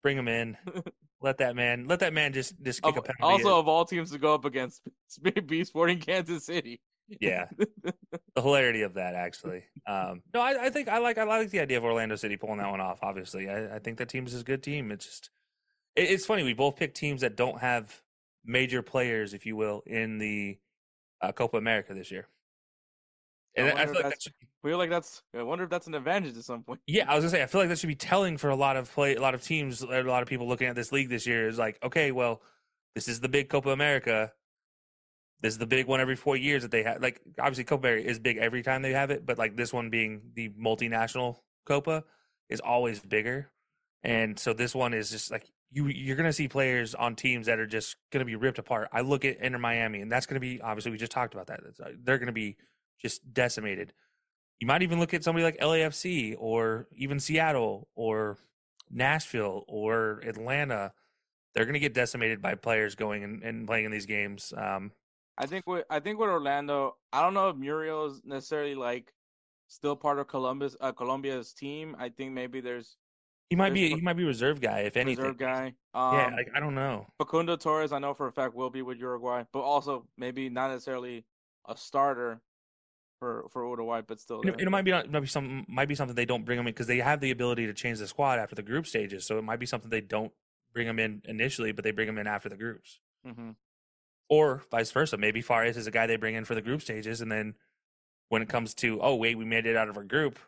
Bring 0.02 0.16
him 0.16 0.28
in. 0.28 0.56
let 1.20 1.38
that 1.38 1.54
man. 1.54 1.86
Let 1.86 2.00
that 2.00 2.14
man 2.14 2.32
just 2.32 2.54
just 2.62 2.82
kick 2.82 2.96
of, 2.96 3.04
a 3.04 3.12
penalty. 3.12 3.44
Also, 3.44 3.58
of 3.58 3.68
all 3.68 3.84
teams 3.84 4.10
to 4.12 4.18
go 4.18 4.34
up 4.34 4.46
against, 4.46 4.82
be 5.46 5.64
Sporting 5.64 6.00
Kansas 6.00 6.46
City. 6.46 6.80
Yeah, 7.20 7.46
the 7.58 8.42
hilarity 8.42 8.82
of 8.82 8.94
that 8.94 9.14
actually. 9.14 9.64
Um, 9.86 10.22
no, 10.34 10.40
I, 10.40 10.66
I, 10.66 10.70
think 10.70 10.88
I 10.88 10.98
like 10.98 11.16
I 11.16 11.24
like 11.24 11.50
the 11.50 11.60
idea 11.60 11.78
of 11.78 11.84
Orlando 11.84 12.16
City 12.16 12.36
pulling 12.36 12.58
that 12.58 12.70
one 12.70 12.82
off. 12.82 12.98
Obviously, 13.02 13.48
I, 13.48 13.76
I 13.76 13.78
think 13.78 13.98
that 13.98 14.10
team 14.10 14.26
is 14.26 14.38
a 14.38 14.44
good 14.44 14.62
team. 14.62 14.90
It's 14.90 15.06
just 15.06 15.30
it, 15.96 16.10
it's 16.10 16.26
funny 16.26 16.42
we 16.42 16.52
both 16.54 16.76
pick 16.76 16.94
teams 16.94 17.22
that 17.22 17.36
don't 17.36 17.60
have 17.60 18.02
major 18.44 18.82
players, 18.82 19.32
if 19.32 19.46
you 19.46 19.56
will, 19.56 19.82
in 19.86 20.18
the 20.18 20.58
uh, 21.22 21.32
Copa 21.32 21.56
America 21.56 21.94
this 21.94 22.10
year. 22.10 22.28
And 23.56 23.68
I, 23.68 23.82
I 23.82 23.86
feel 23.86 23.94
like 23.94 24.04
that's, 24.04 24.28
feel 24.62 24.78
like 24.78 24.90
that's. 24.90 25.22
I 25.36 25.42
wonder 25.42 25.64
if 25.64 25.70
that's 25.70 25.86
an 25.86 25.94
advantage 25.94 26.36
at 26.36 26.44
some 26.44 26.62
point. 26.62 26.80
Yeah, 26.86 27.10
I 27.10 27.14
was 27.14 27.24
gonna 27.24 27.30
say 27.30 27.42
I 27.42 27.46
feel 27.46 27.60
like 27.60 27.70
that 27.70 27.78
should 27.78 27.88
be 27.88 27.94
telling 27.94 28.36
for 28.36 28.50
a 28.50 28.56
lot 28.56 28.76
of 28.76 28.90
play, 28.92 29.14
a 29.14 29.20
lot 29.20 29.34
of 29.34 29.42
teams, 29.42 29.82
a 29.82 30.02
lot 30.02 30.22
of 30.22 30.28
people 30.28 30.48
looking 30.48 30.68
at 30.68 30.74
this 30.74 30.92
league 30.92 31.08
this 31.08 31.26
year. 31.26 31.48
Is 31.48 31.58
like, 31.58 31.78
okay, 31.82 32.12
well, 32.12 32.42
this 32.94 33.08
is 33.08 33.20
the 33.20 33.28
big 33.28 33.48
Copa 33.48 33.70
America. 33.70 34.32
This 35.40 35.54
is 35.54 35.58
the 35.58 35.66
big 35.66 35.86
one 35.86 36.00
every 36.00 36.16
four 36.16 36.36
years 36.36 36.62
that 36.62 36.72
they 36.72 36.82
have. 36.82 37.00
Like, 37.00 37.20
obviously, 37.38 37.62
Copa 37.62 37.86
America 37.86 38.08
is 38.08 38.18
big 38.18 38.38
every 38.38 38.62
time 38.62 38.82
they 38.82 38.92
have 38.92 39.10
it, 39.10 39.24
but 39.24 39.38
like 39.38 39.56
this 39.56 39.72
one 39.72 39.90
being 39.90 40.32
the 40.34 40.48
multinational 40.50 41.36
Copa 41.64 42.04
is 42.48 42.60
always 42.60 43.00
bigger, 43.00 43.50
and 44.02 44.38
so 44.38 44.52
this 44.52 44.74
one 44.74 44.94
is 44.94 45.10
just 45.10 45.30
like 45.30 45.48
you 45.70 45.86
you're 45.86 46.16
to 46.26 46.32
see 46.32 46.48
players 46.48 46.94
on 46.94 47.14
teams 47.14 47.46
that 47.46 47.58
are 47.58 47.66
just 47.66 47.96
to 48.20 48.26
be 48.26 48.36
ripped 48.36 48.58
apart. 48.58 48.88
I 48.92 49.02
look 49.02 49.24
at 49.24 49.38
Inter 49.38 49.58
Miami, 49.58 50.00
and 50.00 50.10
that's 50.10 50.26
to 50.36 50.40
be 50.40 50.60
obviously 50.60 50.90
we 50.90 50.98
just 50.98 51.12
talked 51.12 51.34
about 51.34 51.48
that. 51.48 51.60
Uh, 51.80 51.90
they're 52.02 52.18
to 52.26 52.32
be 52.32 52.56
just 53.00 53.32
decimated. 53.32 53.92
You 54.60 54.66
might 54.66 54.82
even 54.82 54.98
look 54.98 55.14
at 55.14 55.22
somebody 55.22 55.44
like 55.44 55.58
LAFC 55.58 56.34
or 56.38 56.88
even 56.96 57.20
Seattle 57.20 57.88
or 57.94 58.38
Nashville 58.90 59.64
or 59.68 60.20
Atlanta. 60.26 60.92
They're 61.54 61.64
going 61.64 61.74
to 61.74 61.80
get 61.80 61.94
decimated 61.94 62.42
by 62.42 62.54
players 62.54 62.94
going 62.94 63.22
and, 63.22 63.42
and 63.42 63.66
playing 63.66 63.84
in 63.84 63.92
these 63.92 64.06
games. 64.06 64.52
Um, 64.56 64.92
I 65.36 65.46
think 65.46 65.66
with 65.66 65.84
I 65.88 66.00
think 66.00 66.18
with 66.18 66.28
Orlando, 66.28 66.96
I 67.12 67.22
don't 67.22 67.34
know 67.34 67.48
if 67.50 67.56
Muriel 67.56 68.06
is 68.06 68.20
necessarily 68.24 68.74
like 68.74 69.12
still 69.68 69.94
part 69.94 70.18
of 70.18 70.26
Columbus, 70.26 70.76
uh, 70.80 70.90
Colombia's 70.90 71.52
team. 71.52 71.94
I 71.98 72.08
think 72.08 72.32
maybe 72.32 72.60
there's 72.60 72.96
he 73.48 73.56
might 73.56 73.72
be 73.72 73.88
he 73.88 74.00
might 74.00 74.16
be 74.16 74.24
reserve 74.24 74.60
guy 74.60 74.80
if 74.80 74.96
anything. 74.96 75.24
Reserve 75.24 75.38
guy. 75.38 75.74
Um, 75.94 76.14
yeah, 76.14 76.30
like, 76.36 76.50
I 76.54 76.60
don't 76.60 76.74
know. 76.74 77.06
Facundo 77.18 77.56
Torres, 77.56 77.92
I 77.92 77.98
know 77.98 78.12
for 78.12 78.26
a 78.26 78.32
fact 78.32 78.54
will 78.54 78.68
be 78.68 78.82
with 78.82 78.98
Uruguay, 78.98 79.44
but 79.52 79.60
also 79.60 80.06
maybe 80.18 80.48
not 80.50 80.70
necessarily 80.70 81.24
a 81.66 81.76
starter 81.76 82.42
for 83.18 83.46
for 83.50 83.64
Uruguay, 83.64 84.02
but 84.06 84.20
still. 84.20 84.40
It, 84.42 84.60
it, 84.60 84.70
might 84.70 84.82
be 84.82 84.92
might 84.92 85.20
be 85.20 85.26
some 85.26 85.64
might 85.68 85.88
be 85.88 85.94
something 85.94 86.14
they 86.14 86.24
don't 86.24 86.44
bring 86.44 86.58
him 86.58 86.66
in 86.66 86.72
because 86.72 86.86
they 86.86 86.98
have 86.98 87.20
the 87.20 87.30
ability 87.30 87.66
to 87.66 87.74
change 87.74 87.98
the 87.98 88.06
squad 88.06 88.38
after 88.38 88.54
the 88.54 88.62
group 88.62 88.86
stages. 88.86 89.26
So 89.26 89.38
it 89.38 89.44
might 89.44 89.60
be 89.60 89.66
something 89.66 89.90
they 89.90 90.00
don't 90.00 90.32
bring 90.72 90.86
him 90.86 90.98
in 90.98 91.22
initially, 91.26 91.72
but 91.72 91.84
they 91.84 91.90
bring 91.90 92.08
him 92.08 92.18
in 92.18 92.26
after 92.26 92.48
the 92.48 92.56
groups. 92.56 93.00
Mm-hmm. 93.26 93.50
Or 94.28 94.62
vice 94.70 94.90
versa. 94.90 95.16
Maybe 95.16 95.42
Farías 95.42 95.76
is 95.76 95.86
a 95.86 95.90
guy 95.90 96.06
they 96.06 96.16
bring 96.16 96.34
in 96.34 96.44
for 96.44 96.54
the 96.54 96.62
group 96.62 96.82
stages, 96.82 97.20
and 97.20 97.32
then 97.32 97.54
when 98.28 98.42
it 98.42 98.48
comes 98.48 98.74
to 98.74 99.00
oh 99.02 99.14
wait 99.14 99.36
we 99.36 99.44
made 99.44 99.66
it 99.66 99.76
out 99.76 99.88
of 99.88 99.96
our 99.96 100.04
group, 100.04 100.38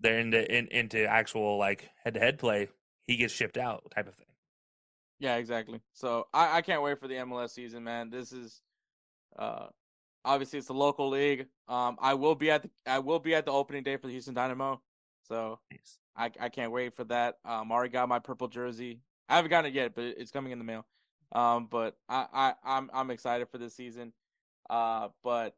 they're 0.00 0.18
into 0.18 0.56
in, 0.56 0.68
into 0.68 1.06
actual 1.06 1.58
like 1.58 1.90
head 2.04 2.14
to 2.14 2.20
head 2.20 2.38
play, 2.38 2.68
he 3.06 3.16
gets 3.16 3.32
shipped 3.32 3.58
out 3.58 3.92
type 3.94 4.08
of 4.08 4.14
thing. 4.14 4.26
Yeah, 5.20 5.36
exactly. 5.36 5.80
So 5.94 6.26
I, 6.32 6.58
I 6.58 6.62
can't 6.62 6.82
wait 6.82 6.98
for 7.00 7.08
the 7.08 7.14
MLS 7.14 7.50
season, 7.50 7.84
man. 7.84 8.10
This 8.10 8.32
is 8.32 8.62
uh 9.38 9.66
obviously 10.28 10.58
it's 10.58 10.68
a 10.68 10.74
local 10.74 11.08
league. 11.08 11.46
Um 11.68 11.96
I 12.00 12.14
will 12.14 12.34
be 12.34 12.50
at 12.50 12.62
the 12.62 12.70
I 12.86 12.98
will 12.98 13.18
be 13.18 13.34
at 13.34 13.44
the 13.46 13.52
opening 13.52 13.82
day 13.82 13.96
for 13.96 14.06
the 14.06 14.12
Houston 14.12 14.34
Dynamo. 14.34 14.80
So 15.26 15.58
nice. 15.70 15.98
I 16.16 16.30
I 16.38 16.48
can't 16.48 16.70
wait 16.70 16.94
for 16.94 17.04
that. 17.04 17.38
Um 17.44 17.72
I 17.72 17.74
already 17.74 17.92
got 17.92 18.08
my 18.08 18.18
purple 18.18 18.48
jersey. 18.48 19.00
I 19.28 19.36
haven't 19.36 19.50
gotten 19.50 19.70
it 19.70 19.74
yet, 19.74 19.94
but 19.94 20.04
it's 20.04 20.30
coming 20.30 20.52
in 20.52 20.58
the 20.58 20.64
mail. 20.64 20.86
Um 21.32 21.66
but 21.70 21.96
I, 22.08 22.26
I 22.32 22.54
I'm 22.64 22.90
I'm 22.92 23.10
excited 23.10 23.48
for 23.48 23.58
this 23.58 23.74
season. 23.74 24.12
Uh 24.68 25.08
but 25.24 25.56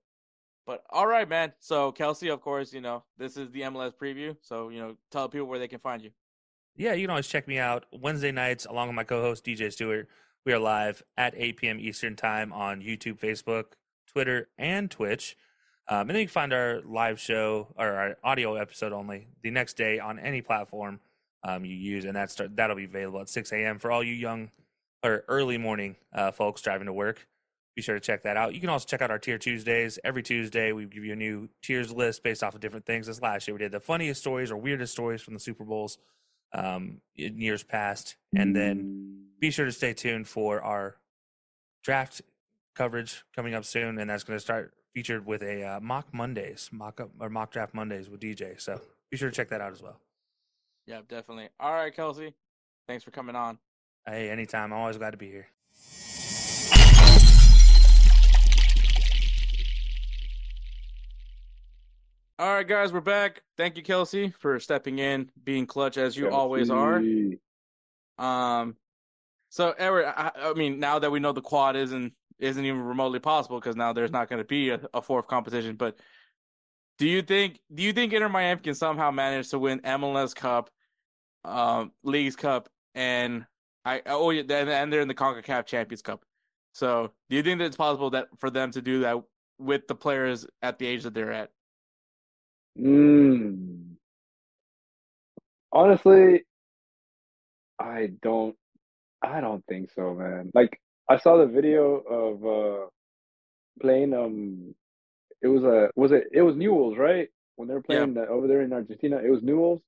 but 0.66 0.84
all 0.90 1.06
right, 1.06 1.28
man. 1.28 1.52
So 1.59 1.90
Kelcey, 1.90 2.32
of 2.32 2.40
course, 2.40 2.72
you 2.72 2.80
know 2.80 3.02
this 3.18 3.36
is 3.36 3.51
the 3.51 3.62
MLS 3.62 3.92
preview. 3.92 4.36
So 4.40 4.68
you 4.68 4.78
know, 4.78 4.97
tell 5.10 5.28
people 5.28 5.48
where 5.48 5.59
they 5.59 5.68
can 5.68 5.80
find 5.80 6.02
you. 6.02 6.10
Yeah, 6.76 6.94
you 6.94 7.02
can 7.02 7.10
always 7.10 7.26
check 7.26 7.48
me 7.48 7.59
out 7.59 7.86
Wednesday 7.92 8.30
nights 8.30 8.64
along 8.64 8.88
with 8.88 8.94
my 8.94 9.05
co-host 9.05 9.44
DJ 9.44 9.72
Stewart. 9.72 10.09
We 10.47 10.52
are 10.55 10.59
live 10.59 11.02
at 11.18 11.34
8 11.36 11.59
p.m. 11.59 11.78
Eastern 11.78 12.16
time 12.16 12.52
on 12.52 12.80
YouTube, 12.80 13.18
Facebook, 13.18 13.72
Twitter, 14.12 14.49
and 14.59 14.91
Twitch. 14.91 15.37
Um, 15.89 16.03
and 16.03 16.11
then 16.11 16.19
you 16.19 16.27
can 16.27 16.32
find 16.32 16.53
our 16.53 16.82
live 16.85 17.19
show 17.19 17.69
or 17.77 17.89
our 17.89 18.16
audio 18.23 18.55
episode 18.55 18.93
only 18.93 19.28
the 19.43 19.51
next 19.51 19.77
day 19.77 19.99
on 19.99 20.19
any 20.19 20.41
platform 20.41 21.01
um, 21.43 21.65
you 21.65 21.74
use, 21.74 22.05
and 22.05 22.16
that 22.16 22.31
start 22.31 22.55
that'll 22.57 22.77
be 22.77 22.85
available 22.85 23.20
at 23.20 23.28
6 23.28 23.53
a.m. 23.53 23.78
for 23.78 23.91
all 23.91 24.03
you 24.05 24.15
young 24.15 24.51
or 25.03 25.24
early 25.27 25.59
morning 25.59 25.97
uh, 26.12 26.31
folks 26.31 26.61
driving 26.61 26.87
to 26.87 26.93
work 26.93 27.27
be 27.81 27.82
sure 27.82 27.95
to 27.95 28.01
check 28.01 28.23
that 28.24 28.37
out. 28.37 28.55
You 28.55 28.61
can 28.61 28.69
also 28.69 28.87
check 28.87 29.01
out 29.01 29.11
our 29.11 29.19
Tier 29.19 29.39
Tuesdays. 29.39 29.99
Every 30.05 30.23
Tuesday, 30.23 30.73
we 30.73 30.85
give 30.87 31.05
you 31.05 31.12
a 31.12 31.16
new 31.16 31.49
tiers 31.62 31.93
list 31.93 32.23
based 32.23 32.43
off 32.43 32.55
of 32.55 32.61
different 32.61 32.85
things. 32.85 33.07
This 33.07 33.23
last 33.23 33.47
year, 33.47 33.55
we 33.55 33.59
did 33.59 33.73
the 33.73 33.81
funniest 33.81 34.20
stories 34.20 34.51
or 34.51 34.57
weirdest 34.57 34.93
stories 34.93 35.23
from 35.23 35.35
the 35.35 35.41
Super 35.41 35.65
Bowls 35.65 35.99
um, 36.53 37.01
in 37.16 37.41
years 37.41 37.62
past. 37.62 38.16
And 38.37 38.55
then 38.55 39.28
be 39.41 39.51
sure 39.51 39.65
to 39.65 39.73
stay 39.73 39.95
tuned 39.95 40.28
for 40.28 40.61
our 40.62 40.97
draft 41.82 42.23
coverage 42.74 43.24
coming 43.34 43.55
up 43.55 43.64
soon. 43.64 43.98
And 43.98 44.10
that's 44.10 44.24
going 44.24 44.36
to 44.36 44.40
start 44.40 44.74
featured 44.94 45.26
with 45.26 45.42
a 45.42 45.64
uh, 45.64 45.80
mock 45.80 46.12
Mondays, 46.12 46.70
mock 46.72 47.01
up 47.01 47.10
or 47.20 47.28
mock 47.28 47.52
draft 47.52 47.74
Mondays 47.74 48.09
with 48.09 48.20
DJ. 48.20 48.60
So 48.60 48.80
be 49.10 49.16
sure 49.16 49.30
to 49.30 49.34
check 49.34 49.48
that 49.51 49.60
out 49.60 49.72
as 49.72 49.82
well. 49.82 50.01
Yeah, 50.86 51.01
definitely. 51.09 51.48
All 51.59 51.72
right, 51.72 51.94
Kelcey. 51.94 52.32
Thanks 52.88 53.05
for 53.05 53.10
coming 53.10 53.36
on. 53.36 53.59
Hey, 54.06 54.30
anytime. 54.30 54.72
I'm 54.72 54.78
always 54.78 54.97
glad 54.97 55.12
to 55.12 55.16
be 55.16 55.30
here. 55.30 55.48
All 62.40 62.55
right, 62.55 62.66
guys, 62.66 62.90
we're 62.90 63.02
back. 63.02 63.42
Thank 63.59 63.76
you, 63.76 63.82
Kelcey, 63.82 64.34
for 64.34 64.59
stepping 64.59 64.98
in, 64.98 65.30
being 65.44 65.66
clutch 65.66 65.98
as 65.98 66.16
you 66.16 66.24
Kelcey. 66.24 66.32
always 66.32 66.70
are. 66.70 67.02
Um, 68.18 68.76
so 69.51 69.74
Edward, 69.76 70.06
I, 70.06 70.30
I, 70.34 70.55
mean, 70.55 70.80
now 70.80 70.98
that 70.98 71.10
we 71.10 71.20
know 71.20 71.32
the 71.32 71.42
quad 71.42 71.76
isn't 71.76 72.14
isn't 72.40 72.64
even 72.64 72.82
remotely 72.82 73.18
possible 73.18 73.58
because 73.58 73.76
now 73.76 73.92
there's 73.92 74.10
not 74.10 74.28
going 74.28 74.40
to 74.40 74.46
be 74.46 74.70
a, 74.70 74.80
a, 74.94 75.02
fourth 75.02 75.26
competition. 75.26 75.76
But 75.76 75.98
do 76.98 77.08
you 77.08 77.22
think 77.22 77.60
do 77.72 77.82
you 77.82 77.92
think 77.92 78.12
Inter 78.12 78.28
Miami 78.28 78.60
can 78.60 78.74
somehow 78.74 79.10
manage 79.10 79.50
to 79.50 79.58
win 79.58 79.80
MLS 79.80 80.34
Cup, 80.34 80.70
um, 81.44 81.92
Leagues 82.02 82.36
Cup, 82.36 82.68
and 82.94 83.46
I 83.84 84.02
oh 84.06 84.30
yeah, 84.30 84.42
and 84.42 84.92
they're 84.92 85.00
in 85.00 85.08
the 85.08 85.14
Concacaf 85.14 85.66
Champions 85.66 86.02
Cup. 86.02 86.22
So 86.72 87.10
do 87.28 87.36
you 87.36 87.42
think 87.42 87.58
that 87.58 87.66
it's 87.66 87.76
possible 87.76 88.10
that 88.10 88.28
for 88.38 88.50
them 88.50 88.70
to 88.72 88.82
do 88.82 89.00
that 89.00 89.16
with 89.58 89.86
the 89.88 89.94
players 89.94 90.46
at 90.62 90.78
the 90.78 90.86
age 90.86 91.02
that 91.02 91.14
they're 91.14 91.32
at? 91.32 91.50
Mm. 92.78 93.96
Honestly, 95.72 96.44
I 97.78 98.10
don't 98.22 98.56
I 99.22 99.40
don't 99.40 99.64
think 99.66 99.90
so, 99.94 100.14
man. 100.14 100.50
Like 100.54 100.80
I 101.11 101.19
saw 101.19 101.37
the 101.39 101.47
video 101.47 101.97
of 101.97 102.47
uh 102.47 102.87
playing 103.81 104.15
um 104.15 104.74
it 105.43 105.49
was 105.49 105.65
a 105.65 105.91
was 105.97 106.12
it 106.12 106.28
it 106.32 106.43
was 106.43 106.55
Newell's, 106.55 106.97
right? 106.97 107.28
When 107.57 107.66
they 107.69 107.74
were 107.74 107.82
Yeah. 107.89 108.05
playing 108.05 108.15
the, 108.15 108.28
over 108.28 108.47
there 108.47 108.62
in 108.62 108.73
Argentina, 108.73 109.16
it 109.19 109.31
was 109.31 109.43
Newell's. 109.43 109.82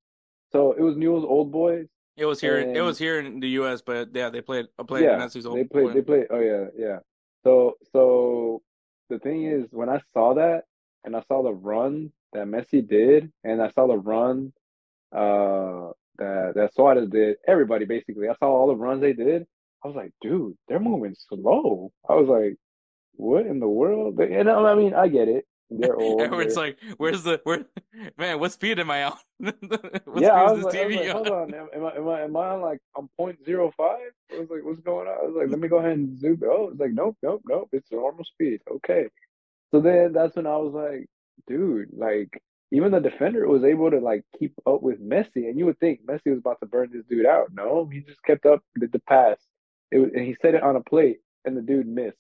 So 0.51 0.73
it 0.73 0.83
was 0.83 0.97
Newell's 0.97 1.25
old 1.25 1.53
boys. 1.53 1.87
It 2.17 2.27
was 2.27 2.41
here. 2.41 2.59
it 2.59 2.83
was 2.83 2.99
here 2.99 3.21
in 3.21 3.41
the 3.41 3.49
U.S., 3.61 3.81
but 3.81 4.11
yeah, 4.13 4.29
they 4.29 4.43
played. 4.43 4.67
I 4.79 4.83
played 4.83 5.05
yeah, 5.05 5.17
Messi's 5.17 5.47
old. 5.47 5.57
they 5.57 5.65
played. 5.65 5.87
boy. 5.87 5.93
They 5.95 6.03
played. 6.03 6.27
Oh 6.31 6.41
yeah, 6.41 6.65
yeah. 6.77 6.99
So 7.45 7.77
so 7.93 8.63
the 9.09 9.19
thing 9.21 9.45
is, 9.45 9.67
when 9.71 9.89
I 9.89 10.01
saw 10.13 10.35
that 10.35 10.65
and 11.05 11.17
I 11.17 11.23
saw 11.29 11.43
the 11.43 11.55
run 11.55 12.13
that 12.33 12.47
Messi 12.47 12.87
did, 12.87 13.33
and 13.45 13.63
I 13.63 13.71
saw 13.71 13.87
the 13.87 13.97
run 13.97 14.53
uh 15.13 15.93
that 16.19 16.53
that 16.57 16.75
Suarez 16.75 17.09
did, 17.09 17.37
everybody 17.47 17.85
basically. 17.85 18.29
I 18.29 18.35
saw 18.35 18.49
all 18.49 18.67
the 18.67 18.77
runs 18.77 19.01
they 19.01 19.13
did. 19.13 19.47
I 19.85 19.89
was 19.89 19.97
like, 19.97 20.13
dude, 20.21 20.57
they're 20.69 20.81
moving 20.81 21.17
slow. 21.29 21.93
I 22.09 22.15
was 22.15 22.29
like, 22.29 22.57
what 23.15 23.47
in 23.47 23.61
the 23.61 23.69
world? 23.69 24.19
And 24.21 24.49
I 24.49 24.75
mean, 24.75 24.95
I 24.95 25.09
get 25.09 25.29
it. 25.29 25.45
They're 25.71 25.97
old. 26.01 26.21
They're- 26.21 26.51
like, 26.57 26.79
"Where's 26.99 27.23
the 27.23 27.41
where? 27.45 27.65
Man, 28.19 28.39
what 28.39 28.53
speed 28.53 28.79
am 28.79 28.91
I 28.91 29.05
on? 29.05 29.17
what 29.39 30.23
yeah, 30.23 30.33
I 30.33 30.51
was, 30.51 30.59
is 30.59 30.65
like, 30.65 30.77
I 30.77 30.87
was 30.87 30.95
TV 30.95 30.97
like, 30.99 31.09
hold 31.09 31.29
on, 31.29 31.55
am, 31.55 31.69
am 31.75 31.85
I 31.85 31.97
am 31.97 32.09
I 32.09 32.21
am 32.23 32.37
I 32.37 32.49
on 32.51 32.61
like 32.61 32.81
on 32.95 33.09
point 33.17 33.39
zero 33.45 33.73
five? 33.77 34.13
I 34.33 34.39
was 34.41 34.51
like, 34.51 34.65
what's 34.65 34.81
going 34.81 35.09
on? 35.09 35.15
I 35.15 35.27
was 35.27 35.35
like, 35.37 35.51
let 35.51 35.59
me 35.59 35.69
go 35.69 35.79
ahead 35.79 35.93
and 35.93 36.19
zoom. 36.21 36.41
Oh, 36.45 36.71
it's 36.71 36.81
like, 36.81 36.93
nope, 36.93 37.17
nope, 37.23 37.43
nope. 37.47 37.69
It's 37.73 37.91
normal 37.91 38.25
speed. 38.25 38.61
Okay. 38.71 39.07
So 39.71 39.81
then 39.81 40.13
that's 40.13 40.37
when 40.37 40.47
I 40.47 40.57
was 40.57 40.73
like, 40.75 41.07
dude, 41.47 41.89
like 41.97 42.43
even 42.71 42.91
the 42.93 43.01
defender 43.01 43.47
was 43.47 43.65
able 43.65 43.91
to 43.91 43.99
like 43.99 44.25
keep 44.39 44.55
up 44.67 44.83
with 44.83 45.01
Messi, 45.01 45.49
and 45.49 45.59
you 45.59 45.67
would 45.67 45.79
think 45.79 46.05
Messi 46.07 46.31
was 46.31 46.39
about 46.39 46.61
to 46.61 46.67
burn 46.67 46.91
this 46.93 47.05
dude 47.09 47.27
out. 47.27 47.49
No, 47.53 47.89
he 47.93 48.01
just 48.01 48.23
kept 48.23 48.47
up 48.47 48.63
the, 48.77 48.87
the 48.87 49.01
pass. 49.01 49.37
It 49.93 49.99
was, 49.99 50.11
and 50.15 50.25
he 50.25 50.35
set 50.43 50.55
it 50.55 50.63
on 50.63 50.77
a 50.77 50.81
plate, 50.81 51.19
and 51.45 51.57
the 51.57 51.63
dude 51.63 51.87
missed. 51.87 52.17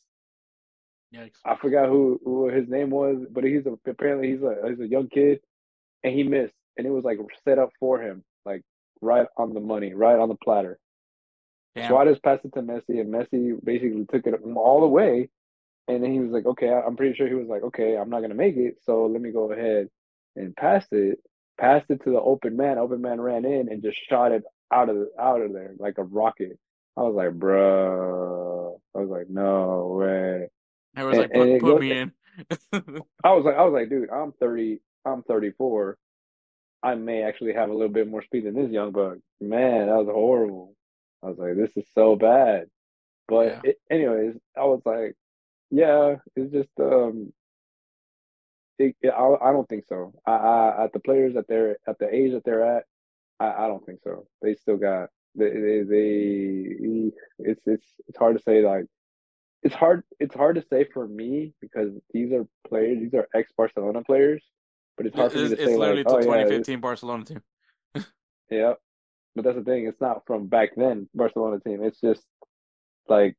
Yikes. 1.15 1.39
I 1.45 1.57
forgot 1.57 1.89
who, 1.89 2.21
who 2.25 2.49
his 2.49 2.69
name 2.69 2.91
was, 2.91 3.25
but 3.31 3.45
he's 3.45 3.67
a, 3.67 3.77
apparently 3.91 4.31
he's 4.33 4.43
a 4.43 4.57
he's 4.69 4.81
a 4.81 4.87
young 4.89 5.09
kid, 5.09 5.41
and 6.05 6.15
he 6.15 6.23
missed, 6.23 6.55
and 6.77 6.87
it 6.87 6.91
was 6.91 7.05
like 7.05 7.19
set 7.45 7.59
up 7.59 7.71
for 7.81 8.01
him, 8.01 8.25
like 8.45 8.63
right 9.01 9.27
on 9.37 9.53
the 9.55 9.61
money, 9.61 9.95
right 9.95 10.19
on 10.19 10.29
the 10.29 10.37
platter. 10.37 10.79
Damn. 11.75 11.89
Suarez 11.89 12.19
passed 12.23 12.45
it 12.45 12.53
to 12.55 12.61
Messi, 12.63 13.01
and 13.01 13.13
Messi 13.13 13.63
basically 13.65 14.07
took 14.13 14.27
it 14.27 14.35
all 14.55 14.81
the 14.83 14.87
way, 14.87 15.29
and 15.89 16.03
then 16.03 16.13
he 16.13 16.21
was 16.21 16.31
like, 16.31 16.47
"Okay, 16.47 16.69
I- 16.69 16.83
I'm 16.83 16.97
pretty 16.97 17.15
sure 17.15 17.27
he 17.29 17.35
was 17.35 17.49
like, 17.49 17.63
okay, 17.63 17.97
I'm 17.97 18.11
not 18.11 18.21
gonna 18.21 18.35
make 18.35 18.57
it, 18.57 18.77
so 18.83 19.07
let 19.07 19.21
me 19.23 19.33
go 19.33 19.51
ahead 19.53 19.89
and 20.37 20.55
pass 20.57 20.87
it." 20.93 21.19
Passed 21.59 21.91
it 21.91 22.03
to 22.05 22.11
the 22.11 22.21
open 22.21 22.57
man. 22.57 22.79
Open 22.79 23.03
man 23.03 23.21
ran 23.21 23.45
in 23.45 23.69
and 23.71 23.83
just 23.83 23.99
shot 24.09 24.33
it 24.33 24.43
out 24.73 24.89
of 24.89 25.09
out 25.19 25.43
of 25.43 25.53
there 25.53 25.75
like 25.79 25.99
a 25.99 26.03
rocket. 26.05 26.59
I 26.97 27.03
was 27.03 27.15
like, 27.15 27.31
"Bruh," 27.31 28.79
I 28.95 28.99
was 28.99 29.09
like, 29.09 29.29
"No 29.31 29.97
way." 29.99 30.49
Everyone's 30.97 31.19
like, 31.19 31.31
and- 31.33 31.43
and 31.43 31.61
"Put, 31.61 31.67
put 31.67 31.73
goes- 31.73 31.81
me 31.81 31.93
in." 31.93 32.13
I 33.25 33.33
was 33.33 33.45
like, 33.45 33.57
I 33.57 33.63
was 33.65 33.73
like, 33.73 33.89
dude, 33.91 34.11
I'm 34.11 34.33
30, 34.33 34.81
I'm 35.05 35.23
34. 35.23 35.97
I 36.83 36.95
may 36.95 37.23
actually 37.23 37.53
have 37.53 37.71
a 37.71 37.73
little 37.75 37.93
bit 37.93 38.09
more 38.09 38.23
speed 38.23 38.45
than 38.47 38.55
this 38.55 38.71
young 38.71 38.91
buck. 38.91 39.19
Man, 39.41 39.87
that 39.87 39.97
was 39.97 40.09
horrible. 40.09 40.75
I 41.23 41.27
was 41.29 41.39
like, 41.39 41.57
this 41.57 41.77
is 41.77 41.85
so 41.95 42.17
bad. 42.17 42.69
But 43.29 43.47
Yeah. 43.47 43.61
it, 43.65 43.81
anyways, 43.91 44.35
I 44.57 44.65
was 44.65 44.81
like, 44.85 45.15
yeah, 45.71 46.17
it's 46.37 46.53
just 46.53 46.71
um, 46.81 47.33
it, 48.79 48.97
it- 49.01 49.09
I 49.11 49.35
I 49.49 49.53
don't 49.53 49.69
think 49.69 49.85
so. 49.89 50.13
I, 50.27 50.33
I 50.33 50.85
at 50.85 50.93
the 50.93 51.01
players 51.01 51.35
that 51.35 51.47
they're 51.49 51.77
at 51.87 51.99
the 51.99 52.13
age 52.15 52.33
that 52.33 52.45
they're 52.45 52.77
at, 52.79 52.85
I, 53.41 53.65
I 53.65 53.69
don't 53.69 53.85
think 53.87 54.01
so. 54.03 54.27
They 54.43 54.55
still 54.55 54.77
got 54.77 55.11
they 55.35 55.51
they, 55.51 55.83
they 55.83 57.11
it's 57.39 57.63
it's 57.67 57.87
it's 58.09 58.19
hard 58.19 58.37
to 58.37 58.43
say 58.43 58.65
like 58.65 58.85
it's 59.63 59.75
hard 59.75 60.03
it's 60.19 60.35
hard 60.35 60.57
to 60.57 60.65
say 60.71 60.85
for 60.93 61.07
me 61.07 61.53
because 61.61 61.93
these 62.13 62.33
are 62.33 62.47
players 62.69 62.99
these 63.01 63.15
are 63.15 63.29
ex 63.35 63.51
Barcelona 63.57 64.03
players 64.03 64.43
but 64.97 65.07
it's 65.07 65.17
hard 65.17 65.33
It's, 65.33 65.35
for 65.35 65.41
me 65.41 65.49
to 65.57 65.63
it's 65.63 65.73
say 65.73 65.77
literally 65.77 66.05
like 66.05 66.13
oh 66.15 66.21
to 66.21 66.27
yeah 66.27 66.45
2015 66.45 66.81
Barcelona 66.81 67.25
team. 67.25 67.43
yeah 68.51 68.75
but 69.35 69.45
that's 69.45 69.57
the 69.57 69.65
thing 69.65 69.87
it's 69.87 70.01
not 70.01 70.23
from 70.27 70.47
back 70.49 70.71
then 70.77 71.09
Barcelona 71.15 71.59
team 71.61 71.83
it's 71.83 72.01
just 72.01 72.25
like 73.09 73.35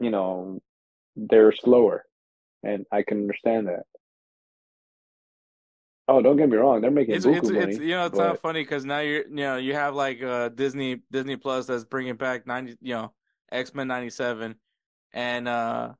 you 0.00 0.10
know 0.10 0.60
they're 1.16 1.52
slower 1.52 2.04
and 2.62 2.86
I 2.92 3.02
can 3.02 3.18
understand 3.18 3.68
that 3.68 3.84
oh 6.12 6.22
don't 6.22 6.36
get 6.36 6.48
me 6.48 6.56
wrong. 6.56 6.80
They're 6.80 6.90
making 6.90 7.14
It's 7.14 7.24
it's, 7.24 7.50
money 7.50 7.60
it's 7.60 7.78
you 7.78 7.90
know 7.90 8.06
it's 8.06 8.16
but 8.16 8.26
not 8.26 8.40
funny 8.40 8.60
because 8.62 8.84
now 8.84 8.98
you're 9.00 9.26
you 9.26 9.36
know 9.36 9.56
you 9.56 9.74
have 9.74 9.94
like 9.94 10.22
uh 10.22 10.50
Disney 10.50 11.00
Disney 11.10 11.36
Plus 11.36 11.66
that's 11.66 11.84
bringing 11.84 12.16
back 12.16 12.46
90 12.46 12.76
you 12.80 12.94
know 12.94 13.12
X 13.50 13.74
Men 13.74 13.88
97 13.88 14.54
and 15.12 15.48
uh 15.48 15.92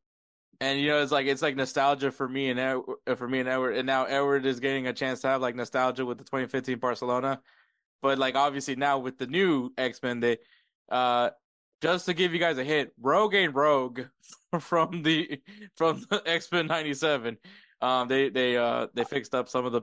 and 0.60 0.80
you 0.80 0.88
know 0.88 1.02
it's 1.02 1.12
like 1.12 1.26
it's 1.26 1.42
like 1.42 1.56
nostalgia 1.56 2.10
for 2.10 2.28
me 2.28 2.50
and 2.50 2.60
Ed- 2.60 2.82
uh, 3.06 3.14
for 3.14 3.26
me 3.28 3.40
and 3.40 3.48
Edward 3.48 3.76
and 3.76 3.86
now 3.86 4.04
Edward 4.04 4.46
is 4.46 4.60
getting 4.60 4.86
a 4.86 4.92
chance 4.92 5.20
to 5.20 5.28
have 5.28 5.40
like 5.40 5.56
nostalgia 5.56 6.04
with 6.04 6.18
the 6.18 6.24
2015 6.24 6.78
Barcelona. 6.78 7.40
But 8.00 8.18
like 8.18 8.34
obviously 8.34 8.76
now 8.76 8.98
with 8.98 9.18
the 9.18 9.26
new 9.26 9.70
X 9.78 10.02
Men 10.02 10.20
they 10.20 10.38
uh 10.90 11.30
just 11.80 12.06
to 12.06 12.14
give 12.14 12.32
you 12.32 12.38
guys 12.38 12.58
a 12.58 12.64
hint 12.64 12.90
Rogue 13.00 13.34
ain't 13.34 13.54
Rogue 13.54 14.02
from 14.60 15.02
the 15.02 15.40
from 15.76 16.04
the 16.10 16.22
X 16.26 16.50
Men 16.52 16.66
97 16.66 17.38
um 17.80 18.08
they 18.08 18.28
they 18.28 18.56
uh 18.56 18.86
they 18.94 19.04
fixed 19.04 19.34
up 19.34 19.48
some 19.48 19.64
of 19.64 19.72
the 19.72 19.82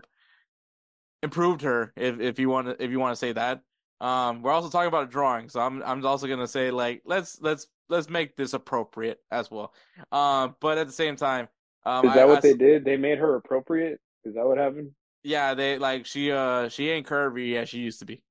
improved 1.23 1.61
her 1.61 1.93
if 1.95 2.19
if 2.19 2.39
you 2.39 2.49
want 2.49 2.67
to 2.67 2.83
if 2.83 2.91
you 2.91 2.99
want 2.99 3.13
to 3.13 3.19
say 3.19 3.33
that. 3.33 3.61
Um, 4.01 4.41
we're 4.41 4.51
also 4.51 4.69
talking 4.69 4.87
about 4.87 5.03
a 5.07 5.11
drawing, 5.11 5.49
so 5.49 5.59
I'm 5.59 5.83
I'm 5.83 6.05
also 6.05 6.27
gonna 6.27 6.47
say 6.47 6.71
like 6.71 7.01
let's 7.05 7.39
let's 7.41 7.67
let's 7.89 8.09
make 8.09 8.35
this 8.35 8.53
appropriate 8.53 9.19
as 9.31 9.51
well. 9.51 9.73
Um, 10.11 10.55
but 10.61 10.77
at 10.77 10.87
the 10.87 10.93
same 10.93 11.15
time, 11.17 11.49
um, 11.85 12.05
is 12.05 12.13
that 12.13 12.27
I 12.29 12.29
what 12.29 12.41
they 12.41 12.53
did 12.55 12.85
they 12.85 12.97
made 12.97 13.17
her 13.19 13.35
appropriate 13.35 13.99
is 14.23 14.35
that 14.35 14.45
what 14.45 14.57
happened 14.57 14.91
Yeah, 15.23 15.53
they 15.53 15.77
like 15.77 16.05
she 16.05 16.31
uh 16.31 16.69
she 16.69 16.89
ain't 16.89 17.07
curvy 17.07 17.55
as 17.55 17.69
she 17.69 17.79
used 17.79 17.99
to 17.99 18.05
be. 18.05 18.23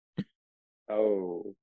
oh 0.89 1.55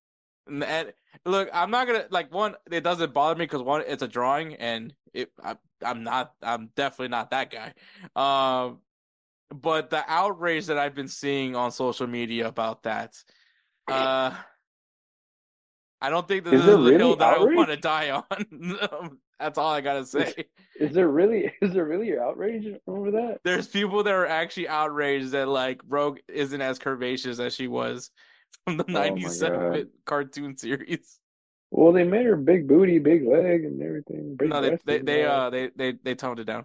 And, 0.46 0.62
and 0.62 0.92
look, 1.24 1.48
I'm 1.52 1.70
not 1.70 1.86
gonna 1.86 2.06
like 2.10 2.32
one. 2.32 2.54
It 2.70 2.82
doesn't 2.84 3.12
bother 3.12 3.38
me 3.38 3.44
because 3.44 3.62
one, 3.62 3.82
it's 3.86 4.02
a 4.02 4.08
drawing, 4.08 4.54
and 4.54 4.94
it 5.12 5.32
I, 5.42 5.56
I'm 5.84 6.04
not. 6.04 6.34
I'm 6.42 6.70
definitely 6.76 7.08
not 7.08 7.30
that 7.30 7.50
guy. 7.50 7.74
Um, 8.14 8.80
but 9.54 9.90
the 9.90 10.04
outrage 10.06 10.66
that 10.66 10.78
I've 10.78 10.94
been 10.94 11.08
seeing 11.08 11.56
on 11.56 11.70
social 11.70 12.06
media 12.06 12.48
about 12.48 12.82
that, 12.84 13.14
uh, 13.88 14.32
I 16.00 16.10
don't 16.10 16.26
think 16.28 16.44
this 16.44 16.54
Is 16.54 16.60
is, 16.60 16.66
the 16.66 16.78
really 16.78 16.96
hill 16.96 17.16
that 17.16 17.38
I 17.38 17.38
want 17.42 17.68
to 17.68 17.76
die 17.76 18.10
on. 18.10 19.18
That's 19.38 19.58
all 19.58 19.70
I 19.70 19.80
gotta 19.80 20.06
say. 20.06 20.32
is 20.80 20.92
there 20.92 21.08
really 21.08 21.52
is 21.62 21.74
there 21.74 21.84
really 21.84 22.18
outrage 22.18 22.66
over 22.86 23.10
that 23.12 23.40
There's 23.44 23.66
people 23.66 24.02
that 24.02 24.14
are 24.14 24.26
actually 24.26 24.68
outraged 24.68 25.32
that 25.32 25.48
like 25.48 25.80
Rogue 25.86 26.18
isn't 26.28 26.60
as 26.60 26.78
curvaceous 26.78 27.44
as 27.44 27.54
she 27.54 27.68
was 27.68 28.10
from 28.64 28.78
the 28.78 28.84
Oh 28.88 28.92
my 28.92 29.08
'97 29.08 29.90
cartoon 30.04 30.56
series. 30.56 31.18
Well, 31.70 31.92
they 31.92 32.04
made 32.04 32.26
her 32.26 32.36
big 32.36 32.68
booty, 32.68 32.98
big 32.98 33.26
leg, 33.26 33.64
and 33.64 33.82
everything. 33.82 34.36
No, 34.40 34.60
they 34.60 34.78
they 34.84 34.98
they 35.00 35.24
uh 35.24 35.50
they 35.50 35.70
they 35.74 35.92
they 36.02 36.14
toned 36.14 36.38
it 36.38 36.44
down. 36.44 36.64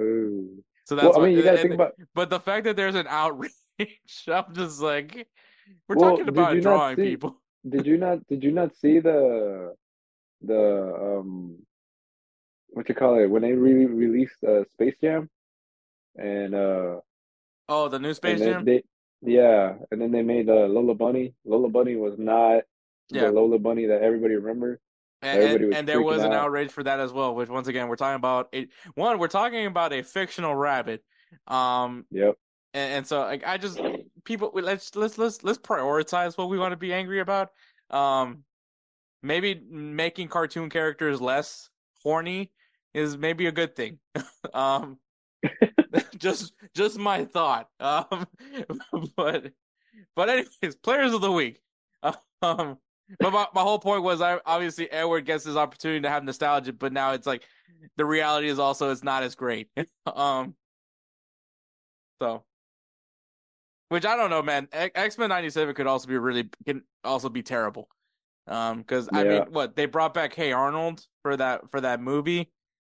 Ooh. 0.00 0.64
So 0.84 0.96
that's 0.96 1.04
Well, 1.06 1.16
I 1.16 1.18
what, 1.20 1.26
mean, 1.28 1.36
you 1.36 1.42
got 1.44 1.52
to 1.52 1.58
think 1.62 1.74
about. 1.74 1.92
But 2.14 2.30
the 2.30 2.40
fact 2.40 2.64
that 2.64 2.76
there's 2.76 2.94
an 2.94 3.06
outrage, 3.08 3.52
I'm 4.28 4.52
just 4.54 4.80
like, 4.80 5.26
we're 5.88 5.96
Well, 5.96 6.10
talking 6.10 6.28
about 6.28 6.60
drawing 6.60 6.96
see- 6.96 7.02
people. 7.10 7.36
Did 7.68 7.86
you 7.86 7.98
not? 7.98 8.26
Did 8.26 8.42
you 8.42 8.52
not 8.52 8.74
see 8.74 9.00
the 9.00 9.74
the 10.42 11.18
um 11.18 11.56
what 12.70 12.88
you 12.88 12.94
call 12.94 13.18
it 13.18 13.26
when 13.26 13.42
they 13.42 13.52
re 13.52 13.84
released 13.84 14.42
uh, 14.42 14.64
Space 14.72 14.94
Jam 15.02 15.28
and 16.16 16.54
uh 16.54 17.00
Oh, 17.68 17.88
the 17.88 17.98
new 17.98 18.14
Space 18.14 18.38
Jam. 18.40 18.64
they 18.64 18.82
yeah 19.20 19.74
and 19.90 20.00
then 20.00 20.10
they 20.10 20.22
made 20.22 20.48
uh, 20.48 20.66
Lola 20.68 20.94
Bunny. 20.94 21.34
Lola 21.44 21.68
Bunny 21.68 21.96
was 21.96 22.14
not 22.18 22.62
Yeah. 23.10 23.26
the 23.26 23.32
Lola 23.32 23.58
Bunny 23.58 23.84
that 23.86 24.00
everybody 24.00 24.36
remembered. 24.36 24.80
And, 25.22 25.42
and, 25.42 25.74
and 25.74 25.88
there 25.88 26.00
was 26.00 26.22
an 26.22 26.32
out. 26.32 26.46
outrage 26.46 26.70
for 26.70 26.82
that 26.82 26.98
as 26.98 27.12
well. 27.12 27.34
Which 27.34 27.48
once 27.48 27.68
again, 27.68 27.88
we're 27.88 27.96
talking 27.96 28.16
about 28.16 28.48
a 28.54 28.68
one. 28.94 29.18
We're 29.18 29.28
talking 29.28 29.66
about 29.66 29.92
a 29.92 30.02
fictional 30.02 30.54
rabbit. 30.54 31.04
Um, 31.46 32.06
Yep. 32.10 32.36
and, 32.74 32.92
and 32.94 33.06
so 33.06 33.20
like 33.20 33.46
I 33.46 33.58
just 33.58 33.80
people 34.24 34.50
let's 34.54 34.94
let's 34.96 35.18
let's 35.18 35.42
let's 35.44 35.58
prioritize 35.58 36.38
what 36.38 36.48
we 36.48 36.58
want 36.58 36.72
to 36.72 36.76
be 36.76 36.92
angry 36.92 37.20
about. 37.20 37.50
Um, 37.90 38.44
maybe 39.22 39.60
making 39.68 40.28
cartoon 40.28 40.70
characters 40.70 41.20
less 41.20 41.68
horny 42.02 42.50
is 42.94 43.16
maybe 43.18 43.46
a 43.46 43.52
good 43.52 43.76
thing. 43.76 43.98
um, 44.54 44.98
just 46.18 46.54
just 46.74 46.98
my 46.98 47.24
thought. 47.24 47.68
Um, 47.80 48.26
but 49.16 49.52
but 50.16 50.28
anyways, 50.28 50.76
players 50.82 51.12
of 51.12 51.20
the 51.20 51.32
week. 51.32 51.60
Um, 52.42 52.78
but 53.18 53.32
my, 53.32 53.46
my 53.54 53.62
whole 53.62 53.78
point 53.78 54.02
was 54.02 54.20
I 54.20 54.38
obviously 54.46 54.90
Edward 54.90 55.22
gets 55.22 55.44
his 55.44 55.56
opportunity 55.56 56.02
to 56.02 56.08
have 56.08 56.24
nostalgia, 56.24 56.72
but 56.72 56.92
now 56.92 57.12
it's 57.12 57.26
like 57.26 57.42
the 57.96 58.04
reality 58.04 58.48
is 58.48 58.58
also 58.58 58.90
it's 58.90 59.02
not 59.02 59.22
as 59.22 59.34
great. 59.34 59.68
um 60.06 60.54
so 62.20 62.44
which 63.90 64.06
I 64.06 64.16
don't 64.16 64.30
know, 64.30 64.42
man. 64.42 64.68
X 64.72 65.18
Men 65.18 65.30
'97 65.30 65.74
could 65.74 65.88
also 65.88 66.06
be 66.06 66.16
really 66.16 66.48
can 66.64 66.82
also 67.04 67.28
be 67.28 67.42
terrible. 67.42 67.88
Um, 68.46 68.78
because 68.78 69.08
I 69.12 69.24
mean, 69.24 69.42
what 69.50 69.76
they 69.76 69.86
brought 69.86 70.14
back 70.14 70.34
Hey 70.34 70.52
Arnold 70.52 71.04
for 71.22 71.36
that 71.36 71.70
for 71.70 71.80
that 71.80 72.00
movie, 72.00 72.50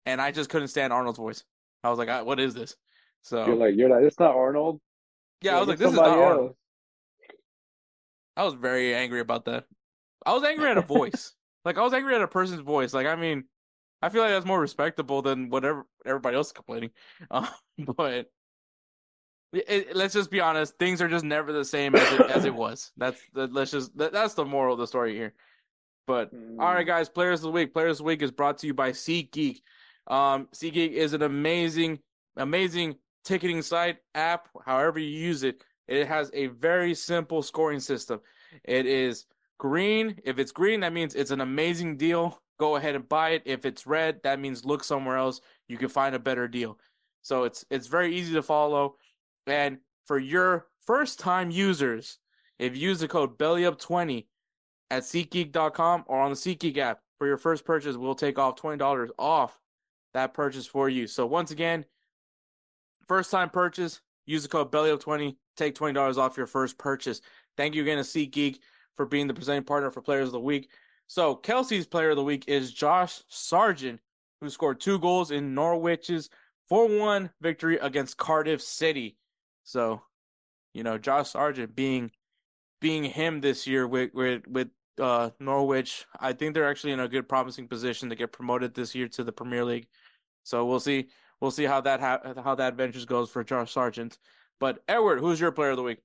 and 0.07 0.21
I 0.21 0.31
just 0.31 0.51
couldn't 0.51 0.69
stand 0.69 0.93
Arnold's 0.93 1.19
voice. 1.19 1.45
I 1.83 1.91
was 1.91 1.99
like, 1.99 2.09
I, 2.09 2.23
what 2.23 2.41
is 2.41 2.55
this? 2.55 2.77
So 3.23 3.45
You're 3.45 3.57
like, 3.57 3.75
you're 3.77 3.89
like, 3.91 4.05
it's 4.05 4.19
not 4.19 4.35
Arnold. 4.35 4.81
yeah, 5.43 5.57
I 5.57 5.59
was 5.59 5.69
like, 5.69 5.79
this 5.79 5.91
is 5.91 5.97
not 5.97 6.07
somebody 6.07 6.23
Arnold. 6.23 6.57
I 8.37 8.45
was 8.45 8.55
very 8.55 8.95
angry 8.95 9.21
about 9.21 9.45
that. 9.47 9.65
I 10.27 10.33
was 10.33 10.43
angry 10.45 10.71
at 10.71 10.79
a 10.79 10.83
voice. 10.97 11.35
like 11.65 11.79
I 11.79 11.83
was 11.83 11.93
angry 11.95 12.15
at 12.15 12.23
a 12.23 12.29
person's 12.29 12.61
voice. 12.61 12.95
Like 12.95 13.07
I 13.07 13.17
mean, 13.17 13.45
I 14.03 14.09
feel 14.09 14.23
like 14.23 14.31
that's 14.33 14.47
more 14.47 14.61
respectable 14.61 15.23
than 15.23 15.49
whatever 15.51 15.87
everybody 16.05 16.37
else 16.37 16.49
is 16.49 16.53
complaining. 16.53 16.91
Uh, 17.31 17.47
but 17.97 18.31
it, 19.53 19.65
it- 19.69 19.97
let's 19.97 20.15
just 20.15 20.31
be 20.31 20.41
honest, 20.41 20.79
things 20.79 21.01
are 21.01 21.09
just 21.09 21.25
never 21.25 21.53
the 21.53 21.65
same 21.65 21.95
as 21.95 22.13
it, 22.13 22.21
as 22.31 22.45
it 22.45 22.55
was. 22.55 22.93
That's 22.97 23.21
that, 23.35 23.53
let's 23.53 23.71
just 23.71 23.97
that, 23.99 24.13
that's 24.13 24.35
the 24.35 24.45
moral 24.45 24.75
of 24.75 24.79
the 24.81 24.87
story 24.87 25.15
here. 25.15 25.35
But 26.07 26.31
all 26.59 26.75
right, 26.75 26.87
guys, 26.87 27.09
players 27.09 27.41
of 27.41 27.45
the 27.45 27.51
week. 27.53 27.73
Players 27.73 27.93
of 27.93 27.99
the 27.99 28.05
week 28.05 28.21
is 28.23 28.31
brought 28.31 28.59
to 28.59 28.67
you 28.67 28.75
by 28.75 28.91
SeatGeek. 28.91 29.63
Um, 30.07 30.49
SeatGeek 30.55 30.93
is 30.93 31.15
an 31.15 31.23
amazing, 31.23 31.99
amazing 32.37 32.97
ticketing 33.25 33.63
site 33.63 33.99
app. 34.15 34.49
However 34.67 34.99
you 34.99 35.09
use 35.09 35.45
it, 35.45 35.63
it 35.89 36.07
has 36.07 36.31
a 36.35 36.49
very 36.49 36.95
simple 36.95 37.41
scoring 37.43 37.81
system. 37.81 38.21
It 38.65 38.85
is 38.85 39.25
green. 39.59 40.21
If 40.25 40.39
it's 40.39 40.53
green, 40.53 40.81
that 40.81 40.93
means 40.93 41.15
it's 41.15 41.31
an 41.31 41.41
amazing 41.41 41.97
deal. 41.97 42.41
Go 42.59 42.77
ahead 42.77 42.95
and 42.95 43.09
buy 43.09 43.31
it. 43.31 43.43
If 43.45 43.65
it's 43.65 43.87
red, 43.87 44.21
that 44.23 44.41
means 44.41 44.65
look 44.65 44.85
somewhere 44.85 45.17
else. 45.17 45.41
You 45.69 45.77
can 45.77 45.89
find 45.89 46.15
a 46.15 46.21
better 46.21 46.47
deal. 46.47 46.79
So 47.23 47.45
it's 47.45 47.65
it's 47.71 47.87
very 47.87 48.15
easy 48.15 48.35
to 48.35 48.43
follow. 48.43 48.97
And 49.47 49.79
for 50.07 50.19
your 50.19 50.67
first 50.87 51.19
time 51.19 51.51
users, 51.51 52.19
if 52.59 52.77
you 52.77 52.89
use 52.89 53.01
the 53.01 53.09
code 53.09 53.39
BELLYUP20 53.39 54.27
at 54.91 55.03
SeatGeek.com 55.03 56.05
or 56.07 56.21
on 56.21 56.31
the 56.31 56.37
SeatGeek 56.37 56.77
app 56.79 57.01
for 57.19 57.27
your 57.27 57.39
first 57.39 57.65
purchase, 57.65 57.97
we'll 57.97 58.15
take 58.15 58.39
off 58.39 58.57
$20 58.57 59.11
off 59.19 59.59
that 60.13 60.35
purchase 60.35 60.67
for 60.67 60.89
you. 60.89 61.07
So 61.07 61.27
once 61.27 61.51
again, 61.51 61.85
first 63.09 63.31
time 63.31 63.51
purchase, 63.51 64.01
use 64.27 64.43
the 64.43 64.49
code 64.49 64.71
BELLYUP20, 64.71 65.37
take 65.57 65.75
$20 65.75 66.17
off 66.17 66.37
your 66.37 66.47
first 66.47 66.79
purchase. 66.79 67.21
Thank 67.57 67.75
you 67.75 67.83
again 67.83 67.99
to 67.99 68.05
SeatGeek 68.05 68.59
for 68.97 69.07
being 69.07 69.27
the 69.27 69.35
presenting 69.35 69.65
partner 69.65 69.91
for 69.91 70.01
Players 70.01 70.29
of 70.29 70.33
the 70.33 70.41
Week. 70.41 70.71
So 71.07 71.37
Kelcey's 71.37 71.87
Player 71.87 72.11
of 72.11 72.17
the 72.17 72.25
Week 72.25 72.45
is 72.47 72.73
Josh 72.73 73.23
Sargent, 73.29 74.01
who 74.41 74.51
scored 74.51 74.81
two 74.81 74.99
goals 74.99 75.31
in 75.31 75.55
Norwich's 75.55 76.31
4-1 76.71 77.31
victory 77.41 77.79
against 77.79 78.17
Cardiff 78.17 78.63
City. 78.63 79.17
So, 79.65 80.03
you 80.73 80.83
know, 80.83 80.99
Josh 80.99 81.31
Sargent 81.31 81.75
being 81.75 82.11
being 82.81 83.05
him 83.05 83.41
this 83.41 83.67
year 83.67 83.87
with 83.87 84.13
with 84.15 84.47
with 84.47 84.69
uh, 85.01 85.31
Norwich, 85.41 86.07
I 86.21 86.33
think 86.33 86.55
they're 86.55 86.69
actually 86.69 86.93
in 86.93 87.01
a 87.01 87.09
good 87.09 87.29
promising 87.29 87.69
position 87.69 88.11
to 88.11 88.15
get 88.15 88.33
promoted 88.33 88.75
this 88.75 88.95
year 88.95 89.09
to 89.09 89.25
the 89.25 89.33
Premier 89.33 89.65
League. 89.65 89.89
So 90.43 90.65
we'll 90.67 90.81
see 90.81 91.09
we'll 91.41 91.51
see 91.51 91.65
how 91.65 91.81
that 91.83 92.01
ha- 92.01 92.35
how 92.43 92.55
that 92.57 92.75
ventures 92.75 93.05
goes 93.05 93.31
for 93.31 93.43
Josh 93.45 93.73
Sargent. 93.73 94.19
But 94.61 94.83
Edward, 94.89 95.21
who's 95.21 95.41
your 95.41 95.53
player 95.53 95.71
of 95.71 95.77
the 95.77 95.83
week? 95.83 95.99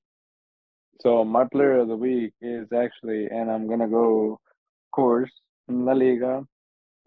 So 1.01 1.23
my 1.23 1.45
player 1.45 1.79
of 1.79 1.87
the 1.87 1.95
week 1.95 2.33
is 2.41 2.67
actually, 2.73 3.27
and 3.27 3.49
I'm 3.49 3.67
gonna 3.67 3.87
go, 3.87 4.33
of 4.33 4.91
course, 4.91 5.31
in 5.67 5.85
La 5.85 5.93
Liga. 5.93 6.45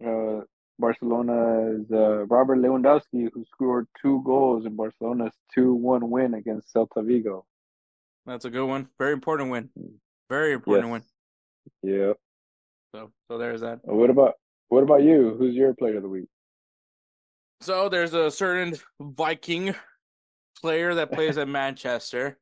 Uh, 0.05 0.40
Barcelona's 0.78 1.86
uh, 1.93 2.27
Robert 2.27 2.59
Lewandowski, 2.59 3.28
who 3.32 3.44
scored 3.52 3.86
two 4.01 4.23
goals 4.24 4.66
in 4.66 4.74
Barcelona's 4.74 5.32
two-one 5.55 6.10
win 6.10 6.35
against 6.35 6.74
Celta 6.74 7.06
Vigo. 7.06 7.44
That's 8.27 8.47
a 8.47 8.51
good 8.51 8.66
one. 8.66 8.89
Very 8.98 9.12
important 9.12 9.51
win. 9.51 9.70
Very 10.28 10.52
important 10.52 10.90
win. 10.90 11.02
Yeah. 11.82 12.14
So 12.94 13.10
so 13.28 13.39
there's 13.39 13.60
that. 13.60 13.81
What 13.82 14.10
about 14.10 14.35
what 14.69 14.82
about 14.82 15.02
you? 15.02 15.36
Who's 15.39 15.55
your 15.55 15.74
player 15.74 15.97
of 15.97 16.02
the 16.02 16.09
week? 16.09 16.28
So 17.60 17.89
there's 17.89 18.14
a 18.14 18.31
certain 18.31 18.74
Viking 19.01 19.74
player 20.60 20.94
that 20.94 21.12
plays 21.12 21.39
at 21.39 21.48
Manchester 21.48 22.39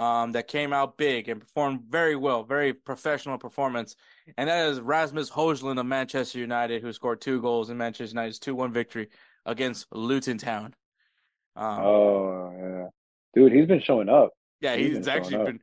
um, 0.00 0.32
that 0.32 0.48
came 0.48 0.72
out 0.72 0.96
big 0.96 1.28
and 1.28 1.40
performed 1.40 1.82
very 1.88 2.16
well, 2.16 2.42
very 2.42 2.72
professional 2.72 3.36
performance. 3.36 3.96
And 4.38 4.48
that 4.48 4.68
is 4.70 4.80
Rasmus 4.80 5.30
Højlund 5.30 5.78
of 5.78 5.84
Manchester 5.84 6.38
United, 6.38 6.80
who 6.80 6.90
scored 6.92 7.20
two 7.20 7.40
goals 7.42 7.68
in 7.68 7.76
Manchester 7.76 8.14
United's 8.14 8.38
2 8.38 8.54
1 8.54 8.72
victory 8.72 9.08
against 9.44 9.86
Luton 9.92 10.38
Town. 10.38 10.74
Um, 11.54 11.78
Oh 11.80 12.52
yeah, 12.58 12.86
dude, 13.34 13.52
he's 13.52 13.66
been 13.66 13.80
showing 13.82 14.08
up. 14.08 14.30
yeah, 14.60 14.74
he's 14.76 14.96
he's 14.96 15.06
been 15.06 15.08
actually 15.16 15.44
been. 15.44 15.60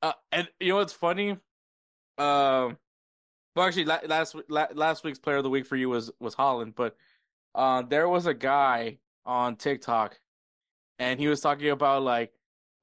Uh, 0.00 0.12
and 0.32 0.48
you 0.58 0.68
know 0.70 0.76
what's 0.76 0.92
funny? 0.94 1.32
Um, 2.18 2.78
well, 3.54 3.66
actually, 3.66 3.84
la- 3.84 4.00
last 4.06 4.36
la- 4.48 4.68
last 4.74 5.04
week's 5.04 5.18
player 5.18 5.36
of 5.36 5.42
the 5.44 5.50
week 5.50 5.66
for 5.66 5.76
you 5.76 5.90
was 5.90 6.10
was 6.18 6.34
Haaland, 6.34 6.74
but 6.74 6.96
uh, 7.54 7.82
there 7.82 8.08
was 8.08 8.26
a 8.26 8.32
guy 8.34 8.98
on 9.26 9.56
TikTok, 9.56 10.18
and 10.98 11.20
he 11.20 11.26
was 11.28 11.40
talking 11.40 11.68
about 11.70 12.02
like, 12.02 12.32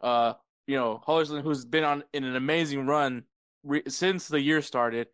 uh, 0.02 0.34
you 0.68 0.76
know, 0.78 1.02
Haaland, 1.08 1.42
who's 1.42 1.66
been 1.66 1.84
on 1.84 2.04
in 2.14 2.24
an 2.24 2.36
amazing 2.36 2.86
run 2.86 3.24
re- 3.64 3.84
since 3.88 4.28
the 4.28 4.40
year 4.40 4.62
started, 4.62 5.08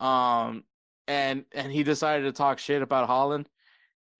um, 0.00 0.64
and 1.08 1.44
and 1.52 1.72
he 1.72 1.82
decided 1.82 2.24
to 2.24 2.32
talk 2.32 2.58
shit 2.58 2.82
about 2.82 3.08
Haaland, 3.08 3.46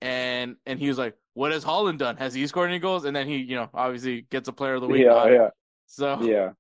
and 0.01 0.57
and 0.67 0.79
he 0.79 0.89
was 0.89 0.99
like, 0.99 1.17
"What 1.35 1.53
has 1.53 1.65
Haaland 1.65 1.99
done? 1.99 2.17
Has 2.17 2.35
he 2.35 2.47
scored 2.47 2.71
any 2.71 2.79
goals?" 2.79 3.05
And 3.05 3.15
then 3.15 3.27
he, 3.27 3.37
you 3.37 3.57
know, 3.57 3.71
obviously 3.73 4.23
gets 4.23 4.49
a 4.49 4.53
player 4.53 4.75
of 4.75 4.81
the 4.81 4.89
week. 4.89 5.05
Yeah, 5.05 5.25
it. 5.25 5.33
yeah, 5.33 5.49
So 5.87 6.23
yeah. 6.23 6.51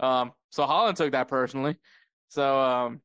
um, 0.00 0.32
so 0.50 0.64
Haaland 0.66 0.96
took 0.96 1.12
that 1.12 1.28
personally. 1.28 1.76
So 2.28 2.60
um, 2.60 3.00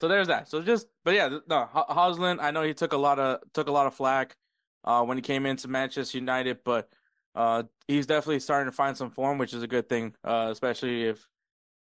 so 0.00 0.08
there's 0.08 0.26
that. 0.26 0.48
So 0.48 0.62
just, 0.62 0.88
but 1.04 1.14
yeah, 1.14 1.38
no, 1.46 1.68
Ho- 1.70 1.84
I 2.40 2.50
know 2.50 2.62
he 2.62 2.74
took 2.74 2.92
a 2.92 2.96
lot 2.96 3.18
of 3.20 3.40
took 3.52 3.68
a 3.68 3.72
lot 3.72 3.86
of 3.86 3.94
flack 3.94 4.36
uh 4.84 5.04
when 5.04 5.16
he 5.16 5.22
came 5.22 5.46
into 5.46 5.68
Manchester 5.68 6.18
United, 6.18 6.58
but 6.64 6.88
uh 7.34 7.62
he's 7.88 8.06
definitely 8.06 8.40
starting 8.40 8.70
to 8.70 8.76
find 8.76 8.96
some 8.96 9.10
form, 9.10 9.38
which 9.38 9.54
is 9.54 9.62
a 9.62 9.68
good 9.68 9.88
thing. 9.88 10.14
Uh, 10.24 10.48
especially 10.50 11.04
if 11.04 11.26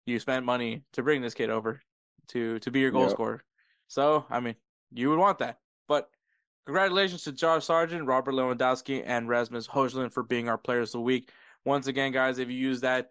you 0.06 0.18
spent 0.18 0.44
money 0.44 0.84
to 0.94 1.02
bring 1.02 1.20
this 1.22 1.34
kid 1.34 1.50
over 1.50 1.80
to 2.28 2.58
to 2.60 2.70
be 2.70 2.80
your 2.80 2.90
goal 2.90 3.02
Yep. 3.02 3.10
scorer. 3.12 3.44
So 3.86 4.26
I 4.30 4.40
mean, 4.40 4.56
you 4.92 5.10
would 5.10 5.18
want 5.18 5.38
that. 5.38 5.58
But 5.86 6.10
congratulations 6.66 7.22
to 7.24 7.32
Josh 7.32 7.64
Sargent, 7.64 8.06
Robert 8.06 8.32
Lewandowski, 8.32 9.02
and 9.06 9.28
Rasmus 9.28 9.68
Højlund 9.68 10.12
for 10.12 10.22
being 10.22 10.48
our 10.48 10.58
players 10.58 10.90
of 10.90 10.92
the 10.98 11.00
week. 11.00 11.30
Once 11.64 11.86
again, 11.86 12.12
guys, 12.12 12.38
if 12.38 12.48
you 12.48 12.56
use 12.56 12.80
that 12.82 13.10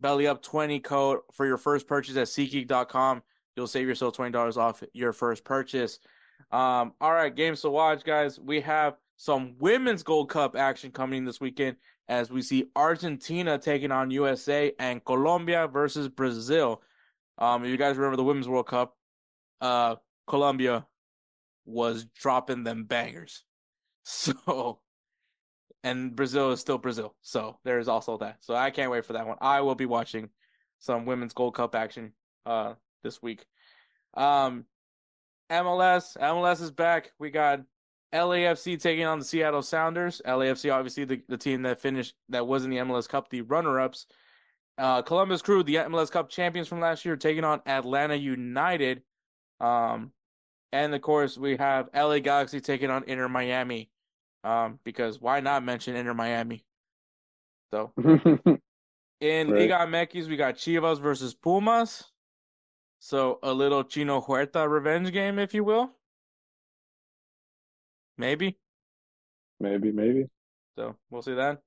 belly 0.00 0.26
up 0.26 0.42
20 0.42 0.80
code 0.80 1.20
for 1.32 1.44
your 1.46 1.56
first 1.58 1.86
purchase 1.86 2.16
at 2.16 2.28
SeatGeek.com, 2.28 3.22
you'll 3.56 3.66
save 3.66 3.88
yourself 3.88 4.16
$20 4.16 4.56
off 4.56 4.82
your 4.92 5.12
first 5.12 5.44
purchase. 5.44 5.98
Um, 6.50 6.92
all 7.00 7.12
right, 7.12 7.34
games 7.34 7.62
to 7.62 7.70
watch, 7.70 8.04
guys. 8.04 8.38
We 8.38 8.60
have 8.60 8.96
some 9.18 9.56
women's 9.58 10.04
Gold 10.04 10.30
Cup 10.30 10.56
action 10.56 10.92
coming 10.92 11.24
this 11.24 11.40
weekend 11.40 11.76
as 12.08 12.30
we 12.30 12.40
see 12.40 12.70
Argentina 12.74 13.58
taking 13.58 13.90
on 13.90 14.12
USA 14.12 14.72
and 14.78 15.04
Colombia 15.04 15.66
versus 15.66 16.08
Brazil. 16.08 16.80
Um, 17.36 17.64
if 17.64 17.70
you 17.70 17.76
guys 17.76 17.96
remember 17.96 18.16
the 18.16 18.24
Women's 18.24 18.48
World 18.48 18.68
Cup, 18.68 18.96
uh, 19.60 19.96
Colombia 20.28 20.86
was 21.66 22.06
dropping 22.18 22.64
them 22.64 22.84
bangers. 22.84 23.44
So, 24.10 24.80
and 25.84 26.16
Brazil 26.16 26.52
is 26.52 26.60
still 26.60 26.78
Brazil. 26.78 27.14
So 27.20 27.58
there's 27.62 27.88
also 27.88 28.16
that. 28.18 28.38
So 28.40 28.54
I 28.54 28.70
can't 28.70 28.90
wait 28.90 29.04
for 29.04 29.12
that 29.12 29.26
one. 29.26 29.36
I 29.42 29.60
will 29.60 29.74
be 29.74 29.84
watching 29.84 30.30
some 30.78 31.04
Women's 31.04 31.34
Gold 31.34 31.54
Cup 31.54 31.74
action 31.74 32.14
uh 32.46 32.72
this 33.02 33.20
week. 33.20 33.44
Um, 34.14 34.64
MLS, 35.50 36.16
MLS 36.16 36.62
is 36.62 36.70
back. 36.70 37.12
We 37.18 37.28
got 37.30 37.60
LAFC 38.12 38.80
taking 38.80 39.04
on 39.04 39.18
the 39.18 39.24
Seattle 39.24 39.62
Sounders. 39.62 40.22
LAFC, 40.26 40.72
obviously 40.72 41.04
the, 41.04 41.22
the 41.28 41.36
team 41.36 41.62
that 41.62 41.80
finished 41.80 42.14
that 42.30 42.46
was 42.46 42.64
in 42.64 42.70
the 42.70 42.78
MLS 42.78 43.08
Cup, 43.08 43.28
the 43.28 43.42
runner-ups. 43.42 44.06
Uh, 44.78 45.02
Columbus 45.02 45.42
Crew, 45.42 45.62
the 45.62 45.74
MLS 45.76 46.10
Cup 46.10 46.30
champions 46.30 46.68
from 46.68 46.80
last 46.80 47.04
year, 47.04 47.16
taking 47.16 47.44
on 47.44 47.60
Atlanta 47.66 48.14
United. 48.14 49.02
Um, 49.60 50.12
and 50.72 50.94
of 50.94 51.02
course 51.02 51.36
we 51.36 51.56
have 51.56 51.88
LA 51.94 52.20
Galaxy 52.20 52.60
taking 52.60 52.90
on 52.90 53.04
Inter 53.04 53.28
Miami. 53.28 53.90
Um, 54.44 54.78
because 54.84 55.20
why 55.20 55.40
not 55.40 55.64
mention 55.64 55.96
Inter 55.96 56.14
Miami? 56.14 56.64
So 57.72 57.92
in 57.96 58.20
Right. 59.20 59.68
Liga 59.70 59.78
MX, 59.86 60.28
we 60.28 60.36
got 60.36 60.54
Chivas 60.54 61.00
versus 61.00 61.34
Pumas. 61.34 62.04
So 63.00 63.38
a 63.42 63.52
little 63.52 63.84
Chino 63.84 64.20
Huerta 64.20 64.68
revenge 64.68 65.12
game, 65.12 65.38
if 65.38 65.54
you 65.54 65.64
will. 65.64 65.90
Maybe. 68.18 68.58
maybe, 69.60 69.92
maybe. 69.92 70.28
So 70.76 70.96
we'll 71.10 71.22
see 71.22 71.34
then. 71.34 71.58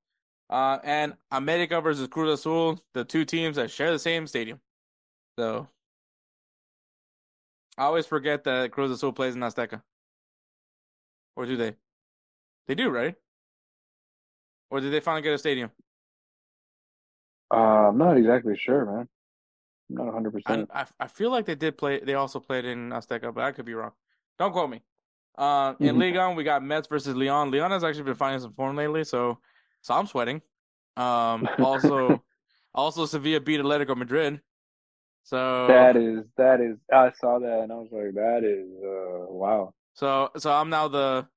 Uh, 0.49 0.79
and 0.83 1.13
America 1.31 1.79
versus 1.79 2.07
Cruz 2.09 2.39
Azul, 2.39 2.79
the 2.93 3.05
two 3.05 3.23
teams 3.23 3.55
that 3.55 3.71
share 3.71 3.91
the 3.91 3.99
same 3.99 4.27
stadium. 4.27 4.59
So 5.39 5.67
I 7.77 7.83
always 7.83 8.05
forget 8.05 8.43
that 8.43 8.71
Cruz 8.71 8.91
Azul 8.91 9.13
plays 9.13 9.35
in 9.35 9.41
Azteca. 9.41 9.81
Or 11.37 11.45
do 11.45 11.55
they? 11.55 11.75
They 12.67 12.75
do, 12.75 12.89
right? 12.89 13.15
Or 14.69 14.81
did 14.81 14.91
they 14.91 14.99
finally 14.99 15.21
get 15.21 15.33
a 15.33 15.37
stadium? 15.37 15.71
Uh, 17.53 17.89
I'm 17.89 17.97
not 17.97 18.17
exactly 18.17 18.57
sure, 18.57 18.85
man. 18.85 19.07
I'm 19.89 19.95
not 19.95 20.05
100. 20.13 20.29
I, 20.29 20.31
percent 20.31 20.69
I 20.73 20.85
I 20.99 21.07
feel 21.07 21.31
like 21.31 21.45
they 21.45 21.55
did 21.55 21.77
play. 21.77 21.99
They 21.99 22.13
also 22.13 22.39
played 22.39 22.65
in 22.65 22.89
Azteca, 22.89 23.33
but 23.33 23.43
I 23.43 23.51
could 23.51 23.65
be 23.65 23.73
wrong. 23.73 23.91
Don't 24.37 24.51
quote 24.51 24.69
me. 24.69 24.81
Uh, 25.37 25.75
in 25.79 25.95
Mhm. 25.95 25.99
Ligue 25.99 26.15
1, 26.17 26.35
we 26.35 26.43
got 26.43 26.63
Metz 26.63 26.87
versus 26.87 27.15
Lyon. 27.15 27.51
Lyon 27.51 27.71
has 27.71 27.83
actually 27.83 28.03
been 28.03 28.15
finding 28.15 28.41
some 28.41 28.53
form 28.53 28.75
lately, 28.75 29.03
so 29.03 29.39
so 29.81 29.93
I'm 29.93 30.05
sweating. 30.05 30.41
Um, 30.97 31.47
also, 31.59 32.21
also 32.75 33.05
Sevilla 33.05 33.39
beat 33.39 33.59
Atletico 33.59 33.95
Madrid. 33.95 34.41
So 35.23 35.67
That 35.67 35.95
is 35.95 36.25
that 36.37 36.59
is. 36.61 36.77
I 36.91 37.11
saw 37.11 37.39
that 37.39 37.59
and 37.61 37.71
I 37.71 37.75
was 37.75 37.89
like, 37.91 38.13
that 38.15 38.43
is 38.43 38.67
uh 38.83 39.31
wow. 39.31 39.73
so 39.93 40.31
so 40.37 40.51
I'm 40.51 40.69
now 40.69 40.87
the 40.87 41.27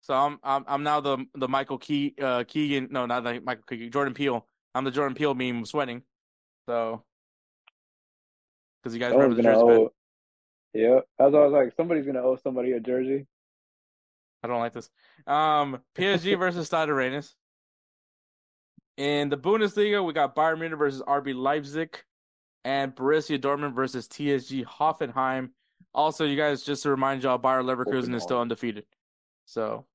so 0.00 0.14
I'm 0.14 0.38
I'm 0.42 0.64
I'm 0.66 0.82
now 0.82 1.00
the 1.00 1.24
the 1.34 1.46
Michael 1.48 1.78
Key 1.78 2.14
uh 2.20 2.44
Keegan 2.44 2.88
no 2.90 3.04
not 3.06 3.22
like 3.22 3.44
Michael 3.44 3.64
Keegan 3.68 3.90
Jordan 3.92 4.14
Peele. 4.14 4.46
I'm 4.74 4.84
the 4.84 4.90
Jordan 4.90 5.14
Peele 5.14 5.34
meme 5.34 5.64
sweating. 5.66 6.02
So 6.66 7.04
because 8.82 8.94
you 8.94 9.00
guys 9.00 9.12
remember 9.12 9.36
the 9.36 9.42
jersey 9.42 9.60
owe. 9.60 9.92
Yeah, 10.74 11.00
that's 11.18 11.32
why 11.32 11.40
I 11.40 11.44
was 11.44 11.52
like, 11.52 11.74
somebody's 11.76 12.06
gonna 12.06 12.22
owe 12.22 12.36
somebody 12.36 12.72
a 12.72 12.80
jersey. 12.80 13.26
I 14.42 14.48
don't 14.48 14.60
like 14.60 14.72
this. 14.72 14.90
Um, 15.26 15.80
PSG 15.94 16.38
versus 16.38 16.66
Stade 16.66 16.88
Rennes. 16.88 17.36
In 18.96 19.28
the 19.28 19.36
Bundesliga, 19.36 20.04
we 20.04 20.12
got 20.12 20.34
Bayern 20.34 20.58
Munich 20.58 20.78
versus 20.78 21.02
RB 21.02 21.34
Leipzig, 21.34 21.96
and 22.64 22.94
Borussia 22.94 23.38
Dortmund 23.38 23.74
versus 23.74 24.06
TSG 24.08 24.64
Hoffenheim. 24.64 25.50
Also, 25.94 26.24
you 26.24 26.36
guys, 26.36 26.62
just 26.62 26.82
to 26.84 26.90
remind 26.90 27.22
y'all, 27.22 27.38
Bayer 27.38 27.62
Leverkusen 27.62 28.14
is 28.14 28.22
still 28.22 28.40
undefeated. 28.40 28.84
So 29.44 29.86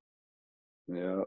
Yeah. 0.87 1.23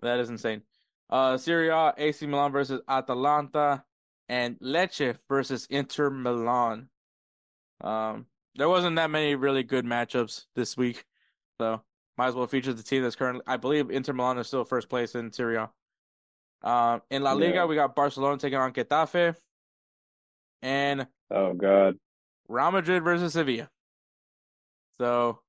that 0.00 0.20
is 0.20 0.30
insane. 0.30 0.62
Uh, 1.10 1.36
Serie 1.36 1.68
A, 1.68 1.94
AC 1.96 2.26
Milan 2.26 2.52
versus 2.52 2.80
Atalanta, 2.88 3.84
and 4.28 4.58
Lecce 4.60 5.18
versus 5.28 5.66
Inter 5.66 6.10
Milan. 6.10 6.88
Um, 7.80 8.26
there 8.56 8.68
wasn't 8.68 8.96
that 8.96 9.10
many 9.10 9.34
really 9.34 9.62
good 9.62 9.84
matchups 9.84 10.46
this 10.54 10.76
week, 10.76 11.04
so 11.60 11.82
might 12.16 12.28
as 12.28 12.34
well 12.34 12.46
feature 12.46 12.72
the 12.72 12.82
team 12.82 13.02
that's 13.02 13.16
currently. 13.16 13.42
I 13.46 13.56
believe 13.56 13.90
Inter 13.90 14.12
Milan 14.12 14.38
is 14.38 14.46
still 14.46 14.64
first 14.64 14.88
place 14.88 15.14
in 15.14 15.32
Serie 15.32 15.56
A. 15.56 15.70
Um, 16.68 17.02
in 17.10 17.22
La 17.22 17.32
Liga, 17.32 17.54
Yeah. 17.54 17.64
we 17.66 17.74
got 17.74 17.94
Barcelona 17.94 18.38
taking 18.38 18.58
on 18.58 18.72
Getafe, 18.72 19.36
and 20.62 21.06
Oh 21.30 21.52
God. 21.54 21.98
Real 22.48 22.70
Madrid 22.70 23.02
versus 23.02 23.32
Sevilla. 23.34 23.68
So, 24.98 25.40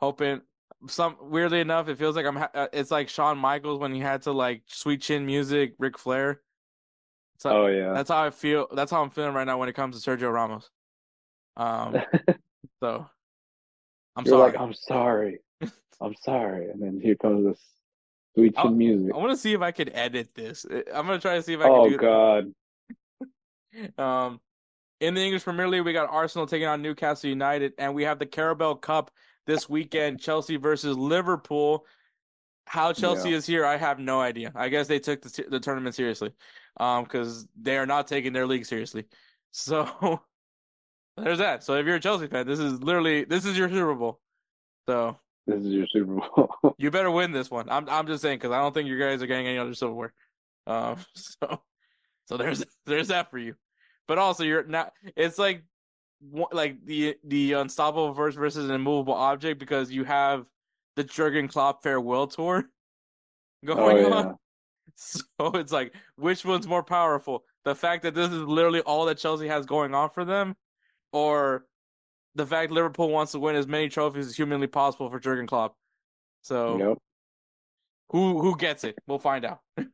hoping 0.00 0.42
some 0.86 1.16
weirdly 1.20 1.60
enough, 1.60 1.88
it 1.88 1.96
feels 1.98 2.14
like 2.16 2.26
I'm. 2.26 2.36
Ha- 2.36 2.50
uh, 2.54 2.68
it's 2.72 2.90
like 2.90 3.08
Shawn 3.08 3.38
Michaels 3.38 3.78
when 3.80 3.92
he 3.94 4.00
had 4.00 4.22
to 4.22 4.32
like 4.32 4.62
sweet 4.66 5.00
chin 5.00 5.24
music, 5.26 5.74
Ric 5.78 5.98
Flair. 5.98 6.42
So 7.38 7.50
Oh 7.50 7.66
yeah. 7.66 7.92
that's 7.92 8.10
how 8.10 8.22
I 8.22 8.30
feel. 8.30 8.68
That's 8.72 8.90
how 8.92 9.02
I'm 9.02 9.10
feeling 9.10 9.34
right 9.34 9.46
now 9.46 9.58
when 9.58 9.68
it 9.68 9.74
comes 9.74 10.00
to 10.00 10.10
Sergio 10.10 10.32
Ramos. 10.32 10.70
Um, 11.56 12.00
so 12.80 13.06
I'm 14.16 14.24
You're 14.24 14.36
sorry. 14.36 14.52
like, 14.52 14.60
I'm 14.60 14.74
sorry. 14.74 15.38
I'm 16.00 16.14
sorry. 16.22 16.70
And 16.70 16.82
then 16.82 17.00
here 17.02 17.14
comes 17.14 17.44
this 17.46 17.60
sweet 18.34 18.56
chin 18.56 18.76
music. 18.76 19.14
I 19.14 19.18
want 19.18 19.30
to 19.30 19.36
see 19.36 19.52
if 19.52 19.60
I 19.60 19.70
could 19.70 19.90
edit 19.94 20.34
this. 20.34 20.64
I'm 20.64 21.06
gonna 21.06 21.18
try 21.18 21.36
to 21.36 21.42
see 21.42 21.54
if 21.54 21.60
I 21.60 21.68
Oh 21.68 21.82
can 21.82 21.92
do. 21.92 21.96
God. 21.98 22.54
Um, 23.96 24.38
in 25.00 25.14
the 25.14 25.22
English 25.22 25.44
Premier 25.44 25.66
League, 25.66 25.82
we 25.86 25.94
got 25.94 26.10
Arsenal 26.10 26.46
taking 26.46 26.68
on 26.68 26.82
Newcastle 26.82 27.30
United, 27.30 27.72
and 27.78 27.94
we 27.94 28.04
have 28.04 28.18
the 28.18 28.26
Carabao 28.26 28.74
Cup 28.74 29.10
this 29.46 29.66
weekend. 29.66 30.20
Chelsea 30.20 30.56
versus 30.56 30.94
Liverpool. 30.94 31.86
How 32.66 32.92
Chelsea 32.92 33.30
Yeah. 33.30 33.36
is 33.36 33.46
here, 33.46 33.64
I 33.64 33.78
have 33.78 33.98
no 33.98 34.20
idea. 34.20 34.52
I 34.54 34.68
guess 34.68 34.88
they 34.88 34.98
took 34.98 35.22
the 35.22 35.44
the 35.48 35.58
tournament 35.58 35.94
seriously, 35.94 36.32
um, 36.76 37.04
because 37.04 37.48
they 37.58 37.78
are 37.78 37.86
not 37.86 38.06
taking 38.06 38.34
their 38.34 38.46
league 38.46 38.66
seriously. 38.66 39.06
So 39.52 40.20
there's 41.16 41.38
that. 41.38 41.62
So 41.62 41.74
if 41.74 41.86
you're 41.86 41.96
a 41.96 42.00
Chelsea 42.00 42.26
fan, 42.26 42.46
this 42.46 42.58
is 42.58 42.82
literally 42.82 43.24
this 43.24 43.44
is 43.44 43.56
your 43.56 43.68
Super 43.68 43.94
Bowl. 43.94 44.20
So 44.88 45.18
This 45.46 45.60
is 45.60 45.72
your 45.72 45.86
Super 45.86 46.14
Bowl. 46.14 46.74
you 46.78 46.90
better 46.90 47.10
win 47.10 47.32
this 47.32 47.50
one. 47.50 47.68
I'm 47.68 47.88
I'm 47.88 48.06
just 48.06 48.22
saying 48.22 48.38
because 48.38 48.52
I 48.52 48.60
don't 48.60 48.72
think 48.72 48.88
you 48.88 48.98
guys 48.98 49.22
are 49.22 49.26
getting 49.26 49.46
any 49.46 49.58
other 49.58 49.74
silverware. 49.74 50.12
Um, 50.66 50.96
so 51.14 51.62
so 52.26 52.36
there's 52.36 52.64
there's 52.86 53.08
that 53.08 53.30
for 53.30 53.38
you. 53.38 53.54
But 54.08 54.18
also 54.18 54.44
you're 54.44 54.64
not. 54.64 54.92
It's 55.16 55.38
like 55.38 55.64
like 56.52 56.84
the 56.84 57.16
the 57.24 57.54
unstoppable 57.54 58.12
verse 58.12 58.34
versus 58.34 58.68
an 58.68 58.74
immovable 58.74 59.14
object 59.14 59.58
because 59.58 59.90
you 59.90 60.04
have 60.04 60.46
the 60.96 61.04
Jurgen 61.04 61.48
Klopp 61.48 61.82
farewell 61.82 62.26
tour 62.26 62.64
oh 63.68 63.74
going 63.74 64.12
on. 64.12 64.36
So 64.94 65.22
it's 65.54 65.72
like 65.72 65.94
which 66.16 66.44
one's 66.44 66.66
more 66.68 66.82
powerful? 66.82 67.44
The 67.64 67.74
fact 67.74 68.02
that 68.02 68.14
this 68.14 68.30
is 68.30 68.42
literally 68.42 68.80
all 68.80 69.06
that 69.06 69.18
Chelsea 69.18 69.48
has 69.48 69.66
going 69.66 69.94
on 69.94 70.10
for 70.10 70.24
them, 70.24 70.56
or 71.12 71.66
the 72.34 72.46
fact 72.46 72.72
Liverpool 72.72 73.10
wants 73.10 73.32
to 73.32 73.38
win 73.38 73.56
as 73.56 73.66
many 73.66 73.88
trophies 73.88 74.26
as 74.26 74.36
humanly 74.36 74.66
possible 74.66 75.10
for 75.10 75.20
Jurgen 75.20 75.46
Klopp. 75.46 75.76
So 76.42 76.78
Yep. 76.78 76.98
who 78.10 78.40
who 78.40 78.56
gets 78.56 78.84
it? 78.84 78.96
We'll 79.06 79.18
find 79.18 79.44
out. 79.44 79.60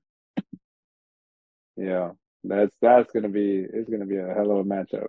Yeah. 1.76 2.10
That's 2.44 2.74
that's 2.80 3.12
gonna 3.12 3.28
be 3.28 3.66
it's 3.72 3.88
gonna 3.88 4.06
be 4.06 4.16
a 4.16 4.32
hell 4.34 4.50
of 4.52 4.58
a 4.58 4.64
matchup. 4.64 5.06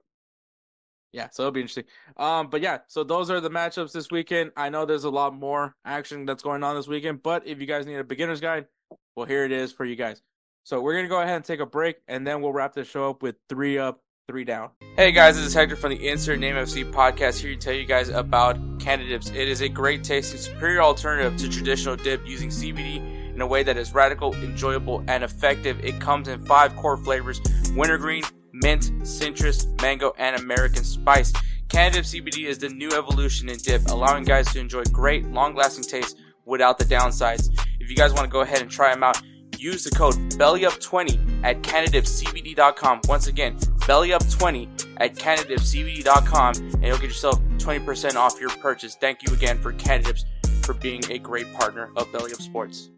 Yeah, 1.11 1.29
so 1.31 1.43
it'll 1.43 1.51
be 1.51 1.61
interesting. 1.61 1.85
Um, 2.17 2.49
but 2.49 2.61
yeah, 2.61 2.79
so 2.87 3.03
those 3.03 3.31
are 3.31 3.39
the 3.41 3.49
matchups 3.49 3.91
this 3.91 4.11
weekend. 4.11 4.51
I 4.55 4.69
know 4.69 4.85
there's 4.85 5.05
a 5.05 5.09
lot 5.09 5.33
more 5.33 5.75
action 5.83 6.25
that's 6.25 6.43
going 6.43 6.63
on 6.63 6.75
this 6.75 6.87
weekend, 6.87 7.23
but 7.23 7.47
if 7.47 7.59
you 7.59 7.65
guys 7.65 7.87
need 7.87 7.95
a 7.95 8.03
beginner's 8.03 8.39
guide, 8.39 8.67
well, 9.15 9.25
here 9.25 9.43
it 9.43 9.51
is 9.51 9.71
for 9.71 9.85
you 9.85 9.95
guys. 9.95 10.21
So 10.63 10.81
we're 10.81 10.93
gonna 10.95 11.07
go 11.07 11.19
ahead 11.21 11.37
and 11.37 11.45
take 11.45 11.59
a 11.61 11.65
break, 11.65 11.97
and 12.07 12.25
then 12.27 12.41
we'll 12.41 12.53
wrap 12.53 12.73
this 12.73 12.87
show 12.87 13.09
up 13.09 13.23
with 13.23 13.37
three 13.47 13.79
up, 13.79 14.01
three 14.29 14.43
down. 14.43 14.69
Hey 14.95 15.11
guys, 15.11 15.35
this 15.35 15.45
is 15.47 15.55
Hector 15.55 15.75
from 15.75 15.89
the 15.89 16.07
Insert 16.07 16.37
Name 16.37 16.53
FC 16.53 16.89
podcast 16.89 17.39
here 17.39 17.55
to 17.55 17.57
tell 17.57 17.73
you 17.73 17.85
guys 17.85 18.09
about 18.09 18.57
Cannadips. 18.77 19.33
It 19.33 19.49
is 19.49 19.61
a 19.61 19.67
great 19.67 20.03
tasting, 20.03 20.39
superior 20.39 20.83
alternative 20.83 21.35
to 21.37 21.49
traditional 21.49 21.95
dip 21.95 22.21
using 22.27 22.49
CBD 22.49 23.33
in 23.33 23.41
a 23.41 23.47
way 23.47 23.63
that 23.63 23.75
is 23.75 23.91
radical, 23.91 24.35
enjoyable, 24.35 25.03
and 25.07 25.23
effective. 25.23 25.83
It 25.83 25.99
comes 25.99 26.27
in 26.27 26.45
five 26.45 26.75
core 26.75 26.95
flavors: 26.95 27.41
wintergreen, 27.75 28.21
mint, 28.53 28.91
citrus, 29.01 29.65
mango, 29.81 30.13
and 30.19 30.39
American 30.39 30.83
spice. 30.83 31.33
Canada 31.67 32.01
CBD 32.01 32.45
is 32.45 32.59
the 32.59 32.69
new 32.69 32.91
evolution 32.91 33.49
in 33.49 33.57
dip, 33.57 33.87
allowing 33.87 34.25
guys 34.25 34.53
to 34.53 34.59
enjoy 34.59 34.83
great, 34.91 35.25
long-lasting 35.25 35.85
taste 35.85 36.17
without 36.45 36.77
the 36.77 36.85
downsides. 36.85 37.49
If 37.79 37.89
you 37.89 37.95
guys 37.95 38.13
want 38.13 38.25
to 38.25 38.31
go 38.31 38.41
ahead 38.41 38.61
and 38.61 38.69
try 38.69 38.93
them 38.93 39.03
out, 39.03 39.19
use 39.57 39.83
the 39.83 39.89
code 39.89 40.13
BELLYUP20 40.13 41.43
at 41.43 41.63
CanadipCBD.com. 41.63 43.01
Once 43.07 43.25
again, 43.25 43.57
BELLYUP20 43.89 44.97
at 44.97 45.15
CanadipCBD.com, 45.15 46.55
and 46.57 46.83
you'll 46.83 46.99
get 46.99 47.07
yourself 47.07 47.39
20% 47.57 48.13
off 48.13 48.39
your 48.39 48.51
purchase. 48.51 48.93
Thank 48.93 49.23
you 49.23 49.33
again 49.33 49.57
for 49.57 49.73
Cannadips 49.73 50.25
for 50.63 50.75
being 50.75 51.01
a 51.09 51.17
great 51.17 51.51
partner 51.55 51.89
of 51.95 52.11
Belly 52.11 52.31
Up 52.31 52.39
Sports. 52.39 52.91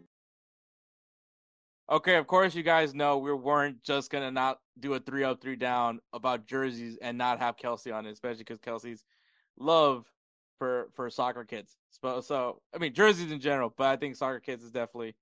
Okay, 1.90 2.16
of 2.16 2.26
course, 2.26 2.54
you 2.54 2.62
guys 2.62 2.94
know 2.94 3.16
we 3.16 3.32
weren't 3.32 3.82
just 3.82 4.10
gonna 4.10 4.30
not 4.30 4.58
do 4.80 4.92
a 4.92 5.00
three 5.00 5.24
up, 5.24 5.40
three 5.40 5.56
down 5.56 5.98
about 6.12 6.46
jerseys 6.46 6.98
and 7.00 7.16
not 7.16 7.38
have 7.38 7.56
Kelcey 7.56 7.94
on 7.94 8.04
it, 8.04 8.10
especially 8.10 8.44
because 8.44 8.60
Kelcey's 8.60 9.06
love 9.58 10.04
for 10.58 10.88
for 10.94 11.08
soccer 11.08 11.46
kids. 11.46 11.78
So, 12.02 12.20
so 12.20 12.60
I 12.74 12.78
mean 12.78 12.92
jerseys 12.92 13.32
in 13.32 13.40
general, 13.40 13.72
but 13.78 13.86
I 13.86 13.96
think 13.96 14.14
soccer 14.14 14.40
kids 14.40 14.62
is 14.62 14.70
definitely 14.70 15.16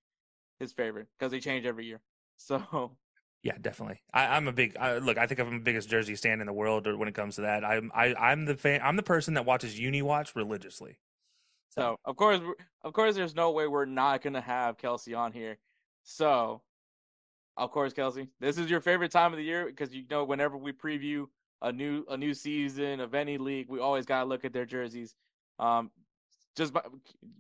his 0.59 0.73
favorite 0.73 1.07
because 1.17 1.31
they 1.31 1.39
change 1.39 1.65
every 1.65 1.87
year. 1.87 2.01
So 2.37 2.97
Yeah, 3.43 3.57
definitely. 3.61 4.03
I, 4.13 4.37
I'm 4.37 4.49
a 4.49 4.53
big 4.53 4.77
I, 4.77 4.99
look. 4.99 5.17
I 5.17 5.27
think 5.27 5.41
I'm 5.41 5.51
the 5.51 5.65
biggest 5.65 5.89
jersey 5.89 6.15
stand 6.15 6.43
in 6.43 6.47
the 6.47 6.53
world 6.53 6.87
when 6.99 7.09
it 7.09 7.15
comes 7.15 7.37
to 7.37 7.43
that. 7.43 7.65
I'm 7.65 7.91
I, 7.95 8.15
I'm 8.15 8.45
the 8.45 8.55
fan. 8.55 8.81
I'm 8.83 8.97
the 8.97 9.03
person 9.03 9.35
that 9.35 9.47
watches 9.47 9.79
Uni 9.79 10.03
Watch 10.03 10.37
religiously. 10.37 10.99
So 11.71 11.97
of 12.05 12.17
course, 12.17 12.41
of 12.83 12.93
course, 12.93 13.15
there's 13.15 13.35
no 13.35 13.51
way 13.53 13.67
we're 13.67 13.87
not 13.87 14.23
gonna 14.23 14.43
have 14.43 14.77
Kelcey 14.77 15.17
on 15.17 15.33
here. 15.33 15.57
So, 16.03 16.61
of 17.57 17.71
course, 17.71 17.95
Kelcey, 17.95 18.29
this 18.41 18.59
is 18.59 18.69
your 18.69 18.81
favorite 18.81 19.11
time 19.11 19.33
of 19.33 19.39
the 19.39 19.45
year 19.45 19.67
because 19.67 19.95
you 19.95 20.05
know 20.11 20.25
whenever 20.25 20.59
we 20.59 20.73
preview 20.73 21.27
a 21.63 21.73
new 21.73 22.05
a 22.11 22.19
new 22.19 22.35
season 22.35 23.01
of 23.01 23.15
any 23.15 23.39
league, 23.39 23.71
we 23.71 23.81
always 23.81 24.05
gotta 24.05 24.29
look 24.29 24.45
at 24.45 24.53
their 24.53 24.67
jerseys. 24.67 25.15
Um, 25.59 25.91
just 26.57 26.75
by, 26.75 26.83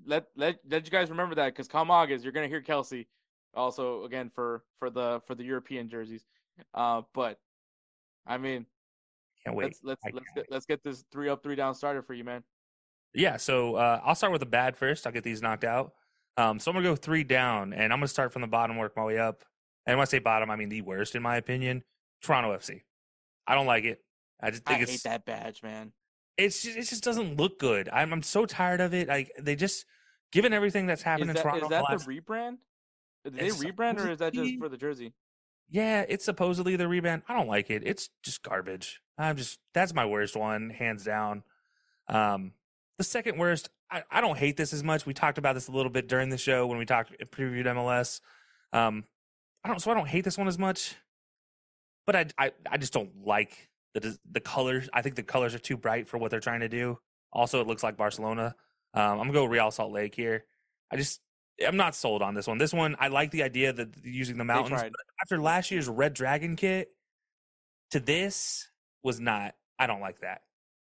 let 0.06 0.28
let 0.34 0.60
let 0.70 0.86
you 0.86 0.90
guys 0.90 1.10
remember 1.10 1.34
that 1.34 1.46
because 1.46 1.68
come 1.68 1.90
August, 1.90 2.24
you're 2.24 2.32
gonna 2.32 2.48
hear 2.48 2.62
Kelcey 2.62 3.06
also 3.54 4.04
again 4.04 4.30
for 4.34 4.62
for 4.78 4.90
the 4.90 5.20
for 5.26 5.34
the 5.34 5.44
European 5.44 5.88
jerseys. 5.88 6.24
Uh, 6.74 7.02
but 7.14 7.38
I 8.26 8.38
mean, 8.38 8.66
Can't 9.44 9.56
wait. 9.56 9.64
let's 9.64 9.80
let's 9.82 10.02
I 10.04 10.10
let's 10.12 10.26
get, 10.34 10.46
let's 10.50 10.66
get 10.66 10.82
this 10.84 11.04
three 11.10 11.28
up, 11.28 11.42
three 11.42 11.56
down 11.56 11.74
started 11.74 12.04
for 12.06 12.14
you, 12.14 12.24
man. 12.24 12.42
Yeah, 13.14 13.38
so 13.38 13.74
uh, 13.76 14.00
I'll 14.04 14.14
start 14.14 14.32
with 14.32 14.40
the 14.40 14.46
bad 14.46 14.76
first. 14.76 15.06
I'll 15.06 15.12
get 15.12 15.24
these 15.24 15.42
knocked 15.42 15.64
out. 15.64 15.92
Um, 16.36 16.58
so 16.60 16.70
I'm 16.70 16.76
gonna 16.76 16.88
go 16.88 16.96
three 16.96 17.24
down, 17.24 17.72
and 17.72 17.92
I'm 17.92 17.98
gonna 17.98 18.08
start 18.08 18.32
from 18.32 18.42
the 18.42 18.48
bottom, 18.48 18.76
work 18.76 18.96
my 18.96 19.04
way 19.04 19.18
up. 19.18 19.42
And 19.86 19.96
when 19.98 20.02
I 20.02 20.06
say 20.06 20.18
bottom, 20.20 20.50
I 20.50 20.56
mean 20.56 20.68
the 20.68 20.82
worst 20.82 21.14
in 21.14 21.22
my 21.22 21.36
opinion. 21.36 21.82
Toronto 22.22 22.50
FC. 22.56 22.82
I 23.46 23.54
don't 23.54 23.66
like 23.66 23.84
it. 23.84 24.04
I 24.40 24.50
just 24.50 24.62
I 24.66 24.76
think 24.76 24.90
hate 24.90 25.02
that 25.04 25.24
badge, 25.24 25.62
man. 25.62 25.92
it's 26.36 26.62
just, 26.62 26.76
it 26.76 26.84
just 26.84 27.02
doesn't 27.02 27.36
look 27.36 27.58
good. 27.58 27.88
I'm 27.92 28.12
I'm 28.12 28.22
so 28.22 28.46
tired 28.46 28.80
of 28.80 28.94
it. 28.94 29.08
Like 29.08 29.32
they 29.40 29.56
just 29.56 29.86
given 30.30 30.52
everything 30.52 30.86
that's 30.86 31.02
happened 31.02 31.30
Is 31.30 31.30
in 31.30 31.34
that, 31.36 31.42
Toronto. 31.42 31.64
is 31.64 31.70
that 31.70 31.82
last- 31.82 32.06
the 32.06 32.20
rebrand? 32.20 32.58
Did 33.24 33.34
they 33.34 33.46
It's 33.46 33.62
rebrand 33.62 33.98
or 34.04 34.10
is 34.10 34.18
that 34.18 34.32
just 34.34 34.58
for 34.58 34.68
the 34.68 34.76
jersey? 34.76 35.12
yeah, 35.68 36.04
it's 36.08 36.24
supposedly 36.24 36.76
the 36.76 36.84
rebrand. 36.84 37.22
I 37.28 37.34
don't 37.34 37.48
like 37.48 37.70
it. 37.70 37.82
It's 37.84 38.10
just 38.22 38.42
garbage. 38.42 39.00
I'm 39.18 39.36
just 39.36 39.58
that's 39.74 39.94
my 39.94 40.04
worst 40.06 40.36
one, 40.36 40.70
hands 40.70 41.04
down. 41.04 41.42
Um, 42.08 42.52
the 42.98 43.04
second 43.04 43.38
worst, 43.38 43.70
I, 43.90 44.02
I 44.10 44.20
don't 44.20 44.36
hate 44.36 44.56
this 44.56 44.72
as 44.72 44.82
much. 44.82 45.06
We 45.06 45.14
talked 45.14 45.38
about 45.38 45.54
this 45.54 45.68
a 45.68 45.72
little 45.72 45.90
bit 45.92 46.08
during 46.08 46.28
the 46.30 46.38
show 46.38 46.66
when 46.66 46.78
we 46.78 46.84
talked 46.86 47.12
previewed 47.30 47.66
MLS. 47.66 48.20
Um, 48.72 49.04
I 49.64 49.68
don't, 49.68 49.80
so 49.80 49.90
I 49.90 49.94
don't 49.94 50.08
hate 50.08 50.24
this 50.24 50.38
one 50.38 50.48
as 50.48 50.58
much, 50.58 50.96
but 52.06 52.16
I, 52.16 52.26
I, 52.38 52.52
I 52.70 52.76
just 52.78 52.92
don't 52.92 53.10
like 53.24 53.68
the 53.94 54.18
the 54.30 54.40
colors. 54.40 54.88
I 54.92 55.02
think 55.02 55.14
the 55.16 55.22
colors 55.22 55.54
are 55.54 55.58
too 55.58 55.76
bright 55.76 56.08
for 56.08 56.18
what 56.18 56.30
they're 56.30 56.40
trying 56.40 56.60
to 56.60 56.68
do. 56.68 56.98
Also, 57.32 57.60
it 57.60 57.66
looks 57.66 57.82
like 57.82 57.96
Barcelona. 57.96 58.54
Um, 58.94 59.02
I'm 59.02 59.18
gonna 59.18 59.32
go 59.32 59.44
Real 59.44 59.70
Salt 59.70 59.92
Lake 59.92 60.14
here. 60.14 60.44
I 60.90 60.96
just 60.96 61.20
I'm 61.66 61.76
not 61.76 61.94
sold 61.94 62.22
on 62.22 62.34
this 62.34 62.46
one. 62.46 62.58
This 62.58 62.72
one 62.72 62.96
I 62.98 63.08
like 63.08 63.30
the 63.30 63.42
idea 63.42 63.72
that 63.72 63.88
using 64.02 64.38
the 64.38 64.44
mountains. 64.44 64.82
after 65.20 65.40
last 65.40 65.70
year's 65.70 65.88
Red 65.88 66.14
Dragon 66.14 66.56
kit 66.56 66.92
to 67.90 68.00
this 68.00 68.68
was 69.02 69.20
not. 69.20 69.54
I 69.78 69.86
don't 69.86 70.00
like 70.00 70.20
that. 70.20 70.42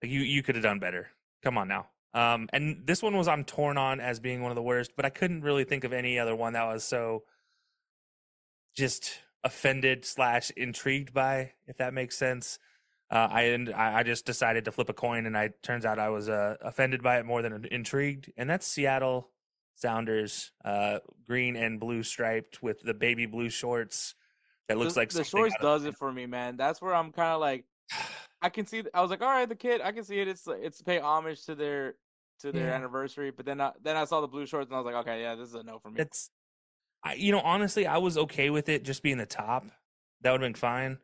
Like 0.02 0.12
you 0.12 0.22
you 0.22 0.44
could 0.44 0.56
have 0.56 0.64
done 0.64 0.80
better. 0.80 1.10
Come 1.44 1.58
on 1.58 1.68
now. 1.68 1.88
Um, 2.14 2.50
and 2.52 2.86
this 2.86 3.02
one 3.02 3.16
was 3.16 3.28
I'm 3.28 3.46
torn 3.46 3.78
on 3.78 4.00
as 4.00 4.20
being 4.20 4.42
one 4.42 4.52
of 4.52 4.56
the 4.56 4.62
worst, 4.62 4.92
but 4.96 5.06
I 5.06 5.10
couldn't 5.10 5.42
really 5.42 5.64
think 5.64 5.84
of 5.84 5.94
any 5.94 6.20
other 6.20 6.36
one 6.36 6.54
that 6.54 6.66
was 6.66 6.84
so 6.84 7.24
just 8.76 9.20
offended 9.44 10.06
slash 10.06 10.52
intrigued 10.52 11.14
by, 11.14 11.54
if 11.68 11.78
that 11.78 11.94
makes 11.94 12.18
sense. 12.18 12.60
Uh, 13.10 13.28
I 13.30 13.42
and 13.44 13.74
I 13.74 14.00
I 14.00 14.04
just 14.04 14.26
decided 14.26 14.66
to 14.66 14.72
flip 14.72 14.90
a 14.90 14.94
coin, 14.94 15.26
and 15.26 15.38
I 15.38 15.50
turns 15.64 15.86
out 15.86 16.00
I 16.00 16.10
was 16.10 16.30
uh, 16.30 16.56
offended 16.62 17.02
by 17.02 17.20
it 17.20 17.26
more 17.26 17.42
than 17.42 17.66
intrigued, 17.72 18.32
and 18.38 18.50
that's 18.50 18.68
Seattle 18.68 19.31
Sounders, 19.76 20.52
uh, 20.64 21.00
green 21.26 21.56
and 21.56 21.80
blue 21.80 22.04
striped 22.04 22.62
with 22.62 22.82
the 22.82 22.94
baby 22.94 23.26
blue 23.26 23.50
shorts. 23.50 24.16
That 24.68 24.78
looks 24.78 24.94
the, 24.94 25.00
like 25.00 25.10
the 25.10 25.24
shorts 25.24 25.56
does 25.62 25.86
it 25.86 25.96
for 25.98 26.12
me, 26.12 26.26
man. 26.26 26.56
That's 26.56 26.82
where 26.82 26.94
I'm 26.94 27.12
kind 27.12 27.32
of 27.32 27.42
like, 27.42 27.66
I 28.42 28.50
can 28.50 28.66
see. 28.66 28.84
I 28.94 29.02
was 29.02 29.10
like, 29.10 29.22
all 29.22 29.28
right, 29.28 29.50
the 29.50 29.56
kid, 29.56 29.82
I 29.82 29.92
can 29.92 30.04
see 30.04 30.20
it. 30.20 30.28
It's 30.28 30.48
it's 30.48 30.78
to 30.80 30.84
pay 30.84 31.00
homage 31.00 31.46
to 31.46 31.56
their 31.56 31.96
to 32.40 32.52
their 32.52 32.70
Yeah. 32.70 32.76
anniversary. 32.76 33.32
But 33.32 33.46
then 33.46 33.60
I, 33.62 33.72
then 33.82 33.96
I 33.96 34.06
saw 34.06 34.22
the 34.22 34.28
blue 34.28 34.46
shorts 34.46 34.68
and 34.68 34.76
I 34.76 34.80
was 34.80 34.86
like, 34.86 34.96
okay, 35.08 35.22
yeah, 35.22 35.36
this 35.36 35.50
is 35.50 35.56
a 35.56 35.64
no 35.64 35.80
for 35.80 35.90
me. 35.90 36.02
It's, 36.02 36.30
I, 37.04 37.16
you 37.16 37.32
know, 37.32 37.42
honestly, 37.42 37.88
I 37.88 37.98
was 37.98 38.18
okay 38.18 38.50
with 38.50 38.70
it 38.70 38.84
just 38.84 39.04
being 39.04 39.18
the 39.18 39.26
top. 39.26 39.66
That 40.22 40.32
would 40.32 40.42
have 40.42 40.48
been 40.48 40.60
fine. 40.60 41.00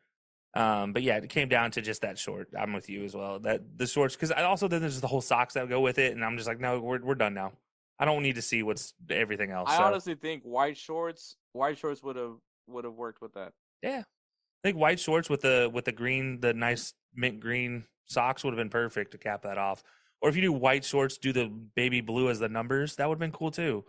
Um, 0.54 0.94
but 0.94 1.04
yeah, 1.04 1.18
it 1.18 1.30
came 1.30 1.50
down 1.50 1.72
to 1.72 1.82
just 1.82 2.02
that 2.02 2.18
short. 2.18 2.50
I'm 2.58 2.74
with 2.74 2.90
you 2.90 3.04
as 3.04 3.16
well. 3.16 3.40
That 3.40 3.78
the 3.78 3.86
shorts, 3.86 4.16
because 4.16 4.32
I 4.32 4.44
also 4.44 4.68
then 4.68 4.82
there's 4.82 5.02
the 5.02 5.08
whole 5.08 5.22
socks 5.22 5.54
that 5.54 5.70
go 5.70 5.82
with 5.82 6.00
it, 6.00 6.16
and 6.16 6.24
I'm 6.24 6.36
just 6.38 6.48
like, 6.48 6.60
no, 6.60 6.80
we're 6.80 7.04
we're 7.04 7.16
done 7.16 7.34
now. 7.34 7.54
I 8.00 8.06
don't 8.06 8.24
need 8.24 8.36
to 8.36 8.42
see 8.42 8.64
what's 8.64 8.94
everything 9.10 9.52
else. 9.52 9.70
I 9.72 9.78
so, 9.78 9.84
honestly 9.84 10.16
think 10.16 10.44
white 10.44 10.78
shorts, 10.78 11.36
white 11.54 11.78
shorts 11.78 12.04
would 12.04 12.16
have 12.16 12.36
would 12.68 12.84
have 12.84 12.94
worked 12.94 13.22
with 13.22 13.34
that. 13.34 13.54
yeah, 13.82 14.04
I 14.04 14.68
think 14.68 14.78
white 14.78 15.00
shorts 15.00 15.30
with 15.30 15.42
the 15.42 15.70
with 15.74 15.86
the 15.86 15.92
green, 15.92 16.40
the 16.42 16.54
nice 16.54 16.94
mint 17.16 17.40
green 17.40 17.86
socks 18.06 18.44
would 18.44 18.52
have 18.52 18.58
been 18.58 18.70
perfect 18.70 19.12
to 19.12 19.18
cap 19.18 19.44
that 19.44 19.58
off. 19.58 19.84
Or 20.22 20.30
if 20.30 20.36
you 20.36 20.42
do 20.42 20.52
white 20.52 20.84
shorts, 20.84 21.18
do 21.18 21.32
the 21.32 21.46
baby 21.46 22.02
blue 22.02 22.30
as 22.30 22.40
the 22.40 22.50
numbers, 22.50 22.96
that 22.96 23.08
would 23.08 23.16
have 23.16 23.20
been 23.20 23.32
cool 23.32 23.52
too. 23.52 23.86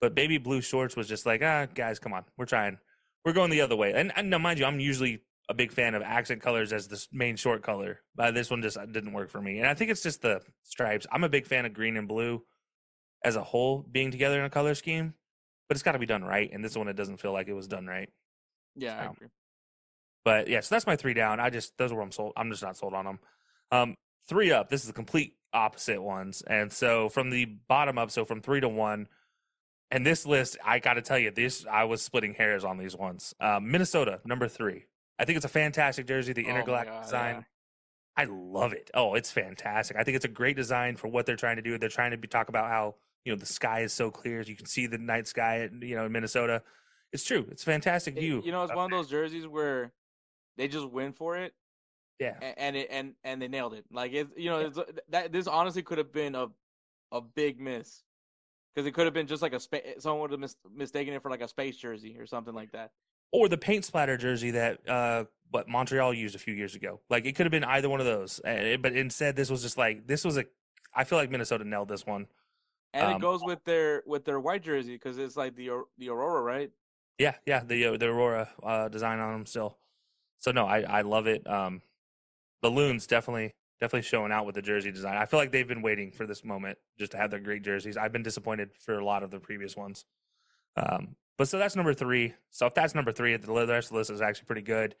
But 0.00 0.14
baby 0.14 0.38
blue 0.38 0.60
shorts 0.60 0.96
was 0.96 1.08
just 1.08 1.26
like, 1.26 1.42
ah, 1.42 1.66
guys, 1.66 1.98
come 1.98 2.12
on, 2.12 2.24
we're 2.36 2.44
trying, 2.44 2.78
we're 3.24 3.32
going 3.32 3.50
the 3.50 3.60
other 3.60 3.76
way. 3.76 3.92
And, 3.94 4.12
and 4.16 4.30
now, 4.30 4.38
mind 4.38 4.58
you, 4.58 4.66
I'm 4.66 4.80
usually 4.80 5.22
a 5.48 5.54
big 5.54 5.72
fan 5.72 5.94
of 5.94 6.02
accent 6.02 6.42
colors 6.42 6.72
as 6.72 6.88
the 6.88 7.04
main 7.12 7.36
short 7.36 7.62
color, 7.62 8.00
but 8.14 8.34
this 8.34 8.50
one 8.50 8.62
just 8.62 8.76
uh, 8.76 8.86
didn't 8.86 9.12
work 9.12 9.30
for 9.30 9.40
me. 9.40 9.58
And 9.58 9.66
I 9.66 9.74
think 9.74 9.90
it's 9.90 10.02
just 10.02 10.22
the 10.22 10.42
stripes. 10.62 11.06
I'm 11.10 11.24
a 11.24 11.28
big 11.28 11.46
fan 11.46 11.66
of 11.66 11.72
green 11.72 11.96
and 11.96 12.08
blue 12.08 12.42
as 13.24 13.36
a 13.36 13.42
whole 13.42 13.84
being 13.90 14.10
together 14.10 14.38
in 14.38 14.44
a 14.44 14.50
color 14.50 14.74
scheme, 14.74 15.14
but 15.68 15.76
it's 15.76 15.82
got 15.82 15.92
to 15.92 15.98
be 15.98 16.06
done 16.06 16.22
right. 16.22 16.50
And 16.52 16.64
this 16.64 16.76
one, 16.76 16.88
it 16.88 16.94
doesn't 16.94 17.16
feel 17.16 17.32
like 17.32 17.48
it 17.48 17.54
was 17.54 17.66
done 17.66 17.86
right. 17.86 18.10
Yeah, 18.76 19.10
So. 19.10 19.26
But 20.24 20.48
yeah, 20.48 20.60
so 20.60 20.74
that's 20.74 20.86
my 20.86 20.96
three 20.96 21.14
down. 21.14 21.40
I 21.40 21.50
just 21.50 21.76
those 21.76 21.92
are 21.92 21.96
where 21.96 22.04
I'm 22.04 22.12
sold. 22.12 22.32
I'm 22.36 22.50
just 22.50 22.62
not 22.62 22.76
sold 22.76 22.94
on 22.94 23.04
them. 23.04 23.18
Um, 23.70 23.94
three 24.28 24.52
up. 24.52 24.68
This 24.68 24.82
is 24.82 24.86
the 24.86 24.92
complete 24.92 25.34
opposite 25.52 26.02
ones, 26.02 26.42
and 26.46 26.72
so 26.72 27.08
from 27.08 27.30
the 27.30 27.44
bottom 27.44 27.98
up, 27.98 28.10
so 28.10 28.24
from 28.24 28.40
three 28.40 28.60
to 28.60 28.68
one, 28.68 29.06
and 29.90 30.04
this 30.06 30.26
list, 30.26 30.56
I 30.64 30.78
got 30.78 30.94
to 30.94 31.02
tell 31.02 31.18
you, 31.18 31.30
this 31.30 31.66
I 31.70 31.84
was 31.84 32.00
splitting 32.02 32.34
hairs 32.34 32.64
on 32.64 32.78
these 32.78 32.96
ones. 32.96 33.34
Um, 33.38 33.70
Minnesota 33.70 34.20
number 34.24 34.48
three. 34.48 34.86
I 35.18 35.24
think 35.24 35.36
it's 35.36 35.44
a 35.44 35.48
fantastic 35.48 36.06
jersey. 36.06 36.32
The 36.32 36.46
Oh 36.46 36.50
intergalactic 36.50 36.94
God, 36.94 37.02
design. 37.04 37.34
yeah. 37.36 37.42
I 38.16 38.24
love 38.24 38.72
it. 38.72 38.90
Oh, 38.94 39.14
it's 39.14 39.30
fantastic. 39.30 39.96
I 39.96 40.04
think 40.04 40.16
it's 40.16 40.24
a 40.24 40.28
great 40.28 40.56
design 40.56 40.96
for 40.96 41.08
what 41.08 41.26
they're 41.26 41.36
trying 41.36 41.56
to 41.56 41.62
do. 41.62 41.76
They're 41.78 41.88
trying 41.88 42.12
to 42.12 42.16
be, 42.16 42.28
talk 42.28 42.48
about 42.48 42.68
how 42.70 42.94
you 43.24 43.32
know 43.32 43.38
the 43.38 43.46
sky 43.46 43.80
is 43.80 43.92
so 43.92 44.10
clear. 44.10 44.42
You 44.42 44.56
can 44.56 44.66
see 44.66 44.86
the 44.86 44.98
night 44.98 45.26
sky. 45.26 45.60
At, 45.60 45.72
you 45.82 45.96
know 45.96 46.06
in 46.06 46.12
Minnesota. 46.12 46.62
It's 47.12 47.24
true. 47.24 47.46
It's 47.50 47.62
a 47.62 47.66
fantastic 47.66 48.16
It- 48.16 48.20
view. 48.20 48.42
you 48.44 48.50
know, 48.52 48.64
it's 48.64 48.74
one 48.74 48.86
of 48.86 48.90
those 48.90 49.08
jerseys 49.08 49.46
where 49.46 49.92
they 50.56 50.66
just 50.68 50.88
win 50.90 51.12
for 51.12 51.36
it, 51.36 51.54
Yeah. 52.18 52.36
a- 52.42 52.58
and 52.58 52.76
it 52.76 52.88
and 52.90 53.14
and 53.24 53.40
they 53.40 53.48
nailed 53.48 53.74
it. 53.74 53.84
Like 53.90 54.12
it's 54.12 54.32
you 54.36 54.50
know 54.50 54.58
it's, 54.60 54.78
that 55.10 55.32
this 55.32 55.46
honestly 55.46 55.82
could 55.82 55.98
have 55.98 56.12
been 56.12 56.34
a 56.34 56.48
a 57.12 57.20
big 57.20 57.60
miss 57.60 58.02
because 58.74 58.86
it 58.86 58.92
could 58.92 59.04
have 59.04 59.14
been 59.14 59.26
just 59.28 59.42
like 59.42 59.52
a 59.52 59.60
space. 59.60 60.02
Someone 60.02 60.22
would 60.22 60.30
have 60.32 60.40
mis- 60.40 60.56
mistaken 60.74 61.14
it 61.14 61.22
for 61.22 61.30
like 61.30 61.40
a 61.42 61.48
space 61.48 61.76
jersey 61.76 62.16
or 62.18 62.26
something 62.26 62.54
like 62.54 62.72
that. 62.72 62.90
or 63.32 63.48
the 63.48 63.58
paint 63.58 63.84
splatter 63.84 64.16
jersey 64.16 64.50
that 64.52 64.80
uh 64.88 65.24
what 65.50 65.68
Montreal 65.68 66.12
used 66.14 66.34
a 66.34 66.38
few 66.38 66.54
years 66.54 66.74
ago. 66.74 67.00
Like 67.08 67.26
it 67.26 67.34
could 67.36 67.46
have 67.46 67.52
been 67.52 67.62
either 67.64 67.88
one 67.88 68.00
of 68.00 68.06
those, 68.06 68.40
uh, 68.40 68.76
but 68.80 68.92
instead 68.92 69.36
this 69.36 69.50
was 69.50 69.62
just 69.62 69.78
like 69.78 70.06
this 70.08 70.24
was 70.24 70.36
a. 70.36 70.44
I 70.92 71.04
feel 71.04 71.16
like 71.18 71.30
Minnesota 71.30 71.64
nailed 71.64 71.88
this 71.88 72.04
one. 72.06 72.26
And 72.94 73.06
Um, 73.06 73.16
it 73.16 73.20
goes 73.20 73.42
with 73.42 73.62
their 73.64 74.02
with 74.06 74.24
their 74.24 74.40
white 74.40 74.62
jersey 74.62 74.92
because 74.92 75.18
it's 75.18 75.36
like 75.36 75.56
the 75.56 75.82
the 75.98 76.08
Aurora, 76.08 76.40
right? 76.42 76.70
Yeah, 77.18 77.34
yeah, 77.44 77.62
the 77.62 77.84
uh, 77.86 77.96
the 77.96 78.06
Aurora 78.06 78.48
uh, 78.62 78.88
design 78.88 79.18
on 79.18 79.32
them 79.32 79.46
still. 79.46 79.78
So 80.38 80.52
no, 80.52 80.64
I 80.64 80.80
I 80.82 81.02
love 81.02 81.26
it. 81.26 81.48
Um, 81.48 81.82
the 82.62 82.70
loons 82.70 83.06
definitely 83.06 83.52
definitely 83.80 84.02
showing 84.02 84.32
out 84.32 84.46
with 84.46 84.54
the 84.54 84.62
jersey 84.62 84.92
design. 84.92 85.16
I 85.16 85.26
feel 85.26 85.38
like 85.38 85.50
they've 85.50 85.68
been 85.68 85.82
waiting 85.82 86.12
for 86.12 86.26
this 86.26 86.44
moment 86.44 86.78
just 86.98 87.12
to 87.12 87.18
have 87.18 87.30
their 87.30 87.40
great 87.40 87.62
jerseys. 87.62 87.96
I've 87.96 88.12
been 88.12 88.22
disappointed 88.22 88.70
for 88.78 88.98
a 88.98 89.04
lot 89.04 89.22
of 89.22 89.30
the 89.30 89.40
previous 89.40 89.76
ones. 89.76 90.04
Um, 90.76 91.16
but 91.36 91.48
so 91.48 91.58
that's 91.58 91.76
number 91.76 91.94
three. 91.94 92.34
So 92.50 92.66
if 92.66 92.74
that's 92.74 92.94
number 92.94 93.12
three, 93.12 93.36
the 93.36 93.52
rest 93.52 93.88
of 93.88 93.92
the 93.92 93.98
list 93.98 94.10
is 94.10 94.22
actually 94.22 94.46
pretty 94.46 94.62
good. 94.62 94.94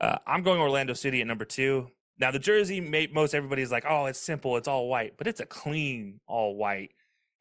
Uh, 0.00 0.18
I'm 0.26 0.42
going 0.42 0.60
Orlando 0.60 0.92
City 0.92 1.20
at 1.20 1.26
number 1.26 1.44
two. 1.44 1.88
Now 2.18 2.30
the 2.30 2.38
jersey, 2.38 2.80
may, 2.80 3.08
most 3.08 3.34
everybody's 3.34 3.72
like, 3.72 3.84
oh, 3.88 4.06
it's 4.06 4.20
simple, 4.20 4.56
it's 4.56 4.68
all 4.68 4.88
white, 4.88 5.16
but 5.16 5.26
it's 5.26 5.40
a 5.40 5.46
clean 5.46 6.20
all 6.26 6.56
white. 6.56 6.92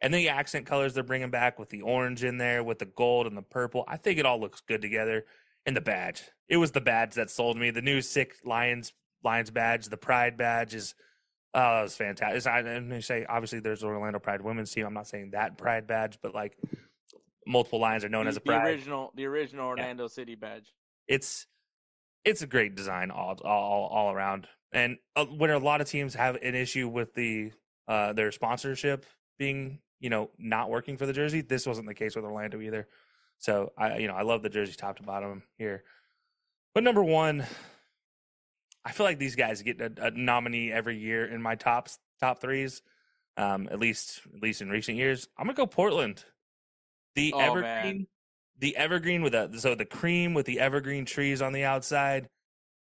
And 0.03 0.13
the 0.13 0.27
accent 0.27 0.65
colors 0.65 0.93
they're 0.93 1.01
bringing 1.01 1.31
back 1.31 1.57
with 1.57 1.69
the 1.69 1.81
orange 1.81 2.25
in 2.25 2.37
there, 2.37 2.61
with 2.61 2.77
the 2.79 2.85
gold 2.85 3.25
and 3.25 3.37
the 3.37 3.41
purple, 3.41 3.85
I 3.87 3.95
think 3.95 4.19
it 4.19 4.25
all 4.25 4.39
looks 4.39 4.61
good 4.61 4.81
together. 4.81 5.25
And 5.65 5.77
the 5.77 5.81
badge, 5.81 6.23
it 6.49 6.57
was 6.57 6.71
the 6.71 6.81
badge 6.81 7.15
that 7.15 7.29
sold 7.31 7.57
me. 7.57 7.71
The 7.71 7.81
new 7.81 8.01
sick 8.01 8.35
Lions 8.43 8.91
Lions 9.23 9.49
badge, 9.49 9.87
the 9.87 9.95
Pride 9.95 10.35
badge 10.35 10.75
is, 10.75 10.93
oh, 11.53 11.59
that 11.59 11.81
was 11.83 11.95
fantastic. 11.95 12.51
I, 12.51 12.59
and 12.59 12.91
they 12.91 12.99
say 12.99 13.25
obviously 13.27 13.61
there's 13.61 13.79
the 13.79 13.87
Orlando 13.87 14.19
Pride 14.19 14.41
women's 14.41 14.71
team. 14.71 14.85
I'm 14.85 14.93
not 14.93 15.07
saying 15.07 15.31
that 15.31 15.57
Pride 15.57 15.87
badge, 15.87 16.19
but 16.21 16.35
like 16.35 16.57
multiple 17.47 17.79
Lions 17.79 18.03
are 18.03 18.09
known 18.09 18.25
the, 18.25 18.29
as 18.29 18.35
a 18.35 18.39
the 18.41 18.45
Pride 18.45 18.67
original 18.67 19.13
the 19.15 19.25
original 19.25 19.67
Orlando 19.67 20.07
City 20.07 20.35
badge. 20.35 20.73
it's 21.07 21.47
it's 22.25 22.41
a 22.41 22.47
great 22.47 22.75
design 22.75 23.09
all 23.09 23.37
all 23.45 23.87
all 23.87 24.13
around. 24.13 24.47
And 24.73 24.97
uh, 25.15 25.25
when 25.25 25.49
a 25.49 25.59
lot 25.59 25.79
of 25.79 25.87
teams 25.87 26.15
have 26.15 26.35
an 26.35 26.55
issue 26.55 26.89
with 26.89 27.13
the 27.13 27.53
uh 27.87 28.11
their 28.11 28.33
sponsorship 28.33 29.05
being 29.37 29.79
you 30.03 30.09
know 30.09 30.29
not 30.37 30.69
working 30.69 30.97
for 30.97 31.05
the 31.07 31.13
jersey, 31.13 31.41
this 31.41 31.65
wasn't 31.65 31.87
the 31.87 31.93
case 31.95 32.15
with 32.15 32.25
Orlando 32.25 32.59
either. 32.61 32.87
So 33.39 33.71
I 33.77 33.97
you 33.97 34.07
know 34.07 34.13
I 34.15 34.21
love 34.21 34.43
the 34.43 34.49
jersey 34.49 34.73
top 34.73 34.97
to 34.97 35.03
bottom 35.03 35.43
here. 35.57 35.83
But 36.75 36.83
number 36.83 37.03
one, 37.03 37.45
I 38.85 38.91
feel 38.91 39.05
like 39.05 39.17
these 39.17 39.35
guys 39.35 39.61
get 39.61 39.79
a, 39.79 39.91
a 39.97 40.11
nominee 40.11 40.71
every 40.71 40.97
year 40.97 41.25
in 41.25 41.41
my 41.41 41.55
tops 41.55 41.99
top 42.19 42.41
threes. 42.41 42.81
Um, 43.37 43.67
at 43.71 43.79
least 43.79 44.21
at 44.35 44.43
least 44.43 44.61
in 44.61 44.69
recent 44.69 44.97
years, 44.97 45.27
I'm 45.37 45.45
gonna 45.47 45.55
go 45.55 45.65
Portland. 45.65 46.23
The 47.15 47.31
Oh, 47.33 47.39
evergreen, 47.39 47.63
man. 47.63 48.07
the 48.59 48.75
evergreen 48.75 49.21
with 49.23 49.33
the 49.33 49.57
so 49.57 49.73
the 49.73 49.85
cream 49.85 50.33
with 50.33 50.45
the 50.45 50.59
evergreen 50.59 51.05
trees 51.05 51.41
on 51.41 51.53
the 51.53 51.63
outside. 51.63 52.27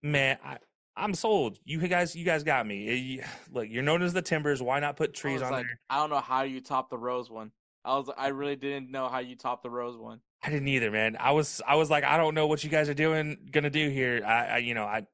Man, 0.02 0.38
I, 0.42 0.56
I'm 1.00 1.14
sold. 1.14 1.58
You 1.64 1.78
guys, 1.88 2.14
you 2.14 2.24
guys 2.24 2.44
got 2.44 2.66
me. 2.66 2.88
Eh, 2.88 2.92
you- 2.92 3.22
Look, 3.52 3.68
you're 3.68 3.82
known 3.82 4.02
as 4.02 4.12
the 4.12 4.22
Timbers. 4.22 4.62
Why 4.62 4.80
not 4.80 4.96
put 4.96 5.14
trees 5.14 5.42
on 5.42 5.50
like, 5.50 5.66
there? 5.66 5.80
I 5.88 5.96
don't 5.96 6.10
know 6.10 6.20
how 6.20 6.42
you 6.42 6.60
top 6.60 6.90
the 6.90 6.98
rose 6.98 7.30
one. 7.30 7.50
I 7.84 7.96
was 7.96 8.10
I 8.16 8.28
really 8.28 8.56
didn't 8.56 8.90
know 8.90 9.08
how 9.08 9.20
you 9.20 9.36
top 9.36 9.62
the 9.62 9.70
rose 9.70 9.96
one. 9.96 10.20
I 10.42 10.50
didn't 10.50 10.68
either, 10.68 10.90
man. 10.90 11.16
I 11.18 11.32
was 11.32 11.62
I 11.66 11.76
was 11.76 11.90
like, 11.90 12.04
I 12.04 12.18
don't 12.18 12.34
know 12.34 12.46
what 12.46 12.62
you 12.62 12.70
guys 12.70 12.88
are 12.88 12.94
doing 12.94 13.38
gonna 13.50 13.70
do 13.70 13.88
here. 13.88 14.22
I, 14.24 14.46
I 14.46 14.56
you 14.58 14.74
know, 14.74 14.84
I 14.84 15.06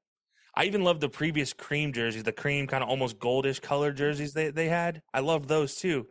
I 0.54 0.64
even 0.64 0.82
loved 0.82 1.00
the 1.00 1.08
previous 1.08 1.52
cream 1.52 1.92
jerseys, 1.92 2.24
the 2.24 2.32
cream 2.32 2.66
kind 2.66 2.82
of 2.82 2.88
almost 2.88 3.18
goldish 3.18 3.62
color 3.62 3.92
jerseys 3.92 4.32
they 4.32 4.50
they 4.50 4.68
had. 4.68 5.02
I 5.14 5.20
loved 5.20 5.48
those 5.48 5.76
too. 5.76 6.06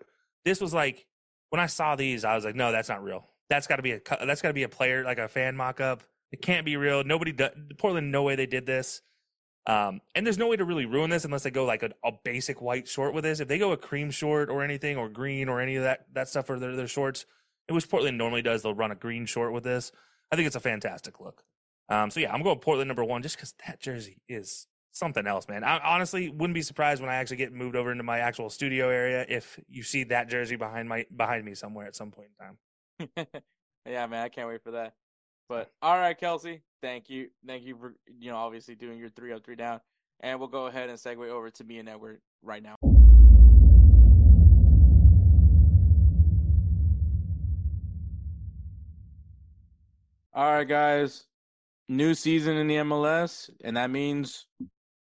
This 0.45 0.61
was 0.61 0.73
like 0.73 1.05
when 1.49 1.59
I 1.59 1.65
saw 1.65 1.95
these, 1.95 2.23
I 2.23 2.35
was 2.35 2.45
like, 2.45 2.55
no, 2.55 2.71
that's 2.71 2.89
not 2.89 3.03
real. 3.03 3.27
That's 3.49 3.67
got 3.67 3.77
to 3.77 3.81
be 3.81 3.91
a 3.93 4.01
that's 4.25 4.41
got 4.41 4.49
to 4.49 4.53
be 4.53 4.63
a 4.63 4.69
player 4.69 5.03
like 5.03 5.17
a 5.17 5.27
fan 5.27 5.57
mock 5.57 5.81
up. 5.81 6.03
It 6.31 6.41
can't 6.41 6.65
be 6.65 6.77
real. 6.77 7.03
Nobody 7.03 7.31
do, 7.31 7.49
Portland, 7.77 8.11
no 8.11 8.23
way 8.23 8.35
they 8.35 8.45
did 8.45 8.65
this. 8.65 9.01
Um, 9.67 10.01
and 10.13 10.25
there's 10.25 10.37
no 10.37 10.47
way 10.47 10.57
to 10.57 10.65
really 10.65 10.85
ruin 10.85 11.09
this 11.09 11.25
unless 11.25 11.41
they 11.43 11.49
go 11.49 11.65
like 11.65 11.81
a, 11.81 11.89
a, 12.03 12.11
basic 12.23 12.61
white 12.61 12.87
short 12.87 13.15
with 13.15 13.23
this. 13.23 13.39
If 13.39 13.47
they 13.47 13.57
go 13.57 13.71
a 13.71 13.77
cream 13.77 14.11
short 14.11 14.49
or 14.49 14.63
anything 14.63 14.95
or 14.95 15.09
green 15.09 15.49
or 15.49 15.59
any 15.59 15.75
of 15.75 15.83
that 15.83 16.05
that 16.13 16.29
stuff 16.29 16.45
for 16.45 16.59
their, 16.59 16.75
their 16.75 16.87
shorts, 16.87 17.25
which 17.67 17.89
Portland 17.89 18.17
normally 18.17 18.43
does, 18.43 18.61
they'll 18.61 18.75
run 18.75 18.91
a 18.91 18.95
green 18.95 19.25
short 19.25 19.53
with 19.53 19.63
this. 19.63 19.91
I 20.31 20.35
think 20.35 20.45
it's 20.45 20.55
a 20.55 20.59
fantastic 20.59 21.19
look. 21.19 21.43
Um, 21.89 22.11
so 22.11 22.19
yeah, 22.19 22.31
I'm 22.31 22.43
going 22.43 22.59
Portland 22.59 22.87
number 22.87 23.03
one 23.03 23.23
just 23.23 23.37
because 23.37 23.55
that 23.65 23.79
jersey 23.79 24.21
is 24.29 24.67
something 24.91 25.25
else, 25.25 25.47
man. 25.47 25.63
I 25.63 25.79
honestly 25.79 26.29
wouldn't 26.29 26.53
be 26.53 26.61
surprised 26.61 27.01
when 27.01 27.09
I 27.09 27.15
actually 27.15 27.37
get 27.37 27.51
moved 27.51 27.75
over 27.75 27.91
into 27.91 28.03
my 28.03 28.19
actual 28.19 28.49
studio 28.49 28.89
area 28.89 29.25
if 29.27 29.59
you 29.67 29.83
see 29.83 30.03
that 30.05 30.29
jersey 30.29 30.55
behind 30.55 30.87
my 30.89 31.05
behind 31.15 31.43
me 31.43 31.55
somewhere 31.55 31.85
at 31.85 31.95
some 31.95 32.11
point 32.11 32.29
in 32.39 32.45
time. 32.45 33.27
yeah, 33.87 34.05
man, 34.07 34.23
I 34.23 34.29
can't 34.29 34.47
wait 34.47 34.63
for 34.63 34.71
that. 34.71 34.93
But 35.47 35.71
all 35.81 35.97
right, 35.99 36.19
Kelcey, 36.19 36.61
thank 36.81 37.09
you, 37.09 37.29
thank 37.45 37.63
you 37.63 37.77
for 37.77 37.95
you 38.19 38.31
know 38.31 38.37
obviously 38.37 38.73
doing 38.73 38.97
your 38.97 39.09
three 39.09 39.31
up, 39.31 39.45
three 39.45 39.55
down, 39.55 39.79
and 40.21 40.39
we'll 40.39 40.47
go 40.47 40.65
ahead 40.65 40.89
and 40.89 40.97
segue 40.97 41.29
over 41.29 41.51
to 41.51 41.63
me 41.63 41.77
and 41.77 41.87
Edward 41.87 42.19
right 42.41 42.63
now. 42.63 42.75
All 50.33 50.51
right, 50.51 50.67
guys, 50.67 51.27
new 51.87 52.13
season 52.13 52.57
in 52.57 52.67
the 52.67 52.75
MLS, 52.77 53.49
and 53.63 53.77
that 53.77 53.91
means 53.91 54.47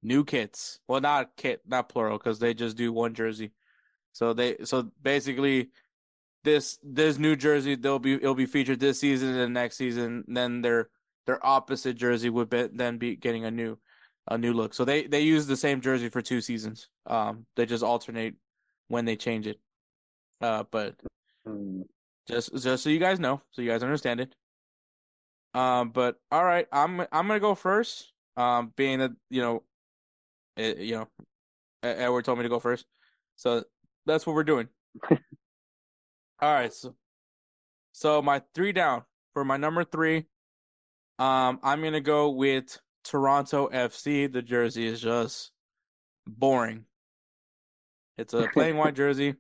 new 0.02 0.26
kits. 0.26 0.80
Well, 0.88 1.00
not 1.00 1.38
kit, 1.38 1.62
not 1.66 1.90
plural, 1.90 2.18
because 2.18 2.40
they 2.40 2.54
just 2.54 2.76
do 2.76 2.92
one 2.92 3.14
jersey. 3.14 3.52
So 4.12 4.34
they, 4.34 4.58
so 4.64 4.92
basically, 5.02 5.70
this 6.44 6.78
this 6.84 7.18
new 7.18 7.36
jersey 7.36 7.76
they'll 7.76 8.00
be 8.00 8.16
it'll 8.16 8.36
be 8.36 8.46
featured 8.46 8.80
this 8.80 9.00
season 9.00 9.38
and 9.38 9.54
next 9.54 9.78
season. 9.78 10.24
Then 10.28 10.62
their 10.62 10.90
their 11.26 11.46
opposite 11.46 11.96
jersey 11.96 12.30
would 12.30 12.50
be, 12.50 12.68
then 12.74 12.98
be 12.98 13.16
getting 13.16 13.46
a 13.46 13.52
new 13.52 13.78
a 14.28 14.38
new 14.38 14.54
look. 14.54 14.74
So 14.74 14.86
they 14.86 15.08
they 15.08 15.22
use 15.22 15.48
the 15.48 15.58
same 15.58 15.82
jersey 15.82 16.10
for 16.10 16.22
two 16.22 16.42
seasons. 16.42 16.90
Um, 17.08 17.46
they 17.56 17.66
just 17.66 17.84
alternate 17.84 18.36
when 18.88 19.06
they 19.06 19.16
change 19.16 19.48
it. 19.48 19.60
Uh, 20.42 20.64
but 20.70 20.96
just 22.28 22.54
just 22.62 22.84
so 22.84 22.90
you 22.90 23.00
guys 23.00 23.20
know, 23.20 23.42
so 23.52 23.62
you 23.62 23.70
guys 23.70 23.84
understand 23.84 24.20
it. 24.20 24.36
Um, 25.54 25.90
but 25.90 26.18
all 26.32 26.44
right, 26.44 26.68
I'm 26.72 27.02
I'm 27.02 27.28
gonna 27.28 27.40
go 27.40 27.56
first. 27.56 28.12
Um, 28.36 28.74
being 28.76 29.00
that 29.00 29.12
you 29.30 29.42
know, 29.42 29.64
it, 30.58 30.80
you 30.80 30.96
know, 30.96 31.08
Edward 31.84 32.26
told 32.26 32.40
me 32.40 32.44
to 32.44 32.50
go 32.50 32.60
first, 32.60 32.86
so 33.36 33.64
that's 34.06 34.26
what 34.26 34.36
we're 34.36 34.44
doing. 34.44 34.68
All 36.44 36.54
right, 36.54 36.74
so 36.74 36.94
so 37.94 38.22
my 38.22 38.42
three 38.54 38.74
down 38.74 39.04
for 39.32 39.46
my 39.46 39.56
number 39.56 39.86
three. 39.86 40.26
Um, 41.18 41.58
I'm 41.64 41.82
gonna 41.82 42.02
go 42.02 42.32
with 42.32 42.78
Toronto 43.06 43.70
FC. 43.70 44.30
The 44.30 44.42
jersey 44.42 44.86
is 44.86 45.00
just 45.00 45.54
boring. 46.28 46.84
It's 48.18 48.34
a 48.34 48.50
plain 48.54 48.76
white 48.76 48.94
jersey. 48.94 49.36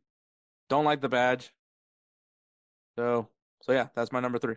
Don't 0.69 0.85
like 0.85 1.01
the 1.01 1.09
badge. 1.09 1.51
So 2.97 3.27
so 3.63 3.73
yeah, 3.73 3.87
that's 3.97 4.13
my 4.13 4.21
number 4.21 4.39
three. 4.39 4.55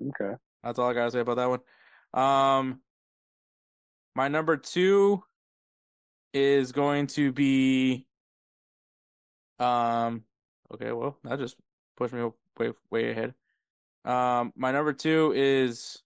Okay. 0.00 0.34
That's 0.64 0.80
all 0.80 0.90
I 0.90 0.94
gotta 0.94 1.12
say 1.12 1.20
about 1.20 1.36
that 1.36 1.48
one. 1.48 1.60
Um 2.12 2.80
my 4.16 4.26
number 4.26 4.56
two 4.56 5.22
is 6.32 6.72
going 6.72 7.06
to 7.06 7.30
be 7.30 8.08
um, 9.64 10.24
okay, 10.72 10.92
well, 10.92 11.16
that 11.24 11.38
just 11.38 11.56
pushed 11.96 12.14
me 12.14 12.30
way 12.58 12.72
way 12.90 13.10
ahead. 13.10 13.34
Um, 14.04 14.52
my 14.56 14.72
number 14.72 14.92
two 14.92 15.32
is 15.34 16.02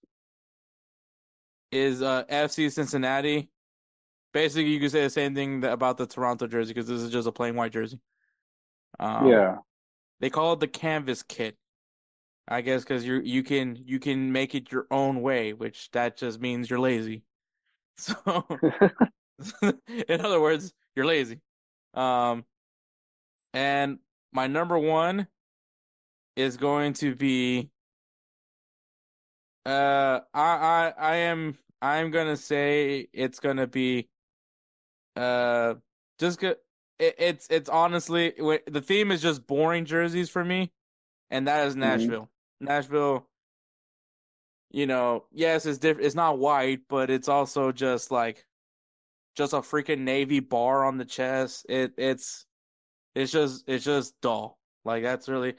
is 1.72 2.02
uh 2.02 2.24
FC 2.24 2.70
Cincinnati. 2.70 3.50
Basically, 4.32 4.70
you 4.70 4.78
could 4.78 4.92
say 4.92 5.02
the 5.02 5.10
same 5.10 5.34
thing 5.34 5.64
about 5.64 5.96
the 5.96 6.06
Toronto 6.06 6.46
jersey 6.46 6.72
because 6.72 6.88
this 6.88 7.00
is 7.00 7.10
just 7.10 7.26
a 7.26 7.32
plain 7.32 7.56
white 7.56 7.72
jersey. 7.72 8.00
Um, 9.00 9.28
yeah, 9.28 9.56
they 10.20 10.30
call 10.30 10.52
it 10.52 10.60
the 10.60 10.68
canvas 10.68 11.22
kit. 11.22 11.56
I 12.46 12.60
guess 12.60 12.82
because 12.82 13.04
you 13.04 13.20
you 13.20 13.42
can 13.42 13.76
you 13.84 13.98
can 13.98 14.32
make 14.32 14.54
it 14.54 14.70
your 14.70 14.86
own 14.90 15.20
way, 15.22 15.52
which 15.52 15.90
that 15.90 16.16
just 16.16 16.40
means 16.40 16.70
you're 16.70 16.80
lazy. 16.80 17.24
So, 18.00 18.14
in 20.08 20.20
other 20.20 20.40
words, 20.40 20.72
you're 20.94 21.04
lazy. 21.04 21.40
Um, 21.94 22.44
and 23.52 23.98
my 24.32 24.46
number 24.46 24.78
one 24.78 25.26
is 26.36 26.56
going 26.56 26.92
to 26.94 27.14
be 27.14 27.70
uh 29.66 30.20
I 30.32 30.42
I 30.42 30.92
I 30.98 31.16
am 31.16 31.58
I'm 31.82 32.10
gonna 32.10 32.36
say 32.36 33.08
it's 33.12 33.40
gonna 33.40 33.66
be 33.66 34.08
uh 35.16 35.74
just 36.18 36.38
good 36.40 36.56
it, 36.98 37.14
it's 37.18 37.46
it's 37.50 37.68
honestly 37.68 38.32
the 38.66 38.82
theme 38.84 39.10
is 39.10 39.22
just 39.22 39.46
boring 39.46 39.84
jerseys 39.84 40.30
for 40.30 40.44
me 40.44 40.72
and 41.30 41.48
that 41.48 41.66
is 41.66 41.74
mm-hmm. 41.74 41.80
Nashville. 41.80 42.22
Mm-hmm. 42.22 42.66
Nashville 42.66 43.26
you 44.70 44.86
know, 44.86 45.24
yes, 45.32 45.66
it's 45.66 45.78
different 45.78 46.06
it's 46.06 46.14
not 46.14 46.38
white, 46.38 46.80
but 46.88 47.10
it's 47.10 47.28
also 47.28 47.72
just 47.72 48.10
like 48.10 48.44
just 49.34 49.52
a 49.52 49.58
freaking 49.58 50.00
navy 50.00 50.40
bar 50.40 50.84
on 50.84 50.98
the 50.98 51.04
chest. 51.04 51.66
It 51.68 51.94
it's 51.96 52.44
it's 53.18 53.32
just 53.32 53.64
it's 53.66 53.84
just 53.84 54.14
dull. 54.20 54.58
Like 54.84 55.02
that's 55.02 55.28
really 55.28 55.54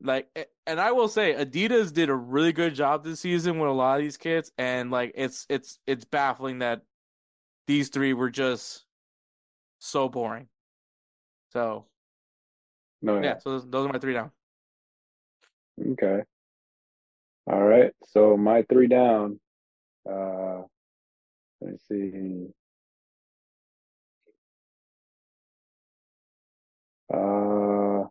like 0.00 0.28
and 0.66 0.80
I 0.80 0.92
will 0.92 1.08
say 1.08 1.34
Adidas 1.34 1.92
did 1.92 2.08
a 2.08 2.14
really 2.14 2.52
good 2.52 2.74
job 2.74 3.04
this 3.04 3.20
season 3.20 3.58
with 3.58 3.68
a 3.68 3.72
lot 3.72 3.96
of 3.96 4.02
these 4.02 4.16
kids 4.16 4.52
and 4.56 4.90
like 4.90 5.12
it's 5.16 5.44
it's 5.48 5.80
it's 5.86 6.04
baffling 6.04 6.60
that 6.60 6.82
these 7.66 7.88
three 7.88 8.12
were 8.12 8.30
just 8.30 8.84
so 9.80 10.08
boring. 10.08 10.46
So 11.52 11.86
no, 13.02 13.16
yeah. 13.16 13.22
yeah, 13.22 13.38
so 13.38 13.50
those, 13.50 13.68
those 13.68 13.86
are 13.86 13.92
my 13.92 13.98
three 13.98 14.14
down. 14.14 14.30
Okay. 15.92 16.22
All 17.50 17.62
right. 17.62 17.92
So 18.06 18.36
my 18.36 18.62
three 18.62 18.86
down. 18.86 19.40
Uh 20.08 20.62
let 21.60 21.72
me 21.72 21.78
see. 21.88 22.52
Uh, 27.12 28.04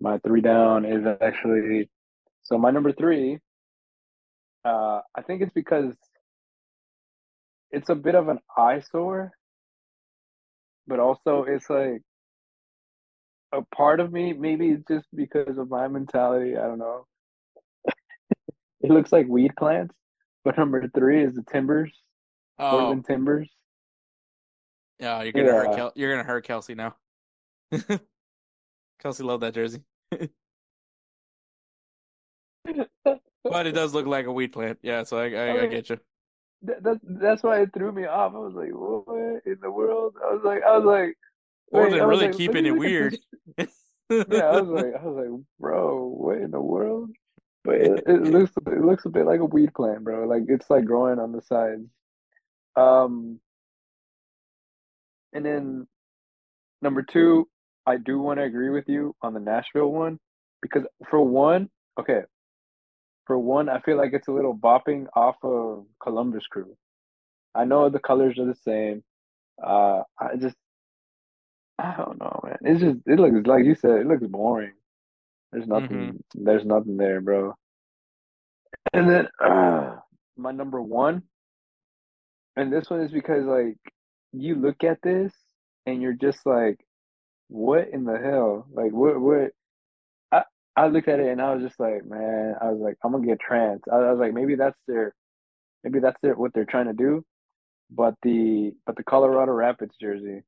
my 0.00 0.18
three 0.18 0.40
down 0.40 0.84
is 0.84 1.06
actually 1.20 1.88
so 2.42 2.58
my 2.58 2.70
number 2.70 2.92
three. 2.92 3.38
Uh, 4.64 5.00
I 5.14 5.22
think 5.22 5.42
it's 5.42 5.52
because 5.52 5.94
it's 7.70 7.88
a 7.88 7.94
bit 7.94 8.14
of 8.14 8.28
an 8.28 8.38
eyesore, 8.56 9.32
but 10.86 11.00
also 11.00 11.44
it's 11.48 11.70
like 11.70 12.02
a 13.52 13.62
part 13.74 14.00
of 14.00 14.12
me. 14.12 14.32
Maybe 14.32 14.70
it's 14.70 14.84
just 14.88 15.06
because 15.14 15.56
of 15.56 15.70
my 15.70 15.88
mentality. 15.88 16.56
I 16.56 16.62
don't 16.62 16.78
know. 16.78 17.06
it 18.80 18.90
looks 18.90 19.12
like 19.12 19.26
weed 19.28 19.52
plants, 19.58 19.94
but 20.44 20.58
number 20.58 20.88
three 20.94 21.24
is 21.24 21.34
the 21.34 21.44
Timbers, 21.50 21.92
oh. 22.58 22.70
Portland 22.70 23.06
Timbers. 23.06 23.50
Yeah, 25.02 25.22
you're 25.22 25.32
gonna 25.32 25.46
yeah. 25.46 25.52
hurt. 25.52 25.76
Kel- 25.76 25.92
you're 25.96 26.12
gonna 26.12 26.22
hurt 26.22 26.46
Kelcey 26.46 26.76
now. 26.76 26.94
Kelcey 29.02 29.24
loved 29.24 29.42
that 29.42 29.52
jersey. 29.52 29.82
but 33.44 33.66
it 33.66 33.72
does 33.72 33.94
look 33.94 34.06
like 34.06 34.26
a 34.26 34.32
weed 34.32 34.52
plant. 34.52 34.78
Yeah, 34.80 35.02
so 35.02 35.18
I 35.18 35.24
I, 35.30 35.46
I, 35.46 35.62
I 35.62 35.66
get 35.66 35.90
you. 35.90 35.98
That, 36.62 37.00
that's 37.02 37.42
why 37.42 37.62
it 37.62 37.70
threw 37.74 37.90
me 37.90 38.04
off. 38.04 38.32
I 38.32 38.38
was 38.38 38.54
like, 38.54 38.70
"What 38.70 39.42
in 39.44 39.58
the 39.60 39.72
world?" 39.72 40.14
I 40.22 40.32
was 40.32 40.42
like, 40.44 40.62
"I 40.62 40.78
was 40.78 40.84
like." 40.84 41.18
Or 41.72 41.90
they're 41.90 42.06
really 42.06 42.26
like, 42.26 42.36
keeping 42.36 42.64
it 42.66 42.76
weird. 42.76 43.18
yeah, 43.58 43.64
I 44.10 44.60
was 44.60 44.68
like, 44.68 44.94
I 44.94 45.04
was 45.04 45.16
like, 45.16 45.40
bro, 45.58 46.06
what 46.06 46.36
in 46.36 46.52
the 46.52 46.60
world? 46.60 47.10
But 47.64 47.76
it, 47.76 48.04
it 48.06 48.22
looks 48.22 48.52
it 48.66 48.84
looks 48.84 49.04
a 49.06 49.10
bit 49.10 49.26
like 49.26 49.40
a 49.40 49.44
weed 49.46 49.74
plant, 49.74 50.04
bro. 50.04 50.28
Like 50.28 50.44
it's 50.46 50.70
like 50.70 50.84
growing 50.84 51.18
on 51.18 51.32
the 51.32 51.42
sides. 51.42 51.88
Um, 52.76 53.40
and 55.32 55.44
then 55.44 55.86
number 56.80 57.02
two, 57.02 57.48
I 57.86 57.96
do 57.96 58.18
want 58.18 58.38
to 58.38 58.44
agree 58.44 58.70
with 58.70 58.88
you 58.88 59.14
on 59.22 59.34
the 59.34 59.40
Nashville 59.40 59.92
one 59.92 60.18
because 60.60 60.84
for 61.08 61.20
one, 61.20 61.68
okay, 61.98 62.22
for 63.26 63.38
one, 63.38 63.68
I 63.68 63.80
feel 63.80 63.96
like 63.96 64.12
it's 64.12 64.28
a 64.28 64.32
little 64.32 64.56
bopping 64.56 65.06
off 65.14 65.36
of 65.42 65.86
Columbus 66.02 66.46
Crew. 66.46 66.76
I 67.54 67.64
know 67.64 67.88
the 67.88 67.98
colors 67.98 68.38
are 68.38 68.46
the 68.46 68.54
same. 68.54 69.02
Uh, 69.62 70.02
I 70.18 70.36
just, 70.36 70.56
I 71.78 71.94
don't 71.96 72.18
know, 72.20 72.40
man. 72.44 72.58
It's 72.62 72.80
just, 72.80 72.98
it 73.06 73.18
looks 73.18 73.46
like 73.46 73.64
you 73.64 73.74
said, 73.74 74.00
it 74.00 74.06
looks 74.06 74.26
boring. 74.26 74.72
There's 75.52 75.66
nothing, 75.66 75.88
mm-hmm. 75.88 76.44
there's 76.44 76.64
nothing 76.64 76.96
there, 76.96 77.20
bro. 77.20 77.54
And 78.92 79.08
then 79.08 79.28
uh, 79.44 79.96
my 80.36 80.52
number 80.52 80.80
one, 80.80 81.22
and 82.56 82.72
this 82.72 82.90
one 82.90 83.00
is 83.00 83.12
because 83.12 83.44
like 83.44 83.78
you 84.32 84.54
look 84.54 84.84
at 84.84 84.98
this 85.02 85.32
and 85.86 86.00
you're 86.00 86.14
just 86.14 86.44
like, 86.46 86.78
what 87.48 87.88
in 87.92 88.04
the 88.04 88.18
hell? 88.18 88.66
Like, 88.72 88.92
what, 88.92 89.20
what? 89.20 89.50
I, 90.32 90.42
I 90.76 90.86
looked 90.88 91.08
at 91.08 91.20
it 91.20 91.28
and 91.28 91.40
I 91.40 91.54
was 91.54 91.62
just 91.62 91.78
like, 91.78 92.04
man, 92.04 92.54
I 92.60 92.70
was 92.70 92.80
like, 92.80 92.96
I'm 93.04 93.12
gonna 93.12 93.26
get 93.26 93.40
trans. 93.40 93.82
I, 93.90 93.96
I 93.96 94.10
was 94.12 94.20
like, 94.20 94.32
maybe 94.32 94.54
that's 94.54 94.78
their, 94.88 95.14
maybe 95.84 96.00
that's 96.00 96.20
their, 96.22 96.34
what 96.34 96.52
they're 96.54 96.64
trying 96.64 96.86
to 96.86 96.94
do. 96.94 97.24
But 97.90 98.14
the 98.22 98.72
but 98.86 98.96
the 98.96 99.04
Colorado 99.04 99.52
Rapids 99.52 99.94
jersey, 100.00 100.42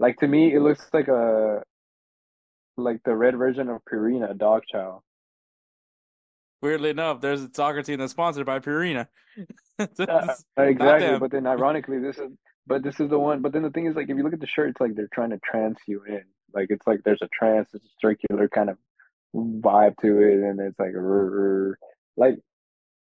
like 0.00 0.16
to 0.18 0.26
me, 0.26 0.52
it 0.52 0.60
looks 0.60 0.84
like 0.92 1.06
a 1.06 1.62
like 2.76 3.00
the 3.04 3.14
red 3.14 3.36
version 3.36 3.68
of 3.68 3.80
Purina 3.90 4.36
Dog 4.36 4.62
Chow. 4.70 5.02
Weirdly 6.62 6.90
enough, 6.90 7.20
there's 7.20 7.42
a 7.42 7.50
soccer 7.54 7.82
team 7.82 8.00
that's 8.00 8.10
sponsored 8.10 8.46
by 8.46 8.58
Purina. 8.58 9.06
uh, 9.78 10.34
exactly, 10.56 11.18
but 11.18 11.30
then 11.30 11.46
ironically, 11.46 12.00
this 12.00 12.16
is 12.18 12.32
but 12.66 12.82
this 12.82 13.00
is 13.00 13.10
the 13.10 13.18
one. 13.18 13.42
But 13.42 13.52
then 13.52 13.62
the 13.62 13.70
thing 13.70 13.86
is, 13.86 13.96
like, 13.96 14.08
if 14.08 14.16
you 14.16 14.22
look 14.22 14.32
at 14.32 14.40
the 14.40 14.46
shirt, 14.46 14.70
it's 14.70 14.80
like 14.80 14.94
they're 14.94 15.08
trying 15.12 15.30
to 15.30 15.38
trance 15.38 15.78
you 15.86 16.02
in. 16.06 16.22
Like 16.54 16.68
it's 16.70 16.86
like 16.86 17.00
there's 17.04 17.22
a 17.22 17.28
trance, 17.36 17.68
it's 17.74 17.84
a 17.84 17.88
circular 18.00 18.48
kind 18.48 18.70
of 18.70 18.78
vibe 19.34 19.96
to 20.02 20.18
it, 20.18 20.48
and 20.48 20.60
it's 20.60 20.78
like, 20.78 20.92
like 22.16 22.38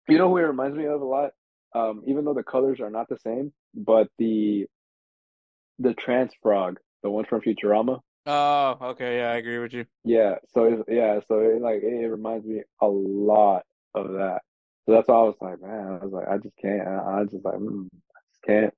you 0.09 0.19
know 0.19 0.29
who 0.29 0.39
it 0.39 0.43
reminds 0.43 0.77
me 0.77 0.87
of 0.87 1.01
a 1.01 1.05
lot. 1.05 1.31
Um, 1.75 2.03
even 2.07 2.25
though 2.25 2.35
the 2.35 2.43
colors 2.43 2.81
are 2.81 2.91
not 2.91 3.09
the 3.09 3.19
same, 3.19 3.53
but 3.75 4.09
the 4.19 4.67
the 5.79 5.95
trance 5.95 6.33
frog, 6.43 6.79
the 7.03 7.11
one 7.11 7.27
from 7.27 7.43
Futurama. 7.43 8.01
Oh, 8.27 8.77
okay, 8.83 9.19
yeah, 9.19 9.31
I 9.31 9.37
agree 9.37 9.59
with 9.59 9.73
you. 9.73 9.87
Yeah, 10.05 10.37
so 10.53 10.65
it's, 10.65 10.83
yeah, 10.89 11.21
so 11.29 11.39
it, 11.41 11.63
like 11.63 11.83
it, 11.83 12.05
it 12.05 12.09
reminds 12.09 12.45
me 12.45 12.63
a 12.81 12.87
lot 12.87 13.63
of 13.95 14.09
that. 14.13 14.41
So 14.85 14.93
that's 14.93 15.09
why 15.09 15.17
I 15.17 15.23
was 15.23 15.37
like, 15.41 15.61
man, 15.63 15.99
I 16.01 16.05
was 16.05 16.13
like, 16.13 16.29
I 16.29 16.39
just 16.39 16.57
can't. 16.61 16.87
I, 16.87 17.21
I 17.21 17.25
just 17.25 17.45
like, 17.45 17.55
mm, 17.55 17.87
I 17.87 18.21
just 18.31 18.43
can't. 18.47 18.75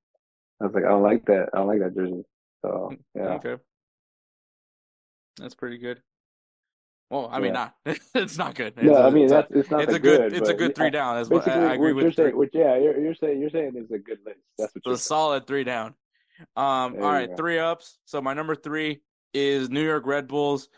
I 0.60 0.66
was 0.66 0.74
like, 0.74 0.84
I 0.84 0.88
don't 0.88 1.02
like 1.02 1.24
that. 1.26 1.48
I 1.52 1.58
don't 1.58 1.68
like 1.68 1.80
that 1.80 1.94
jersey. 1.94 2.24
So 2.62 2.94
yeah. 3.14 3.22
Okay. 3.34 3.56
That's 5.38 5.54
pretty 5.54 5.78
good. 5.78 6.02
Well, 7.08 7.28
I 7.32 7.40
mean, 7.40 7.54
not 7.54 7.74
it's 8.14 8.38
not 8.38 8.54
good. 8.54 8.74
It's 8.76 8.86
no, 8.86 8.94
a, 8.94 9.06
I 9.08 9.10
mean 9.10 9.24
it's 9.24 9.32
that's 9.32 9.50
a, 9.50 9.58
it's 9.58 9.70
not 9.70 9.82
it's 9.82 9.94
a 9.94 9.98
good. 9.98 10.32
it's 10.32 10.48
a 10.48 10.54
good 10.54 10.76
three 10.76 10.90
down. 10.90 11.16
That's 11.16 11.28
what 11.28 11.48
I, 11.48 11.70
I 11.70 11.74
agree 11.74 11.92
with. 11.92 12.04
You're 12.04 12.12
saying, 12.12 12.36
which, 12.36 12.50
yeah, 12.52 12.76
you're, 12.76 13.00
you're 13.00 13.14
saying 13.14 13.40
you're 13.40 13.50
saying 13.50 13.72
it's 13.74 13.90
a 13.90 13.98
good 13.98 14.18
list. 14.24 14.38
That's 14.58 14.74
what 14.74 14.84
the 14.84 14.90
you're 14.90 14.96
solid 14.96 15.46
three 15.46 15.64
down. 15.64 15.94
Um, 16.56 16.94
all 16.94 17.10
right, 17.10 17.28
three 17.36 17.58
ups. 17.58 17.98
So 18.04 18.20
my 18.22 18.32
number 18.32 18.54
three 18.54 19.00
is 19.34 19.70
New 19.70 19.84
York 19.84 20.06
Red 20.06 20.28
Bulls. 20.28 20.68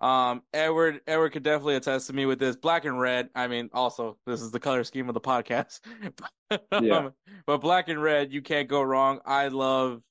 Um, 0.00 0.42
Edward 0.54 1.02
Edward 1.06 1.30
could 1.30 1.42
definitely 1.42 1.76
attest 1.76 2.06
to 2.06 2.14
me 2.14 2.24
with 2.24 2.38
this 2.38 2.56
black 2.56 2.84
and 2.86 2.98
red. 2.98 3.28
I 3.34 3.48
mean, 3.48 3.68
also 3.72 4.16
this 4.26 4.40
is 4.40 4.50
the 4.50 4.60
color 4.60 4.82
scheme 4.84 5.08
of 5.08 5.14
the 5.14 5.20
podcast. 5.20 5.80
yeah. 6.80 7.10
but 7.46 7.58
black 7.58 7.88
and 7.88 8.02
red, 8.02 8.32
you 8.32 8.40
can't 8.40 8.68
go 8.68 8.82
wrong. 8.82 9.20
I 9.26 9.48
love 9.48 10.02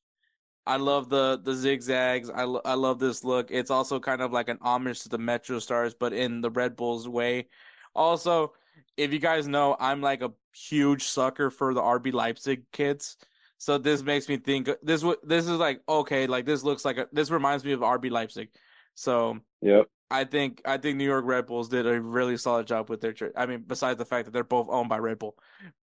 I 0.68 0.78
love 0.78 1.10
the 1.10 1.42
the 1.44 1.56
zigzags. 1.56 2.30
I, 2.30 2.44
lo- 2.44 2.62
I 2.64 2.76
love 2.76 3.00
this 3.00 3.24
look. 3.24 3.50
It's 3.50 3.72
also 3.72 4.00
kind 4.00 4.22
of 4.22 4.32
like 4.32 4.50
an 4.50 4.60
homage 4.62 5.02
to 5.02 5.10
the 5.10 5.18
Metro 5.18 5.58
Stars, 5.58 5.96
but 5.96 6.14
in 6.14 6.42
the 6.42 6.52
Red 6.52 6.76
Bulls 6.76 7.08
way. 7.08 7.48
Also, 7.96 8.54
if 8.96 9.12
you 9.12 9.18
guys 9.18 9.48
know, 9.48 9.76
I'm 9.80 10.02
like 10.02 10.22
a 10.22 10.32
huge 10.54 11.06
sucker 11.06 11.50
for 11.50 11.74
the 11.74 11.82
RB 11.82 12.14
Leipzig 12.14 12.64
kids. 12.72 13.18
So 13.58 13.80
this 13.80 14.04
makes 14.04 14.30
me 14.30 14.38
think 14.38 14.70
this 14.84 15.04
this 15.24 15.48
is 15.48 15.58
like 15.58 15.82
okay, 15.90 16.28
like 16.28 16.46
this 16.46 16.64
looks 16.64 16.86
like 16.86 17.00
a, 17.00 17.08
this 17.12 17.32
reminds 17.32 17.66
me 17.66 17.72
of 17.72 17.80
RB 17.80 18.12
Leipzig. 18.12 18.50
So 19.00 19.40
yep. 19.62 19.88
I 20.12 20.26
think 20.26 20.62
I 20.66 20.76
think 20.78 20.98
New 20.98 21.06
York 21.06 21.24
Red 21.26 21.46
Bulls 21.46 21.70
did 21.70 21.88
a 21.88 22.02
really 22.02 22.36
solid 22.36 22.68
job 22.68 22.90
with 22.90 23.00
their. 23.00 23.16
I 23.34 23.46
mean, 23.46 23.64
besides 23.66 23.98
the 23.98 24.04
fact 24.04 24.26
that 24.26 24.32
they're 24.32 24.44
both 24.44 24.68
owned 24.70 24.90
by 24.90 24.98
Red 24.98 25.20
Bull, 25.20 25.38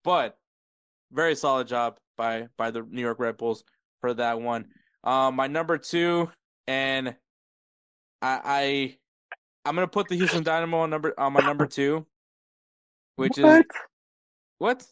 but 0.05 0.37
very 1.11 1.35
solid 1.35 1.67
job 1.67 1.97
by 2.19 2.49
by 2.59 2.71
the 2.71 2.83
New 2.83 3.01
York 3.01 3.19
Red 3.19 3.39
Bulls 3.39 3.65
for 4.03 4.13
that 4.13 4.43
one. 4.43 4.67
Um, 5.03 5.35
my 5.35 5.47
number 5.47 5.79
two, 5.79 6.31
and 6.67 7.17
I, 8.21 8.41
I 8.45 8.97
I'm 9.65 9.75
gonna 9.75 9.87
put 9.89 10.09
the 10.09 10.17
Houston 10.17 10.43
Dynamo 10.43 10.81
on 10.81 10.91
number 10.91 11.19
on 11.19 11.33
my 11.33 11.41
number 11.41 11.65
two, 11.65 12.05
which 13.15 13.39
what? 13.39 13.61
is 13.61 13.65
what? 14.59 14.87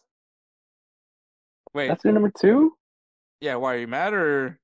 Wait, 1.75 1.89
that's 1.89 2.05
your 2.05 2.15
number 2.15 2.33
two? 2.41 2.73
Yeah. 3.43 3.57
Why 3.57 3.75
are 3.75 3.79
you 3.79 3.87
mad 3.87 4.15
or? 4.15 4.59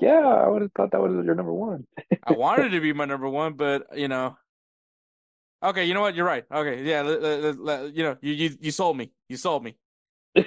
Yeah, 0.00 0.26
I 0.26 0.48
would 0.48 0.62
have 0.62 0.72
thought 0.72 0.90
that 0.90 1.00
was 1.00 1.12
your 1.24 1.34
number 1.34 1.52
one. 1.52 1.86
I 2.24 2.32
wanted 2.32 2.70
to 2.72 2.80
be 2.80 2.92
my 2.92 3.04
number 3.04 3.28
one, 3.28 3.54
but 3.54 3.86
you 3.96 4.08
know. 4.08 4.36
Okay, 5.62 5.84
you 5.84 5.94
know 5.94 6.02
what? 6.02 6.14
You're 6.14 6.26
right. 6.26 6.44
Okay, 6.52 6.82
yeah, 6.84 7.02
you 7.02 8.02
know, 8.02 8.16
you 8.20 8.32
you 8.32 8.56
you 8.60 8.70
sold 8.70 8.96
me. 8.96 9.12
You 9.28 9.36
sold 9.36 9.64
me. 9.64 9.76
All 10.36 10.44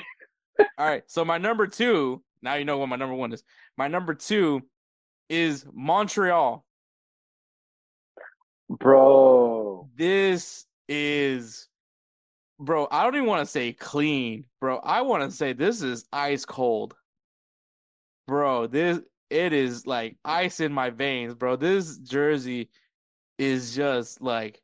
right, 0.77 1.03
so 1.08 1.24
my 1.24 1.38
number 1.38 1.66
two 1.67 2.22
now 2.42 2.56
you 2.56 2.66
know 2.66 2.77
what 2.77 2.90
my 2.90 2.95
number 2.95 3.16
one 3.16 3.34
is. 3.34 3.43
My 3.77 3.88
number 3.88 4.14
two 4.14 4.61
is 5.30 5.66
Montreal. 5.74 6.66
Bro. 8.69 9.90
This 9.95 10.66
is 10.88 11.67
bro, 12.59 12.88
I 12.92 13.03
don't 13.03 13.16
even 13.16 13.27
want 13.27 13.45
to 13.45 13.51
say 13.51 13.74
clean, 13.74 14.45
bro. 14.59 14.77
I 14.77 15.01
want 15.01 15.30
to 15.30 15.35
say 15.35 15.53
this 15.53 15.82
is 15.82 16.06
ice 16.11 16.45
cold. 16.45 16.95
Bro, 18.27 18.67
this 18.67 19.00
it 19.30 19.53
is 19.53 19.85
like 19.85 20.17
ice 20.23 20.59
in 20.59 20.73
my 20.73 20.89
veins, 20.89 21.33
bro. 21.33 21.56
This 21.56 21.97
jersey 21.97 22.69
is 23.38 23.75
just 23.75 24.22
like 24.22 24.61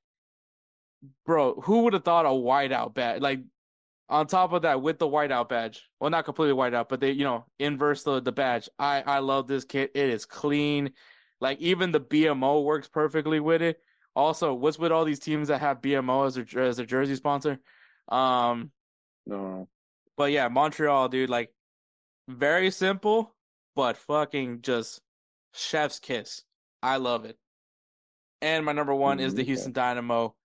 bro, 1.25 1.56
who 1.61 1.82
would 1.82 1.93
have 1.93 2.03
thought 2.03 2.25
a 2.25 2.30
whiteout 2.30 2.93
badge? 2.93 3.22
Like 3.22 3.42
on 4.09 4.27
top 4.27 4.53
of 4.53 4.64
that, 4.64 4.82
with 4.82 5.00
the 5.00 5.08
whiteout 5.08 5.50
badge, 5.50 5.83
well, 6.00 6.09
not 6.09 6.25
completely 6.25 6.56
whiteout, 6.56 6.90
but 6.90 7.00
they, 7.00 7.11
you 7.11 7.24
know, 7.24 7.45
inverse 7.59 8.03
the, 8.03 8.22
the 8.22 8.32
badge. 8.32 8.69
I 8.80 9.01
I 9.01 9.19
love 9.19 9.48
this 9.48 9.66
kit. 9.66 9.92
It 9.95 10.09
is 10.09 10.25
clean. 10.25 10.92
Like 11.42 11.59
even 11.59 11.92
the 11.92 12.01
BMO 12.01 12.64
works 12.64 12.88
perfectly 12.88 13.40
with 13.40 13.61
it. 13.61 13.80
Also, 14.16 14.53
what's 14.53 14.77
with 14.77 14.92
all 14.92 15.06
these 15.06 15.19
teams 15.19 15.48
that 15.48 15.61
have 15.61 15.82
BMO 15.82 16.27
as 16.27 16.35
their 16.35 16.64
as 16.64 16.77
their 16.77 16.85
jersey 16.85 17.16
sponsor? 17.16 17.59
Um, 18.09 18.72
no. 19.25 19.67
But 20.16 20.32
yeah, 20.32 20.48
Montreal, 20.48 21.09
dude, 21.09 21.30
like 21.30 21.51
very 22.27 22.69
simple, 22.69 23.35
but 23.76 23.98
fucking 23.98 24.61
just 24.61 25.02
chef's 25.53 26.00
kiss. 26.00 26.43
I 26.82 26.98
love 26.98 27.26
it. 27.26 27.38
And 28.42 28.66
my 28.66 28.74
number 28.74 28.93
one 28.93 29.19
is 29.19 29.35
the 29.35 29.43
Houston 29.43 29.72
Dynamo, 29.72 30.35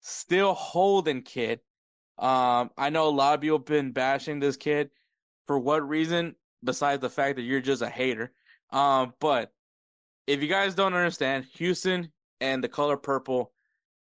still 0.00 0.54
holding 0.54 1.22
kid. 1.22 1.60
um, 2.18 2.70
I 2.78 2.90
know 2.90 3.08
a 3.08 3.10
lot 3.10 3.34
of 3.34 3.40
people 3.40 3.58
have 3.58 3.66
been 3.66 3.92
bashing 3.92 4.40
this 4.40 4.56
kid. 4.56 4.90
For 5.46 5.58
what 5.58 5.86
reason? 5.86 6.36
Besides 6.62 7.02
the 7.02 7.10
fact 7.10 7.36
that 7.36 7.42
you're 7.42 7.60
just 7.60 7.82
a 7.82 7.88
hater. 7.88 8.32
Um, 8.70 9.12
but 9.20 9.52
if 10.26 10.40
you 10.40 10.48
guys 10.48 10.74
don't 10.74 10.94
understand, 10.94 11.44
Houston 11.56 12.10
and 12.40 12.64
the 12.64 12.68
color 12.68 12.96
purple 12.96 13.52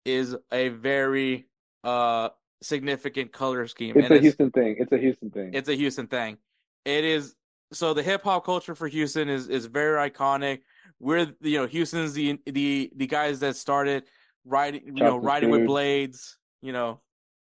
is 0.03 0.35
a 0.51 0.69
very 0.69 1.47
uh 1.83 2.29
significant 2.61 3.31
color 3.31 3.65
scheme. 3.67 3.95
It's 3.95 4.05
and 4.05 4.11
a 4.11 4.15
it's, 4.15 4.23
Houston 4.23 4.51
thing. 4.51 4.75
It's 4.77 4.91
a 4.91 4.97
Houston 4.97 5.29
thing. 5.31 5.51
It's 5.53 5.69
a 5.69 5.73
Houston 5.75 6.07
thing. 6.07 6.37
It 6.85 7.05
is 7.05 7.33
so 7.73 7.93
the 7.93 8.03
hip 8.03 8.23
hop 8.23 8.45
culture 8.45 8.75
for 8.75 8.87
Houston 8.87 9.29
is 9.29 9.47
is 9.47 9.65
very 9.65 10.09
iconic. 10.09 10.61
We're 10.99 11.33
you 11.41 11.59
know 11.59 11.67
Houston's 11.67 12.13
the 12.13 12.39
the 12.45 12.91
the 12.95 13.07
guys 13.07 13.39
that 13.39 13.55
started 13.55 14.03
riding 14.45 14.85
you 14.85 15.03
know 15.03 15.17
riding 15.17 15.49
food. 15.49 15.59
with 15.59 15.67
blades. 15.67 16.37
You 16.61 16.73
know 16.73 17.01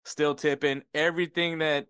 still 0.06 0.34
tipping. 0.34 0.82
Everything 0.94 1.58
that 1.58 1.86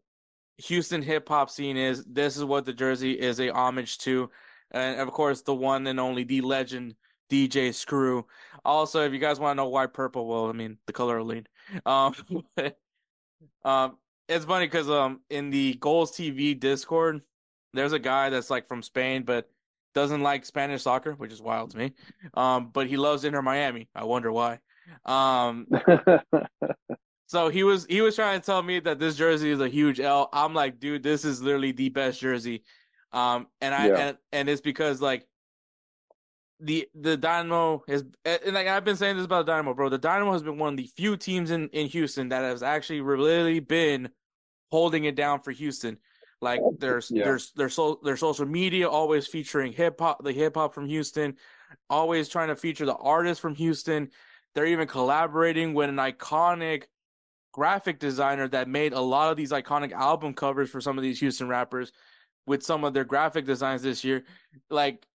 Houston 0.59 1.03
hip 1.03 1.29
hop 1.29 1.51
scene 1.51 1.77
is, 1.77 2.05
this 2.05 2.37
is 2.37 2.45
what 2.45 2.65
the 2.65 2.73
jersey 2.73 3.13
is 3.13 3.39
a 3.41 3.51
homage 3.51 3.99
to. 3.99 4.31
And 4.71 5.01
of 5.01 5.11
course, 5.13 5.43
the 5.43 5.55
one 5.55 5.87
and 5.87 6.01
only, 6.01 6.25
the 6.25 6.41
legend 6.41 6.95
DJ 7.31 7.73
Screw. 7.75 8.27
Also, 8.65 9.03
if 9.05 9.13
you 9.13 9.19
guys 9.19 9.39
want 9.39 9.57
to 9.57 9.63
know 9.63 9.69
why 9.69 9.87
purple, 9.87 10.27
well, 10.27 10.49
I 10.49 10.53
mean, 10.53 10.79
the 10.87 10.93
color 10.93 11.19
of 11.19 11.27
lead. 11.27 11.49
Um, 11.85 12.15
um, 13.65 13.99
it's 14.29 14.45
funny 14.45 14.67
because 14.67 14.91
um, 14.91 15.21
in 15.31 15.51
the 15.51 15.75
Golz 15.75 16.11
TV 16.13 16.59
Discord, 16.59 17.21
there's 17.77 17.93
a 17.93 17.99
guy 17.99 18.31
that's 18.31 18.51
like 18.51 18.67
from 18.67 18.83
Spain, 18.83 19.23
but 19.23 19.49
doesn't 19.95 20.23
like 20.23 20.45
Spanish 20.45 20.83
soccer, 20.83 21.13
which 21.13 21.33
is 21.33 21.41
wild 21.41 21.71
to 21.71 21.79
me. 21.79 21.93
Um, 22.35 22.71
but 22.73 22.87
he 22.87 22.97
loves 22.97 23.25
Inter 23.25 23.43
Miami. 23.43 23.89
I 23.95 24.05
wonder 24.05 24.31
why. 24.33 24.61
Um, 25.05 25.67
So 27.27 27.49
he 27.49 27.65
was 27.65 27.87
he 27.87 28.01
was 28.01 28.15
trying 28.15 28.41
to 28.41 28.47
tell 28.47 28.63
me 28.63 28.79
that 28.81 28.99
this 28.99 29.17
jersey 29.17 29.51
is 29.51 29.61
a 29.61 29.69
huge 29.69 29.99
L. 29.99 30.29
I'm 30.33 30.55
like, 30.55 30.79
dude, 30.79 31.03
this 31.03 31.25
is 31.25 31.43
literally 31.43 31.73
the 31.73 31.89
best 31.89 32.21
jersey. 32.21 32.63
Um, 33.13 33.49
and 33.61 33.75
I 33.75 33.89
yeah. 33.89 33.97
and, 33.97 34.19
and 34.33 34.49
it's 34.49 34.61
because 34.61 35.01
like 35.01 35.27
the 36.61 36.89
the 36.95 37.17
Dynamo 37.17 37.83
is 37.89 38.05
and 38.25 38.55
like 38.55 38.69
I've 38.69 38.85
been 38.85 38.97
saying 38.97 39.17
this 39.17 39.25
about 39.25 39.47
the 39.47 39.53
Dynamo, 39.53 39.75
bro. 39.75 39.89
The 39.89 39.99
Dynamo 39.99 40.33
has 40.33 40.45
been 40.45 40.59
one 40.59 40.75
of 40.75 40.77
the 40.77 40.89
few 40.97 41.17
teams 41.17 41.51
in 41.51 41.69
in 41.71 41.89
Houston 41.89 42.29
that 42.29 42.43
has 42.43 42.63
actually 42.63 43.01
really 43.01 43.59
been 43.59 44.09
holding 44.71 45.05
it 45.05 45.17
down 45.17 45.41
for 45.41 45.51
Houston. 45.51 45.99
Like 46.41 46.61
there's 46.79 47.11
yeah. 47.11 47.25
there's 47.25 47.53
their 47.53 47.69
so 47.69 47.99
their 48.03 48.17
social 48.17 48.47
media 48.47 48.89
always 48.89 49.27
featuring 49.27 49.73
hip 49.73 50.01
hop, 50.01 50.23
the 50.23 50.33
hip 50.33 50.57
hop 50.57 50.75
from 50.75 50.87
Houston, 50.87 51.37
always 51.89 52.29
trying 52.29 52.49
to 52.49 52.57
feature 52.57 52.87
the 52.87 52.97
artists 52.97 53.41
from 53.41 53.55
Houston. 53.55 54.11
They're 54.55 54.67
even 54.67 54.87
collaborating 54.87 55.75
with 55.75 55.89
an 55.89 55.97
iconic 55.97 56.85
graphic 57.53 57.99
designer 57.99 58.49
that 58.49 58.69
made 58.69 58.93
a 58.93 59.01
lot 59.01 59.31
of 59.31 59.37
these 59.37 59.51
iconic 59.51 59.93
album 59.93 60.35
covers 60.35 60.69
for 60.69 60.81
some 60.81 60.99
of 60.99 61.03
these 61.03 61.21
Houston 61.21 61.49
rappers 61.49 61.91
with 62.47 62.63
some 62.63 62.85
of 62.85 62.93
their 62.93 63.05
graphic 63.05 63.47
designs 63.47 63.83
this 63.83 64.05
year. 64.05 64.25
Like 64.69 65.07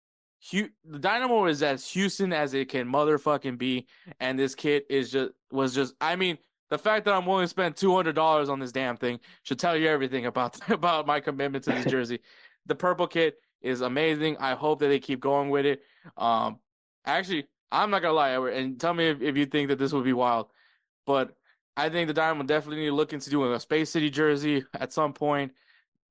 the 0.51 0.71
Dynamo 0.99 1.47
is 1.47 1.63
as 1.63 1.87
Houston 1.91 2.33
as 2.33 2.55
it 2.55 2.71
can 2.71 2.91
motherfucking 2.91 3.59
be, 3.59 3.87
and 4.21 4.39
this 4.39 4.55
kid 4.55 4.85
is 4.89 5.13
just 5.13 5.33
was 5.51 5.75
just. 5.75 5.95
I 6.01 6.17
mean, 6.17 6.39
the 6.71 6.79
fact 6.79 7.05
that 7.05 7.15
I'm 7.15 7.27
willing 7.27 7.45
to 7.45 7.49
spend 7.49 7.77
two 7.77 7.95
hundred 7.95 8.15
dollars 8.15 8.49
on 8.49 8.59
this 8.59 8.73
damn 8.73 8.97
thing 8.97 9.21
should 9.43 9.59
tell 9.59 9.77
you 9.77 9.89
everything 9.89 10.27
about 10.27 10.59
about 10.71 11.07
my 11.07 11.21
commitment 11.21 11.65
to 11.65 11.71
this 11.73 11.85
jersey. 11.91 12.21
the 12.67 12.75
purple 12.75 13.07
kit 13.07 13.37
is 13.61 13.83
amazing. 13.83 14.37
I 14.39 14.55
hope 14.55 14.81
that 14.81 14.89
they 14.89 15.01
keep 15.01 15.21
going 15.21 15.51
with 15.51 15.67
it. 15.67 15.83
Um, 16.17 16.59
actually, 17.05 17.47
I'm 17.71 17.91
not 17.91 18.03
gonna 18.03 18.15
lie, 18.15 18.33
Edward, 18.33 18.55
and 18.55 18.81
tell 18.81 18.95
me 18.95 19.09
if, 19.09 19.21
if 19.21 19.37
you 19.37 19.47
think 19.47 19.69
that 19.69 19.79
this 19.79 19.93
would 19.93 20.05
be 20.05 20.13
wild, 20.13 20.49
but 21.07 21.37
I 21.77 21.89
think 21.89 22.09
the 22.09 22.15
Dynamo 22.15 22.45
definitely 22.45 22.83
need 22.83 22.89
to 22.89 22.95
look 22.95 23.13
into 23.13 23.31
doing 23.31 23.53
a 23.53 23.61
Space 23.61 23.91
City 23.91 24.11
jersey 24.11 24.65
at 24.79 24.93
some 24.93 25.13
point. 25.13 25.53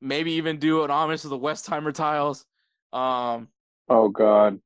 Maybe 0.01 0.33
even 0.33 0.57
do 0.57 0.83
an 0.83 0.91
homage 0.91 1.21
to 1.21 1.27
the 1.27 1.37
Westheimer 1.37 1.93
tiles. 1.93 2.45
Um, 2.93 3.49
oh 3.89 4.09
God, 4.09 4.59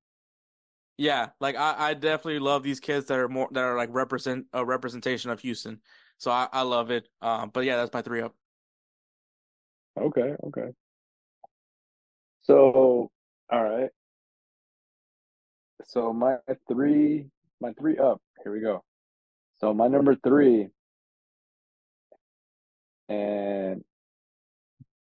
yeah, 0.98 1.30
like 1.40 1.56
I, 1.56 1.76
I 1.78 1.94
definitely 1.94 2.40
love 2.40 2.64
these 2.64 2.80
kids 2.80 3.08
that 3.08 3.18
are 3.20 3.30
more 3.30 3.50
that 3.52 3.64
are 3.64 3.78
like 3.78 3.90
represent 3.92 4.46
a 4.54 4.64
representation 4.64 5.32
of 5.32 5.40
Houston. 5.42 5.80
So 6.18 6.32
I, 6.32 6.48
I 6.52 6.62
love 6.62 6.92
it. 6.92 7.10
Um, 7.22 7.52
but 7.54 7.66
yeah, 7.66 7.78
that's 7.78 7.94
my 7.94 8.02
three 8.02 8.22
up. 8.22 8.36
Okay, 10.00 10.36
okay. 10.46 10.70
So, 12.44 13.10
all 13.52 13.64
right. 13.64 13.90
So 15.86 16.14
my 16.14 16.38
three, 16.68 17.28
my 17.62 17.74
three 17.80 17.98
up. 17.98 18.22
Here 18.44 18.52
we 18.54 18.62
go. 18.62 18.84
So 19.60 19.74
my 19.74 19.88
number 19.88 20.16
three, 20.24 20.70
and 23.10 23.84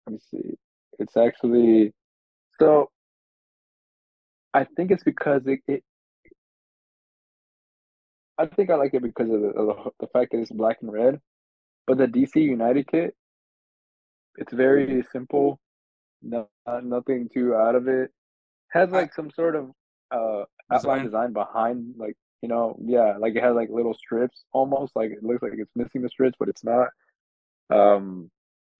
let 0.05 0.13
me 0.13 0.19
see. 0.31 0.55
It's 0.99 1.17
actually 1.17 1.93
so. 2.59 2.89
I 4.53 4.65
think 4.75 4.91
it's 4.91 5.03
because 5.03 5.41
it, 5.45 5.59
it 5.67 5.83
I 8.37 8.45
think 8.47 8.69
I 8.69 8.75
like 8.75 8.93
it 8.93 9.03
because 9.03 9.29
of 9.29 9.41
the, 9.41 9.47
of 9.49 9.67
the 9.67 9.91
the 10.01 10.07
fact 10.07 10.31
that 10.31 10.39
it's 10.39 10.51
black 10.51 10.77
and 10.81 10.91
red. 10.91 11.19
But 11.85 11.97
the 11.97 12.07
DC 12.07 12.35
United 12.35 12.87
kit, 12.87 13.15
it's 14.37 14.53
very 14.53 15.03
simple. 15.11 15.59
No, 16.21 16.47
nothing 16.81 17.29
too 17.33 17.55
out 17.55 17.75
of 17.75 17.87
it. 17.87 18.11
Has 18.71 18.89
like 18.89 19.13
some 19.13 19.29
sort 19.31 19.55
of 19.55 19.71
uh 20.11 20.45
outline 20.71 21.03
design 21.03 21.33
behind, 21.33 21.95
like 21.97 22.15
you 22.41 22.49
know, 22.49 22.77
yeah, 22.83 23.17
like 23.17 23.35
it 23.35 23.43
has 23.43 23.55
like 23.55 23.69
little 23.69 23.93
strips 23.93 24.45
almost. 24.51 24.95
Like 24.95 25.11
it 25.11 25.23
looks 25.23 25.41
like 25.41 25.53
it's 25.55 25.71
missing 25.75 26.01
the 26.01 26.09
strips, 26.09 26.35
but 26.39 26.49
it's 26.49 26.63
not. 26.63 26.89
Um, 27.69 28.29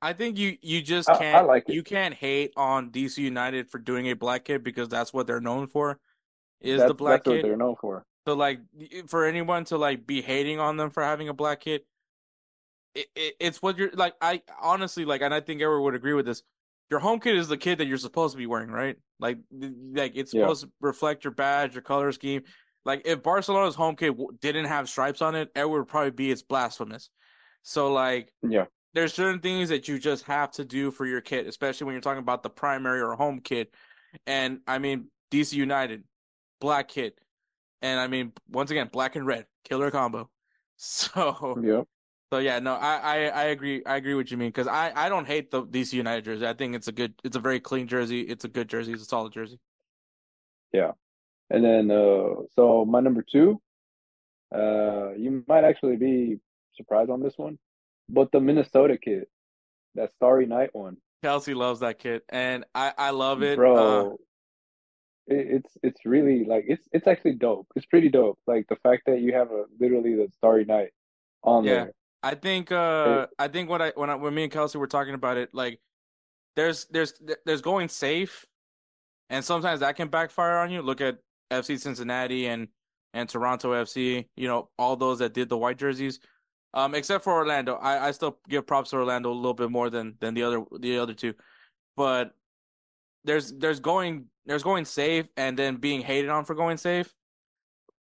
I 0.03 0.11
think 0.11 0.37
you 0.37 0.57
you 0.61 0.81
just 0.81 1.07
can't 1.07 1.37
I, 1.37 1.39
I 1.39 1.41
like 1.43 1.63
you 1.69 1.81
can't 1.81 2.13
hate 2.13 2.51
on 2.57 2.91
DC 2.91 3.19
United 3.19 3.71
for 3.71 3.77
doing 3.77 4.07
a 4.07 4.13
black 4.13 4.43
kit 4.43 4.61
because 4.61 4.89
that's 4.89 5.13
what 5.13 5.27
they're 5.27 5.39
known 5.39 5.67
for. 5.67 5.97
Is 6.59 6.79
that's, 6.79 6.89
the 6.89 6.93
black 6.93 7.25
what 7.25 7.41
they're 7.41 7.55
known 7.55 7.77
for. 7.79 8.05
So 8.27 8.33
like 8.33 8.59
for 9.07 9.25
anyone 9.25 9.63
to 9.65 9.77
like 9.77 10.05
be 10.05 10.21
hating 10.21 10.59
on 10.59 10.75
them 10.75 10.89
for 10.89 11.03
having 11.03 11.29
a 11.29 11.33
black 11.33 11.61
kit, 11.61 11.85
it, 12.93 13.07
it, 13.15 13.35
it's 13.39 13.61
what 13.61 13.77
you're 13.77 13.91
like. 13.93 14.13
I 14.19 14.41
honestly 14.61 15.05
like, 15.05 15.21
and 15.21 15.33
I 15.33 15.39
think 15.39 15.61
everyone 15.61 15.85
would 15.85 15.95
agree 15.95 16.13
with 16.13 16.25
this. 16.25 16.43
Your 16.91 16.99
home 16.99 17.21
kit 17.21 17.37
is 17.37 17.47
the 17.47 17.57
kit 17.57 17.77
that 17.77 17.87
you're 17.87 17.97
supposed 17.97 18.33
to 18.33 18.37
be 18.37 18.45
wearing, 18.45 18.71
right? 18.71 18.97
Like, 19.21 19.37
like 19.51 20.13
it's 20.15 20.31
supposed 20.31 20.63
yeah. 20.63 20.67
to 20.67 20.73
reflect 20.81 21.23
your 21.23 21.31
badge, 21.31 21.73
your 21.75 21.81
color 21.81 22.11
scheme. 22.11 22.43
Like, 22.85 23.03
if 23.05 23.23
Barcelona's 23.23 23.73
home 23.73 23.95
kit 23.95 24.13
didn't 24.41 24.65
have 24.65 24.89
stripes 24.89 25.21
on 25.21 25.33
it, 25.33 25.49
it 25.55 25.67
would 25.67 25.87
probably 25.87 26.11
be 26.11 26.29
it's 26.29 26.43
blasphemous. 26.43 27.09
So, 27.63 27.91
like, 27.93 28.33
yeah, 28.47 28.65
there's 28.93 29.13
certain 29.13 29.39
things 29.39 29.69
that 29.69 29.87
you 29.87 29.99
just 29.99 30.25
have 30.25 30.51
to 30.51 30.65
do 30.65 30.91
for 30.91 31.05
your 31.05 31.21
kit, 31.21 31.47
especially 31.47 31.85
when 31.85 31.93
you're 31.93 32.01
talking 32.01 32.19
about 32.21 32.43
the 32.43 32.49
primary 32.49 33.01
or 33.01 33.15
home 33.15 33.39
kit. 33.39 33.73
And 34.27 34.59
I 34.67 34.79
mean, 34.79 35.07
DC 35.31 35.53
United, 35.53 36.03
black 36.59 36.87
kit, 36.87 37.19
and 37.81 37.99
I 37.99 38.07
mean, 38.07 38.31
once 38.49 38.71
again, 38.71 38.89
black 38.91 39.15
and 39.15 39.25
red, 39.25 39.45
killer 39.63 39.91
combo. 39.91 40.29
So 40.75 41.59
yeah. 41.63 41.83
So 42.33 42.39
yeah, 42.39 42.57
no, 42.57 42.73
I, 42.73 42.95
I, 42.97 43.15
I 43.27 43.43
agree. 43.43 43.83
I 43.85 43.95
agree 43.97 44.15
what 44.15 44.31
you 44.31 44.37
mean 44.37 44.49
because 44.49 44.67
I, 44.67 44.91
I 44.95 45.07
don't 45.07 45.27
hate 45.27 45.51
the 45.51 45.63
DC 45.63 45.93
United 45.93 46.25
jersey. 46.25 46.47
I 46.47 46.53
think 46.53 46.75
it's 46.75 46.87
a 46.87 46.91
good, 46.91 47.13
it's 47.23 47.35
a 47.35 47.39
very 47.39 47.59
clean 47.59 47.87
jersey. 47.87 48.21
It's 48.21 48.43
a 48.43 48.47
good 48.47 48.67
jersey. 48.67 48.91
It's 48.91 49.03
a 49.03 49.05
solid 49.05 49.33
jersey. 49.33 49.59
Yeah, 50.73 50.93
and 51.51 51.63
then 51.63 51.91
uh, 51.91 52.41
so 52.55 52.85
my 52.85 53.01
number 53.01 53.23
two, 53.31 53.61
uh, 54.53 55.11
you 55.11 55.43
might 55.47 55.63
actually 55.63 55.95
be 55.95 56.39
surprised 56.75 57.11
on 57.11 57.21
this 57.21 57.37
one, 57.37 57.59
but 58.09 58.31
the 58.31 58.39
Minnesota 58.39 58.97
kid, 58.97 59.25
that 59.95 60.11
Starry 60.15 60.45
Night 60.45 60.69
one. 60.73 60.97
Kelcey 61.23 61.55
loves 61.55 61.79
that 61.79 61.99
kid, 61.99 62.21
and 62.29 62.65
I, 62.75 62.93
I 62.97 63.09
love 63.11 63.43
it, 63.43 63.55
bro. 63.55 64.11
Uh, 64.11 64.15
it's 65.27 65.77
it's 65.81 66.05
really 66.05 66.43
like 66.43 66.65
it's 66.67 66.87
it's 66.91 67.07
actually 67.07 67.35
dope. 67.35 67.67
It's 67.75 67.85
pretty 67.85 68.09
dope. 68.09 68.39
Like 68.45 68.67
the 68.67 68.75
fact 68.77 69.03
that 69.05 69.21
you 69.21 69.33
have 69.33 69.51
a 69.51 69.65
literally 69.79 70.15
the 70.15 70.27
Starry 70.35 70.65
Night 70.65 70.89
on 71.43 71.63
yeah. 71.63 71.73
there. 71.73 71.91
I 72.21 72.35
think 72.35 72.71
uh 72.71 73.27
I 73.39 73.47
think 73.47 73.69
when 73.69 73.81
I 73.81 73.91
when 73.95 74.09
I, 74.09 74.15
when 74.15 74.33
me 74.33 74.43
and 74.43 74.51
Kelcey 74.51 74.75
were 74.75 74.87
talking 74.87 75.13
about 75.13 75.37
it, 75.37 75.49
like 75.53 75.79
there's 76.55 76.85
there's 76.85 77.13
there's 77.45 77.61
going 77.61 77.89
safe, 77.89 78.45
and 79.29 79.43
sometimes 79.43 79.79
that 79.79 79.95
can 79.95 80.09
backfire 80.09 80.57
on 80.57 80.71
you. 80.71 80.81
Look 80.81 81.01
at 81.01 81.19
FC 81.51 81.79
Cincinnati 81.79 82.47
and 82.47 82.67
and 83.13 83.29
Toronto 83.29 83.71
FC. 83.71 84.27
You 84.35 84.47
know 84.47 84.69
all 84.77 84.95
those 84.95 85.19
that 85.19 85.33
did 85.33 85.49
the 85.49 85.57
white 85.57 85.77
jerseys. 85.77 86.19
Um, 86.73 86.95
except 86.95 87.23
for 87.23 87.33
Orlando, 87.33 87.75
I, 87.75 88.07
I 88.07 88.11
still 88.11 88.39
give 88.49 88.65
props 88.65 88.89
to 88.89 88.95
Orlando 88.95 89.31
a 89.31 89.33
little 89.33 89.53
bit 89.53 89.69
more 89.69 89.89
than 89.89 90.15
than 90.19 90.33
the 90.33 90.43
other 90.43 90.63
the 90.79 90.97
other 90.97 91.13
two, 91.13 91.35
but 91.95 92.33
there's 93.23 93.53
there's 93.53 93.79
going 93.79 94.25
there's 94.45 94.63
going 94.63 94.85
safe 94.85 95.27
and 95.37 95.57
then 95.57 95.75
being 95.75 96.01
hated 96.01 96.29
on 96.29 96.45
for 96.45 96.55
going 96.55 96.77
safe, 96.77 97.13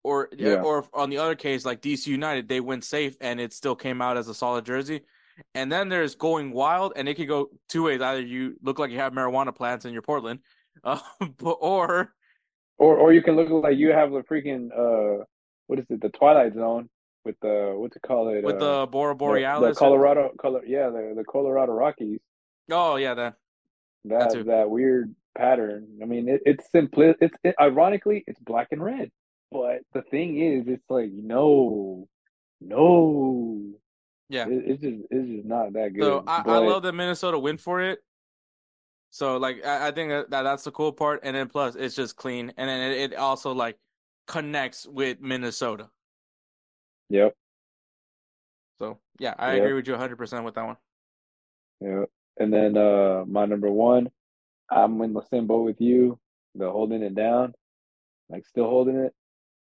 or 0.02 0.31
yeah. 0.36 0.62
or 0.62 0.86
on 0.94 1.10
the 1.10 1.18
other 1.18 1.34
case 1.34 1.65
like 1.67 1.83
DC 1.83 2.07
United, 2.07 2.49
they 2.49 2.60
went 2.60 2.84
safe 2.84 3.17
and 3.20 3.41
it 3.41 3.52
still 3.52 3.76
came 3.76 4.01
out 4.01 4.17
as 4.17 4.28
a 4.28 4.34
solid 4.34 4.65
jersey. 4.65 5.02
And 5.55 5.73
then 5.73 5.89
there's 5.89 6.15
going 6.15 6.52
wild, 6.52 6.92
and 6.94 7.09
it 7.09 7.15
could 7.15 7.28
go 7.28 7.51
two 7.68 7.84
ways. 7.84 8.01
Either 8.01 8.20
you 8.20 8.57
look 8.62 8.78
like 8.78 8.91
you 8.91 8.99
have 8.99 9.12
marijuana 9.12 9.55
plants 9.55 9.84
in 9.84 9.92
your 9.92 10.02
Portland, 10.02 10.41
uh, 10.84 10.99
or 11.41 12.12
or 12.78 12.97
or 12.97 13.12
you 13.12 13.23
can 13.23 13.36
look 13.36 13.51
like 13.51 13.76
you 13.76 13.91
have 13.91 14.12
the 14.12 14.23
freaking 14.23 14.68
uh, 14.73 15.25
what 15.67 15.78
is 15.78 15.86
it, 15.91 16.01
the 16.01 16.10
Twilight 16.10 16.55
Zone 16.55 16.89
with 17.25 17.39
the 17.41 17.75
what's 17.76 17.97
it 17.97 18.02
call 18.02 18.28
it 18.28 18.44
with 18.44 18.57
uh, 18.57 18.81
the 18.81 18.86
Bora 18.86 19.15
Borealis, 19.15 19.60
the, 19.60 19.68
the 19.68 19.78
Colorado 19.78 20.31
color, 20.41 20.65
yeah, 20.65 20.89
the 20.89 21.15
the 21.17 21.25
Colorado 21.25 21.73
Rockies. 21.73 22.20
Oh 22.70 22.97
yeah, 22.97 23.15
that 23.15 23.34
that 24.05 24.33
that, 24.33 24.47
that 24.47 24.70
weird 24.70 25.15
pattern. 25.36 25.99
I 26.02 26.07
mean, 26.07 26.28
it, 26.28 26.42
it's 26.44 26.70
simply 26.73 27.15
it's 27.20 27.34
it, 27.44 27.55
ironically 27.60 28.25
it's 28.26 28.41
black 28.41 28.68
and 28.70 28.83
red. 28.83 29.10
But 29.51 29.81
the 29.92 30.02
thing 30.02 30.41
is, 30.41 30.67
it's 30.67 30.89
like 30.89 31.10
no, 31.12 32.09
no. 32.60 33.62
Yeah, 34.28 34.47
it, 34.47 34.62
it's 34.67 34.83
just 34.83 34.97
it's 35.10 35.28
just 35.28 35.47
not 35.47 35.73
that 35.75 35.92
good. 35.94 36.05
So 36.05 36.25
I, 36.26 36.42
but... 36.42 36.52
I 36.52 36.59
love 36.67 36.83
that 36.84 36.94
Minnesota 36.94 37.39
went 37.39 37.60
for 37.60 37.81
it. 37.83 38.01
So 39.10 39.36
like 39.36 39.65
I, 39.65 39.89
I 39.89 39.91
think 39.91 40.10
that, 40.10 40.31
that, 40.31 40.42
that's 40.42 40.65
the 40.65 40.70
cool 40.70 40.92
part, 40.92 41.20
and 41.23 41.36
then 41.36 41.49
plus 41.49 41.75
it's 41.75 41.94
just 41.94 42.17
clean, 42.17 42.52
and 42.57 42.68
then 42.68 42.92
it, 42.92 43.12
it 43.12 43.17
also 43.17 43.52
like 43.52 43.76
connects 44.26 44.86
with 44.86 45.20
Minnesota. 45.20 45.91
Yep. 47.13 47.35
So 48.79 48.99
yeah, 49.19 49.35
I 49.39 49.55
yep. 49.55 49.63
agree 49.63 49.75
with 49.75 49.87
you 49.87 49.93
100 49.93 50.17
percent 50.17 50.45
with 50.45 50.55
that 50.55 50.65
one. 50.65 50.77
Yeah, 51.81 52.05
and 52.39 52.53
then 52.53 52.77
uh 52.77 53.25
my 53.27 53.45
number 53.45 53.71
one, 53.71 54.09
I'm 54.71 55.01
in 55.03 55.13
the 55.13 55.23
same 55.31 55.47
boat 55.47 55.65
with 55.65 55.81
you. 55.81 56.19
The 56.55 56.71
holding 56.71 57.03
it 57.03 57.15
down, 57.15 57.53
like 58.31 58.47
still 58.47 58.65
holding 58.65 58.97
it. 58.97 59.13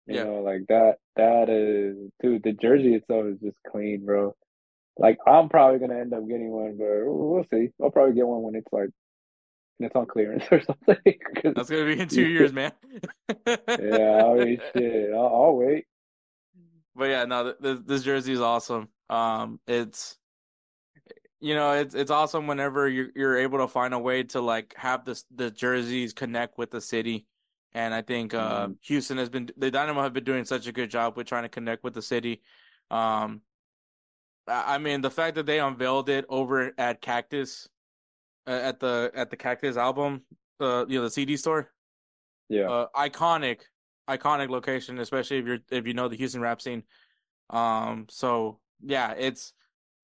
You 0.08 0.16
yeah. 0.16 0.24
know, 0.24 0.42
like 0.42 0.62
that. 0.70 0.96
That 1.16 1.50
is, 1.50 2.12
dude. 2.22 2.44
The 2.44 2.54
jersey 2.54 2.96
itself 2.96 3.26
is 3.28 3.40
just 3.40 3.58
clean, 3.72 4.06
bro. 4.06 4.36
Like 4.98 5.20
I'm 5.28 5.48
probably 5.48 5.80
gonna 5.80 6.00
end 6.00 6.14
up 6.14 6.28
getting 6.28 6.50
one, 6.50 6.76
but 6.78 6.88
we'll 7.06 7.46
see. 7.52 7.70
I'll 7.82 7.92
probably 7.92 8.16
get 8.16 8.28
one 8.28 8.42
when 8.42 8.56
it's 8.56 8.72
like 8.72 8.90
when 9.78 9.88
it's 9.88 9.96
on 9.96 10.08
clearance 10.08 10.46
or 10.52 10.62
something. 10.62 11.20
That's 11.44 11.70
gonna 11.70 11.86
be 11.86 12.00
in 12.00 12.08
two 12.08 12.28
years, 12.28 12.52
man. 12.52 12.72
yeah, 13.46 14.24
I 14.26 14.34
mean, 14.34 14.62
shit. 14.74 15.14
I'll, 15.14 15.28
I'll, 15.28 15.56
wait. 15.56 15.86
But 16.98 17.10
yeah, 17.10 17.26
no, 17.26 17.54
this, 17.60 17.80
this 17.86 18.04
jersey 18.04 18.34
is 18.34 18.42
awesome. 18.42 18.90
Um, 19.10 19.60
it's 19.68 20.18
you 21.40 21.54
know, 21.54 21.74
it's 21.74 21.94
it's 21.94 22.12
awesome 22.12 22.48
whenever 22.48 22.90
you're 22.90 23.10
you're 23.16 23.38
able 23.38 23.60
to 23.60 23.68
find 23.68 23.94
a 23.94 24.00
way 24.00 24.24
to 24.24 24.42
like 24.42 24.74
have 24.78 25.06
this 25.06 25.26
the 25.36 25.52
jerseys 25.52 26.14
connect 26.14 26.58
with 26.58 26.72
the 26.72 26.82
city. 26.82 27.28
And 27.74 27.94
I 27.94 28.02
think 28.02 28.34
uh, 28.34 28.64
mm-hmm. 28.64 28.74
Houston 28.82 29.18
has 29.18 29.30
been 29.30 29.50
the 29.58 29.70
Dynamo 29.70 30.02
have 30.02 30.14
been 30.14 30.24
doing 30.24 30.46
such 30.46 30.66
a 30.68 30.72
good 30.72 30.90
job 30.90 31.16
with 31.16 31.28
trying 31.28 31.44
to 31.44 31.50
connect 31.50 31.84
with 31.84 31.94
the 31.94 32.02
city. 32.02 32.42
Um, 32.90 33.42
I 34.48 34.78
mean, 34.78 35.02
the 35.02 35.12
fact 35.12 35.36
that 35.36 35.46
they 35.46 35.60
unveiled 35.60 36.10
it 36.10 36.26
over 36.30 36.72
at 36.78 37.02
Cactus, 37.02 37.68
uh, 38.48 38.52
at 38.52 38.80
the 38.80 39.12
at 39.14 39.30
the 39.30 39.38
Cactus 39.38 39.78
album, 39.78 40.22
uh, 40.60 40.86
you 40.88 40.98
know, 40.98 41.04
the 41.04 41.12
CD 41.12 41.38
store. 41.38 41.72
Yeah. 42.50 42.70
Uh, 42.70 42.88
iconic, 42.96 43.60
iconic 44.10 44.50
location, 44.50 45.00
especially 45.00 45.38
if 45.38 45.46
you're 45.46 45.60
if 45.72 45.88
you 45.88 45.94
know 45.94 46.08
the 46.08 46.18
Houston 46.18 46.42
rap 46.42 46.62
scene. 46.62 46.84
Um, 47.50 48.08
so 48.10 48.60
yeah, 48.82 49.14
it's 49.18 49.54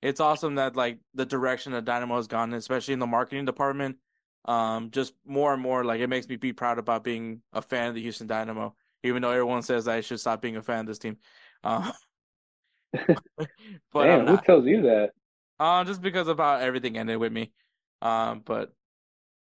it's 0.01 0.19
awesome 0.19 0.55
that 0.55 0.75
like 0.75 0.99
the 1.13 1.25
direction 1.25 1.73
that 1.73 1.85
Dynamo 1.85 2.17
has 2.17 2.27
gone, 2.27 2.53
especially 2.53 2.93
in 2.93 2.99
the 2.99 3.07
marketing 3.07 3.45
department 3.45 3.97
um, 4.45 4.91
just 4.91 5.13
more 5.25 5.53
and 5.53 5.61
more 5.61 5.83
like 5.83 6.01
it 6.01 6.07
makes 6.07 6.27
me 6.27 6.35
be 6.35 6.53
proud 6.53 6.77
about 6.77 7.03
being 7.03 7.41
a 7.53 7.61
fan 7.61 7.89
of 7.89 7.95
the 7.95 8.01
Houston 8.01 8.27
Dynamo, 8.27 8.75
even 9.03 9.21
though 9.21 9.31
everyone 9.31 9.61
says 9.61 9.87
I 9.87 10.01
should 10.01 10.19
stop 10.19 10.41
being 10.41 10.57
a 10.57 10.61
fan 10.61 10.81
of 10.81 10.87
this 10.87 10.99
team. 10.99 11.17
Uh, 11.65 11.91
but 13.91 14.03
Damn, 14.03 14.27
who 14.27 14.37
tells 14.37 14.65
you 14.65 14.81
that? 14.81 15.11
Uh, 15.59 15.83
just 15.85 16.01
because 16.01 16.27
of 16.27 16.37
how 16.37 16.55
everything 16.57 16.97
ended 16.97 17.17
with 17.17 17.31
me. 17.31 17.53
Um, 18.01 18.41
but 18.45 18.73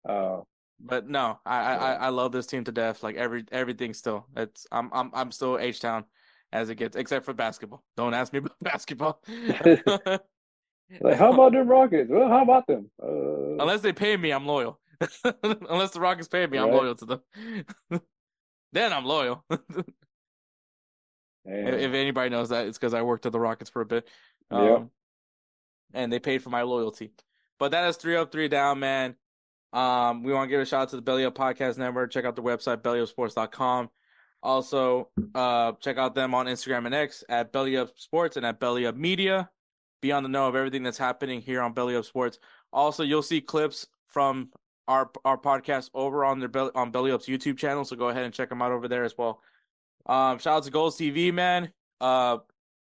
Uh, 0.03 0.39
but 0.79 1.07
no, 1.07 1.39
I, 1.45 1.57
I, 1.57 1.93
I 1.93 2.09
love 2.09 2.31
this 2.31 2.47
team 2.47 2.63
to 2.65 2.71
death. 2.71 3.03
Like 3.03 3.15
every 3.15 3.45
everything 3.51 3.93
still. 3.93 4.25
It's 4.35 4.65
I'm 4.71 4.89
I'm 4.93 5.11
I'm 5.13 5.31
still 5.31 5.57
H 5.57 5.79
Town 5.79 6.05
as 6.51 6.69
it 6.69 6.75
gets, 6.75 6.95
except 6.95 7.25
for 7.25 7.33
basketball. 7.33 7.83
Don't 7.97 8.13
ask 8.13 8.33
me 8.33 8.39
about 8.39 8.55
basketball. 8.61 9.21
like, 9.27 11.17
how 11.17 11.33
about 11.33 11.51
them 11.51 11.67
Rockets? 11.67 12.09
Well, 12.09 12.29
how 12.29 12.43
about 12.43 12.67
them? 12.67 12.89
Uh, 13.01 13.61
Unless 13.61 13.81
they 13.81 13.93
pay 13.93 14.17
me, 14.17 14.31
I'm 14.31 14.45
loyal. 14.45 14.79
Unless 15.43 15.91
the 15.91 15.99
Rockets 15.99 16.27
pay 16.27 16.45
me, 16.47 16.57
I'm 16.57 16.71
loyal 16.71 16.95
to 16.95 17.05
them. 17.05 17.21
then 18.73 18.93
I'm 18.93 19.05
loyal. 19.05 19.45
If, 21.45 21.93
anybody 21.93 22.29
knows 22.29 22.49
that, 22.49 22.67
it's 22.67 22.77
because 22.77 22.93
I 22.93 23.01
worked 23.01 23.25
at 23.25 23.31
the 23.31 23.39
Rockets 23.39 23.69
for 23.69 23.81
a 23.81 23.85
bit. 23.85 24.07
Um, 24.51 24.65
Yep. 24.65 24.87
And 25.91 26.13
they 26.13 26.19
paid 26.19 26.43
for 26.43 26.51
my 26.51 26.61
loyalty. 26.61 27.11
But 27.57 27.71
that 27.71 27.87
is 27.89 27.97
three 27.97 28.15
up, 28.15 28.31
three 28.31 28.47
down, 28.47 28.79
man. 28.79 29.15
Um, 29.71 30.23
we 30.23 30.33
want 30.33 30.49
to 30.49 30.51
give 30.51 30.61
a 30.61 30.65
shout 30.65 30.83
out 30.83 30.89
to 30.89 30.95
the 30.95 31.01
Belly 31.01 31.25
Up 31.25 31.35
Podcast 31.35 31.77
Network. 31.77 32.11
Check 32.11 32.25
out 32.25 32.35
the 32.35 32.41
website, 32.41 32.77
bellyupsports.com. 32.77 33.89
Also, 34.41 35.09
uh, 35.35 35.73
check 35.81 35.97
out 35.97 36.15
them 36.15 36.33
on 36.33 36.45
Instagram 36.45 36.85
and 36.85 36.95
X 36.95 37.23
at 37.29 37.51
Belly 37.51 37.77
Up 37.77 37.91
Sports 37.97 38.37
and 38.37 38.45
at 38.45 38.59
Belly 38.59 38.85
Up 38.85 38.95
Media. 38.95 39.49
Be 40.01 40.11
on 40.11 40.23
the 40.23 40.29
know 40.29 40.47
of 40.47 40.55
everything 40.55 40.81
that's 40.81 40.97
happening 40.97 41.41
here 41.41 41.61
on 41.61 41.73
Belly 41.73 41.95
Up 41.95 42.05
Sports. 42.05 42.39
Also, 42.71 43.03
you'll 43.03 43.21
see 43.21 43.41
clips 43.41 43.85
from 44.07 44.49
our 44.87 45.11
our 45.25 45.37
podcast 45.37 45.89
over 45.93 46.23
on 46.23 46.39
their 46.39 46.49
on 46.75 46.91
Belly 46.91 47.11
Up's 47.11 47.27
YouTube 47.27 47.57
channel. 47.57 47.83
So 47.83 47.95
go 47.95 48.09
ahead 48.09 48.23
and 48.23 48.33
check 48.33 48.49
them 48.49 48.61
out 48.61 48.71
over 48.71 48.87
there 48.87 49.03
as 49.03 49.17
well. 49.17 49.41
Um, 50.05 50.39
shout 50.39 50.57
out 50.57 50.63
to 50.63 50.71
Golz 50.71 50.95
TV, 50.95 51.33
man. 51.33 51.71
Uh, 51.99 52.37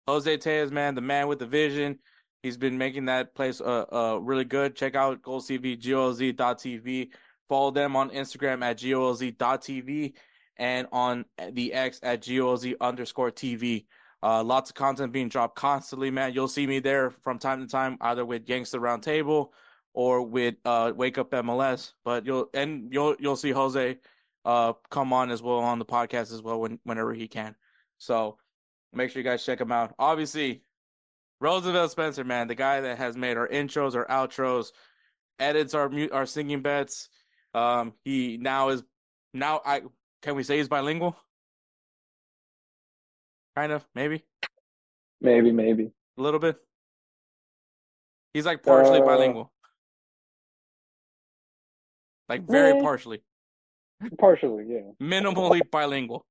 Jose 0.07 0.37
Tejas, 0.37 0.71
man, 0.71 0.95
the 0.95 1.01
man 1.01 1.27
with 1.27 1.39
the 1.39 1.45
vision. 1.45 1.99
He's 2.43 2.57
been 2.57 2.77
making 2.77 3.05
that 3.05 3.33
place 3.35 3.61
uh, 3.61 3.85
uh 3.91 4.19
really 4.21 4.43
good. 4.43 4.75
Check 4.75 4.95
out 4.95 5.21
Golz 5.21 5.49
golz.tv. 5.49 7.09
Follow 7.47 7.71
them 7.71 7.95
on 7.95 8.09
Instagram 8.09 8.61
at 8.63 8.77
golz.tv 8.77 10.13
and 10.57 10.87
on 10.91 11.25
the 11.51 11.73
X 11.73 12.01
at 12.03 12.21
golz 12.21 12.75
underscore 12.81 13.31
TV. 13.31 13.85
Uh, 14.21 14.43
lots 14.43 14.69
of 14.69 14.75
content 14.75 15.11
being 15.11 15.29
dropped 15.29 15.55
constantly, 15.55 16.11
man. 16.11 16.33
You'll 16.33 16.47
see 16.47 16.67
me 16.67 16.79
there 16.79 17.11
from 17.11 17.39
time 17.39 17.61
to 17.61 17.67
time, 17.67 17.97
either 18.01 18.25
with 18.25 18.45
Gangster 18.45 18.79
Roundtable 18.79 19.49
or 19.93 20.21
with 20.21 20.55
uh 20.65 20.91
Wake 20.95 21.17
Up 21.17 21.31
MLS. 21.31 21.93
But 22.03 22.25
you'll 22.25 22.49
and 22.53 22.91
you'll 22.91 23.15
you'll 23.19 23.37
see 23.37 23.51
Jose 23.51 23.97
uh 24.43 24.73
come 24.89 25.13
on 25.13 25.31
as 25.31 25.41
well 25.41 25.59
on 25.59 25.79
the 25.79 25.85
podcast 25.85 26.33
as 26.33 26.41
well 26.41 26.59
when 26.59 26.79
whenever 26.83 27.13
he 27.13 27.29
can. 27.29 27.55
So 27.99 28.37
make 28.91 29.11
sure 29.11 29.21
you 29.21 29.27
guys 29.29 29.45
check 29.45 29.61
him 29.61 29.71
out. 29.71 29.93
Obviously, 29.97 30.63
Roosevelt 31.43 31.91
Spencer, 31.91 32.23
man, 32.23 32.47
the 32.47 32.55
guy 32.55 32.79
that 32.79 32.97
has 32.97 33.17
made 33.17 33.35
our 33.35 33.49
intros, 33.49 33.95
our 33.95 34.07
outros, 34.07 34.71
edits 35.39 35.73
our 35.73 35.91
our 36.13 36.25
singing 36.25 36.61
bets. 36.61 37.09
Um, 37.53 37.93
he 38.05 38.37
now 38.37 38.69
is 38.69 38.81
now 39.33 39.59
I 39.65 39.81
can 40.21 40.35
we 40.35 40.43
say 40.43 40.57
he's 40.57 40.69
bilingual? 40.69 41.17
Kind 43.57 43.73
of, 43.73 43.85
maybe 43.93 44.23
maybe, 45.19 45.51
maybe. 45.51 45.91
a 46.17 46.21
little 46.21 46.39
bit. 46.39 46.55
He's 48.33 48.45
like 48.45 48.63
partially 48.63 49.01
Uh, 49.01 49.05
bilingual, 49.05 49.51
like 52.29 52.47
very 52.47 52.77
eh. 52.77 52.81
partially, 52.81 53.21
Partially, 54.17 54.65
yeah. 54.69 54.91
minimally 55.01 55.59
bilingual. 55.69 56.25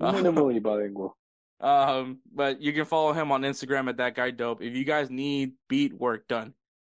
Minimally 0.00 0.62
bilingual. 0.62 1.16
Um, 1.60 2.18
but 2.32 2.60
you 2.60 2.72
can 2.72 2.84
follow 2.84 3.12
him 3.12 3.32
on 3.32 3.42
Instagram 3.42 3.88
at 3.88 3.96
that 3.96 4.14
guy 4.14 4.30
dope. 4.30 4.62
If 4.62 4.74
you 4.76 4.84
guys 4.84 5.10
need 5.10 5.52
beat 5.68 5.92
work 5.92 6.28
done, 6.28 6.54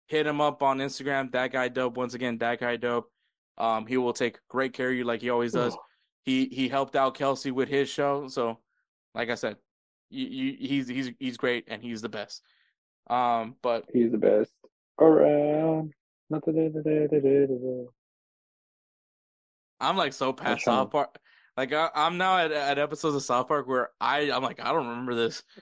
hit 0.07 0.27
him 0.27 0.39
up 0.41 0.61
on 0.61 0.77
Instagram. 0.77 1.31
That 1.31 1.51
guy 1.51 1.67
dope. 1.67 1.97
Once 1.97 2.13
again, 2.13 2.37
that 2.39 2.59
guy 2.59 2.75
dope. 2.77 3.11
Um, 3.57 3.85
he 3.85 3.97
will 3.97 4.13
take 4.13 4.39
great 4.47 4.73
care 4.73 4.89
of 4.89 4.95
you 4.95 5.03
like 5.03 5.21
he 5.21 5.29
always 5.29 5.51
does. 5.53 5.75
He 6.23 6.45
he 6.45 6.67
helped 6.69 6.95
out 6.95 7.17
Kelcey 7.17 7.51
with 7.51 7.69
his 7.69 7.89
show, 7.89 8.27
so 8.27 8.59
like 9.15 9.29
I 9.29 9.35
said, 9.35 9.57
you, 10.09 10.27
you, 10.27 10.57
he's 10.67 10.87
he's 10.87 11.11
he's 11.19 11.37
great 11.37 11.65
and 11.67 11.81
he's 11.81 12.01
the 12.01 12.09
best. 12.09 12.43
Um, 13.09 13.55
but 13.63 13.85
He's 13.91 14.11
the 14.11 14.17
best 14.19 14.51
around. 14.99 15.93
I'm 19.79 19.97
like 19.97 20.13
so 20.13 20.31
to- 20.31 20.59
South 20.59 20.91
Park. 20.91 21.17
Like 21.57 21.73
I, 21.73 21.89
I'm 21.93 22.17
now 22.17 22.37
at 22.37 22.51
at 22.51 22.79
episodes 22.79 23.15
of 23.15 23.23
South 23.23 23.47
Park 23.47 23.67
where 23.67 23.89
I 23.99 24.31
I'm 24.31 24.41
like 24.41 24.59
I 24.61 24.71
don't 24.71 24.87
remember 24.87 25.15
this. 25.15 25.43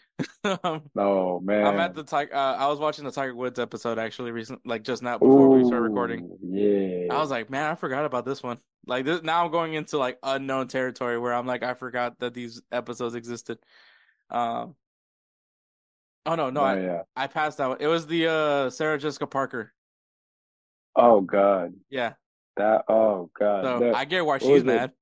Um, 0.43 0.83
Oh 0.97 1.39
man. 1.39 1.65
I'm 1.65 1.79
at 1.79 1.93
the 1.95 2.03
Tiger. 2.03 2.33
Uh, 2.35 2.55
I 2.55 2.67
was 2.67 2.79
watching 2.79 3.05
the 3.05 3.11
Tiger 3.11 3.33
Woods 3.35 3.57
episode 3.59 3.97
actually 3.97 4.31
recent, 4.31 4.59
like 4.65 4.83
just 4.83 5.01
now 5.01 5.17
before 5.17 5.49
we 5.49 5.63
started 5.63 5.81
recording. 5.87 6.29
Yeah. 6.41 7.13
I 7.13 7.19
was 7.19 7.29
like, 7.29 7.49
man, 7.49 7.69
I 7.69 7.75
forgot 7.75 8.03
about 8.05 8.25
this 8.25 8.43
one. 8.43 8.57
Like 8.85 9.05
this, 9.05 9.21
now 9.21 9.45
I'm 9.45 9.51
going 9.51 9.73
into 9.75 9.97
like 9.97 10.17
unknown 10.23 10.67
territory 10.67 11.17
where 11.19 11.33
I'm 11.33 11.45
like, 11.45 11.63
I 11.63 11.73
forgot 11.73 12.19
that 12.19 12.33
these 12.33 12.61
episodes 12.71 13.15
existed. 13.15 13.59
Um. 14.29 14.75
Oh 16.25 16.35
no, 16.35 16.49
no, 16.49 16.61
oh, 16.61 16.65
I, 16.65 16.79
yeah. 16.81 17.01
I 17.15 17.27
passed 17.27 17.57
that 17.59 17.69
one. 17.69 17.77
It 17.79 17.87
was 17.87 18.05
the 18.05 18.27
uh 18.27 18.69
Sarah 18.69 18.97
Jessica 18.99 19.25
Parker. 19.27 19.73
Oh 20.95 21.21
god. 21.21 21.73
Yeah. 21.89 22.13
That 22.57 22.83
oh 22.89 23.29
god. 23.37 23.63
So 23.63 23.79
That- 23.79 23.95
I 23.95 24.05
get 24.05 24.25
why 24.25 24.37
she's 24.37 24.63
mad. 24.63 24.89
it? 24.89 24.95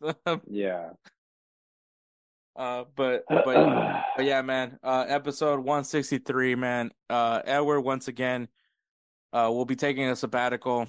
mad. 0.26 0.40
yeah. 0.48 0.90
uh, 2.56 2.84
but 2.96 3.24
but 3.28 4.04
But 4.16 4.24
yeah, 4.24 4.42
man. 4.42 4.78
Uh, 4.82 5.04
episode 5.08 5.60
one 5.60 5.84
sixty 5.84 6.18
three, 6.18 6.54
man. 6.54 6.90
Uh, 7.08 7.40
Edward 7.44 7.82
once 7.82 8.08
again. 8.08 8.48
Uh, 9.32 9.50
will 9.52 9.64
be 9.66 9.76
taking 9.76 10.08
a 10.08 10.16
sabbatical. 10.16 10.88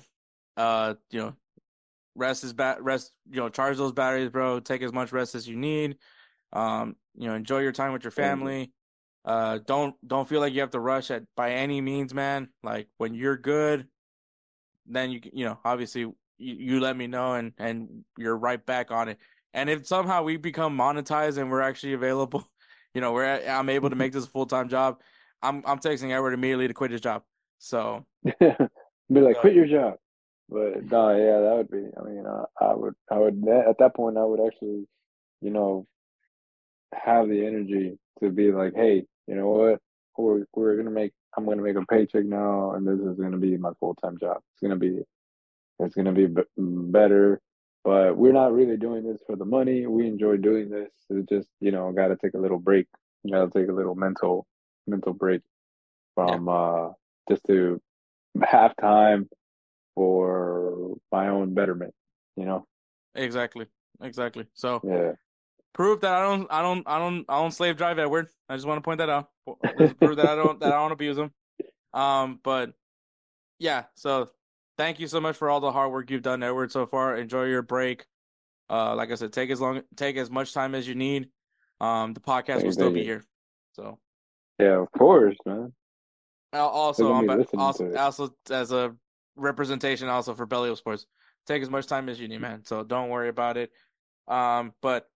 Uh, 0.58 0.96
you 1.12 1.20
know, 1.20 1.36
rest 2.16 2.42
his 2.42 2.54
bat, 2.54 2.82
rest. 2.84 3.12
You 3.30 3.42
know, 3.42 3.50
charge 3.50 3.78
those 3.78 3.92
batteries, 3.92 4.30
bro. 4.30 4.60
Take 4.60 4.82
as 4.82 4.94
much 4.94 5.12
rest 5.12 5.36
as 5.36 5.48
you 5.48 5.56
need. 5.56 5.98
Um, 6.54 6.96
you 7.16 7.28
know, 7.28 7.36
enjoy 7.36 7.60
your 7.60 7.72
time 7.72 7.94
with 7.94 8.04
your 8.04 8.12
family. 8.12 8.72
Uh, 9.26 9.60
don't 9.68 9.96
don't 10.08 10.28
feel 10.28 10.40
like 10.40 10.54
you 10.54 10.62
have 10.62 10.72
to 10.72 10.80
rush 10.80 11.12
at 11.12 11.24
by 11.36 11.52
any 11.52 11.82
means, 11.82 12.14
man. 12.14 12.50
Like 12.64 12.88
when 12.98 13.14
you're 13.14 13.38
good, 13.38 13.88
then 14.88 15.12
you 15.12 15.22
you 15.34 15.46
know 15.46 15.60
obviously 15.64 16.08
you, 16.40 16.56
you 16.56 16.80
let 16.80 16.98
me 16.98 17.08
know 17.08 17.34
and 17.34 17.54
and 17.58 18.04
you're 18.18 18.38
right 18.38 18.64
back 18.66 18.92
on 18.92 19.10
it. 19.10 19.18
And 19.54 19.70
if 19.70 19.86
somehow 19.86 20.24
we 20.24 20.38
become 20.38 20.78
monetized 20.78 21.38
and 21.38 21.50
we're 21.50 21.62
actually 21.62 21.94
available, 21.94 22.48
you 22.94 23.02
know, 23.02 23.12
where 23.12 23.48
I'm 23.50 23.70
able 23.70 23.90
to 23.90 23.96
make 23.96 24.14
this 24.14 24.26
a 24.26 24.30
full 24.30 24.46
time 24.46 24.70
job, 24.70 25.00
I'm 25.42 25.64
I'm 25.66 25.80
texting 25.80 26.12
Edward 26.12 26.34
immediately 26.34 26.68
to 26.68 26.74
quit 26.74 26.92
his 26.92 27.02
job. 27.02 27.24
So 27.60 28.06
be 28.24 29.22
like, 29.22 29.38
quit 29.38 29.54
your 29.54 29.68
job. 29.68 29.96
But 30.50 30.90
no, 30.90 31.16
yeah, 31.16 31.42
that 31.42 31.56
would 31.58 31.70
be. 31.70 31.90
I 31.96 32.04
mean, 32.04 32.26
uh, 32.26 32.46
I 32.60 32.74
would, 32.74 32.96
I 33.12 33.20
would 33.20 33.46
at 33.48 33.78
that 33.78 33.96
point, 33.96 34.18
I 34.18 34.26
would 34.26 34.40
actually, 34.46 34.88
you 35.42 35.52
know, 35.52 35.86
have 36.94 37.30
the 37.30 37.46
energy 37.46 38.00
to 38.20 38.30
be 38.32 38.52
like, 38.52 38.74
hey, 38.76 39.06
you 39.28 39.36
know 39.36 39.50
what, 39.50 39.80
we're 40.18 40.46
we're 40.54 40.76
gonna 40.76 40.90
make, 40.90 41.14
I'm 41.38 41.46
gonna 41.46 41.62
make 41.62 41.76
a 41.76 41.86
paycheck 41.86 42.26
now, 42.26 42.72
and 42.72 42.88
this 42.88 43.00
is 43.00 43.20
gonna 43.20 43.38
be 43.38 43.58
my 43.58 43.72
full 43.80 43.94
time 43.96 44.18
job. 44.18 44.38
It's 44.54 44.62
gonna 44.62 44.76
be, 44.76 45.02
it's 45.80 45.96
gonna 45.96 46.12
be 46.14 46.28
b- 46.28 46.44
better. 46.58 47.42
But 47.84 48.18
we're 48.18 48.34
not 48.34 48.54
really 48.54 48.78
doing 48.78 49.04
this 49.10 49.22
for 49.26 49.36
the 49.36 49.46
money. 49.46 49.88
We 49.88 50.08
enjoy 50.08 50.38
doing 50.38 50.70
this. 50.70 50.92
It's 51.10 51.30
just, 51.30 51.50
you 51.62 51.72
know, 51.72 51.92
got 51.94 52.10
to 52.10 52.18
take 52.18 52.34
a 52.34 52.38
little 52.38 52.60
break. 52.60 52.88
You 53.24 53.34
got 53.34 53.52
to 53.52 53.60
take 53.60 53.70
a 53.70 53.74
little 53.74 53.96
mental, 53.96 54.46
mental 54.88 55.14
break 55.14 55.42
from 56.16 56.50
uh 56.50 56.90
just 57.30 57.42
to 57.48 57.82
have 58.44 58.76
time 58.78 59.30
for 59.96 60.96
my 61.12 61.30
own 61.30 61.54
betterment, 61.54 61.94
you 62.36 62.46
know? 62.46 62.66
exactly, 63.16 63.68
exactly. 64.02 64.48
So 64.54 64.84
Yeah. 64.84 65.14
prove 65.74 66.02
that 66.02 66.14
I 66.14 66.22
don't 66.22 66.48
I 66.52 66.62
don't 66.62 66.84
I 66.88 67.00
don't 67.00 67.26
I 67.30 67.40
don't 67.42 67.52
slave 67.52 67.78
drive 67.78 68.00
Edward. 68.00 68.28
I 68.50 68.56
just 68.56 68.68
want 68.68 68.78
to 68.78 68.82
point 68.82 69.00
that 69.00 69.10
out. 69.10 69.30
Prove 70.00 70.18
that 70.18 70.28
I 70.28 70.36
don't 70.36 70.60
that 70.60 70.72
I 70.72 70.78
don't 70.78 70.92
abuse 70.92 71.18
him. 71.18 71.32
Um, 71.94 72.40
but 72.44 72.74
yeah. 73.60 73.86
So 73.96 74.30
thank 74.80 74.98
you 74.98 75.08
so 75.08 75.20
much 75.20 75.36
for 75.36 75.50
all 75.50 75.60
the 75.60 75.74
hard 75.74 75.92
work 75.92 76.10
you've 76.10 76.22
done, 76.22 76.42
Edward, 76.42 76.72
so 76.72 76.86
far. 76.88 77.18
Enjoy 77.18 77.44
your 77.44 77.62
break. 77.62 78.06
Uh, 78.70 78.96
like 78.96 79.12
I 79.12 79.16
said, 79.16 79.34
take 79.34 79.50
as 79.50 79.60
long 79.60 79.82
take 79.96 80.16
as 80.16 80.32
much 80.32 80.54
time 80.54 80.74
as 80.74 80.88
you 80.88 80.96
need. 80.96 81.28
Um, 81.82 82.14
the 82.14 82.22
podcast 82.22 82.46
Thank 82.46 82.64
will 82.64 82.72
still 82.72 82.92
be 82.92 83.00
you. 83.00 83.06
here. 83.06 83.26
So 83.74 84.00
Yeah, 84.58 84.82
of 84.82 84.92
course, 84.92 85.36
man. 85.46 85.74
Al- 86.54 86.70
also 86.70 87.10
gonna 87.10 87.32
on 87.32 87.40
ba- 87.40 87.58
also 87.58 87.94
also 87.96 88.36
as 88.50 88.72
a 88.72 88.96
representation 89.36 90.08
also 90.08 90.34
for 90.34 90.46
Belly 90.46 90.70
Up 90.70 90.78
Sports. 90.78 91.06
Take 91.46 91.62
as 91.62 91.70
much 91.70 91.86
time 91.86 92.08
as 92.08 92.20
you 92.20 92.28
need, 92.28 92.42
man. 92.42 92.64
So 92.64 92.84
don't 92.84 93.10
worry 93.10 93.30
about 93.30 93.58
it. 93.58 93.72
Um, 94.28 94.74
but 94.82 95.10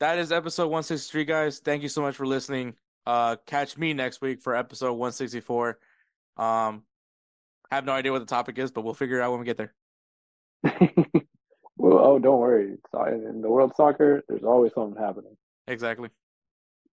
that 0.00 0.18
is 0.18 0.30
episode 0.30 0.66
163, 0.66 1.24
guys. 1.24 1.58
Thank 1.60 1.82
you 1.82 1.88
so 1.88 2.02
much 2.02 2.16
for 2.16 2.26
listening. 2.26 2.74
Uh, 3.06 3.36
catch 3.46 3.78
me 3.78 3.94
next 3.94 4.20
week 4.20 4.42
for 4.42 4.54
episode 4.54 4.92
164. 4.92 5.78
Um, 6.36 6.82
I 7.70 7.74
have 7.74 7.84
no 7.84 7.92
idea 7.92 8.12
what 8.12 8.20
the 8.20 8.26
topic 8.26 8.58
is, 8.58 8.70
but 8.70 8.84
we'll 8.84 8.94
figure 8.94 9.18
it 9.18 9.22
out 9.22 9.30
when 9.32 9.40
we 9.40 9.46
get 9.46 9.56
there. 9.56 9.74
well, 11.76 11.98
oh, 11.98 12.18
don't 12.18 12.38
worry. 12.40 12.76
In 12.94 13.40
the 13.42 13.50
world 13.50 13.70
of 13.70 13.76
soccer, 13.76 14.22
there's 14.28 14.44
always 14.44 14.72
something 14.74 15.00
happening. 15.00 15.36
Exactly. 15.66 16.08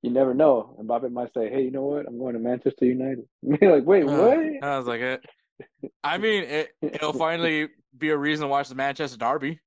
you 0.01 0.09
never 0.11 0.33
know. 0.33 0.75
And 0.79 0.89
Mbappe 0.89 1.11
might 1.11 1.33
say, 1.33 1.49
"Hey, 1.49 1.63
you 1.63 1.71
know 1.71 1.83
what? 1.83 2.07
I'm 2.07 2.17
going 2.17 2.33
to 2.33 2.39
Manchester 2.39 2.85
United." 2.85 3.25
like, 3.43 3.85
wait, 3.85 4.03
Uh, 4.03 4.17
what? 4.17 4.63
I 4.63 4.77
was 4.77 4.87
like, 4.87 5.01
it. 5.01 5.25
I 6.03 6.17
mean, 6.17 6.43
it, 6.43 6.71
it'll 6.81 7.13
finally 7.13 7.69
be 7.97 8.09
a 8.09 8.17
reason 8.17 8.43
to 8.43 8.47
watch 8.49 8.69
the 8.69 8.75
Manchester 8.75 9.17
Derby. 9.17 9.59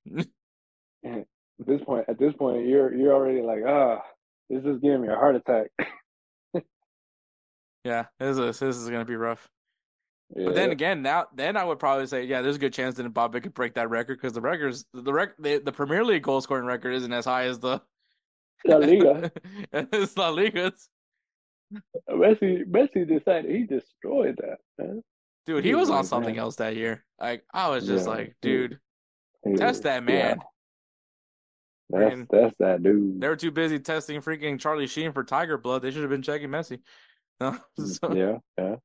At 1.04 1.24
this 1.66 1.80
point, 1.82 2.04
at 2.08 2.18
this 2.18 2.34
point, 2.34 2.66
you're 2.66 2.92
you're 2.94 3.14
already 3.14 3.40
like, 3.42 3.62
ah, 3.66 4.02
this 4.50 4.64
is 4.64 4.80
giving 4.82 5.02
me 5.02 5.08
a 5.08 5.14
heart 5.14 5.36
attack. 5.36 5.68
yeah, 7.84 8.06
this 8.18 8.36
is 8.36 8.58
this 8.58 8.76
is 8.76 8.88
gonna 8.90 9.04
be 9.04 9.16
rough. 9.16 9.48
Yeah. 10.34 10.46
But 10.46 10.54
then 10.54 10.70
again, 10.72 11.02
now 11.02 11.26
then 11.34 11.56
I 11.56 11.64
would 11.64 11.78
probably 11.78 12.06
say, 12.06 12.24
yeah, 12.24 12.42
there's 12.42 12.56
a 12.56 12.58
good 12.58 12.72
chance 12.72 12.96
that 12.96 13.12
Mbappe 13.12 13.42
could 13.42 13.54
break 13.54 13.74
that 13.74 13.90
record 13.90 14.16
because 14.18 14.32
the 14.32 14.40
records, 14.40 14.84
the 14.92 15.12
rec, 15.12 15.36
the, 15.38 15.58
the 15.58 15.72
Premier 15.72 16.04
League 16.04 16.22
goal 16.22 16.40
scoring 16.40 16.64
record 16.66 16.92
isn't 16.94 17.12
as 17.12 17.24
high 17.24 17.44
as 17.44 17.58
the 17.60 17.80
La 18.64 18.76
Liga, 18.78 19.30
it's 19.72 20.16
La 20.16 20.30
Liga's. 20.30 20.88
Messi, 22.10 22.64
Messi 22.64 23.06
decided 23.06 23.50
he 23.50 23.64
destroyed 23.64 24.36
that. 24.38 24.58
Man. 24.78 25.02
Dude, 25.46 25.62
He 25.64 25.70
he 25.70 25.74
was 25.76 25.90
on 25.90 26.04
something 26.04 26.34
man. 26.34 26.40
else 26.42 26.56
that 26.56 26.74
year. 26.76 27.04
Like 27.20 27.44
I 27.52 27.68
was 27.68 27.86
just 27.86 28.06
Yeah, 28.06 28.12
like, 28.12 28.26
he- 28.42 28.48
dude, 28.48 28.78
test 29.56 29.82
that 29.84 29.96
yeah, 29.96 30.00
man. 30.00 30.38
that's 31.90 32.04
Freaking- 32.14 32.26
that's 32.30 32.56
that 32.58 32.82
dude. 32.82 33.20
They 33.20 33.28
were 33.28 33.36
too 33.36 33.50
busy 33.52 33.78
testing 33.78 34.20
freaking 34.20 34.58
Charlie 34.58 34.86
Sheen 34.88 35.12
for 35.12 35.22
Tiger 35.22 35.56
Blood. 35.58 35.82
They 35.82 35.90
should 35.92 36.00
have 36.02 36.10
been 36.10 36.22
checking 36.22 36.48
Messi. 36.48 36.80
Mm, 37.40 37.60
so, 37.78 38.14
yeah, 38.14 38.38
yeah. 38.58 38.76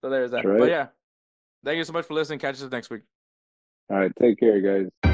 So 0.00 0.10
there's 0.10 0.30
that. 0.32 0.44
Right. 0.44 0.58
But 0.58 0.68
yeah, 0.68 0.86
thank 1.64 1.76
you 1.78 1.84
so 1.84 1.92
much 1.92 2.06
for 2.06 2.14
listening. 2.14 2.38
Catch 2.38 2.62
us 2.62 2.70
next 2.70 2.90
week. 2.90 3.02
All 3.90 3.96
right, 3.96 4.12
take 4.20 4.38
care, 4.38 4.60
guys. 4.60 5.07